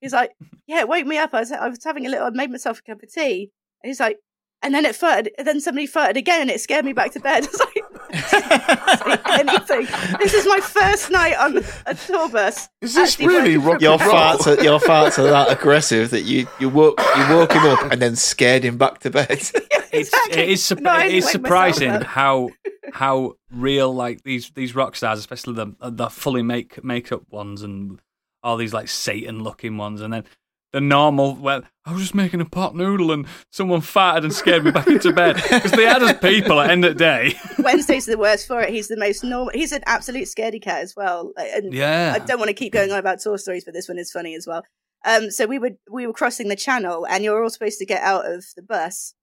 He's 0.00 0.12
like, 0.12 0.30
yeah, 0.66 0.80
it 0.80 0.88
woke 0.88 1.06
me 1.06 1.18
up. 1.18 1.34
I 1.34 1.40
was 1.40 1.52
I 1.52 1.68
was 1.68 1.82
having 1.84 2.06
a 2.06 2.10
little, 2.10 2.26
I 2.26 2.30
made 2.30 2.50
myself 2.50 2.80
a 2.80 2.82
cup 2.82 3.02
of 3.02 3.12
tea. 3.12 3.50
And 3.82 3.90
he's 3.90 4.00
like, 4.00 4.18
and 4.62 4.74
then 4.74 4.84
it 4.84 4.96
farted, 4.96 5.28
and 5.38 5.46
then 5.46 5.60
somebody 5.60 5.86
farted 5.86 6.16
again, 6.16 6.42
and 6.42 6.50
it 6.50 6.60
scared 6.60 6.84
me 6.84 6.92
back 6.92 7.12
to 7.12 7.20
bed. 7.20 7.44
I 7.44 7.46
was 7.46 7.60
like, 7.60 7.77
anything. 9.30 9.86
This 10.18 10.34
is 10.34 10.46
my 10.46 10.60
first 10.60 11.10
night 11.10 11.36
on 11.36 11.62
a 11.86 11.94
tour 11.94 12.28
bus. 12.28 12.68
Is 12.80 12.94
this 12.94 13.18
really 13.18 13.56
working 13.58 13.70
rock 13.72 13.80
Your 13.80 13.92
and 13.92 14.02
farts, 14.02 14.46
are, 14.46 14.62
your 14.62 14.78
farts 14.80 15.18
are 15.18 15.24
that 15.24 15.50
aggressive 15.50 16.10
that 16.10 16.22
you 16.22 16.46
you 16.58 16.68
woke 16.68 17.00
you 17.16 17.28
woke 17.34 17.52
him 17.52 17.64
up 17.64 17.92
and 17.92 18.00
then 18.02 18.16
scared 18.16 18.64
him 18.64 18.76
back 18.78 18.98
to 19.00 19.10
bed. 19.10 19.28
It's, 19.90 20.10
Exactly. 20.10 20.42
it 20.42 20.48
is, 20.50 20.62
sup- 20.62 20.80
No, 20.80 20.98
it 20.98 21.12
is 21.14 21.30
surprising 21.30 21.90
how 22.02 22.50
how 22.92 23.36
real 23.50 23.90
like 23.92 24.22
these 24.22 24.50
these 24.50 24.74
rock 24.74 24.94
stars, 24.96 25.18
especially 25.18 25.54
the 25.54 25.74
the 25.80 26.10
fully 26.10 26.42
make 26.42 26.84
makeup 26.84 27.22
ones 27.30 27.62
and 27.62 27.98
all 28.42 28.58
these 28.58 28.74
like 28.74 28.88
Satan 28.88 29.42
looking 29.42 29.78
ones, 29.78 30.02
and 30.02 30.12
then 30.12 30.24
the 30.72 30.80
normal. 30.80 31.34
Well, 31.36 31.62
I 31.86 31.92
was 31.92 32.02
just 32.02 32.14
making 32.14 32.40
a 32.40 32.44
pot 32.44 32.74
noodle 32.76 33.10
and 33.12 33.26
someone 33.50 33.80
farted 33.80 34.24
and 34.24 34.32
scared 34.32 34.64
me 34.64 34.70
back 34.70 34.86
into 34.86 35.12
bed 35.12 35.36
because 35.36 35.72
they 35.72 35.86
are 35.86 35.98
just 35.98 36.20
people 36.20 36.60
at 36.60 36.70
end 36.70 36.84
of 36.84 36.92
the 36.94 36.98
day. 36.98 37.34
Wednesday's 37.58 38.06
the 38.06 38.18
worst 38.18 38.46
for 38.46 38.60
it. 38.60 38.70
He's 38.70 38.88
the 38.88 38.96
most 38.98 39.24
normal. 39.24 39.50
He's 39.54 39.72
an 39.72 39.82
absolute 39.86 40.24
scaredy 40.28 40.60
cat 40.62 40.82
as 40.82 40.94
well. 40.96 41.32
And 41.38 41.72
Yeah, 41.72 42.12
I 42.14 42.18
don't 42.18 42.38
want 42.38 42.48
to 42.50 42.54
keep 42.54 42.72
going 42.72 42.92
on 42.92 42.98
about 42.98 43.20
tour 43.20 43.38
stories, 43.38 43.64
but 43.64 43.72
this 43.74 43.88
one 43.88 43.98
is 43.98 44.10
funny 44.12 44.34
as 44.34 44.46
well. 44.46 44.64
Um, 45.04 45.30
so 45.30 45.46
we 45.46 45.58
would 45.58 45.76
we 45.90 46.06
were 46.06 46.12
crossing 46.12 46.48
the 46.48 46.56
channel, 46.56 47.06
and 47.08 47.22
you're 47.24 47.42
all 47.42 47.48
supposed 47.50 47.78
to 47.78 47.86
get 47.86 48.02
out 48.02 48.26
of 48.26 48.44
the 48.56 48.62
bus 48.62 49.14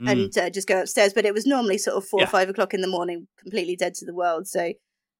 Mm. 0.00 0.12
and 0.12 0.38
uh, 0.38 0.48
just 0.48 0.68
go 0.68 0.80
upstairs. 0.80 1.12
But 1.12 1.24
it 1.26 1.34
was 1.34 1.44
normally 1.44 1.76
sort 1.76 1.96
of 1.96 2.06
four 2.06 2.20
Yeah. 2.20 2.26
or 2.26 2.28
five 2.28 2.48
o'clock 2.48 2.72
in 2.72 2.82
the 2.82 2.86
morning, 2.86 3.26
completely 3.36 3.74
dead 3.74 3.94
to 3.94 4.04
the 4.04 4.14
world. 4.14 4.46
So 4.46 4.74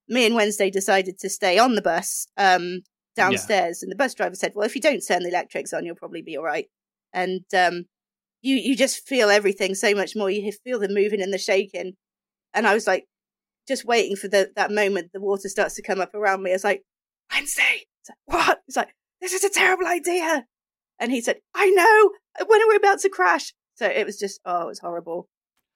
me 0.09 0.25
and 0.25 0.37
Wednesday 0.37 0.71
decided 0.71 1.19
to 1.19 1.29
stay 1.29 1.59
on 1.59 1.75
the 1.75 1.83
bus 1.83 2.29
um, 2.37 2.83
downstairs, 3.19 3.83
and 3.83 3.93
the 3.93 3.97
bus 3.97 4.15
driver 4.15 4.35
said, 4.35 4.53
"Well, 4.55 4.67
if 4.67 4.75
you 4.75 4.81
don't 4.81 5.01
turn 5.07 5.23
the 5.23 5.29
electrics 5.29 5.73
on, 5.73 5.85
you'll 5.85 5.97
probably 5.97 6.23
be 6.23 6.37
all 6.37 6.45
right." 6.45 6.67
And 7.13 7.45
um, 7.57 7.85
you 8.43 8.57
you 8.57 8.77
just 8.77 9.07
feel 9.07 9.31
everything 9.31 9.75
so 9.75 9.95
much 9.95 10.17
more. 10.17 10.31
You 10.31 10.51
feel 10.65 10.79
the 10.79 10.89
moving 10.89 11.21
and 11.21 11.33
the 11.33 11.39
shaking, 11.39 11.95
and 12.55 12.67
I 12.67 12.75
was 12.75 12.87
like, 12.87 13.05
just 13.69 13.85
waiting 13.85 14.17
for 14.17 14.29
the 14.29 14.51
that 14.57 14.73
moment 14.73 15.11
the 15.13 15.21
water 15.21 15.49
starts 15.49 15.75
to 15.77 15.83
come 15.83 16.01
up 16.01 16.15
around 16.15 16.43
me. 16.43 16.51
I 16.51 16.55
was 16.55 16.65
like, 16.65 16.83
Wednesday, 17.33 17.87
it's 18.01 18.11
like, 18.11 18.19
what? 18.25 18.61
It's 18.67 18.77
like 18.77 18.95
this 19.21 19.33
is 19.33 19.45
a 19.45 19.51
terrible 19.51 19.87
idea. 19.87 20.47
And 20.99 21.13
he 21.13 21.21
said, 21.21 21.37
I 21.55 21.71
know. 21.71 22.47
When 22.47 22.61
are 22.61 22.69
we 22.69 22.77
about 22.77 23.01
to 23.01 23.09
crash? 23.09 23.55
So 23.77 23.87
it 23.87 24.05
was 24.05 24.19
just, 24.19 24.41
oh, 24.45 24.63
it 24.63 24.67
was 24.67 24.81
horrible. 24.81 25.29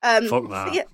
Um, 0.02 0.26
Fuck 0.26 0.48
that. 0.50 0.74
Yeah. 0.74 0.84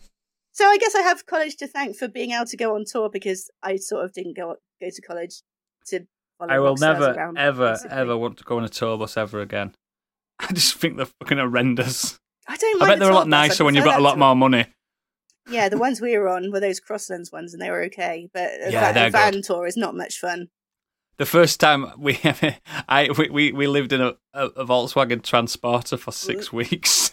So 0.52 0.66
I 0.66 0.76
guess 0.76 0.94
I 0.94 1.00
have 1.00 1.24
college 1.24 1.56
to 1.58 1.66
thank 1.66 1.96
for 1.96 2.08
being 2.08 2.32
able 2.32 2.46
to 2.46 2.56
go 2.56 2.74
on 2.74 2.84
tour 2.84 3.08
because 3.10 3.50
I 3.62 3.76
sort 3.76 4.04
of 4.04 4.12
didn't 4.12 4.36
go 4.36 4.56
go 4.80 4.88
to 4.90 5.02
college 5.02 5.42
to. 5.86 6.00
I 6.40 6.58
will 6.58 6.76
never, 6.76 7.12
around, 7.12 7.38
ever, 7.38 7.72
basically. 7.72 7.96
ever 7.96 8.16
want 8.16 8.38
to 8.38 8.44
go 8.44 8.58
on 8.58 8.64
a 8.64 8.68
tour 8.68 8.96
bus 8.96 9.16
ever 9.16 9.40
again. 9.40 9.74
I 10.38 10.52
just 10.52 10.76
think 10.76 10.96
they're 10.96 11.06
fucking 11.20 11.38
horrendous. 11.38 12.18
I 12.46 12.56
don't. 12.56 12.82
I 12.82 12.86
bet 12.86 12.98
the 12.98 13.04
they're 13.04 13.12
a 13.12 13.16
lot 13.16 13.28
nicer 13.28 13.64
when 13.64 13.74
you've 13.74 13.84
got 13.84 13.98
a 13.98 14.02
lot 14.02 14.18
more 14.18 14.36
money. 14.36 14.66
Yeah, 15.50 15.68
the 15.68 15.78
ones 15.78 16.00
we 16.00 16.16
were 16.16 16.28
on 16.28 16.50
were 16.50 16.60
those 16.60 16.80
Crosslands 16.80 17.32
ones, 17.32 17.52
and 17.52 17.62
they 17.62 17.70
were 17.70 17.82
okay. 17.84 18.28
But 18.32 18.50
a, 18.64 18.70
Yeah, 18.70 18.92
va- 18.92 19.10
van 19.10 19.32
good. 19.32 19.44
tour 19.44 19.66
is 19.66 19.76
not 19.76 19.96
much 19.96 20.18
fun. 20.18 20.48
The 21.18 21.26
first 21.26 21.58
time 21.58 21.90
we, 21.98 22.20
I, 22.88 23.10
we, 23.18 23.28
we, 23.28 23.52
we 23.52 23.66
lived 23.66 23.92
in 23.92 24.00
a, 24.00 24.14
a, 24.32 24.64
Volkswagen 24.64 25.20
Transporter 25.20 25.96
for 25.96 26.12
six 26.12 26.52
weeks, 26.52 27.10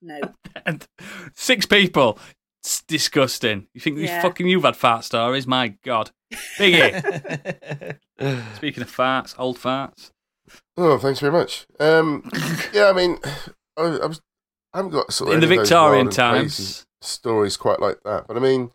No, 0.00 0.20
and 0.64 0.86
six 1.34 1.66
people. 1.66 2.18
It's 2.62 2.82
disgusting. 2.82 3.66
You 3.74 3.80
think 3.80 3.98
you 3.98 4.06
fucking 4.06 4.46
you've 4.46 4.62
had 4.62 4.76
fart 4.76 5.04
stories? 5.04 5.46
My 5.46 5.74
God, 5.84 6.12
Biggie. 6.56 7.98
Speaking 8.54 8.82
of 8.82 8.94
farts, 8.94 9.34
old 9.38 9.58
farts. 9.58 10.10
Oh, 10.76 10.98
thanks 10.98 11.20
very 11.20 11.32
much. 11.32 11.66
Um, 11.78 12.28
yeah, 12.72 12.88
I 12.88 12.92
mean, 12.92 13.18
I, 13.76 13.82
I 13.82 14.06
was, 14.06 14.20
I 14.72 14.78
haven't 14.78 14.92
got 14.92 15.12
sort 15.12 15.28
of 15.28 15.34
In 15.34 15.40
the 15.40 15.46
any 15.46 15.56
of 15.56 15.60
those 15.60 15.68
Victorian 15.68 16.06
wild 16.06 16.18
and 16.18 16.32
crazy 16.40 16.62
times, 16.62 16.86
stories 17.00 17.56
quite 17.56 17.80
like 17.80 17.98
that, 18.04 18.26
but 18.26 18.36
I 18.36 18.40
mean, 18.40 18.70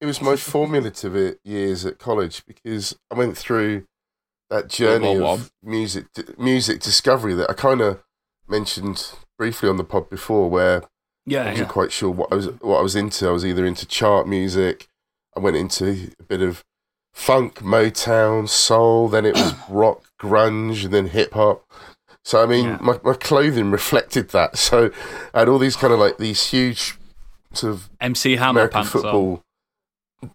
it 0.00 0.06
was 0.06 0.22
my 0.22 0.36
formative 0.36 1.38
years 1.44 1.84
at 1.84 1.98
college 1.98 2.44
because 2.46 2.96
I 3.10 3.14
went 3.14 3.36
through 3.36 3.84
that 4.50 4.68
journey 4.68 5.18
of 5.18 5.50
music 5.62 6.06
music 6.38 6.80
discovery 6.80 7.34
that 7.34 7.50
I 7.50 7.52
kind 7.52 7.82
of 7.82 8.02
mentioned 8.48 9.12
briefly 9.38 9.68
on 9.68 9.76
the 9.76 9.84
pod 9.84 10.08
before, 10.08 10.48
where 10.48 10.84
yeah, 11.26 11.42
I 11.42 11.50
wasn't 11.50 11.68
yeah. 11.68 11.72
quite 11.72 11.92
sure 11.92 12.10
what 12.10 12.32
I 12.32 12.36
was 12.36 12.46
what 12.60 12.78
I 12.78 12.82
was 12.82 12.96
into. 12.96 13.28
I 13.28 13.32
was 13.32 13.44
either 13.44 13.66
into 13.66 13.86
chart 13.86 14.26
music, 14.26 14.88
I 15.36 15.40
went 15.40 15.56
into 15.56 16.10
a 16.18 16.22
bit 16.22 16.40
of 16.40 16.64
funk, 17.18 17.56
Motown, 17.56 18.48
soul, 18.48 19.08
then 19.08 19.26
it 19.26 19.34
was 19.34 19.52
rock, 19.68 20.04
grunge, 20.20 20.84
and 20.84 20.94
then 20.94 21.08
hip 21.08 21.32
hop. 21.32 21.64
So 22.24 22.42
I 22.42 22.46
mean, 22.46 22.64
Yeah. 22.66 22.78
my 22.80 23.00
my 23.02 23.14
clothing 23.14 23.70
reflected 23.70 24.30
that. 24.30 24.56
So 24.58 24.90
I 25.34 25.40
had 25.40 25.48
all 25.48 25.58
these 25.58 25.76
kind 25.76 25.92
of 25.92 25.98
like 25.98 26.18
these 26.18 26.46
huge 26.50 26.96
sort 27.52 27.72
of 27.74 27.88
MC 28.00 28.36
Hammer 28.36 28.60
American 28.60 28.82
pants 28.82 28.94
on. 28.94 29.02
football 29.02 29.42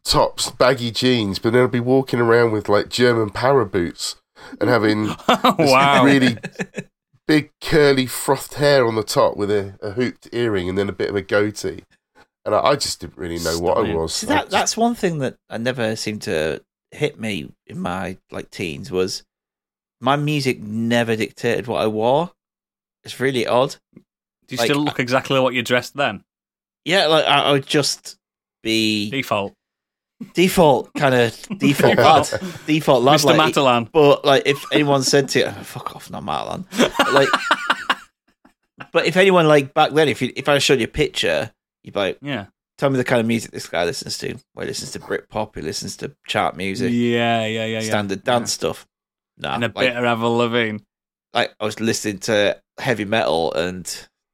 tops, 0.04 0.52
baggy 0.52 0.92
jeans, 0.92 1.40
but 1.40 1.54
then 1.54 1.64
I'd 1.64 1.72
be 1.72 1.80
walking 1.80 2.20
around 2.20 2.52
with 2.52 2.70
like 2.70 2.90
German 2.90 3.30
para 3.30 3.66
boots 3.66 4.16
and 4.60 4.70
having 4.70 5.04
this 5.28 5.72
wow. 5.72 6.04
really 6.06 6.38
big 7.28 7.52
curly 7.62 8.06
frothed 8.08 8.56
hair 8.56 8.86
on 8.88 8.96
the 8.96 9.04
top 9.04 9.38
with 9.38 9.50
a, 9.52 9.78
a 9.82 9.92
hooped 9.92 10.30
earring 10.34 10.68
and 10.70 10.78
then 10.78 10.90
a 10.90 10.94
bit 10.94 11.10
of 11.10 11.16
a 11.16 11.22
goatee. 11.22 11.84
And 12.46 12.54
I, 12.56 12.60
I 12.60 12.76
just 12.76 13.00
didn't 13.00 13.18
really 13.18 13.40
know 13.40 13.58
what 13.60 13.78
I 13.78 13.94
was. 13.94 14.14
See, 14.16 14.28
I 14.28 14.30
that 14.32 14.40
just- 14.42 14.52
that's 14.52 14.78
one 14.78 14.96
thing 14.96 15.20
that 15.20 15.36
I 15.50 15.58
never 15.58 15.96
seemed 15.96 16.22
to 16.24 16.62
hit 16.94 17.20
me 17.20 17.52
in 17.68 17.80
my 17.80 18.18
like 18.32 18.50
teens 18.52 18.92
was 18.92 19.24
my 20.00 20.16
music 20.16 20.62
never 20.62 21.16
dictated 21.16 21.68
what 21.68 21.82
I 21.82 21.88
wore. 21.88 22.32
It's 23.04 23.20
really 23.20 23.48
odd. 23.48 23.76
Do 23.96 24.56
you 24.56 24.58
like, 24.58 24.66
still 24.66 24.84
look 24.84 25.00
exactly 25.00 25.40
like 25.40 25.54
you 25.54 25.64
dressed 25.64 25.96
then? 25.96 26.24
Yeah, 26.86 27.08
like 27.08 27.26
I, 27.26 27.44
I 27.44 27.52
would 27.54 27.66
just 27.66 28.18
be 28.62 29.10
Default. 29.10 29.54
default 30.34 30.94
kind 30.94 31.16
of 31.16 31.42
default 31.60 31.98
lad, 31.98 32.30
default 32.66 33.04
lad. 33.04 33.20
Mr. 33.20 33.38
Like, 33.38 33.54
Matalan. 33.54 33.92
But 33.92 34.26
like, 34.26 34.44
if 34.46 34.64
anyone 34.72 35.04
said 35.04 35.30
to 35.30 35.40
you, 35.40 35.46
oh, 35.46 35.52
"Fuck 35.64 35.96
off, 35.96 36.12
not 36.12 36.24
Marlon," 36.24 36.66
like, 37.14 37.30
but 38.92 39.06
if 39.06 39.18
anyone 39.18 39.48
like 39.48 39.74
back 39.74 39.92
then, 39.92 40.10
if 40.10 40.22
you, 40.22 40.32
if 40.36 40.48
I 40.50 40.58
showed 40.60 40.80
you 40.80 40.86
a 40.86 40.90
picture, 40.90 41.52
you'd 41.84 41.94
be 41.94 42.00
like, 42.00 42.18
Yeah. 42.22 42.48
"Tell 42.84 42.90
me 42.90 42.98
the 42.98 43.06
kind 43.06 43.22
of 43.22 43.28
music 43.28 43.52
this 43.52 43.70
guy 43.70 43.86
listens 43.86 44.18
to." 44.18 44.34
Well, 44.54 44.66
he 44.66 44.68
listens 44.68 44.92
to 44.92 45.00
Britpop, 45.00 45.56
he 45.56 45.62
listens 45.62 45.96
to 45.98 46.14
chart 46.28 46.58
music, 46.58 46.92
Yeah, 46.92 47.46
yeah, 47.46 47.64
yeah, 47.66 47.80
yeah. 47.80 47.80
standard 47.80 48.26
dance 48.26 48.52
stuff. 48.52 48.86
No, 49.38 49.52
And 49.52 49.64
a 49.64 49.68
like, 49.68 49.76
bit 49.76 49.96
of 49.96 50.04
Avril 50.04 50.36
Lavigne. 50.36 50.80
like 51.34 51.56
I 51.62 51.64
was 51.64 51.80
listening 51.80 52.20
to 52.28 52.60
heavy 52.78 53.06
metal 53.06 53.54
and 53.54 53.88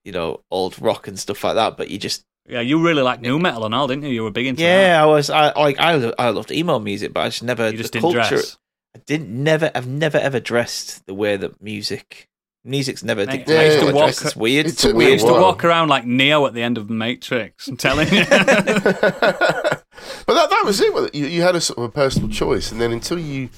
you 0.04 0.12
know 0.12 0.42
old 0.50 0.82
rock 0.82 1.08
and 1.08 1.20
stuff 1.20 1.44
like 1.44 1.56
that. 1.56 1.78
But 1.78 1.92
you 1.92 2.00
just 2.00 2.24
Yeah, 2.48 2.62
you 2.62 2.82
really 2.84 3.04
like 3.04 3.22
nu 3.22 3.38
metal 3.38 3.66
and 3.66 3.76
all, 3.76 3.88
didn't 3.88 4.06
you? 4.06 4.10
You 4.10 4.24
were 4.24 4.32
big 4.32 4.48
into 4.48 4.64
yeah, 4.64 5.00
I 5.02 5.06
was 5.06 5.30
I 5.30 5.54
like 5.60 5.80
I 5.80 6.12
I 6.18 6.30
loved 6.32 6.52
emo 6.52 6.80
music, 6.80 7.14
but 7.14 7.22
I 7.22 7.28
just 7.30 7.44
never. 7.44 7.70
You 7.70 7.78
just 7.78 7.94
the 7.94 8.00
didn't 8.00 8.14
culture. 8.16 8.36
dress. 8.36 8.58
I 8.96 9.00
didn't 9.06 9.30
never 9.30 9.70
I've 9.76 9.86
never 9.88 10.18
ever 10.18 10.40
dressed 10.40 11.06
the 11.06 11.14
way 11.14 11.38
that 11.38 11.62
music 11.62 12.28
music's 12.64 13.04
never 13.04 13.26
Mate, 13.26 13.46
dictated 13.46 13.60
I 13.60 13.66
used 13.66 13.80
to 13.80 13.88
I 13.90 13.92
walk- 13.94 14.10
It's 14.10 14.36
weird. 14.36 14.66
it 14.66 14.70
It's 14.74 14.82
took 14.82 14.94
a 14.94 14.96
We 14.96 15.06
weird 15.06 15.14
used 15.14 15.28
to 15.28 15.34
walk 15.34 15.64
around 15.64 15.88
like 15.88 16.06
Neo 16.06 16.46
at 16.46 16.54
the 16.54 16.62
end 16.62 16.78
of 16.78 16.90
Matrix. 16.90 17.68
I'm 17.68 17.78
telling 17.78 18.08
you. 18.14 18.26
but 18.30 19.84
that 20.28 20.50
that 20.50 20.64
was 20.66 20.80
it. 20.82 21.16
You, 21.16 21.26
you 21.28 21.42
had 21.42 21.56
a 21.56 21.62
sort 21.62 21.78
of 21.80 21.84
a 21.86 21.90
personal 21.90 22.30
choice, 22.30 22.72
and 22.72 22.80
then 22.82 22.92
until 22.92 23.20
you 23.20 23.50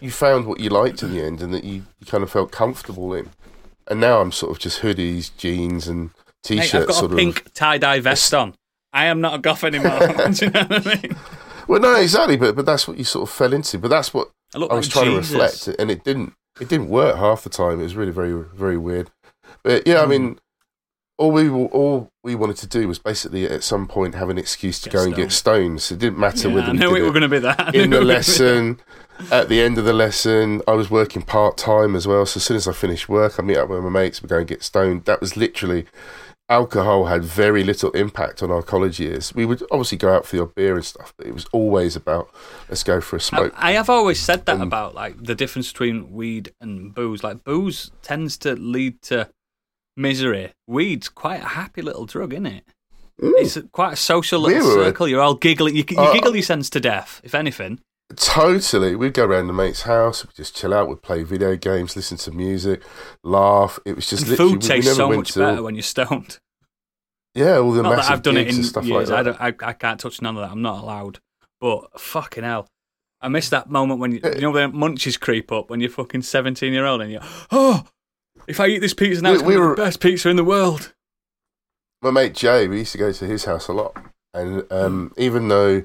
you 0.00 0.10
found 0.10 0.46
what 0.46 0.60
you 0.60 0.70
liked 0.70 1.02
in 1.02 1.12
the 1.12 1.22
end, 1.24 1.40
and 1.40 1.52
that 1.54 1.64
you, 1.64 1.84
you 1.98 2.06
kind 2.06 2.22
of 2.22 2.30
felt 2.30 2.50
comfortable 2.52 3.14
in. 3.14 3.30
And 3.88 4.00
now 4.00 4.20
I'm 4.20 4.32
sort 4.32 4.52
of 4.52 4.58
just 4.58 4.80
hoodies, 4.82 5.30
jeans, 5.36 5.88
and 5.88 6.10
t-shirts. 6.42 6.74
I've 6.74 6.86
got 6.88 6.94
sort 6.96 7.10
a 7.10 7.14
of. 7.14 7.18
pink 7.18 7.52
tie 7.54 7.78
dye 7.78 8.00
vest 8.00 8.32
on. 8.34 8.54
I 8.92 9.06
am 9.06 9.20
not 9.20 9.34
a 9.34 9.38
goth 9.38 9.64
anymore. 9.64 9.98
Do 10.32 10.44
you 10.46 10.50
know 10.50 10.64
what 10.64 10.86
I 10.86 11.00
mean? 11.02 11.16
Well, 11.68 11.80
no, 11.80 11.94
exactly, 11.96 12.36
but 12.36 12.54
but 12.56 12.66
that's 12.66 12.86
what 12.88 12.98
you 12.98 13.04
sort 13.04 13.28
of 13.28 13.34
fell 13.34 13.52
into. 13.52 13.78
But 13.78 13.88
that's 13.88 14.12
what 14.14 14.30
I 14.54 14.58
I 14.58 14.74
was 14.74 14.86
like 14.88 14.92
trying 15.04 15.16
Jesus. 15.16 15.30
to 15.30 15.38
reflect, 15.38 15.80
and 15.80 15.90
it 15.90 16.04
didn't. 16.04 16.32
It 16.60 16.68
didn't 16.68 16.88
work 16.88 17.16
half 17.16 17.42
the 17.42 17.50
time. 17.50 17.80
It 17.80 17.84
was 17.84 17.96
really 17.96 18.12
very 18.12 18.44
very 18.54 18.78
weird. 18.78 19.10
But 19.62 19.86
yeah, 19.86 20.00
I 20.00 20.04
hmm. 20.04 20.10
mean, 20.10 20.38
all 21.18 21.30
we 21.30 21.48
all 21.48 22.10
we 22.22 22.34
wanted 22.34 22.56
to 22.58 22.66
do 22.66 22.88
was 22.88 22.98
basically 22.98 23.46
at 23.46 23.62
some 23.62 23.86
point 23.86 24.14
have 24.14 24.30
an 24.30 24.38
excuse 24.38 24.80
to 24.80 24.90
Get 24.90 24.98
go 24.98 25.04
and 25.04 25.14
get 25.14 25.32
stoned. 25.32 25.82
So 25.82 25.94
it 25.94 25.98
didn't 25.98 26.18
matter 26.18 26.48
Yeah, 26.48 26.54
whether 26.54 26.68
I 26.68 26.72
we 26.72 26.78
knew 26.78 26.90
did 26.90 26.98
it 26.98 27.04
were 27.04 27.10
going 27.10 27.22
to 27.22 27.28
be 27.28 27.38
that. 27.40 27.74
In 27.74 27.90
the 27.90 28.00
lesson. 28.02 28.80
At 29.30 29.48
the 29.48 29.60
end 29.60 29.78
of 29.78 29.84
the 29.84 29.92
lesson, 29.92 30.60
I 30.66 30.72
was 30.72 30.90
working 30.90 31.22
part 31.22 31.56
time 31.56 31.94
as 31.94 32.04
well. 32.04 32.26
So 32.26 32.38
as 32.38 32.44
soon 32.44 32.56
as 32.56 32.66
I 32.66 32.72
finished 32.72 33.08
work, 33.08 33.38
I 33.38 33.44
meet 33.44 33.56
up 33.56 33.68
with 33.68 33.84
my 33.84 33.88
mates. 33.88 34.20
We 34.20 34.28
go 34.28 34.38
and 34.38 34.46
get 34.46 34.64
stoned. 34.64 35.04
That 35.04 35.20
was 35.20 35.36
literally 35.36 35.86
alcohol 36.48 37.06
had 37.06 37.24
very 37.24 37.64
little 37.64 37.90
impact 37.92 38.42
on 38.42 38.50
our 38.50 38.62
college 38.62 39.00
years. 39.00 39.34
We 39.34 39.46
would 39.46 39.62
obviously 39.70 39.98
go 39.98 40.14
out 40.14 40.26
for 40.26 40.36
your 40.36 40.46
beer 40.46 40.74
and 40.74 40.84
stuff, 40.84 41.14
but 41.16 41.26
it 41.26 41.34
was 41.34 41.46
always 41.52 41.96
about 41.96 42.28
let's 42.68 42.82
go 42.84 43.00
for 43.00 43.16
a 43.16 43.20
smoke. 43.20 43.52
I 43.56 43.72
have 43.72 43.88
always 43.90 44.20
said 44.20 44.44
that 44.46 44.56
Um, 44.56 44.62
about 44.62 44.94
like 44.94 45.22
the 45.24 45.34
difference 45.34 45.72
between 45.72 46.12
weed 46.12 46.52
and 46.60 46.94
booze. 46.94 47.22
Like 47.24 47.44
booze 47.44 47.90
tends 48.02 48.36
to 48.38 48.54
lead 48.54 49.00
to 49.02 49.30
misery. 49.96 50.52
Weed's 50.66 51.08
quite 51.08 51.40
a 51.40 51.48
happy 51.48 51.82
little 51.82 52.06
drug, 52.06 52.32
isn't 52.32 52.46
it? 52.46 52.64
It's 53.18 53.58
quite 53.72 53.92
a 53.92 53.96
social 53.96 54.42
We 54.42 54.54
little 54.54 54.80
a- 54.80 54.84
circle. 54.86 55.06
You're 55.08 55.20
all 55.22 55.34
giggling. 55.36 55.76
You, 55.76 55.84
you 55.88 55.96
Uh, 55.98 56.12
giggle 56.12 56.34
your 56.34 56.42
sense 56.42 56.68
to 56.70 56.80
death, 56.80 57.20
if 57.24 57.34
anything. 57.34 57.80
Totally. 58.16 58.96
We'd 58.96 59.14
go 59.14 59.24
around 59.24 59.46
the 59.46 59.52
mate's 59.52 59.82
house, 59.82 60.24
we'd 60.24 60.34
just 60.34 60.56
chill 60.56 60.74
out, 60.74 60.88
we'd 60.88 61.02
play 61.02 61.22
video 61.22 61.56
games, 61.56 61.96
listen 61.96 62.16
to 62.18 62.30
music, 62.32 62.82
laugh. 63.22 63.78
It 63.84 63.96
was 63.96 64.06
just 64.06 64.22
And 64.22 64.30
literally 64.32 64.52
food 64.52 64.62
tastes 64.62 64.86
never 64.86 64.94
so 64.96 65.16
much 65.16 65.32
to 65.32 65.38
better 65.40 65.62
when 65.62 65.74
you're 65.74 65.82
stoned. 65.82 66.38
yeah, 67.34 67.56
all 67.58 67.72
the 67.72 67.82
Not 67.82 67.96
that 67.96 68.10
I've 68.10 68.22
done 68.22 68.36
it 68.36 68.48
in 68.48 68.56
and 68.56 68.64
stuff 68.66 68.84
years. 68.84 69.10
like 69.10 69.18
I, 69.18 69.22
that. 69.22 69.38
don't, 69.38 69.64
I 69.64 69.68
I 69.68 69.72
can't 69.72 69.98
touch 70.00 70.20
none 70.22 70.36
of 70.36 70.42
that. 70.42 70.50
I'm 70.50 70.62
not 70.62 70.82
allowed. 70.82 71.20
But 71.60 71.98
fucking 72.00 72.44
hell, 72.44 72.68
I 73.20 73.28
miss 73.28 73.48
that 73.50 73.70
moment 73.70 74.00
when 74.00 74.12
you, 74.12 74.20
you 74.22 74.40
know 74.42 74.52
the 74.52 74.68
munchies 74.68 75.18
creep 75.18 75.50
up 75.50 75.70
when 75.70 75.80
you're 75.80 75.88
fucking 75.90 76.22
17 76.22 76.72
year 76.72 76.84
old 76.84 77.00
and 77.00 77.10
you're 77.12 77.22
oh, 77.50 77.84
if 78.46 78.60
I 78.60 78.66
eat 78.66 78.80
this 78.80 78.92
pizza 78.94 79.22
now, 79.22 79.30
We- 79.30 79.34
it's 79.36 79.42
gonna 79.42 79.48
we 79.48 79.54
be 79.56 79.60
were- 79.60 79.76
the 79.76 79.82
best 79.82 80.00
pizza 80.00 80.28
in 80.28 80.36
the 80.36 80.44
world. 80.44 80.92
My 82.02 82.10
mate 82.10 82.34
Jay, 82.34 82.68
we 82.68 82.80
used 82.80 82.92
to 82.92 82.98
go 82.98 83.12
to 83.12 83.24
his 83.24 83.46
house 83.46 83.66
a 83.68 83.72
lot, 83.72 83.96
and 84.34 84.70
um, 84.70 85.12
even 85.16 85.48
though 85.48 85.84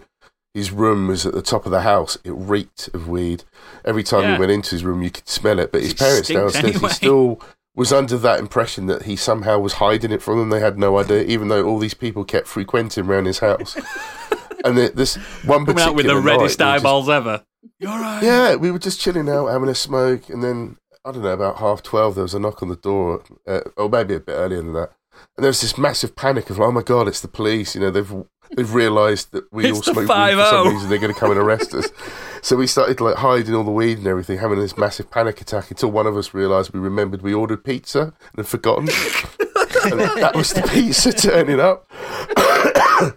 his 0.54 0.72
room 0.72 1.08
was 1.08 1.26
at 1.26 1.34
the 1.34 1.42
top 1.42 1.66
of 1.66 1.72
the 1.72 1.82
house, 1.82 2.18
it 2.24 2.32
reeked 2.32 2.90
of 2.94 3.08
weed. 3.08 3.44
Every 3.86 4.04
time 4.04 4.24
Yeah. 4.24 4.34
you 4.34 4.40
went 4.40 4.52
into 4.52 4.72
his 4.72 4.84
room, 4.84 5.02
you 5.04 5.12
could 5.12 5.28
smell 5.30 5.60
it. 5.60 5.72
But 5.72 5.82
his 5.82 5.92
It 5.92 6.00
parents 6.00 6.28
downstairs, 6.30 6.56
anyway. 6.66 6.88
he 6.90 6.94
still 6.94 7.42
was 7.76 7.94
under 7.94 8.18
that 8.18 8.40
impression 8.40 8.88
that 8.88 9.04
he 9.04 9.16
somehow 9.16 9.60
was 9.60 9.74
hiding 9.74 10.12
it 10.12 10.22
from 10.22 10.40
them. 10.40 10.50
They 10.50 10.60
had 10.60 10.78
no 10.78 10.98
idea, 11.00 11.24
even 11.24 11.48
though 11.50 11.66
all 11.66 11.80
these 11.80 11.94
people 11.94 12.26
kept 12.26 12.48
frequenting 12.48 13.06
around 13.06 13.26
his 13.26 13.40
house. 13.40 13.76
and 14.66 14.78
the, 14.78 14.92
this 14.94 15.16
one 15.46 15.66
Coming 15.66 15.82
out 15.84 15.96
with 15.96 16.06
the 16.08 16.14
particular 16.14 16.22
night, 16.22 16.26
reddest 16.40 16.60
we 16.60 16.64
just- 16.66 16.80
eyeballs 16.86 17.10
ever. 17.10 17.44
You're 17.80 17.92
right. 17.92 18.24
Yeah, 18.24 18.56
we 18.56 18.72
were 18.72 18.80
just 18.80 19.00
chilling 19.00 19.30
out, 19.30 19.48
having 19.48 19.70
a 19.70 19.76
smoke, 19.76 20.30
and 20.30 20.44
then 20.44 20.78
I 21.06 21.12
don't 21.12 21.24
know 21.24 21.30
about 21.34 21.58
half 21.58 21.84
twelve. 21.84 22.16
There 22.16 22.24
was 22.24 22.34
a 22.34 22.40
knock 22.40 22.62
on 22.64 22.70
the 22.70 22.76
door, 22.78 23.22
uh, 23.48 23.62
or 23.78 23.90
maybe 23.90 24.16
a 24.16 24.20
bit 24.20 24.34
earlier 24.34 24.62
than 24.62 24.74
that. 24.74 24.92
And 25.38 25.44
there 25.44 25.50
was 25.50 25.60
this 25.62 25.78
massive 25.78 26.16
panic 26.16 26.50
of, 26.50 26.58
like, 26.58 26.70
"Oh 26.70 26.72
my 26.72 26.82
god, 26.82 27.08
it's 27.10 27.20
the 27.22 27.28
police!" 27.28 27.76
You 27.76 27.82
know, 27.82 27.92
they've 27.92 28.14
they've 28.56 28.74
realised 28.74 29.32
that 29.32 29.52
we 29.52 29.66
It's 29.66 29.78
all 29.78 29.94
smoke 29.94 29.98
weed 29.98 30.08
for 30.08 30.46
some 30.46 30.68
oh. 30.68 30.72
reason. 30.72 30.90
They're 30.90 31.00
going 31.00 31.14
to 31.14 31.20
come 31.20 31.32
and 31.32 31.40
arrest 31.40 31.74
us. 31.74 31.90
so 32.42 32.56
we 32.56 32.68
started 32.68 33.02
like 33.02 33.16
hiding 33.16 33.56
all 33.56 33.64
the 33.64 33.72
weed 33.72 33.98
and 33.98 34.08
everything, 34.08 34.40
having 34.40 34.60
this 34.60 34.78
massive 34.78 35.10
panic 35.12 35.42
attack 35.42 35.72
until 35.72 35.92
one 35.92 36.08
of 36.08 36.18
us 36.18 36.34
realised 36.34 36.74
we 36.74 36.80
remembered 36.80 37.22
we 37.22 37.34
ordered 37.34 37.64
pizza 37.64 38.02
and 38.02 38.38
had 38.38 38.48
forgotten, 38.48 38.84
and 39.86 40.00
that 40.00 40.34
was 40.36 40.54
the 40.54 40.62
pizza 40.64 41.12
turning 41.14 41.60
up. 41.60 41.86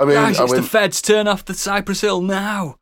I 0.00 0.04
mean, 0.04 0.14
Guys, 0.14 0.40
I 0.40 0.44
it's 0.44 0.52
the 0.54 0.62
feds. 0.62 1.02
Turn 1.02 1.28
off 1.28 1.44
the 1.44 1.54
Cypress 1.54 2.00
Hill 2.00 2.22
now. 2.22 2.78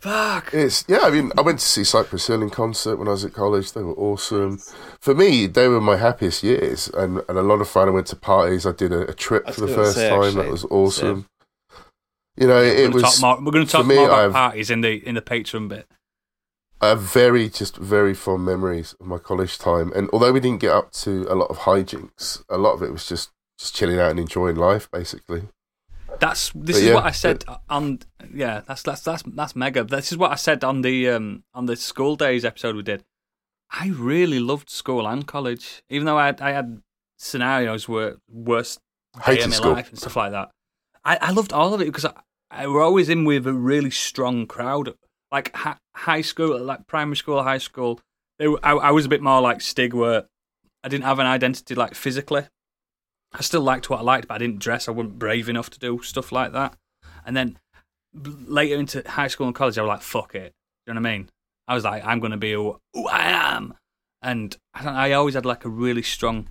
Fuck. 0.00 0.54
It's 0.54 0.84
yeah. 0.88 1.00
I 1.02 1.10
mean, 1.10 1.30
I 1.36 1.42
went 1.42 1.58
to 1.58 1.66
see 1.66 1.84
Cypress 1.84 2.26
Hill 2.26 2.42
in 2.42 2.50
concert 2.50 2.96
when 2.96 3.06
I 3.08 3.12
was 3.12 3.24
at 3.24 3.34
college. 3.34 3.72
They 3.72 3.82
were 3.82 3.94
awesome. 3.94 4.58
For 5.00 5.14
me, 5.14 5.46
they 5.46 5.68
were 5.68 5.80
my 5.80 5.96
happiest 5.96 6.42
years, 6.42 6.88
and, 6.88 7.20
and 7.28 7.36
a 7.38 7.42
lot 7.42 7.60
of 7.60 7.68
fun. 7.68 7.88
I 7.88 7.90
went 7.90 8.06
to 8.08 8.16
parties. 8.16 8.64
I 8.64 8.72
did 8.72 8.92
a, 8.92 9.08
a 9.08 9.12
trip 9.14 9.50
for 9.50 9.60
the 9.60 9.68
first 9.68 9.96
say, 9.96 10.08
time. 10.08 10.22
actually, 10.22 10.42
that 10.44 10.50
was 10.50 10.64
awesome. 10.66 11.26
You 12.36 12.46
know, 12.46 12.62
it, 12.62 12.64
We're 12.64 12.72
it 12.72 12.82
gonna 12.84 12.94
was. 12.94 13.02
talk 13.02 13.20
more, 13.20 13.44
we're 13.44 13.52
going 13.52 13.66
to 13.66 13.70
talk 13.72 13.86
me, 13.86 13.96
more 13.96 14.06
about 14.06 14.24
I've- 14.24 14.32
parties 14.32 14.70
in 14.70 14.80
the 14.80 15.06
in 15.06 15.14
the 15.16 15.22
Patreon 15.22 15.68
bit. 15.68 15.86
I 16.82 16.88
have 16.88 17.02
very, 17.02 17.50
just 17.50 17.76
very 17.76 18.14
fond 18.14 18.46
memories 18.46 18.94
of 18.98 19.06
my 19.06 19.18
college 19.18 19.58
time. 19.58 19.92
And 19.94 20.08
although 20.14 20.32
we 20.32 20.40
didn't 20.40 20.62
get 20.62 20.72
up 20.72 20.92
to 20.92 21.26
a 21.28 21.34
lot 21.34 21.50
of 21.50 21.58
hijinks, 21.58 22.42
a 22.48 22.56
lot 22.56 22.72
of 22.72 22.82
it 22.82 22.90
was 22.90 23.06
just 23.06 23.32
just 23.58 23.74
chilling 23.76 24.00
out 24.00 24.12
and 24.12 24.18
enjoying 24.18 24.56
life, 24.56 24.90
basically. 24.90 25.42
That's 26.20 26.50
this 26.54 26.76
But 26.76 26.76
is 26.76 26.84
yeah, 26.84 26.94
what 26.94 27.04
I 27.04 27.10
said 27.10 27.44
on 27.68 28.00
yeah. 28.32 28.60
That's 28.66 28.82
that's 28.82 29.02
that's 29.02 29.22
that's 29.26 29.56
mega. 29.56 29.84
This 29.84 30.12
is 30.12 30.18
what 30.18 30.30
I 30.30 30.36
said 30.36 30.62
on 30.62 30.82
the 30.82 31.08
um 31.08 31.44
on 31.54 31.66
the 31.66 31.76
school 31.76 32.16
days 32.16 32.44
episode 32.44 32.76
we 32.76 32.82
did. 32.82 33.04
I 33.70 33.88
really 33.88 34.40
loved 34.40 34.68
school 34.68 35.06
and 35.06 35.26
college, 35.26 35.82
even 35.88 36.04
though 36.06 36.18
I 36.18 36.26
had, 36.26 36.40
I 36.40 36.50
had 36.50 36.82
scenarios 37.18 37.88
where 37.88 38.16
worst 38.28 38.80
day 39.26 39.40
of 39.40 39.48
my 39.48 39.54
school. 39.54 39.72
life 39.72 39.88
and 39.90 39.98
stuff 39.98 40.16
like 40.16 40.32
that. 40.32 40.50
I, 41.04 41.18
I 41.20 41.30
loved 41.30 41.52
all 41.52 41.72
of 41.72 41.80
it 41.80 41.86
because 41.86 42.04
I, 42.04 42.12
I 42.50 42.66
were 42.66 42.82
always 42.82 43.08
in 43.08 43.24
with 43.24 43.46
a 43.46 43.52
really 43.52 43.90
strong 43.90 44.46
crowd. 44.46 44.94
Like 45.30 45.54
hi, 45.54 45.76
high 45.94 46.22
school, 46.22 46.58
like 46.58 46.86
primary 46.88 47.16
school, 47.16 47.42
high 47.42 47.58
school. 47.58 48.00
They 48.38 48.48
were, 48.48 48.58
I, 48.62 48.72
I 48.72 48.90
was 48.90 49.06
a 49.06 49.08
bit 49.08 49.22
more 49.22 49.40
like 49.40 49.60
Stig, 49.60 49.94
where 49.94 50.24
I 50.82 50.88
didn't 50.88 51.04
have 51.04 51.20
an 51.20 51.26
identity 51.26 51.74
like 51.74 51.94
physically. 51.94 52.46
I 53.32 53.42
still 53.42 53.62
liked 53.62 53.88
what 53.88 54.00
I 54.00 54.02
liked, 54.02 54.28
but 54.28 54.34
I 54.34 54.38
didn't 54.38 54.58
dress. 54.58 54.88
I 54.88 54.92
wasn't 54.92 55.18
brave 55.18 55.48
enough 55.48 55.70
to 55.70 55.78
do 55.78 56.02
stuff 56.02 56.32
like 56.32 56.52
that. 56.52 56.76
And 57.24 57.36
then 57.36 57.58
later 58.12 58.76
into 58.76 59.08
high 59.08 59.28
school 59.28 59.46
and 59.46 59.54
college, 59.54 59.78
I 59.78 59.82
was 59.82 59.88
like, 59.88 60.02
"Fuck 60.02 60.34
it." 60.34 60.52
You 60.86 60.94
know 60.94 61.00
what 61.00 61.08
I 61.08 61.12
mean? 61.12 61.30
I 61.68 61.74
was 61.74 61.84
like, 61.84 62.04
"I'm 62.04 62.20
going 62.20 62.32
to 62.32 62.36
be 62.36 62.52
who, 62.52 62.78
I 63.08 63.30
am," 63.30 63.74
and 64.20 64.56
I, 64.74 64.82
don't, 64.82 64.94
I 64.94 65.12
always 65.12 65.34
had 65.34 65.46
like 65.46 65.64
a 65.64 65.68
really 65.68 66.02
strong 66.02 66.48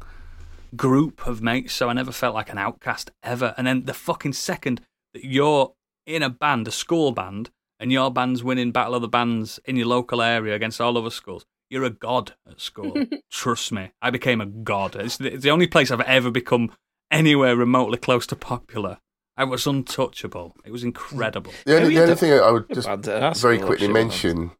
group 0.76 1.26
of 1.27 1.41
mates, 1.41 1.73
so 1.73 1.89
I 1.89 1.93
never 1.93 2.11
felt 2.11 2.35
like 2.35 2.51
an 2.51 2.57
outcast 2.57 3.11
ever. 3.23 3.53
And 3.57 3.68
then 3.68 3.85
the 3.85 3.93
fucking 3.93 4.34
second 4.34 4.81
that 5.14 5.26
you're 5.26 5.73
in 6.06 6.23
a 6.23 6.30
band, 6.30 6.68
a 6.68 6.72
school 6.72 7.11
band, 7.11 7.49
and 7.80 7.91
your 7.91 8.11
band's 8.11 8.43
winning 8.43 8.72
battle 8.72 8.95
of 8.95 9.01
the 9.01 9.07
bands 9.07 9.60
in 9.65 9.76
your 9.76 9.88
local 9.88 10.22
area 10.22 10.56
against 10.56 10.80
all 10.80 10.97
other 10.97 11.10
schools, 11.10 11.45
you're 11.69 11.83
a 11.83 11.89
god 11.89 12.33
at 12.49 12.59
school. 12.59 12.95
Trust 13.31 13.71
me, 13.71 13.91
I 14.01 14.09
became 14.09 14.41
a 14.41 14.45
god. 14.45 14.95
It's 14.95 15.17
the, 15.17 15.33
it's 15.33 15.43
the 15.43 15.51
only 15.51 15.67
place 15.67 15.91
I've 15.91 16.01
ever 16.01 16.31
become 16.31 16.71
anywhere 17.11 17.55
remotely 17.55 17.97
close 17.97 18.25
to 18.27 18.35
popular. 18.35 18.97
I 19.37 19.45
was 19.45 19.65
untouchable. 19.65 20.55
It 20.65 20.71
was 20.71 20.83
incredible. 20.83 21.53
The 21.65 21.77
only, 21.77 21.95
the 21.95 22.03
only 22.03 22.15
thing 22.15 22.33
I 22.33 22.51
would 22.51 22.67
just 22.73 22.87
band 22.87 23.07
at 23.07 23.23
our 23.23 23.33
very 23.35 23.57
quickly 23.57 23.87
mention. 23.87 24.51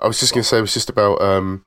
I 0.00 0.06
was 0.06 0.20
just 0.20 0.32
going 0.32 0.42
to 0.42 0.48
say 0.48 0.58
it 0.58 0.60
was 0.60 0.74
just 0.74 0.90
about 0.90 1.20
um, 1.20 1.64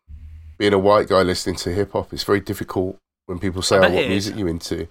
being 0.57 0.73
a 0.73 0.79
white 0.79 1.09
guy 1.09 1.23
listening 1.23 1.55
to 1.57 1.73
hip 1.73 1.91
hop. 1.91 2.13
It's 2.13 2.23
very 2.23 2.39
difficult 2.39 2.97
when 3.25 3.39
people 3.39 3.61
say, 3.61 3.77
I 3.77 3.87
"Oh, 3.87 3.93
what 3.93 4.07
music 4.07 4.37
you 4.37 4.47
into?" 4.47 4.87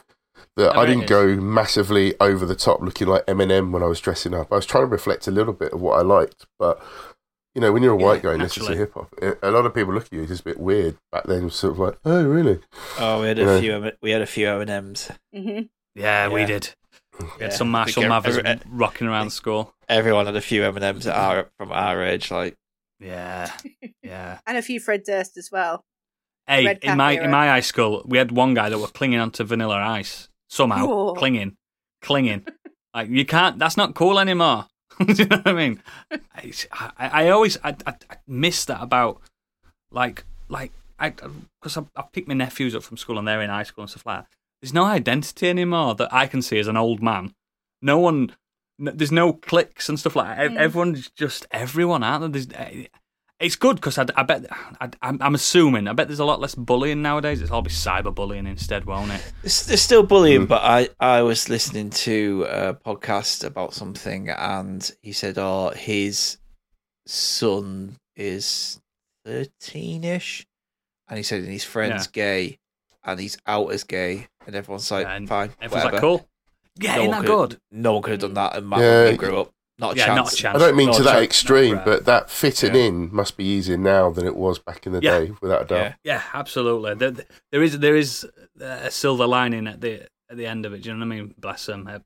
That 0.56 0.76
I 0.76 0.82
I, 0.82 0.86
didn't 0.86 1.06
go 1.06 1.36
massively 1.36 2.14
over 2.20 2.44
the 2.44 2.54
top, 2.54 2.82
looking 2.82 3.06
like 3.06 3.24
Eminem 3.26 3.70
when 3.70 3.82
I 3.82 3.86
was 3.86 4.00
dressing 4.00 4.34
up. 4.34 4.52
I 4.52 4.56
was 4.56 4.66
trying 4.66 4.82
to 4.84 4.88
reflect 4.88 5.26
a 5.26 5.30
little 5.30 5.52
bit 5.52 5.72
of 5.72 5.80
what 5.80 5.98
I 5.98 6.02
liked, 6.02 6.46
but 6.58 6.82
you 7.58 7.62
know, 7.62 7.72
when 7.72 7.82
you're 7.82 7.92
a 7.94 7.96
white 7.96 8.22
guy 8.22 8.34
and 8.34 8.42
listen 8.42 8.64
to 8.66 8.76
hip 8.76 8.94
hop, 8.94 9.12
eh, 9.20 9.32
a 9.42 9.50
lot 9.50 9.66
of 9.66 9.74
people 9.74 9.92
look 9.92 10.04
at 10.04 10.12
you 10.12 10.24
just 10.26 10.42
a 10.42 10.44
bit 10.44 10.60
weird. 10.60 10.96
Back 11.10 11.24
then, 11.24 11.40
it 11.40 11.44
was 11.44 11.56
sort 11.56 11.72
of 11.72 11.80
like, 11.80 11.98
"Oh, 12.04 12.24
really?" 12.24 12.60
Oh, 13.00 13.20
we 13.20 13.26
had 13.26 13.38
Yeah. 13.38 13.50
a 13.56 13.60
few. 13.60 13.72
M- 13.84 13.92
We 14.00 14.12
had 14.12 14.22
a 14.22 14.26
few 14.26 14.48
M 14.48 14.60
and 14.60 14.70
M's. 14.70 15.10
Yeah, 15.96 16.28
we 16.28 16.44
did. 16.44 16.74
We 17.18 17.26
Yeah, 17.38 17.44
had 17.46 17.52
some 17.52 17.68
Marshall 17.72 18.04
every- 18.04 18.08
Mathers 18.10 18.38
every- 18.38 18.50
eh, 18.50 18.58
rocking 18.68 19.08
around 19.08 19.30
school. 19.30 19.74
Everyone 19.88 20.26
had 20.26 20.36
a 20.36 20.40
few 20.40 20.62
M 20.64 20.76
and 20.76 20.84
M's 20.84 21.04
from 21.06 21.72
our 21.72 22.02
age. 22.04 22.30
Like, 22.30 22.54
Yeah, 23.00 23.50
yeah. 24.04 24.38
And 24.46 24.56
a 24.56 24.62
few 24.62 24.78
Fred 24.78 25.02
Durst 25.04 25.36
as 25.36 25.50
well. 25.50 25.84
Hey, 26.46 26.64
Red 26.64 26.78
in 26.82 26.96
my 26.96 27.14
era. 27.14 27.24
in 27.24 27.30
my 27.32 27.48
high 27.48 27.60
school, 27.60 28.02
we 28.06 28.18
had 28.18 28.30
one 28.30 28.54
guy 28.54 28.68
that 28.68 28.78
was 28.78 28.92
clinging 28.92 29.18
onto 29.20 29.42
Vanilla 29.42 29.76
Ice 29.76 30.28
somehow, 30.48 30.86
Whoa. 30.86 31.14
clinging, 31.14 31.56
clinging. 32.02 32.46
like 32.94 33.08
you 33.10 33.26
can't. 33.26 33.58
That's 33.58 33.76
not 33.76 33.94
cool 33.96 34.18
anymore. 34.20 34.66
Do 35.06 35.22
you 35.22 35.26
know 35.26 35.36
what 35.36 35.48
I 35.48 35.52
mean? 35.52 35.82
I, 36.10 36.52
I, 36.72 37.08
I 37.08 37.28
always 37.28 37.56
I, 37.62 37.76
I, 37.86 37.94
I 38.10 38.16
miss 38.26 38.64
that 38.66 38.82
about 38.82 39.20
like 39.90 40.24
like 40.48 40.72
I 40.98 41.10
because 41.10 41.76
I, 41.76 41.82
I 41.96 42.04
pick 42.12 42.26
my 42.26 42.34
nephews 42.34 42.74
up 42.74 42.82
from 42.82 42.96
school 42.96 43.18
and 43.18 43.26
they're 43.26 43.42
in 43.42 43.50
high 43.50 43.62
school 43.62 43.82
and 43.82 43.90
stuff 43.90 44.06
like 44.06 44.20
that. 44.20 44.28
There's 44.60 44.74
no 44.74 44.84
identity 44.84 45.48
anymore 45.48 45.94
that 45.94 46.12
I 46.12 46.26
can 46.26 46.42
see 46.42 46.58
as 46.58 46.66
an 46.68 46.76
old 46.76 47.02
man. 47.02 47.34
No 47.80 47.98
one. 47.98 48.32
There's 48.78 49.12
no 49.12 49.32
clicks 49.32 49.88
and 49.88 49.98
stuff 49.98 50.16
like 50.16 50.36
that. 50.36 50.50
Mm. 50.50 50.56
Everyone's 50.56 51.10
just 51.10 51.46
everyone, 51.50 52.04
aren't 52.04 52.32
there? 52.32 52.42
There's, 52.42 52.48
eh, 52.54 52.86
it's 53.40 53.54
good 53.56 53.76
because 53.76 53.98
I, 53.98 54.06
I 54.16 54.22
bet 54.24 54.46
I, 54.80 54.88
I'm, 55.02 55.18
I'm 55.22 55.34
assuming 55.34 55.86
I 55.88 55.92
bet 55.92 56.08
there's 56.08 56.18
a 56.18 56.24
lot 56.24 56.40
less 56.40 56.54
bullying 56.54 57.02
nowadays. 57.02 57.40
It's 57.40 57.50
all 57.50 57.62
be 57.62 57.70
cyberbullying 57.70 58.48
instead, 58.48 58.84
won't 58.84 59.12
it? 59.12 59.32
There's, 59.42 59.66
there's 59.66 59.82
still 59.82 60.02
bullying, 60.02 60.42
Mm. 60.46 60.48
but 60.48 60.62
I, 60.62 60.88
I 60.98 61.22
was 61.22 61.48
listening 61.48 61.90
to 61.90 62.46
a 62.48 62.74
podcast 62.74 63.44
about 63.44 63.74
something, 63.74 64.28
and 64.30 64.90
he 65.02 65.12
said, 65.12 65.38
"Oh, 65.38 65.70
his 65.70 66.38
son 67.06 67.96
is 68.16 68.80
thirteen-ish," 69.24 70.46
and 71.08 71.16
he 71.16 71.22
said, 71.22 71.40
"And 71.42 71.52
his 71.52 71.64
friend's 71.64 72.06
gay, 72.06 72.58
and 73.04 73.20
he's 73.20 73.38
out 73.46 73.72
as 73.72 73.84
gay," 73.84 74.26
and 74.46 74.54
everyone's 74.56 74.90
like, 74.90 75.06
Yeah, 75.06 75.14
and 75.14 75.28
"Fine, 75.28 75.52
Everyone's 75.60 75.84
whatever." 75.84 75.92
like, 75.92 76.00
"Cool, 76.00 76.28
yeah, 76.80 76.96
No 76.96 77.00
ain't 77.02 77.10
one 77.12 77.20
that 77.22 77.26
could- 77.28 77.50
good?" 77.50 77.60
No 77.70 77.92
one 77.94 78.02
could 78.02 78.10
have 78.12 78.20
done 78.20 78.34
that, 78.34 78.56
and 78.56 78.68
Matt 78.68 78.80
Yeah, 78.80 79.12
grew 79.16 79.40
up, 79.40 79.52
not 79.78 79.94
a 79.94 79.96
Yeah, 79.96 80.06
chance. 80.06 80.16
not 80.16 80.32
a 80.32 80.36
chance. 80.36 80.56
I 80.56 80.58
don't 80.58 80.76
mean 80.76 80.88
No, 80.88 80.94
to 80.98 81.02
that 81.04 81.12
Chuck- 81.14 81.22
extreme, 81.24 81.76
right. 81.76 81.84
but 81.84 82.04
that 82.06 82.30
fitting 82.30 82.74
Yeah. 82.74 82.82
in 82.82 83.14
must 83.14 83.36
be 83.36 83.44
easier 83.44 83.76
now 83.76 84.10
than 84.10 84.26
it 84.26 84.34
was 84.36 84.58
back 84.58 84.86
in 84.86 84.92
the 84.92 85.00
Yeah. 85.02 85.18
day, 85.20 85.32
without 85.40 85.62
a 85.62 85.64
doubt. 85.66 85.78
Yeah, 85.80 85.94
Yeah, 86.04 86.22
absolutely. 86.34 86.94
There, 86.94 87.24
there 87.52 87.62
is 87.62 87.78
there 87.78 87.96
is 87.96 88.26
a 88.60 88.90
silver 88.90 89.26
lining 89.26 89.66
at 89.66 89.80
the 89.80 90.08
at 90.30 90.36
the 90.36 90.46
end 90.46 90.66
of 90.66 90.72
it. 90.74 90.82
Do 90.82 90.88
you 90.90 90.94
know 90.96 91.06
what 91.06 91.12
I 91.14 91.16
mean? 91.20 91.34
Bless 91.38 91.66
them. 91.66 91.86
Uh, 91.86 92.00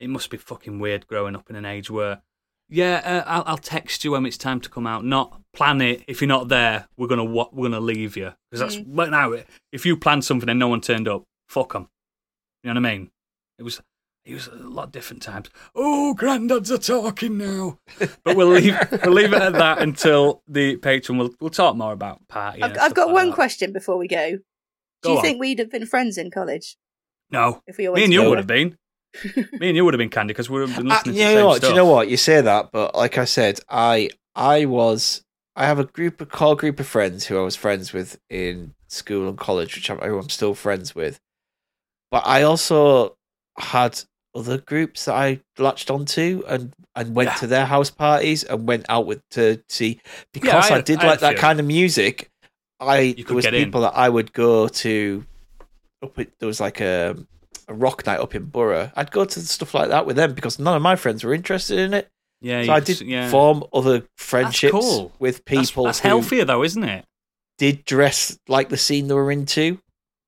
It 0.00 0.08
must 0.10 0.30
be 0.30 0.36
fucking 0.36 0.78
weird 0.78 1.08
growing 1.08 1.34
up 1.34 1.50
in 1.50 1.56
an 1.56 1.64
age 1.64 1.90
where, 1.90 2.22
yeah, 2.68 3.02
uh, 3.04 3.28
I'll, 3.28 3.42
I'll 3.46 3.56
text 3.58 4.04
you 4.04 4.12
when 4.12 4.24
it's 4.26 4.38
time 4.38 4.60
to 4.60 4.68
come 4.70 4.86
out. 4.86 5.04
Not 5.04 5.40
plan 5.52 5.80
it. 5.80 6.04
If 6.06 6.20
you're 6.20 6.28
not 6.28 6.46
there, 6.48 6.86
we're 6.96 7.08
gonna 7.08 7.24
wa- 7.24 7.48
we're 7.50 7.68
gonna 7.68 7.80
leave 7.80 8.16
you 8.16 8.32
because 8.48 8.60
that's 8.60 8.86
right 8.86 9.10
now. 9.10 9.34
If 9.72 9.84
you 9.84 9.96
planned 9.96 10.24
something 10.24 10.48
and 10.48 10.56
no 10.58 10.68
one 10.68 10.80
turned 10.80 11.08
up, 11.08 11.24
fuck 11.48 11.72
them. 11.72 11.88
You 12.62 12.72
know 12.72 12.80
what 12.80 12.88
I 12.88 12.92
mean? 12.96 13.10
It 13.58 13.64
was. 13.64 13.80
It 14.28 14.34
was 14.34 14.46
a 14.48 14.54
lot 14.56 14.92
different 14.92 15.22
times. 15.22 15.48
Oh, 15.74 16.14
granddads 16.16 16.70
are 16.70 16.76
talking 16.78 17.38
now, 17.38 17.78
but 18.24 18.36
we'll 18.36 18.48
leave 18.48 18.76
we'll 19.02 19.12
leave 19.14 19.32
it 19.32 19.40
at 19.40 19.54
that 19.54 19.78
until 19.80 20.42
the 20.46 20.76
Patreon. 20.76 21.18
We'll 21.18 21.30
we'll 21.40 21.50
talk 21.50 21.76
more 21.76 21.92
about 21.92 22.20
partying. 22.28 22.62
I've, 22.62 22.76
I've 22.78 22.94
got 22.94 23.06
like 23.06 23.14
one 23.14 23.26
that. 23.28 23.34
question 23.34 23.72
before 23.72 23.96
we 23.96 24.06
go. 24.06 24.38
Do 25.02 25.10
you 25.10 25.16
on. 25.16 25.22
think 25.22 25.40
we'd 25.40 25.58
have 25.60 25.70
been 25.70 25.86
friends 25.86 26.18
in 26.18 26.30
college 26.30 26.76
No, 27.30 27.62
if 27.66 27.78
we 27.78 27.88
me 27.88 28.04
and 28.04 28.12
you 28.12 28.28
would 28.28 28.36
have 28.38 28.46
been. 28.46 28.76
me 29.58 29.68
and 29.68 29.76
you 29.76 29.84
would 29.84 29.94
have 29.94 29.98
been 29.98 30.10
candy 30.10 30.32
because 30.34 30.50
we 30.50 30.60
would 30.60 30.68
have 30.68 30.76
been 30.78 30.90
Uh, 30.92 30.96
listening 30.96 31.16
you 31.16 31.22
to 31.22 31.28
the 31.28 31.34
know 31.34 31.38
same 31.40 31.46
what? 31.46 31.56
stuff. 31.56 31.68
Do 31.68 31.72
you 31.72 31.76
know 31.80 31.86
what? 31.90 32.08
You 32.10 32.16
say 32.18 32.40
that, 32.42 32.70
but 32.72 32.94
like 32.94 33.16
I 33.16 33.24
said, 33.24 33.60
I 33.70 34.10
I 34.34 34.66
was 34.66 35.24
I 35.56 35.64
have 35.66 35.78
a 35.78 35.84
group, 35.84 36.20
a 36.20 36.26
core 36.26 36.54
group 36.54 36.78
of 36.80 36.86
friends 36.86 37.26
who 37.26 37.38
I 37.38 37.42
was 37.42 37.56
friends 37.56 37.94
with 37.94 38.18
in 38.28 38.74
school 38.88 39.26
and 39.28 39.38
college, 39.38 39.74
which 39.74 39.90
I'm, 39.90 39.98
who 39.98 40.18
I'm 40.18 40.28
still 40.28 40.54
friends 40.54 40.94
with. 40.94 41.18
But 42.10 42.24
I 42.26 42.42
also 42.42 43.16
had 43.58 44.00
other 44.34 44.58
groups 44.58 45.06
that 45.06 45.14
I 45.14 45.40
latched 45.58 45.90
onto 45.90 46.42
and 46.46 46.72
and 46.94 47.14
went 47.14 47.28
Yeah. 47.30 47.34
to 47.36 47.46
their 47.46 47.66
house 47.66 47.90
parties 47.90 48.44
and 48.44 48.66
went 48.68 48.86
out 48.88 49.06
with 49.06 49.20
to 49.30 49.62
see 49.68 50.00
because 50.32 50.70
I 50.70 50.74
I, 50.74 50.76
had- 50.76 50.84
did 50.84 51.00
I 51.00 51.06
like 51.08 51.20
that 51.20 51.32
few. 51.34 51.38
kind 51.40 51.60
of 51.60 51.66
music. 51.66 52.30
I 52.80 53.14
there 53.26 53.34
was 53.34 53.44
get 53.44 53.54
in. 53.54 53.64
people 53.64 53.80
that 53.82 53.94
I 53.96 54.08
would 54.08 54.32
go 54.32 54.68
to. 54.68 55.24
Up 56.02 56.16
at, 56.18 56.28
there 56.38 56.46
was 56.46 56.60
like 56.60 56.80
a 56.80 57.16
a 57.66 57.74
rock 57.74 58.06
night 58.06 58.20
up 58.20 58.34
in 58.34 58.44
Borough. 58.44 58.90
I'd 58.94 59.10
go 59.10 59.24
to 59.24 59.40
stuff 59.40 59.74
like 59.74 59.88
that 59.88 60.06
with 60.06 60.16
them 60.16 60.32
because 60.34 60.58
none 60.58 60.76
of 60.76 60.82
my 60.82 60.94
friends 60.96 61.24
were 61.24 61.34
interested 61.34 61.78
in 61.78 61.92
it. 61.92 62.08
Yeah, 62.40 62.62
So 62.64 62.72
I 62.72 62.80
did 62.80 63.00
yeah. 63.00 63.28
form 63.30 63.64
other 63.72 64.04
friendships 64.16 64.70
cool. 64.72 65.12
with 65.18 65.44
That's- 65.44 65.66
people 65.70 65.84
That's, 65.84 65.98
who 66.00 66.08
healthier 66.08 66.44
though, 66.44 66.62
isn't 66.62 66.84
it? 66.84 67.04
did 67.58 67.84
dress 67.84 68.38
like 68.46 68.68
the 68.68 68.76
scene 68.76 69.08
they 69.08 69.14
were 69.14 69.32
into, 69.32 69.80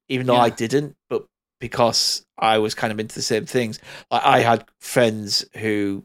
even 0.09 0.27
though 0.27 0.35
Yeah. 0.35 0.41
I 0.43 0.51
didn't. 0.51 0.97
But 1.09 1.25
because 1.61 2.25
I 2.39 2.59
was 2.59 2.75
kind 2.75 2.93
of 2.93 2.99
into 2.99 3.15
the 3.15 3.23
same 3.23 3.47
things, 3.47 3.79
like 4.11 4.25
I 4.25 4.41
had 4.41 4.65
friends 4.81 5.45
who, 5.57 6.05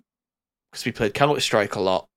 because 0.72 0.86
we 0.86 0.92
played 0.92 1.14
Counter 1.14 1.40
Strike 1.40 1.76
a 1.76 1.80
lot, 1.80 2.08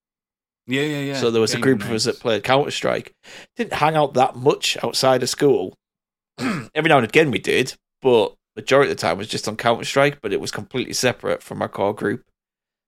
Yeah, 0.67 0.83
yeah, 0.83 1.01
yeah. 1.01 1.17
so 1.21 1.31
there 1.31 1.41
was 1.41 1.53
a 1.53 1.57
Gaming 1.57 1.79
group 1.79 1.83
of 1.89 1.93
us 1.93 2.05
that 2.05 2.21
played 2.21 2.45
Counter 2.45 2.71
Strike. 2.71 3.15
Didn't 3.57 3.75
hang 3.75 3.97
out 3.97 4.15
that 4.15 4.37
much 4.37 4.77
outside 4.83 5.23
of 5.23 5.29
school. 5.31 5.75
Every 6.39 6.89
now 6.89 6.99
and 6.99 7.07
again 7.07 7.31
we 7.31 7.39
did, 7.39 7.75
but 8.03 8.35
majority 8.57 8.91
of 8.91 8.97
the 8.97 9.01
time 9.01 9.19
was 9.19 9.29
just 9.29 9.49
on 9.49 9.57
Counter 9.57 9.85
Strike. 9.85 10.21
But 10.21 10.33
it 10.33 10.41
was 10.41 10.51
completely 10.51 10.93
separate 10.95 11.43
from 11.43 11.63
our 11.63 11.69
core 11.69 11.95
group. 11.95 12.25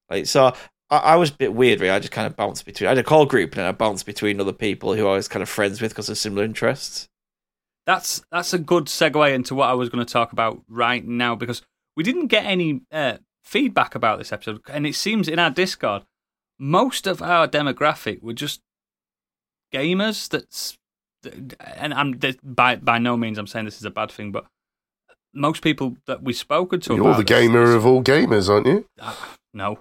Like 0.08 0.26
so, 0.26 0.52
I, 0.90 0.96
I 0.98 1.16
was 1.16 1.30
a 1.30 1.34
bit 1.34 1.54
weird. 1.54 1.80
Really, 1.80 1.92
I 1.92 1.98
just 2.00 2.12
kind 2.12 2.26
of 2.26 2.36
bounced 2.36 2.64
between. 2.64 2.86
I 2.86 2.90
had 2.90 2.98
a 2.98 3.04
core 3.04 3.26
group, 3.26 3.52
and 3.52 3.60
then 3.60 3.66
I 3.66 3.72
bounced 3.72 4.06
between 4.06 4.40
other 4.40 4.52
people 4.52 4.94
who 4.94 5.06
I 5.06 5.12
was 5.14 5.28
kind 5.28 5.42
of 5.42 5.48
friends 5.48 5.80
with 5.80 5.92
because 5.92 6.08
of 6.08 6.18
similar 6.18 6.44
interests. 6.44 7.08
That's 7.90 8.22
that's 8.30 8.52
a 8.54 8.58
good 8.58 8.84
segue 8.86 9.34
into 9.34 9.56
what 9.56 9.68
I 9.68 9.74
was 9.74 9.88
going 9.88 10.04
to 10.06 10.12
talk 10.12 10.30
about 10.32 10.62
right 10.68 11.04
now 11.04 11.34
because 11.34 11.62
we 11.96 12.04
didn't 12.04 12.28
get 12.28 12.44
any 12.44 12.82
uh, 12.92 13.16
feedback 13.44 13.96
about 13.96 14.18
this 14.18 14.32
episode, 14.32 14.60
and 14.70 14.86
it 14.86 14.94
seems 14.94 15.26
in 15.26 15.40
our 15.40 15.50
Discord 15.50 16.02
most 16.56 17.08
of 17.08 17.20
our 17.20 17.48
demographic 17.48 18.22
were 18.22 18.32
just 18.32 18.60
gamers. 19.74 20.28
That's 20.28 20.76
and 21.60 21.92
I'm 21.92 22.20
by 22.44 22.76
by 22.76 22.98
no 22.98 23.16
means 23.16 23.38
I'm 23.38 23.48
saying 23.48 23.64
this 23.64 23.78
is 23.78 23.84
a 23.84 23.90
bad 23.90 24.12
thing, 24.12 24.30
but 24.30 24.44
most 25.34 25.60
people 25.60 25.96
that 26.06 26.22
we've 26.22 26.36
spoken 26.36 26.78
to, 26.82 26.94
You're 26.94 27.00
about 27.08 27.16
the 27.16 27.24
this- 27.24 27.38
gamer 27.40 27.74
of 27.74 27.84
all 27.86 28.04
gamers, 28.04 28.48
aren't 28.48 28.66
you? 28.66 28.86
Uh, 29.00 29.14
no, 29.54 29.80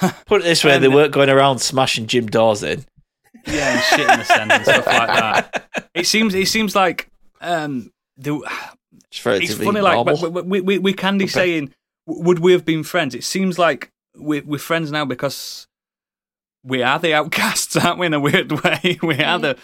Put 0.26 0.40
it 0.40 0.44
this 0.44 0.64
way, 0.64 0.78
they 0.78 0.88
weren't 0.88 1.12
going 1.12 1.30
around 1.30 1.58
smashing 1.60 2.08
gym 2.08 2.26
doors 2.26 2.64
in. 2.64 2.84
yeah, 3.46 3.74
and 3.74 3.82
shit 3.84 4.00
in 4.00 4.18
the 4.18 4.24
sand 4.24 4.50
and 4.52 4.64
stuff 4.64 4.86
like 4.86 5.08
that. 5.08 5.62
It 5.94 6.06
seems 6.06 6.34
it 6.34 6.48
seems 6.48 6.74
like 6.74 7.08
um, 7.40 7.92
the, 8.16 8.40
It's 9.42 9.52
it's 9.52 9.62
funny, 9.62 9.80
like 9.80 9.94
normal. 9.94 10.42
we, 10.42 10.60
we, 10.60 10.78
we 10.78 10.92
can 10.92 11.18
be 11.18 11.26
saying, 11.26 11.72
would 12.06 12.38
we 12.38 12.52
have 12.52 12.64
been 12.64 12.82
friends? 12.82 13.14
It 13.14 13.24
seems 13.24 13.58
like 13.58 13.90
we're, 14.14 14.42
we're 14.44 14.58
friends 14.58 14.90
now 14.90 15.04
because 15.04 15.66
we 16.64 16.82
are 16.82 16.98
the 16.98 17.14
outcasts, 17.14 17.76
aren't 17.84 17.98
we? 17.98 18.06
In 18.06 18.14
a 18.14 18.20
weird 18.20 18.52
way, 18.52 18.98
we 19.02 19.22
are 19.22 19.38
the, 19.38 19.58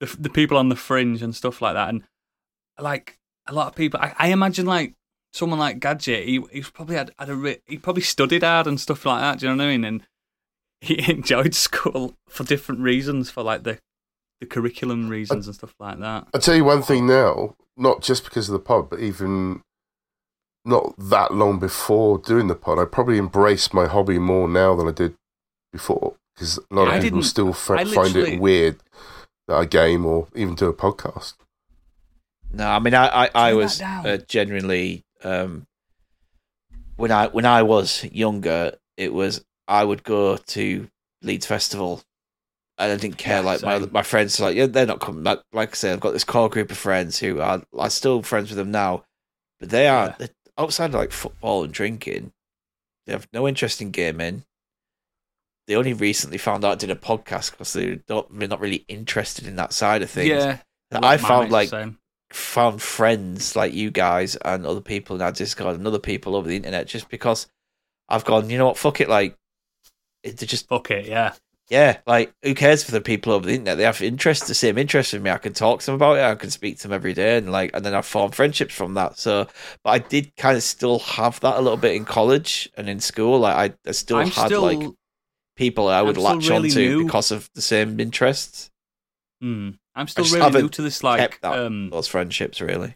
the 0.00 0.16
the 0.18 0.30
people 0.30 0.56
on 0.56 0.68
the 0.68 0.76
fringe 0.76 1.22
and 1.22 1.34
stuff 1.34 1.62
like 1.62 1.74
that. 1.74 1.88
And 1.88 2.02
like 2.78 3.18
a 3.46 3.52
lot 3.52 3.68
of 3.68 3.74
people, 3.74 4.00
I, 4.00 4.14
I 4.18 4.28
imagine 4.28 4.66
like 4.66 4.94
someone 5.32 5.58
like 5.58 5.80
Gadget, 5.80 6.26
he 6.26 6.42
he's 6.52 6.70
probably 6.70 6.96
had, 6.96 7.12
had 7.18 7.30
a 7.30 7.56
he 7.66 7.78
probably 7.78 8.02
studied 8.02 8.42
hard 8.42 8.66
and 8.66 8.80
stuff 8.80 9.04
like 9.06 9.20
that. 9.20 9.38
Do 9.40 9.46
you 9.46 9.54
know 9.54 9.64
what 9.64 9.68
I 9.70 9.76
mean? 9.76 9.84
And 9.84 10.02
he 10.80 11.10
enjoyed 11.10 11.54
school 11.54 12.14
for 12.28 12.44
different 12.44 12.82
reasons, 12.82 13.30
for 13.30 13.42
like 13.42 13.64
the 13.64 13.78
the 14.40 14.46
curriculum 14.46 15.08
reasons 15.08 15.46
and 15.46 15.54
stuff 15.54 15.74
like 15.78 15.98
that. 16.00 16.28
I'll 16.32 16.40
tell 16.40 16.54
you 16.54 16.64
one 16.64 16.82
thing 16.82 17.06
now, 17.06 17.56
not 17.76 18.02
just 18.02 18.24
because 18.24 18.48
of 18.48 18.52
the 18.52 18.58
pod, 18.58 18.90
but 18.90 19.00
even 19.00 19.62
not 20.64 20.94
that 20.98 21.32
long 21.32 21.58
before 21.58 22.18
doing 22.18 22.46
the 22.46 22.54
pod, 22.54 22.78
I 22.78 22.84
probably 22.84 23.18
embraced 23.18 23.72
my 23.74 23.86
hobby 23.86 24.18
more 24.18 24.48
now 24.48 24.74
than 24.74 24.88
I 24.88 24.92
did 24.92 25.14
before 25.72 26.14
because 26.34 26.58
a 26.58 26.74
lot 26.74 26.88
of 26.88 26.94
I 26.94 27.00
people 27.00 27.22
still 27.22 27.50
f- 27.50 27.70
I 27.70 27.84
find 27.84 28.14
it 28.16 28.40
weird 28.40 28.76
that 29.48 29.56
I 29.56 29.64
game 29.64 30.06
or 30.06 30.28
even 30.34 30.54
do 30.54 30.66
a 30.66 30.74
podcast. 30.74 31.34
No, 32.52 32.68
I 32.68 32.78
mean, 32.78 32.94
I, 32.94 33.24
I, 33.24 33.30
I 33.34 33.52
was 33.54 33.80
uh, 33.80 34.18
genuinely 34.26 35.04
um, 35.24 35.66
when 36.96 37.10
I 37.10 37.28
when 37.28 37.44
I 37.44 37.62
was 37.62 38.04
younger, 38.04 38.72
it 38.96 39.12
was 39.12 39.44
I 39.66 39.84
would 39.84 40.02
go 40.02 40.36
to 40.36 40.88
Leeds 41.22 41.46
Festival, 41.46 42.02
and 42.78 42.92
I 42.92 42.96
didn't 42.96 43.18
care. 43.18 43.38
Yeah, 43.38 43.46
like 43.46 43.62
my 43.62 43.78
same. 43.80 43.92
my 43.92 44.02
friends, 44.02 44.40
like 44.40 44.56
yeah, 44.56 44.66
they're 44.66 44.86
not 44.86 45.00
coming. 45.00 45.24
Like, 45.24 45.40
like 45.52 45.70
I 45.70 45.74
said, 45.74 45.92
I've 45.94 46.00
got 46.00 46.12
this 46.12 46.24
core 46.24 46.48
group 46.48 46.70
of 46.70 46.78
friends 46.78 47.18
who 47.18 47.40
are 47.40 47.62
I'm 47.78 47.90
still 47.90 48.22
friends 48.22 48.50
with 48.50 48.56
them 48.58 48.70
now, 48.70 49.04
but 49.60 49.70
they 49.70 49.88
are 49.88 50.14
Yeah. 50.18 50.26
outside 50.56 50.86
of 50.86 50.94
like 50.94 51.12
football 51.12 51.64
and 51.64 51.72
drinking. 51.72 52.32
They 53.06 53.12
have 53.12 53.28
no 53.32 53.48
interest 53.48 53.80
in 53.80 53.90
gaming. 53.90 54.44
They 55.66 55.76
only 55.76 55.92
recently 55.92 56.38
found 56.38 56.64
out 56.64 56.72
I 56.72 56.74
did 56.76 56.90
a 56.90 56.94
podcast 56.94 57.50
because 57.50 57.72
they 57.72 57.96
don't 58.06 58.38
they're 58.38 58.48
not 58.48 58.60
really 58.60 58.84
interested 58.88 59.46
in 59.46 59.56
that 59.56 59.72
side 59.72 60.02
of 60.02 60.10
things. 60.10 60.28
Yeah, 60.28 60.58
I 60.92 61.16
found 61.16 61.50
like 61.50 61.70
found 62.30 62.82
friends 62.82 63.56
like 63.56 63.72
you 63.72 63.90
guys 63.90 64.36
and 64.36 64.66
other 64.66 64.80
people 64.80 65.16
in 65.16 65.22
our 65.22 65.32
Discord 65.32 65.76
and 65.76 65.86
other 65.86 65.98
people 65.98 66.36
over 66.36 66.46
the 66.48 66.56
internet 66.56 66.86
just 66.86 67.08
because 67.08 67.46
I've 68.08 68.24
gone, 68.24 68.50
you 68.50 68.58
know 68.58 68.66
what, 68.66 68.76
fuck 68.78 69.00
it, 69.00 69.08
like 69.08 69.36
it, 70.22 70.36
they 70.36 70.46
just 70.46 70.68
fuck 70.68 70.90
it, 70.90 71.06
yeah. 71.06 71.34
Yeah, 71.68 71.98
like 72.06 72.32
who 72.42 72.54
cares 72.54 72.82
for 72.82 72.92
the 72.92 73.00
people 73.00 73.32
over 73.32 73.46
the 73.46 73.52
internet? 73.52 73.76
They 73.76 73.84
have 73.84 74.00
interest, 74.00 74.46
the 74.46 74.54
same 74.54 74.78
interest 74.78 75.12
in 75.14 75.22
me. 75.22 75.30
I 75.30 75.38
can 75.38 75.52
talk 75.52 75.80
to 75.80 75.86
them 75.86 75.96
about 75.96 76.16
it. 76.16 76.22
I 76.22 76.34
can 76.34 76.50
speak 76.50 76.78
to 76.78 76.82
them 76.84 76.94
every 76.94 77.12
day, 77.12 77.36
and 77.36 77.52
like, 77.52 77.70
and 77.74 77.84
then 77.84 77.94
I 77.94 78.02
form 78.02 78.30
friendships 78.32 78.74
from 78.74 78.94
that. 78.94 79.18
So, 79.18 79.46
but 79.84 79.90
I 79.90 79.98
did 79.98 80.34
kind 80.36 80.56
of 80.56 80.62
still 80.62 80.98
have 81.00 81.40
that 81.40 81.56
a 81.56 81.60
little 81.60 81.76
bit 81.76 81.94
in 81.94 82.04
college 82.04 82.70
and 82.76 82.88
in 82.88 83.00
school. 83.00 83.40
Like, 83.40 83.72
I, 83.72 83.88
I 83.88 83.92
still 83.92 84.16
I'm 84.18 84.30
had 84.30 84.46
still, 84.46 84.62
like 84.62 84.82
people 85.56 85.88
I 85.88 86.00
would 86.02 86.16
I'm 86.16 86.22
latch 86.22 86.48
really 86.48 86.70
onto 86.70 86.80
new. 86.80 87.04
because 87.04 87.30
of 87.30 87.50
the 87.54 87.62
same 87.62 88.00
interests. 88.00 88.70
hmm, 89.40 89.70
I'm 89.94 90.08
still 90.08 90.24
really 90.24 90.62
new 90.62 90.68
to 90.70 90.82
this, 90.82 91.02
like, 91.02 91.40
that 91.40 91.58
um, 91.58 91.90
those 91.90 92.08
friendships 92.08 92.60
really. 92.60 92.94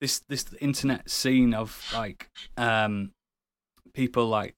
this 0.00 0.20
this 0.28 0.44
internet 0.60 1.08
scene 1.10 1.54
of 1.54 1.82
like 1.94 2.28
um 2.56 3.12
people 3.94 4.26
like 4.26 4.54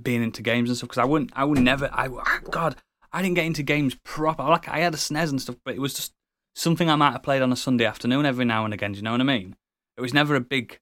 being 0.00 0.22
into 0.22 0.42
games 0.42 0.68
and 0.68 0.76
stuff 0.76 0.88
because 0.88 1.02
I 1.02 1.04
wouldn't 1.04 1.32
I 1.34 1.44
would 1.44 1.58
never 1.58 1.88
I 1.92 2.08
God 2.50 2.76
I 3.12 3.22
didn't 3.22 3.36
get 3.36 3.46
into 3.46 3.62
games 3.62 3.96
proper. 4.04 4.42
Like 4.42 4.68
I 4.68 4.80
had 4.80 4.94
a 4.94 4.98
SNES 4.98 5.30
and 5.30 5.42
stuff 5.42 5.56
but 5.64 5.74
it 5.74 5.80
was 5.80 5.94
just 5.94 6.12
something 6.54 6.90
I 6.90 6.96
might 6.96 7.12
have 7.12 7.22
played 7.22 7.42
on 7.42 7.52
a 7.52 7.56
Sunday 7.56 7.84
afternoon 7.84 8.26
every 8.26 8.44
now 8.44 8.64
and 8.64 8.74
again 8.74 8.92
do 8.92 8.98
you 8.98 9.02
know 9.02 9.12
what 9.12 9.20
I 9.20 9.24
mean? 9.24 9.56
It 9.96 10.00
was 10.00 10.14
never 10.14 10.34
a 10.34 10.40
big 10.40 10.78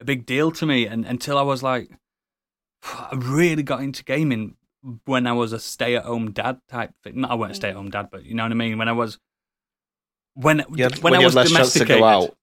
a 0.00 0.04
big 0.04 0.26
deal 0.26 0.50
to 0.52 0.66
me 0.66 0.86
and 0.86 1.04
until 1.04 1.38
I 1.38 1.42
was 1.42 1.62
like 1.62 1.90
I 2.84 3.14
really 3.14 3.62
got 3.62 3.82
into 3.82 4.04
gaming 4.04 4.56
when 5.04 5.26
I 5.26 5.32
was 5.32 5.52
a 5.52 5.60
stay 5.60 5.94
at 5.94 6.04
home 6.04 6.32
dad 6.32 6.60
type 6.68 6.92
thing. 7.04 7.20
Not 7.20 7.30
I 7.30 7.34
wasn't 7.34 7.52
a 7.52 7.54
mm. 7.54 7.56
stay 7.56 7.68
at 7.70 7.76
home 7.76 7.90
dad 7.90 8.08
but 8.10 8.24
you 8.24 8.34
know 8.34 8.42
what 8.42 8.52
I 8.52 8.56
mean? 8.56 8.78
When 8.78 8.88
I 8.88 8.92
was 8.92 9.18
when 10.34 10.64
Yeah, 10.74 10.88
when, 11.00 11.14
I 11.14 11.18
was 11.18 11.34
had 11.34 11.40
less 11.40 11.52
chance 11.52 11.72
to 11.74 11.78
domesticated. 11.80 12.00
go 12.00 12.04
out. 12.04 12.36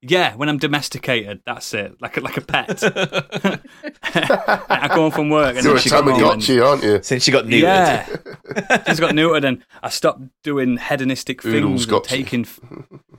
Yeah, 0.00 0.36
when 0.36 0.48
I'm 0.48 0.58
domesticated, 0.58 1.42
that's 1.44 1.74
it. 1.74 2.00
Like 2.00 2.16
a, 2.16 2.20
like 2.20 2.36
a 2.36 2.40
pet. 2.40 2.82
I 4.02 4.88
go 4.88 5.02
home 5.02 5.10
from 5.10 5.28
work 5.28 5.56
and 5.56 5.64
You're 5.64 5.74
then 5.74 5.82
she 5.82 5.90
got 5.90 6.04
home 6.04 6.14
and, 6.14 6.22
Tamagotchi, 6.22 6.64
aren't 6.64 6.84
you? 6.84 7.02
Since 7.02 7.26
you 7.26 7.32
got 7.32 7.46
neutered. 7.46 7.62
yeah, 7.62 8.84
she's 8.84 9.00
got 9.00 9.14
neutered, 9.14 9.44
and 9.44 9.64
I 9.82 9.88
stopped 9.88 10.22
doing 10.44 10.76
hedonistic 10.76 11.44
Oodles 11.44 11.86
things 11.86 11.92
and 11.92 12.04
taking, 12.04 12.46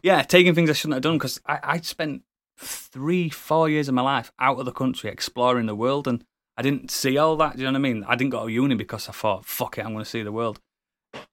yeah, 0.04 0.22
taking 0.22 0.56
things 0.56 0.70
I 0.70 0.74
shouldn't 0.74 0.96
have 0.96 1.04
done 1.04 1.18
because 1.18 1.42
I 1.46 1.60
I 1.64 1.82
spent 1.82 2.24
three 2.58 3.30
four 3.30 3.70
years 3.70 3.90
of 3.90 3.96
my 3.96 4.02
life 4.02 4.32
out 4.40 4.60
of 4.60 4.66
the 4.66 4.72
country 4.72 5.10
exploring 5.10 5.66
the 5.66 5.76
world, 5.76 6.08
and 6.08 6.24
I 6.58 6.62
didn't 6.62 6.92
see 6.92 7.18
all 7.18 7.36
that. 7.38 7.58
Do 7.58 7.60
you 7.60 7.66
know 7.66 7.74
what 7.78 7.88
I 7.88 7.92
mean? 7.94 8.06
I 8.08 8.16
didn't 8.16 8.32
go 8.32 8.46
to 8.46 8.52
uni 8.52 8.76
because 8.76 9.10
I 9.10 9.12
thought, 9.12 9.46
fuck 9.46 9.78
it, 9.78 9.86
I'm 9.86 9.94
going 9.94 10.04
to 10.04 10.10
see 10.10 10.24
the 10.24 10.32
world. 10.32 10.60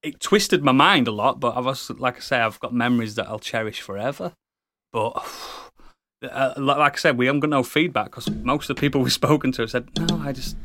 It 0.01 0.19
twisted 0.19 0.63
my 0.63 0.71
mind 0.71 1.07
a 1.07 1.11
lot, 1.11 1.39
but 1.39 1.55
I've 1.55 1.67
also, 1.67 1.93
like 1.95 2.17
I 2.17 2.19
say, 2.19 2.39
I've 2.39 2.59
got 2.59 2.73
memories 2.73 3.15
that 3.15 3.27
I'll 3.27 3.39
cherish 3.39 3.79
forever. 3.79 4.33
But 4.97 5.23
uh, 6.31 6.53
like 6.57 6.77
like 6.77 6.93
I 6.93 6.97
said, 6.97 7.17
we 7.17 7.27
haven't 7.27 7.41
got 7.41 7.51
no 7.51 7.61
feedback 7.61 8.05
because 8.05 8.29
most 8.31 8.69
of 8.69 8.75
the 8.75 8.79
people 8.79 9.01
we've 9.03 9.13
spoken 9.13 9.51
to 9.53 9.61
have 9.63 9.71
said, 9.71 9.89
no, 9.99 10.17
I 10.17 10.31
just, 10.31 10.57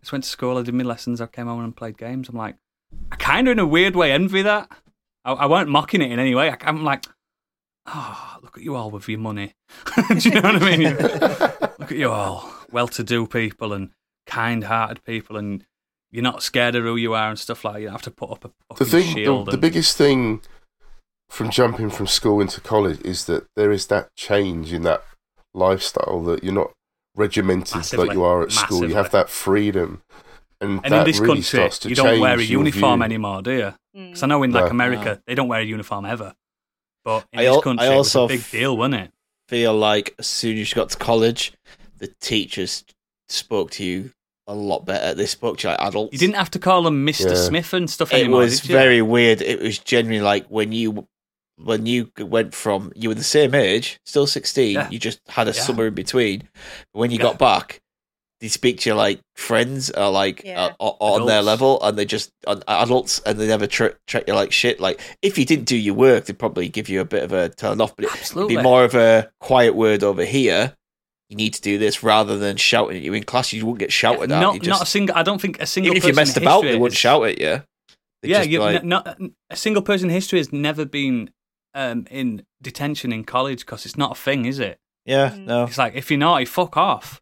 just 0.00 0.12
went 0.12 0.24
to 0.24 0.30
school, 0.30 0.58
I 0.58 0.62
did 0.62 0.74
my 0.74 0.84
lessons, 0.84 1.20
I 1.20 1.26
came 1.26 1.46
home 1.46 1.64
and 1.64 1.74
played 1.74 1.96
games. 1.96 2.28
I'm 2.28 2.36
like, 2.36 2.56
I 3.10 3.16
kind 3.16 3.48
of 3.48 3.52
in 3.52 3.58
a 3.58 3.66
weird 3.66 3.96
way 3.96 4.12
envy 4.12 4.42
that. 4.42 4.70
I, 5.24 5.32
I 5.32 5.46
weren't 5.46 5.70
mocking 5.70 6.02
it 6.02 6.12
in 6.12 6.18
any 6.18 6.34
way. 6.34 6.50
I, 6.50 6.56
I'm 6.62 6.84
like, 6.84 7.06
oh, 7.86 8.36
look 8.42 8.58
at 8.58 8.62
you 8.62 8.76
all 8.76 8.90
with 8.90 9.08
your 9.08 9.18
money. 9.18 9.54
Do 10.08 10.14
you 10.18 10.32
know 10.32 10.42
what 10.42 10.62
I 10.62 10.76
mean? 10.76 10.96
look 11.78 11.92
at 11.92 11.96
you 11.96 12.10
all, 12.10 12.52
well-to-do 12.70 13.26
people 13.28 13.72
and 13.72 13.90
kind-hearted 14.26 15.04
people, 15.04 15.38
and 15.38 15.64
you're 16.10 16.22
not 16.22 16.42
scared 16.42 16.74
of 16.74 16.84
who 16.84 16.96
you 16.96 17.14
are 17.14 17.30
and 17.30 17.38
stuff 17.38 17.64
like. 17.64 17.74
that. 17.74 17.80
You 17.80 17.86
don't 17.86 17.94
have 17.94 18.02
to 18.02 18.10
put 18.10 18.30
up 18.30 18.44
a 18.44 18.74
the 18.74 18.84
thing, 18.84 19.06
the, 19.06 19.12
shield. 19.12 19.46
the 19.46 19.52
and- 19.52 19.60
biggest 19.60 19.96
thing 19.96 20.42
from 21.30 21.50
jumping 21.50 21.88
from 21.90 22.06
school 22.06 22.40
into 22.40 22.60
college 22.60 23.00
is 23.02 23.24
that 23.26 23.46
there 23.56 23.72
is 23.72 23.86
that 23.86 24.14
change 24.16 24.72
in 24.72 24.82
that 24.82 25.02
lifestyle 25.54 26.22
that 26.24 26.44
you're 26.44 26.52
not 26.52 26.72
regimented 27.16 27.76
Massively. 27.76 28.06
like 28.08 28.14
you 28.14 28.24
are 28.24 28.42
at 28.42 28.52
school. 28.52 28.86
You 28.88 28.94
have 28.94 29.10
that 29.12 29.28
freedom, 29.30 30.02
and, 30.60 30.80
and 30.84 30.94
in 30.94 31.04
this 31.04 31.18
really 31.18 31.36
country, 31.36 31.42
starts 31.42 31.78
to 31.80 31.88
you 31.88 31.94
don't 31.94 32.20
wear 32.20 32.38
a 32.38 32.42
uniform 32.42 33.00
view. 33.00 33.04
anymore, 33.04 33.42
do 33.42 33.52
you? 33.52 33.74
Mm. 33.96 34.08
Because 34.08 34.22
I 34.22 34.26
know 34.26 34.42
in 34.42 34.52
like 34.52 34.64
No. 34.66 34.70
America, 34.70 35.22
they 35.26 35.34
don't 35.34 35.48
wear 35.48 35.60
a 35.60 35.64
uniform 35.64 36.04
ever. 36.04 36.34
But 37.04 37.26
in 37.32 37.40
I 37.40 37.44
this 37.44 37.62
country, 37.62 37.86
I 37.86 37.92
it 37.92 37.96
was 37.96 38.14
also 38.14 38.24
a 38.26 38.28
big 38.28 38.48
deal, 38.50 38.76
wasn't 38.76 39.02
it? 39.02 39.10
feel 39.48 39.74
like 39.74 40.14
as 40.20 40.28
soon 40.28 40.56
as 40.58 40.70
you 40.70 40.76
got 40.76 40.90
to 40.90 40.96
college, 40.98 41.52
the 41.98 42.06
teachers 42.20 42.84
spoke 43.28 43.72
to 43.72 43.84
you 43.84 44.12
a 44.46 44.54
lot 44.54 44.84
better. 44.86 45.12
They 45.12 45.26
spoke 45.26 45.58
to 45.58 45.68
you 45.68 45.72
like 45.72 45.80
adults. 45.80 46.12
You 46.12 46.18
didn't 46.20 46.36
have 46.36 46.50
to 46.52 46.60
call 46.60 46.82
them 46.82 47.04
Mr. 47.04 47.30
Yeah. 47.30 47.34
Smith 47.34 47.72
and 47.72 47.90
stuff 47.90 48.12
It 48.12 48.20
anymore. 48.20 48.40
was 48.40 48.60
did 48.60 48.68
you? 48.70 48.76
very 48.76 49.02
weird. 49.02 49.42
It 49.42 49.60
was 49.60 49.78
genuinely 49.80 50.24
like 50.24 50.46
when 50.46 50.70
you 50.70 51.08
when 51.64 51.86
you 51.86 52.10
went 52.18 52.54
from 52.54 52.92
you 52.94 53.08
were 53.08 53.14
the 53.14 53.22
same 53.24 53.54
age, 53.54 53.98
still 54.06 54.26
sixteen. 54.26 54.74
Yeah. 54.74 54.88
You 54.90 54.98
just 54.98 55.20
had 55.28 55.48
a 55.48 55.52
Yeah. 55.52 55.60
summer 55.62 55.86
in 55.86 55.94
between. 55.94 56.48
When 56.92 57.10
you 57.10 57.16
Yeah. 57.18 57.22
got 57.24 57.38
back, 57.38 57.80
they 58.40 58.48
speak 58.48 58.80
to 58.80 58.90
you 58.90 58.94
like 58.94 59.20
friends 59.36 59.90
or 59.90 60.10
like 60.10 60.42
Yeah. 60.44 60.66
uh, 60.66 60.72
o- 60.80 60.96
on 61.00 61.26
their 61.26 61.42
level, 61.42 61.82
and 61.82 61.98
they 61.98 62.06
just 62.06 62.30
uh, 62.46 62.60
adults, 62.68 63.20
and 63.26 63.38
they 63.38 63.46
never 63.46 63.66
tr- 63.66 63.96
treat 64.06 64.24
you 64.26 64.34
like 64.34 64.52
shit. 64.52 64.80
Like 64.80 65.00
if 65.22 65.36
you 65.38 65.44
didn't 65.44 65.66
do 65.66 65.76
your 65.76 65.94
work, 65.94 66.24
they'd 66.24 66.38
probably 66.38 66.68
give 66.68 66.88
you 66.88 67.00
a 67.00 67.04
bit 67.04 67.22
of 67.22 67.32
a 67.32 67.50
turn 67.50 67.80
off, 67.80 67.94
but 67.96 68.06
it, 68.06 68.10
it'd 68.34 68.48
be 68.48 68.56
more 68.56 68.84
of 68.84 68.94
a 68.94 69.30
quiet 69.40 69.74
word 69.74 70.02
over 70.02 70.24
here. 70.24 70.74
You 71.28 71.36
need 71.36 71.54
to 71.54 71.60
do 71.60 71.78
this 71.78 72.02
rather 72.02 72.38
than 72.38 72.56
shouting 72.56 72.96
at 72.96 73.02
you 73.04 73.12
in 73.14 73.22
class. 73.22 73.52
You 73.52 73.64
wouldn't 73.64 73.78
get 73.78 73.92
shouted 73.92 74.32
at. 74.32 74.40
not, 74.40 74.64
You 74.64 74.68
not 74.70 74.82
a 74.82 74.86
single. 74.86 75.14
I 75.16 75.22
don't 75.22 75.40
think 75.40 75.60
a 75.60 75.66
single. 75.66 75.92
even 75.94 75.98
if 75.98 76.08
you 76.08 76.14
messed 76.14 76.36
about, 76.36 76.62
history 76.62 76.72
they 76.72 76.78
wouldn't 76.78 76.98
shout 76.98 77.24
at 77.28 77.38
you. 77.40 77.62
They'd 78.22 78.30
Yeah, 78.30 78.38
just 78.38 78.48
be 78.48 78.52
you, 78.54 78.58
like, 78.60 78.84
not 78.84 79.16
a 79.48 79.56
single 79.56 79.80
person 79.82 80.08
in 80.08 80.14
history 80.14 80.38
has 80.40 80.52
never 80.52 80.84
been 80.84 81.30
um, 81.74 82.06
in 82.10 82.44
detention 82.62 83.12
in 83.12 83.24
college 83.24 83.60
because 83.60 83.86
it's 83.86 83.96
not 83.96 84.12
a 84.12 84.20
thing, 84.20 84.44
is 84.44 84.58
it? 84.58 84.78
yeah, 85.06 85.30
Mm. 85.30 85.46
no, 85.46 85.64
It's 85.64 85.78
like 85.78 85.94
if 85.94 86.10
you're 86.10 86.18
naughty, 86.18 86.44
fuck 86.44 86.76
off. 86.76 87.20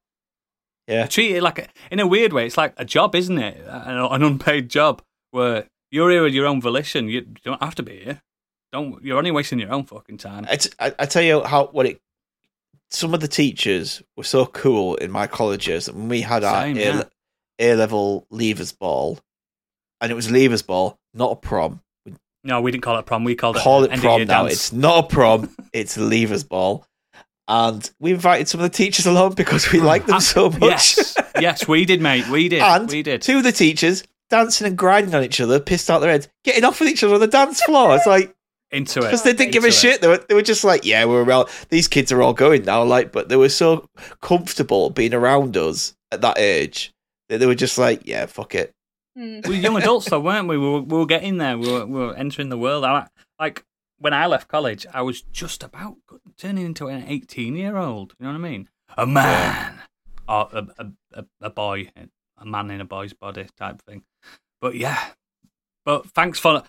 yeah. 0.87 1.03
They 1.03 1.09
treat 1.09 1.37
it 1.37 1.43
like 1.43 1.59
a, 1.61 1.66
in 1.91 2.01
a 2.01 2.07
weird 2.07 2.33
way. 2.33 2.47
It's 2.47 2.57
like 2.57 2.75
a 2.77 2.85
job, 2.85 3.15
isn't 3.15 3.39
it? 3.39 3.65
An, 3.66 3.97
an 3.99 4.23
unpaid 4.23 4.69
job 4.69 5.03
where 5.31 5.69
you're 5.91 6.11
here 6.11 6.27
at 6.27 6.33
your 6.33 6.47
own 6.47 6.61
volition. 6.61 7.09
You 7.09 7.23
don't 7.23 7.62
have 7.62 7.75
to 7.77 7.83
be 7.83 8.01
here. 8.05 8.20
Don't. 8.73 9.03
You're 9.03 9.16
only 9.16 9.31
wasting 9.31 9.59
your 9.61 9.73
own 9.73 9.85
fucking 9.85 10.19
time. 10.19 10.47
I, 10.51 10.57
t- 10.57 10.70
I, 10.79 10.93
I 10.99 11.07
tell 11.07 11.23
you 11.23 11.43
how 11.45 11.66
what 11.69 11.87
it. 11.87 12.01
Some 12.91 13.12
of 13.15 13.20
the 13.20 13.29
teachers 13.29 14.03
were 14.16 14.25
so 14.25 14.45
cool 14.47 14.97
in 14.97 15.11
my 15.11 15.27
colleges 15.27 15.87
that 15.87 15.95
when 15.95 16.09
we 16.09 16.23
had 16.23 16.43
our 16.45 16.62
Same, 16.65 16.77
A, 16.77 16.81
yeah. 16.81 17.03
A 17.61 17.75
level 17.75 18.27
leavers 18.33 18.77
ball, 18.79 19.19
and 20.01 20.11
it 20.12 20.15
was 20.15 20.29
leavers 20.29 20.66
ball, 20.66 20.99
not 21.15 21.33
a 21.33 21.37
prom. 21.37 21.81
No, 22.49 22.62
we 22.62 22.70
didn't 22.70 22.83
call 22.83 22.97
it 22.97 23.01
a 23.01 23.03
prom. 23.03 23.25
We 23.25 23.35
called 23.35 23.57
Call 23.57 23.85
it 23.85 23.93
it 23.93 24.01
prom 24.01 24.25
now. 24.25 24.43
dance. 24.43 24.55
It's 24.55 24.73
not 24.73 25.05
a 25.05 25.07
prom. 25.07 25.55
it's 25.75 25.99
a 25.99 26.01
leavers 26.01 26.49
ball, 26.49 26.87
and 27.47 27.89
we 28.01 28.11
invited 28.11 28.49
some 28.49 28.61
of 28.61 28.70
the 28.70 28.75
teachers 28.75 29.05
along 29.05 29.35
because 29.35 29.70
we 29.70 29.81
like 29.81 30.07
them 30.07 30.16
ah, 30.16 30.20
so 30.20 30.49
much. 30.51 30.97
Yes, 30.97 31.15
yes, 31.39 31.69
we 31.69 31.85
did, 31.85 32.01
mate. 32.01 32.27
We 32.29 32.49
did. 32.49 32.62
and 32.62 32.89
we 32.91 33.03
did. 33.03 33.20
two 33.20 33.37
of 33.39 33.45
the 33.45 33.53
teachers 33.53 34.03
dancing 34.31 34.66
and 34.66 34.77
grinding 34.79 35.15
on 35.15 35.23
each 35.23 35.41
other, 35.41 35.61
pissed 35.61 35.91
out 35.91 36.01
their 36.01 36.11
heads, 36.11 36.29
getting 36.43 36.65
off 36.65 36.81
with 36.81 36.89
each 36.89 37.05
other 37.05 37.15
on 37.15 37.20
the 37.20 37.27
dance 37.27 37.62
floor. 37.62 37.95
It's 37.95 38.07
like 38.07 38.35
Into 38.70 39.01
it 39.01 39.03
because 39.03 39.23
they 39.25 39.33
didn't 39.35 39.53
give 39.53 39.65
a 39.65 39.69
it. 39.69 39.75
shit. 39.75 40.01
They 40.01 40.09
were, 40.09 40.25
they 40.27 40.35
were 40.35 40.43
just 40.43 40.65
like, 40.65 40.85
yeah, 40.87 41.05
we're 41.05 41.25
around. 41.25 41.49
These 41.69 41.89
kids 41.89 42.11
are 42.12 42.23
all 42.23 42.33
going 42.35 42.65
now. 42.65 42.83
Like, 42.83 43.12
but 43.12 43.29
they 43.29 43.37
were 43.37 43.49
so 43.51 43.89
comfortable 44.23 44.89
being 44.91 45.12
around 45.15 45.57
us 45.57 45.95
at 46.12 46.23
that 46.23 46.39
age 46.39 46.93
that 47.29 47.39
they 47.39 47.47
were 47.47 47.55
just 47.55 47.77
like, 47.79 48.07
yeah, 48.07 48.25
fuck 48.27 48.55
it. 48.55 48.73
Hmm. 49.19 49.40
We 49.49 49.57
were 49.57 49.62
young 49.62 49.77
adults, 49.77 50.09
though, 50.09 50.20
weren't 50.20 50.47
we? 50.47 50.57
We 50.57 50.70
were, 50.70 50.81
we 50.81 50.97
were 50.97 51.07
getting 51.07 51.39
there. 51.39 51.59
We 51.59 51.73
were, 51.73 51.85
we 51.86 51.99
were 51.99 52.15
entering 52.15 52.51
the 52.51 52.59
world. 52.59 52.85
I, 52.85 53.09
like 53.40 53.65
when 53.99 54.15
I 54.15 54.27
left 54.27 54.47
college, 54.47 54.86
I 54.95 55.03
was 55.03 55.23
just 55.23 55.65
about 55.65 55.97
turning 56.36 56.65
into 56.65 56.86
an 56.86 57.05
eighteen-year-old. 57.09 58.15
You 58.20 58.27
know 58.27 58.32
what 58.32 58.39
I 58.39 58.51
mean? 58.51 58.69
A 58.97 59.07
man, 59.09 59.81
or 60.28 60.49
a, 60.53 60.66
a, 60.78 60.86
a, 61.15 61.24
a 61.40 61.51
boy, 61.51 61.90
a 62.40 62.47
man 62.47 62.70
in 62.70 62.81
a 62.81 62.85
boy's 62.85 63.12
body 63.12 63.49
type 63.59 63.82
thing. 63.82 64.05
But 64.61 64.77
yeah, 64.77 65.09
but 65.85 66.07
thanks 66.11 66.39
for 66.39 66.62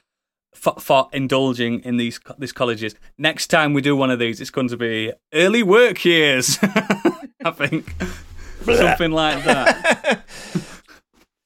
for, 0.56 0.74
for 0.80 1.08
indulging 1.14 1.82
in 1.82 1.98
these 1.98 2.20
these 2.40 2.52
colleges. 2.52 2.96
Next 3.20 3.48
time 3.48 3.74
we 3.74 3.84
do 3.84 3.96
one 3.96 4.10
of 4.10 4.18
these, 4.18 4.42
it's 4.42 4.50
going 4.50 4.70
to 4.70 4.78
be 4.78 5.14
early 5.36 5.62
work 5.62 6.04
years. 6.04 6.58
I 7.46 7.52
think 7.52 7.94
something 8.66 9.12
like 9.12 9.44
that 9.44 10.24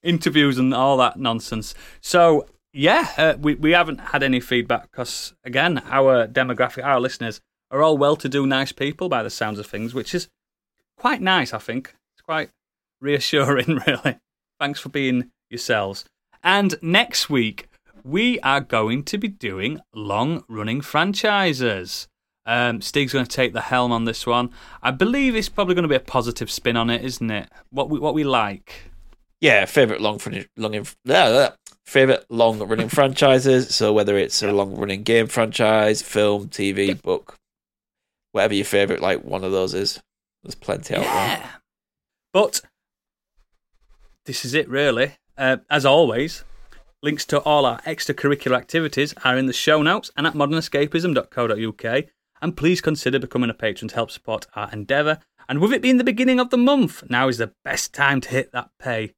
interviews 0.03 0.57
and 0.57 0.73
all 0.73 0.97
that 0.97 1.17
nonsense. 1.17 1.73
So 2.01 2.45
yeah, 2.73 3.09
uh, 3.17 3.35
we 3.39 3.55
we 3.55 3.71
haven't 3.71 3.99
had 3.99 4.23
any 4.23 4.39
feedback 4.39 4.91
because 4.91 5.34
again, 5.43 5.81
our 5.85 6.27
demographic, 6.27 6.84
our 6.84 6.99
listeners 6.99 7.39
are 7.71 7.81
all 7.81 7.97
well-to-do, 7.97 8.45
nice 8.45 8.71
people 8.71 9.09
by 9.09 9.23
the 9.23 9.30
sounds 9.30 9.57
of 9.57 9.65
things, 9.65 9.93
which 9.93 10.13
is 10.13 10.27
quite 10.97 11.21
nice. 11.21 11.53
I 11.53 11.57
think 11.57 11.95
it's 12.13 12.21
quite 12.21 12.49
reassuring, 13.01 13.81
really. 13.88 14.17
Thanks 14.59 14.80
for 14.80 14.89
being 14.89 15.31
yourselves. 15.49 16.05
And 16.43 16.75
next 16.81 17.30
week 17.30 17.67
we 18.03 18.39
are 18.41 18.59
going 18.59 19.03
to 19.03 19.17
be 19.17 19.27
doing 19.27 19.80
long-running 19.93 20.81
franchises. 20.81 22.07
Um, 22.45 22.81
Stig's 22.81 23.13
going 23.13 23.25
to 23.25 23.35
take 23.35 23.53
the 23.53 23.61
helm 23.61 23.91
on 23.91 24.03
this 24.03 24.27
one. 24.27 24.49
I 24.81 24.91
believe 24.91 25.35
it's 25.35 25.47
probably 25.47 25.75
going 25.75 25.84
to 25.84 25.89
be 25.89 25.95
a 25.95 26.01
positive 26.01 26.51
spin 26.51 26.75
on 26.75 26.89
it, 26.89 27.03
isn't 27.03 27.31
it? 27.31 27.49
What 27.69 27.89
we 27.89 27.99
what 27.99 28.13
we 28.13 28.23
like. 28.23 28.91
Yeah, 29.43 29.65
favorite 29.65 29.99
long 29.99 30.21
running, 30.25 30.45
long 30.55 30.85
favorite 31.85 32.25
long 32.29 32.59
running 32.59 32.87
franchises. 32.97 33.75
So 33.75 33.91
whether 33.91 34.17
it's 34.17 34.41
a 34.41 34.53
long 34.53 34.73
running 34.77 35.03
game 35.03 35.27
franchise, 35.27 36.01
film, 36.01 36.47
TV, 36.47 36.99
book, 37.01 37.35
whatever 38.31 38.53
your 38.53 38.63
favorite 38.63 39.01
like 39.01 39.25
one 39.25 39.43
of 39.43 39.51
those 39.51 39.73
is, 39.73 40.01
there's 40.43 40.55
plenty 40.55 40.95
out 40.95 41.01
there. 41.01 41.11
Yeah. 41.11 41.49
But 42.31 42.61
this 44.25 44.45
is 44.45 44.53
it, 44.53 44.69
really. 44.69 45.17
Uh, 45.37 45.57
as 45.69 45.85
always, 45.85 46.45
links 47.01 47.25
to 47.25 47.41
all 47.41 47.65
our 47.65 47.81
extracurricular 47.81 48.55
activities 48.55 49.13
are 49.25 49.37
in 49.37 49.47
the 49.47 49.51
show 49.51 49.81
notes 49.81 50.09
and 50.15 50.25
at 50.25 50.35
modernescapism.co.uk. 50.35 52.05
And 52.41 52.55
please 52.55 52.79
consider 52.79 53.19
becoming 53.19 53.49
a 53.49 53.53
patron 53.53 53.89
to 53.89 53.95
help 53.95 54.09
support 54.09 54.47
our 54.55 54.71
endeavour. 54.71 55.19
And 55.49 55.59
with 55.59 55.73
it 55.73 55.81
being 55.81 55.97
the 55.97 56.05
beginning 56.05 56.39
of 56.39 56.49
the 56.49 56.57
month, 56.57 57.03
now 57.09 57.27
is 57.27 57.39
the 57.39 57.51
best 57.65 57.93
time 57.93 58.21
to 58.21 58.29
hit 58.29 58.53
that 58.53 58.69
pay 58.79 59.11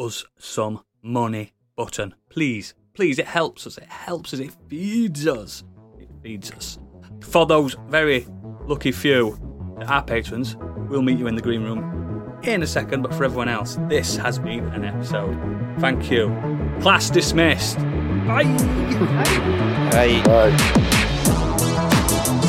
us 0.00 0.24
some 0.38 0.80
money 1.02 1.52
button. 1.76 2.14
Please, 2.28 2.74
please, 2.94 3.18
it 3.18 3.26
helps 3.26 3.66
us. 3.66 3.78
It 3.78 3.88
helps 3.88 4.32
us. 4.34 4.40
It 4.40 4.52
feeds 4.68 5.26
us. 5.26 5.62
It 5.98 6.08
feeds 6.22 6.50
us. 6.52 6.78
For 7.20 7.46
those 7.46 7.76
very 7.88 8.26
lucky 8.66 8.92
few 8.92 9.38
that 9.78 9.88
are 9.88 10.02
patrons, 10.02 10.56
we'll 10.88 11.02
meet 11.02 11.18
you 11.18 11.26
in 11.26 11.34
the 11.36 11.42
green 11.42 11.62
room 11.62 12.38
in 12.42 12.62
a 12.62 12.66
second. 12.66 13.02
But 13.02 13.14
for 13.14 13.24
everyone 13.24 13.48
else, 13.48 13.78
this 13.88 14.16
has 14.16 14.38
been 14.38 14.66
an 14.68 14.84
episode. 14.84 15.36
Thank 15.78 16.10
you. 16.10 16.28
Class 16.80 17.10
dismissed. 17.10 17.78
Bye. 18.26 18.44
Bye. 19.92 20.22
Bye. 20.24 20.50
Right. 20.50 22.46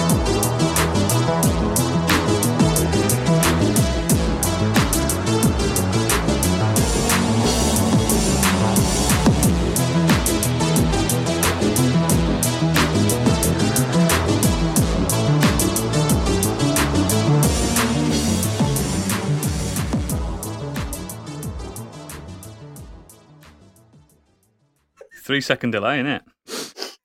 Three 25.31 25.39
second 25.39 25.71
delay, 25.71 26.03
innit? 26.03 26.27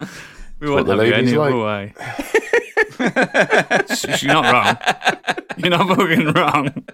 we 0.60 0.70
won't 0.70 0.78
have 0.78 0.86
the 0.86 0.92
you 0.92 0.94
ladies 0.94 1.28
any 1.28 1.36
other 1.36 1.54
like. 1.54 1.60
way. 1.60 1.92
You're 4.22 4.32
not 4.32 4.50
wrong. 4.50 4.78
You're 5.58 5.68
not 5.68 5.88
fucking 5.88 6.32
wrong. 6.32 6.86